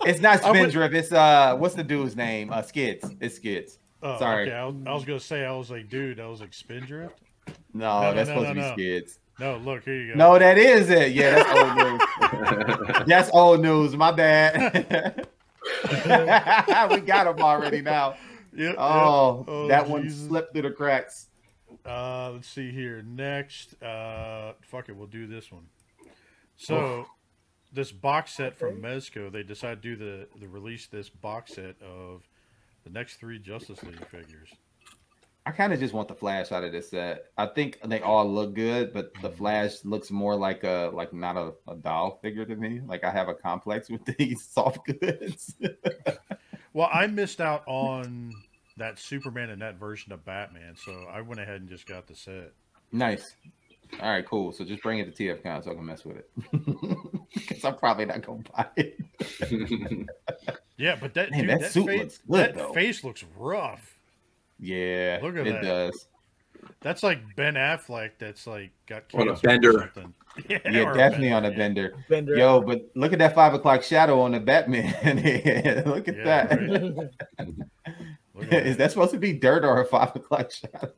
it's 0.06 0.20
not 0.20 0.42
would- 0.44 0.56
Spindrift. 0.56 0.94
It's 0.94 1.12
uh, 1.12 1.56
what's 1.56 1.74
the 1.74 1.84
dude's 1.84 2.16
name? 2.16 2.52
Uh, 2.52 2.62
Skids. 2.62 3.10
It's 3.20 3.36
Skids. 3.36 3.78
Oh, 4.02 4.18
Sorry. 4.18 4.44
Okay, 4.48 4.54
I 4.56 4.64
was, 4.66 4.74
I 4.86 4.92
was 4.94 5.04
gonna 5.04 5.20
say 5.20 5.44
I 5.44 5.52
was 5.52 5.70
like, 5.70 5.88
dude, 5.88 6.20
I 6.20 6.26
was 6.26 6.40
like 6.40 6.52
Spindrift. 6.52 7.18
No, 7.72 8.02
No, 8.02 8.14
that's 8.14 8.28
no, 8.28 8.36
supposed 8.36 8.56
no, 8.56 8.70
to 8.70 8.76
be 8.76 8.82
Skids. 8.82 9.18
No, 9.40 9.56
look 9.56 9.84
here 9.84 9.96
you 10.00 10.12
go. 10.12 10.18
No, 10.18 10.38
that 10.38 10.58
is 10.58 10.90
it. 10.90 11.12
Yeah, 11.12 11.42
that's 11.42 11.58
old 11.58 11.76
news. 11.76 13.04
that's 13.06 13.30
old 13.32 13.60
news. 13.62 13.96
My 13.96 14.12
bad. 14.12 15.26
we 16.90 17.00
got 17.00 17.26
him 17.26 17.40
already 17.42 17.80
now. 17.80 18.14
Yeah, 18.54 18.68
yeah. 18.70 18.74
Oh, 18.78 19.44
Oh, 19.48 19.68
that 19.68 19.88
one 19.88 20.08
slipped 20.08 20.52
through 20.52 20.62
the 20.62 20.70
cracks. 20.70 21.28
Uh, 21.84 22.30
let's 22.32 22.48
see 22.48 22.70
here. 22.70 23.02
Next, 23.02 23.82
uh, 23.82 24.52
fuck 24.62 24.88
it, 24.88 24.96
we'll 24.96 25.08
do 25.08 25.26
this 25.26 25.50
one. 25.50 25.64
So, 26.56 27.06
this 27.74 27.92
box 27.92 28.32
set 28.32 28.56
from 28.56 28.80
Mezco, 28.80 29.30
they 29.30 29.42
decided 29.42 29.82
to 29.82 29.96
do 29.96 29.96
the 29.96 30.26
the 30.40 30.48
release 30.48 30.86
this 30.86 31.08
box 31.08 31.54
set 31.54 31.76
of 31.82 32.22
the 32.84 32.90
next 32.90 33.16
three 33.16 33.38
Justice 33.38 33.82
League 33.82 34.06
figures. 34.06 34.50
I 35.46 35.50
kind 35.50 35.74
of 35.74 35.80
just 35.80 35.92
want 35.92 36.08
the 36.08 36.14
Flash 36.14 36.52
out 36.52 36.64
of 36.64 36.72
this 36.72 36.88
set. 36.88 37.26
I 37.36 37.46
think 37.46 37.78
they 37.84 38.00
all 38.00 38.26
look 38.26 38.54
good, 38.54 38.94
but 38.94 39.12
the 39.20 39.28
mm-hmm. 39.28 39.36
Flash 39.36 39.84
looks 39.84 40.10
more 40.10 40.36
like 40.36 40.64
a 40.64 40.90
like 40.94 41.12
not 41.12 41.36
a, 41.36 41.52
a 41.68 41.74
doll 41.76 42.18
figure 42.22 42.46
to 42.46 42.56
me. 42.56 42.80
Like 42.86 43.04
I 43.04 43.10
have 43.10 43.28
a 43.28 43.34
complex 43.34 43.90
with 43.90 44.04
these 44.04 44.44
soft 44.44 44.86
goods. 44.86 45.54
Well, 46.74 46.90
I 46.92 47.06
missed 47.06 47.40
out 47.40 47.62
on 47.66 48.32
that 48.76 48.98
Superman 48.98 49.50
and 49.50 49.62
that 49.62 49.76
version 49.76 50.12
of 50.12 50.24
Batman, 50.24 50.74
so 50.76 51.06
I 51.08 51.20
went 51.20 51.40
ahead 51.40 51.60
and 51.60 51.68
just 51.68 51.86
got 51.86 52.08
the 52.08 52.16
set. 52.16 52.52
nice. 52.90 53.36
All 54.00 54.10
right, 54.10 54.26
cool. 54.26 54.52
So 54.52 54.64
just 54.64 54.82
bring 54.82 54.98
it 54.98 55.14
to 55.16 55.22
TFCon 55.22 55.64
so 55.64 55.70
I 55.70 55.74
can 55.74 55.84
mess 55.86 56.04
with 56.04 56.18
it. 56.18 56.30
Because 57.34 57.64
I'm 57.64 57.76
probably 57.76 58.04
not 58.06 58.22
gonna 58.22 58.42
buy 58.56 58.66
it. 58.76 58.98
Yeah, 60.76 60.96
but 61.00 61.14
that 61.14 61.30
Man, 61.30 61.40
dude, 61.42 61.50
that 61.50 61.60
that, 61.60 61.72
suit 61.72 61.86
face, 61.86 62.00
looks 62.00 62.18
good, 62.28 62.38
that 62.40 62.54
though. 62.56 62.72
face 62.72 63.04
looks 63.04 63.24
rough. 63.38 63.96
Yeah, 64.58 65.20
Look 65.22 65.36
at 65.36 65.46
it 65.46 65.52
that. 65.52 65.62
does. 65.62 66.06
That's 66.80 67.02
like 67.04 67.20
Ben 67.36 67.54
Affleck. 67.54 68.10
That's 68.18 68.46
like 68.46 68.70
got 68.86 69.04
On 69.14 69.28
a 69.28 69.36
cancer 69.36 69.46
or 69.46 69.48
bender. 69.50 69.90
something. 69.94 70.14
Yeah, 70.48 70.58
Yeah, 70.68 70.80
or 70.82 70.92
a 70.92 70.96
definitely 70.96 71.30
on 71.32 71.44
a 71.44 71.50
yeah. 71.50 71.56
bender. 71.56 71.94
Bender. 72.08 72.36
Yo, 72.36 72.60
but 72.60 72.90
look 72.96 73.12
at 73.12 73.20
that 73.20 73.36
five 73.36 73.54
o'clock 73.54 73.84
shadow 73.84 74.20
on 74.20 74.32
the 74.32 74.40
Batman. 74.40 74.86
look 75.86 76.08
at 76.08 76.16
Yeah, 76.16 76.24
that. 76.24 76.50
right. 76.60 77.10
Look 78.34 78.52
at 78.52 78.66
Is 78.66 78.76
that. 78.76 78.78
that 78.78 78.90
supposed 78.90 79.12
to 79.12 79.18
be 79.18 79.32
dirt 79.32 79.64
or 79.64 79.80
a 79.80 79.84
five 79.86 80.16
o'clock 80.16 80.50
shadow? 80.50 80.92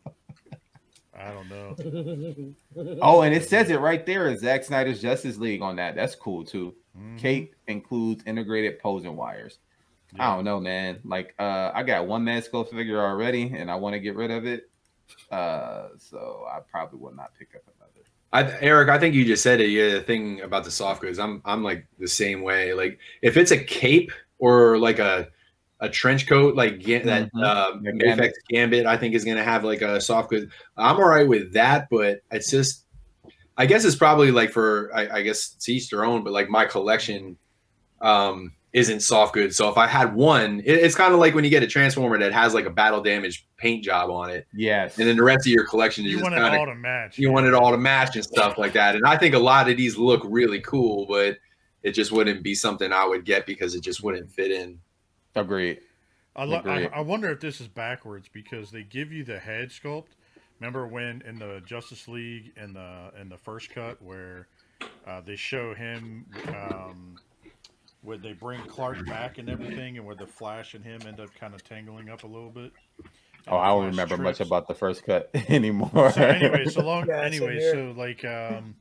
I 1.19 1.31
don't 1.33 1.49
know. 1.49 2.55
Oh, 3.03 3.23
and 3.23 3.35
it 3.35 3.49
says 3.49 3.71
it 3.71 3.81
right 3.81 4.05
there. 4.05 4.35
Zack 4.37 4.65
Snyder's 4.65 5.01
Justice 5.01 5.39
League 5.39 5.63
on 5.63 5.77
that. 5.77 5.95
That's 5.95 6.15
cool 6.15 6.45
too. 6.45 6.75
Mhm. 6.99 7.19
Cape 7.19 7.55
includes 7.69 8.23
integrated 8.27 8.79
posing 8.79 9.17
wires. 9.17 9.59
I 10.19 10.35
don't 10.35 10.45
know, 10.45 10.61
man. 10.61 11.01
Like, 11.05 11.35
uh, 11.39 11.71
I 11.75 11.83
got 11.83 12.07
one 12.07 12.25
Mezco 12.25 12.69
figure 12.71 13.01
already, 13.03 13.53
and 13.55 13.71
I 13.71 13.75
want 13.75 13.95
to 13.95 13.99
get 14.01 14.15
rid 14.17 14.31
of 14.31 14.47
it. 14.47 14.71
Uh, 15.31 15.89
so 15.99 16.47
I 16.51 16.61
probably 16.71 17.01
will 17.01 17.15
not 17.15 17.33
pick 17.39 17.55
up 17.55 17.63
another. 17.77 18.07
I, 18.33 18.59
Eric, 18.63 18.89
I 18.89 18.99
think 18.99 19.15
you 19.15 19.25
just 19.25 19.43
said 19.43 19.61
it. 19.61 19.69
Yeah, 19.71 19.93
the 19.95 20.01
thing 20.03 20.41
about 20.43 20.65
the 20.65 20.71
soft 20.71 21.01
goods, 21.03 21.19
I'm 21.19 21.43
I'm 21.45 21.63
like 21.63 21.87
the 21.99 22.09
same 22.09 22.43
way. 22.43 22.73
Like 22.73 22.99
if 23.23 23.37
it's 23.37 23.51
a 23.51 23.59
cape 23.59 24.11
or 24.39 24.79
like 24.79 24.99
a 24.99 25.29
a 25.81 25.89
trench 25.89 26.27
coat, 26.27 26.55
like 26.55 26.81
ga- 26.83 27.03
that 27.03 27.31
Mhm. 27.35 27.45
uh, 27.45 27.79
The 27.83 27.93
Gambit. 27.93 28.33
Gambit, 28.49 28.87
I 28.87 28.97
think 28.97 29.15
is 29.15 29.25
gonna 29.25 29.43
have 29.45 29.63
like 29.65 29.83
a 29.83 30.01
soft 30.01 30.31
good. 30.31 30.51
I'm 30.77 30.97
all 30.97 31.09
right 31.09 31.29
with 31.29 31.53
that, 31.53 31.89
but 31.91 32.21
it's 32.31 32.51
just, 32.51 32.85
I 33.59 33.67
guess 33.67 33.85
it's 33.85 33.97
probably 33.97 34.31
like 34.31 34.51
for 34.53 34.91
I, 34.95 35.19
I 35.19 35.23
guess 35.23 35.53
it's 35.57 35.69
each 35.69 35.91
their 35.91 36.05
own, 36.05 36.25
but 36.25 36.33
like 36.33 36.49
my 36.49 36.65
collection 36.65 37.37
um 38.01 38.53
isn't 38.73 39.01
soft 39.01 39.33
goods. 39.33 39.57
So 39.57 39.71
if 39.71 39.79
I 39.79 39.87
had 39.87 40.15
one, 40.15 40.61
it, 40.61 40.73
it's 40.75 40.95
kind 40.95 41.15
of 41.15 41.19
like 41.21 41.35
when 41.35 41.45
you 41.45 41.51
get 41.51 41.63
a 41.63 41.67
transformer 41.67 42.19
that 42.19 42.33
has 42.35 42.53
like 42.53 42.67
a 42.67 42.71
battle 42.71 43.03
damage 43.03 43.47
paint 43.57 43.83
job 43.83 44.11
on 44.11 44.29
it, 44.29 44.47
Yes. 44.55 44.99
and 44.99 45.09
then 45.09 45.17
the 45.17 45.23
rest 45.23 45.47
of 45.47 45.51
your 45.53 45.65
collection 45.67 46.05
is 46.05 46.11
You 46.13 46.19
just 46.19 46.23
want 46.25 46.35
it 46.35 46.39
kind 46.41 46.55
of 46.55 46.61
all 46.61 46.67
to 46.67 46.75
match. 46.75 47.19
you 47.19 47.33
want 47.33 47.47
it 47.47 47.55
all 47.55 47.71
to 47.71 47.79
match 47.79 48.17
and 48.17 48.25
stuff 48.25 48.59
like 48.59 48.75
that. 48.75 48.95
And 48.95 49.07
I 49.07 49.17
think 49.17 49.35
a 49.35 49.39
lot 49.39 49.71
of 49.71 49.79
these 49.79 49.97
look 49.97 50.21
really 50.27 50.61
cool, 50.61 51.07
but 51.07 51.39
it 51.83 51.93
just 51.93 52.13
wouldn't 52.13 52.43
be 52.43 52.55
something 52.55 52.93
I 52.93 53.07
would 53.07 53.25
get 53.25 53.47
because 53.47 53.75
it 53.75 53.81
just 53.83 54.03
wouldn't 54.03 54.31
fit 54.31 54.51
in. 54.51 54.79
Agreed. 55.37 55.81
I, 56.35 56.45
lo- 56.45 56.63
I, 56.65 56.87
I 56.93 57.01
wonder 57.01 57.31
if 57.31 57.41
this 57.41 57.61
is 57.61 57.69
backwards 57.69 58.29
because 58.33 58.71
they 58.71 58.83
give 58.83 59.13
you 59.13 59.25
the 59.25 59.39
head 59.39 59.71
sculpt. 59.71 60.09
Remember 60.61 60.87
when 60.87 61.23
in 61.27 61.39
the 61.39 61.63
Justice 61.65 62.09
League 62.09 62.53
in 62.57 62.73
the 62.73 63.11
in 63.21 63.29
the 63.29 63.37
first 63.37 63.71
cut 63.75 64.03
where 64.03 64.49
uh, 65.07 65.21
they 65.21 65.37
show 65.37 65.75
him 65.75 66.27
um, 66.49 67.17
where 68.03 68.17
they 68.19 68.33
bring 68.33 68.61
Clark 68.63 69.05
back 69.07 69.39
and 69.39 69.49
everything, 69.51 69.97
and 69.99 70.07
where 70.07 70.15
the 70.15 70.27
Flash 70.27 70.75
and 70.75 70.85
him 70.85 71.01
end 71.07 71.21
up 71.21 71.29
kind 71.39 71.55
of 71.55 71.63
tangling 71.65 72.09
up 72.09 72.25
a 72.25 72.27
little 72.27 72.51
bit. 72.51 72.73
And 72.99 73.07
Oh, 73.49 73.57
I 73.59 73.69
don't 73.69 73.83
Flash 73.93 74.11
remember 74.11 74.23
much 74.23 74.41
about 74.41 74.67
the 74.69 74.75
first 74.75 75.05
cut 75.05 75.31
anymore. 75.49 76.11
So 76.13 76.23
anyway, 76.23 76.65
so 76.67 76.83
long. 76.83 77.07
Yeah, 77.09 77.21
anyway, 77.23 77.59
here. 77.59 77.73
so 77.73 77.95
like, 77.97 78.25
um, 78.25 78.77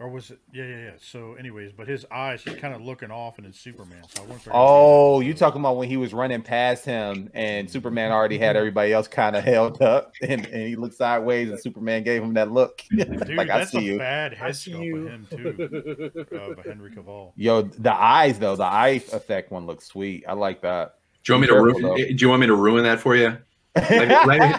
or 0.00 0.08
was 0.08 0.30
it? 0.30 0.38
Yeah, 0.52 0.64
yeah, 0.64 0.76
yeah. 0.76 0.90
So, 1.00 1.34
anyways, 1.34 1.72
but 1.72 1.88
his 1.88 2.06
eyes, 2.10 2.42
he's 2.42 2.54
kind 2.54 2.72
of 2.74 2.80
looking 2.80 3.10
off, 3.10 3.38
and 3.38 3.46
it's 3.46 3.58
Superman. 3.58 4.02
So 4.08 4.22
I 4.22 4.26
wonder. 4.26 4.36
if 4.36 4.44
they're 4.44 4.52
gonna 4.52 4.64
do 4.64 4.70
Oh, 4.70 5.18
that. 5.18 5.26
you 5.26 5.34
talking 5.34 5.60
about 5.60 5.76
when 5.76 5.88
he 5.88 5.96
was 5.96 6.14
running 6.14 6.40
past 6.42 6.84
him 6.84 7.30
and 7.34 7.68
Superman 7.70 8.12
already 8.12 8.38
had 8.38 8.56
everybody 8.56 8.92
else 8.92 9.08
kind 9.08 9.34
of 9.36 9.42
held 9.44 9.82
up 9.82 10.12
and, 10.22 10.46
and 10.46 10.68
he 10.68 10.76
looked 10.76 10.94
sideways 10.94 11.50
and 11.50 11.58
Superman 11.60 12.04
gave 12.04 12.22
him 12.22 12.34
that 12.34 12.50
look. 12.52 12.82
Dude, 12.90 13.34
like 13.36 13.50
I 13.50 13.64
see 13.64 13.78
a 13.78 13.80
you. 13.80 13.98
bad 13.98 14.34
I 14.34 14.36
head 14.36 14.56
see 14.56 14.72
sculpt 14.72 14.84
you. 14.84 14.96
of 15.06 15.08
him 15.08 15.26
too, 15.30 16.26
of 16.32 16.64
Henry 16.64 16.90
Cavill. 16.92 17.32
Yo, 17.36 17.62
the 17.62 17.92
eyes 17.94 18.38
though, 18.38 18.56
the 18.56 18.64
eye 18.64 19.02
effect 19.12 19.50
one 19.50 19.66
looks 19.66 19.86
sweet. 19.86 20.24
I 20.28 20.34
like 20.34 20.62
that. 20.62 20.94
Do 21.24 21.32
you 21.32 21.38
want 21.38 21.42
me 21.42 21.48
to 21.48 21.60
ruin? 21.62 21.96
Do 22.16 22.24
you 22.24 22.28
want 22.28 22.40
me 22.40 22.46
to 22.46 22.54
ruin 22.54 22.84
that 22.84 23.00
for 23.00 23.16
you? 23.16 23.36
Levy, 23.76 24.14
Levy, 24.26 24.54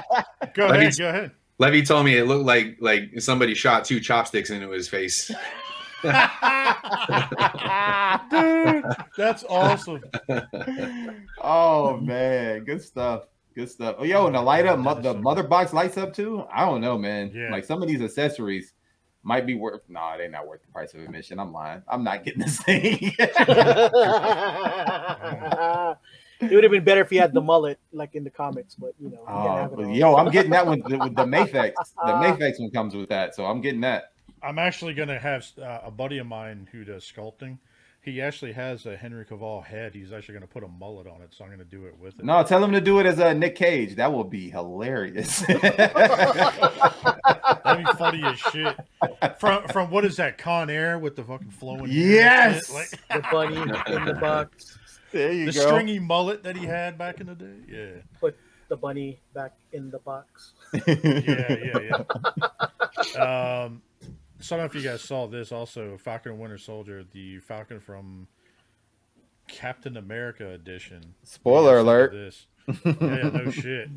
Go 0.54 0.68
Let 0.68 0.80
me- 0.80 0.86
ahead, 0.86 0.98
go 0.98 1.10
ahead. 1.10 1.32
Levy 1.60 1.84
told 1.84 2.06
me 2.06 2.18
it 2.18 2.26
looked 2.26 2.46
like 2.46 2.78
like 2.80 3.20
somebody 3.20 3.54
shot 3.54 3.86
two 3.86 4.00
chopsticks 4.00 4.50
into 4.50 4.70
his 4.72 4.88
face. 4.88 5.28
Dude, 6.02 6.14
that's 9.18 9.44
awesome. 9.50 10.02
oh 11.42 11.98
man, 11.98 12.64
good 12.64 12.82
stuff. 12.82 13.26
Good 13.56 13.70
stuff. 13.70 13.98
Oh, 14.00 14.06
yo, 14.06 14.26
and 14.28 14.36
the 14.36 14.42
light 14.42 14.66
up, 14.66 14.80
mo- 14.80 15.02
the 15.02 15.14
mother 15.14 15.44
box 15.44 15.74
lights 15.74 15.98
up 15.98 16.14
too. 16.14 16.46
I 16.54 16.64
don't 16.66 16.80
know, 16.80 16.98
man. 16.98 17.32
Yeah. 17.34 17.50
Like 17.52 17.66
some 17.66 17.82
of 17.82 17.90
these 17.90 18.02
accessories 18.02 18.72
might 19.24 19.46
be 19.46 19.56
worth. 19.56 19.82
Nah, 19.90 20.16
they're 20.16 20.30
not 20.30 20.48
worth 20.48 20.62
the 20.62 20.72
price 20.72 20.94
of 20.94 21.02
admission. 21.02 21.38
I'm 21.40 21.52
lying. 21.52 21.82
I'm 21.90 22.06
not 22.06 22.24
getting 22.24 22.40
this 22.40 22.62
thing. 22.62 23.14
it 26.40 26.52
would 26.52 26.64
have 26.64 26.72
been 26.72 26.84
better 26.84 27.02
if 27.02 27.10
he 27.10 27.18
had 27.18 27.34
the 27.34 27.42
mullet, 27.42 27.80
like 27.92 28.16
in 28.16 28.24
the 28.24 28.30
comics, 28.30 28.76
but 28.76 28.94
you 29.00 29.10
know. 29.10 29.24
Oh, 29.28 29.76
but 29.76 29.90
yo, 29.94 30.16
I'm 30.16 30.32
getting 30.32 30.52
that 30.52 30.66
one. 30.66 30.82
With 30.84 31.16
the 31.16 31.26
Mafex, 31.26 31.74
the 31.74 31.74
Mafex 32.12 32.60
one 32.60 32.72
comes 32.72 32.96
with 32.96 33.10
that, 33.10 33.36
so 33.36 33.46
I'm 33.46 33.62
getting 33.62 33.82
that. 33.82 34.14
I'm 34.42 34.58
actually 34.60 34.94
gonna 34.94 35.20
have 35.20 35.46
uh, 35.62 35.80
a 35.84 35.92
buddy 35.92 36.18
of 36.18 36.28
mine 36.28 36.68
who 36.72 36.84
does 36.86 37.04
sculpting. 37.04 37.58
He 38.02 38.22
actually 38.22 38.54
has 38.54 38.86
a 38.86 38.96
Henry 38.96 39.26
Cavill 39.26 39.64
head. 39.64 39.94
He's 39.94 40.14
actually 40.14 40.36
gonna 40.36 40.48
put 40.48 40.64
a 40.64 40.68
mullet 40.68 41.06
on 41.06 41.22
it, 41.22 41.34
so 41.38 41.44
I'm 41.44 41.52
gonna 41.52 41.66
do 41.66 41.86
it 41.86 41.98
with 42.00 42.18
it. 42.18 42.26
No, 42.26 42.42
tell 42.44 42.64
him 42.64 42.72
to 42.72 42.80
do 42.80 43.00
it 43.00 43.06
as 43.06 43.20
a 43.20 43.34
Nick 43.34 43.56
Cage. 43.56 43.96
That 43.96 44.14
will 44.14 44.24
be 44.24 44.50
hilarious. 44.50 45.42
That'd 47.64 47.86
be 47.86 47.92
funny 47.98 48.24
as 48.24 48.40
shit. 48.40 48.78
From 49.38 49.68
from 49.68 49.92
what 49.92 50.06
is 50.06 50.16
that 50.16 50.38
Con 50.38 50.70
Air 50.70 50.98
with 50.98 51.18
the 51.18 51.24
fucking 51.24 51.50
flowing? 51.50 51.88
hair 51.88 52.14
Yes! 52.14 52.74
like 52.74 52.90
the 53.10 53.22
bunny 53.32 53.58
in 53.58 54.06
the 54.06 54.18
box, 54.20 54.79
there 55.12 55.32
you 55.32 55.46
the 55.48 55.54
go. 55.54 55.68
stringy 55.68 56.00
mullet 56.00 56.44
that 56.44 56.56
he 56.56 56.66
had 56.66 56.98
back 56.98 57.20
in 57.22 57.28
the 57.28 57.36
day. 57.36 57.56
Yeah. 57.68 58.02
Put 58.20 58.38
the 58.70 58.78
bunny 58.78 59.20
back 59.34 59.54
in 59.74 59.90
the 59.90 60.00
box. 60.00 60.54
yeah, 60.74 60.96
yeah, 60.98 62.04
yeah. 63.16 63.64
um, 63.66 63.82
so 64.40 64.56
I 64.56 64.60
don't 64.60 64.60
know 64.60 64.66
if 64.66 64.76
you 64.76 64.82
guys 64.90 65.02
saw 65.02 65.28
this. 65.28 65.52
Also, 65.52 65.98
Falcon 65.98 66.38
Winter 66.40 66.58
Soldier, 66.58 67.04
the 67.12 67.40
Falcon 67.40 67.80
from 67.80 68.28
Captain 69.48 69.98
America 69.98 70.50
edition. 70.52 71.16
Spoiler 71.24 71.80
You 71.80 71.84
guys 71.84 71.86
saw 71.86 71.90
alert. 71.92 72.12
This. 72.12 72.46
Yeah, 72.86 73.30
no 73.30 73.52
shit. 73.52 73.90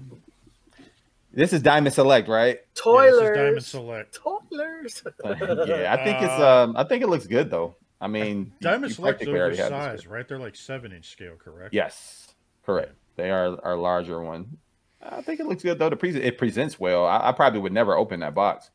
This 1.34 1.52
is 1.54 1.62
Diamond 1.62 1.94
Select, 1.94 2.28
right? 2.28 2.58
Yeah, 2.84 3.02
this 3.10 3.14
is 3.22 3.36
Diamond 3.36 3.64
Select. 3.64 4.14
toilers. 4.14 5.02
yeah, 5.24 5.96
I 5.98 6.04
think 6.04 6.22
it's 6.22 6.32
Uh, 6.32 6.64
um, 6.64 6.76
I 6.76 6.84
think 6.84 7.02
it 7.02 7.08
looks 7.08 7.26
good 7.26 7.50
though. 7.50 7.74
I 8.02 8.08
mean, 8.08 8.52
Diamond 8.60 8.92
Select's 8.92 9.18
practically 9.18 9.40
already 9.40 9.56
this 9.56 9.66
oversized, 9.66 10.06
right? 10.08 10.26
They're 10.26 10.38
like 10.38 10.56
seven 10.56 10.92
inch 10.92 11.08
scale, 11.08 11.36
correct? 11.36 11.72
Yes, 11.72 12.34
correct. 12.66 12.94
They 13.14 13.30
are 13.30 13.58
our 13.64 13.76
larger 13.76 14.20
one. 14.20 14.58
I 15.00 15.22
think 15.22 15.38
it 15.38 15.46
looks 15.46 15.62
good 15.62 15.78
though. 15.78 15.88
The 15.88 15.96
pre- 15.96 16.20
it 16.20 16.36
presents 16.36 16.80
well. 16.80 17.06
I, 17.06 17.28
I 17.28 17.32
probably 17.32 17.60
would 17.60 17.72
never 17.72 17.96
open 17.96 18.20
that 18.20 18.34
box 18.34 18.70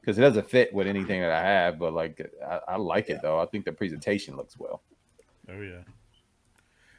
because 0.00 0.18
it 0.18 0.20
doesn't 0.20 0.48
fit 0.48 0.72
with 0.72 0.86
anything 0.86 1.20
that 1.20 1.32
I 1.32 1.42
have. 1.42 1.80
But 1.80 1.94
like, 1.94 2.32
I, 2.48 2.60
I 2.68 2.76
like 2.76 3.10
it 3.10 3.22
though. 3.22 3.40
I 3.40 3.46
think 3.46 3.64
the 3.64 3.72
presentation 3.72 4.36
looks 4.36 4.56
well. 4.56 4.82
Oh 5.48 5.60
yeah. 5.60 5.82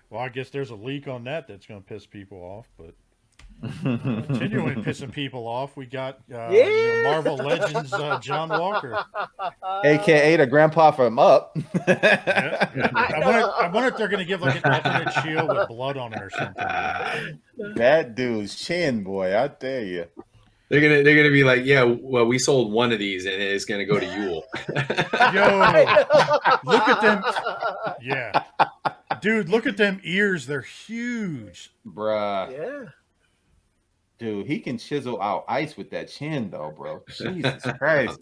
Well, 0.09 0.21
I 0.21 0.29
guess 0.29 0.49
there's 0.49 0.71
a 0.71 0.75
leak 0.75 1.07
on 1.07 1.23
that 1.23 1.47
that's 1.47 1.65
going 1.65 1.81
to 1.81 1.87
piss 1.87 2.05
people 2.05 2.37
off, 2.37 2.67
but 2.77 2.93
Continuing 3.61 4.83
pissing 4.83 5.11
people 5.11 5.47
off, 5.47 5.75
we 5.75 5.85
got 5.85 6.15
uh, 6.31 6.49
Yeah. 6.51 6.67
you 6.67 7.03
know, 7.03 7.11
Marvel 7.11 7.35
Legends 7.37 7.91
uh, 7.93 8.19
John 8.19 8.49
Walker. 8.49 8.97
AKA 9.83 10.37
the 10.37 10.45
grandpa 10.47 10.91
from 10.91 11.17
Up. 11.19 11.57
Yeah, 11.87 12.69
yeah. 12.75 12.91
I 12.95 13.13
I, 13.15 13.25
wonder, 13.25 13.51
I 13.63 13.67
wonder 13.69 13.89
if 13.89 13.97
they're 13.97 14.07
going 14.07 14.19
to 14.19 14.25
give 14.25 14.41
like 14.41 14.63
an 14.63 14.71
alternate 14.73 15.11
shield 15.23 15.49
with 15.49 15.67
blood 15.67 15.97
on 15.97 16.13
it 16.13 16.21
or 16.21 16.29
something. 16.29 17.39
that 17.75 18.15
dude's 18.15 18.55
chin, 18.55 19.03
boy, 19.03 19.37
I 19.37 19.47
tell 19.47 19.81
you. 19.83 20.05
They're 20.69 20.81
gonna 20.81 21.01
they're 21.01 21.15
gonna 21.15 21.31
be 21.31 21.45
like, 21.45 21.63
yeah, 21.63 21.83
well, 21.83 22.25
we 22.25 22.37
sold 22.37 22.73
one 22.73 22.91
of 22.91 22.99
these 22.99 23.25
and 23.25 23.35
it's 23.41 23.63
gonna 23.63 23.85
go 23.85 23.97
to 24.01 24.05
Yule. 24.05 24.43
Yo, 24.75 24.83
look 26.65 26.87
at 26.89 27.01
them. 27.01 27.23
Yeah, 28.01 28.43
dude, 29.21 29.47
look 29.47 29.65
at 29.65 29.77
them 29.77 30.01
ears. 30.03 30.45
They're 30.45 30.59
huge. 30.59 31.71
Bruh. 31.87 32.51
yeah. 32.51 32.89
Dude, 34.19 34.47
he 34.47 34.59
can 34.59 34.77
chisel 34.77 35.21
out 35.21 35.45
ice 35.47 35.77
with 35.77 35.91
that 35.91 36.09
chin, 36.09 36.49
though, 36.49 36.71
bro. 36.75 37.03
Jesus 37.09 37.63
Christ. 37.77 38.19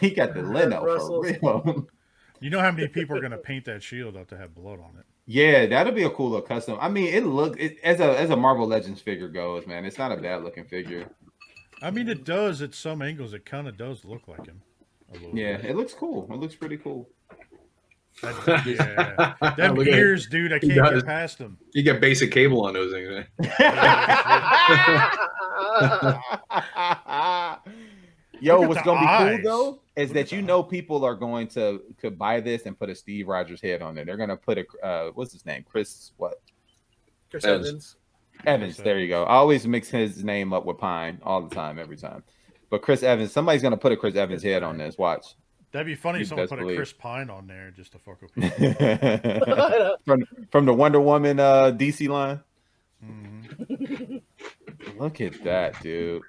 He 0.00 0.10
got 0.10 0.34
the 0.34 0.42
Leno 0.42 0.88
for 0.88 1.20
real. 1.22 1.86
You 2.40 2.50
know 2.50 2.58
how 2.58 2.72
many 2.72 2.88
people 2.88 3.16
are 3.16 3.20
going 3.20 3.30
to 3.30 3.38
paint 3.38 3.66
that 3.66 3.84
shield 3.84 4.16
up 4.16 4.26
to 4.30 4.36
have 4.36 4.52
blood 4.52 4.80
on 4.80 4.96
it? 4.98 5.06
yeah, 5.26 5.66
that'll 5.66 5.92
be 5.92 6.02
a 6.02 6.10
cool 6.10 6.30
little 6.30 6.44
custom. 6.44 6.76
I 6.80 6.88
mean, 6.88 7.14
it 7.14 7.24
look 7.24 7.58
it, 7.60 7.78
as 7.84 8.00
a 8.00 8.18
as 8.18 8.30
a 8.30 8.36
Marvel 8.36 8.66
Legends 8.66 9.00
figure 9.00 9.28
goes, 9.28 9.64
man. 9.66 9.84
It's 9.84 9.96
not 9.98 10.10
a 10.10 10.16
bad 10.16 10.42
looking 10.42 10.64
figure. 10.64 11.08
I 11.80 11.92
mean, 11.92 12.08
it 12.08 12.24
does 12.24 12.60
at 12.60 12.74
some 12.74 13.00
angles. 13.00 13.32
It 13.32 13.44
kind 13.46 13.68
of 13.68 13.76
does 13.76 14.04
look 14.04 14.26
like 14.26 14.46
him. 14.46 14.62
A 15.10 15.18
little 15.18 15.38
Yeah, 15.38 15.56
bit. 15.58 15.66
it 15.70 15.76
looks 15.76 15.94
cool. 15.94 16.26
It 16.32 16.36
looks 16.36 16.56
pretty 16.56 16.78
cool. 16.78 17.08
That- 18.20 18.66
yeah. 19.40 19.54
Them 19.56 19.74
Look 19.74 19.86
ears, 19.86 20.26
dude. 20.26 20.52
I 20.52 20.58
can't 20.58 20.74
does. 20.74 21.02
get 21.02 21.06
past 21.06 21.38
them. 21.38 21.58
You 21.72 21.82
get 21.82 22.00
basic 22.00 22.30
cable 22.30 22.64
on 22.64 22.74
those 22.74 22.92
things. 22.92 23.08
Man. 23.08 23.26
Yo, 28.40 28.60
what's 28.62 28.82
gonna 28.82 29.00
be 29.00 29.36
cool 29.36 29.38
though 29.44 29.80
is 29.94 30.12
that 30.12 30.32
you 30.32 30.42
know 30.42 30.62
people 30.62 31.04
are 31.04 31.14
going 31.14 31.46
to 31.48 31.82
could 32.00 32.18
buy 32.18 32.40
this 32.40 32.66
and 32.66 32.78
put 32.78 32.90
a 32.90 32.94
Steve 32.94 33.28
Rogers 33.28 33.60
head 33.60 33.82
on 33.82 33.96
it. 33.98 34.06
They're 34.06 34.16
gonna 34.16 34.36
put 34.36 34.58
a 34.58 34.64
uh, 34.84 35.10
what's 35.14 35.32
his 35.32 35.46
name, 35.46 35.64
Chris 35.68 36.12
what 36.16 36.40
Chris 37.30 37.44
Evans. 37.44 37.68
Evans. 37.68 37.96
Evans. 38.44 38.76
There 38.78 38.98
you 38.98 39.08
go. 39.08 39.22
I 39.24 39.34
always 39.34 39.66
mix 39.66 39.88
his 39.88 40.24
name 40.24 40.52
up 40.52 40.64
with 40.64 40.78
Pine 40.78 41.20
all 41.22 41.42
the 41.42 41.54
time, 41.54 41.78
every 41.78 41.96
time. 41.96 42.24
But 42.68 42.82
Chris 42.82 43.04
Evans, 43.04 43.30
somebody's 43.32 43.62
gonna 43.62 43.76
put 43.76 43.92
a 43.92 43.96
Chris 43.96 44.16
Evans 44.16 44.42
head 44.42 44.64
on 44.64 44.76
this. 44.76 44.98
Watch. 44.98 45.36
That'd 45.72 45.86
be 45.86 45.94
funny 45.94 46.20
if 46.20 46.28
someone 46.28 46.46
best 46.46 46.58
put 46.58 46.70
a. 46.70 46.76
Chris 46.76 46.92
Pine 46.92 47.30
on 47.30 47.46
there 47.46 47.70
just 47.70 47.92
to 47.92 47.98
fuck 47.98 48.20
with 48.20 48.32
people. 48.34 49.96
from 50.04 50.24
from 50.50 50.66
the 50.66 50.74
Wonder 50.74 51.00
Woman 51.00 51.40
uh, 51.40 51.72
DC 51.72 52.08
line. 52.08 52.40
Mhm. 53.04 54.22
Look 54.98 55.20
at 55.20 55.42
that, 55.44 55.82
dude. 55.82 56.22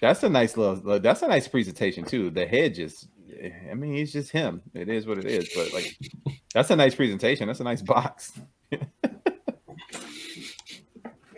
That's 0.00 0.22
a 0.22 0.28
nice 0.28 0.56
little. 0.56 0.98
That's 0.98 1.22
a 1.22 1.28
nice 1.28 1.48
presentation 1.48 2.04
too. 2.04 2.30
The 2.30 2.46
head 2.46 2.74
just. 2.74 3.08
I 3.70 3.74
mean, 3.74 3.94
he's 3.94 4.12
just 4.12 4.32
him. 4.32 4.62
It 4.74 4.88
is 4.88 5.06
what 5.06 5.18
it 5.18 5.26
is. 5.26 5.48
But 5.54 5.72
like, 5.72 5.96
that's 6.52 6.70
a 6.70 6.76
nice 6.76 6.94
presentation. 6.96 7.46
That's 7.46 7.60
a 7.60 7.64
nice 7.64 7.82
box. 7.82 8.32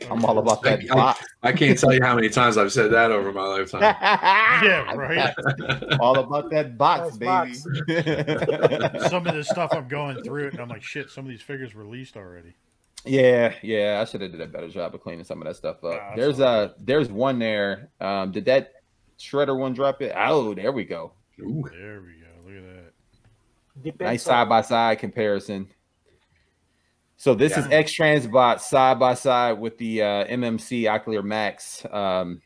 I'm 0.08 0.24
all 0.24 0.38
about 0.38 0.62
that 0.62 0.80
I- 0.90 0.94
box. 0.94 1.24
I 1.42 1.52
can't 1.52 1.78
tell 1.78 1.92
you 1.92 2.02
how 2.02 2.14
many 2.14 2.28
times 2.28 2.56
I've 2.56 2.72
said 2.72 2.90
that 2.92 3.10
over 3.10 3.32
my 3.32 3.46
lifetime. 3.46 3.80
Yeah, 4.62 4.92
right. 4.94 5.34
all 6.00 6.18
about 6.18 6.50
that 6.50 6.76
box, 6.76 7.18
Nice 7.18 7.64
baby. 7.64 7.98
Some 9.08 9.26
of 9.26 9.34
the 9.34 9.42
stuff 9.42 9.70
I'm 9.72 9.88
going 9.88 10.22
through 10.22 10.48
it, 10.48 10.52
and 10.52 10.60
I'm 10.60 10.68
like, 10.68 10.82
shit. 10.82 11.10
Some 11.10 11.24
of 11.24 11.30
these 11.30 11.40
figures 11.40 11.74
released 11.74 12.16
already. 12.16 12.54
Yeah, 13.04 13.54
yeah, 13.62 14.00
I 14.00 14.04
should 14.04 14.20
have 14.20 14.32
did 14.32 14.40
a 14.40 14.46
better 14.46 14.68
job 14.68 14.94
of 14.94 15.00
cleaning 15.00 15.24
some 15.24 15.40
of 15.40 15.46
that 15.46 15.56
stuff 15.56 15.82
up. 15.82 15.94
Nah, 15.94 16.16
there's 16.16 16.40
a 16.40 16.46
uh 16.46 16.72
there's 16.78 17.10
one 17.10 17.38
there. 17.38 17.88
Um, 18.00 18.30
did 18.30 18.44
that 18.44 18.72
shredder 19.18 19.58
one 19.58 19.72
drop 19.72 20.02
it? 20.02 20.12
Oh, 20.14 20.52
there 20.52 20.72
we 20.72 20.84
go. 20.84 21.12
Ooh. 21.40 21.64
There 21.72 22.02
we 22.02 22.20
go. 22.20 22.26
Look 22.44 22.56
at 22.56 22.62
that. 22.62 22.92
Depends 23.82 24.00
Nice 24.00 24.22
side 24.22 24.48
by 24.50 24.60
side 24.60 24.98
comparison. 24.98 25.68
So 27.20 27.34
this 27.34 27.54
is 27.54 27.66
X 27.66 27.92
Transbot 27.92 28.60
side 28.60 28.98
by 28.98 29.12
side 29.12 29.60
with 29.60 29.76
the 29.76 30.00
uh, 30.00 30.24
MMC 30.24 30.90
Ocular 30.90 31.22
Max 31.22 31.84
um, 31.90 32.40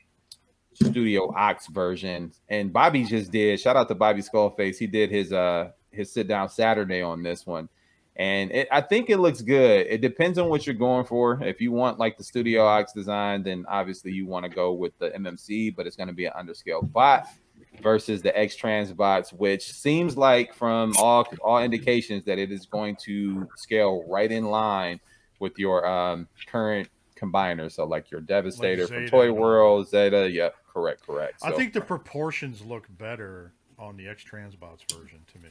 Studio 0.73 1.33
Ox 1.37 1.69
version, 1.69 2.33
and 2.49 2.73
Bobby 2.73 3.05
just 3.05 3.31
did. 3.31 3.61
Shout 3.61 3.77
out 3.77 3.87
to 3.87 3.95
Bobby 3.95 4.21
Skullface. 4.21 4.77
He 4.77 4.89
did 4.89 5.13
his 5.13 5.33
uh 5.33 5.71
his 5.93 6.13
sit 6.13 6.27
down 6.27 6.49
Saturday 6.49 7.03
on 7.03 7.23
this 7.23 7.47
one, 7.47 7.69
and 8.17 8.51
it, 8.51 8.67
I 8.73 8.81
think 8.81 9.11
it 9.11 9.19
looks 9.19 9.43
good. 9.43 9.87
It 9.89 10.01
depends 10.01 10.39
on 10.39 10.49
what 10.49 10.67
you're 10.67 10.75
going 10.75 11.05
for. 11.05 11.41
If 11.41 11.61
you 11.61 11.71
want 11.71 12.01
like 12.01 12.19
the 12.19 12.25
Studio 12.25 12.67
Ox 12.67 12.93
design, 12.93 13.45
then 13.45 13.65
obviously 13.69 14.11
you 14.11 14.27
want 14.27 14.43
to 14.45 14.51
go 14.51 14.73
with 14.73 14.99
the 14.99 15.11
MMC, 15.11 15.77
but 15.77 15.87
it's 15.87 15.95
going 15.95 16.09
to 16.09 16.13
be 16.13 16.25
an 16.25 16.33
underscale 16.37 16.91
bot 16.91 17.29
versus 17.83 18.23
the 18.23 18.37
X 18.37 18.57
Transbots, 18.57 19.33
which 19.33 19.73
seems 19.73 20.17
like 20.17 20.55
from 20.55 20.95
all 20.99 21.27
all 21.43 21.63
indications 21.63 22.25
that 22.25 22.39
it 22.39 22.51
is 22.51 22.67
going 22.67 22.97
to 23.05 23.49
scale 23.57 24.05
right 24.09 24.31
in 24.31 24.45
line 24.45 25.01
with 25.41 25.59
your 25.59 25.87
um, 25.87 26.29
current 26.47 26.89
combiner. 27.17 27.71
So 27.71 27.85
like 27.85 28.11
your 28.11 28.21
Devastator 28.21 28.87
from 28.87 29.05
Zeta. 29.05 29.11
Toy 29.11 29.33
World, 29.33 29.89
Zeta. 29.89 30.31
Yep, 30.31 30.55
correct, 30.73 31.07
correct. 31.07 31.41
I 31.43 31.51
So- 31.51 31.57
think 31.57 31.73
the 31.73 31.81
proportions 31.81 32.63
look 32.63 32.87
better 32.99 33.53
on 33.79 33.97
the 33.97 34.09
X 34.09 34.25
Transbots 34.25 34.81
version 34.93 35.21
to 35.33 35.39
me. 35.39 35.51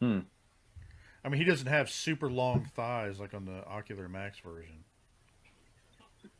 Hmm. 0.00 0.20
I 1.24 1.28
mean, 1.28 1.40
he 1.40 1.44
doesn't 1.44 1.66
have 1.66 1.90
super 1.90 2.30
long 2.30 2.64
thighs 2.76 3.18
like 3.18 3.34
on 3.34 3.44
the 3.44 3.66
Ocular 3.66 4.08
Max 4.08 4.38
version. 4.38 4.84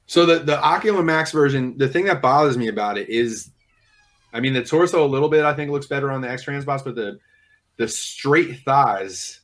So 0.07 0.25
the 0.25 0.39
the 0.39 0.59
Ocular 0.65 1.03
Max 1.03 1.33
version, 1.33 1.77
the 1.77 1.89
thing 1.89 2.07
that 2.07 2.23
bothers 2.23 2.57
me 2.57 2.69
about 2.69 2.97
it 2.97 3.09
is, 3.11 3.51
I 4.33 4.41
mean, 4.41 4.53
the 4.53 4.63
torso 4.63 5.05
a 5.05 5.07
little 5.07 5.29
bit 5.29 5.45
I 5.45 5.55
think 5.55 5.71
looks 5.71 5.87
better 5.87 6.11
on 6.11 6.21
the 6.21 6.31
X 6.31 6.45
Transbots, 6.45 6.85
but 6.85 6.95
the 6.95 7.19
the 7.77 7.89
straight 7.89 8.61
thighs, 8.65 9.41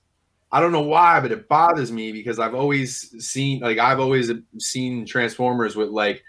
I 0.51 0.61
don't 0.61 0.73
know 0.73 0.83
why, 0.83 1.21
but 1.21 1.33
it 1.33 1.49
bothers 1.49 1.93
me 1.93 2.11
because 2.13 2.39
I've 2.39 2.55
always 2.55 3.15
seen 3.25 3.61
like 3.61 3.79
I've 3.79 4.01
always 4.01 4.31
seen 4.59 5.07
Transformers 5.07 5.77
with 5.77 5.89
like 5.91 6.23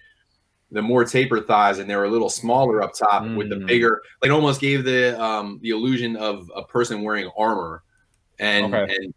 the 0.72 0.82
more 0.82 1.06
tapered 1.06 1.46
thighs 1.48 1.78
and 1.80 1.90
they 1.90 1.96
were 1.96 2.06
a 2.06 2.10
little 2.10 2.30
smaller 2.30 2.82
up 2.82 2.94
top 2.94 3.24
with 3.36 3.50
the 3.50 3.56
Mm. 3.56 3.68
bigger 3.68 4.02
like 4.22 4.32
almost 4.32 4.60
gave 4.60 4.84
the 4.84 5.22
um 5.22 5.60
the 5.62 5.70
illusion 5.70 6.16
of 6.16 6.52
a 6.56 6.64
person 6.64 7.04
wearing 7.04 7.30
armor 7.38 7.84
and 8.40 8.74
Okay. 8.74 8.96
and 8.96 9.14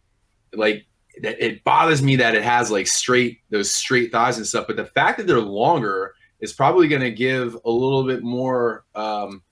like 0.52 0.84
it 1.14 1.64
bothers 1.64 2.02
me 2.02 2.16
that 2.16 2.34
it 2.34 2.42
has 2.42 2.70
like 2.70 2.86
straight 2.86 3.40
those 3.50 3.70
straight 3.74 4.12
thighs 4.12 4.36
and 4.36 4.46
stuff 4.46 4.66
but 4.66 4.76
the 4.76 4.84
fact 4.84 5.18
that 5.18 5.26
they're 5.26 5.40
longer 5.40 6.14
is 6.40 6.52
probably 6.52 6.88
going 6.88 7.02
to 7.02 7.10
give 7.10 7.56
a 7.64 7.70
little 7.70 8.04
bit 8.04 8.22
more 8.22 8.84
um 8.94 9.42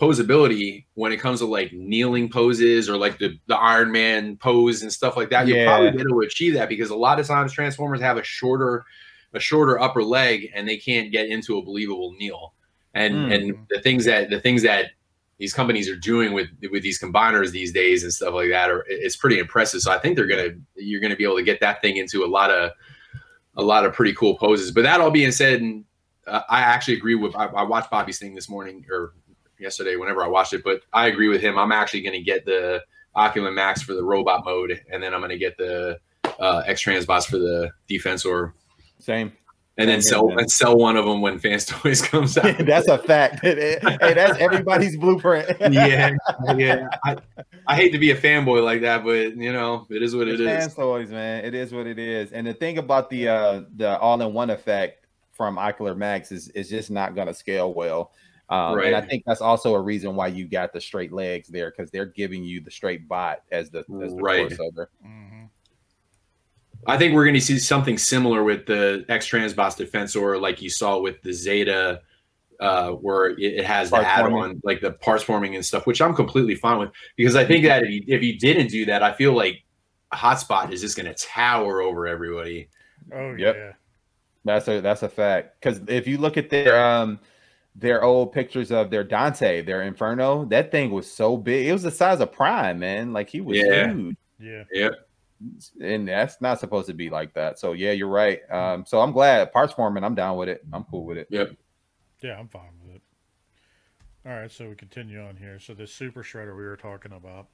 posability 0.00 0.86
when 0.94 1.12
it 1.12 1.18
comes 1.18 1.38
to 1.38 1.46
like 1.46 1.72
kneeling 1.72 2.28
poses 2.28 2.88
or 2.90 2.96
like 2.96 3.16
the, 3.18 3.38
the 3.46 3.56
iron 3.56 3.92
man 3.92 4.36
pose 4.36 4.82
and 4.82 4.92
stuff 4.92 5.16
like 5.16 5.30
that 5.30 5.46
you'll 5.46 5.56
Yeah. 5.56 5.66
probably 5.66 5.90
be 5.92 6.00
able 6.00 6.20
to 6.20 6.26
achieve 6.26 6.54
that 6.54 6.68
because 6.68 6.90
a 6.90 6.96
lot 6.96 7.20
of 7.20 7.26
times 7.28 7.52
transformers 7.52 8.00
have 8.00 8.16
a 8.16 8.24
shorter 8.24 8.84
a 9.34 9.40
shorter 9.40 9.80
upper 9.80 10.02
leg 10.02 10.50
and 10.54 10.68
they 10.68 10.76
can't 10.76 11.12
get 11.12 11.28
into 11.28 11.58
a 11.58 11.62
believable 11.62 12.12
kneel 12.18 12.54
and 12.94 13.14
Hmm. 13.14 13.32
and 13.32 13.56
the 13.70 13.80
things 13.82 14.04
that 14.06 14.30
the 14.30 14.40
things 14.40 14.62
that 14.64 14.86
these 15.38 15.52
companies 15.54 15.88
are 15.88 15.96
doing 15.96 16.32
with 16.32 16.48
with 16.72 16.82
these 16.82 17.00
combiners 17.00 17.50
these 17.52 17.72
days 17.72 18.02
and 18.02 18.12
stuff 18.12 18.34
like 18.34 18.50
that 18.50 18.70
are 18.70 18.84
it's 18.88 19.16
pretty 19.16 19.38
impressive. 19.38 19.80
So 19.80 19.90
I 19.92 19.98
think 19.98 20.16
they're 20.16 20.26
gonna 20.28 20.50
you're 20.76 21.00
gonna 21.00 21.16
be 21.16 21.24
able 21.24 21.36
to 21.36 21.42
get 21.42 21.60
that 21.60 21.80
thing 21.82 21.96
into 21.96 22.24
a 22.24 22.26
lot 22.28 22.50
of 22.50 22.70
a 23.56 23.62
lot 23.62 23.84
of 23.84 23.92
pretty 23.92 24.12
cool 24.14 24.36
poses. 24.36 24.70
But 24.72 24.82
that 24.82 25.00
all 25.00 25.10
being 25.10 25.32
said, 25.32 25.60
uh, 26.26 26.40
I 26.48 26.60
actually 26.60 26.96
agree 26.96 27.14
with 27.14 27.34
I, 27.36 27.46
I 27.46 27.62
watched 27.62 27.90
Bobby's 27.90 28.18
thing 28.18 28.34
this 28.34 28.48
morning 28.48 28.84
or 28.90 29.14
yesterday 29.58 29.96
whenever 29.96 30.22
I 30.22 30.28
watched 30.28 30.52
it, 30.52 30.62
but 30.64 30.80
I 30.92 31.06
agree 31.08 31.28
with 31.28 31.40
him. 31.40 31.58
I'm 31.58 31.72
actually 31.72 32.02
gonna 32.02 32.22
get 32.22 32.44
the 32.44 32.82
Ocular 33.14 33.50
Max 33.52 33.82
for 33.82 33.94
the 33.94 34.02
robot 34.02 34.44
mode, 34.44 34.80
and 34.90 35.02
then 35.02 35.14
I'm 35.14 35.20
gonna 35.20 35.38
get 35.38 35.56
the 35.56 35.98
uh, 36.40 36.62
X 36.66 36.82
Transbots 36.84 37.26
for 37.26 37.38
the 37.38 37.70
Defensor 37.88 38.52
Same. 38.98 39.32
and 39.78 39.88
then 39.88 40.02
sell 40.02 40.28
and 40.36 40.50
sell 40.50 40.76
one 40.76 40.96
of 40.96 41.04
them 41.04 41.20
when 41.20 41.38
Fans 41.38 41.64
Toys 41.66 42.02
comes 42.02 42.36
out. 42.36 42.58
that's 42.66 42.88
a 42.88 42.98
fact. 42.98 43.40
hey, 43.42 43.78
that's 44.00 44.36
everybody's 44.40 44.96
blueprint. 44.96 45.48
yeah, 45.70 46.10
yeah. 46.56 46.88
I, 47.04 47.16
I 47.68 47.76
hate 47.76 47.90
to 47.92 47.98
be 47.98 48.10
a 48.10 48.16
fanboy 48.16 48.64
like 48.64 48.80
that, 48.80 49.04
but 49.04 49.36
you 49.36 49.52
know, 49.52 49.86
it 49.90 50.02
is 50.02 50.16
what 50.16 50.26
it 50.26 50.40
It's 50.40 50.42
fan 50.42 50.68
is. 50.68 50.74
toys, 50.74 51.10
man. 51.10 51.44
It 51.44 51.54
is 51.54 51.72
what 51.72 51.86
it 51.86 51.98
is. 52.00 52.32
And 52.32 52.46
the 52.46 52.54
thing 52.54 52.78
about 52.78 53.10
the 53.10 53.28
uh 53.28 53.62
the 53.76 53.96
all-in-one 53.98 54.50
effect 54.50 55.03
from 55.34 55.58
Ocular 55.58 55.94
Max 55.94 56.32
is 56.32 56.48
is 56.50 56.68
just 56.68 56.90
not 56.90 57.14
gonna 57.14 57.34
scale 57.34 57.74
well. 57.74 58.12
Um, 58.50 58.78
and 58.80 58.94
I 58.94 59.00
think 59.00 59.24
that's 59.26 59.40
also 59.40 59.74
a 59.74 59.80
reason 59.80 60.14
why 60.16 60.26
you 60.26 60.46
got 60.46 60.72
the 60.72 60.80
straight 60.80 61.12
legs 61.12 61.48
there 61.48 61.70
because 61.70 61.90
they're 61.90 62.04
giving 62.06 62.44
you 62.44 62.60
the 62.60 62.70
straight 62.70 63.08
bot 63.08 63.42
as 63.50 63.70
the, 63.70 63.78
as 63.78 64.14
the 64.14 64.22
Right. 64.22 64.50
crossover. 64.50 64.86
hmm 65.02 65.44
I 66.86 66.98
think 66.98 67.14
we're 67.14 67.24
going 67.24 67.34
to 67.34 67.40
see 67.40 67.58
something 67.58 67.96
similar 67.96 68.44
with 68.44 68.66
the 68.66 69.06
X 69.08 69.26
Transbots 69.30 69.78
Defensor, 69.78 70.38
like 70.38 70.60
you 70.60 70.68
saw 70.68 70.98
with 71.00 71.22
the 71.22 71.32
Zeta, 71.32 72.02
uh, 72.60 72.90
where 72.90 73.30
it, 73.30 73.38
it 73.40 73.64
has 73.64 73.90
the 73.90 73.96
add-on, 73.96 74.60
like 74.64 74.82
the 74.82 74.92
parts 74.92 75.22
forming 75.22 75.54
and 75.54 75.64
stuff, 75.64 75.86
which 75.86 76.02
I'm 76.02 76.14
completely 76.14 76.54
fine 76.54 76.78
with 76.78 76.90
because 77.16 77.36
I 77.36 77.46
think 77.46 77.64
that 77.64 77.84
if 77.84 77.90
you, 77.90 78.02
if 78.06 78.22
you 78.22 78.38
didn't 78.38 78.66
do 78.66 78.84
that, 78.84 79.02
I 79.02 79.14
feel 79.14 79.32
like 79.32 79.64
Hotspot 80.12 80.70
is 80.72 80.82
just 80.82 80.94
going 80.94 81.06
to 81.06 81.14
tower 81.14 81.80
over 81.80 82.06
everybody. 82.06 82.68
Oh 83.10 83.32
Yep. 83.34 83.56
yeah. 83.56 83.72
That's 84.44 84.68
a 84.68 84.80
that's 84.80 85.02
a 85.02 85.08
fact. 85.08 85.60
Because 85.60 85.80
if 85.88 86.06
you 86.06 86.18
look 86.18 86.36
at 86.36 86.50
their 86.50 86.82
um 86.84 87.20
their 87.74 88.04
old 88.04 88.32
pictures 88.32 88.70
of 88.70 88.90
their 88.90 89.04
Dante, 89.04 89.62
their 89.62 89.82
Inferno, 89.82 90.44
that 90.46 90.70
thing 90.70 90.90
was 90.90 91.10
so 91.10 91.36
big. 91.36 91.66
It 91.66 91.72
was 91.72 91.82
the 91.82 91.90
size 91.90 92.20
of 92.20 92.32
Prime, 92.32 92.78
man. 92.78 93.12
Like 93.12 93.28
he 93.28 93.40
was 93.40 93.58
Yeah. 93.58 93.92
huge. 93.92 94.16
Yeah. 94.38 94.64
Yeah. 94.72 94.90
And 95.80 96.06
that's 96.06 96.40
not 96.40 96.60
supposed 96.60 96.86
to 96.86 96.94
be 96.94 97.10
like 97.10 97.34
that. 97.34 97.58
So 97.58 97.72
yeah, 97.72 97.92
you're 97.92 98.08
right. 98.08 98.40
Um, 98.50 98.84
so 98.86 99.00
I'm 99.00 99.12
glad 99.12 99.52
parts 99.52 99.72
forming. 99.72 100.04
I'm 100.04 100.14
down 100.14 100.36
with 100.36 100.48
it. 100.48 100.64
I'm 100.72 100.84
cool 100.84 101.04
with 101.04 101.18
it. 101.18 101.26
Yep. 101.30 101.56
Yeah, 102.22 102.38
I'm 102.38 102.48
fine 102.48 102.70
with 102.84 102.96
it. 102.96 103.02
All 104.26 104.32
right, 104.32 104.50
so 104.50 104.68
we 104.70 104.74
continue 104.74 105.20
on 105.20 105.36
here. 105.36 105.58
So 105.58 105.74
this 105.74 105.92
super 105.92 106.22
shredder 106.22 106.56
we 106.56 106.64
were 106.64 106.78
talking 106.78 107.12
about. 107.12 107.48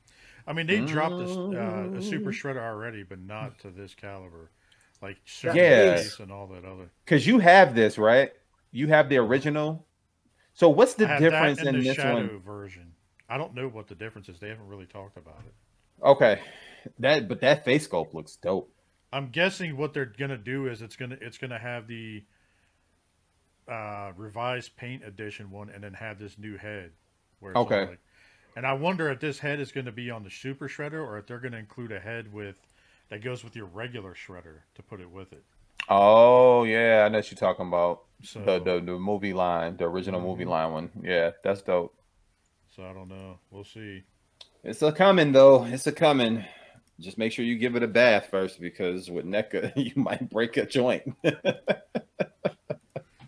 I 0.47 0.53
mean, 0.53 0.67
they 0.67 0.81
dropped 0.81 1.19
this 1.19 1.37
uh, 1.37 1.91
a 1.97 2.01
super 2.03 2.31
shredder 2.31 2.61
already, 2.61 3.03
but 3.03 3.19
not 3.19 3.59
to 3.61 3.71
this 3.71 3.95
caliber, 3.95 4.51
like 5.03 5.19
super 5.25 5.57
Yeah. 5.57 6.03
And 6.19 6.31
all 6.33 6.47
that 6.49 6.65
other. 6.65 6.91
Because 7.05 7.27
you 7.27 7.39
have 7.39 7.75
this, 7.75 7.99
right? 7.99 8.33
You 8.73 8.89
have 8.89 9.09
the 9.09 9.19
original. 9.19 9.87
So 10.55 10.69
what's 10.69 10.95
the 10.95 11.07
I 11.07 11.09
have 11.13 11.21
that 11.21 11.31
difference 11.31 11.63
in 11.63 11.75
the 11.77 11.83
this 11.83 11.97
shadow 11.97 12.15
one? 12.29 12.41
version. 12.41 12.93
I 13.29 13.39
don't 13.39 13.55
know 13.55 13.69
what 13.69 13.89
the 13.89 13.95
difference 13.95 14.29
is. 14.29 14.39
They 14.39 14.49
haven't 14.49 14.67
really 14.67 14.87
talked 14.87 15.17
about 15.17 15.41
it. 15.47 15.55
Okay, 16.05 16.41
that 16.99 17.29
but 17.29 17.41
that 17.41 17.65
face 17.65 17.87
sculpt 17.87 18.15
looks 18.15 18.37
dope. 18.37 18.73
I'm 19.13 19.31
guessing 19.31 19.77
what 19.77 19.93
they're 19.95 20.05
gonna 20.07 20.39
do 20.39 20.67
is 20.67 20.83
it's 20.83 20.97
gonna 20.97 21.17
it's 21.21 21.39
gonna 21.39 21.59
have 21.59 21.87
the 21.87 22.25
uh, 23.69 24.13
revised 24.17 24.77
paint 24.77 25.05
edition 25.05 25.51
one, 25.51 25.71
and 25.71 25.83
then 25.85 25.95
have 25.95 26.19
this 26.19 26.39
new 26.39 26.57
head. 26.57 26.93
Where 27.39 27.53
it's 27.53 27.59
Okay. 27.59 27.87
like- 27.87 28.01
and 28.57 28.67
I 28.67 28.73
wonder 28.73 29.09
if 29.11 29.21
this 29.21 29.39
head 29.39 29.61
is 29.61 29.71
going 29.73 29.87
to 29.87 29.93
be 29.93 30.11
on 30.11 30.25
the 30.25 30.31
super 30.31 30.69
shredder, 30.69 31.01
or 31.07 31.19
if 31.19 31.27
they're 31.27 31.39
going 31.39 31.53
to 31.53 31.59
include 31.59 31.93
a 31.93 32.01
head 32.01 32.33
with 32.33 32.59
that 33.11 33.23
goes 33.23 33.45
with 33.45 33.55
your 33.57 33.67
regular 33.67 34.15
shredder 34.15 34.61
to 34.75 34.83
put 34.83 35.01
it 35.01 35.11
with 35.11 35.33
it. 35.33 35.45
Oh 35.89 36.65
yeah, 36.65 37.03
I 37.05 37.09
know 37.09 37.19
what 37.19 37.31
you're 37.31 37.39
talking 37.39 37.67
about. 37.69 38.03
So, 38.23 38.41
The 38.45 38.59
the, 38.61 38.81
the 38.81 38.99
movie 38.99 39.33
line, 39.33 39.77
the 39.77 39.85
original 39.85 40.21
movie 40.21 40.45
Mhm. 40.45 40.49
line 40.51 40.73
one. 40.73 40.91
Yeah, 41.03 41.31
that's 41.43 41.63
dope. 41.63 41.95
so 42.75 42.85
I 42.85 42.93
don't 42.93 43.09
know. 43.09 43.39
We'll 43.51 43.65
see. 43.65 44.03
It's 44.63 44.83
a 44.83 44.93
coming 44.93 45.33
though. 45.33 45.65
It's 45.65 45.87
a 45.87 45.93
coming. 45.93 46.45
Just 47.01 47.17
make 47.17 47.33
sure 47.33 47.47
you 47.47 47.57
give 47.57 47.77
it 47.77 47.83
a 47.83 47.89
bath 47.89 48.27
first 48.31 48.61
because 48.61 49.11
with 49.11 49.25
NECA 49.25 49.73
you 49.77 49.93
might 49.97 50.29
break 50.29 50.57
a 50.59 50.67
joint. 50.67 51.03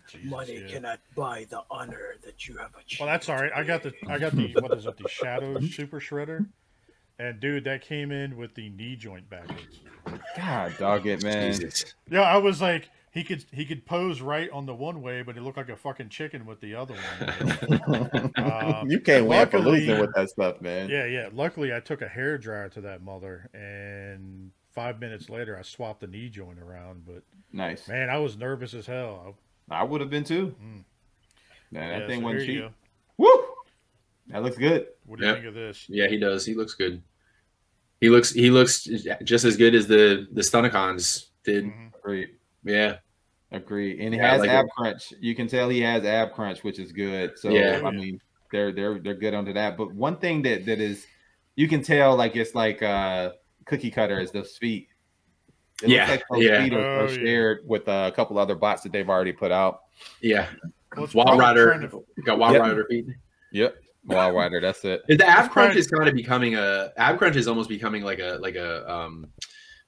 Jesus, 0.07 0.29
Money 0.29 0.61
yeah. 0.61 0.67
cannot 0.67 0.99
buy 1.15 1.45
the 1.49 1.61
honor 1.71 2.15
that 2.23 2.47
you 2.47 2.55
have 2.57 2.69
achieved. 2.79 2.99
Well, 3.01 3.07
that's 3.09 3.29
all 3.29 3.35
right. 3.37 3.51
I 3.55 3.63
got 3.63 3.81
the 3.83 3.93
I 4.07 4.19
got 4.19 4.33
the 4.33 4.53
what 4.59 4.77
is 4.77 4.85
it? 4.85 4.95
The 4.97 5.07
Shadow 5.09 5.59
Super 5.71 5.99
Shredder, 5.99 6.45
and 7.19 7.39
dude, 7.39 7.63
that 7.65 7.81
came 7.81 8.11
in 8.11 8.37
with 8.37 8.55
the 8.55 8.69
knee 8.69 8.95
joint 8.95 9.29
backwards. 9.29 9.79
God 10.35 10.73
dog 10.79 11.07
it, 11.07 11.23
man. 11.23 11.51
Jesus. 11.53 11.93
Yeah, 12.09 12.21
I 12.21 12.37
was 12.37 12.61
like, 12.61 12.89
he 13.11 13.23
could 13.23 13.45
he 13.51 13.65
could 13.65 13.85
pose 13.85 14.21
right 14.21 14.49
on 14.49 14.65
the 14.65 14.73
one 14.73 15.01
way, 15.01 15.21
but 15.21 15.35
he 15.35 15.41
looked 15.41 15.57
like 15.57 15.69
a 15.69 15.75
fucking 15.77 16.09
chicken 16.09 16.45
with 16.45 16.59
the 16.61 16.75
other 16.75 16.95
one. 16.95 18.31
Uh, 18.35 18.83
you 18.87 18.99
can't 18.99 19.25
win 19.27 19.47
for 19.49 19.59
losing 19.59 19.99
with 19.99 20.13
that 20.15 20.29
stuff, 20.29 20.59
man. 20.61 20.89
yeah, 20.89 21.05
yeah. 21.05 21.29
Luckily, 21.31 21.73
I 21.73 21.79
took 21.79 22.01
a 22.01 22.07
hair 22.07 22.37
dryer 22.37 22.67
to 22.69 22.81
that 22.81 23.01
mother, 23.03 23.49
and 23.53 24.51
five 24.73 24.99
minutes 24.99 25.29
later, 25.29 25.57
I 25.57 25.61
swapped 25.61 26.01
the 26.01 26.07
knee 26.07 26.29
joint 26.29 26.59
around. 26.59 27.05
But 27.05 27.23
Nice. 27.51 27.87
man, 27.87 28.09
I 28.09 28.17
was 28.17 28.35
nervous 28.37 28.73
as 28.73 28.85
hell. 28.87 29.35
I 29.69 29.83
would 29.83 30.01
have 30.01 30.09
been 30.09 30.23
too. 30.23 30.55
Mm. 30.61 30.83
Man, 31.71 31.89
Yeah, 31.91 31.99
that 31.99 32.07
thing 32.07 32.19
so 32.21 32.25
wasn't 32.25 32.45
cheap. 32.45 32.65
Woo! 33.17 33.45
That 34.27 34.41
looks 34.43 34.57
good. 34.57 34.87
What 35.05 35.19
do 35.19 35.25
you 35.25 35.29
Yeah. 35.31 35.35
think 35.35 35.47
of 35.47 35.53
this? 35.53 35.85
Yeah, 35.89 36.07
he 36.07 36.17
does. 36.17 36.45
He 36.45 36.53
looks 36.55 36.73
good. 36.73 37.01
He 37.99 38.09
looks 38.09 38.31
he 38.31 38.49
looks 38.49 38.87
just 39.23 39.45
as 39.45 39.55
good 39.57 39.75
as 39.75 39.87
the 39.87 40.27
the 40.31 40.41
Stunticons 40.41 41.27
did. 41.43 41.69
Agreed. 41.97 42.29
Yeah. 42.63 42.97
Agree. 43.51 44.03
And 44.03 44.13
he 44.13 44.19
Yeah, 44.19 44.31
has 44.31 44.41
like 44.41 44.49
ab 44.49 44.65
it. 44.65 44.71
crunch. 44.75 45.13
You 45.19 45.35
can 45.35 45.47
tell 45.47 45.69
he 45.69 45.81
has 45.81 46.03
ab 46.05 46.33
crunch, 46.33 46.63
which 46.63 46.79
is 46.79 46.91
good. 46.91 47.37
So 47.37 47.49
Yeah. 47.49 47.81
I 47.85 47.91
mean, 47.91 48.19
they're 48.51 48.71
they're 48.71 48.99
they're 48.99 49.13
good 49.15 49.33
under 49.33 49.53
that. 49.53 49.77
But 49.77 49.93
one 49.93 50.17
thing 50.17 50.41
that 50.43 50.65
that 50.65 50.79
is, 50.81 51.05
you 51.55 51.67
can 51.67 51.81
tell 51.83 52.15
like 52.15 52.35
it's 52.35 52.55
like 52.55 52.81
uh 52.81 53.31
cookie 53.65 53.91
cutter 53.91 54.19
is 54.19 54.31
those 54.31 54.57
feet. 54.57 54.87
It 55.81 55.89
Yeah, 55.89 56.01
looks 56.01 56.09
like 56.11 56.23
those 56.31 56.43
yeah. 56.43 56.63
feet 56.63 56.73
are, 56.73 56.79
Oh, 56.79 57.05
are 57.05 57.09
yeah. 57.09 57.15
shared 57.15 57.59
with 57.65 57.87
uh, 57.87 58.09
a 58.11 58.15
couple 58.15 58.37
other 58.37 58.55
bots 58.55 58.83
that 58.83 58.91
they've 58.91 59.09
already 59.09 59.33
put 59.33 59.51
out. 59.51 59.81
Yeah. 60.21 60.49
Well, 60.95 61.09
Wild 61.13 61.39
Rider 61.39 61.79
to- 61.89 62.05
got 62.23 62.37
Wild 62.39 62.53
Yep. 62.53 62.61
Rider 62.61 62.85
feet. 62.89 63.05
Yep. 63.51 63.75
Wild 64.05 64.35
Rider, 64.35 64.59
that's 64.59 64.83
it. 64.83 65.01
The 65.07 65.25
ab 65.25 65.49
crunch 65.51 65.75
is 65.75 65.87
kind 65.87 66.09
of 66.09 66.15
becoming 66.15 66.55
a 66.55 66.91
ab 66.97 67.17
crunch 67.17 67.35
is 67.35 67.47
almost 67.47 67.69
becoming 67.69 68.03
like 68.03 68.19
a 68.19 68.37
like 68.41 68.55
a 68.55 68.89
um 68.91 69.27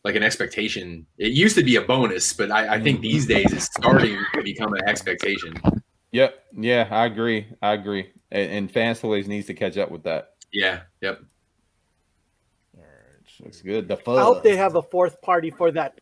like 0.05 0.15
an 0.15 0.23
expectation. 0.23 1.05
It 1.17 1.33
used 1.33 1.55
to 1.57 1.63
be 1.63 1.75
a 1.75 1.81
bonus, 1.81 2.31
but 2.31 2.51
I, 2.51 2.75
I 2.75 2.79
think 2.79 3.01
these 3.01 3.25
days 3.25 3.51
it's 3.51 3.65
starting 3.65 4.17
to 4.35 4.43
become 4.43 4.73
an 4.73 4.87
expectation. 4.87 5.53
Yep. 6.11 6.35
Yeah, 6.57 6.87
I 6.91 7.07
agree. 7.07 7.47
I 7.61 7.73
agree. 7.73 8.11
And, 8.31 8.51
and 8.51 8.71
Fans 8.71 8.99
Toys 9.01 9.27
needs 9.27 9.47
to 9.47 9.53
catch 9.53 9.77
up 9.77 9.91
with 9.91 10.03
that. 10.03 10.29
Yeah. 10.53 10.81
Yep. 11.01 11.21
All 12.77 12.83
right, 12.83 13.43
Looks 13.43 13.61
good. 13.61 13.87
The 13.87 13.97
I 14.09 14.21
hope 14.21 14.43
they 14.43 14.55
have 14.55 14.75
a 14.75 14.81
fourth 14.81 15.21
party 15.21 15.49
for 15.49 15.71
that 15.71 15.99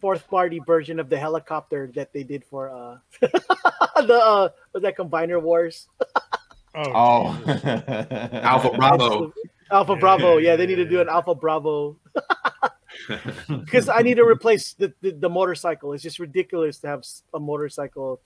fourth 0.00 0.28
party 0.28 0.60
version 0.66 1.00
of 1.00 1.08
the 1.08 1.18
helicopter 1.18 1.90
that 1.94 2.12
they 2.12 2.22
did 2.22 2.44
for 2.44 2.70
uh 2.70 2.98
the 3.20 4.14
uh 4.14 4.48
was 4.72 4.82
that 4.82 4.96
Combiner 4.96 5.42
Wars 5.42 5.88
Oh, 6.74 6.92
Oh, 6.94 7.42
Alpha 8.32 8.70
Bravo. 8.76 9.32
Alpha 9.70 9.92
Yeah, 9.92 9.98
Bravo. 10.00 10.36
yeah, 10.38 10.50
Yeah, 10.50 10.56
they 10.56 10.66
need 10.66 10.76
to 10.76 10.84
do 10.88 11.00
an 11.00 11.08
Alpha 11.08 11.34
Bravo 11.34 11.98
because 13.48 13.88
I 13.88 14.00
need 14.02 14.14
to 14.16 14.24
replace 14.24 14.74
the, 14.74 14.92
the 15.00 15.12
the 15.12 15.28
motorcycle. 15.28 15.92
It's 15.92 16.02
just 16.02 16.18
ridiculous 16.18 16.78
to 16.80 16.88
have 16.88 17.04
a 17.34 17.38
motorcycle 17.40 18.20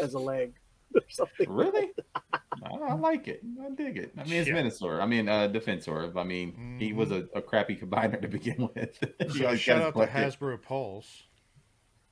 as 0.00 0.14
a 0.14 0.18
leg 0.18 0.54
or 0.94 1.02
something. 1.08 1.50
really? 1.50 1.90
I, 2.32 2.38
I 2.88 2.94
like 2.94 3.28
it. 3.28 3.42
I 3.64 3.70
dig 3.70 3.98
it. 3.98 4.12
I 4.18 4.24
mean, 4.24 4.34
it's 4.40 4.48
Yeah. 4.48 4.54
Menasor. 4.56 5.00
I 5.00 5.06
mean, 5.06 5.28
uh, 5.28 5.48
Defensor. 5.48 6.16
I 6.16 6.24
mean, 6.24 6.76
he 6.80 6.92
was 6.92 7.10
a, 7.12 7.26
a 7.34 7.42
crappy 7.42 7.76
combiner 7.76 8.20
to 8.20 8.28
begin 8.28 8.68
with. 8.74 8.98
He 9.32 9.38
So 9.38 9.54
shout 9.56 9.82
out 9.82 9.94
to 9.94 10.06
his. 10.06 10.34
Hasbro 10.36 10.60
Pulse. 10.62 11.24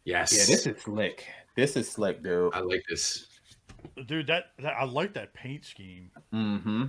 Yes. 0.05 0.32
Yeah, 0.32 0.55
this 0.55 0.66
is 0.66 0.82
slick. 0.82 1.24
This 1.56 1.77
is 1.77 1.90
slick, 1.90 2.23
dude. 2.23 2.52
I 2.55 2.61
like 2.61 2.82
this. 2.89 3.27
Dude, 4.06 4.27
that, 4.28 4.44
that 4.59 4.74
I 4.78 4.85
like 4.85 5.15
that 5.15 5.35
paint 5.35 5.65
scheme. 5.65 6.11
Mm-hmm. 6.32 6.85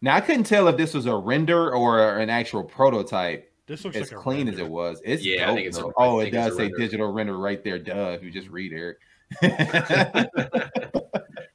Now 0.00 0.16
I 0.16 0.20
couldn't 0.20 0.44
tell 0.44 0.68
if 0.68 0.76
this 0.76 0.92
was 0.94 1.06
a 1.06 1.16
render 1.16 1.74
or 1.74 2.18
an 2.18 2.28
actual 2.30 2.62
prototype. 2.64 3.50
This 3.66 3.84
looks 3.84 3.96
as 3.96 4.12
like 4.12 4.20
a 4.20 4.22
clean 4.22 4.48
as 4.48 4.58
it 4.58 4.68
was. 4.68 5.00
It's 5.04 5.24
Yeah, 5.24 5.44
I 5.44 5.46
dope, 5.46 5.54
think 5.56 5.66
it's 5.68 5.78
a- 5.78 5.80
though. 5.80 5.88
I 5.98 6.04
oh, 6.06 6.18
it 6.18 6.24
think 6.24 6.34
it's 6.34 6.46
a 6.46 6.48
does 6.50 6.56
say 6.58 6.62
render. 6.64 6.76
digital 6.78 7.12
render 7.12 7.38
right 7.38 7.64
there. 7.64 7.78
Duh, 7.78 8.10
if 8.10 8.22
you 8.22 8.30
just 8.30 8.48
read 8.48 8.72
Eric. 8.72 8.98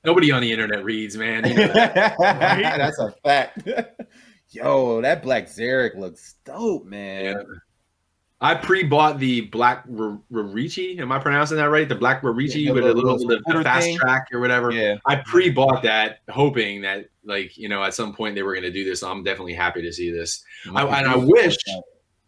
Nobody 0.04 0.32
on 0.32 0.42
the 0.42 0.52
internet 0.52 0.84
reads, 0.84 1.16
man. 1.18 1.48
You 1.48 1.54
know 1.56 1.68
that. 1.74 2.16
That's 2.20 2.98
a 3.00 3.12
fact. 3.24 3.68
Yo, 4.52 5.02
that 5.02 5.22
black 5.22 5.46
Zarak 5.46 5.96
looks 5.96 6.36
dope, 6.46 6.86
man. 6.86 7.26
Yeah. 7.26 7.44
I 8.42 8.56
pre-bought 8.56 9.20
the 9.20 9.42
black 9.42 9.84
R- 10.00 10.18
Rarichi. 10.32 11.00
Am 11.00 11.12
I 11.12 11.20
pronouncing 11.20 11.58
that 11.58 11.70
right? 11.70 11.88
The 11.90 11.96
black 11.96 12.22
Rarichi 12.22 12.64
Yeah, 12.66 12.72
with 12.72 12.84
a 12.86 12.94
little- 12.94 13.18
little, 13.18 13.42
little 13.48 13.64
fast 13.64 13.86
thing. 13.86 13.98
track 13.98 14.28
or 14.32 14.40
whatever. 14.40 14.72
Yeah. 14.72 14.96
I 15.06 15.18
pre-bought 15.18 15.84
that, 15.84 16.20
hoping 16.30 16.82
that 16.84 17.10
like 17.26 17.58
you 17.58 17.68
know 17.68 17.84
at 17.84 17.94
some 17.94 18.14
point 18.16 18.36
they 18.36 18.44
were 18.44 18.54
going 18.54 18.64
to 18.64 18.72
do 18.72 18.86
this. 18.86 19.02
So 19.02 19.12
I'm 19.12 19.24
definitely 19.24 19.54
happy 19.56 19.82
to 19.82 19.92
see 19.92 20.10
this. 20.10 20.44
I, 20.74 20.84
and 21.00 21.08
I 21.08 21.16
wish 21.18 21.58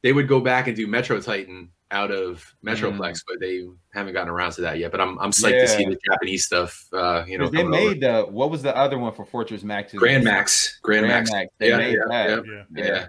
they 0.02 0.12
would 0.12 0.28
go 0.28 0.42
back 0.42 0.68
and 0.68 0.76
do 0.76 0.86
Metro 0.86 1.22
Titan 1.22 1.70
out 1.92 2.10
of 2.12 2.56
Metroplex, 2.66 3.20
but 3.28 3.40
they 3.42 3.64
haven't 3.94 4.14
gotten 4.14 4.30
around 4.30 4.52
to 4.54 4.62
that 4.62 4.80
yet. 4.80 4.92
But 4.92 5.00
I'm 5.02 5.18
I'm 5.20 5.32
psyched 5.32 5.62
to 5.62 5.68
see 5.68 5.86
Mm. 5.86 5.92
The 5.92 6.00
Japanese 6.12 6.46
stuff. 6.46 6.88
Uh, 6.92 7.24
you 7.26 7.38
know, 7.38 7.48
they 7.48 7.60
coming 7.64 7.74
over. 7.80 7.90
made 7.90 8.02
the 8.02 8.24
what 8.30 8.50
was 8.52 8.62
the 8.62 8.76
other 8.76 8.98
one 9.00 9.14
for 9.14 9.24
Fortress 9.26 9.64
Max? 9.64 9.94
Grand 9.94 10.26
Max, 10.26 10.78
Grand, 10.82 11.06
Grand 11.06 11.20
Max. 11.26 11.32
Max. 11.32 11.50
They 11.58 11.70
Yeah, 11.70 11.78
made 11.78 11.94
yeah, 11.94 12.00
that. 12.10 12.30
Yeah. 12.30 12.42
Yeah. 12.76 12.86
yeah, 12.86 13.08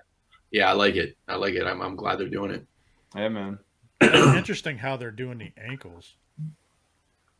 yeah. 0.52 0.68
I 0.70 0.72
like 0.74 0.94
it. 0.94 1.16
I 1.26 1.34
like 1.34 1.54
it. 1.54 1.64
I'm 1.66 1.80
I'm 1.82 1.96
glad 1.96 2.18
they're 2.18 2.28
doing 2.28 2.52
it. 2.52 2.64
Yeah, 3.14 3.28
man. 3.28 3.58
It's 4.00 4.36
interesting 4.36 4.78
how 4.78 4.96
they're 4.96 5.10
doing 5.10 5.38
the 5.38 5.52
ankles. 5.56 6.14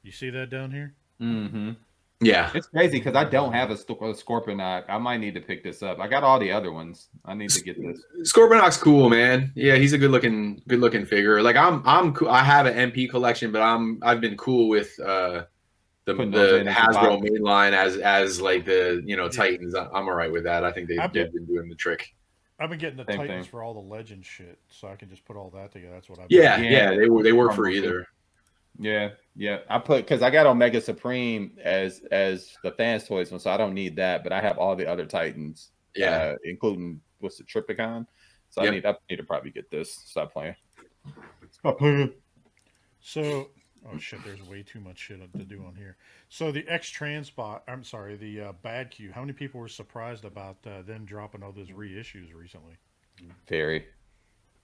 You 0.03 0.13
see 0.13 0.31
that 0.31 0.51
down 0.51 0.71
here? 0.71 0.95
Mm-hmm. 1.21 1.73
Yeah, 2.21 2.53
It's 2.55 2.69
crazy 2.69 2.99
because 2.99 3.17
I 3.17 3.25
don't 3.25 3.53
have 3.53 3.71
a, 3.71 3.77
st- 3.77 3.99
a 4.01 4.05
Scorponok. 4.15 4.85
I 4.89 4.97
might 4.99 5.17
need 5.19 5.35
to 5.35 5.41
pick 5.41 5.65
this 5.65 5.83
up. 5.83 5.99
I 5.99 6.07
got 6.07 6.23
all 6.23 6.39
the 6.39 6.53
other 6.53 6.71
ones. 6.71 7.09
I 7.25 7.35
need 7.35 7.51
to 7.51 7.63
get 7.65 7.77
this. 7.83 8.01
Scorponok's 8.33 8.77
cool, 8.77 9.11
man. 9.11 9.51
Yeah, 9.57 9.75
he's 9.75 9.93
a 9.93 9.99
good 9.99 10.13
looking, 10.13 10.63
good 10.69 10.79
looking 10.79 11.05
figure. 11.05 11.43
Like 11.43 11.57
I'm, 11.57 11.83
I'm, 11.85 12.15
cool. 12.15 12.29
I 12.29 12.45
have 12.45 12.67
an 12.67 12.93
MP 12.93 13.11
collection, 13.11 13.51
but 13.51 13.61
I'm, 13.61 13.99
I've 14.03 14.21
been 14.21 14.37
cool 14.37 14.69
with 14.69 14.99
uh 15.01 15.45
the, 16.05 16.15
Putting 16.15 16.31
the 16.33 16.65
Hasbro 16.69 16.95
well. 16.95 17.21
mainline 17.23 17.73
as 17.73 17.97
as 17.97 18.41
like 18.41 18.65
the 18.67 19.03
you 19.05 19.17
know 19.17 19.29
Titans. 19.29 19.75
I- 19.75 19.87
I'm 19.87 20.07
all 20.09 20.15
right 20.15 20.31
with 20.31 20.45
that. 20.45 20.65
I 20.65 20.71
think 20.73 20.89
they, 20.89 20.99
I've 20.99 21.13
they've 21.13 21.33
been- 21.33 21.45
been 21.45 21.55
doing 21.57 21.69
the 21.69 21.75
trick. 21.77 22.15
I've 22.63 22.71
been 22.71 22.79
getting 22.79 22.97
the 22.97 23.05
Same 23.11 23.19
Titans 23.19 23.47
thing. 23.47 23.51
for 23.51 23.63
all 23.63 23.75
the 23.75 23.81
legend 23.81 24.25
shit, 24.25 24.59
so 24.71 24.89
I 24.89 24.97
can 24.97 25.09
just 25.09 25.25
put 25.25 25.37
all 25.37 25.51
that 25.51 25.73
together. 25.73 25.95
That's 25.95 26.09
what 26.09 26.21
I've 26.21 26.27
Yeah, 26.31 26.57
been 26.57 26.65
yeah, 26.73 26.91
Yeah. 26.91 26.97
they 26.97 27.09
were 27.09 27.23
they 27.23 27.33
work 27.33 27.55
for 27.55 27.69
either. 27.69 28.07
Yeah, 28.79 29.11
yeah. 29.37 29.59
I 29.69 29.79
put 29.79 29.99
because 30.05 30.23
I 30.23 30.31
got 30.31 30.47
Omega 30.47 30.81
Supreme 30.81 31.59
as 31.63 32.01
as 32.11 32.57
the 32.63 32.71
fans 32.73 33.07
toys 33.07 33.31
one, 33.31 33.41
so 33.41 33.51
I 33.51 33.57
don't 33.57 33.75
need 33.75 33.97
that. 33.97 34.23
But 34.23 34.33
I 34.33 34.41
have 34.41 34.59
all 34.59 34.77
the 34.77 34.87
other 34.87 35.05
Titans. 35.07 35.71
Yeah, 35.95 36.17
uh, 36.17 36.35
including 36.45 37.01
what's 37.19 37.37
the 37.39 37.45
Trypticon. 37.45 38.07
So 38.51 38.63
Yep. 38.63 38.71
I 38.71 38.75
need 38.75 38.87
I 38.87 38.95
need 39.11 39.17
to 39.17 39.25
probably 39.25 39.51
get 39.51 39.71
this. 39.71 39.93
Stop 39.93 40.33
playing. 40.33 40.55
Stop 41.51 41.79
playing. 41.79 42.13
So 43.01 43.51
Oh 43.91 43.99
shit! 43.99 44.21
There's 44.25 44.43
way 44.43 44.63
too 44.63 44.81
much 44.81 44.99
shit 44.99 45.19
to 45.35 45.45
do 45.45 45.65
on 45.67 45.75
here. 45.75 45.97
So 46.29 46.53
the 46.53 46.67
X 46.69 46.91
Transbot, 46.93 47.63
I'm 47.67 47.83
sorry, 47.83 48.17
the 48.17 48.41
uh, 48.41 48.53
Bad 48.63 48.91
Cube. 48.91 49.13
How 49.13 49.21
many 49.23 49.33
people 49.33 49.61
were 49.61 49.69
surprised 49.69 50.25
about 50.25 50.57
uh, 50.67 50.83
them 50.83 51.05
dropping 51.05 51.43
all 51.43 51.53
those 51.53 51.69
reissues 51.71 52.35
recently? 52.35 52.75
Very, 53.49 53.87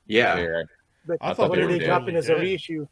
Yeah. 0.06 0.36
very. 0.36 0.64
But 1.06 1.18
I 1.20 1.26
I 1.26 1.28
thought 1.28 1.36
thought 1.36 1.50
what 1.50 1.56
they 1.56 1.62
are 1.62 1.66
were 1.66 1.72
they 1.78 1.84
dropping 1.84 2.16
as 2.16 2.28
a 2.28 2.36
reissue? 2.36 2.86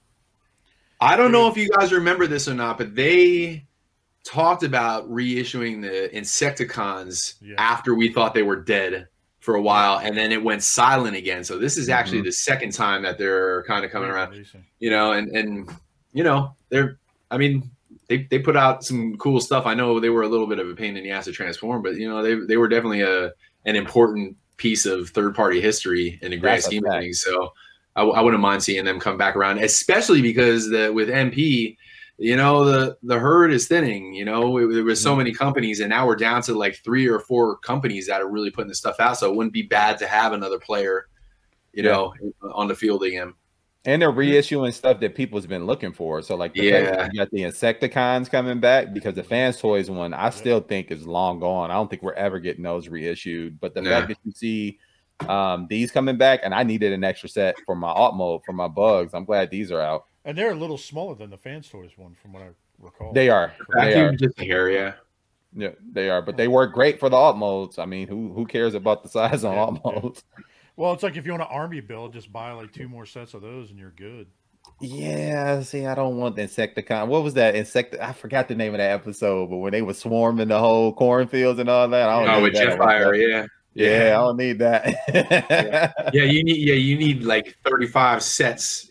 I 1.01 1.17
don't 1.17 1.31
know 1.33 1.49
if 1.49 1.57
you 1.57 1.69
guys 1.69 1.93
remember 1.93 2.27
this 2.27 2.49
or 2.49 2.55
not, 2.55 2.79
but 2.79 2.95
they 2.95 3.67
talked 4.25 4.63
about 4.63 5.09
reissuing 5.11 5.81
the 5.83 6.09
Insecticons 6.17 7.35
Yeah. 7.41 7.55
after 7.59 7.95
we 7.95 8.13
thought 8.13 8.35
they 8.35 8.43
were 8.43 8.57
dead 8.57 9.09
for 9.41 9.55
a 9.55 9.63
while, 9.63 9.99
and 9.99 10.17
then 10.17 10.33
it 10.33 10.43
went 10.43 10.63
silent 10.63 11.15
again. 11.17 11.45
So 11.45 11.59
this 11.59 11.77
is 11.77 11.89
actually 11.89 12.23
the 12.23 12.33
second 12.33 12.73
time 12.73 13.03
that 13.03 13.17
they're 13.19 13.63
kind 13.65 13.85
of 13.85 13.91
coming 13.93 14.11
around, 14.11 14.31
Re-releasing. 14.31 14.65
you 14.81 14.91
know, 14.91 15.13
and 15.13 15.29
and 15.37 15.71
you 16.17 16.25
know 16.25 16.57
they're, 16.71 16.99
I 17.31 17.39
mean. 17.39 17.71
They, 18.09 18.29
they 18.31 18.39
put 18.39 18.57
out 18.57 18.85
some 18.85 19.17
cool 19.17 19.41
stuff. 19.41 19.67
I 19.67 19.75
know 19.75 19.99
they 19.99 20.11
were 20.11 20.23
a 20.23 20.29
little 20.29 20.47
bit 20.47 20.61
of 20.61 20.69
a 20.69 20.77
pain 20.77 20.97
in 20.97 21.03
the 21.03 21.11
ass 21.11 21.25
to 21.25 21.33
transform, 21.33 21.83
but 21.83 21.97
you 21.97 22.09
know 22.09 22.23
they, 22.23 22.37
they 22.37 22.57
were 22.57 22.69
definitely 22.69 23.01
a 23.01 23.33
an 23.65 23.75
important 23.75 24.37
piece 24.57 24.87
of 24.87 25.11
third 25.11 25.35
party 25.35 25.61
history 25.61 26.19
in 26.23 26.31
the 26.31 26.37
grand 26.37 26.59
That's 26.59 26.67
scheme 26.67 26.85
of 26.87 26.93
things. 27.01 27.21
So 27.21 27.53
I, 27.97 28.03
I 28.03 28.21
wouldn't 28.21 28.41
mind 28.41 28.63
seeing 28.63 28.85
them 28.85 29.01
come 29.01 29.19
back 29.19 29.37
around, 29.37 29.59
especially 29.59 30.23
because 30.23 30.71
the 30.71 30.93
with 30.93 31.09
MP, 31.09 31.77
you 32.19 32.37
know, 32.37 32.65
the 32.65 32.97
the 33.03 33.19
herd 33.19 33.53
is 33.53 33.67
thinning. 33.67 34.15
You 34.15 34.25
know, 34.25 34.57
it, 34.59 34.73
there 34.73 34.85
was 34.85 35.03
so 35.03 35.11
mm-hmm. 35.11 35.19
many 35.19 35.33
companies, 35.33 35.81
and 35.81 35.91
now 35.91 36.07
we're 36.07 36.17
down 36.17 36.43
to 36.43 36.55
like 36.55 36.77
three 36.85 37.09
or 37.09 37.21
four 37.21 37.57
companies 37.59 38.07
that 38.07 38.21
are 38.21 38.31
really 38.31 38.51
putting 38.51 38.69
this 38.69 38.79
stuff 38.79 39.01
out. 39.01 39.19
So 39.19 39.31
it 39.31 39.37
wouldn't 39.37 39.53
be 39.53 39.63
bad 39.63 39.99
to 39.99 40.07
have 40.07 40.33
another 40.33 40.59
player, 40.59 41.09
you 41.73 41.83
Yeah. 41.83 41.91
know, 41.91 42.15
on 42.53 42.69
the 42.69 42.75
field 42.75 43.03
again. 43.03 43.35
And 43.87 44.03
they're 44.03 44.13
reissuing 44.13 44.75
stuff 44.75 44.99
that 45.01 45.15
people's 45.15 45.47
been 45.47 45.65
looking 45.65 45.93
for. 45.93 46.21
So 46.21 46.35
like 46.35 46.53
the 46.55 46.71
fact 46.71 46.87
that 46.87 46.99
Yeah. 46.99 47.09
you 47.13 47.19
got 47.21 47.31
the 47.31 47.43
Insecticons 47.43 48.29
coming 48.29 48.59
back 48.59 48.93
because 48.93 49.15
the 49.15 49.23
Fans 49.23 49.59
Toys 49.59 49.89
one 49.89 50.13
I 50.13 50.31
still 50.31 50.61
think 50.61 50.91
is 50.91 51.07
long 51.07 51.39
gone. 51.39 51.71
I 51.71 51.75
don't 51.75 51.89
think 51.89 52.03
we're 52.03 52.13
ever 52.15 52.41
getting 52.41 52.65
those 52.65 52.89
reissued. 52.89 53.61
But 53.61 53.75
the 53.75 53.83
Nah. 53.83 53.91
fact 53.91 54.09
that 54.09 54.19
you 54.25 54.33
see 54.33 54.79
um, 55.29 55.67
these 55.71 55.91
coming 55.91 56.19
back, 56.19 56.41
and 56.43 56.53
I 56.53 56.63
needed 56.63 56.93
an 56.93 57.03
extra 57.03 57.29
set 57.29 57.57
for 57.65 57.75
my 57.75 57.89
alt 57.89 58.17
mode 58.17 58.43
for 58.45 58.53
my 58.53 58.69
bugs. 58.69 59.15
I'm 59.15 59.25
glad 59.25 59.51
these 59.51 59.73
are 59.73 59.81
out. 59.81 60.05
And 60.27 60.37
they're 60.37 60.51
a 60.51 60.55
little 60.55 60.77
smaller 60.77 61.15
than 61.15 61.31
the 61.31 61.39
Fans 61.39 61.69
Toys 61.71 61.93
one, 61.97 62.15
from 62.21 62.33
what 62.35 62.43
I 62.43 62.49
recall. 62.79 63.13
They 63.15 63.31
are. 63.31 63.53
They 63.75 63.95
are. 63.95 64.11
Vacuum 64.11 64.17
just 64.19 64.39
hair, 64.39 64.69
yeah. 64.69 64.93
Yeah, 65.55 65.71
they 65.93 66.11
are. 66.11 66.21
But 66.21 66.37
they 66.37 66.49
work 66.49 66.75
great 66.75 67.01
for 67.01 67.09
the 67.09 67.17
alt 67.17 67.39
modes. 67.39 67.79
I 67.79 67.87
mean, 67.87 68.09
who 68.09 68.33
who 68.35 68.45
cares 68.45 68.75
about 68.75 69.03
the 69.03 69.09
size 69.09 69.43
on 69.45 69.55
Yeah, 69.55 69.61
alt 69.61 69.81
yeah. 69.85 70.45
Modes? 70.77 70.85
Well, 70.85 70.93
it's 70.93 71.03
like 71.03 71.17
if 71.17 71.25
you 71.27 71.33
want 71.33 71.43
an 71.43 71.49
army 71.51 71.81
build, 71.81 72.13
just 72.13 72.33
buy 72.33 72.53
like 72.53 72.73
two 72.73 72.89
more 72.89 73.07
sets 73.07 73.35
of 73.35 73.43
those, 73.43 73.71
and 73.71 73.79
you're 73.79 73.91
good. 73.91 74.27
Yeah, 74.81 75.63
see, 75.63 75.87
I 75.87 75.95
don't 75.95 76.17
want 76.19 76.37
the 76.37 76.43
Insecticon. 76.43 77.07
What 77.07 77.23
was 77.23 77.35
that 77.35 77.55
insect? 77.55 77.95
I 78.01 78.13
forgot 78.13 78.49
the 78.49 78.55
name 78.57 78.75
of 78.75 78.79
that 78.79 78.91
episode, 78.91 79.49
but 79.49 79.59
when 79.59 79.73
they 79.73 79.81
were 79.81 79.95
swarming 79.95 80.49
the 80.49 80.59
whole 80.59 80.93
cornfields 80.93 81.61
and 81.61 81.69
all 81.69 81.89
that, 81.89 82.09
I 82.09 82.25
don't 82.25 82.35
Oh, 82.35 82.43
with 82.43 82.55
that. 82.55 82.79
Jetfire, 82.79 83.17
yeah. 83.17 83.47
Yeah, 83.75 84.17
I 84.19 84.25
don't 84.25 84.37
need 84.39 84.59
that. 84.59 84.87
Yeah. 85.13 85.93
Yeah, 86.13 86.23
you 86.25 86.43
need 86.43 86.57
yeah, 86.57 86.75
you 86.75 86.97
need 86.97 87.23
like 87.25 87.57
35 87.65 88.23
sets. 88.23 88.89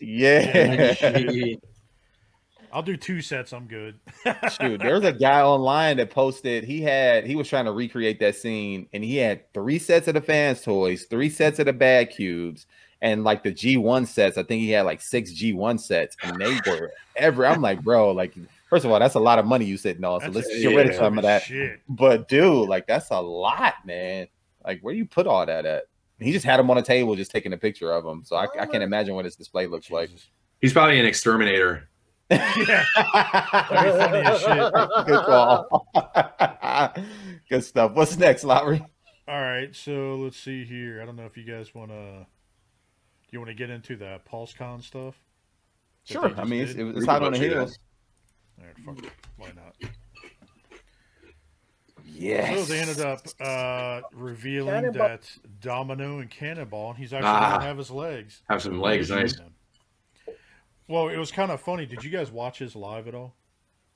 I'll 2.76 2.82
do 2.82 2.98
two 2.98 3.22
sets. 3.22 3.54
I'm 3.54 3.66
good. 3.68 3.98
Shoot, 4.60 4.82
there 4.82 4.96
was 4.96 5.04
a 5.04 5.12
guy 5.14 5.40
online 5.40 5.96
that 5.96 6.10
posted 6.10 6.62
he 6.62 6.82
had 6.82 7.26
he 7.26 7.34
was 7.34 7.48
trying 7.48 7.64
to 7.64 7.72
recreate 7.72 8.20
that 8.20 8.36
scene 8.36 8.86
and 8.92 9.02
he 9.02 9.16
had 9.16 9.50
three 9.54 9.78
sets 9.78 10.08
of 10.08 10.14
the 10.14 10.20
fans 10.20 10.60
toys, 10.60 11.04
three 11.04 11.30
sets 11.30 11.58
of 11.58 11.64
the 11.64 11.72
bad 11.72 12.10
cubes, 12.10 12.66
and 13.00 13.24
like 13.24 13.42
the 13.42 13.50
G1 13.50 14.06
sets. 14.06 14.36
I 14.36 14.42
think 14.42 14.60
he 14.60 14.72
had 14.72 14.82
like 14.82 15.00
six 15.00 15.32
G1 15.32 15.80
sets, 15.80 16.18
and 16.22 16.38
they 16.38 16.60
were 16.70 16.92
every 17.16 17.46
I'm 17.46 17.62
like, 17.62 17.82
bro, 17.82 18.10
like 18.10 18.34
first 18.68 18.84
of 18.84 18.90
all, 18.90 18.98
that's 18.98 19.14
a 19.14 19.20
lot 19.20 19.38
of 19.38 19.46
money 19.46 19.64
you 19.64 19.78
sitting 19.78 20.04
on. 20.04 20.20
So 20.20 20.26
That's 20.26 20.46
let's 20.46 20.48
a- 20.50 20.60
get 20.60 20.76
rid 20.76 20.90
of 20.90 20.96
some 20.96 21.16
of 21.16 21.22
that. 21.22 21.44
Shit. 21.44 21.80
But 21.88 22.28
dude, 22.28 22.68
like 22.68 22.86
that's 22.86 23.08
a 23.08 23.18
lot, 23.18 23.72
man. 23.86 24.26
Like 24.62 24.80
where 24.82 24.92
do 24.92 24.98
you 24.98 25.06
put 25.06 25.26
all 25.26 25.46
that 25.46 25.64
at? 25.64 25.84
He 26.20 26.30
just 26.30 26.44
had 26.44 26.58
them 26.58 26.70
on 26.70 26.76
a 26.76 26.82
table, 26.82 27.16
just 27.16 27.30
taking 27.30 27.54
a 27.54 27.56
picture 27.56 27.90
of 27.90 28.04
them. 28.04 28.20
So 28.22 28.36
I, 28.36 28.48
I 28.60 28.66
can't 28.66 28.82
imagine 28.82 29.14
what 29.14 29.24
his 29.24 29.34
display 29.34 29.66
looks 29.66 29.90
like. 29.90 30.10
He's 30.60 30.74
probably 30.74 31.00
an 31.00 31.06
exterminator. 31.06 31.88
Yeah. 32.30 32.84
That'd 33.70 33.92
be 33.92 33.98
funny 33.98 34.18
as 34.26 34.40
shit. 34.40 35.06
Good 35.06 35.24
call. 35.24 35.86
Good 37.48 37.64
stuff. 37.64 37.92
What's 37.92 38.16
next, 38.18 38.42
Lowery? 38.44 38.84
All 39.28 39.40
right, 39.40 39.74
so 39.74 40.16
let's 40.16 40.36
see 40.36 40.64
here. 40.64 41.00
I 41.02 41.04
don't 41.06 41.16
know 41.16 41.26
if 41.26 41.36
you 41.36 41.44
guys 41.44 41.74
want 41.74 41.90
to. 41.90 42.26
Do 42.26 43.28
you 43.32 43.38
want 43.40 43.50
to 43.50 43.54
get 43.54 43.70
into 43.70 43.96
that 43.96 44.24
PulseCon 44.24 44.82
stuff? 44.82 45.14
Sure. 46.04 46.32
I 46.36 46.44
mean, 46.44 46.62
it's, 46.62 46.74
did? 46.74 46.96
it's 46.96 47.06
hot 47.06 47.22
on 47.22 47.32
the 47.32 47.38
go 47.38 47.44
heels. 47.44 47.78
All 48.60 48.64
right, 48.66 48.78
fuck 48.84 49.04
it. 49.04 49.12
Why 49.36 49.48
not? 49.54 49.90
Yes. 52.04 52.66
So 52.68 52.72
they 52.72 52.80
ended 52.80 53.00
up 53.00 53.20
uh, 53.40 54.00
revealing 54.14 54.74
Cannonball. 54.74 55.08
that 55.08 55.28
Domino 55.60 56.20
and 56.20 56.30
Cannonball, 56.30 56.90
and 56.90 56.98
he's 56.98 57.12
actually 57.12 57.28
Ah. 57.28 57.48
going 57.50 57.60
to 57.62 57.66
have 57.66 57.78
his 57.78 57.90
legs. 57.90 58.42
Have 58.48 58.62
some 58.62 58.80
legs, 58.80 59.10
nice. 59.10 59.36
Well, 60.88 61.08
it 61.08 61.16
was 61.16 61.32
kind 61.32 61.50
of 61.50 61.60
funny. 61.60 61.86
Did 61.86 62.04
you 62.04 62.10
guys 62.10 62.30
watch 62.30 62.58
his 62.58 62.76
live 62.76 63.08
at 63.08 63.14
all? 63.14 63.34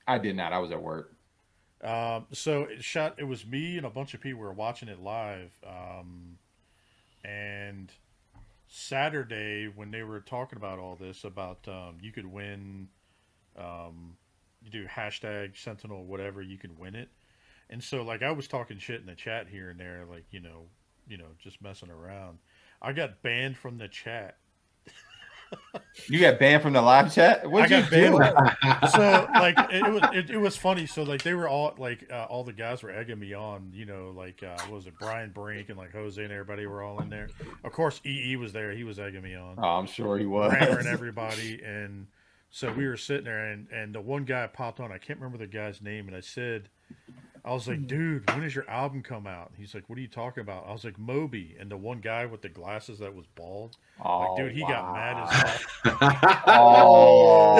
I 0.07 0.19
did 0.19 0.37
not. 0.37 0.53
I 0.53 0.59
was 0.59 0.73
at 0.73 0.83
work. 0.83 1.15
Um, 1.83 2.27
so 2.33 2.65
it 2.65 2.85
shot. 2.85 3.15
It 3.19 3.25
was 3.25 3.47
me 3.47 3.77
and 3.77 3.87
a 3.87 3.91
bunch 3.91 4.13
of 4.15 4.21
people 4.21 4.41
were 4.41 4.53
watching 4.53 4.89
it 4.89 5.01
live. 5.01 5.53
Um, 5.67 6.39
and 7.25 7.93
Saturday, 8.67 9.67
when 9.67 9.91
they 9.91 10.03
were 10.03 10.21
talking 10.21 10.57
about 10.57 10.79
all 10.79 10.97
this, 10.97 11.25
about 11.25 11.67
um, 11.69 11.99
you 12.01 12.13
could 12.13 12.27
win, 12.27 12.89
um, 13.57 14.17
you 14.63 14.71
do 14.71 14.87
hashtag 14.87 15.57
Sentinel, 15.57 16.05
whatever, 16.05 16.43
you 16.43 16.59
could 16.59 16.79
win 16.79 16.95
it. 16.95 17.09
And 17.71 17.83
so, 17.83 18.03
like, 18.03 18.23
I 18.23 18.33
was 18.33 18.49
talking 18.49 18.79
shit 18.79 19.01
in 19.01 19.07
the 19.07 19.15
chat 19.15 19.49
here 19.49 19.71
and 19.71 19.79
there, 19.79 20.05
like, 20.11 20.25
you 20.31 20.41
know, 20.41 20.67
you 21.09 21.17
know, 21.17 21.29
just 21.39 21.63
messing 21.63 21.91
around. 21.91 22.39
I 22.83 22.93
got 22.93 23.23
banned 23.23 23.57
from 23.57 23.79
the 23.79 23.89
chat. 23.89 24.37
You 26.07 26.21
got 26.21 26.39
banned 26.39 26.63
from 26.63 26.73
the 26.73 26.83
live 26.83 27.13
chat. 27.13 27.43
I 27.45 27.47
What 27.47 27.69
you 27.71 27.81
got 27.81 27.91
banned. 27.91 28.15
do? 28.15 28.89
so 28.91 29.29
like 29.35 29.59
it, 29.71 29.83
it 29.87 29.91
was 29.93 30.03
it, 30.13 30.31
it 30.31 30.39
was 30.39 30.57
funny. 30.57 30.87
So 30.87 31.03
like 31.03 31.23
they 31.23 31.35
were 31.35 31.49
all 31.49 31.75
like 31.79 32.09
uh, 32.11 32.25
all 32.29 32.45
the 32.45 32.53
guys 32.53 32.83
were 32.83 32.91
egging 32.91 33.19
me 33.19 33.35
on. 33.35 33.71
You 33.75 33.85
know, 33.87 34.13
like 34.17 34.43
uh, 34.43 34.57
what 34.63 34.73
was 34.73 34.87
it 34.87 34.95
Brian 34.99 35.31
Brink 35.31 35.69
and 35.69 35.77
like 35.79 35.93
Jose 35.93 36.23
and 36.23 36.33
everybody 36.33 36.67
were 36.67 36.83
all 36.83 37.01
in 37.01 37.11
there. 37.11 37.29
Of 37.65 37.73
course, 37.73 38.01
EE 38.05 38.37
was 38.37 38.53
there. 38.53 38.73
He 38.73 38.85
was 38.85 38.99
egging 38.99 39.23
me 39.23 39.35
on. 39.35 39.57
Oh, 39.59 39.63
I'm 39.63 39.87
sure 39.87 40.19
he 40.19 40.27
was. 40.27 40.53
Rammer 40.53 40.79
and 40.79 40.89
everybody. 40.99 41.61
And 41.63 42.07
so 42.51 42.73
we 42.73 42.87
were 42.87 42.97
sitting 42.97 43.25
there, 43.25 43.51
and 43.51 43.67
and 43.71 43.95
the 43.95 44.01
one 44.01 44.25
guy 44.25 44.47
popped 44.47 44.81
on. 44.81 44.91
I 44.93 44.99
can't 44.99 45.19
remember 45.21 45.39
the 45.39 45.47
guy's 45.51 45.83
name, 45.83 46.07
and 46.09 46.17
I 46.17 46.21
said. 46.21 46.69
I 47.45 47.53
was 47.55 47.67
like, 47.67 47.87
dude, 47.87 48.29
when 48.31 48.41
does 48.43 48.55
your 48.55 48.69
album 48.69 49.03
come 49.03 49.27
out? 49.27 49.53
He's 49.57 49.75
like, 49.75 49.89
what 49.89 49.99
are 49.99 50.03
you 50.03 50.09
talking 50.09 50.43
about? 50.43 50.67
I 50.69 50.73
was 50.73 50.85
like, 50.85 50.99
Moby, 50.99 51.57
and 51.59 51.71
the 51.71 51.77
one 51.77 52.01
guy 52.01 52.27
with 52.27 52.43
the 52.43 52.51
glasses 52.51 52.99
that 52.99 53.15
was 53.15 53.25
bald. 53.35 53.79
Oh, 54.05 54.19
Like, 54.35 54.37
dude, 54.45 54.53
he 54.53 54.61
got 54.61 54.93
mad 54.93 55.15
wow. 55.17 55.29
as 55.31 55.63
fuck. 55.63 56.43
Oh, 56.47 57.57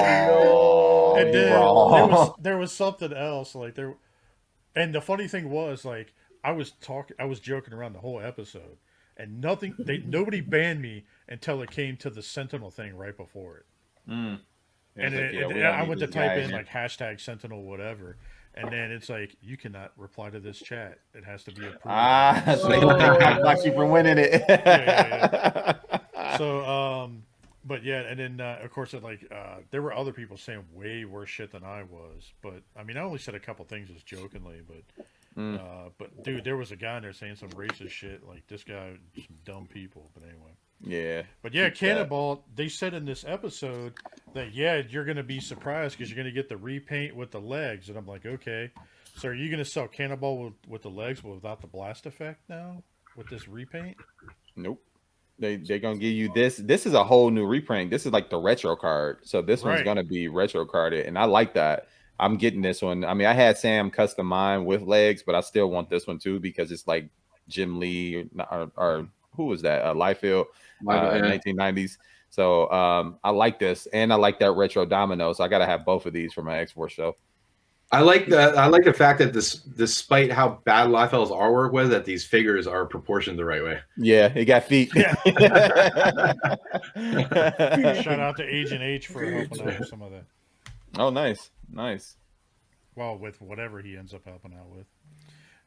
no. 1.17 1.17
and 1.21 1.35
then 1.35 1.51
there 1.51 2.07
was 2.07 2.33
there 2.41 2.59
was 2.59 2.73
something 2.73 3.13
else 3.13 3.55
like 3.55 3.75
there 3.75 3.95
and 4.77 4.95
the 4.95 5.01
funny 5.01 5.27
thing 5.29 5.51
was 5.51 5.85
like 5.85 6.13
i 6.45 6.53
was 6.53 6.73
talking 6.81 7.17
i 7.19 7.25
was 7.25 7.41
joking 7.41 7.75
around 7.75 7.93
the 7.93 7.99
whole 7.99 8.21
episode 8.21 8.77
and 9.17 9.41
nothing 9.41 9.75
they 9.79 9.99
nobody 9.99 10.41
banned 10.41 10.81
me 10.81 11.05
until 11.29 11.61
it 11.63 11.71
came 11.71 11.97
to 11.97 12.11
the 12.11 12.23
sentinel 12.23 12.71
thing 12.71 12.97
right 12.97 13.17
before 13.17 13.59
it 13.59 13.67
Mm. 14.09 14.41
and 14.97 15.15
It's 15.15 15.15
it, 15.15 15.23
like, 15.25 15.33
yeah, 15.35 15.41
it- 15.41 15.49
we 15.49 15.55
don't 15.61 15.75
i 15.75 15.83
went 15.83 16.01
to 16.01 16.07
type 16.07 16.31
guy 16.31 16.35
in 16.37 16.49
here. 16.51 16.59
like 16.59 16.69
hashtag 16.69 17.21
sentinel 17.21 17.63
whatever 17.63 18.17
and 18.55 18.71
then 18.73 18.91
it's 18.91 19.09
like 19.09 19.37
you 19.41 19.57
cannot 19.57 19.93
reply 19.97 20.31
to 20.31 20.41
this 20.41 20.59
chat. 20.59 20.99
It 21.15 21.25
has 21.25 21.45
to 21.45 21.53
be 21.53 21.63
approved. 21.67 21.83
Ah, 21.87 22.43
so 22.61 22.69
they 22.69 22.81
don't 22.81 22.99
think 22.99 23.23
I 23.23 23.41
blocked 23.41 23.65
you 23.65 23.73
from 23.73 23.91
winning 23.91 24.19
it. 24.19 24.43
yeah, 24.49 25.75
so 26.39 26.65
um 26.67 27.23
but 27.65 27.85
yeah 27.85 28.01
and 28.01 28.19
then 28.19 28.41
uh, 28.41 28.59
of 28.63 28.71
course 28.73 28.95
it 28.95 29.03
like 29.03 29.21
uh 29.31 29.57
there 29.71 29.83
were 29.83 29.93
other 29.93 30.13
people 30.13 30.37
saying 30.37 30.65
way 30.73 31.05
worse 31.05 31.29
shit 31.29 31.53
than 31.53 31.63
i 31.65 31.83
was. 31.83 32.33
But 32.43 32.63
i 32.77 32.83
mean 32.83 32.97
i 32.97 33.01
only 33.01 33.19
said 33.19 33.35
a 33.35 33.41
couple 33.41 33.65
things 33.67 33.89
just 33.91 34.07
jokingly 34.07 34.61
but 34.67 35.05
Mm. 35.39 35.61
uh 35.61 35.91
but 35.97 36.25
dude 36.25 36.43
there 36.43 36.57
was 36.57 36.73
a 36.73 36.77
guy 36.77 36.97
in 36.97 37.05
there 37.05 37.13
saying 37.13 37.37
some 37.37 37.51
racist 37.51 37.91
shit. 37.91 38.27
Like 38.27 38.45
this 38.49 38.65
guy 38.65 38.95
some 39.15 39.37
dumb 39.45 39.69
people. 39.73 40.11
But 40.13 40.25
anyway 40.25 40.51
yeah. 40.83 41.23
but 41.43 41.53
yeah 41.55 41.69
Keep 41.69 41.75
that. 41.75 41.87
cannonball 41.87 42.45
they 42.55 42.69
said 42.69 42.95
in 42.95 43.05
this 43.05 43.25
episode 43.27 43.95
that 44.35 44.55
yeah 44.55 44.83
you're 44.89 45.05
gonna 45.05 45.23
be 45.23 45.41
surprised 45.41 45.97
because 45.99 46.11
you're 46.11 46.17
gonna 46.17 46.31
get 46.35 46.49
the 46.49 46.57
repaint 46.57 47.15
with 47.15 47.31
the 47.31 47.41
legs 47.41 47.89
and 47.89 47.99
i'm 47.99 48.07
like 48.07 48.25
okay 48.27 48.71
so 49.17 49.29
are 49.29 49.35
you 49.35 49.51
gonna 49.51 49.65
sell 49.65 49.87
cannonball 49.89 50.45
with, 50.45 50.55
with 50.69 50.83
the 50.83 50.89
legs 50.89 51.21
but 51.21 51.31
without 51.35 51.61
the 51.61 51.67
blast 51.67 52.07
effect 52.07 52.41
now 52.49 52.83
with 53.17 53.29
this 53.29 53.49
repaint 53.49 53.97
Nope. 54.57 54.83
They 55.39 55.57
they're 55.57 55.79
gonna 55.79 55.99
give 55.99 56.13
you 56.13 56.31
this. 56.35 56.59
This 56.59 56.85
is 56.85 56.93
a 56.93 57.03
whole 57.03 57.31
new 57.31 57.47
reprint. 57.47 57.91
This 57.91 58.05
is 58.05 58.13
like 58.13 58.29
the 58.29 58.37
retro 58.39 58.77
card. 58.77 59.21
So 59.23 59.41
this 59.41 59.63
one's 59.65 59.83
gonna 59.83 60.05
be 60.05 60.29
retro 60.29 60.67
carded, 60.67 61.07
and 61.07 61.19
I 61.19 61.25
like 61.25 61.55
that. 61.55 61.89
I'm 62.19 62.37
getting 62.37 62.61
this 62.61 62.83
one. 62.83 63.05
I 63.05 63.15
mean, 63.15 63.27
I 63.27 63.33
had 63.33 63.57
Sam 63.57 63.91
custom 63.91 64.27
mine 64.27 64.67
with 64.67 64.83
legs, 64.83 65.23
but 65.25 65.35
I 65.35 65.41
still 65.41 65.71
want 65.71 65.89
this 65.89 66.07
one 66.07 66.19
too 66.19 66.39
because 66.41 66.71
it's 66.71 66.87
like 66.87 67.09
Jim 67.49 67.81
Lee 67.81 68.29
or, 68.39 68.47
or, 68.51 68.73
or 68.77 69.09
who 69.35 69.47
was 69.47 69.63
that? 69.63 69.83
Uh, 69.83 69.95
Liefeld, 69.95 70.45
uh, 70.89 71.15
Yeah. 71.15 71.39
1990s. 71.39 71.99
So 72.31 72.71
um, 72.71 73.19
I 73.25 73.31
like 73.31 73.59
this, 73.59 73.87
and 73.93 74.13
I 74.13 74.17
like 74.17 74.39
that 74.39 74.53
retro 74.53 74.87
domino. 74.87 75.33
So 75.33 75.43
I 75.43 75.49
gotta 75.49 75.67
have 75.67 75.85
both 75.85 76.07
of 76.07 76.13
these 76.13 76.33
for 76.33 76.43
my 76.43 76.59
X 76.59 76.73
Force 76.73 76.93
show. 76.93 77.17
I 77.93 78.03
like 78.03 78.29
the 78.29 78.39
I 78.57 78.67
like 78.67 78.85
the 78.85 78.93
fact 78.93 79.19
that 79.19 79.33
this, 79.33 79.55
despite 79.55 80.31
how 80.31 80.61
bad 80.65 80.91
Liefeld's 80.91 81.33
artwork 81.33 81.73
was, 81.73 81.89
that 81.89 82.05
these 82.05 82.25
figures 82.25 82.69
are 82.69 82.87
proportioned 82.87 83.37
the 83.37 83.45
right 83.45 83.65
way. 83.65 83.81
Yeah, 83.97 84.27
it 84.33 84.45
got 84.45 84.63
feet. 84.63 84.93
Yeah. 84.95 85.13
Shout 88.03 88.21
out 88.21 88.37
to 88.37 88.45
Agent 88.45 88.83
H 88.83 89.09
for 89.09 89.25
helping 89.25 89.61
out 89.63 89.81
with 89.81 89.89
some 89.89 90.03
of 90.03 90.13
that. 90.13 90.25
oh, 90.99 91.11
nice, 91.11 91.51
nice. 91.69 92.17
Well, 92.95 93.19
with 93.19 93.41
whatever 93.41 93.81
he 93.81 93.97
ends 93.97 94.15
up 94.15 94.25
helping 94.25 94.55
out 94.55 94.69
with. 94.69 94.87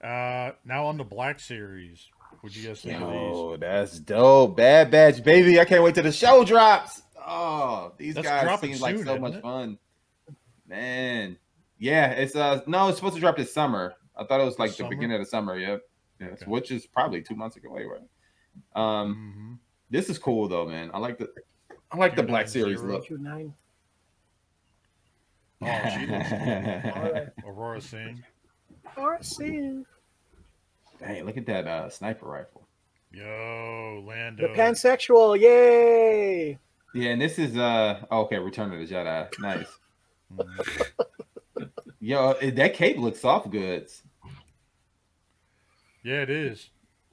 Uh, 0.01 0.51
now 0.65 0.85
on 0.85 0.97
the 0.97 1.03
Black 1.03 1.39
Series. 1.41 2.07
Would 2.41 2.55
you 2.55 2.67
guys 2.67 2.81
think 2.81 3.01
of 3.01 3.07
these? 3.09 3.17
Oh, 3.17 3.57
that's 3.57 3.99
dope. 3.99 4.57
Bad 4.57 4.91
Batch, 4.91 5.23
baby. 5.23 5.59
I 5.59 5.65
can't 5.65 5.83
wait 5.83 5.95
till 5.95 6.03
the 6.03 6.11
show 6.11 6.43
drops. 6.43 7.01
Oh, 7.25 7.93
these 7.97 8.15
That's 8.15 8.27
guys 8.27 8.43
dropping 8.43 8.73
seem 8.73 8.81
like 8.81 8.97
soon, 8.97 9.05
so 9.05 9.17
much 9.19 9.33
it? 9.35 9.41
fun. 9.41 9.77
Man. 10.67 11.37
Yeah, 11.79 12.11
it's 12.11 12.35
uh 12.35 12.61
no, 12.67 12.89
it's 12.89 12.97
supposed 12.97 13.15
to 13.15 13.21
drop 13.21 13.37
this 13.37 13.53
summer. 13.53 13.93
I 14.17 14.25
thought 14.25 14.41
it 14.41 14.45
was 14.45 14.59
like 14.59 14.71
the 14.71 14.77
Summer? 14.77 14.89
beginning 14.89 15.15
of 15.15 15.21
the 15.21 15.29
summer, 15.29 15.57
yep. 15.57 15.81
Yes, 16.19 16.41
Okay. 16.41 16.45
which 16.51 16.69
is 16.71 16.85
probably 16.85 17.21
two 17.21 17.35
months 17.35 17.55
ago 17.55 17.75
anyway. 17.75 17.99
Um 18.75 19.33
Mhm. 19.37 19.59
this 19.89 20.09
is 20.09 20.19
cool 20.19 20.47
though, 20.49 20.65
man. 20.65 20.91
I 20.93 20.99
like 20.99 21.17
the 21.17 21.29
I 21.91 21.97
like 21.97 22.15
the 22.15 22.23
Black 22.23 22.47
Series 22.47 22.79
290. 22.81 22.93
look. 22.93 23.07
Q 23.07 23.17
nine. 23.19 23.53
Oh, 25.61 25.89
she 25.97 26.05
looks 26.07 26.29
cool. 26.29 26.37
Alright. 27.03 27.29
Aurra 27.45 27.81
Sing. 29.23 29.85
RC. 31.03 31.07
Dang, 31.07 31.25
look 31.25 31.37
at 31.37 31.45
that 31.47 31.67
uh 31.67 31.89
sniper 31.89 32.25
rifle. 32.25 32.67
Yo, 33.11 34.03
Lando. 34.07 34.47
The 34.47 34.53
pansexual, 34.53 35.39
yay! 35.39 36.57
Yeah, 36.95 37.09
and 37.11 37.21
this 37.21 37.37
is 37.37 37.57
uh 37.57 38.03
oh, 38.09 38.21
okay, 38.21 38.39
Return 38.39 38.71
of 38.73 38.79
the 38.79 38.93
Jedi. 38.93 39.39
Nice. 39.39 39.67
Yo, 41.99 42.31
eh, 42.33 42.51
that 42.51 42.73
cape 42.73 42.97
looks 42.97 43.21
soft 43.21 43.49
goods. 43.49 44.03
Yeah, 46.03 46.21
it 46.21 46.29
is. 46.29 46.69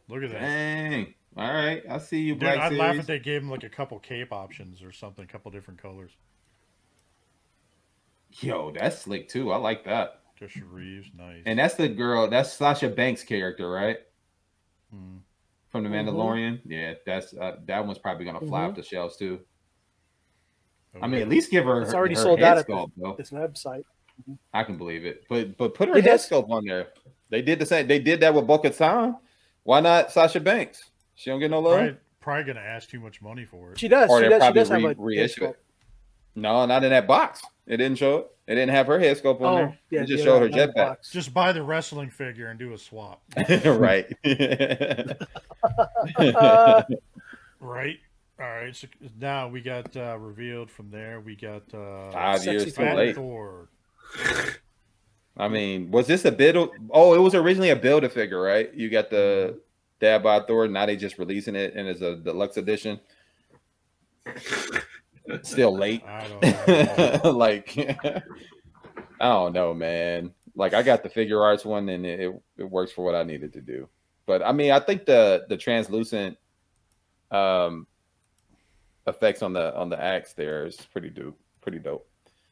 Look 0.09 0.23
at 0.25 0.31
that. 0.33 0.41
Dang. 0.41 1.15
All 1.37 1.53
right. 1.53 1.83
I 1.89 1.99
see 1.99 2.21
you, 2.21 2.33
Dude, 2.33 2.41
Black 2.41 2.59
I'd 2.59 2.73
laugh 2.73 2.91
Series. 2.93 3.01
if 3.01 3.07
they 3.07 3.19
gave 3.21 3.43
him 3.43 3.51
like 3.51 3.63
a 3.63 3.69
couple 3.69 3.99
cape 4.01 4.33
options 4.33 4.83
or 4.83 4.91
something, 4.91 5.25
a 5.25 5.29
couple 5.29 5.51
different 5.53 5.81
colors. 5.81 6.11
Yo, 8.41 8.73
that's 8.73 9.03
slick 9.03 9.29
too. 9.29 9.53
I 9.53 9.57
like 9.57 9.85
that. 9.85 10.20
Joshua 10.41 10.65
Reeves, 10.67 11.11
nice. 11.17 11.43
And 11.47 11.59
that's 11.59 11.75
the 11.75 11.89
girl. 11.89 12.29
That's 12.29 12.53
Sasha 12.53 12.89
Banks' 12.89 13.23
character, 13.23 13.71
right? 13.71 13.99
Hmm. 14.91 15.19
From 15.69 15.85
the 15.85 15.91
Mhm. 15.91 16.07
Mandalorian. 16.09 16.61
Yeah, 16.65 16.95
that's 17.07 17.33
uh, 17.35 17.57
that 17.67 17.87
one's 17.87 17.99
probably 17.99 18.25
gonna 18.25 18.41
fly 18.41 18.63
Mhm. 18.63 18.71
off 18.71 18.75
the 18.77 18.83
shelves 18.83 19.17
too. 19.17 19.41
I 21.01 21.07
mean, 21.07 21.23
at 21.23 21.29
least 21.29 21.51
give 21.51 21.65
her. 21.67 21.83
It's 21.83 21.93
her, 21.93 21.99
already 21.99 22.17
her 22.17 22.23
sold 22.23 22.41
head 22.41 22.49
out 22.49 22.59
at 22.59 22.67
sculpt, 22.67 22.91
though. 22.97 23.15
This 23.17 23.31
website. 23.31 23.85
I 24.53 24.65
can 24.65 24.77
believe 24.77 25.05
it, 25.07 25.25
but 25.29 25.57
but 25.57 25.75
put 25.75 25.89
her 25.89 25.95
They 25.95 26.01
head 26.01 26.19
did- 26.19 26.21
sculpt 26.21 26.51
on 26.51 26.65
there. 26.65 26.89
They 27.29 27.43
did 27.43 27.59
the 27.61 27.67
same. 27.67 27.87
They 27.87 28.01
did 28.01 28.21
that 28.21 28.35
with 28.35 28.47
Bo-Katan. 28.47 29.17
Why 29.63 29.79
not 29.81 30.11
Sasha 30.11 30.41
Banks? 30.41 30.91
She 31.15 31.31
don't 31.31 31.39
get 31.39 31.51
no 31.53 31.61
love. 31.61 31.75
probably, 31.79 31.97
probably 32.19 32.45
gonna 32.55 32.67
ask 32.67 32.89
too 32.91 32.99
much 32.99 33.23
money 33.23 33.45
for 33.45 33.73
it. 33.73 33.79
She 33.79 33.87
does. 33.87 34.11
Or 34.11 34.19
She 34.19 34.23
they'll 34.29 34.31
does. 34.31 34.49
She 34.49 34.53
probably 34.53 34.61
does 34.61 34.69
have 34.69 34.85
a 34.85 34.95
reissue 35.03 35.45
it. 35.45 35.59
No, 36.35 36.67
not 36.67 36.83
in 36.83 36.91
that 36.91 37.07
box. 37.07 37.43
It 37.67 37.77
didn't 37.77 37.99
show 37.99 38.17
it. 38.19 38.31
It 38.51 38.57
didn't 38.57 38.75
have 38.75 38.89
her 38.89 38.99
head 38.99 39.17
sculpt 39.17 39.41
on 39.43 39.47
Oh, 39.47 39.55
there. 39.57 39.79
yeah. 39.91 40.01
it 40.01 40.07
just 40.07 40.19
yeah, 40.19 40.25
showed 40.25 40.43
her 40.43 40.49
not 40.49 40.75
jetpack. 40.75 41.13
Just 41.13 41.33
buy 41.33 41.53
the 41.53 41.63
wrestling 41.63 42.11
figure 42.11 42.49
and 42.49 42.59
do 42.59 42.73
a 42.73 42.79
swap. 42.79 43.23
right. 43.65 44.07
Right. 47.63 47.99
All 48.41 48.47
right. 48.47 48.75
So 48.75 48.89
now 49.21 49.49
we 49.49 49.61
got 49.61 49.95
uh, 49.97 50.17
revealed 50.19 50.71
from 50.71 50.91
there. 50.91 51.21
We 51.21 51.37
got 51.37 51.63
uh, 51.75 52.11
Five 52.11 52.39
Sexy 52.41 52.51
years 52.51 52.75
too 52.75 52.83
late. 52.85 53.15
Thor. 53.15 53.69
I 55.37 55.49
mean, 55.49 55.91
was 55.91 56.07
this 56.07 56.25
a 56.25 56.33
build? 56.33 56.71
Oh, 56.91 57.15
it 57.15 57.19
was 57.19 57.35
originally 57.35 57.71
a 57.71 57.77
build 57.77 58.03
a 58.03 58.09
figure, 58.09 58.41
right? 58.41 58.73
You 58.75 58.89
got 58.89 59.11
the 59.11 59.61
Dad 60.01 60.23
by 60.23 60.41
Thor. 60.41 60.67
Now 60.69 60.87
they 60.87 60.97
just 60.97 61.19
releasing 61.19 61.55
it 61.55 61.75
and 61.75 61.87
it's 61.87 62.01
a 62.01 62.17
deluxe 62.17 62.57
edition. 62.57 62.99
Still 65.43 65.77
late. 65.77 66.03
I 66.07 66.27
don't 66.29 67.23
know. 67.25 67.31
like, 67.33 67.77
I 69.21 69.29
don't 69.29 69.53
know, 69.53 69.75
man. 69.75 70.33
Like, 70.55 70.75
I 70.75 70.83
got 70.83 71.03
the 71.03 71.09
Figuarts 71.09 71.65
one 71.65 71.89
and 71.89 72.05
it, 72.05 72.21
it, 72.21 72.43
it 72.59 72.65
works 72.65 72.93
for 72.93 73.05
what 73.05 73.15
I 73.15 73.23
needed 73.23 73.53
to 73.55 73.61
do. 73.61 73.89
But 74.27 74.43
I 74.43 74.53
mean, 74.53 74.71
I 74.73 74.81
think 74.81 75.07
the 75.07 75.45
the 75.49 75.57
translucent 75.57 76.37
um 77.31 77.87
effects 79.07 79.43
on 79.43 79.53
the 79.53 79.75
on 79.77 79.89
the 79.89 80.01
axe 80.01 80.33
there 80.35 80.67
is 80.67 80.77
pretty 80.93 81.11
dope. 81.11 81.39
Pretty 81.61 81.79
dope. 81.79 82.09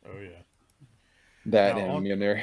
oh 0.07 0.19
yeah. 0.21 0.29
That 1.47 1.77
Now, 1.77 1.83
on- 1.83 2.07
and 2.07 2.07
Mjolnir. 2.21 2.43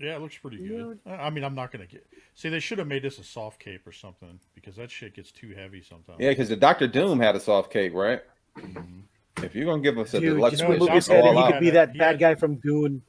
Yeah, 0.00 0.16
it 0.16 0.20
looks 0.20 0.36
pretty 0.36 0.58
good. 0.58 0.98
I 1.06 1.14
I 1.14 1.30
mean, 1.30 1.44
I'm 1.44 1.54
not 1.54 1.70
gonna 1.70 1.86
get. 1.86 2.04
See, 2.34 2.48
they 2.48 2.58
should 2.60 2.78
have 2.78 2.88
made 2.88 3.02
this 3.02 3.18
a 3.18 3.24
soft 3.24 3.60
cape 3.60 3.86
or 3.86 3.92
something 3.92 4.40
because 4.54 4.74
that 4.76 4.90
shit 4.90 5.14
gets 5.14 5.30
too 5.30 5.50
heavy 5.54 5.82
sometimes. 5.82 6.18
Yeah, 6.18 6.30
because 6.30 6.48
the 6.48 6.56
Doctor 6.56 6.88
Doom 6.88 7.20
had 7.20 7.36
a 7.36 7.40
soft 7.40 7.72
cape, 7.72 7.94
right? 7.94 8.20
Mhm. 8.56 9.02
If 9.42 9.54
you're 9.54 9.64
gonna 9.66 9.82
give 9.82 9.98
us 9.98 10.14
a 10.14 10.20
Dude, 10.20 10.36
deluxe 10.36 10.52
just 10.52 10.62
know, 10.62 10.68
remove 10.70 10.88
edition, 10.88 10.94
his 10.96 11.06
Doctor 11.06 11.16
head 11.16 11.22
go 11.24 11.28
and 11.30 11.38
all 11.38 11.46
he 11.46 11.52
could 11.52 11.60
be 11.60 11.70
that 11.70 11.92
He 11.92 11.98
bad 11.98 12.06
had- 12.12 12.20
guy 12.20 12.34
from 12.34 12.54
Dune. 12.56 13.02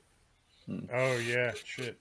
Oh 0.92 1.18
yeah, 1.18 1.52
shit. 1.64 2.00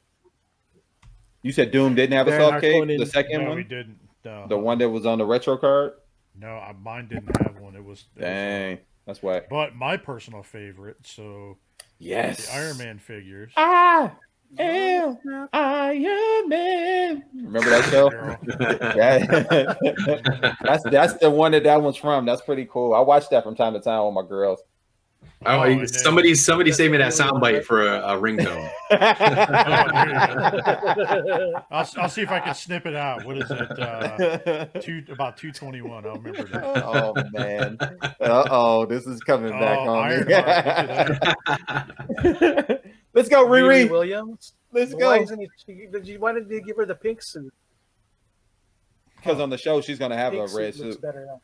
You 1.42 1.52
said 1.52 1.70
Doom 1.70 1.94
didn't 1.94 2.16
have 2.16 2.26
a 2.28 2.38
soft 2.38 2.62
cake. 2.62 2.74
Harkonnen. 2.82 2.98
The 2.98 3.06
second 3.06 3.42
No, 3.42 3.48
one, 3.50 3.58
he 3.58 3.64
didn't. 3.64 3.98
No, 4.24 4.46
the 4.48 4.56
one 4.56 4.78
that 4.78 4.88
was 4.88 5.04
on 5.04 5.18
the 5.18 5.26
retro 5.26 5.58
card. 5.58 5.92
No, 6.40 6.60
mine 6.82 7.06
didn't 7.08 7.36
have 7.42 7.58
one. 7.58 7.76
It 7.76 7.84
was. 7.84 8.06
it 8.16 8.20
was, 8.20 8.24
uh, 8.24 8.26
Dang, 8.26 8.78
that's 9.06 9.22
why. 9.22 9.42
But 9.50 9.76
my 9.76 9.98
personal 9.98 10.42
favorite, 10.42 10.96
so 11.04 11.58
Yes, 11.98 12.46
the 12.46 12.54
Iron 12.54 12.78
Man 12.78 12.98
figures. 12.98 13.52
I 13.56 14.10
am 14.58 15.18
Iron 15.52 16.48
Man. 16.48 17.24
Remember 17.34 17.70
that 17.70 17.84
show? 17.90 18.10
Girl. 18.10 18.36
Yeah. 18.96 20.54
that's 20.62 20.82
that's 20.84 21.14
the 21.14 21.30
one 21.30 21.52
that 21.52 21.64
that 21.64 21.80
one's 21.82 21.96
from. 21.96 22.24
That's 22.26 22.42
pretty 22.42 22.66
cool. 22.70 22.94
I 22.94 23.00
watch 23.00 23.28
that 23.30 23.42
from 23.44 23.54
time 23.56 23.72
to 23.74 23.80
time 23.80 24.04
with 24.04 24.14
my 24.14 24.22
girls. 24.28 24.60
Oh, 25.46 25.58
Oh, 25.58 25.62
and 25.62 25.80
then- 25.80 25.88
somebody 25.88 26.34
somebody 26.34 26.72
save 26.72 26.90
me 26.90 26.96
that 26.98 27.12
soundbite 27.12 27.64
for 27.64 27.86
a, 27.86 27.98
a 28.00 28.16
ringtone. 28.18 28.70
Oh, 28.90 28.96
there 29.92 30.08
you 30.08 30.14
go. 31.26 31.62
I'll, 31.70 31.88
I'll 31.98 32.08
see 32.08 32.22
if 32.22 32.30
I 32.30 32.40
can 32.40 32.54
snip 32.54 32.86
it 32.86 32.94
out. 32.94 33.24
What 33.26 33.36
is 33.38 33.50
it? 33.50 33.78
Uh, 33.78 34.64
two 34.80 35.04
about 35.10 35.36
two 35.36 35.52
twenty 35.52 35.82
one. 35.82 36.06
I'll 36.06 36.16
remember 36.16 36.44
that. 36.48 36.84
oh 36.84 37.12
man. 37.32 37.76
Uh 38.20 38.44
oh, 38.50 38.86
this 38.86 39.06
is 39.06 39.20
coming 39.20 39.50
back 39.50 39.78
Oh, 39.80 39.88
on 39.90 39.98
Iron 40.12 40.26
me. 42.72 42.78
Let's 43.14 43.28
go, 43.28 43.46
Riri 43.46 43.86
Riri. 43.86 43.90
Williams. 43.90 44.54
Let's 44.72 44.92
Why 44.92 44.98
go. 45.18 45.22
isn't 45.22 45.40
he? 45.40 45.48
she- 45.66 45.86
did 45.86 46.06
you- 46.06 46.18
Why 46.18 46.32
did 46.32 46.48
they 46.48 46.60
give 46.60 46.76
her 46.76 46.84
the 46.84 46.94
pink 46.96 47.20
suit? 47.22 47.52
Because 49.16 49.40
on 49.40 49.48
the 49.50 49.56
show 49.58 49.80
she's 49.80 49.98
gonna 49.98 50.16
have 50.16 50.32
Pink 50.32 50.50
a 50.50 50.54
red 50.54 50.76
looks 50.76 50.96
suit. 50.96 51.00
better 51.02 51.24
now. 51.26 51.40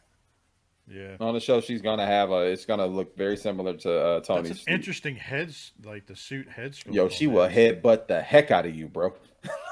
Yeah. 0.92 1.16
On 1.20 1.32
the 1.32 1.40
show 1.40 1.60
she's 1.60 1.80
gonna 1.80 2.04
have 2.04 2.30
a. 2.30 2.40
It's 2.46 2.64
gonna 2.66 2.86
look 2.86 3.16
very 3.16 3.36
similar 3.36 3.74
to 3.78 3.92
uh, 4.00 4.14
That's 4.16 4.26
Tony's. 4.28 4.64
an 4.66 4.74
interesting 4.74 5.14
heads, 5.16 5.72
like 5.84 6.06
the 6.06 6.16
suit 6.16 6.48
heads. 6.48 6.82
Yo, 6.90 7.04
on 7.04 7.10
she 7.10 7.26
that. 7.26 7.32
will 7.32 7.48
headbutt 7.48 8.08
the 8.08 8.20
heck 8.20 8.50
out 8.50 8.66
of 8.66 8.74
you, 8.74 8.88
bro. 8.88 9.14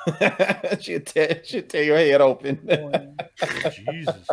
she'll 0.81 1.01
tear, 1.01 1.43
she'll 1.45 1.63
tear 1.63 1.83
your 1.83 1.97
head 1.99 2.21
open. 2.21 3.17
Jesus. 3.91 4.29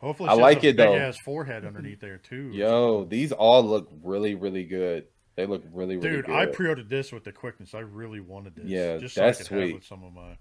Hopefully, 0.00 0.28
I 0.30 0.32
she 0.34 0.38
has 0.38 0.38
like 0.40 0.64
a 0.64 0.68
it, 0.68 0.76
though. 0.76 0.92
Big 0.92 1.00
ass 1.02 1.18
forehead 1.18 1.64
underneath 1.64 2.00
there 2.00 2.18
too. 2.18 2.50
Yo, 2.52 3.04
these 3.04 3.32
all 3.32 3.62
look 3.62 3.88
really, 4.02 4.34
really 4.34 4.64
good. 4.64 5.04
They 5.36 5.46
look 5.46 5.62
really, 5.72 5.96
really 5.96 6.16
dude, 6.16 6.26
good. 6.26 6.34
I 6.34 6.46
pre-ordered 6.46 6.88
this 6.88 7.12
with 7.12 7.24
the 7.24 7.32
quickness. 7.32 7.74
I 7.74 7.80
really 7.80 8.20
wanted 8.20 8.54
this. 8.56 8.66
Yeah, 8.66 8.98
just 8.98 9.14
that's 9.14 9.40
I 9.40 9.44
could 9.44 9.52
have 9.52 9.62
sweet. 9.68 9.74
with 9.74 9.84
some 9.84 10.04
of 10.04 10.12
my. 10.12 10.36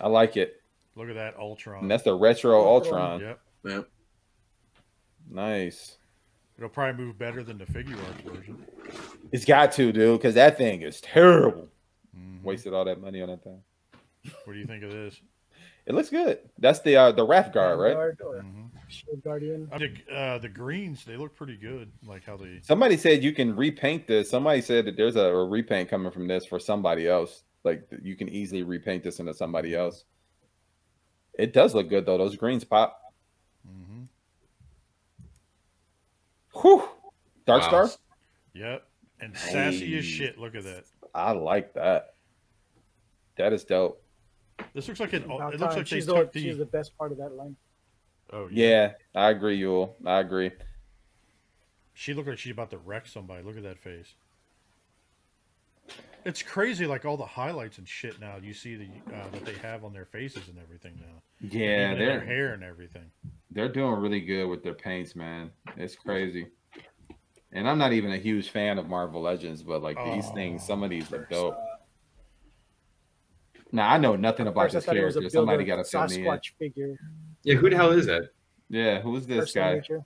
I 0.00 0.08
like 0.08 0.36
it. 0.36 0.62
Look 0.96 1.08
at 1.08 1.14
that 1.14 1.36
Ultron. 1.36 1.82
And 1.82 1.90
that's 1.90 2.02
the 2.02 2.14
retro 2.14 2.60
Ultron. 2.64 3.20
Yep. 3.20 3.40
Yeah. 3.64 3.80
Nice. 5.30 5.96
It'll 6.56 6.68
probably 6.68 7.04
move 7.04 7.18
better 7.18 7.44
than 7.44 7.58
the 7.58 7.66
figure 7.66 7.96
art 7.96 8.34
version. 8.34 8.64
It's 9.30 9.44
got 9.44 9.70
to, 9.72 9.92
dude, 9.92 10.18
because 10.18 10.34
that 10.34 10.56
thing 10.58 10.82
is 10.82 11.00
terrible. 11.00 11.68
Mhm. 12.16 12.42
Wasted 12.42 12.74
all 12.74 12.84
that 12.84 13.00
money 13.00 13.22
on 13.22 13.28
that 13.28 13.44
thing. 13.44 13.62
What 14.44 14.54
do 14.54 14.58
you 14.58 14.66
think 14.66 14.82
of 14.82 14.90
this? 14.90 15.20
It 15.86 15.94
looks 15.94 16.10
good. 16.10 16.40
That's 16.58 16.80
the 16.80 16.96
uh, 16.96 17.12
the 17.12 17.24
Wrath 17.24 17.52
guard, 17.52 17.78
right? 17.78 17.94
Guard 17.94 18.20
or 18.24 18.42
Mhm. 18.42 18.70
Shield 18.88 19.22
Guardian. 19.22 19.68
Uh, 19.72 19.78
The, 19.78 20.14
uh, 20.14 20.38
the 20.38 20.48
greens, 20.48 21.04
they 21.04 21.16
look 21.16 21.34
pretty 21.36 21.56
good. 21.56 21.90
Like 22.06 22.24
how 22.24 22.36
they. 22.36 22.60
Somebody 22.62 22.96
said 22.96 23.22
you 23.22 23.32
can 23.32 23.54
repaint 23.56 24.06
this. 24.06 24.30
Somebody 24.30 24.60
said 24.60 24.84
that 24.86 24.96
there's 24.96 25.16
a, 25.16 25.24
a 25.24 25.44
repaint 25.46 25.88
coming 25.88 26.10
from 26.12 26.26
this 26.28 26.46
for 26.46 26.58
somebody 26.58 27.06
else. 27.08 27.42
Like 27.64 27.88
you 28.02 28.16
can 28.16 28.28
easily 28.28 28.62
repaint 28.62 29.02
this 29.04 29.18
into 29.20 29.34
somebody 29.34 29.74
else. 29.74 30.04
It 31.38 31.52
does 31.52 31.74
look 31.74 31.88
good 31.88 32.06
though. 32.06 32.18
Those 32.18 32.36
greens 32.36 32.64
pop. 32.64 33.00
hmm 33.66 34.04
Whew. 36.60 36.88
Dark 37.46 37.62
Wow. 37.62 37.86
Star. 37.86 37.88
Yep. 38.54 38.84
And 39.20 39.36
sassy 39.36 39.96
as 39.98 40.04
shit. 40.04 40.38
Look 40.38 40.54
at 40.54 40.64
that. 40.64 40.84
I 41.14 41.32
like 41.32 41.74
that. 41.74 42.14
That 43.36 43.52
is 43.52 43.64
dope. 43.64 44.02
This 44.74 44.88
looks 44.88 45.00
like 45.00 45.12
it. 45.14 45.24
About 45.24 45.54
It 45.54 45.60
looks 45.60 45.74
time. 45.74 45.82
like 45.82 45.88
they 45.88 45.96
she's, 45.96 46.06
took 46.06 46.32
the, 46.32 46.40
the. 46.40 46.46
she's 46.46 46.58
the 46.58 46.66
best 46.66 46.96
part 46.98 47.12
of 47.12 47.18
that 47.18 47.32
line. 47.32 47.56
Oh 48.32 48.48
Yeah, 48.50 48.92
I 49.14 49.30
agree, 49.30 49.56
Yule. 49.56 49.96
I 50.04 50.20
agree. 50.20 50.50
She 51.94 52.14
looked 52.14 52.28
like 52.28 52.38
she's 52.38 52.52
about 52.52 52.70
to 52.70 52.78
wreck 52.78 53.06
somebody. 53.06 53.42
Look 53.42 53.56
at 53.56 53.62
that 53.64 53.78
face. 53.78 54.14
It's 56.24 56.42
crazy, 56.42 56.86
like 56.86 57.04
all 57.04 57.16
the 57.16 57.26
highlights 57.26 57.78
and 57.78 57.88
shit. 57.88 58.20
Now 58.20 58.36
you 58.42 58.52
see 58.52 58.76
the 58.76 58.88
uh, 59.14 59.30
that 59.32 59.44
they 59.44 59.54
have 59.54 59.84
on 59.84 59.92
their 59.92 60.04
faces 60.04 60.48
and 60.48 60.58
everything 60.58 60.94
now. 61.00 61.22
Yeah, 61.40 61.94
their 61.94 62.20
hair 62.20 62.52
and 62.52 62.62
everything. 62.62 63.10
they're 63.50 63.68
doing 63.68 64.00
really 64.00 64.20
good 64.20 64.46
with 64.46 64.62
their 64.62 64.74
paints, 64.74 65.16
man. 65.16 65.50
It's 65.76 65.96
crazy. 65.96 66.48
And 67.52 67.68
I'm 67.68 67.78
not 67.78 67.92
even 67.92 68.12
a 68.12 68.18
huge 68.18 68.50
fan 68.50 68.78
of 68.78 68.88
Marvel 68.88 69.22
Legends, 69.22 69.62
but 69.62 69.82
like 69.82 69.96
these 70.04 70.28
things, 70.30 70.66
some 70.66 70.82
of 70.82 70.90
these 70.90 71.10
are 71.12 71.26
dope. 71.30 71.56
Now 73.72 73.88
I 73.88 73.98
know 73.98 74.16
nothing 74.16 74.46
about 74.46 74.70
this 74.70 74.84
thought 74.84 74.96
it 74.96 75.04
was 75.04 75.16
a 75.16 75.20
character. 75.20 75.30
Somebody 75.38 75.64
got 75.64 75.76
to 75.76 75.84
fill 75.84 76.06
me 76.06 76.28
in. 76.28 76.40
Figure. 76.58 76.96
Yeah, 77.48 77.54
who 77.56 77.70
the 77.70 77.76
hell 77.76 77.90
is 77.92 78.06
that? 78.06 78.28
Yeah, 78.68 79.00
who's 79.00 79.26
this 79.26 79.44
Ursa 79.44 79.58
guy? 79.58 79.74
Major. 79.76 80.04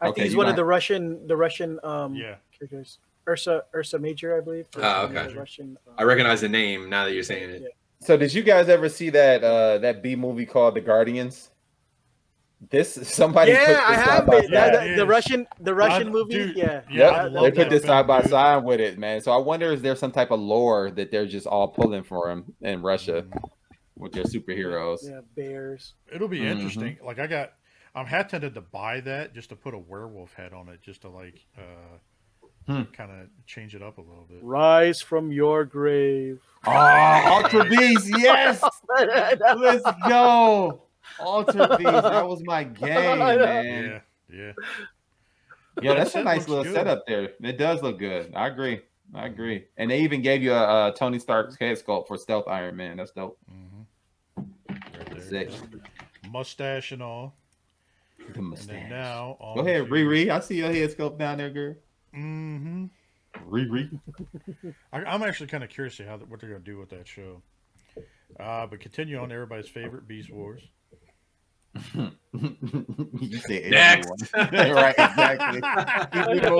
I 0.00 0.08
Okay, 0.08 0.14
think 0.22 0.24
he's 0.28 0.36
one 0.36 0.46
got- 0.46 0.50
of 0.50 0.56
the 0.56 0.64
Russian, 0.64 1.26
the 1.26 1.36
Russian 1.36 1.78
um, 1.84 2.14
Yeah. 2.14 2.36
characters. 2.56 2.98
Ursa, 3.28 3.64
Ursa 3.74 3.98
Major, 3.98 4.36
I 4.36 4.40
believe. 4.40 4.66
Ursa 4.76 5.08
Major, 5.12 5.20
okay. 5.28 5.38
Russian. 5.38 5.78
um, 5.86 5.94
I 5.98 6.02
recognize 6.02 6.40
the 6.40 6.48
name 6.48 6.88
now 6.90 7.04
that 7.04 7.12
you're 7.14 7.22
saying 7.22 7.50
it. 7.50 7.62
yeah. 7.62 7.68
So 8.00 8.16
did 8.16 8.32
you 8.32 8.42
guys 8.42 8.68
ever 8.68 8.88
see 8.88 9.10
that 9.10 9.42
uh 9.44 9.78
that 9.78 10.02
B 10.02 10.14
movie 10.16 10.46
called 10.46 10.74
The 10.74 10.80
Guardians? 10.80 11.50
This 12.70 12.94
somebody 13.14 13.52
put 13.52 13.60
Yeah, 13.60 13.66
this 13.66 13.78
I 13.78 13.94
have 13.94 14.26
by 14.26 14.36
it. 14.38 14.42
side. 14.44 14.52
Yeah, 14.52 14.70
That- 14.70 14.86
it 14.88 14.96
the. 14.96 15.06
Russian, 15.06 15.46
the 15.60 15.74
Russian 15.74 16.08
I- 16.08 16.10
movie. 16.10 16.32
dude, 16.34 16.56
yeah, 16.56 16.80
yeah, 16.90 17.24
Yep, 17.28 17.32
they 17.42 17.50
put 17.52 17.70
this 17.70 17.84
side 17.84 18.06
by 18.06 18.20
dude. 18.22 18.30
side 18.30 18.64
with 18.64 18.80
it, 18.80 18.98
man. 18.98 19.20
So 19.20 19.30
I 19.30 19.36
wonder 19.36 19.72
is 19.72 19.82
there 19.82 19.94
some 19.94 20.10
type 20.12 20.30
of 20.32 20.40
lore 20.40 20.90
that 20.92 21.10
they're 21.12 21.26
just 21.26 21.46
all 21.46 21.68
pulling 21.68 22.02
for 22.02 22.30
him 22.30 22.54
in 22.60 22.82
Russia 22.82 23.24
with 23.98 24.12
their 24.12 24.24
superheroes? 24.24 24.98
yeah, 25.02 25.20
bears. 25.36 25.94
It'll 26.12 26.28
be 26.28 26.40
Mhm. 26.40 26.50
interesting. 26.50 26.98
Like 27.04 27.18
I 27.18 27.26
got, 27.26 27.52
I'm 27.94 28.06
hat 28.06 28.28
tempted 28.28 28.54
to 28.54 28.60
buy 28.60 29.00
that 29.00 29.34
just 29.34 29.48
to 29.50 29.56
put 29.56 29.74
a 29.74 29.78
werewolf 29.78 30.32
head 30.34 30.52
on 30.52 30.68
it, 30.68 30.80
just 30.82 31.02
to 31.02 31.08
like 31.08 31.44
uh, 31.56 31.62
Hmm. 32.66 32.82
kind 32.92 33.10
of 33.10 33.28
change 33.46 33.74
it 33.74 33.82
up 33.82 33.96
a 33.96 34.02
little 34.02 34.26
bit. 34.28 34.40
Rise 34.42 35.00
from 35.00 35.32
your 35.32 35.64
grave. 35.64 36.38
Oh, 36.66 36.70
Altered 36.70 37.70
Beast, 37.70 38.08
yes! 38.18 38.62
Let's 38.98 39.84
go. 40.06 40.82
Altered 41.18 41.78
Beast, 41.78 41.90
that 41.90 42.28
was 42.28 42.42
my 42.44 42.64
game, 42.64 43.18
man. 43.18 44.02
Yeah, 44.30 44.36
yeah. 44.38 44.52
Yo, 45.80 45.94
that's 45.94 46.14
a 46.14 46.22
nice 46.22 46.46
little 46.48 46.64
good. 46.64 46.74
setup 46.74 47.06
there. 47.06 47.30
It 47.40 47.56
does 47.56 47.82
look 47.82 47.98
good. 47.98 48.34
I 48.34 48.48
agree. 48.48 48.80
I 49.14 49.26
agree. 49.26 49.64
And 49.78 49.90
they 49.90 50.00
even 50.00 50.20
gave 50.20 50.42
you 50.42 50.52
a, 50.52 50.88
a 50.88 50.94
Tony 50.94 51.18
Stark's 51.18 51.56
head 51.56 51.78
sculpt 51.78 52.08
for 52.08 52.18
Stealth 52.18 52.46
Iron 52.48 52.76
Man. 52.76 52.98
That's 52.98 53.12
dope. 53.12 53.38
Right 55.20 55.30
there. 55.30 55.50
Sick. 55.50 55.60
Mustache 56.30 56.92
and 56.92 57.02
all. 57.02 57.34
The 58.34 58.40
And 58.40 58.90
now, 58.90 59.36
Go 59.54 59.60
ahead, 59.60 59.86
to- 59.86 59.90
Riri. 59.92 60.28
I 60.30 60.40
see 60.40 60.56
your 60.56 60.70
head 60.72 60.90
sculpt 60.96 61.18
down 61.18 61.38
there, 61.38 61.50
girl. 61.50 61.74
Mm-hmm. 62.14 62.86
Riri. 63.48 63.98
I, 64.92 64.98
I'm 65.04 65.22
actually 65.22 65.46
kind 65.46 65.62
of 65.64 65.70
curious 65.70 65.96
to 65.96 66.02
see 66.02 66.08
how 66.08 66.16
what 66.18 66.40
they're 66.40 66.50
going 66.50 66.62
to 66.62 66.70
do 66.70 66.78
with 66.78 66.90
that 66.90 67.06
show. 67.08 67.40
Uh, 68.38 68.66
but 68.66 68.80
continue 68.80 69.18
on 69.18 69.32
everybody's 69.32 69.68
favorite 69.68 70.06
Beast 70.06 70.30
Wars. 70.30 70.60
you 71.94 73.38
say 73.38 73.68
Next. 73.70 74.10
right, 74.34 74.94
exactly. 74.98 75.60
Keep 76.34 76.42
it 76.42 76.52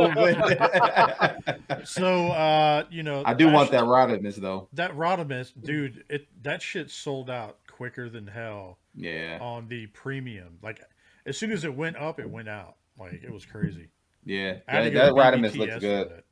moving. 1.66 1.84
So, 1.84 2.28
uh, 2.28 2.84
you 2.90 3.02
know, 3.02 3.22
I 3.26 3.34
do 3.34 3.46
want 3.50 3.72
actually- 3.74 3.78
that 3.78 4.22
Rodimus 4.22 4.36
though. 4.36 4.68
That 4.72 4.92
Rodimus, 4.92 5.52
dude, 5.60 6.04
it 6.08 6.28
that 6.42 6.62
shit 6.62 6.90
sold 6.90 7.30
out 7.30 7.58
quicker 7.78 8.10
than 8.10 8.26
hell 8.26 8.78
Yeah, 8.94 9.38
on 9.40 9.68
the 9.68 9.86
premium. 9.86 10.58
Like, 10.62 10.82
as 11.24 11.38
soon 11.38 11.52
as 11.52 11.64
it 11.64 11.74
went 11.74 11.96
up, 11.96 12.18
it 12.20 12.28
went 12.28 12.48
out. 12.48 12.74
Like, 12.98 13.22
it 13.24 13.32
was 13.32 13.46
crazy. 13.46 13.88
yeah. 14.24 14.58
I 14.68 14.90
That, 14.90 14.94
that 14.94 15.12
Rodimus 15.12 15.56
looks 15.56 15.76
good. 15.78 16.10
that. 16.10 16.24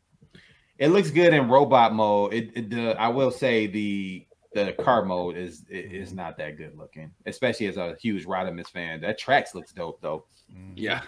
It 0.79 0.89
looks 0.89 1.11
good 1.11 1.33
in 1.33 1.49
robot 1.49 1.95
mode. 1.95 2.35
It, 2.35 2.51
it 2.55 2.71
the 2.71 2.91
I 3.01 3.09
will 3.09 3.31
say 3.31 3.67
the 3.67 4.27
the 4.53 4.73
car 4.73 5.05
mode 5.05 5.37
is 5.37 5.65
is 5.71 6.13
not 6.13 6.37
that 6.39 6.59
good 6.59 6.77
looking, 6.77 7.13
especially 7.25 7.67
as 7.69 7.77
a 7.79 7.97
huge 8.01 8.27
Rodimus 8.27 8.69
fan. 8.69 9.01
That 9.01 9.17
tracks 9.19 9.55
looks 9.55 9.73
dope 9.73 10.01
though. 10.03 10.27
Mhm. 10.55 10.73
Yeah. 10.77 11.01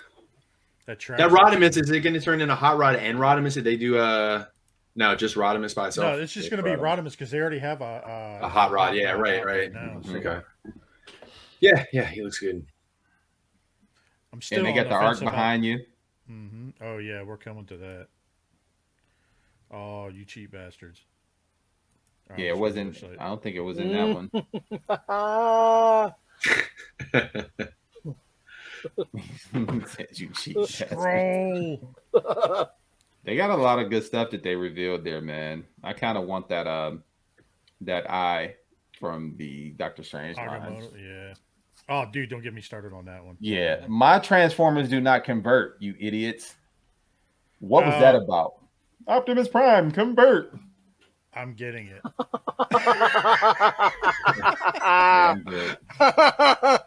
That 0.86 0.98
track. 1.00 1.18
That 1.18 1.30
Rodimus, 1.30 1.76
is 1.76 1.90
it 1.90 2.00
going 2.00 2.14
to 2.14 2.20
turn 2.20 2.40
into 2.40 2.54
a 2.54 2.56
Hot 2.56 2.78
Rod 2.78 2.96
and 2.96 3.18
Rodimus? 3.18 3.54
Did 3.54 3.64
they 3.64 3.76
do 3.76 3.98
uh 3.98 4.46
no, 4.98 5.14
just 5.14 5.36
Rodimus 5.36 5.74
by 5.76 5.86
itself. 5.88 6.16
No, 6.16 6.20
it's 6.22 6.32
just 6.32 6.50
going 6.50 6.62
to 6.62 6.68
be 6.68 6.70
Rodimus. 6.76 6.98
Rodimus 7.04 7.10
because 7.12 7.30
they 7.30 7.38
already 7.38 7.60
have 7.60 7.80
a, 7.80 8.38
A 8.42 8.48
hot 8.48 8.72
rod, 8.72 8.94
yeah, 8.96 9.12
right, 9.12 9.44
right. 9.44 9.72
now, 9.72 10.00
so 10.04 10.14
okay. 10.16 10.40
Yeah, 11.60 11.84
yeah, 11.92 12.04
he 12.04 12.22
looks 12.22 12.40
good. 12.40 12.66
I'm 14.32 14.42
still 14.42 14.58
And 14.58 14.66
they 14.66 14.70
on 14.70 14.76
got 14.76 14.82
the 14.84 14.88
the 14.90 14.94
arc 14.96 15.04
fence 15.06 15.20
about- 15.22 15.30
behind 15.32 15.64
you. 15.64 15.84
Mhm. 16.30 16.72
Oh 16.80 16.98
yeah, 16.98 17.22
we're 17.22 17.36
coming 17.38 17.64
to 17.66 17.76
that. 17.78 18.08
Oh, 19.70 20.08
you 20.08 20.24
cheap 20.24 20.50
bastards! 20.52 21.00
All 22.28 22.36
right, 22.36 22.44
Yeah, 22.44 22.50
it 22.50 22.58
wasn't. 22.58 23.02
I 23.18 23.26
don't 23.28 23.42
think 23.42 23.56
it 23.56 23.60
was 23.60 23.78
in 23.78 23.92
that 23.92 24.14
one. 24.14 24.30
You 30.14 30.28
cheap 30.34 30.56
bastard. 30.56 30.88
Scroll. 30.88 31.94
They 33.28 33.36
got 33.36 33.50
a 33.50 33.56
lot 33.56 33.78
of 33.78 33.90
good 33.90 34.04
stuff 34.04 34.30
that 34.30 34.42
they 34.42 34.56
revealed 34.56 35.04
there, 35.04 35.20
man. 35.20 35.66
I 35.84 35.92
kind 35.92 36.16
of 36.16 36.24
want 36.24 36.48
that 36.48 36.66
um 36.66 37.02
that 37.82 38.10
eye 38.10 38.54
from 38.98 39.34
the 39.36 39.72
Doctor 39.72 40.02
Strange 40.02 40.38
lines. 40.38 40.86
Yeah. 40.98 41.34
Oh, 41.90 42.06
dude, 42.10 42.30
don't 42.30 42.42
get 42.42 42.54
me 42.54 42.62
started 42.62 42.94
on 42.94 43.04
that 43.04 43.22
one. 43.22 43.36
Yeah, 43.38 43.84
my 43.86 44.18
Transformers 44.18 44.88
do 44.88 45.02
not 45.02 45.24
convert, 45.24 45.76
you 45.78 45.94
idiots. 46.00 46.54
What 47.58 47.84
was 47.84 47.96
Uh, 47.96 48.00
that 48.00 48.14
about? 48.14 48.62
Optimus 49.06 49.48
Prime 49.48 49.90
convert. 49.90 50.54
I'm 51.34 51.52
getting 51.52 51.88
it. 51.88 52.00
Yeah, 52.70 53.90
I'm 55.34 55.42
good. 55.42 55.78
I'm 56.00 56.48
good. 56.54 56.80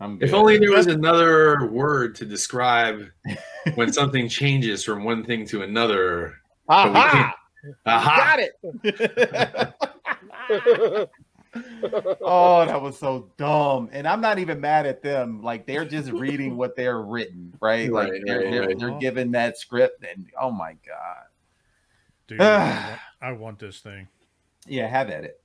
If 0.00 0.32
only 0.32 0.56
there 0.58 0.72
was 0.72 0.86
another 0.86 1.66
word 1.66 2.14
to 2.16 2.24
describe 2.24 3.06
when 3.74 3.92
something 3.92 4.28
changes 4.28 4.82
from 4.82 5.04
one 5.04 5.24
thing 5.24 5.46
to 5.48 5.62
another. 5.62 6.36
Aha! 6.68 7.34
Aha! 7.84 8.16
Got 8.16 8.40
it. 8.40 8.54
oh, 12.22 12.64
that 12.64 12.80
was 12.80 12.98
so 12.98 13.30
dumb. 13.36 13.90
And 13.92 14.06
I'm 14.08 14.22
not 14.22 14.38
even 14.38 14.60
mad 14.60 14.86
at 14.86 15.02
them. 15.02 15.42
Like 15.42 15.66
they're 15.66 15.84
just 15.84 16.10
reading 16.12 16.56
what 16.56 16.76
they're 16.76 17.02
written, 17.02 17.52
right? 17.60 17.92
Like 17.92 18.10
Right, 18.10 18.22
they're, 18.24 18.38
right, 18.40 18.50
they're, 18.50 18.66
right. 18.68 18.78
they're 18.78 18.98
given 18.98 19.32
that 19.32 19.58
script, 19.58 20.04
and 20.04 20.28
oh 20.40 20.50
my 20.50 20.76
god, 20.86 21.24
Dude, 22.26 22.40
I 22.40 22.98
want 23.32 23.58
this 23.58 23.80
thing. 23.80 24.08
yeah, 24.66 24.86
have 24.86 25.10
at 25.10 25.24
it. 25.24 25.40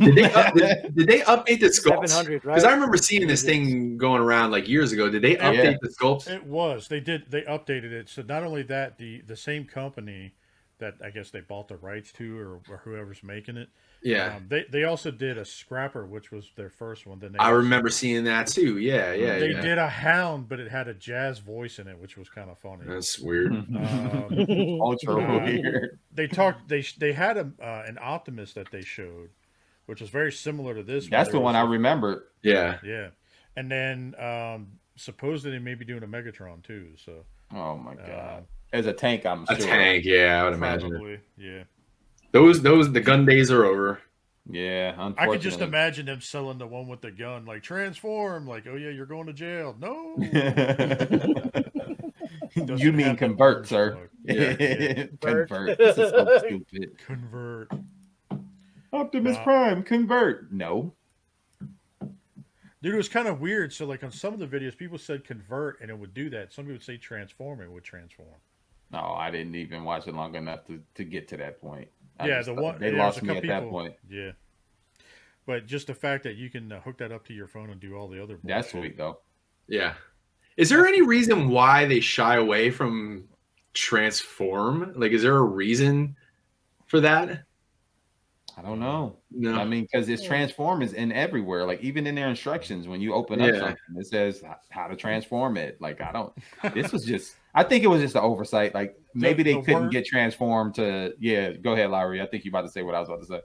Did 0.00 0.14
they, 0.14 0.32
up, 0.32 0.54
did, 0.54 0.94
did 0.96 1.06
they 1.08 1.20
update 1.20 1.60
the 1.60 1.66
sculpts? 1.66 2.08
700, 2.08 2.44
right? 2.44 2.54
Because 2.54 2.64
I 2.64 2.72
remember 2.72 2.96
seeing 2.96 3.26
this 3.26 3.42
thing 3.42 3.98
going 3.98 4.22
around 4.22 4.50
like 4.50 4.68
years 4.68 4.92
ago. 4.92 5.10
Did 5.10 5.22
they 5.22 5.36
update 5.36 5.64
Yeah. 5.64 5.76
the 5.82 5.88
sculpts? 5.88 6.30
It 6.30 6.44
was. 6.46 6.88
They 6.88 7.00
did. 7.00 7.30
They 7.30 7.42
updated 7.42 7.92
it. 7.92 8.08
So 8.08 8.22
not 8.22 8.42
only 8.42 8.62
that, 8.64 8.96
the 8.96 9.20
the 9.26 9.36
same 9.36 9.64
company 9.66 10.32
that 10.78 10.94
I 11.02 11.08
guess 11.10 11.30
they 11.30 11.40
bought 11.40 11.68
the 11.68 11.76
rights 11.76 12.12
to, 12.12 12.38
or, 12.38 12.60
or 12.68 12.78
whoever's 12.84 13.22
making 13.22 13.56
it. 13.56 13.68
Yeah, 14.02 14.36
Um, 14.36 14.46
they 14.48 14.64
they 14.70 14.84
also 14.84 15.10
did 15.10 15.36
a 15.38 15.44
Scrapper, 15.44 16.06
which 16.06 16.30
was 16.30 16.50
their 16.56 16.68
first 16.70 17.06
one. 17.06 17.18
Then 17.18 17.32
they 17.32 17.38
I 17.38 17.48
remember 17.50 17.88
seeing 17.90 18.24
that 18.24 18.46
too. 18.46 18.76
Yeah, 18.78 19.12
yeah, 19.14 19.38
They 19.38 19.50
yeah. 19.52 19.60
did 19.62 19.78
a 19.78 19.88
Hound, 19.88 20.48
but 20.48 20.60
it 20.60 20.70
had 20.70 20.86
a 20.86 20.94
jazz 20.94 21.38
voice 21.38 21.78
in 21.78 21.86
it, 21.88 21.98
which 21.98 22.16
was 22.18 22.28
kind 22.28 22.50
of 22.50 22.58
funny. 22.58 22.82
That's 22.86 23.18
weird. 23.18 23.52
Um, 23.76 24.80
Ultra 24.80 25.14
Uh, 25.16 25.44
weird. 25.44 25.98
they 26.12 26.26
talked. 26.28 26.68
They 26.68 26.82
they 26.98 27.12
had 27.12 27.36
a 27.36 27.50
uh, 27.60 27.84
an 27.86 27.98
Optimus 28.00 28.52
that 28.52 28.70
they 28.70 28.82
showed, 28.82 29.30
which 29.86 30.00
was 30.00 30.10
very 30.10 30.32
similar 30.32 30.74
to 30.74 30.82
this. 30.82 31.04
One. 31.04 31.10
That's 31.10 31.30
the 31.30 31.40
one 31.40 31.56
I 31.56 31.62
was 31.62 31.70
a- 31.70 31.72
remembered. 31.72 32.22
Yeah, 32.42 32.78
Yeah, 32.84 33.08
and 33.56 33.70
then 33.70 34.14
um, 34.18 34.68
supposedly 34.96 35.58
they 35.58 35.64
may 35.64 35.74
be 35.74 35.84
doing 35.84 36.02
a 36.02 36.06
Megatron 36.06 36.62
too. 36.62 36.88
So 36.96 37.24
Oh 37.54 37.76
my 37.76 37.92
uh, 37.92 38.06
god, 38.06 38.44
as 38.72 38.86
a 38.86 38.92
tank, 38.92 39.26
I'm 39.26 39.44
a 39.48 39.56
sure. 39.58 39.66
tank. 39.66 40.04
Yeah, 40.04 40.40
I 40.40 40.44
would 40.44 40.54
imagine. 40.54 41.20
yeah. 41.36 41.62
Those, 42.32 42.60
those, 42.62 42.92
the 42.92 43.00
gun 43.00 43.24
days 43.24 43.50
are 43.50 43.64
over. 43.64 44.00
Yeah, 44.48 45.12
I 45.18 45.26
could 45.26 45.40
just 45.40 45.60
imagine 45.60 46.06
them 46.06 46.20
selling 46.20 46.58
the 46.58 46.68
one 46.68 46.86
with 46.86 47.00
the 47.00 47.10
gun, 47.10 47.46
like 47.46 47.64
transform, 47.64 48.46
like, 48.46 48.66
oh 48.68 48.76
yeah, 48.76 48.90
you're 48.90 49.06
going 49.06 49.26
to 49.26 49.32
jail. 49.32 49.74
No, 49.80 50.14
you 52.76 52.92
mean 52.92 53.16
convert, 53.16 53.66
sir? 53.66 53.98
look. 54.00 54.10
Yeah. 54.24 55.06
convert. 55.20 55.78
This 55.78 55.98
is 55.98 56.10
so 56.10 56.38
stupid. 56.38 56.96
convert. 57.06 57.70
Optimus 58.96 59.36
Nah. 59.36 59.44
Prime, 59.44 59.82
convert. 59.82 60.52
No. 60.52 60.92
Dude, 62.82 62.94
it 62.94 62.96
was 62.96 63.08
kind 63.08 63.26
of 63.26 63.40
weird. 63.40 63.72
So, 63.72 63.86
like 63.86 64.04
on 64.04 64.12
some 64.12 64.34
of 64.34 64.38
the 64.38 64.46
videos, 64.46 64.76
people 64.76 64.98
said 64.98 65.24
convert, 65.24 65.80
and 65.80 65.90
it 65.90 65.98
would 65.98 66.14
do 66.14 66.30
that. 66.30 66.52
Some 66.52 66.64
people 66.64 66.74
would 66.74 66.82
say 66.82 66.96
transform, 66.96 67.60
and 67.60 67.68
it 67.68 67.72
would 67.72 67.84
transform. 67.84 68.28
No, 68.92 68.98
I 68.98 69.30
didn't 69.30 69.56
even 69.56 69.82
watch 69.84 70.06
it 70.06 70.14
long 70.14 70.34
enough 70.36 70.64
to, 70.66 70.80
to 70.94 71.04
get 71.04 71.26
to 71.28 71.36
that 71.38 71.60
point. 71.60 71.88
I 72.20 72.28
yeah, 72.28 72.36
just 72.36 72.46
the 72.46 72.54
one 72.54 72.78
they 72.78 72.92
yeah, 72.92 73.04
lost 73.04 73.18
a 73.18 73.24
me 73.24 73.36
at 73.36 73.42
couple 73.42 73.48
that 73.48 73.70
point. 73.70 73.94
Yeah, 74.08 74.32
but 75.46 75.66
just 75.66 75.86
the 75.86 75.94
fact 75.94 76.24
that 76.24 76.36
you 76.36 76.50
can 76.50 76.70
uh, 76.70 76.80
hook 76.80 76.98
that 76.98 77.12
up 77.12 77.26
to 77.26 77.34
your 77.34 77.46
phone 77.46 77.70
and 77.70 77.80
do 77.80 77.96
all 77.96 78.08
the 78.08 78.22
other 78.22 78.38
That's 78.44 78.70
sweet 78.70 78.96
though. 78.96 79.18
Yeah. 79.68 79.94
Is 80.56 80.68
there 80.68 80.86
any 80.86 81.02
reason 81.02 81.48
why 81.48 81.84
they 81.86 82.00
shy 82.00 82.36
away 82.36 82.70
from 82.70 83.28
transform? 83.74 84.94
Like, 84.96 85.12
is 85.12 85.22
there 85.22 85.36
a 85.36 85.42
reason 85.42 86.16
for 86.86 87.00
that? 87.00 87.42
I 88.58 88.62
don't 88.62 88.80
know. 88.80 89.18
No. 89.30 89.54
I 89.54 89.64
mean, 89.66 89.82
because 89.90 90.08
it's 90.08 90.22
transformers 90.24 90.90
transform 90.90 91.10
in 91.10 91.12
everywhere. 91.12 91.66
Like 91.66 91.82
even 91.82 92.06
in 92.06 92.14
their 92.14 92.28
instructions, 92.28 92.88
when 92.88 93.02
you 93.02 93.12
open 93.12 93.40
up 93.42 93.52
Yeah. 93.52 93.58
something, 93.60 93.76
it 93.96 94.06
says 94.06 94.42
how 94.70 94.86
to 94.86 94.96
transform 94.96 95.56
it. 95.58 95.78
Like 95.80 96.00
I 96.00 96.10
don't. 96.12 96.32
This 96.74 96.90
was 96.92 97.04
just. 97.04 97.36
I 97.54 97.62
think 97.62 97.84
it 97.84 97.88
was 97.88 98.00
just 98.00 98.14
an 98.14 98.22
oversight. 98.22 98.74
Like 98.74 98.96
maybe 99.14 99.42
they 99.42 99.54
the 99.54 99.60
couldn't 99.62 99.82
word- 99.84 99.92
get 99.92 100.06
transformed 100.06 100.74
to. 100.76 101.14
Yeah, 101.20 101.52
go 101.52 101.72
ahead, 101.74 101.90
Lowery. 101.90 102.22
I 102.22 102.26
think 102.26 102.44
you 102.44 102.50
about 102.50 102.62
to 102.62 102.70
say 102.70 102.82
what 102.82 102.94
I 102.94 103.00
was 103.00 103.08
about 103.10 103.20
to 103.20 103.26
say. 103.26 103.40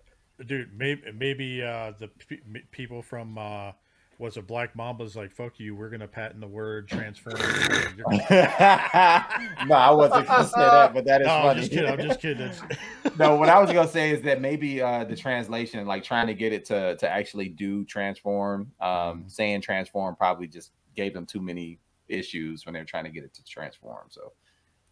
Dude, 0.46 0.72
maybe 0.78 1.02
maybe 1.14 1.62
uh, 1.62 1.92
the 2.00 2.08
pe- 2.08 2.62
people 2.72 3.02
from 3.02 3.38
uh, 3.38 3.74
was 4.22 4.38
a 4.38 4.42
Black 4.42 4.76
Mamba's 4.76 5.16
like 5.16 5.32
fuck 5.32 5.60
you, 5.60 5.76
we're 5.76 5.90
gonna 5.90 6.08
patent 6.08 6.40
the 6.40 6.48
word 6.48 6.88
transform. 6.88 7.36
no, 8.08 9.76
I 9.76 9.92
wasn't 9.92 10.28
gonna 10.28 10.48
say 10.48 10.60
that, 10.60 10.94
but 10.94 11.06
that 11.06 11.22
is 11.22 11.28
no, 11.28 11.34
I'm 11.34 11.42
funny. 11.42 11.60
just 11.62 11.72
kidding. 11.72 11.90
I'm 11.90 12.00
just 12.00 12.20
kidding. 12.22 12.52
No, 13.18 13.36
what 13.36 13.50
I 13.50 13.60
was 13.60 13.72
gonna 13.72 13.90
say 13.90 14.12
is 14.12 14.22
that 14.22 14.40
maybe 14.40 14.82
uh 14.82 15.04
the 15.04 15.16
translation, 15.16 15.86
like 15.86 16.04
trying 16.04 16.28
to 16.28 16.34
get 16.34 16.54
it 16.54 16.66
to 16.66 16.96
to 16.98 17.10
actually 17.10 17.50
do 17.50 17.84
transform, 17.84 18.72
um, 18.80 19.26
saying 19.28 19.62
transform 19.62 20.16
probably 20.16 20.48
just 20.48 20.72
gave 20.96 21.14
them 21.14 21.26
too 21.26 21.42
many 21.42 21.80
issues 22.08 22.66
when 22.66 22.74
they're 22.74 22.86
trying 22.86 23.06
to 23.06 23.10
get 23.10 23.24
it 23.24 23.34
to 23.34 23.44
transform. 23.44 24.06
So 24.10 24.34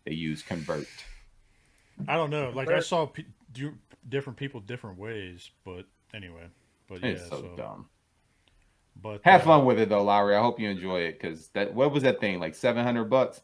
they 0.05 0.13
use 0.13 0.41
convert. 0.41 0.87
I 2.07 2.15
don't 2.15 2.29
know. 2.29 2.51
Like 2.53 2.69
I 2.69 2.79
saw 2.79 3.05
pe- 3.05 3.25
do 3.51 3.73
different 4.09 4.37
people 4.37 4.59
different 4.59 4.97
ways, 4.97 5.51
but 5.63 5.85
anyway. 6.13 6.47
But 6.87 7.01
yeah, 7.01 7.09
It's 7.09 7.29
so, 7.29 7.41
so, 7.41 7.53
dumb. 7.55 7.89
But 9.01 9.21
Have 9.23 9.41
uh, 9.41 9.45
fun 9.45 9.65
with 9.65 9.79
it 9.79 9.89
though, 9.89 10.03
Lowery. 10.03 10.35
I 10.35 10.41
hope 10.41 10.59
you 10.59 10.69
enjoy 10.69 11.01
it 11.01 11.19
because 11.19 11.47
that 11.49 11.73
what 11.73 11.91
was 11.91 12.03
that 12.03 12.19
thing 12.19 12.39
like 12.39 12.55
seven 12.55 12.83
hundred 12.83 13.05
bucks? 13.05 13.41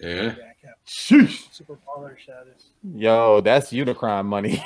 Yeah. 0.00 0.08
Yeah, 0.08 0.34
yeah. 0.64 0.70
Sheesh. 0.86 1.52
Super 1.52 1.78
baller 1.86 2.18
status. 2.20 2.70
Yo, 2.94 3.40
that's 3.42 3.72
Unicron 3.72 4.24
money. 4.26 4.62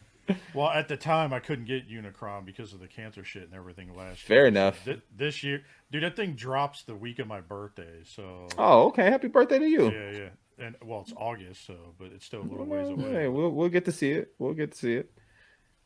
Well, 0.54 0.68
at 0.68 0.88
the 0.88 0.96
time, 0.96 1.32
I 1.32 1.40
couldn't 1.40 1.64
get 1.64 1.88
Unicron 1.88 2.44
because 2.44 2.72
of 2.72 2.80
the 2.80 2.86
cancer 2.86 3.24
shit 3.24 3.44
and 3.44 3.54
everything 3.54 3.94
last 3.96 4.28
year. 4.28 4.38
Fair 4.38 4.46
enough. 4.46 4.84
Th- 4.84 5.00
this 5.14 5.42
year, 5.42 5.62
dude, 5.90 6.02
that 6.02 6.16
thing 6.16 6.34
drops 6.34 6.84
the 6.84 6.94
week 6.94 7.18
of 7.18 7.26
my 7.26 7.40
birthday. 7.40 8.02
So 8.04 8.48
oh, 8.58 8.86
okay. 8.88 9.04
Happy 9.04 9.28
birthday 9.28 9.58
to 9.58 9.66
you. 9.66 9.90
yeah, 9.90 10.10
yeah, 10.10 10.66
and 10.66 10.76
well, 10.84 11.00
it's 11.00 11.12
August, 11.16 11.66
so 11.66 11.76
but 11.98 12.12
it's 12.12 12.24
still 12.24 12.42
a 12.42 12.48
little 12.48 12.66
ways 12.66 12.88
away. 12.88 13.12
Hey, 13.12 13.28
we'll 13.28 13.50
we'll 13.50 13.68
get 13.68 13.84
to 13.86 13.92
see 13.92 14.12
it. 14.12 14.32
We'll 14.38 14.54
get 14.54 14.72
to 14.72 14.78
see 14.78 14.94
it. 14.94 15.10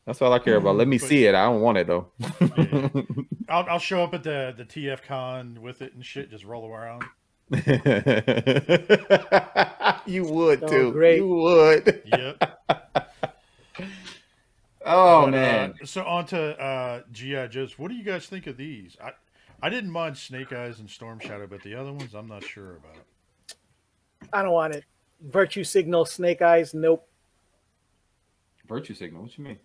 That's 0.07 0.21
all 0.21 0.31
I 0.33 0.39
care 0.39 0.55
about. 0.55 0.77
Let 0.77 0.87
me 0.87 0.97
But- 0.97 1.07
see 1.09 1.25
it. 1.25 1.35
I 1.35 1.43
don't 1.45 1.61
want 1.61 1.77
it 1.77 1.85
though. 1.87 2.07
I'll, 3.49 3.65
I'll 3.69 3.77
show 3.79 4.03
up 4.03 4.13
at 4.15 4.23
the 4.23 4.53
the 4.57 4.63
TF 4.65 5.03
Con 5.03 5.61
with 5.61 5.81
it 5.83 5.93
and 5.93 6.03
shit, 6.03 6.31
just 6.31 6.45
roll 6.45 6.65
around. 6.65 7.03
you 10.05 10.23
would 10.25 10.63
Oh, 10.63 10.67
too. 10.67 10.91
great. 10.93 11.17
You 11.17 11.27
would. 11.27 12.01
Yep. 12.05 12.59
Oh 14.89 15.23
But, 15.25 15.31
man. 15.31 15.73
Uh, 15.81 15.85
so 15.85 16.05
on 16.05 16.25
to 16.27 16.57
uh, 16.57 17.01
GI 17.11 17.49
Joes. 17.49 17.77
What 17.77 17.89
do 17.89 17.95
you 17.95 18.05
guys 18.05 18.25
think 18.27 18.47
of 18.47 18.55
these? 18.55 18.95
I 19.03 19.11
I 19.61 19.67
didn't 19.69 19.91
mind 19.91 20.17
Snake 20.17 20.53
Eyes 20.53 20.79
and 20.79 20.89
Storm 20.89 21.19
Shadow, 21.19 21.45
but 21.45 21.61
the 21.61 21.75
other 21.75 21.91
ones 21.91 22.13
I'm 22.13 22.27
not 22.29 22.45
sure 22.45 22.77
about. 22.77 22.95
I 24.31 24.43
don't 24.43 24.53
want 24.53 24.75
it. 24.75 24.85
Virtue 25.19 25.65
signal, 25.65 26.05
snake 26.05 26.41
eyes. 26.41 26.73
Nope. 26.73 27.05
Virtue 28.65 28.93
signal. 28.93 29.23
What 29.23 29.37
you 29.37 29.43
mean? 29.43 29.57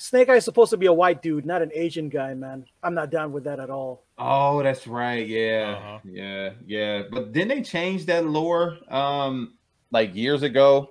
Snake 0.00 0.28
Eye's 0.28 0.44
supposed 0.44 0.70
to 0.70 0.76
be 0.76 0.86
a 0.86 0.92
white 0.92 1.22
dude, 1.22 1.44
not 1.44 1.60
an 1.60 1.72
Asian 1.74 2.08
guy, 2.08 2.32
man. 2.32 2.64
I'm 2.84 2.94
not 2.94 3.10
down 3.10 3.32
with 3.32 3.42
that 3.44 3.58
at 3.58 3.68
all. 3.68 4.04
Oh, 4.16 4.62
that's 4.62 4.86
right. 4.86 5.26
Yeah. 5.26 5.74
Uh-huh. 5.76 5.98
Yeah. 6.04 6.50
Yeah. 6.64 7.02
But 7.10 7.32
didn't 7.32 7.48
they 7.48 7.62
change 7.62 8.06
that 8.06 8.24
lore 8.24 8.78
um 8.94 9.54
like 9.90 10.14
years 10.14 10.44
ago 10.44 10.90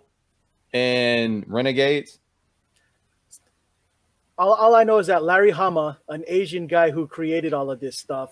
in 0.74 1.46
Renegades? 1.48 2.20
All, 4.38 4.54
all 4.54 4.76
I 4.76 4.84
know 4.84 4.98
is 5.00 5.08
that 5.08 5.24
Larry 5.24 5.52
Hama, 5.52 6.00
an 6.10 6.26
Asian 6.28 6.68
guy 6.68 6.92
who 6.92 7.08
created 7.08 7.54
all 7.54 7.72
of 7.72 7.80
this 7.80 7.98
stuff, 7.98 8.32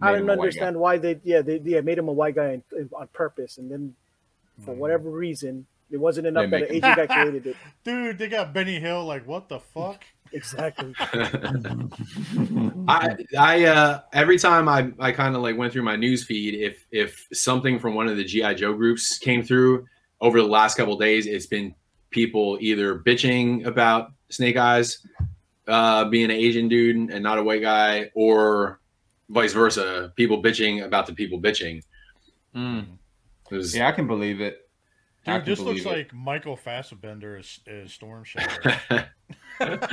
I 0.00 0.12
Made 0.12 0.18
him 0.20 0.26
don't 0.26 0.30
a 0.30 0.30
white 0.30 0.36
guy. 0.36 0.42
understand 0.44 0.76
why 0.80 0.96
they 0.96 1.20
yeah 1.24 1.42
they 1.42 1.60
yeah 1.62 1.82
made 1.82 1.98
him 1.98 2.08
a 2.08 2.12
white 2.12 2.34
guy 2.34 2.62
on, 2.72 2.88
on 2.96 3.06
purpose, 3.12 3.58
and 3.58 3.70
then 3.70 3.94
for 4.64 4.72
Mhm. 4.74 4.78
whatever 4.78 5.10
reason 5.10 5.66
it 5.90 5.96
wasn't 5.98 6.26
enough 6.28 6.50
They 6.50 6.50
that 6.50 6.56
an 6.56 6.74
make- 6.74 6.84
Asian 6.84 6.94
guy 6.96 7.06
created 7.06 7.46
it. 7.48 7.56
Dude, 7.84 8.18
they 8.18 8.28
got 8.28 8.52
Benny 8.52 8.78
Hill. 8.80 9.04
Like, 9.04 9.26
what 9.26 9.48
the 9.48 9.60
fuck? 9.60 10.04
Exactly. 10.32 10.94
I 12.88 13.16
I 13.38 13.64
uh 13.64 14.00
every 14.12 14.38
time 14.38 14.68
I 14.68 14.92
I 14.98 15.12
kind 15.12 15.34
of 15.36 15.42
like 15.42 15.56
went 15.56 15.72
through 15.72 15.82
my 15.82 15.96
news 15.96 16.24
feed 16.24 16.54
if 16.54 16.86
if 16.92 17.26
something 17.32 17.78
from 17.78 17.94
one 17.94 18.08
of 18.08 18.16
the 18.16 18.24
GI 18.24 18.54
Joe 18.54 18.72
groups 18.74 19.18
came 19.18 19.42
through 19.42 19.86
over 20.20 20.40
the 20.40 20.46
last 20.46 20.76
couple 20.76 20.96
days 20.96 21.26
it's 21.26 21.46
been 21.46 21.74
people 22.10 22.58
either 22.60 22.98
bitching 22.98 23.66
about 23.66 24.12
Snake 24.30 24.56
Eyes 24.56 25.04
uh 25.66 26.04
being 26.06 26.26
an 26.26 26.30
Asian 26.30 26.68
dude 26.68 27.10
and 27.10 27.22
not 27.22 27.38
a 27.38 27.42
white 27.42 27.62
guy 27.62 28.10
or 28.14 28.80
vice 29.30 29.52
versa 29.52 30.12
people 30.16 30.42
bitching 30.42 30.84
about 30.84 31.06
the 31.06 31.12
people 31.12 31.40
bitching 31.40 31.82
Mm. 32.54 32.86
was 33.50 33.76
Yeah, 33.76 33.88
I 33.88 33.92
can 33.92 34.08
believe 34.08 34.40
it. 34.40 34.68
I 35.26 35.34
Dude, 35.34 35.44
can 35.44 35.52
this 35.52 35.60
looks 35.60 35.80
it. 35.80 35.86
like 35.86 36.14
Michael 36.14 36.56
Fassbender 36.56 37.36
as, 37.36 37.60
as 37.66 37.92
Storm 37.92 38.24
Shadow. 38.30 39.04
I 39.60 39.86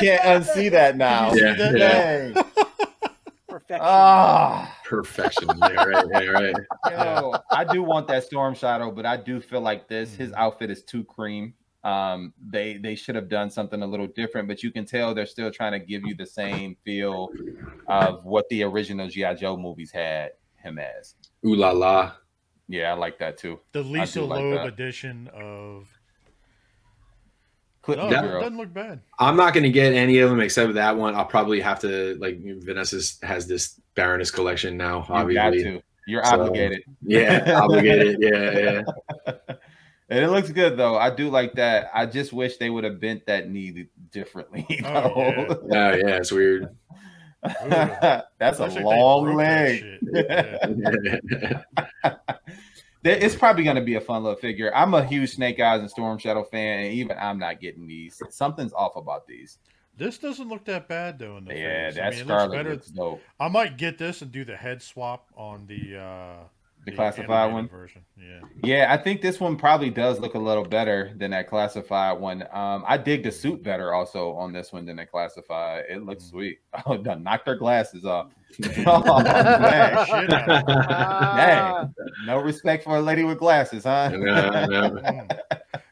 can't 0.00 0.22
unsee 0.22 0.70
that 0.72 0.96
now. 0.96 1.32
Yeah, 1.34 1.54
that 1.54 1.78
yeah. 1.78 2.28
Dang. 2.32 2.44
Perfection. 3.48 3.80
Ah, 3.82 4.78
perfection 4.84 5.48
yeah 5.58 5.84
right 5.84 6.06
yeah 6.12 6.18
right 6.20 6.54
yo, 6.90 7.34
I 7.50 7.64
do 7.64 7.82
want 7.82 8.06
that 8.08 8.24
Storm 8.24 8.54
Shadow, 8.54 8.90
but 8.90 9.06
I 9.06 9.16
do 9.16 9.40
feel 9.40 9.60
like 9.60 9.88
this 9.88 10.14
his 10.14 10.32
outfit 10.34 10.70
is 10.70 10.82
too 10.84 11.02
cream. 11.04 11.54
Um, 11.82 12.34
they 12.50 12.76
they 12.76 12.94
should 12.94 13.14
have 13.14 13.28
done 13.28 13.50
something 13.50 13.82
a 13.82 13.86
little 13.86 14.06
different, 14.06 14.48
but 14.48 14.62
you 14.62 14.70
can 14.70 14.84
tell 14.84 15.14
they're 15.14 15.26
still 15.26 15.50
trying 15.50 15.72
to 15.72 15.78
give 15.78 16.02
you 16.04 16.14
the 16.14 16.26
same 16.26 16.76
feel 16.84 17.30
of 17.88 18.24
what 18.24 18.48
the 18.50 18.62
original 18.64 19.08
GI 19.08 19.34
Joe 19.36 19.56
movies 19.56 19.90
had 19.90 20.32
him 20.56 20.78
as. 20.78 21.14
Ooh 21.46 21.54
la 21.54 21.70
la 21.70 22.12
Yeah, 22.68 22.90
I 22.92 22.94
like 22.94 23.18
that 23.18 23.38
too. 23.38 23.60
The 23.72 23.82
Lisa 23.82 24.22
like 24.22 24.40
Loeb 24.40 24.54
that. 24.54 24.66
edition 24.66 25.28
of. 25.34 25.88
Clip 27.82 27.98
No, 27.98 28.10
the 28.10 28.16
it 28.36 28.40
doesn't 28.40 28.56
look 28.58 28.72
bad. 28.74 29.00
I'm 29.18 29.36
not 29.36 29.54
going 29.54 29.64
to 29.64 29.70
get 29.70 29.94
any 29.94 30.18
of 30.18 30.28
them 30.28 30.40
except 30.40 30.74
that 30.74 30.96
one. 30.96 31.14
I'll 31.14 31.24
probably 31.24 31.60
have 31.60 31.78
to 31.80 32.16
like 32.20 32.38
Vanessa 32.64 33.00
has 33.26 33.46
this 33.46 33.80
Baroness 33.94 34.30
collection 34.30 34.76
now. 34.76 34.98
You 35.26 35.34
got 35.34 35.46
Obviously, 35.46 35.62
to. 35.72 35.82
You're 36.06 36.24
So- 36.24 36.40
obligated. 36.42 36.82
yeah, 37.02 37.60
obligated. 37.62 38.16
Yeah, 38.20 38.82
yeah. 39.26 39.32
And 40.10 40.24
it 40.24 40.28
looks 40.30 40.48
good 40.50 40.78
though. 40.78 40.96
I 40.96 41.14
do 41.14 41.28
like 41.28 41.52
that. 41.56 41.90
I 41.92 42.06
just 42.06 42.32
wish 42.32 42.56
they 42.56 42.70
would 42.70 42.82
have 42.84 42.98
bent 42.98 43.26
that 43.26 43.50
knee 43.50 43.88
differently. 44.10 44.66
Oh, 44.86 45.12
though. 45.12 45.60
Oh 45.70 45.92
yeah, 45.96 46.16
it's 46.16 46.32
weird. 46.32 46.74
That's 48.38 48.58
a 48.58 48.62
Looks 48.62 48.74
like 48.74 48.74
they 48.74 48.82
long 48.82 49.36
that 49.36 49.36
leg. 49.36 49.84
Yeah. 50.12 51.62
It's 53.04 53.36
probably 53.36 53.62
going 53.64 53.76
to 53.76 53.82
be 53.82 53.94
a 53.94 54.00
fun 54.00 54.22
little 54.24 54.38
figure. 54.38 54.74
I'm 54.74 54.92
a 54.92 55.04
huge 55.04 55.30
Snake 55.30 55.58
Eyes 55.60 55.80
and 55.80 55.88
Storm 55.90 56.18
Shadow 56.18 56.42
fan, 56.44 56.80
and 56.84 56.92
even 56.94 57.16
I'm 57.18 57.38
not 57.38 57.60
getting 57.60 57.86
these. 57.86 58.20
Something's 58.30 58.72
off 58.72 58.96
about 58.96 59.26
these. 59.26 59.58
This 59.96 60.18
doesn't 60.18 60.48
look 60.48 60.64
that 60.66 60.88
bad 60.88 61.18
though. 61.18 61.38
In 61.38 61.44
the 61.44 61.54
Yeah, 61.54 61.86
face. 61.86 61.94
that 61.94 62.06
I 62.06 62.10
mean, 62.10 62.18
it 62.20 62.26
looks 62.26 62.42
Scarlet 62.42 62.56
better. 62.56 62.70
looks 62.70 62.86
dope. 62.88 63.22
I 63.40 63.48
might 63.48 63.78
get 63.78 63.98
this 63.98 64.20
and 64.20 64.30
do 64.30 64.44
the 64.44 64.56
head 64.56 64.82
swap 64.82 65.26
on 65.36 65.66
the 65.66 65.96
uh, 65.98 66.36
The 66.90 66.96
classified 66.96 67.52
one. 67.52 67.68
version. 67.68 68.02
Yeah. 68.16 68.40
Yeah, 68.62 68.86
I 68.92 68.96
think 68.96 69.20
this 69.20 69.38
one 69.40 69.56
probably 69.56 69.90
does 69.90 70.20
look 70.20 70.34
a 70.34 70.38
little 70.38 70.64
better 70.64 71.12
than 71.16 71.30
that 71.32 71.48
classified 71.48 72.18
one. 72.20 72.42
Um, 72.52 72.84
I 72.86 72.96
dig 72.96 73.22
the 73.22 73.30
suit 73.32 73.62
better 73.62 73.92
also 73.94 74.32
on 74.32 74.52
this 74.52 74.72
one 74.72 74.84
than 74.86 74.96
the 74.96 75.06
classified. 75.06 75.84
It 75.88 76.02
looks 76.04 76.24
Mm. 76.24 76.30
sweet. 76.30 76.58
Oh, 76.86 76.96
done 76.96 77.22
knocked 77.22 77.46
their 77.46 77.56
glasses 77.56 78.04
off. 78.04 78.28
oh, 78.86 79.22
man. 79.22 80.06
Shit 80.06 80.32
out 80.32 80.48
of 80.50 80.68
it. 80.68 80.86
Ah, 80.90 81.88
No 82.26 82.38
respect 82.38 82.84
for 82.84 82.96
a 82.96 83.00
lady 83.00 83.24
with 83.24 83.38
glasses, 83.38 83.84
huh? 83.84 84.08
No, 84.12 84.18
no. 84.66 84.90
Mm. 84.90 85.40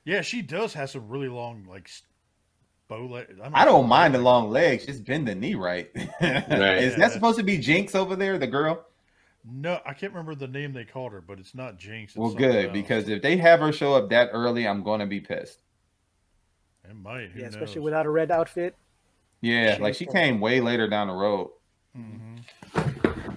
Yeah, 0.05 0.21
she 0.23 0.41
does 0.43 0.73
have 0.75 0.91
some 0.91 1.09
really 1.09 1.29
long 1.29 1.67
like 1.69 1.91
bow 2.89 3.07
leg. 3.07 3.27
I 3.53 3.65
don't 3.65 3.89
mind 3.89 4.15
the 4.15 4.19
long 4.19 4.51
legs. 4.51 4.87
Just 4.87 5.05
bend 5.05 5.27
the 5.29 5.35
knee 5.35 5.55
right. 5.57 5.91
Is 5.95 6.05
Yeah. 6.21 6.97
that 6.97 7.13
supposed 7.13 7.39
to 7.39 7.45
be 7.45 7.59
Jinx 7.59 7.95
over 7.95 8.15
there, 8.17 8.39
the 8.39 8.47
girl? 8.47 8.87
No, 9.49 9.81
I 9.87 9.93
can't 9.95 10.13
remember 10.13 10.35
the 10.35 10.49
name 10.49 10.73
they 10.73 10.85
called 10.85 11.13
her, 11.13 11.21
but 11.21 11.39
it's 11.39 11.55
not 11.55 11.79
Jinx. 11.79 12.13
It's 12.13 12.19
Well, 12.19 12.35
good 12.35 12.67
else. 12.67 12.73
because 12.73 13.09
if 13.09 13.23
they 13.23 13.37
have 13.37 13.61
her 13.61 13.71
show 13.73 13.95
up 13.95 14.11
that 14.11 14.31
early, 14.33 14.67
I'm 14.67 14.83
going 14.83 14.99
to 15.01 15.07
be 15.07 15.21
pissed. 15.21 15.63
it 16.89 16.95
might. 16.97 17.31
Who 17.31 17.41
yeah, 17.41 17.47
especially 17.47 17.77
knows? 17.77 17.85
without 17.85 18.07
a 18.07 18.11
red 18.11 18.31
outfit. 18.33 18.75
Yeah, 19.41 19.79
like 19.81 19.95
she 19.95 20.07
came 20.07 20.41
way 20.41 20.61
later 20.61 20.89
down 20.89 21.09
the 21.09 21.15
road. 21.15 21.51
Mhm. 21.97 22.41
Mm-hmm. 22.75 23.37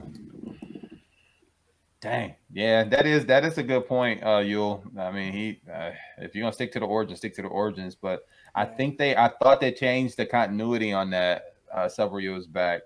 Dang, 2.02 2.36
yeah, 2.54 2.86
that 2.86 3.06
is 3.06 3.26
that 3.26 3.44
is 3.44 3.58
a 3.58 3.64
good 3.64 3.86
point, 3.86 4.24
uh, 4.24 4.38
Yule. 4.38 4.82
I 4.98 5.12
mean, 5.12 5.34
he 5.34 5.60
uh, 5.72 5.92
if 6.20 6.34
you're 6.34 6.44
gonna 6.44 6.54
stick 6.54 6.72
to 6.72 6.80
the 6.80 6.86
origins, 6.86 7.20
stick 7.20 7.36
to 7.36 7.42
the 7.42 7.50
origins. 7.50 7.94
But 7.94 8.22
I 8.56 8.64
think 8.64 8.98
they, 8.98 9.18
I 9.18 9.28
thought 9.28 9.60
they 9.60 9.74
changed 9.74 10.16
the 10.16 10.26
continuity 10.26 10.94
on 10.94 11.10
that 11.10 11.56
uh, 11.74 11.90
several 11.90 12.22
years 12.22 12.48
back 12.48 12.84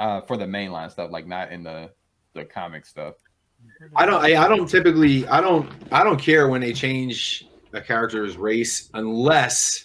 uh, 0.00 0.20
for 0.22 0.36
the 0.36 0.46
mainline 0.46 0.90
stuff, 0.90 1.10
like 1.12 1.26
not 1.26 1.52
in 1.52 1.62
the 1.62 1.90
the 2.34 2.44
comic 2.44 2.84
stuff. 2.86 3.14
I 3.94 4.06
don't. 4.06 4.24
I, 4.24 4.44
I 4.44 4.48
don't 4.48 4.68
typically. 4.68 5.26
I 5.28 5.40
don't. 5.40 5.70
I 5.92 6.02
don't 6.02 6.18
care 6.20 6.48
when 6.48 6.60
they 6.62 6.72
change 6.72 7.46
a 7.72 7.80
character's 7.80 8.36
race 8.36 8.90
unless 8.94 9.84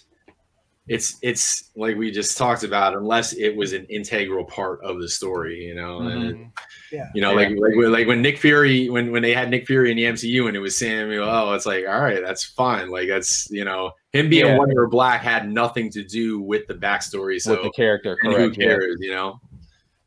it's 0.88 1.18
it's 1.22 1.70
like 1.76 1.96
we 1.96 2.10
just 2.10 2.38
talked 2.38 2.62
about. 2.64 2.94
Unless 2.96 3.34
it 3.34 3.54
was 3.54 3.74
an 3.74 3.84
integral 3.86 4.44
part 4.46 4.82
of 4.82 5.00
the 5.00 5.08
story, 5.08 5.62
you 5.64 5.74
know. 5.74 5.98
Mhm. 6.00 6.28
And, 6.30 6.52
Yeah. 6.92 7.08
you 7.14 7.20
know, 7.20 7.30
Yeah. 7.32 7.48
like 7.48 7.58
like 7.58 7.76
when, 7.76 7.92
like 7.92 8.06
when 8.06 8.22
Nick 8.22 8.38
Fury 8.38 8.88
when 8.88 9.10
when 9.12 9.20
they 9.20 9.34
had 9.34 9.50
Nick 9.50 9.66
Fury 9.66 9.90
in 9.90 9.96
the 9.98 10.04
MCU 10.04 10.46
and 10.48 10.56
it 10.56 10.60
was 10.60 10.78
Samuel. 10.78 11.28
Oh, 11.28 11.52
it's 11.52 11.66
like 11.66 11.84
all 11.86 12.00
right, 12.00 12.22
that's 12.24 12.44
fine. 12.44 12.88
Like 12.88 13.08
that's 13.08 13.46
you 13.50 13.64
know 13.64 13.92
him 14.12 14.30
being 14.30 14.46
Yeah. 14.46 14.56
white 14.56 14.72
or 14.76 14.86
black 14.88 15.20
had 15.20 15.50
nothing 15.50 15.90
to 15.90 16.02
do 16.02 16.40
with 16.40 16.66
the 16.68 16.74
backstory. 16.74 17.40
So 17.40 17.50
with 17.52 17.62
the 17.64 17.70
character, 17.72 18.16
and 18.22 18.32
who 18.32 18.38
correct? 18.44 18.56
Yeah, 18.58 18.66
cares? 18.68 18.96
You 19.00 19.10
know. 19.10 19.40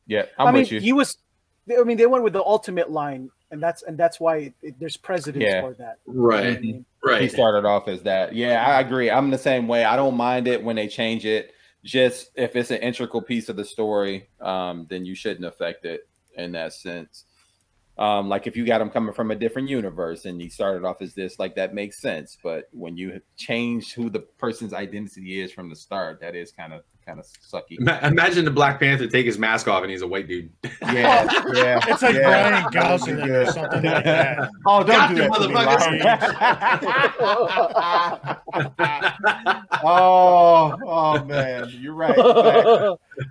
Yeah, 0.10 0.26
I'm 0.38 0.48
I 0.48 0.52
mean, 0.52 0.66
you. 0.66 0.82
he 0.82 0.92
was. 0.92 1.18
I 1.72 1.84
mean, 1.84 1.98
they 1.98 2.08
went 2.08 2.24
with 2.24 2.34
the 2.34 2.44
ultimate 2.44 2.90
line, 2.92 3.30
and 3.52 3.62
that's 3.64 3.84
and 3.84 3.98
that's 3.98 4.20
why 4.20 4.38
it, 4.38 4.54
it- 4.62 4.80
there's 4.80 4.98
precedence 4.98 5.46
Yeah. 5.46 5.62
for 5.62 5.74
that. 5.76 6.00
Right. 6.06 6.58
I 6.58 6.60
mean, 6.60 6.86
He 7.20 7.30
started 7.30 7.66
off 7.66 7.88
as 7.88 8.02
that. 8.04 8.36
Yeah, 8.36 8.66
I 8.66 8.82
agree. 8.82 9.10
I'm 9.10 9.30
the 9.30 9.38
same 9.38 9.68
way. 9.68 9.86
I 9.86 9.96
don't 9.96 10.18
mind 10.18 10.48
it 10.48 10.62
when 10.64 10.76
they 10.76 10.88
change 10.88 11.26
it. 11.26 11.54
Just 11.86 12.32
if 12.36 12.56
it's 12.58 12.72
an 12.72 12.82
integral 12.82 13.22
piece 13.22 13.48
of 13.48 13.56
the 13.56 13.64
story, 13.64 14.28
um, 14.42 14.86
then 14.90 15.06
you 15.06 15.16
shouldn't 15.16 15.46
affect 15.46 15.86
it 15.86 16.10
in 16.36 16.52
that 16.54 16.74
sense. 16.74 17.24
Um, 17.98 18.30
like 18.30 18.48
if 18.48 18.56
you 18.58 18.66
got 18.66 18.82
him 18.82 18.90
coming 18.90 19.14
from 19.14 19.30
a 19.32 19.36
different 19.36 19.68
universe 19.70 20.26
and 20.26 20.42
he 20.42 20.48
started 20.50 20.86
off 20.86 21.02
as 21.02 21.14
this, 21.14 21.38
like 21.38 21.56
that 21.56 21.74
makes 21.74 22.02
sense. 22.02 22.38
But 22.42 22.68
when 22.72 22.96
you 22.98 23.22
change 23.38 23.94
who 23.94 24.10
the 24.10 24.22
person's 24.22 24.74
identity 24.74 25.42
is 25.42 25.52
from 25.52 25.70
the 25.70 25.76
start, 25.76 26.20
that 26.22 26.34
is 26.36 26.52
kind 26.52 26.74
of 26.74 26.84
kind 27.10 27.20
of 27.20 27.26
sucky. 27.26 27.78
Imagine 28.04 28.46
the 28.46 28.52
Black 28.52 28.80
Panther 28.80 29.08
take 29.08 29.26
his 29.26 29.40
mask 29.40 29.68
off 29.68 29.82
and 29.82 29.92
he's 29.92 30.02
a 30.02 30.08
white 30.08 30.28
dude. 30.28 30.52
Yeah, 30.82 31.28
yeah. 31.54 31.80
It's 31.88 32.02
like 32.02 32.16
yeah. 32.16 32.52
Ryan 32.52 32.72
Gosling 32.72 33.20
or 33.20 33.46
something 33.48 33.84
like 33.84 34.04
that. 34.04 34.50
Oh, 34.66 34.84
don't 34.84 34.96
Got 34.96 35.10
do 35.10 35.16
that 35.16 35.32
to 35.34 35.48
motherfuckers. 38.68 39.60
Oh, 39.82 40.78
oh 40.86 41.24
man, 41.24 41.70
you're 41.80 41.94
right. 41.94 42.16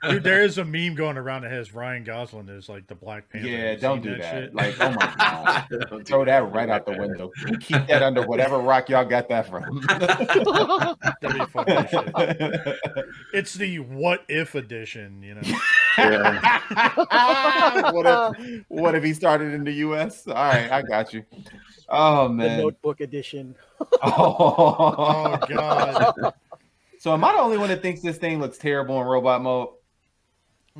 Facts. 0.02 0.12
Dude, 0.14 0.22
there 0.24 0.42
is 0.44 0.58
a 0.58 0.64
meme 0.64 0.94
going 0.94 1.16
around 1.16 1.42
that 1.42 1.50
has 1.52 1.72
Ryan 1.74 2.04
Gosling 2.04 2.48
as 2.48 2.68
like 2.68 2.86
the 2.86 2.94
Black 2.94 3.28
Panther. 3.30 3.48
Yeah, 3.48 3.72
You 3.72 3.78
don't 3.78 4.02
do 4.02 4.16
that. 4.16 4.30
shit? 4.32 4.54
Like, 4.54 4.74
oh 4.80 4.90
my 4.90 5.14
god, 5.70 6.06
throw 6.06 6.24
that 6.24 6.52
right 6.52 6.68
out 6.68 6.86
the 6.86 6.96
window. 6.98 7.30
Keep 7.60 7.86
that 7.88 8.02
under 8.02 8.26
whatever 8.26 8.58
rock 8.58 8.88
y'all 8.88 9.04
got 9.04 9.28
that 9.28 9.48
from. 9.48 9.80
That'd 9.88 11.38
be 11.38 11.38
shit. 12.68 12.76
It's 13.32 13.54
the 13.54 13.78
what 13.80 14.24
if 14.28 14.54
edition, 14.54 15.22
you 15.22 15.34
know. 15.34 15.40
Yeah. 15.98 16.60
what 17.92 18.06
if 18.38 18.64
what 18.68 18.94
if 18.94 19.02
he 19.02 19.12
started 19.14 19.52
in 19.54 19.64
the 19.64 19.72
U.S.? 19.72 20.26
All 20.26 20.34
right, 20.34 20.70
I 20.70 20.82
got 20.82 21.12
you. 21.12 21.24
Oh 21.88 22.28
the 22.28 22.34
man. 22.34 22.60
Notebook 22.60 23.00
edition. 23.00 23.54
Oh. 23.80 23.86
Oh 24.98 25.36
god. 25.48 26.34
So 27.00 27.12
am 27.14 27.24
I 27.24 27.32
the 27.32 27.38
only 27.38 27.58
one 27.58 27.68
that 27.68 27.80
thinks 27.80 28.00
this 28.02 28.18
thing 28.18 28.40
looks 28.40 28.58
terrible 28.58 29.00
in 29.00 29.06
robot 29.06 29.40
mode? 29.42 29.68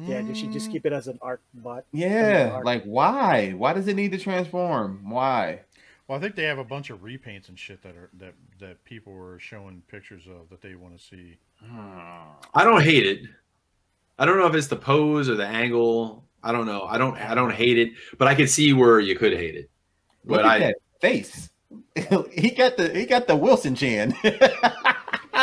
Yeah, 0.07 0.23
they 0.23 0.35
should 0.35 0.53
just 0.53 0.69
mm. 0.69 0.73
keep 0.73 0.87
it 0.87 0.93
as 0.93 1.09
an 1.09 1.19
art 1.23 1.41
bot. 1.55 1.85
Yeah, 1.93 2.51
Art. 2.55 2.65
like 2.65 2.85
why? 2.85 3.51
Why 3.51 3.73
does 3.73 3.89
it 3.89 3.97
need 3.97 4.13
to 4.13 4.19
transform? 4.19 5.11
Why? 5.11 5.61
Well, 6.07 6.17
I 6.17 6.21
think 6.21 6.37
they 6.37 6.45
have 6.45 6.59
a 6.59 6.65
bunch 6.65 6.91
of 6.91 7.01
repaints 7.03 7.49
and 7.49 7.59
shit 7.59 7.83
that 7.83 7.97
are 7.97 8.09
that 8.19 8.35
that 8.61 8.83
people 8.85 9.13
were 9.13 9.39
showing 9.39 9.83
pictures 9.89 10.23
of 10.27 10.49
that 10.51 10.63
they 10.63 10.75
want 10.75 10.99
to 10.99 11.05
see. 11.05 11.37
Ah. 11.71 12.37
I 12.55 12.65
don't 12.65 12.83
hate 12.83 13.07
it. 13.07 13.29
I 14.19 14.25
don't 14.25 14.39
know 14.39 14.47
if 14.47 14.55
it's 14.55 14.69
the 14.69 14.77
pose 14.77 15.29
or 15.29 15.35
the 15.35 15.47
angle. 15.47 16.25
I 16.43 16.53
don't 16.53 16.67
know. 16.67 16.83
I 16.85 16.99
don't. 16.99 17.17
I 17.19 17.35
don't 17.35 17.53
hate 17.53 17.79
it, 17.79 17.93
but 18.17 18.29
I 18.29 18.35
could 18.35 18.49
see 18.49 18.73
where 18.73 19.01
you 19.01 19.17
could 19.17 19.33
hate 19.33 19.55
it. 19.55 19.71
Look 20.25 20.39
But 20.39 20.47
at 20.47 20.51
I. 20.51 20.59
that 20.61 20.77
face. 21.01 21.51
he 22.33 22.51
got 22.51 22.77
the 22.77 22.91
he 22.95 23.05
got 23.05 23.27
the 23.27 23.37
Wilson 23.37 23.75
chin. 23.75 24.15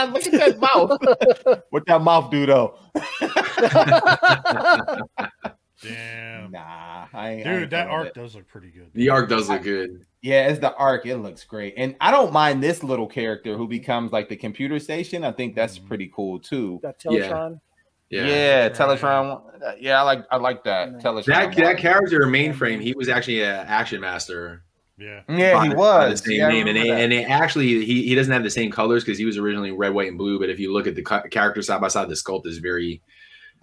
Look 0.03 0.27
at 0.27 0.31
that 0.33 0.59
mouth. 0.59 1.63
what 1.69 1.85
that 1.87 2.01
mouth 2.01 2.29
do 2.29 2.45
though? 2.45 2.75
Damn. 5.81 6.51
Nah, 6.51 7.07
I 7.13 7.31
ain't. 7.31 7.47
I 7.47 7.51
Dude, 7.51 7.61
ain't 7.63 7.71
that 7.71 7.87
arc 7.87 8.07
it. 8.07 8.13
does 8.13 8.35
look 8.35 8.47
pretty 8.47 8.69
good. 8.69 8.89
The 8.93 9.09
arc 9.09 9.29
does 9.29 9.49
look 9.49 9.63
good. 9.63 10.05
Yeah, 10.21 10.47
it's 10.47 10.59
the 10.59 10.73
arc. 10.75 11.05
It 11.05 11.17
looks 11.17 11.43
great, 11.43 11.73
and 11.77 11.95
I 12.01 12.11
don't 12.11 12.33
mind 12.33 12.63
this 12.63 12.81
little 12.83 13.07
character 13.07 13.57
who 13.57 13.67
becomes 13.67 14.11
like 14.11 14.29
the 14.29 14.35
computer 14.37 14.79
station. 14.79 15.23
I 15.23 15.31
think 15.31 15.55
that's 15.55 15.77
Mhm. 15.77 15.87
pretty 15.87 16.11
cool 16.15 16.39
too. 16.39 16.79
That 16.81 16.95
Yeah. 17.03 17.11
Teletraan. 17.29 17.59
Yeah. 18.09 18.25
Yeah, 18.25 18.69
Teletraan. 18.69 19.41
Yeah, 19.79 19.99
I 19.99 20.03
like 20.03 20.25
I 20.31 20.37
like 20.37 20.63
that 20.63 20.91
Yeah. 20.93 20.97
Teletraan. 20.99 21.25
That 21.25 21.55
that 21.57 21.77
character 21.77 22.21
mainframe, 22.21 22.81
he 22.81 22.93
was 22.93 23.09
actually 23.09 23.41
an 23.43 23.65
action 23.67 24.01
master. 24.01 24.63
Yeah. 24.97 25.21
Yeah, 25.27 25.61
he 25.63 25.69
by- 25.69 25.75
by 25.75 26.09
was. 26.09 26.21
the 26.21 26.29
same 26.29 26.39
Yeah, 26.39 26.47
name, 26.49 26.67
and 26.67 26.77
remember 26.77 26.95
they, 26.95 27.03
and 27.03 27.11
they 27.11 27.25
actually 27.25 27.83
he, 27.85 28.03
he 28.07 28.15
doesn't 28.15 28.31
have 28.31 28.43
the 28.43 28.49
same 28.49 28.71
colors 28.71 29.03
because 29.03 29.17
he 29.17 29.25
was 29.25 29.37
originally 29.37 29.71
red, 29.71 29.93
white, 29.93 30.07
and 30.07 30.17
blue. 30.17 30.39
But 30.39 30.49
if 30.49 30.59
you 30.59 30.71
look 30.71 30.87
at 30.87 30.95
the 30.95 31.01
ca- 31.01 31.23
character 31.23 31.61
side 31.61 31.81
by 31.81 31.89
side, 31.89 32.07
the 32.09 32.13
sculpt 32.13 32.45
is 32.47 32.59
very 32.59 33.01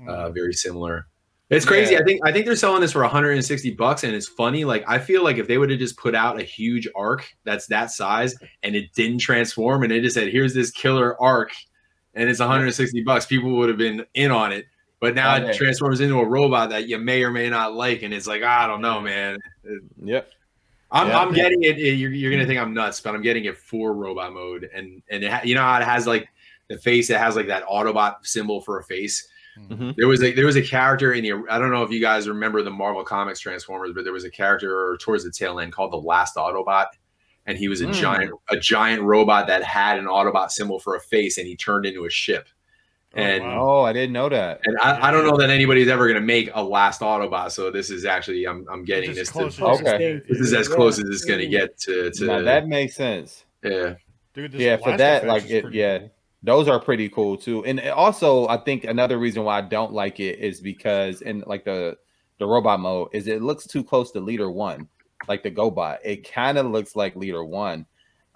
uh, 0.06 0.28
Mm. 0.28 0.34
very 0.34 0.52
similar. 0.52 1.06
It's 1.50 1.66
crazy. 1.66 1.92
Yeah. 1.94 2.00
I 2.00 2.04
think 2.04 2.20
I 2.26 2.32
think 2.32 2.46
they're 2.46 2.56
selling 2.56 2.80
this 2.80 2.92
for 2.92 3.02
160 3.02 3.72
bucks, 3.74 4.04
and 4.04 4.14
it's 4.14 4.26
funny. 4.28 4.64
Like 4.64 4.84
I 4.88 4.98
feel 4.98 5.22
like 5.22 5.36
if 5.38 5.46
they 5.48 5.58
would 5.58 5.70
have 5.70 5.78
just 5.78 5.96
put 5.98 6.14
out 6.14 6.40
a 6.40 6.42
huge 6.42 6.88
arc 6.96 7.26
that's 7.44 7.66
that 7.66 7.90
size 7.90 8.34
and 8.62 8.74
it 8.74 8.92
didn't 8.94 9.20
transform, 9.20 9.82
and 9.82 9.92
they 9.92 10.00
just 10.00 10.14
said, 10.14 10.28
"Here's 10.28 10.54
this 10.54 10.70
killer 10.70 11.20
arc," 11.20 11.50
and 12.14 12.28
it's 12.30 12.40
160 12.40 13.02
bucks, 13.04 13.26
people 13.26 13.54
would 13.56 13.68
have 13.68 13.78
been 13.78 14.04
in 14.14 14.30
on 14.30 14.52
it. 14.52 14.66
But 15.00 15.14
now 15.14 15.34
Oh, 15.36 15.46
it 15.48 15.56
transforms 15.56 16.00
into 16.00 16.18
a 16.20 16.26
robot 16.28 16.70
that 16.70 16.88
you 16.88 16.96
may 16.98 17.22
or 17.22 17.30
may 17.30 17.50
not 17.50 17.74
like, 17.74 18.02
and 18.02 18.14
it's 18.14 18.26
like 18.26 18.42
I 18.42 18.66
don't 18.66 18.80
know, 18.80 19.00
man. 19.00 19.38
Yep. 20.02 20.28
I'm, 20.92 21.08
Yeah. 21.08 21.18
I'm 21.20 21.32
getting 21.32 21.62
it. 21.62 21.78
You're, 21.78 22.12
you're 22.12 22.30
gonna 22.30 22.46
think 22.46 22.60
I'm 22.60 22.74
nuts, 22.74 23.00
but 23.00 23.14
I'm 23.14 23.22
getting 23.22 23.44
it 23.46 23.56
for 23.58 23.94
robot 23.94 24.32
mode, 24.32 24.70
and 24.74 25.02
and 25.10 25.24
it 25.24 25.30
ha- 25.32 25.40
you 25.44 25.54
know 25.54 25.62
how 25.62 25.78
it 25.80 25.84
has 25.84 26.06
like 26.06 26.28
the 26.68 26.78
face. 26.78 27.10
It 27.10 27.18
has 27.18 27.34
like 27.36 27.46
that 27.48 27.64
Autobot 27.64 28.24
symbol 28.26 28.60
for 28.60 28.78
a 28.78 28.84
face. 28.84 29.26
Mhm. 29.58 29.94
There 29.96 30.08
was 30.08 30.22
a 30.22 30.32
there 30.32 30.46
was 30.46 30.56
a 30.56 30.62
character 30.62 31.12
in 31.12 31.22
the 31.24 31.32
I 31.50 31.58
don't 31.58 31.70
know 31.72 31.82
if 31.82 31.90
you 31.90 32.00
guys 32.00 32.28
remember 32.28 32.62
the 32.62 32.70
Marvel 32.70 33.04
Comics 33.04 33.40
Transformers, 33.40 33.92
but 33.94 34.04
there 34.04 34.12
was 34.12 34.24
a 34.24 34.30
character 34.30 34.96
towards 35.00 35.24
the 35.24 35.30
tail 35.30 35.58
end 35.60 35.72
called 35.72 35.92
the 35.92 35.98
Last 35.98 36.36
Autobot, 36.36 36.86
and 37.46 37.58
he 37.58 37.68
was 37.68 37.80
a 37.82 37.86
Hmm. 37.86 37.92
giant 37.92 38.32
a 38.50 38.56
giant 38.56 39.02
robot 39.02 39.46
that 39.48 39.62
had 39.62 39.98
an 39.98 40.06
Autobot 40.06 40.50
symbol 40.50 40.78
for 40.78 40.96
a 40.96 41.00
face, 41.00 41.36
and 41.38 41.46
he 41.46 41.56
turned 41.56 41.84
into 41.86 42.04
a 42.06 42.10
ship. 42.10 42.48
Oh, 43.14 43.20
And 43.20 43.42
wow. 43.42 43.60
Oh, 43.60 43.82
I 43.82 43.92
didn't 43.92 44.12
know 44.14 44.28
that. 44.30 44.60
and 44.64 44.78
I, 44.78 45.08
I 45.08 45.10
don't 45.10 45.26
know 45.26 45.36
that 45.36 45.50
anybody's 45.50 45.88
ever 45.88 46.06
going 46.06 46.18
to 46.20 46.26
make 46.26 46.50
a 46.54 46.62
Last 46.62 47.00
Autobot, 47.02 47.50
so 47.50 47.70
this 47.70 47.90
is 47.90 48.04
actually 48.06 48.46
I'm 48.46 48.66
I'm 48.70 48.84
getting 48.84 49.10
this. 49.14 49.28
as 49.36 49.54
To, 49.56 49.62
Okay. 49.64 50.22
this 50.28 50.40
is 50.40 50.54
as 50.54 50.68
Yeah. 50.68 50.74
close 50.74 50.98
as 50.98 51.08
it's 51.10 51.24
going 51.24 51.40
to 51.40 51.46
get 51.48 51.78
to 51.80 52.10
to 52.10 52.24
Now 52.26 52.40
that 52.42 52.66
makes 52.66 52.94
sense. 52.96 53.44
yeah. 53.62 53.94
Dude, 54.34 54.52
this 54.52 54.62
Yeah, 54.62 54.78
for 54.78 54.96
that, 54.96 55.26
like 55.26 55.44
it, 55.50 55.62
pretty 55.62 55.76
yeah, 55.76 55.98
those 56.42 56.68
are 56.68 56.80
pretty 56.80 57.10
cool 57.10 57.36
too. 57.36 57.62
And 57.66 57.80
also, 57.90 58.48
I 58.48 58.56
think 58.56 58.84
another 58.84 59.18
reason 59.18 59.44
why 59.44 59.58
I 59.58 59.60
don't 59.60 59.92
like 59.92 60.18
it 60.18 60.38
is 60.38 60.60
because 60.62 61.20
in 61.20 61.44
like 61.46 61.64
the 61.64 61.98
the 62.38 62.46
robot 62.46 62.80
mode 62.80 63.08
is 63.12 63.26
it 63.26 63.42
looks 63.42 63.66
too 63.66 63.84
close 63.84 64.10
to 64.12 64.20
Leader 64.20 64.50
One, 64.50 64.88
like 65.28 65.42
the 65.42 65.50
GoBot. 65.50 65.98
It 66.02 66.28
kind 66.32 66.56
of 66.56 66.64
looks 66.66 66.96
like 66.96 67.14
Leader 67.14 67.44
One. 67.44 67.84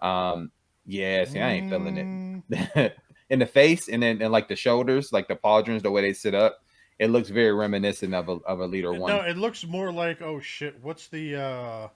Um, 0.01 0.53
yeah, 0.85 1.25
see, 1.25 1.41
I 1.41 1.53
ain't 1.55 1.69
feeling 1.71 1.95
Mm, 1.97 2.43
it. 2.51 2.97
in 3.31 3.39
the 3.39 3.47
face 3.47 3.89
and 3.89 4.03
then 4.03 4.21
and 4.23 4.33
like 4.33 4.49
the 4.49 4.57
shoulders, 4.57 5.13
like 5.13 5.29
the 5.29 5.37
pauldrons, 5.37 5.83
the 5.83 5.91
way 5.91 6.03
they 6.03 6.13
sit 6.13 6.35
up, 6.35 6.63
it 6.99 7.09
looks 7.11 7.29
very 7.29 7.53
reminiscent 7.53 8.15
of 8.15 8.29
a 8.29 8.33
of 8.47 8.61
a 8.61 8.67
Leader 8.67 8.93
One. 8.93 9.11
No, 9.11 9.21
it 9.21 9.37
looks 9.37 9.67
more 9.67 9.93
like 9.93 10.23
oh 10.23 10.41
shit. 10.41 10.77
What's 10.83 11.09
the 11.09 11.37
uh 11.37 11.89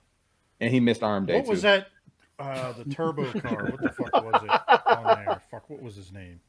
and 0.61 0.71
he 0.73 0.81
missed 0.81 1.03
Arm 1.03 1.27
Day 1.27 1.37
what 1.37 1.45
too. 1.45 1.51
was 1.51 1.63
that? 1.63 1.89
Uh 2.39 2.73
the 2.73 2.85
turbo 2.85 3.31
car. 3.41 3.65
What 3.71 3.81
the 3.83 3.89
fuck 3.91 4.13
was 4.13 4.43
it 4.43 4.89
on 4.97 5.25
there? 5.25 5.41
Fuck, 5.51 5.71
what 5.71 5.81
was 5.83 5.95
his 5.97 6.13
name? 6.13 6.41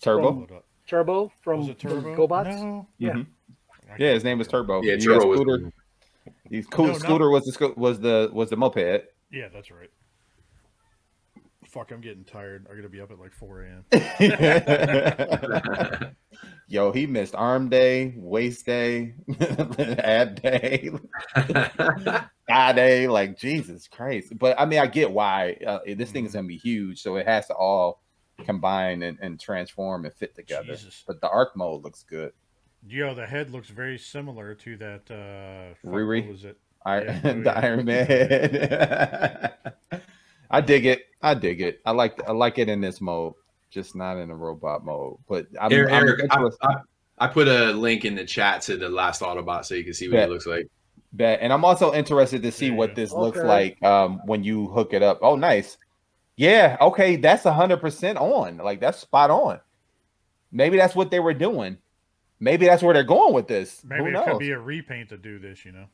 Turbo. 0.00 0.32
Pull. 0.46 0.62
Turbo 0.86 1.32
from, 1.42 1.60
Was 1.60 1.68
it 1.68 1.78
Turbo? 1.78 2.16
GoBots. 2.16 2.60
No. 2.60 2.86
Yeah. 2.98 3.10
Mhm. 3.12 3.26
Yeah, 3.98 4.12
his 4.14 4.24
name 4.24 4.38
was 4.38 4.48
Turbo. 4.48 4.82
Yeah, 4.82 4.94
You 4.94 5.08
got 5.08 5.14
Turbo 5.14 5.26
was 5.28 5.40
Scooter. 5.40 5.72
He's 6.50 6.66
cool. 6.66 6.86
No, 6.86 6.92
not- 6.92 7.00
Scooter 7.02 7.30
was 7.30 7.44
the 7.44 7.74
was 7.76 8.00
the 8.00 8.30
was 8.32 8.50
the 8.50 8.56
moped. 8.56 9.04
Yeah, 9.30 9.48
that's 9.52 9.70
right. 9.70 9.90
Fuck, 11.72 11.90
I'm 11.90 12.02
getting 12.02 12.24
tired. 12.24 12.66
I'm 12.68 12.76
gonna 12.76 12.90
be 12.90 13.00
up 13.00 13.10
at 13.10 13.18
like 13.18 13.32
4 13.32 13.62
a.m. 13.62 13.86
Yo, 16.68 16.92
he 16.92 17.06
missed 17.06 17.34
arm 17.34 17.70
day, 17.70 18.12
waist 18.14 18.66
day, 18.66 19.14
ab 19.40 20.42
day, 20.42 20.90
thigh 22.46 22.72
day. 22.74 23.08
Like 23.08 23.38
Jesus 23.38 23.88
Christ! 23.88 24.38
But 24.38 24.60
I 24.60 24.66
mean, 24.66 24.80
I 24.80 24.86
get 24.86 25.12
why 25.12 25.56
uh, 25.66 25.78
this 25.96 26.10
thing 26.10 26.26
is 26.26 26.34
gonna 26.34 26.46
be 26.46 26.58
huge, 26.58 27.00
so 27.00 27.16
it 27.16 27.26
has 27.26 27.46
to 27.46 27.54
all 27.54 28.02
combine 28.44 29.02
and, 29.02 29.18
and 29.22 29.40
transform 29.40 30.04
and 30.04 30.12
fit 30.12 30.34
together. 30.34 30.74
Jesus. 30.74 31.04
But 31.06 31.22
the 31.22 31.30
arc 31.30 31.56
mode 31.56 31.84
looks 31.84 32.02
good. 32.02 32.32
Yo, 32.86 33.14
the 33.14 33.24
head 33.24 33.50
looks 33.50 33.68
very 33.68 33.96
similar 33.96 34.54
to 34.56 34.76
that. 34.76 35.10
Uh, 35.10 35.72
fuck, 35.82 35.90
Riri? 35.90 36.26
What 36.26 36.32
was 36.32 36.44
it? 36.44 36.58
I, 36.84 37.00
Yeah, 37.00 37.20
the. 37.20 37.56
Iron 37.56 37.86
Man. 37.86 39.52
I 40.50 40.60
dig 40.60 40.84
it. 40.84 41.06
I 41.22 41.34
dig 41.34 41.60
it. 41.60 41.80
I 41.84 41.92
like 41.92 42.20
I 42.28 42.32
like 42.32 42.58
it 42.58 42.68
in 42.68 42.80
this 42.80 43.00
mode, 43.00 43.34
just 43.70 43.94
not 43.94 44.16
in 44.16 44.30
a 44.30 44.36
robot 44.36 44.84
mode. 44.84 45.16
But 45.28 45.46
I'm, 45.60 45.72
Eric, 45.72 45.92
I'm 45.92 46.02
Eric, 46.08 46.20
I, 46.30 46.48
I, 46.62 46.74
I 47.18 47.26
put 47.28 47.46
a 47.48 47.72
link 47.72 48.04
in 48.04 48.14
the 48.14 48.24
chat 48.24 48.62
to 48.62 48.76
the 48.76 48.88
last 48.88 49.22
Autobot 49.22 49.64
so 49.64 49.74
you 49.74 49.84
can 49.84 49.94
see 49.94 50.08
what 50.08 50.14
Bet. 50.14 50.28
he 50.28 50.32
looks 50.34 50.46
like. 50.46 50.66
Bet. 51.12 51.38
And 51.42 51.52
I'm 51.52 51.64
also 51.64 51.92
interested 51.92 52.42
to 52.42 52.50
see 52.50 52.68
Yeah. 52.68 52.74
what 52.74 52.94
this 52.94 53.12
looks 53.12 53.38
like 53.38 53.80
um, 53.82 54.20
when 54.26 54.42
you 54.42 54.68
hook 54.68 54.92
it 54.94 55.02
up. 55.02 55.18
Oh, 55.22 55.36
nice. 55.36 55.76
Yeah. 56.36 56.76
Okay. 56.80 57.16
That's 57.16 57.44
hundred 57.44 57.80
percent 57.80 58.18
on. 58.18 58.56
Like 58.56 58.80
that's 58.80 58.98
spot 58.98 59.30
on. 59.30 59.60
Maybe 60.50 60.76
that's 60.76 60.94
what 60.94 61.10
they 61.10 61.20
were 61.20 61.34
doing. 61.34 61.78
Maybe 62.40 62.66
that's 62.66 62.82
where 62.82 62.92
they're 62.92 63.04
going 63.04 63.32
with 63.34 63.46
this. 63.46 63.82
Maybe 63.84 64.00
Who 64.00 64.06
it 64.08 64.12
knows? 64.12 64.24
could 64.24 64.38
be 64.38 64.50
a 64.50 64.58
repaint 64.58 65.10
to 65.10 65.16
do 65.16 65.38
this. 65.38 65.64
You 65.64 65.72
know. 65.72 65.86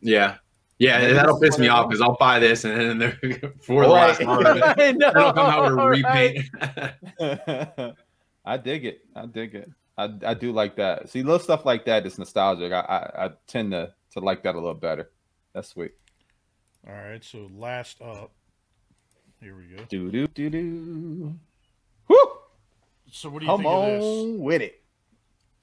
Yeah. 0.00 0.36
Yeah, 0.78 0.98
Maybe 1.00 1.12
that'll 1.14 1.40
piss 1.40 1.58
me 1.58 1.66
off 1.68 1.88
because 1.88 2.00
I'll 2.00 2.16
buy 2.16 2.38
this 2.38 2.64
and 2.64 2.76
then 2.78 2.98
they're 2.98 3.18
for 3.60 3.84
the 3.84 3.92
Right. 3.92 4.08
last 4.08 4.20
Autobot. 4.20 4.74
I 4.78 4.92
know. 4.92 5.08
It'll 5.08 5.32
come 5.32 5.46
out 5.46 5.62
with 5.64 5.72
a 5.72 6.02
right? 6.02 6.36
repaint. 7.18 7.96
I 8.44 8.56
dig 8.56 8.84
it. 8.84 9.00
I 9.16 9.26
dig 9.26 9.54
it. 9.56 9.70
I, 9.96 10.08
I 10.24 10.34
do 10.34 10.52
like 10.52 10.76
that. 10.76 11.08
See, 11.10 11.22
little 11.22 11.40
stuff 11.40 11.66
like 11.66 11.84
that 11.86 12.06
is 12.06 12.18
nostalgic. 12.18 12.72
I, 12.72 12.78
I, 12.80 13.24
I 13.26 13.30
tend 13.48 13.72
to, 13.72 13.92
to 14.12 14.20
like 14.20 14.44
that 14.44 14.54
a 14.54 14.58
little 14.58 14.74
better. 14.74 15.10
That's 15.52 15.68
sweet. 15.68 15.92
All 16.86 16.94
right. 16.94 17.22
So 17.24 17.50
last 17.56 18.00
up, 18.00 18.30
here 19.40 19.56
we 19.56 19.76
go. 19.76 19.82
Do 19.88 20.10
do 20.12 20.28
do 20.28 20.48
do. 20.50 21.34
Woo! 22.08 22.16
So 23.10 23.28
what 23.30 23.40
do 23.40 23.46
you 23.46 23.50
Come 23.52 23.62
think 23.62 23.68
of 23.68 24.02
on 24.04 24.38
with 24.38 24.62
it. 24.62 24.80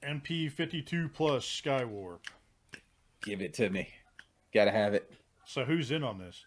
MP 0.06 0.52
fifty 0.52 0.82
two 0.82 1.08
plus 1.08 1.44
Skywarp? 1.46 2.18
Give 3.22 3.40
it 3.40 3.54
to 3.54 3.70
me. 3.70 3.88
Gotta 4.56 4.70
have 4.70 4.94
it. 4.94 5.12
So 5.44 5.64
who's 5.66 5.90
in 5.90 6.02
on 6.02 6.16
this? 6.16 6.46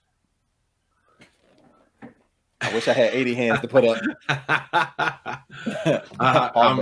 I 2.60 2.74
wish 2.74 2.88
I 2.88 2.94
had 2.94 3.14
80 3.14 3.36
hands 3.36 3.60
to 3.62 3.68
put 3.68 3.86
up. 3.86 4.02
Uh, 6.20 6.50
I'm- 6.56 6.82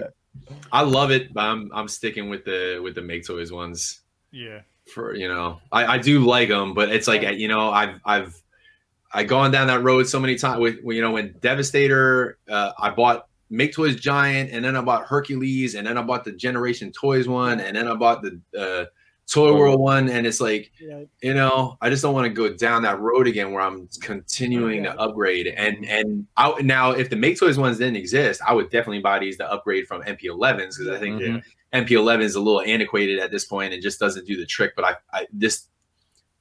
I 0.72 0.82
love 0.84 1.12
it, 1.12 1.34
but 1.34 1.42
I'm 1.44 1.70
I'm 1.74 1.90
sticking 1.90 2.30
with 2.30 2.46
the 2.46 2.80
with 2.82 2.96
the 2.96 3.02
Make 3.02 3.26
Toys 3.28 3.52
ones. 3.52 4.02
Yeah. 4.32 4.62
for 4.94 5.14
you 5.16 5.28
know 5.28 5.60
I, 5.70 5.86
I 5.86 5.98
do 5.98 6.20
like 6.26 6.48
them 6.48 6.74
but 6.74 6.88
it's 6.90 7.08
like 7.10 7.22
you 7.38 7.48
know 7.50 7.72
i've 7.72 8.00
i've 8.06 8.42
i 9.14 9.24
gone 9.24 9.52
down 9.52 9.68
that 9.68 9.84
road 9.84 10.08
so 10.08 10.18
many 10.20 10.36
times 10.36 10.60
with 10.62 10.78
you 10.86 11.02
know 11.02 11.12
when 11.12 11.36
devastator 11.42 12.38
uh, 12.50 12.72
i 12.80 12.90
bought 12.90 13.28
make 13.50 13.74
toys 13.74 13.96
giant 13.98 14.52
and 14.52 14.64
then 14.64 14.76
i 14.78 14.82
bought 14.82 15.06
hercules 15.06 15.76
and 15.76 15.86
then 15.88 15.98
i 15.98 16.02
bought 16.02 16.24
the 16.24 16.32
generation 16.32 16.92
toys 16.92 17.28
one 17.28 17.60
and 17.60 17.76
then 17.76 17.88
i 17.88 17.96
bought 17.96 18.22
the 18.22 18.40
uh, 18.58 18.86
toy 19.30 19.54
world 19.54 19.80
one 19.80 20.10
and 20.10 20.26
it's 20.26 20.40
like 20.40 20.72
Yeah. 20.80 21.04
you 21.22 21.34
know 21.34 21.78
i 21.82 21.90
just 21.90 22.02
don't 22.02 22.14
want 22.14 22.26
to 22.28 22.30
go 22.34 22.54
down 22.56 22.84
that 22.84 23.00
road 23.00 23.28
again 23.28 23.52
where 23.52 23.62
i'm 23.62 23.90
continuing 24.00 24.86
Yeah. 24.86 24.94
to 24.94 25.00
upgrade 25.02 25.48
and 25.48 25.84
and 25.86 26.26
I, 26.38 26.54
now 26.62 26.92
if 26.92 27.10
the 27.10 27.18
make 27.18 27.38
toys 27.38 27.58
ones 27.58 27.78
didn't 27.78 27.98
exist 27.98 28.40
i 28.48 28.54
would 28.54 28.70
definitely 28.70 29.00
buy 29.02 29.20
these 29.20 29.36
to 29.38 29.52
upgrade 29.52 29.86
from 29.86 30.02
mp11s 30.04 30.78
because 30.78 30.88
i 30.90 30.98
think 31.00 31.22
Mhm. 31.22 31.44
MP11 31.74 32.22
is 32.22 32.36
a 32.36 32.40
little 32.40 32.62
antiquated 32.62 33.20
at 33.20 33.30
this 33.30 33.44
point 33.44 33.74
and 33.74 33.84
just 33.84 34.00
doesn't 34.00 34.26
do 34.26 34.38
the 34.38 34.46
trick. 34.46 34.72
But 34.74 34.86
I, 34.86 34.96
I 35.12 35.28
this 35.34 35.66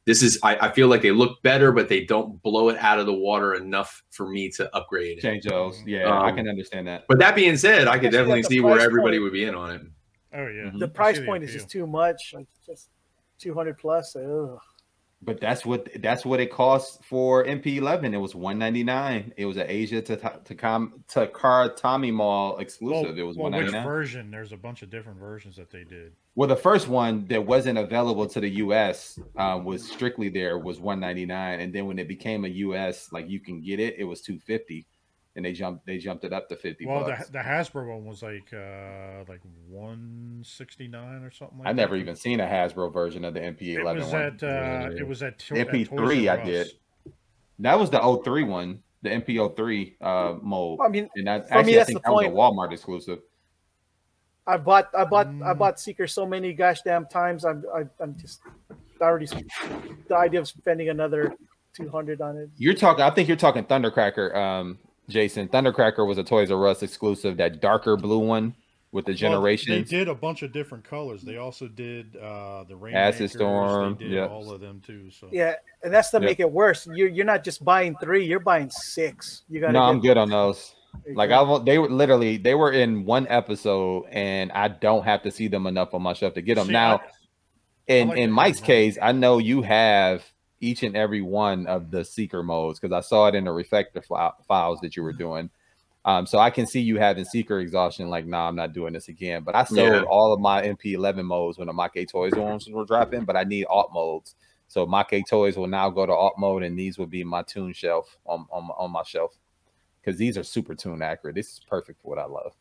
this 0.05 0.23
is 0.23 0.39
I, 0.45 0.69
I 0.69 0.71
feel 0.71 0.87
like 0.87 1.03
they 1.03 1.11
look 1.11 1.43
better, 1.43 1.73
but 1.73 1.89
they 1.89 2.05
don't 2.05 2.41
blow 2.45 2.69
it 2.69 2.77
out 2.79 3.01
of 3.01 3.07
the 3.07 3.13
water 3.13 3.55
enough 3.55 4.05
for 4.13 4.29
me 4.31 4.51
to 4.51 4.73
upgrade. 4.75 5.19
Change 5.19 5.43
those. 5.43 5.83
Yeah, 5.85 6.09
I 6.09 6.31
Um, 6.31 6.37
can 6.37 6.49
understand 6.49 6.87
that. 6.87 7.07
But 7.09 7.19
that 7.19 7.35
being 7.35 7.57
said, 7.57 7.89
I 7.89 7.99
could 7.99 8.11
Especially 8.15 8.41
definitely 8.41 8.43
see 8.45 8.61
where 8.61 8.79
everybody 8.79 9.17
point. 9.17 9.25
would 9.25 9.33
be 9.33 9.45
in 9.47 9.57
on 9.57 9.71
it. 9.75 9.83
Oh 10.35 10.47
yeah. 10.47 10.71
Mhm. 10.71 10.79
The 10.79 10.87
I 10.87 10.91
price 10.91 11.17
see 11.17 11.21
the 11.21 11.27
point 11.27 11.45
is 11.45 11.53
just 11.53 11.69
too 11.71 11.87
much. 11.87 12.33
Like 12.35 12.47
just 12.65 12.91
200 13.39 13.79
plus. 13.79 14.17
Ugh. 14.17 14.59
But 15.23 15.41
that's 15.41 15.65
what 15.65 15.89
that's 16.03 16.27
what 16.27 16.41
it 16.41 16.53
costs 16.53 16.99
for 17.05 17.45
MP11. 17.45 18.13
It 18.13 18.19
was 18.19 18.35
199. 18.35 19.33
It 19.39 19.47
was 19.47 19.57
an 19.57 19.65
Asia 19.67 20.03
to 20.03 20.17
to 20.45 20.55
com 20.55 21.03
to 21.09 21.27
Car 21.29 21.71
Tommy 21.73 22.11
Mall 22.11 22.59
exclusive. 22.59 23.19
it 23.19 23.23
was 23.23 23.37
well, 23.37 23.47
which 23.47 23.73
199. 23.73 23.85
version? 23.85 24.31
There's 24.31 24.53
a 24.53 24.59
bunch 24.59 24.83
of 24.83 24.91
different 24.91 25.19
versions 25.19 25.57
that 25.57 25.71
they 25.71 25.85
did. 25.85 26.13
Well, 26.35 26.49
the 26.49 26.57
first 26.57 26.87
one 26.87 27.27
that 27.29 27.47
wasn't 27.47 27.79
available 27.79 28.27
to 28.27 28.41
the 28.41 28.51
US 28.57 29.19
uh, 29.39 29.59
was 29.65 29.91
strictly 29.91 30.29
there 30.29 30.59
was 30.59 30.79
199, 30.81 31.61
and 31.61 31.73
then 31.75 31.87
when 31.87 31.99
it 31.99 32.09
became 32.09 32.45
a 32.45 32.49
US, 32.49 33.11
like 33.11 33.27
you 33.27 33.41
can 33.41 33.63
get 33.63 33.81
it, 33.81 33.95
it 33.99 34.05
was 34.05 34.21
250, 34.21 34.87
and 35.37 35.45
they 35.45 35.53
jumped 35.53 35.87
they 35.87 35.99
jumped 35.99 36.25
it 36.25 36.33
up 36.33 36.49
to 36.49 36.57
50 36.57 36.87
Well, 36.87 37.05
the, 37.05 37.11
bucks. 37.13 37.29
the 37.29 37.39
Hasbro 37.39 37.87
one 37.89 38.05
was 38.07 38.23
like 38.23 38.53
uh 38.53 39.25
like 39.29 39.41
169 39.69 41.23
or 41.23 41.31
something 41.31 41.59
like 41.59 41.69
I 41.69 41.73
that. 41.73 41.77
never 41.77 41.97
even 41.97 42.17
seen 42.17 42.41
a 42.41 42.47
Hasbro 42.47 42.93
version 42.93 43.25
of 43.25 43.35
the 43.35 43.41
MP11 43.41 43.79
It 43.79 43.99
was 43.99 44.07
one. 44.13 44.23
at 44.23 44.43
uh, 44.43 44.91
it 44.97 45.07
was 45.07 45.23
at, 45.23 45.39
to- 45.41 45.57
at 45.61 45.69
MP3 45.69 45.89
Toys 45.97 46.27
R 46.29 46.39
I 46.39 46.45
did. 46.45 46.69
That 47.61 47.79
was 47.79 47.91
the 47.91 48.21
03 48.25 48.45
one, 48.45 48.83
the 49.03 49.11
MP03 49.11 49.97
uh, 50.01 50.35
mold. 50.43 50.81
I 50.85 50.89
mean, 50.89 51.09
And 51.17 51.27
that, 51.27 51.49
For 51.49 51.55
me, 51.55 51.59
actually, 51.61 51.75
I 51.75 51.77
that's 51.79 51.87
think 51.91 52.03
the 52.03 52.09
that 52.09 52.13
was 52.15 52.25
a 52.27 52.29
point. 52.31 52.37
Walmart 52.37 52.73
exclusive. 52.73 53.19
I 54.47 54.59
bought, 54.59 54.91
I 54.97 55.05
bought, 55.05 55.27
I 55.27 55.31
Mm. 55.31 55.59
bought 55.59 55.81
Seeker 55.81 56.07
so 56.07 56.27
many 56.27 56.53
gosh 56.53 56.83
damn 56.83 57.07
times. 57.07 57.45
I'm, 57.45 57.65
I, 57.75 57.85
I'm 57.99 58.15
just 58.19 58.41
I 59.01 59.05
already. 59.05 59.27
The 60.09 60.17
idea 60.17 60.39
of 60.41 60.49
spending 60.49 60.89
another 60.91 61.35
200 61.75 62.21
on 62.21 62.37
it. 62.37 62.51
You're 62.59 62.75
talking. 62.75 63.03
I 63.03 63.11
think 63.11 63.27
you're 63.27 63.37
talking 63.39 63.65
Thundercracker, 63.65 64.35
um, 64.37 64.79
Jason. 65.09 65.49
Thundercracker 65.49 66.07
was 66.07 66.19
a 66.19 66.25
Toys 66.25 66.51
R 66.51 66.67
Us 66.67 66.83
exclusive. 66.83 67.37
That 67.37 67.61
darker 67.61 67.97
blue 67.97 68.19
one 68.19 68.55
with 68.93 69.05
the 69.05 69.13
Well, 69.13 69.17
generations. 69.19 69.91
they 69.91 69.97
did 69.99 70.09
a 70.09 70.15
bunch 70.15 70.43
of 70.43 70.53
different 70.53 70.85
colors. 70.85 71.23
They 71.23 71.37
also 71.37 71.69
did 71.69 72.17
uh 72.17 72.65
the 72.69 72.77
Rain 72.77 72.95
Acid 72.95 73.31
Storm, 73.31 73.97
They 73.99 74.05
did 74.05 74.13
yep. 74.15 74.31
all 74.31 74.51
of 74.53 74.61
them 74.61 74.81
too. 74.87 75.11
So 75.11 75.29
Yeah, 75.33 75.55
and 75.83 75.93
that's 75.93 76.11
to 76.11 76.19
Yeah. 76.19 76.25
make 76.27 76.41
it 76.41 76.51
worse. 76.51 76.87
You're 76.93 77.09
you're 77.09 77.25
not 77.27 77.45
just 77.45 77.65
buying 77.65 77.97
three. 78.01 78.25
You're 78.27 78.41
buying 78.41 78.71
six. 78.71 79.43
You 79.49 79.61
got. 79.61 79.73
no, 79.73 79.83
I'm 79.83 80.01
good 80.01 80.17
on 80.17 80.31
those. 80.31 80.75
Like 81.15 81.31
I, 81.31 81.43
I. 81.43 81.59
they 81.59 81.79
were 81.79 81.91
literally 81.91 82.39
they 82.39 82.55
were 82.55 82.73
in 82.73 83.05
one 83.05 83.27
episode, 83.29 84.07
and 84.13 84.51
I 84.53 84.69
don't 84.69 85.05
have 85.05 85.23
to 85.25 85.31
see 85.31 85.47
them 85.49 85.67
enough 85.67 85.93
on 85.93 86.01
my 86.03 86.15
shelf 86.15 86.33
to 86.35 86.43
get 86.43 86.55
them. 86.55 86.69
See, 86.69 86.73
now, 86.73 86.97
I- 86.97 87.01
in 87.89 88.09
like 88.09 88.19
in 88.19 88.31
Mike's 88.33 88.61
case, 88.61 88.99
I 89.01 89.13
know 89.13 89.39
you 89.39 89.63
have 89.63 90.25
each 90.61 90.83
and 90.83 90.97
every 90.97 91.21
one 91.21 91.67
of 91.67 91.91
the 91.91 92.05
seeker 92.05 92.43
modes 92.43 92.79
because 92.81 92.93
I 92.95 93.01
saw 93.07 93.27
it 93.27 93.35
in 93.35 93.45
the 93.45 93.53
reflector 93.53 94.01
fi- 94.03 94.33
files 94.47 94.81
that 94.81 94.97
you 94.97 95.03
were 95.03 95.13
doing. 95.13 95.51
Um, 96.05 96.25
so 96.25 96.39
I 96.39 96.51
can 96.51 96.67
see 96.67 96.81
you 96.81 96.99
having 96.99 97.25
seeker 97.25 97.59
exhaustion. 97.59 98.09
Like, 98.09 98.27
nah, 98.27 98.49
I'm 98.49 98.55
not 98.55 98.73
doing 98.73 98.93
this 98.93 99.09
again. 99.09 99.43
But 99.43 99.57
I 99.57 99.65
sold 99.65 99.79
Yeah. 99.79 100.03
all 100.03 100.33
of 100.33 100.41
my 100.41 100.63
MP11 100.63 101.25
modes 101.25 101.59
when 101.59 101.67
the 101.67 101.73
Make 101.73 102.09
Toys 102.09 102.33
ones 102.35 102.69
were 102.69 102.85
dropping. 102.85 103.25
But 103.25 103.37
I 103.37 103.43
need 103.43 103.65
alt 103.65 103.93
modes. 103.93 104.37
So 104.69 104.87
Make 104.87 105.27
Toys 105.29 105.57
will 105.57 105.67
now 105.67 105.91
go 105.91 106.07
to 106.07 106.13
alt 106.13 106.35
mode, 106.39 106.63
and 106.63 106.79
these 106.79 106.97
will 106.97 107.07
be 107.07 107.25
my 107.25 107.43
tune 107.43 107.73
shelf 107.73 108.17
on 108.25 108.47
on, 108.51 108.71
on 108.79 108.93
my 108.93 109.03
shelf 109.03 109.37
because 110.01 110.17
these 110.19 110.39
are 110.39 110.45
super 110.45 110.75
tune 110.75 111.03
accurate. 111.03 111.35
This 111.35 111.49
is 111.49 111.61
perfect 111.69 112.01
for 112.01 112.09
what 112.09 112.19
I 112.19 112.27
love. 112.27 112.53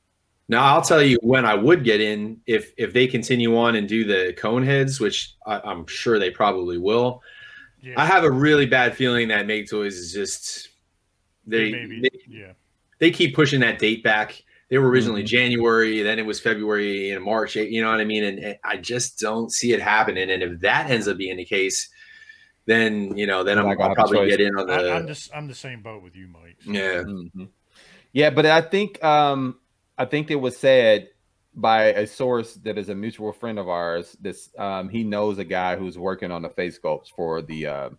Now 0.47 0.65
I'll 0.75 0.81
tell 0.81 1.01
you 1.01 1.17
when 1.21 1.45
I 1.45 1.55
would 1.55 1.83
get 1.83 2.01
in 2.01 2.41
if 2.45 2.73
if 2.77 2.93
they 2.93 3.07
continue 3.07 3.57
on 3.57 3.75
and 3.75 3.87
do 3.87 4.05
the 4.05 4.33
cone 4.33 4.63
heads, 4.63 4.99
which 4.99 5.35
I, 5.45 5.59
I'm 5.59 5.85
sure 5.87 6.19
they 6.19 6.31
probably 6.31 6.77
will. 6.77 7.21
Yeah, 7.85 7.93
I 8.01 8.05
have 8.05 8.23
a 8.23 8.31
really 8.31 8.65
bad 8.65 8.95
feeling 8.95 9.27
that 9.29 9.45
Make 9.45 9.69
Toys 9.69 9.95
is 9.95 10.11
just 10.11 10.69
they 11.45 11.71
maybe 11.71 12.01
they, 12.01 12.19
yeah. 12.27 12.51
they 12.99 13.11
keep 13.11 13.35
pushing 13.35 13.59
that 13.61 13.79
date 13.79 14.03
back. 14.03 14.41
They 14.69 14.79
were 14.79 14.89
originally 14.89 15.21
Mhm. 15.23 15.27
January, 15.27 16.01
then 16.01 16.17
it 16.17 16.25
was 16.25 16.39
February 16.39 17.11
and 17.11 17.23
March. 17.23 17.55
You 17.55 17.83
know 17.83 17.91
what 17.91 17.99
I 18.01 18.05
mean? 18.05 18.23
And, 18.23 18.39
and 18.39 18.57
I 18.63 18.77
just 18.77 19.19
don't 19.19 19.51
see 19.51 19.73
it 19.73 19.81
happening. 19.81 20.31
And 20.31 20.41
if 20.41 20.59
that 20.61 20.89
ends 20.89 21.07
up 21.07 21.17
being 21.17 21.37
the 21.37 21.45
case, 21.45 21.87
then 22.65 23.15
you 23.15 23.27
know, 23.27 23.43
then 23.43 23.59
I'm, 23.59 23.65
Like, 23.65 23.79
I 23.79 23.83
I'll 23.89 23.95
probably 23.95 24.27
get 24.27 24.41
in 24.41 24.55
on 24.57 24.69
I, 24.69 24.81
the 24.81 24.91
I'm 24.93 25.07
just 25.07 25.29
I'm 25.35 25.47
the 25.47 25.53
same 25.53 25.83
boat 25.83 26.01
with 26.01 26.15
you, 26.15 26.27
Mike. 26.27 26.57
So- 26.65 26.71
yeah. 26.71 27.03
Mhm. 27.03 27.49
Yeah, 28.11 28.31
but 28.31 28.47
I 28.47 28.61
think 28.61 29.03
um 29.03 29.59
I 29.97 30.05
think 30.05 30.31
it 30.31 30.35
was 30.35 30.57
said 30.57 31.09
by 31.55 31.85
a 31.85 32.05
source 32.05 32.55
that 32.55 32.77
is 32.77 32.89
a 32.89 32.95
mutual 32.95 33.31
friend 33.31 33.57
of 33.59 33.69
ours. 33.69 34.17
This 34.21 34.49
um 34.57 34.89
he 34.89 35.03
knows 35.03 35.37
a 35.37 35.43
guy 35.45 35.75
who's 35.75 35.97
working 35.97 36.31
on 36.31 36.41
the 36.41 36.49
face 36.49 36.77
sculpts 36.79 37.09
for 37.15 37.41
the 37.41 37.65
uh, 37.67 37.89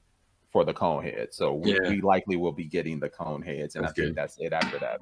for 0.51 0.65
the 0.65 0.73
cone 0.73 1.03
head. 1.05 1.29
So 1.33 1.55
we, 1.55 1.73
Yeah. 1.73 1.89
we 1.89 2.01
likely 2.01 2.37
will 2.37 2.53
be 2.53 2.65
getting 2.65 3.01
the 3.01 3.09
cone 3.09 3.43
heads, 3.43 3.75
and 3.77 3.85
That's 3.85 3.93
I 3.93 3.95
think 3.95 4.09
good. 4.09 4.15
that's 4.17 4.39
it 4.39 4.53
after 4.53 4.79
that. 4.79 5.01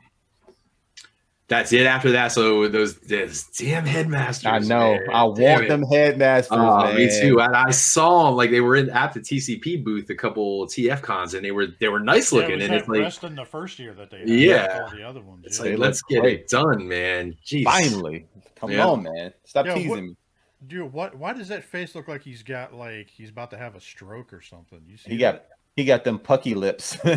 That's 1.46 1.74
it. 1.74 1.84
After 1.84 2.10
that, 2.12 2.28
so 2.32 2.68
those, 2.68 2.96
those 3.00 3.44
damn 3.58 3.84
headmasters. 3.84 4.46
I 4.46 4.60
know. 4.60 4.92
man. 4.94 5.00
I 5.12 5.20
Damn 5.34 5.52
want 5.52 5.64
it. 5.64 5.68
them 5.68 5.82
headmasters. 5.92 6.56
Oh, 6.58 6.84
man. 6.84 6.96
me 6.96 7.20
too. 7.20 7.38
And 7.38 7.54
I 7.54 7.70
saw 7.70 8.24
them 8.24 8.36
like 8.36 8.50
they 8.50 8.62
were 8.62 8.76
in 8.76 8.88
at 8.88 9.12
the 9.12 9.20
TCP 9.20 9.84
booth 9.84 10.08
a 10.08 10.14
couple 10.14 10.66
TF 10.66 11.02
cons, 11.02 11.34
and 11.34 11.44
they 11.44 11.50
were 11.50 11.66
they 11.80 11.88
were 11.88 12.00
nice 12.00 12.32
Yeah, 12.32 12.38
it 12.38 12.40
looking. 12.42 12.54
was 12.56 12.64
and 12.64 12.72
that 12.72 12.78
it's 12.80 12.88
like 12.88 13.00
Reston 13.00 13.34
the 13.34 13.44
first 13.44 13.78
year 13.78 13.92
that 13.92 14.10
they 14.10 14.20
had 14.20 14.28
Yeah. 14.30 14.86
all 14.90 14.96
the 14.96 15.02
other 15.02 15.20
ones. 15.20 15.44
it's 15.44 15.58
yeah. 15.58 15.64
Like 15.64 15.72
look 15.72 15.80
let's 15.80 16.02
get 16.02 16.20
great. 16.22 16.40
it 16.40 16.48
done, 16.48 16.88
man. 16.88 17.36
Jeez. 17.44 17.64
Finally, 17.64 18.26
come 18.56 18.70
Yeah. 18.70 18.86
on, 18.86 19.02
man. 19.02 19.32
Stop 19.44 19.66
Yeah, 19.66 19.74
teasing 19.74 19.90
what- 19.90 20.02
me. 20.02 20.16
Dude, 20.66 20.92
what? 20.94 21.14
Why 21.16 21.34
does 21.34 21.48
that 21.48 21.62
face 21.62 21.94
look 21.94 22.08
like 22.08 22.22
he's 22.22 22.42
got 22.42 22.72
like 22.72 23.10
he's 23.10 23.28
about 23.28 23.50
to 23.50 23.58
have 23.58 23.74
a 23.74 23.80
stroke 23.80 24.32
or 24.32 24.40
something? 24.40 24.80
You 24.88 24.96
see? 24.96 25.10
He 25.10 25.16
that? 25.18 25.32
got 25.32 25.44
he 25.76 25.84
got 25.84 26.04
them 26.04 26.18
pucky 26.18 26.54
lips. 26.54 26.92
he 27.02 27.10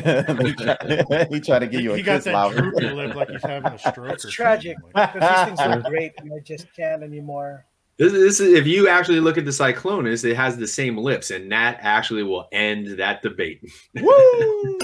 tried 0.54 1.28
he 1.32 1.40
tried 1.40 1.60
to 1.60 1.68
give 1.68 1.80
you 1.82 1.94
a 1.94 1.98
he 1.98 2.04
got 2.04 2.24
that 2.26 2.34
loud. 2.34 2.56
droopy 2.58 2.90
lip 2.90 3.16
like 3.16 3.30
he's 3.30 3.42
having 3.44 3.72
a 3.72 3.78
stroke. 3.80 4.12
It's 4.14 4.30
tragic 4.30 4.76
like- 4.94 5.14
because 5.14 5.48
these 5.48 5.58
things 5.58 5.76
look 5.76 5.86
great 5.86 6.12
and 6.18 6.34
I 6.34 6.40
just 6.40 6.74
can't 6.76 7.04
anymore. 7.04 7.66
This, 7.98 8.14
this 8.14 8.40
is 8.40 8.54
if 8.54 8.68
you 8.68 8.88
actually 8.88 9.20
look 9.20 9.40
at 9.40 9.46
the 9.46 9.52
Cyclonus, 9.52 10.24
it 10.24 10.36
has 10.36 10.56
the 10.56 10.68
same 10.68 10.98
lips, 10.98 11.32
and 11.32 11.52
that 11.52 11.80
actually 11.82 12.22
will 12.24 12.48
end 12.52 13.00
that 13.00 13.24
debate. 13.24 13.62
Woo! 13.96 14.78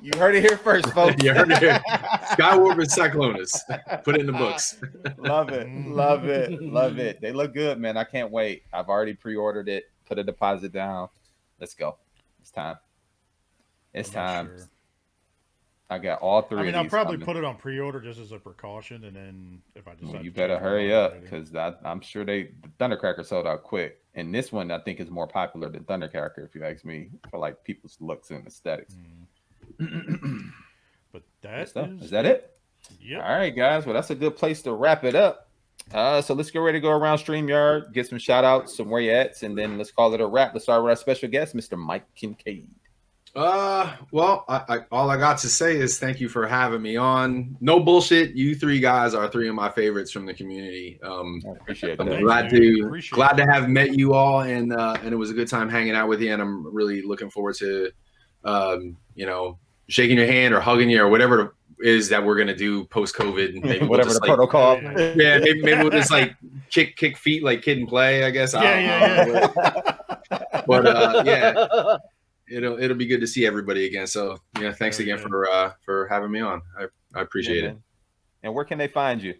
You 0.00 0.18
heard 0.18 0.34
it 0.34 0.40
here 0.40 0.56
first, 0.56 0.88
folks. 0.92 1.16
You 1.22 1.34
heard 1.34 1.50
it 1.52 1.58
here. 1.58 1.80
Skywarp 2.32 2.72
and 2.80 2.90
Cyclonus. 2.90 4.04
Put 4.04 4.16
it 4.16 4.20
in 4.22 4.26
the 4.26 4.32
books. 4.32 4.80
love 5.18 5.50
it, 5.50 5.68
love 5.70 6.24
it, 6.24 6.60
love 6.60 6.98
it. 6.98 7.20
They 7.20 7.32
look 7.32 7.54
good, 7.54 7.78
man. 7.78 7.96
I 7.96 8.04
can't 8.04 8.30
wait. 8.30 8.62
I've 8.72 8.88
already 8.88 9.14
pre-ordered 9.14 9.68
it. 9.68 9.84
Put 10.06 10.18
a 10.18 10.24
deposit 10.24 10.72
down. 10.72 11.08
Let's 11.60 11.74
go. 11.74 11.98
It's 12.40 12.50
time. 12.50 12.76
It's 13.94 14.08
I'm 14.10 14.14
time. 14.14 14.46
sure. 14.58 14.68
I 15.90 15.98
got 15.98 16.20
all 16.20 16.42
three. 16.42 16.58
I 16.58 16.62
mean, 16.64 16.74
I'll 16.74 16.84
probably 16.84 17.14
coming. 17.14 17.24
put 17.26 17.36
it 17.36 17.44
on 17.44 17.56
pre-order 17.56 18.00
just 18.00 18.20
as 18.20 18.32
a 18.32 18.38
precaution, 18.38 19.04
and 19.04 19.16
then 19.16 19.62
if 19.74 19.88
I 19.88 19.92
Well, 20.02 20.12
decide, 20.12 20.24
you 20.24 20.30
to 20.30 20.36
better 20.36 20.58
hurry 20.58 20.92
up 20.92 21.22
because 21.22 21.54
I'm 21.54 22.00
sure 22.02 22.24
they 22.24 22.50
the 22.62 22.68
Thundercracker 22.78 23.24
sold 23.24 23.46
out 23.46 23.62
quick, 23.62 24.02
and 24.14 24.34
this 24.34 24.52
one 24.52 24.70
I 24.70 24.80
think 24.80 25.00
is 25.00 25.10
more 25.10 25.26
popular 25.26 25.70
than 25.70 25.84
Thundercracker 25.84 26.44
if 26.44 26.54
you 26.54 26.62
ask 26.64 26.84
me 26.84 27.08
for 27.30 27.38
like 27.38 27.64
people's 27.64 27.96
looks 28.00 28.30
and 28.30 28.46
aesthetics. 28.46 28.96
Mm. 29.80 30.50
But 31.10 31.22
that 31.40 31.60
is, 31.60 32.02
Is 32.02 32.10
that 32.10 32.26
it? 32.26 32.50
Yep. 33.00 33.22
All 33.24 33.30
right, 33.30 33.56
guys. 33.56 33.86
Well, 33.86 33.94
that's 33.94 34.10
a 34.10 34.14
good 34.14 34.36
place 34.36 34.60
to 34.62 34.74
wrap 34.74 35.04
it 35.04 35.14
up. 35.14 35.48
Uh, 35.92 36.20
so 36.20 36.34
let's 36.34 36.50
get 36.50 36.58
ready 36.58 36.76
to 36.78 36.82
go 36.82 36.90
around 36.90 37.16
StreamYard, 37.18 37.94
get 37.94 38.06
some 38.06 38.18
shout 38.18 38.44
outs, 38.44 38.76
some 38.76 38.90
where 38.90 39.00
you 39.00 39.10
at, 39.10 39.42
and 39.42 39.56
then 39.56 39.78
let's 39.78 39.90
call 39.90 40.12
it 40.12 40.20
a 40.20 40.26
wrap. 40.26 40.52
Let's 40.52 40.64
start 40.64 40.82
with 40.82 40.90
our 40.90 40.96
special 40.96 41.30
guest, 41.30 41.56
Mr. 41.56 41.78
Mike 41.78 42.04
Kingcaid. 42.14 42.66
Uh, 43.34 43.94
well, 44.10 44.44
I, 44.48 44.62
I, 44.68 44.78
all 44.90 45.10
I 45.10 45.16
got 45.16 45.38
to 45.38 45.48
say 45.48 45.76
is 45.76 45.98
thank 45.98 46.18
you 46.20 46.28
for 46.28 46.46
having 46.46 46.82
me 46.82 46.96
on. 46.96 47.56
No 47.60 47.78
bullshit. 47.80 48.30
You 48.32 48.54
three 48.54 48.80
guys 48.80 49.14
are 49.14 49.28
three 49.28 49.48
of 49.48 49.54
my 49.54 49.68
favorites 49.70 50.10
from 50.10 50.26
the 50.26 50.34
community. 50.34 50.98
Um, 51.02 51.42
I 51.46 51.52
appreciate 51.52 52.00
I'm 52.00 52.08
that. 52.08 52.20
Glad 52.20 52.50
to 52.50 52.86
Appreciate 52.86 53.14
glad 53.14 53.38
it. 53.38 53.44
to 53.44 53.52
have 53.52 53.68
met 53.68 53.94
you 53.94 54.14
all, 54.14 54.40
and 54.40 54.72
uh, 54.72 54.96
and 55.02 55.12
it 55.12 55.16
was 55.16 55.30
a 55.30 55.34
good 55.34 55.48
time 55.48 55.68
hanging 55.68 55.94
out 55.94 56.08
with 56.08 56.20
you. 56.20 56.32
And 56.32 56.40
I'm 56.42 56.74
really 56.74 57.02
looking 57.02 57.30
forward 57.30 57.54
to, 57.56 57.90
um, 58.44 58.96
you 59.14 59.26
know, 59.26 59.58
shaking 59.88 60.16
your 60.16 60.26
hand 60.26 60.54
or 60.54 60.60
hugging 60.60 60.90
you 60.90 61.02
or 61.02 61.08
whatever 61.08 61.40
it 61.42 61.50
is 61.80 62.08
that 62.08 62.24
we're 62.24 62.36
gonna 62.36 62.56
do 62.56 62.84
post 62.86 63.14
COVID. 63.14 63.62
Maybe 63.62 63.80
we'll 63.80 63.90
Whatever 63.90 64.14
the 64.14 64.20
like, 64.20 64.28
protocol. 64.28 64.80
Yeah, 64.82 64.92
yeah. 64.96 65.12
yeah, 65.16 65.38
maybe, 65.38 65.62
maybe 65.62 65.82
we'll 65.82 65.90
just 65.90 66.10
like 66.10 66.34
kick 66.70 66.96
kick 66.96 67.16
feet 67.16 67.44
like 67.44 67.62
kid 67.62 67.78
and 67.78 67.86
play. 67.88 68.24
I 68.24 68.30
guess. 68.30 68.54
I 68.54 68.64
Yeah, 68.64 69.24
don't 69.24 69.28
yeah, 69.28 69.46
know. 69.54 70.62
But 70.66 70.86
uh, 70.86 71.22
yeah, 71.24 71.96
it'll 72.50 72.78
it'll 72.82 72.96
be 72.96 73.06
good 73.06 73.20
to 73.20 73.26
see 73.26 73.46
everybody 73.46 73.86
again. 73.86 74.06
So 74.06 74.38
yeah, 74.60 74.72
thanks 74.72 74.98
again 75.00 75.18
for 75.18 75.48
uh, 75.50 75.72
for 75.84 76.06
having 76.08 76.30
me 76.30 76.40
on. 76.40 76.62
I, 76.78 76.86
I 77.14 77.22
appreciate 77.22 77.62
Yeah, 77.64 77.70
it. 77.70 77.76
And 78.44 78.54
where 78.54 78.64
can 78.64 78.78
they 78.78 78.88
find 78.88 79.22
you? 79.22 79.34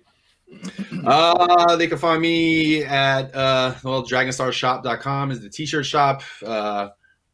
Uh, 1.06 1.76
they 1.76 1.86
can 1.86 1.96
find 1.98 2.20
me 2.20 2.82
at 2.84 3.34
uh, 3.34 3.74
well, 3.84 4.02
dragonstarshop.com 4.04 5.30
is 5.30 5.40
the 5.40 5.48
t-shirt 5.48 5.86
shop. 5.86 6.22
Uh, 6.44 6.88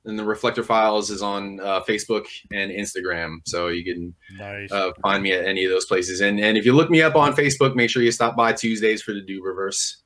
and 0.04 0.18
the 0.18 0.24
Reflector 0.24 0.62
Files 0.62 1.10
is 1.10 1.22
on 1.22 1.58
uh, 1.60 1.80
Facebook 1.80 2.26
and 2.52 2.70
Instagram, 2.70 3.36
so 3.46 3.68
you 3.68 3.82
can 3.84 4.14
Nice. 4.38 4.70
uh, 4.70 4.90
find 5.02 5.22
me 5.22 5.32
at 5.32 5.46
any 5.46 5.64
of 5.64 5.70
those 5.70 5.86
places. 5.86 6.20
And 6.20 6.38
and 6.38 6.58
if 6.58 6.66
you 6.66 6.74
look 6.74 6.90
me 6.90 7.00
up 7.00 7.16
on 7.16 7.32
Facebook, 7.34 7.74
make 7.74 7.88
sure 7.88 8.02
you 8.02 8.12
stop 8.12 8.36
by 8.36 8.52
Tuesdays 8.52 9.00
for 9.02 9.14
the 9.14 9.22
Do 9.22 9.42
Reverse. 9.42 10.02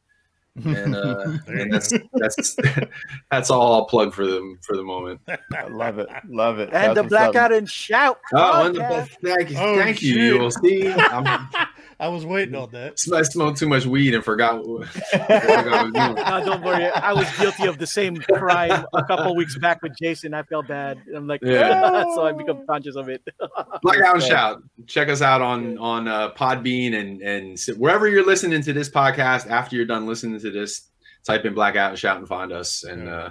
And, 0.64 0.94
uh, 0.94 1.38
and 1.46 1.72
that's 1.72 1.92
that's 2.14 2.56
that's 3.30 3.50
all 3.50 3.74
I'll 3.74 3.84
plug 3.86 4.12
for 4.12 4.26
them 4.26 4.58
for 4.62 4.76
the 4.76 4.82
moment. 4.82 5.20
I 5.28 5.66
love 5.68 5.98
it. 5.98 6.08
Love 6.28 6.58
it. 6.58 6.70
and 6.70 6.72
That's 6.72 6.94
the 6.94 7.02
what's 7.02 7.10
Black. 7.10 7.34
Out 7.34 7.52
and 7.52 7.68
Shout. 7.68 8.18
Oh, 8.34 8.66
and 8.66 8.76
the 8.76 9.08
Thank 9.22 9.50
you, 9.50 9.56
Oh, 9.58 9.76
thank 9.78 10.02
you. 10.02 10.16
You'll 10.16 10.50
see. 10.50 10.92
I'm, 10.92 11.24
I 12.00 12.08
was 12.08 12.24
waiting 12.24 12.54
on 12.54 12.70
that. 12.70 13.00
I 13.12 13.22
smoked 13.22 13.58
too 13.58 13.68
much 13.68 13.84
weed 13.84 14.14
and 14.14 14.24
forgot 14.24 14.64
what, 14.66 14.86
what 14.86 15.30
I 15.30 15.82
was 15.82 15.92
doing. 15.92 16.14
No, 16.14 16.44
don't 16.44 16.62
worry. 16.62 16.86
I 16.86 17.12
was 17.12 17.26
guilty 17.38 17.66
of 17.66 17.78
the 17.78 17.86
same 17.86 18.16
crime 18.16 18.84
a 18.94 19.04
couple 19.04 19.34
weeks 19.34 19.58
back 19.58 19.82
with 19.82 19.96
Jason. 20.00 20.32
I 20.32 20.44
felt 20.44 20.68
bad. 20.68 21.02
I'm 21.14 21.26
like, 21.26 21.40
Yeah. 21.42 22.04
so 22.14 22.24
I 22.24 22.32
become 22.32 22.64
conscious 22.66 22.94
of 22.94 23.08
it. 23.08 23.22
Blackout 23.82 24.14
and 24.14 24.22
Shout. 24.22 24.62
Check 24.86 25.08
us 25.08 25.22
out 25.22 25.42
on 25.42 25.76
on 25.78 26.06
uh, 26.06 26.32
Podbean 26.34 26.94
and 26.94 27.20
and 27.22 27.58
wherever 27.78 28.06
you're 28.06 28.26
listening 28.26 28.62
to 28.62 28.72
this 28.72 28.88
podcast. 28.88 29.48
After 29.48 29.74
you're 29.74 29.84
done 29.84 30.06
listening 30.06 30.38
to 30.40 30.50
this, 30.50 30.88
type 31.24 31.44
in 31.44 31.54
Blackout 31.54 31.90
and 31.90 31.98
Shout 31.98 32.18
and 32.18 32.28
find 32.28 32.52
us, 32.52 32.84
and 32.84 33.08
uh, 33.08 33.30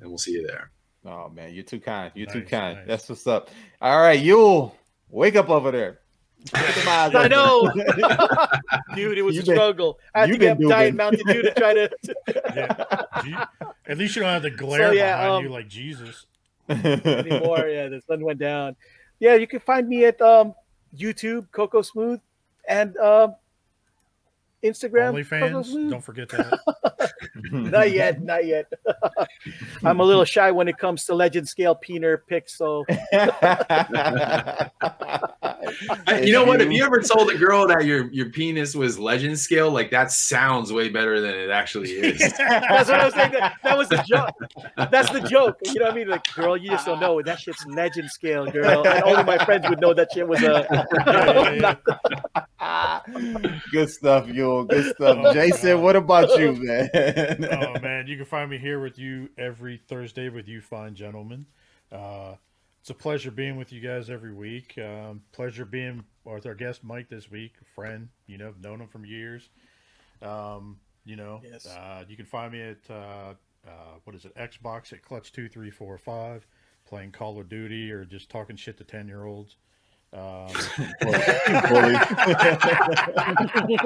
and 0.00 0.08
we'll 0.08 0.18
see 0.18 0.32
you 0.32 0.46
there. 0.46 0.70
Oh 1.06 1.30
man, 1.30 1.54
you're 1.54 1.64
too 1.64 1.80
kind. 1.80 2.12
You're 2.14 2.26
too 2.26 2.42
kind. 2.42 2.78
nice. 2.78 2.86
That's 2.86 3.08
what's 3.08 3.26
up. 3.26 3.48
All 3.80 3.98
right, 4.00 4.20
Yule, 4.20 4.76
wake 5.08 5.36
up 5.36 5.48
over 5.48 5.70
there. 5.70 6.00
Put 6.50 6.74
them 6.74 6.88
eyes 6.88 7.14
I 7.14 7.28
know, 7.28 7.70
dude. 8.94 9.18
It 9.18 9.22
was 9.22 9.36
You've 9.36 9.44
a 9.44 9.46
been- 9.46 9.56
struggle. 9.56 9.98
I 10.14 10.20
had 10.20 10.28
you've 10.28 10.38
to 10.38 10.44
get 10.44 10.58
been 10.58 10.68
Diet 10.68 10.94
Mountain 10.94 11.26
Dew 11.26 11.42
to 11.42 11.54
try 11.54 11.74
to. 11.74 11.90
Yeah. 13.26 13.46
At 13.86 13.98
least 13.98 14.16
you 14.16 14.22
don't 14.22 14.30
have 14.32 14.42
the 14.42 14.50
glare 14.50 14.94
yeah, 14.94 15.16
behind 15.16 15.32
um, 15.32 15.44
you 15.44 15.50
like 15.50 15.68
Jesus. 15.68 16.26
anymore. 16.68 17.66
Yeah, 17.68 17.88
the 17.88 18.00
sun 18.06 18.24
went 18.24 18.38
down. 18.38 18.76
Yeah, 19.18 19.34
you 19.34 19.46
can 19.46 19.60
find 19.60 19.88
me 19.88 20.04
at 20.04 20.20
um, 20.20 20.54
YouTube, 20.96 21.48
CocoaSmooth, 21.50 22.20
and 22.68 22.96
um, 22.98 23.34
Instagram, 24.64 25.12
Coco 25.12 25.62
OnlyFans. 25.62 25.90
Don't 25.90 26.04
forget 26.04 26.28
that. 26.30 27.12
Not 27.52 27.92
yet, 27.92 28.22
not 28.22 28.46
yet. 28.46 28.72
I'm 29.84 30.00
a 30.00 30.04
little 30.04 30.24
shy 30.24 30.50
when 30.50 30.66
it 30.68 30.78
comes 30.78 31.04
to 31.06 31.14
legend 31.14 31.48
scale 31.48 31.76
peener 31.76 32.18
picks. 32.26 32.56
So 32.56 32.84
you 32.88 32.96
know 36.32 36.44
what? 36.44 36.60
If 36.60 36.72
you 36.72 36.84
ever 36.84 37.00
told 37.00 37.30
a 37.30 37.38
girl 37.38 37.66
that 37.68 37.84
your 37.84 38.10
your 38.10 38.30
penis 38.30 38.74
was 38.74 38.98
legend 38.98 39.38
scale, 39.38 39.70
like 39.70 39.90
that 39.90 40.10
sounds 40.10 40.72
way 40.72 40.88
better 40.88 41.20
than 41.20 41.34
it 41.34 41.50
actually 41.50 41.90
is. 41.90 42.18
that's 42.38 42.88
what 42.88 43.00
I 43.00 43.04
was 43.04 43.14
saying. 43.14 43.32
That, 43.32 43.56
that 43.62 43.78
was 43.78 43.88
the 43.88 44.02
joke. 44.06 44.34
That's 44.90 45.10
the 45.10 45.20
joke. 45.20 45.58
You 45.64 45.74
know 45.74 45.86
what 45.86 45.92
I 45.92 45.96
mean? 45.96 46.08
Like, 46.08 46.24
girl, 46.34 46.56
you 46.56 46.70
just 46.70 46.86
don't 46.86 47.00
know. 47.00 47.20
That 47.22 47.40
shit's 47.40 47.64
legend 47.66 48.10
scale, 48.10 48.50
girl. 48.50 48.86
And 48.86 49.02
only 49.04 49.24
my 49.24 49.44
friends 49.44 49.68
would 49.68 49.80
know 49.80 49.94
that 49.94 50.08
shit 50.12 50.26
was 50.26 50.42
a. 50.42 50.66
Yeah, 51.06 51.52
yeah, 51.60 51.74
yeah. 52.60 53.00
Good 53.72 53.90
stuff, 53.90 54.26
Yule. 54.48 54.64
Good 54.64 54.94
stuff. 54.94 55.18
Oh, 55.20 55.32
Jason, 55.34 55.76
God. 55.76 55.82
what 55.82 55.96
about 55.96 56.38
you, 56.38 56.52
man? 56.56 56.88
oh 56.94 57.78
man, 57.80 58.06
you 58.06 58.16
can 58.16 58.24
find 58.24 58.50
me 58.50 58.58
here 58.58 58.80
with 58.80 58.98
you 58.98 59.28
every 59.38 59.76
Thursday 59.88 60.28
with 60.28 60.48
you 60.48 60.60
fine 60.60 60.94
gentlemen. 60.94 61.46
Uh, 61.92 62.34
it's 62.80 62.90
a 62.90 62.94
pleasure 62.94 63.30
being 63.30 63.56
with 63.56 63.72
you 63.72 63.80
guys 63.80 64.08
every 64.10 64.32
week. 64.32 64.78
Um, 64.78 65.22
pleasure 65.32 65.64
being 65.64 66.04
with 66.24 66.46
our 66.46 66.54
guest 66.54 66.84
Mike 66.84 67.08
this 67.08 67.30
week, 67.30 67.54
friend. 67.74 68.08
You 68.26 68.38
know, 68.38 68.54
known 68.62 68.80
him 68.80 68.88
from 68.88 69.04
years. 69.04 69.48
Um, 70.22 70.78
you 71.04 71.16
know, 71.16 71.40
Yes. 71.44 71.66
uh, 71.66 72.04
you 72.08 72.16
can 72.16 72.26
find 72.26 72.52
me 72.52 72.60
at 72.60 72.78
uh, 72.90 73.34
uh, 73.66 73.70
what 74.04 74.14
is 74.16 74.24
it? 74.24 74.34
Xbox 74.36 74.92
at 74.92 75.02
Clutch 75.02 75.32
two 75.32 75.48
three 75.48 75.70
four 75.70 75.96
five, 75.98 76.46
playing 76.86 77.12
Call 77.12 77.38
of 77.38 77.48
Duty 77.48 77.90
or 77.92 78.04
just 78.04 78.28
talking 78.30 78.56
shit 78.56 78.76
to 78.78 78.84
ten 78.84 79.08
year 79.08 79.24
olds. 79.24 79.56
Um, 80.10 80.46
Bully. 81.00 81.92
you 83.68 83.76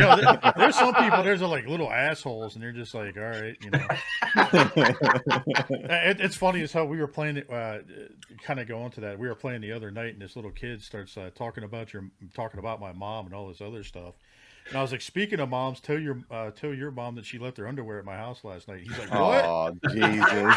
know, 0.00 0.16
there, 0.16 0.52
there's 0.56 0.74
some 0.74 0.92
people 0.94 1.22
there's 1.22 1.40
like 1.40 1.66
little 1.66 1.90
assholes, 1.90 2.54
and 2.54 2.64
they're 2.64 2.72
just 2.72 2.94
like, 2.94 3.16
all 3.16 3.22
right, 3.22 3.56
you 3.62 3.70
know. 3.70 3.86
It, 5.88 6.20
it's 6.20 6.36
funny 6.36 6.62
as 6.62 6.72
how 6.72 6.84
we 6.84 6.98
were 6.98 7.06
playing 7.06 7.36
it. 7.36 7.48
Uh, 7.50 7.78
kind 8.42 8.58
of 8.58 8.66
go 8.66 8.84
into 8.84 9.00
that. 9.02 9.18
We 9.18 9.28
were 9.28 9.36
playing 9.36 9.60
the 9.60 9.72
other 9.72 9.92
night, 9.92 10.14
and 10.14 10.22
this 10.22 10.34
little 10.34 10.50
kid 10.50 10.82
starts 10.82 11.16
uh, 11.16 11.30
talking 11.34 11.62
about 11.62 11.92
your 11.92 12.10
talking 12.34 12.58
about 12.58 12.80
my 12.80 12.92
mom 12.92 13.26
and 13.26 13.34
all 13.34 13.46
this 13.46 13.60
other 13.60 13.84
stuff. 13.84 14.14
And 14.68 14.76
I 14.76 14.82
was 14.82 14.90
like, 14.90 15.00
speaking 15.00 15.38
of 15.38 15.48
moms, 15.48 15.78
tell 15.78 15.98
your 15.98 16.22
uh, 16.28 16.50
tell 16.50 16.74
your 16.74 16.90
mom 16.90 17.14
that 17.14 17.24
she 17.24 17.38
left 17.38 17.56
her 17.58 17.68
underwear 17.68 18.00
at 18.00 18.04
my 18.04 18.16
house 18.16 18.42
last 18.42 18.66
night. 18.66 18.80
He's 18.80 18.98
like, 18.98 19.12
what? 19.12 19.44
oh, 19.44 19.72
Jesus. 19.90 20.54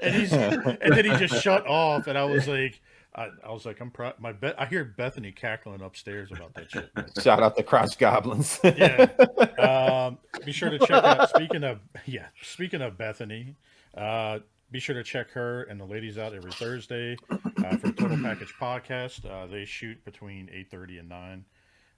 And 0.00 0.14
he's 0.14 0.32
and 0.32 0.78
then 0.92 1.04
he 1.04 1.16
just 1.26 1.42
shut 1.42 1.66
off, 1.66 2.06
and 2.06 2.16
I 2.18 2.24
was 2.24 2.46
like. 2.48 2.80
I, 3.14 3.30
I 3.44 3.50
was 3.50 3.66
like, 3.66 3.80
I'm 3.80 3.90
proud. 3.90 4.14
My 4.20 4.32
bet. 4.32 4.54
I 4.60 4.66
hear 4.66 4.84
Bethany 4.84 5.32
cackling 5.32 5.80
upstairs 5.80 6.30
about 6.30 6.54
that 6.54 6.70
shit. 6.70 6.88
Shout 7.20 7.42
out 7.42 7.56
the 7.56 7.64
crotch 7.64 7.98
goblins. 7.98 8.60
yeah. 8.62 9.08
Um, 9.58 10.18
be 10.44 10.52
sure 10.52 10.70
to 10.70 10.78
check 10.78 11.02
out. 11.02 11.28
Speaking 11.30 11.64
of 11.64 11.80
yeah, 12.06 12.26
speaking 12.42 12.80
of 12.80 12.96
Bethany, 12.96 13.56
uh, 13.96 14.38
be 14.70 14.78
sure 14.78 14.94
to 14.94 15.02
check 15.02 15.30
her 15.32 15.64
and 15.64 15.80
the 15.80 15.84
ladies 15.84 16.16
out 16.16 16.32
every 16.32 16.52
Thursday 16.52 17.16
uh, 17.30 17.76
for 17.78 17.90
Total 17.92 18.18
Package 18.22 18.54
Podcast. 18.60 19.24
Uh, 19.28 19.46
they 19.48 19.64
shoot 19.64 20.04
between 20.04 20.48
eight 20.52 20.70
thirty 20.70 20.98
and 20.98 21.08
nine. 21.08 21.44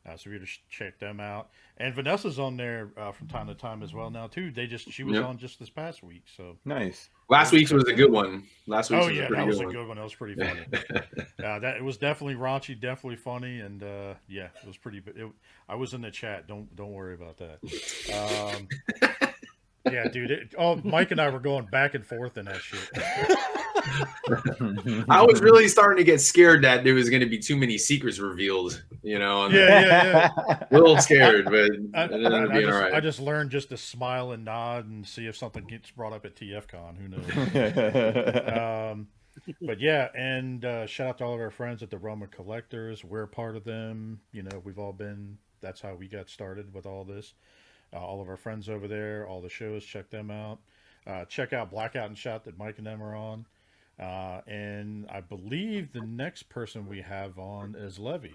Uh, 0.06 0.16
so 0.16 0.30
be 0.30 0.38
sure 0.38 0.46
to 0.46 0.52
check 0.70 0.98
them 0.98 1.20
out. 1.20 1.50
And 1.76 1.94
Vanessa's 1.94 2.38
on 2.38 2.56
there 2.56 2.92
uh, 2.96 3.12
from 3.12 3.26
time 3.28 3.46
to 3.48 3.54
time 3.54 3.82
as 3.82 3.92
well 3.92 4.10
now 4.10 4.26
too. 4.28 4.50
They 4.52 4.66
just 4.66 4.90
she 4.90 5.04
was 5.04 5.16
Yep. 5.16 5.24
on 5.26 5.36
just 5.38 5.58
this 5.58 5.68
past 5.68 6.02
week. 6.02 6.22
So 6.34 6.56
nice. 6.64 7.10
Last 7.30 7.52
week's 7.52 7.70
was 7.70 7.84
a 7.84 7.92
good 7.92 8.10
one. 8.10 8.42
Last 8.66 8.90
week's 8.90 9.04
oh 9.04 9.08
was 9.08 9.16
yeah, 9.16 9.22
a 9.22 9.26
pretty 9.28 9.42
that 9.42 9.46
was 9.46 9.58
good 9.58 9.68
a 9.68 9.72
good 9.72 9.86
one. 9.86 9.96
That 9.96 10.02
was 10.02 10.14
pretty 10.14 10.34
funny. 10.34 10.60
uh, 11.44 11.58
that 11.60 11.76
it 11.76 11.84
was 11.84 11.96
definitely 11.96 12.34
raunchy, 12.34 12.78
definitely 12.78 13.16
funny, 13.16 13.60
and 13.60 13.84
uh, 13.84 14.14
yeah, 14.28 14.48
it 14.60 14.66
was 14.66 14.76
pretty. 14.76 15.00
It, 15.06 15.30
I 15.68 15.76
was 15.76 15.94
in 15.94 16.00
the 16.00 16.10
chat. 16.10 16.48
Don't 16.48 16.74
don't 16.74 16.92
worry 16.92 17.14
about 17.14 17.36
that. 17.36 17.58
Um, 18.12 18.68
Yeah, 19.86 20.08
dude. 20.08 20.30
It, 20.30 20.54
oh, 20.58 20.76
Mike 20.84 21.10
and 21.10 21.20
I 21.20 21.30
were 21.30 21.40
going 21.40 21.64
back 21.66 21.94
and 21.94 22.04
forth 22.04 22.36
in 22.36 22.44
that 22.46 22.60
shit. 22.60 22.90
I 25.08 25.22
was 25.22 25.40
really 25.40 25.68
starting 25.68 25.96
to 25.96 26.04
get 26.04 26.20
scared 26.20 26.62
that 26.64 26.84
there 26.84 26.94
was 26.94 27.08
going 27.08 27.20
to 27.20 27.28
be 27.28 27.38
too 27.38 27.56
many 27.56 27.78
secrets 27.78 28.18
revealed. 28.18 28.82
You 29.02 29.18
know, 29.18 29.46
and 29.46 29.54
Yeah, 29.54 29.80
yeah, 29.80 30.28
yeah. 30.48 30.58
a 30.70 30.78
little 30.78 30.98
scared, 30.98 31.46
but 31.46 31.70
I, 31.94 32.04
it 32.04 32.12
ended 32.12 32.32
up 32.32 32.50
I 32.50 32.52
being 32.52 32.66
just, 32.66 32.74
all 32.74 32.80
right. 32.82 32.92
I 32.92 33.00
just 33.00 33.20
learned 33.20 33.50
just 33.50 33.70
to 33.70 33.76
smile 33.78 34.32
and 34.32 34.44
nod 34.44 34.86
and 34.86 35.06
see 35.06 35.26
if 35.26 35.36
something 35.36 35.64
gets 35.64 35.90
brought 35.90 36.12
up 36.12 36.26
at 36.26 36.36
TFCon. 36.36 36.96
Who 36.98 37.08
knows? 37.08 38.52
um, 38.92 39.08
but 39.62 39.80
yeah, 39.80 40.08
and 40.14 40.64
uh, 40.64 40.86
shout 40.86 41.08
out 41.08 41.18
to 41.18 41.24
all 41.24 41.34
of 41.34 41.40
our 41.40 41.50
friends 41.50 41.82
at 41.82 41.90
the 41.90 41.98
Realm 41.98 42.22
of 42.22 42.30
Collectors. 42.30 43.02
We're 43.02 43.26
part 43.26 43.56
of 43.56 43.64
them. 43.64 44.20
You 44.32 44.42
know, 44.42 44.60
we've 44.62 44.78
all 44.78 44.92
been. 44.92 45.38
That's 45.62 45.80
how 45.80 45.94
we 45.94 46.08
got 46.08 46.28
started 46.28 46.72
with 46.72 46.86
all 46.86 47.04
this. 47.04 47.34
Uh, 47.92 47.98
all 47.98 48.20
of 48.20 48.28
our 48.28 48.36
friends 48.36 48.68
over 48.68 48.86
there, 48.88 49.26
all 49.26 49.40
the 49.40 49.48
shows, 49.48 49.84
check 49.84 50.10
them 50.10 50.30
out. 50.30 50.58
Uh, 51.06 51.24
check 51.24 51.52
out 51.52 51.70
Blackout 51.70 52.08
and 52.08 52.16
Shout 52.18 52.44
that 52.44 52.58
Mike 52.58 52.78
and 52.78 52.86
them 52.86 53.02
are 53.02 53.14
on. 53.16 53.46
Uh, 53.98 54.40
and 54.46 55.06
I 55.10 55.20
believe 55.20 55.92
the 55.92 56.00
next 56.02 56.44
person 56.48 56.88
we 56.88 57.00
have 57.02 57.38
on 57.38 57.74
is 57.74 57.98
Levy. 57.98 58.34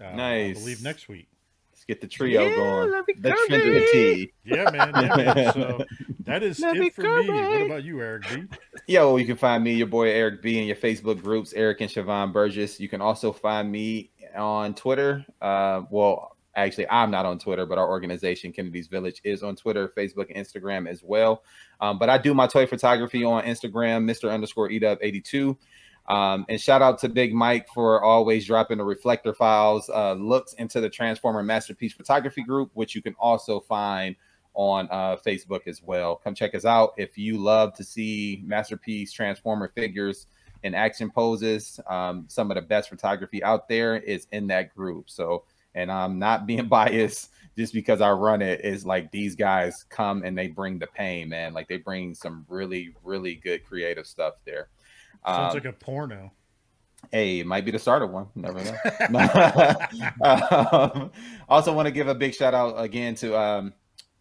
Uh, 0.00 0.10
Nice. 0.16 0.56
I 0.56 0.60
believe 0.60 0.82
next 0.82 1.08
week. 1.08 1.28
Let's 1.72 1.84
get 1.84 2.00
the 2.00 2.06
trio 2.06 2.42
Yeah, 2.42 2.56
going. 2.56 2.90
let 2.90 3.06
me 3.06 3.14
The 3.18 3.28
come 3.30 3.46
Trinity. 3.48 4.32
Yeah, 4.44 4.70
man. 4.70 4.92
Yeah, 4.94 5.16
man. 5.16 5.52
So 5.52 5.84
that 6.24 6.42
is 6.42 6.58
Let 6.58 6.76
me 6.76 6.86
it 6.86 6.94
for 6.94 7.02
me. 7.02 7.28
What 7.28 7.62
about 7.66 7.84
you, 7.84 8.00
Eric 8.00 8.24
B? 8.30 8.44
Yo, 8.86 9.16
you 9.16 9.26
can 9.26 9.36
find 9.36 9.62
me, 9.62 9.74
your 9.74 9.86
boy 9.86 10.08
Eric 10.10 10.42
B, 10.42 10.58
in 10.58 10.66
your 10.66 10.76
Facebook 10.76 11.22
groups, 11.22 11.52
Eric 11.52 11.82
and 11.82 11.90
Siobhan 11.90 12.32
Burgess. 12.32 12.80
You 12.80 12.88
can 12.88 13.00
also 13.00 13.30
find 13.32 13.70
me 13.70 14.10
on 14.34 14.74
Twitter. 14.74 15.24
Uh, 15.40 15.82
well, 15.90 16.35
actually, 16.56 16.88
I'm 16.88 17.10
not 17.10 17.26
on 17.26 17.38
Twitter, 17.38 17.66
but 17.66 17.78
our 17.78 17.88
organization, 17.88 18.52
Kennedy's 18.52 18.88
Village, 18.88 19.20
is 19.22 19.42
on 19.42 19.54
Twitter, 19.56 19.88
Facebook, 19.96 20.30
and 20.34 20.44
Instagram 20.44 20.88
as 20.88 21.02
well. 21.04 21.42
Um, 21.80 21.98
but 21.98 22.08
I 22.08 22.18
do 22.18 22.34
my 22.34 22.46
toy 22.46 22.66
photography 22.66 23.24
on 23.24 23.44
Instagram, 23.44 24.10
Mr. 24.10 24.32
underscore 24.32 24.68
Edub82. 24.70 25.56
Um, 26.08 26.46
and 26.48 26.60
shout 26.60 26.82
out 26.82 26.98
to 27.00 27.08
Big 27.08 27.34
Mike 27.34 27.68
for 27.74 28.02
always 28.02 28.46
dropping 28.46 28.78
the 28.78 28.84
reflector 28.84 29.34
files, 29.34 29.90
uh, 29.92 30.12
looks 30.14 30.52
into 30.54 30.80
the 30.80 30.88
Transformer 30.88 31.42
Masterpiece 31.42 31.92
Photography 31.92 32.42
Group, 32.42 32.70
which 32.74 32.94
you 32.94 33.02
can 33.02 33.14
also 33.18 33.60
find 33.60 34.16
on 34.54 34.88
uh, 34.90 35.16
Facebook 35.24 35.66
as 35.66 35.82
well. 35.82 36.16
Come 36.16 36.34
check 36.34 36.54
us 36.54 36.64
out 36.64 36.94
if 36.96 37.18
you 37.18 37.38
love 37.38 37.74
to 37.74 37.84
see 37.84 38.42
masterpiece 38.44 39.12
transformer 39.12 39.70
figures 39.74 40.26
in 40.62 40.74
action 40.74 41.10
poses. 41.10 41.78
Um, 41.88 42.24
some 42.28 42.50
of 42.50 42.54
the 42.54 42.62
best 42.62 42.88
photography 42.88 43.42
out 43.44 43.68
there 43.68 43.96
is 43.96 44.26
in 44.32 44.46
that 44.46 44.74
group. 44.74 45.10
So, 45.10 45.44
and 45.76 45.92
I'm 45.92 46.18
not 46.18 46.46
being 46.46 46.66
biased 46.68 47.30
just 47.56 47.72
because 47.72 48.00
I 48.00 48.10
run 48.10 48.42
it. 48.42 48.64
Is 48.64 48.84
like 48.84 49.12
these 49.12 49.36
guys 49.36 49.84
come 49.88 50.24
and 50.24 50.36
they 50.36 50.48
bring 50.48 50.78
the 50.78 50.88
pain, 50.88 51.28
man. 51.28 51.54
Like 51.54 51.68
they 51.68 51.76
bring 51.78 52.14
some 52.14 52.44
really, 52.48 52.94
really 53.04 53.36
good 53.36 53.64
creative 53.64 54.06
stuff 54.06 54.34
there. 54.44 54.68
Sounds 55.24 55.54
Um, 55.54 55.62
like 55.62 55.64
a 55.64 55.72
porno. 55.72 56.32
Hey, 57.12 57.40
it 57.40 57.46
might 57.46 57.64
be 57.64 57.70
the 57.70 57.78
start 57.78 58.02
of 58.02 58.10
one. 58.10 58.26
Never 58.34 58.58
know. 59.10 59.76
um, 60.24 61.10
also, 61.48 61.72
want 61.72 61.86
to 61.86 61.92
give 61.92 62.08
a 62.08 62.14
big 62.14 62.34
shout 62.34 62.54
out 62.54 62.80
again 62.82 63.14
to 63.16 63.38
um, 63.38 63.72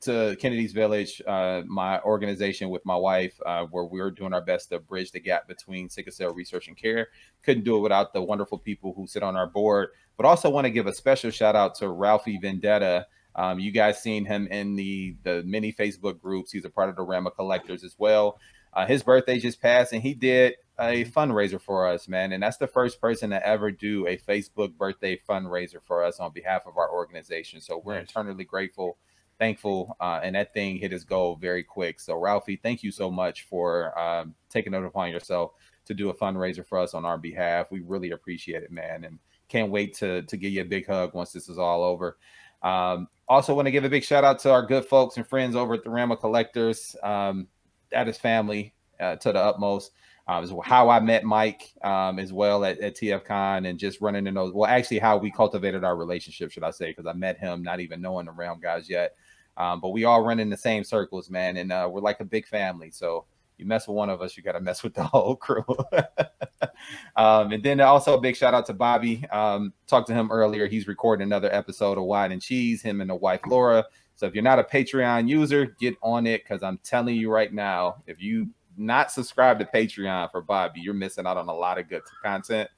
to 0.01 0.35
Kennedy's 0.39 0.73
Village, 0.73 1.21
uh, 1.25 1.61
my 1.65 1.99
organization 2.01 2.69
with 2.69 2.85
my 2.85 2.95
wife, 2.95 3.39
uh, 3.45 3.65
where 3.65 3.85
we're 3.85 4.11
doing 4.11 4.33
our 4.33 4.41
best 4.41 4.69
to 4.69 4.79
bridge 4.79 5.11
the 5.11 5.19
gap 5.19 5.47
between 5.47 5.89
sickle 5.89 6.11
cell 6.11 6.33
research 6.33 6.67
and 6.67 6.77
care. 6.77 7.07
Couldn't 7.43 7.63
do 7.63 7.77
it 7.77 7.81
without 7.81 8.13
the 8.13 8.21
wonderful 8.21 8.57
people 8.57 8.93
who 8.95 9.07
sit 9.07 9.23
on 9.23 9.35
our 9.35 9.47
board. 9.47 9.89
But 10.17 10.25
also 10.25 10.49
want 10.49 10.65
to 10.65 10.71
give 10.71 10.87
a 10.87 10.93
special 10.93 11.31
shout 11.31 11.55
out 11.55 11.75
to 11.75 11.89
Ralphie 11.89 12.39
Vendetta. 12.41 13.07
Um, 13.35 13.59
you 13.59 13.71
guys 13.71 14.01
seen 14.01 14.25
him 14.25 14.47
in 14.47 14.75
the 14.75 15.15
the 15.23 15.43
many 15.45 15.73
Facebook 15.73 16.21
groups. 16.21 16.51
He's 16.51 16.63
a 16.65 16.69
part 16.69 16.89
of 16.89 16.95
the 16.95 17.01
Realm 17.03 17.27
of 17.27 17.35
Collectors 17.35 17.83
as 17.83 17.95
well. 17.97 18.39
Uh, 18.73 18.85
his 18.85 19.03
birthday 19.03 19.39
just 19.39 19.61
passed, 19.61 19.93
and 19.93 20.01
he 20.01 20.13
did 20.13 20.55
a 20.77 21.05
fundraiser 21.05 21.59
for 21.61 21.87
us, 21.87 22.07
man. 22.09 22.33
And 22.33 22.43
that's 22.43 22.57
the 22.57 22.67
first 22.67 22.99
person 22.99 23.29
to 23.29 23.45
ever 23.45 23.71
do 23.71 24.05
a 24.07 24.17
Facebook 24.17 24.77
birthday 24.77 25.19
fundraiser 25.27 25.81
for 25.81 26.03
us 26.03 26.19
on 26.19 26.31
behalf 26.33 26.63
of 26.67 26.77
our 26.77 26.91
organization. 26.91 27.61
So 27.61 27.81
we're 27.83 27.99
Nice. 27.99 28.09
eternally 28.09 28.43
grateful, 28.43 28.97
thankful, 29.39 29.95
uh, 29.99 30.19
and 30.23 30.35
that 30.35 30.53
thing 30.53 30.77
hit 30.77 30.91
his 30.91 31.03
goal 31.03 31.35
very 31.35 31.63
quick. 31.63 31.99
So 31.99 32.15
Ralphie, 32.15 32.59
thank 32.61 32.83
you 32.83 32.91
so 32.91 33.11
much 33.11 33.43
for 33.43 33.97
um, 33.99 34.35
taking 34.49 34.73
it 34.73 34.83
upon 34.83 35.11
yourself 35.11 35.51
to 35.85 35.93
do 35.93 36.09
a 36.09 36.13
fundraiser 36.13 36.65
for 36.65 36.79
us 36.79 36.93
on 36.93 37.05
our 37.05 37.17
behalf. 37.17 37.67
We 37.71 37.81
really 37.81 38.11
appreciate 38.11 38.63
it, 38.63 38.71
man, 38.71 39.03
and 39.03 39.19
can't 39.47 39.71
wait 39.71 39.93
to 39.95 40.23
to 40.23 40.37
give 40.37 40.51
you 40.51 40.61
a 40.61 40.65
big 40.65 40.87
hug 40.87 41.13
once 41.13 41.31
this 41.31 41.49
is 41.49 41.57
all 41.57 41.83
over. 41.83 42.17
Um, 42.63 43.07
also, 43.27 43.53
want 43.53 43.67
to 43.67 43.71
give 43.71 43.85
a 43.85 43.89
big 43.89 44.03
shout 44.03 44.23
out 44.23 44.39
to 44.39 44.51
our 44.51 44.65
good 44.65 44.85
folks 44.85 45.17
and 45.17 45.27
friends 45.27 45.55
over 45.55 45.73
at 45.73 45.83
the 45.83 45.89
Realm 45.89 46.11
of 46.11 46.19
Collectors. 46.19 46.95
Um, 47.03 47.47
that 47.91 48.07
is 48.07 48.17
family 48.17 48.73
uh, 48.99 49.15
to 49.17 49.31
the 49.31 49.39
utmost. 49.39 49.91
Um, 50.27 50.43
is 50.43 50.51
how 50.63 50.89
I 50.89 50.99
met 50.99 51.23
Mike 51.23 51.71
um, 51.83 52.17
as 52.17 52.33
well 52.33 52.65
at, 52.65 52.79
at 52.79 52.95
TFCon 52.95 53.69
and 53.69 53.77
just 53.77 54.01
running 54.01 54.25
in 54.25 54.33
those. 54.33 54.53
Well, 54.53 54.67
actually, 54.67 54.97
how 54.97 55.17
we 55.17 55.29
cultivated 55.29 55.83
our 55.83 55.95
relationship, 55.95 56.49
should 56.49 56.63
I 56.63 56.71
say? 56.71 56.89
Because 56.89 57.05
I 57.05 57.13
met 57.13 57.37
him 57.37 57.61
not 57.61 57.79
even 57.79 58.01
knowing 58.01 58.25
the 58.25 58.31
Realm 58.31 58.59
guys 58.59 58.89
yet, 58.89 59.15
um, 59.57 59.79
but 59.79 59.89
we 59.89 60.03
all 60.03 60.23
run 60.23 60.39
in 60.39 60.49
the 60.49 60.57
same 60.57 60.83
circles, 60.83 61.29
man, 61.29 61.57
and 61.57 61.71
uh, 61.71 61.87
we're 61.91 62.01
like 62.01 62.19
a 62.19 62.25
big 62.25 62.47
family. 62.47 62.91
So 62.91 63.25
you 63.57 63.65
mess 63.65 63.87
with 63.87 63.95
one 63.95 64.09
of 64.09 64.21
us, 64.21 64.35
you 64.35 64.43
got 64.43 64.53
to 64.53 64.61
mess 64.61 64.83
with 64.83 64.93
the 64.93 65.03
whole 65.03 65.35
crew. 65.35 65.65
um, 67.15 67.51
and 67.51 67.63
then 67.63 67.79
also 67.81 68.17
a 68.17 68.21
big 68.21 68.35
shout 68.35 68.53
out 68.53 68.65
to 68.67 68.73
Bobby. 68.73 69.25
Um, 69.31 69.73
talked 69.87 70.07
to 70.07 70.13
him 70.13 70.31
earlier. 70.31 70.67
He's 70.67 70.87
recording 70.87 71.23
another 71.23 71.53
episode 71.53 71.97
of 71.97 72.03
Wine 72.05 72.31
and 72.31 72.41
Cheese. 72.41 72.81
Him 72.81 73.01
and 73.01 73.09
the 73.09 73.15
wife 73.15 73.41
Laura. 73.47 73.85
So 74.15 74.25
if 74.25 74.33
you're 74.33 74.43
not 74.43 74.59
a 74.59 74.63
Patreon 74.63 75.27
user, 75.27 75.75
get 75.79 75.95
on 76.01 76.25
it 76.25 76.43
because 76.43 76.63
I'm 76.63 76.79
telling 76.83 77.15
you 77.15 77.29
right 77.29 77.53
now, 77.53 78.03
if 78.07 78.21
you 78.21 78.49
not 78.77 79.11
subscribe 79.11 79.59
to 79.59 79.65
Patreon 79.65 80.31
for 80.31 80.41
Bobby, 80.41 80.79
you're 80.79 80.93
missing 80.93 81.25
out 81.25 81.37
on 81.37 81.49
a 81.49 81.53
lot 81.53 81.77
of 81.77 81.89
good 81.89 82.01
content. 82.23 82.69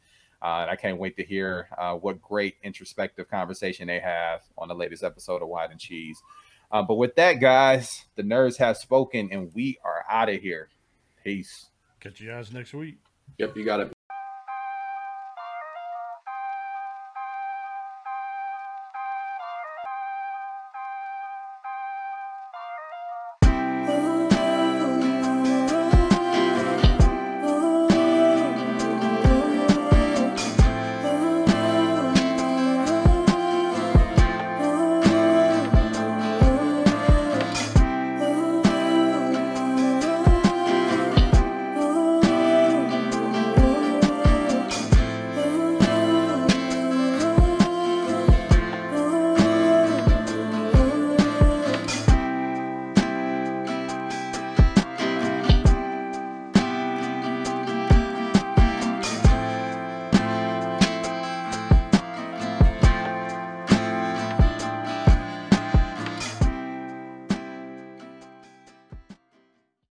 Uh, 0.41 0.59
and 0.61 0.71
I 0.71 0.75
can't 0.75 0.99
wait 0.99 1.15
to 1.17 1.23
hear 1.23 1.67
uh, 1.77 1.95
what 1.95 2.21
great 2.21 2.55
introspective 2.63 3.27
conversation 3.27 3.87
they 3.87 3.99
have 3.99 4.41
on 4.57 4.67
the 4.67 4.75
latest 4.75 5.03
episode 5.03 5.41
of 5.41 5.47
Wine 5.47 5.71
and 5.71 5.79
Cheese. 5.79 6.21
Uh, 6.71 6.81
but 6.81 6.95
with 6.95 7.15
that, 7.15 7.33
guys, 7.33 8.05
the 8.15 8.23
nerds 8.23 8.57
have 8.57 8.77
spoken, 8.77 9.29
and 9.31 9.53
we 9.53 9.77
are 9.83 10.03
out 10.09 10.29
of 10.29 10.41
here. 10.41 10.69
Peace. 11.23 11.67
Catch 11.99 12.19
you 12.19 12.29
guys 12.29 12.51
next 12.51 12.73
week. 12.73 12.97
Yep, 13.37 13.55
you 13.57 13.65
got 13.65 13.79
it. 13.79 13.96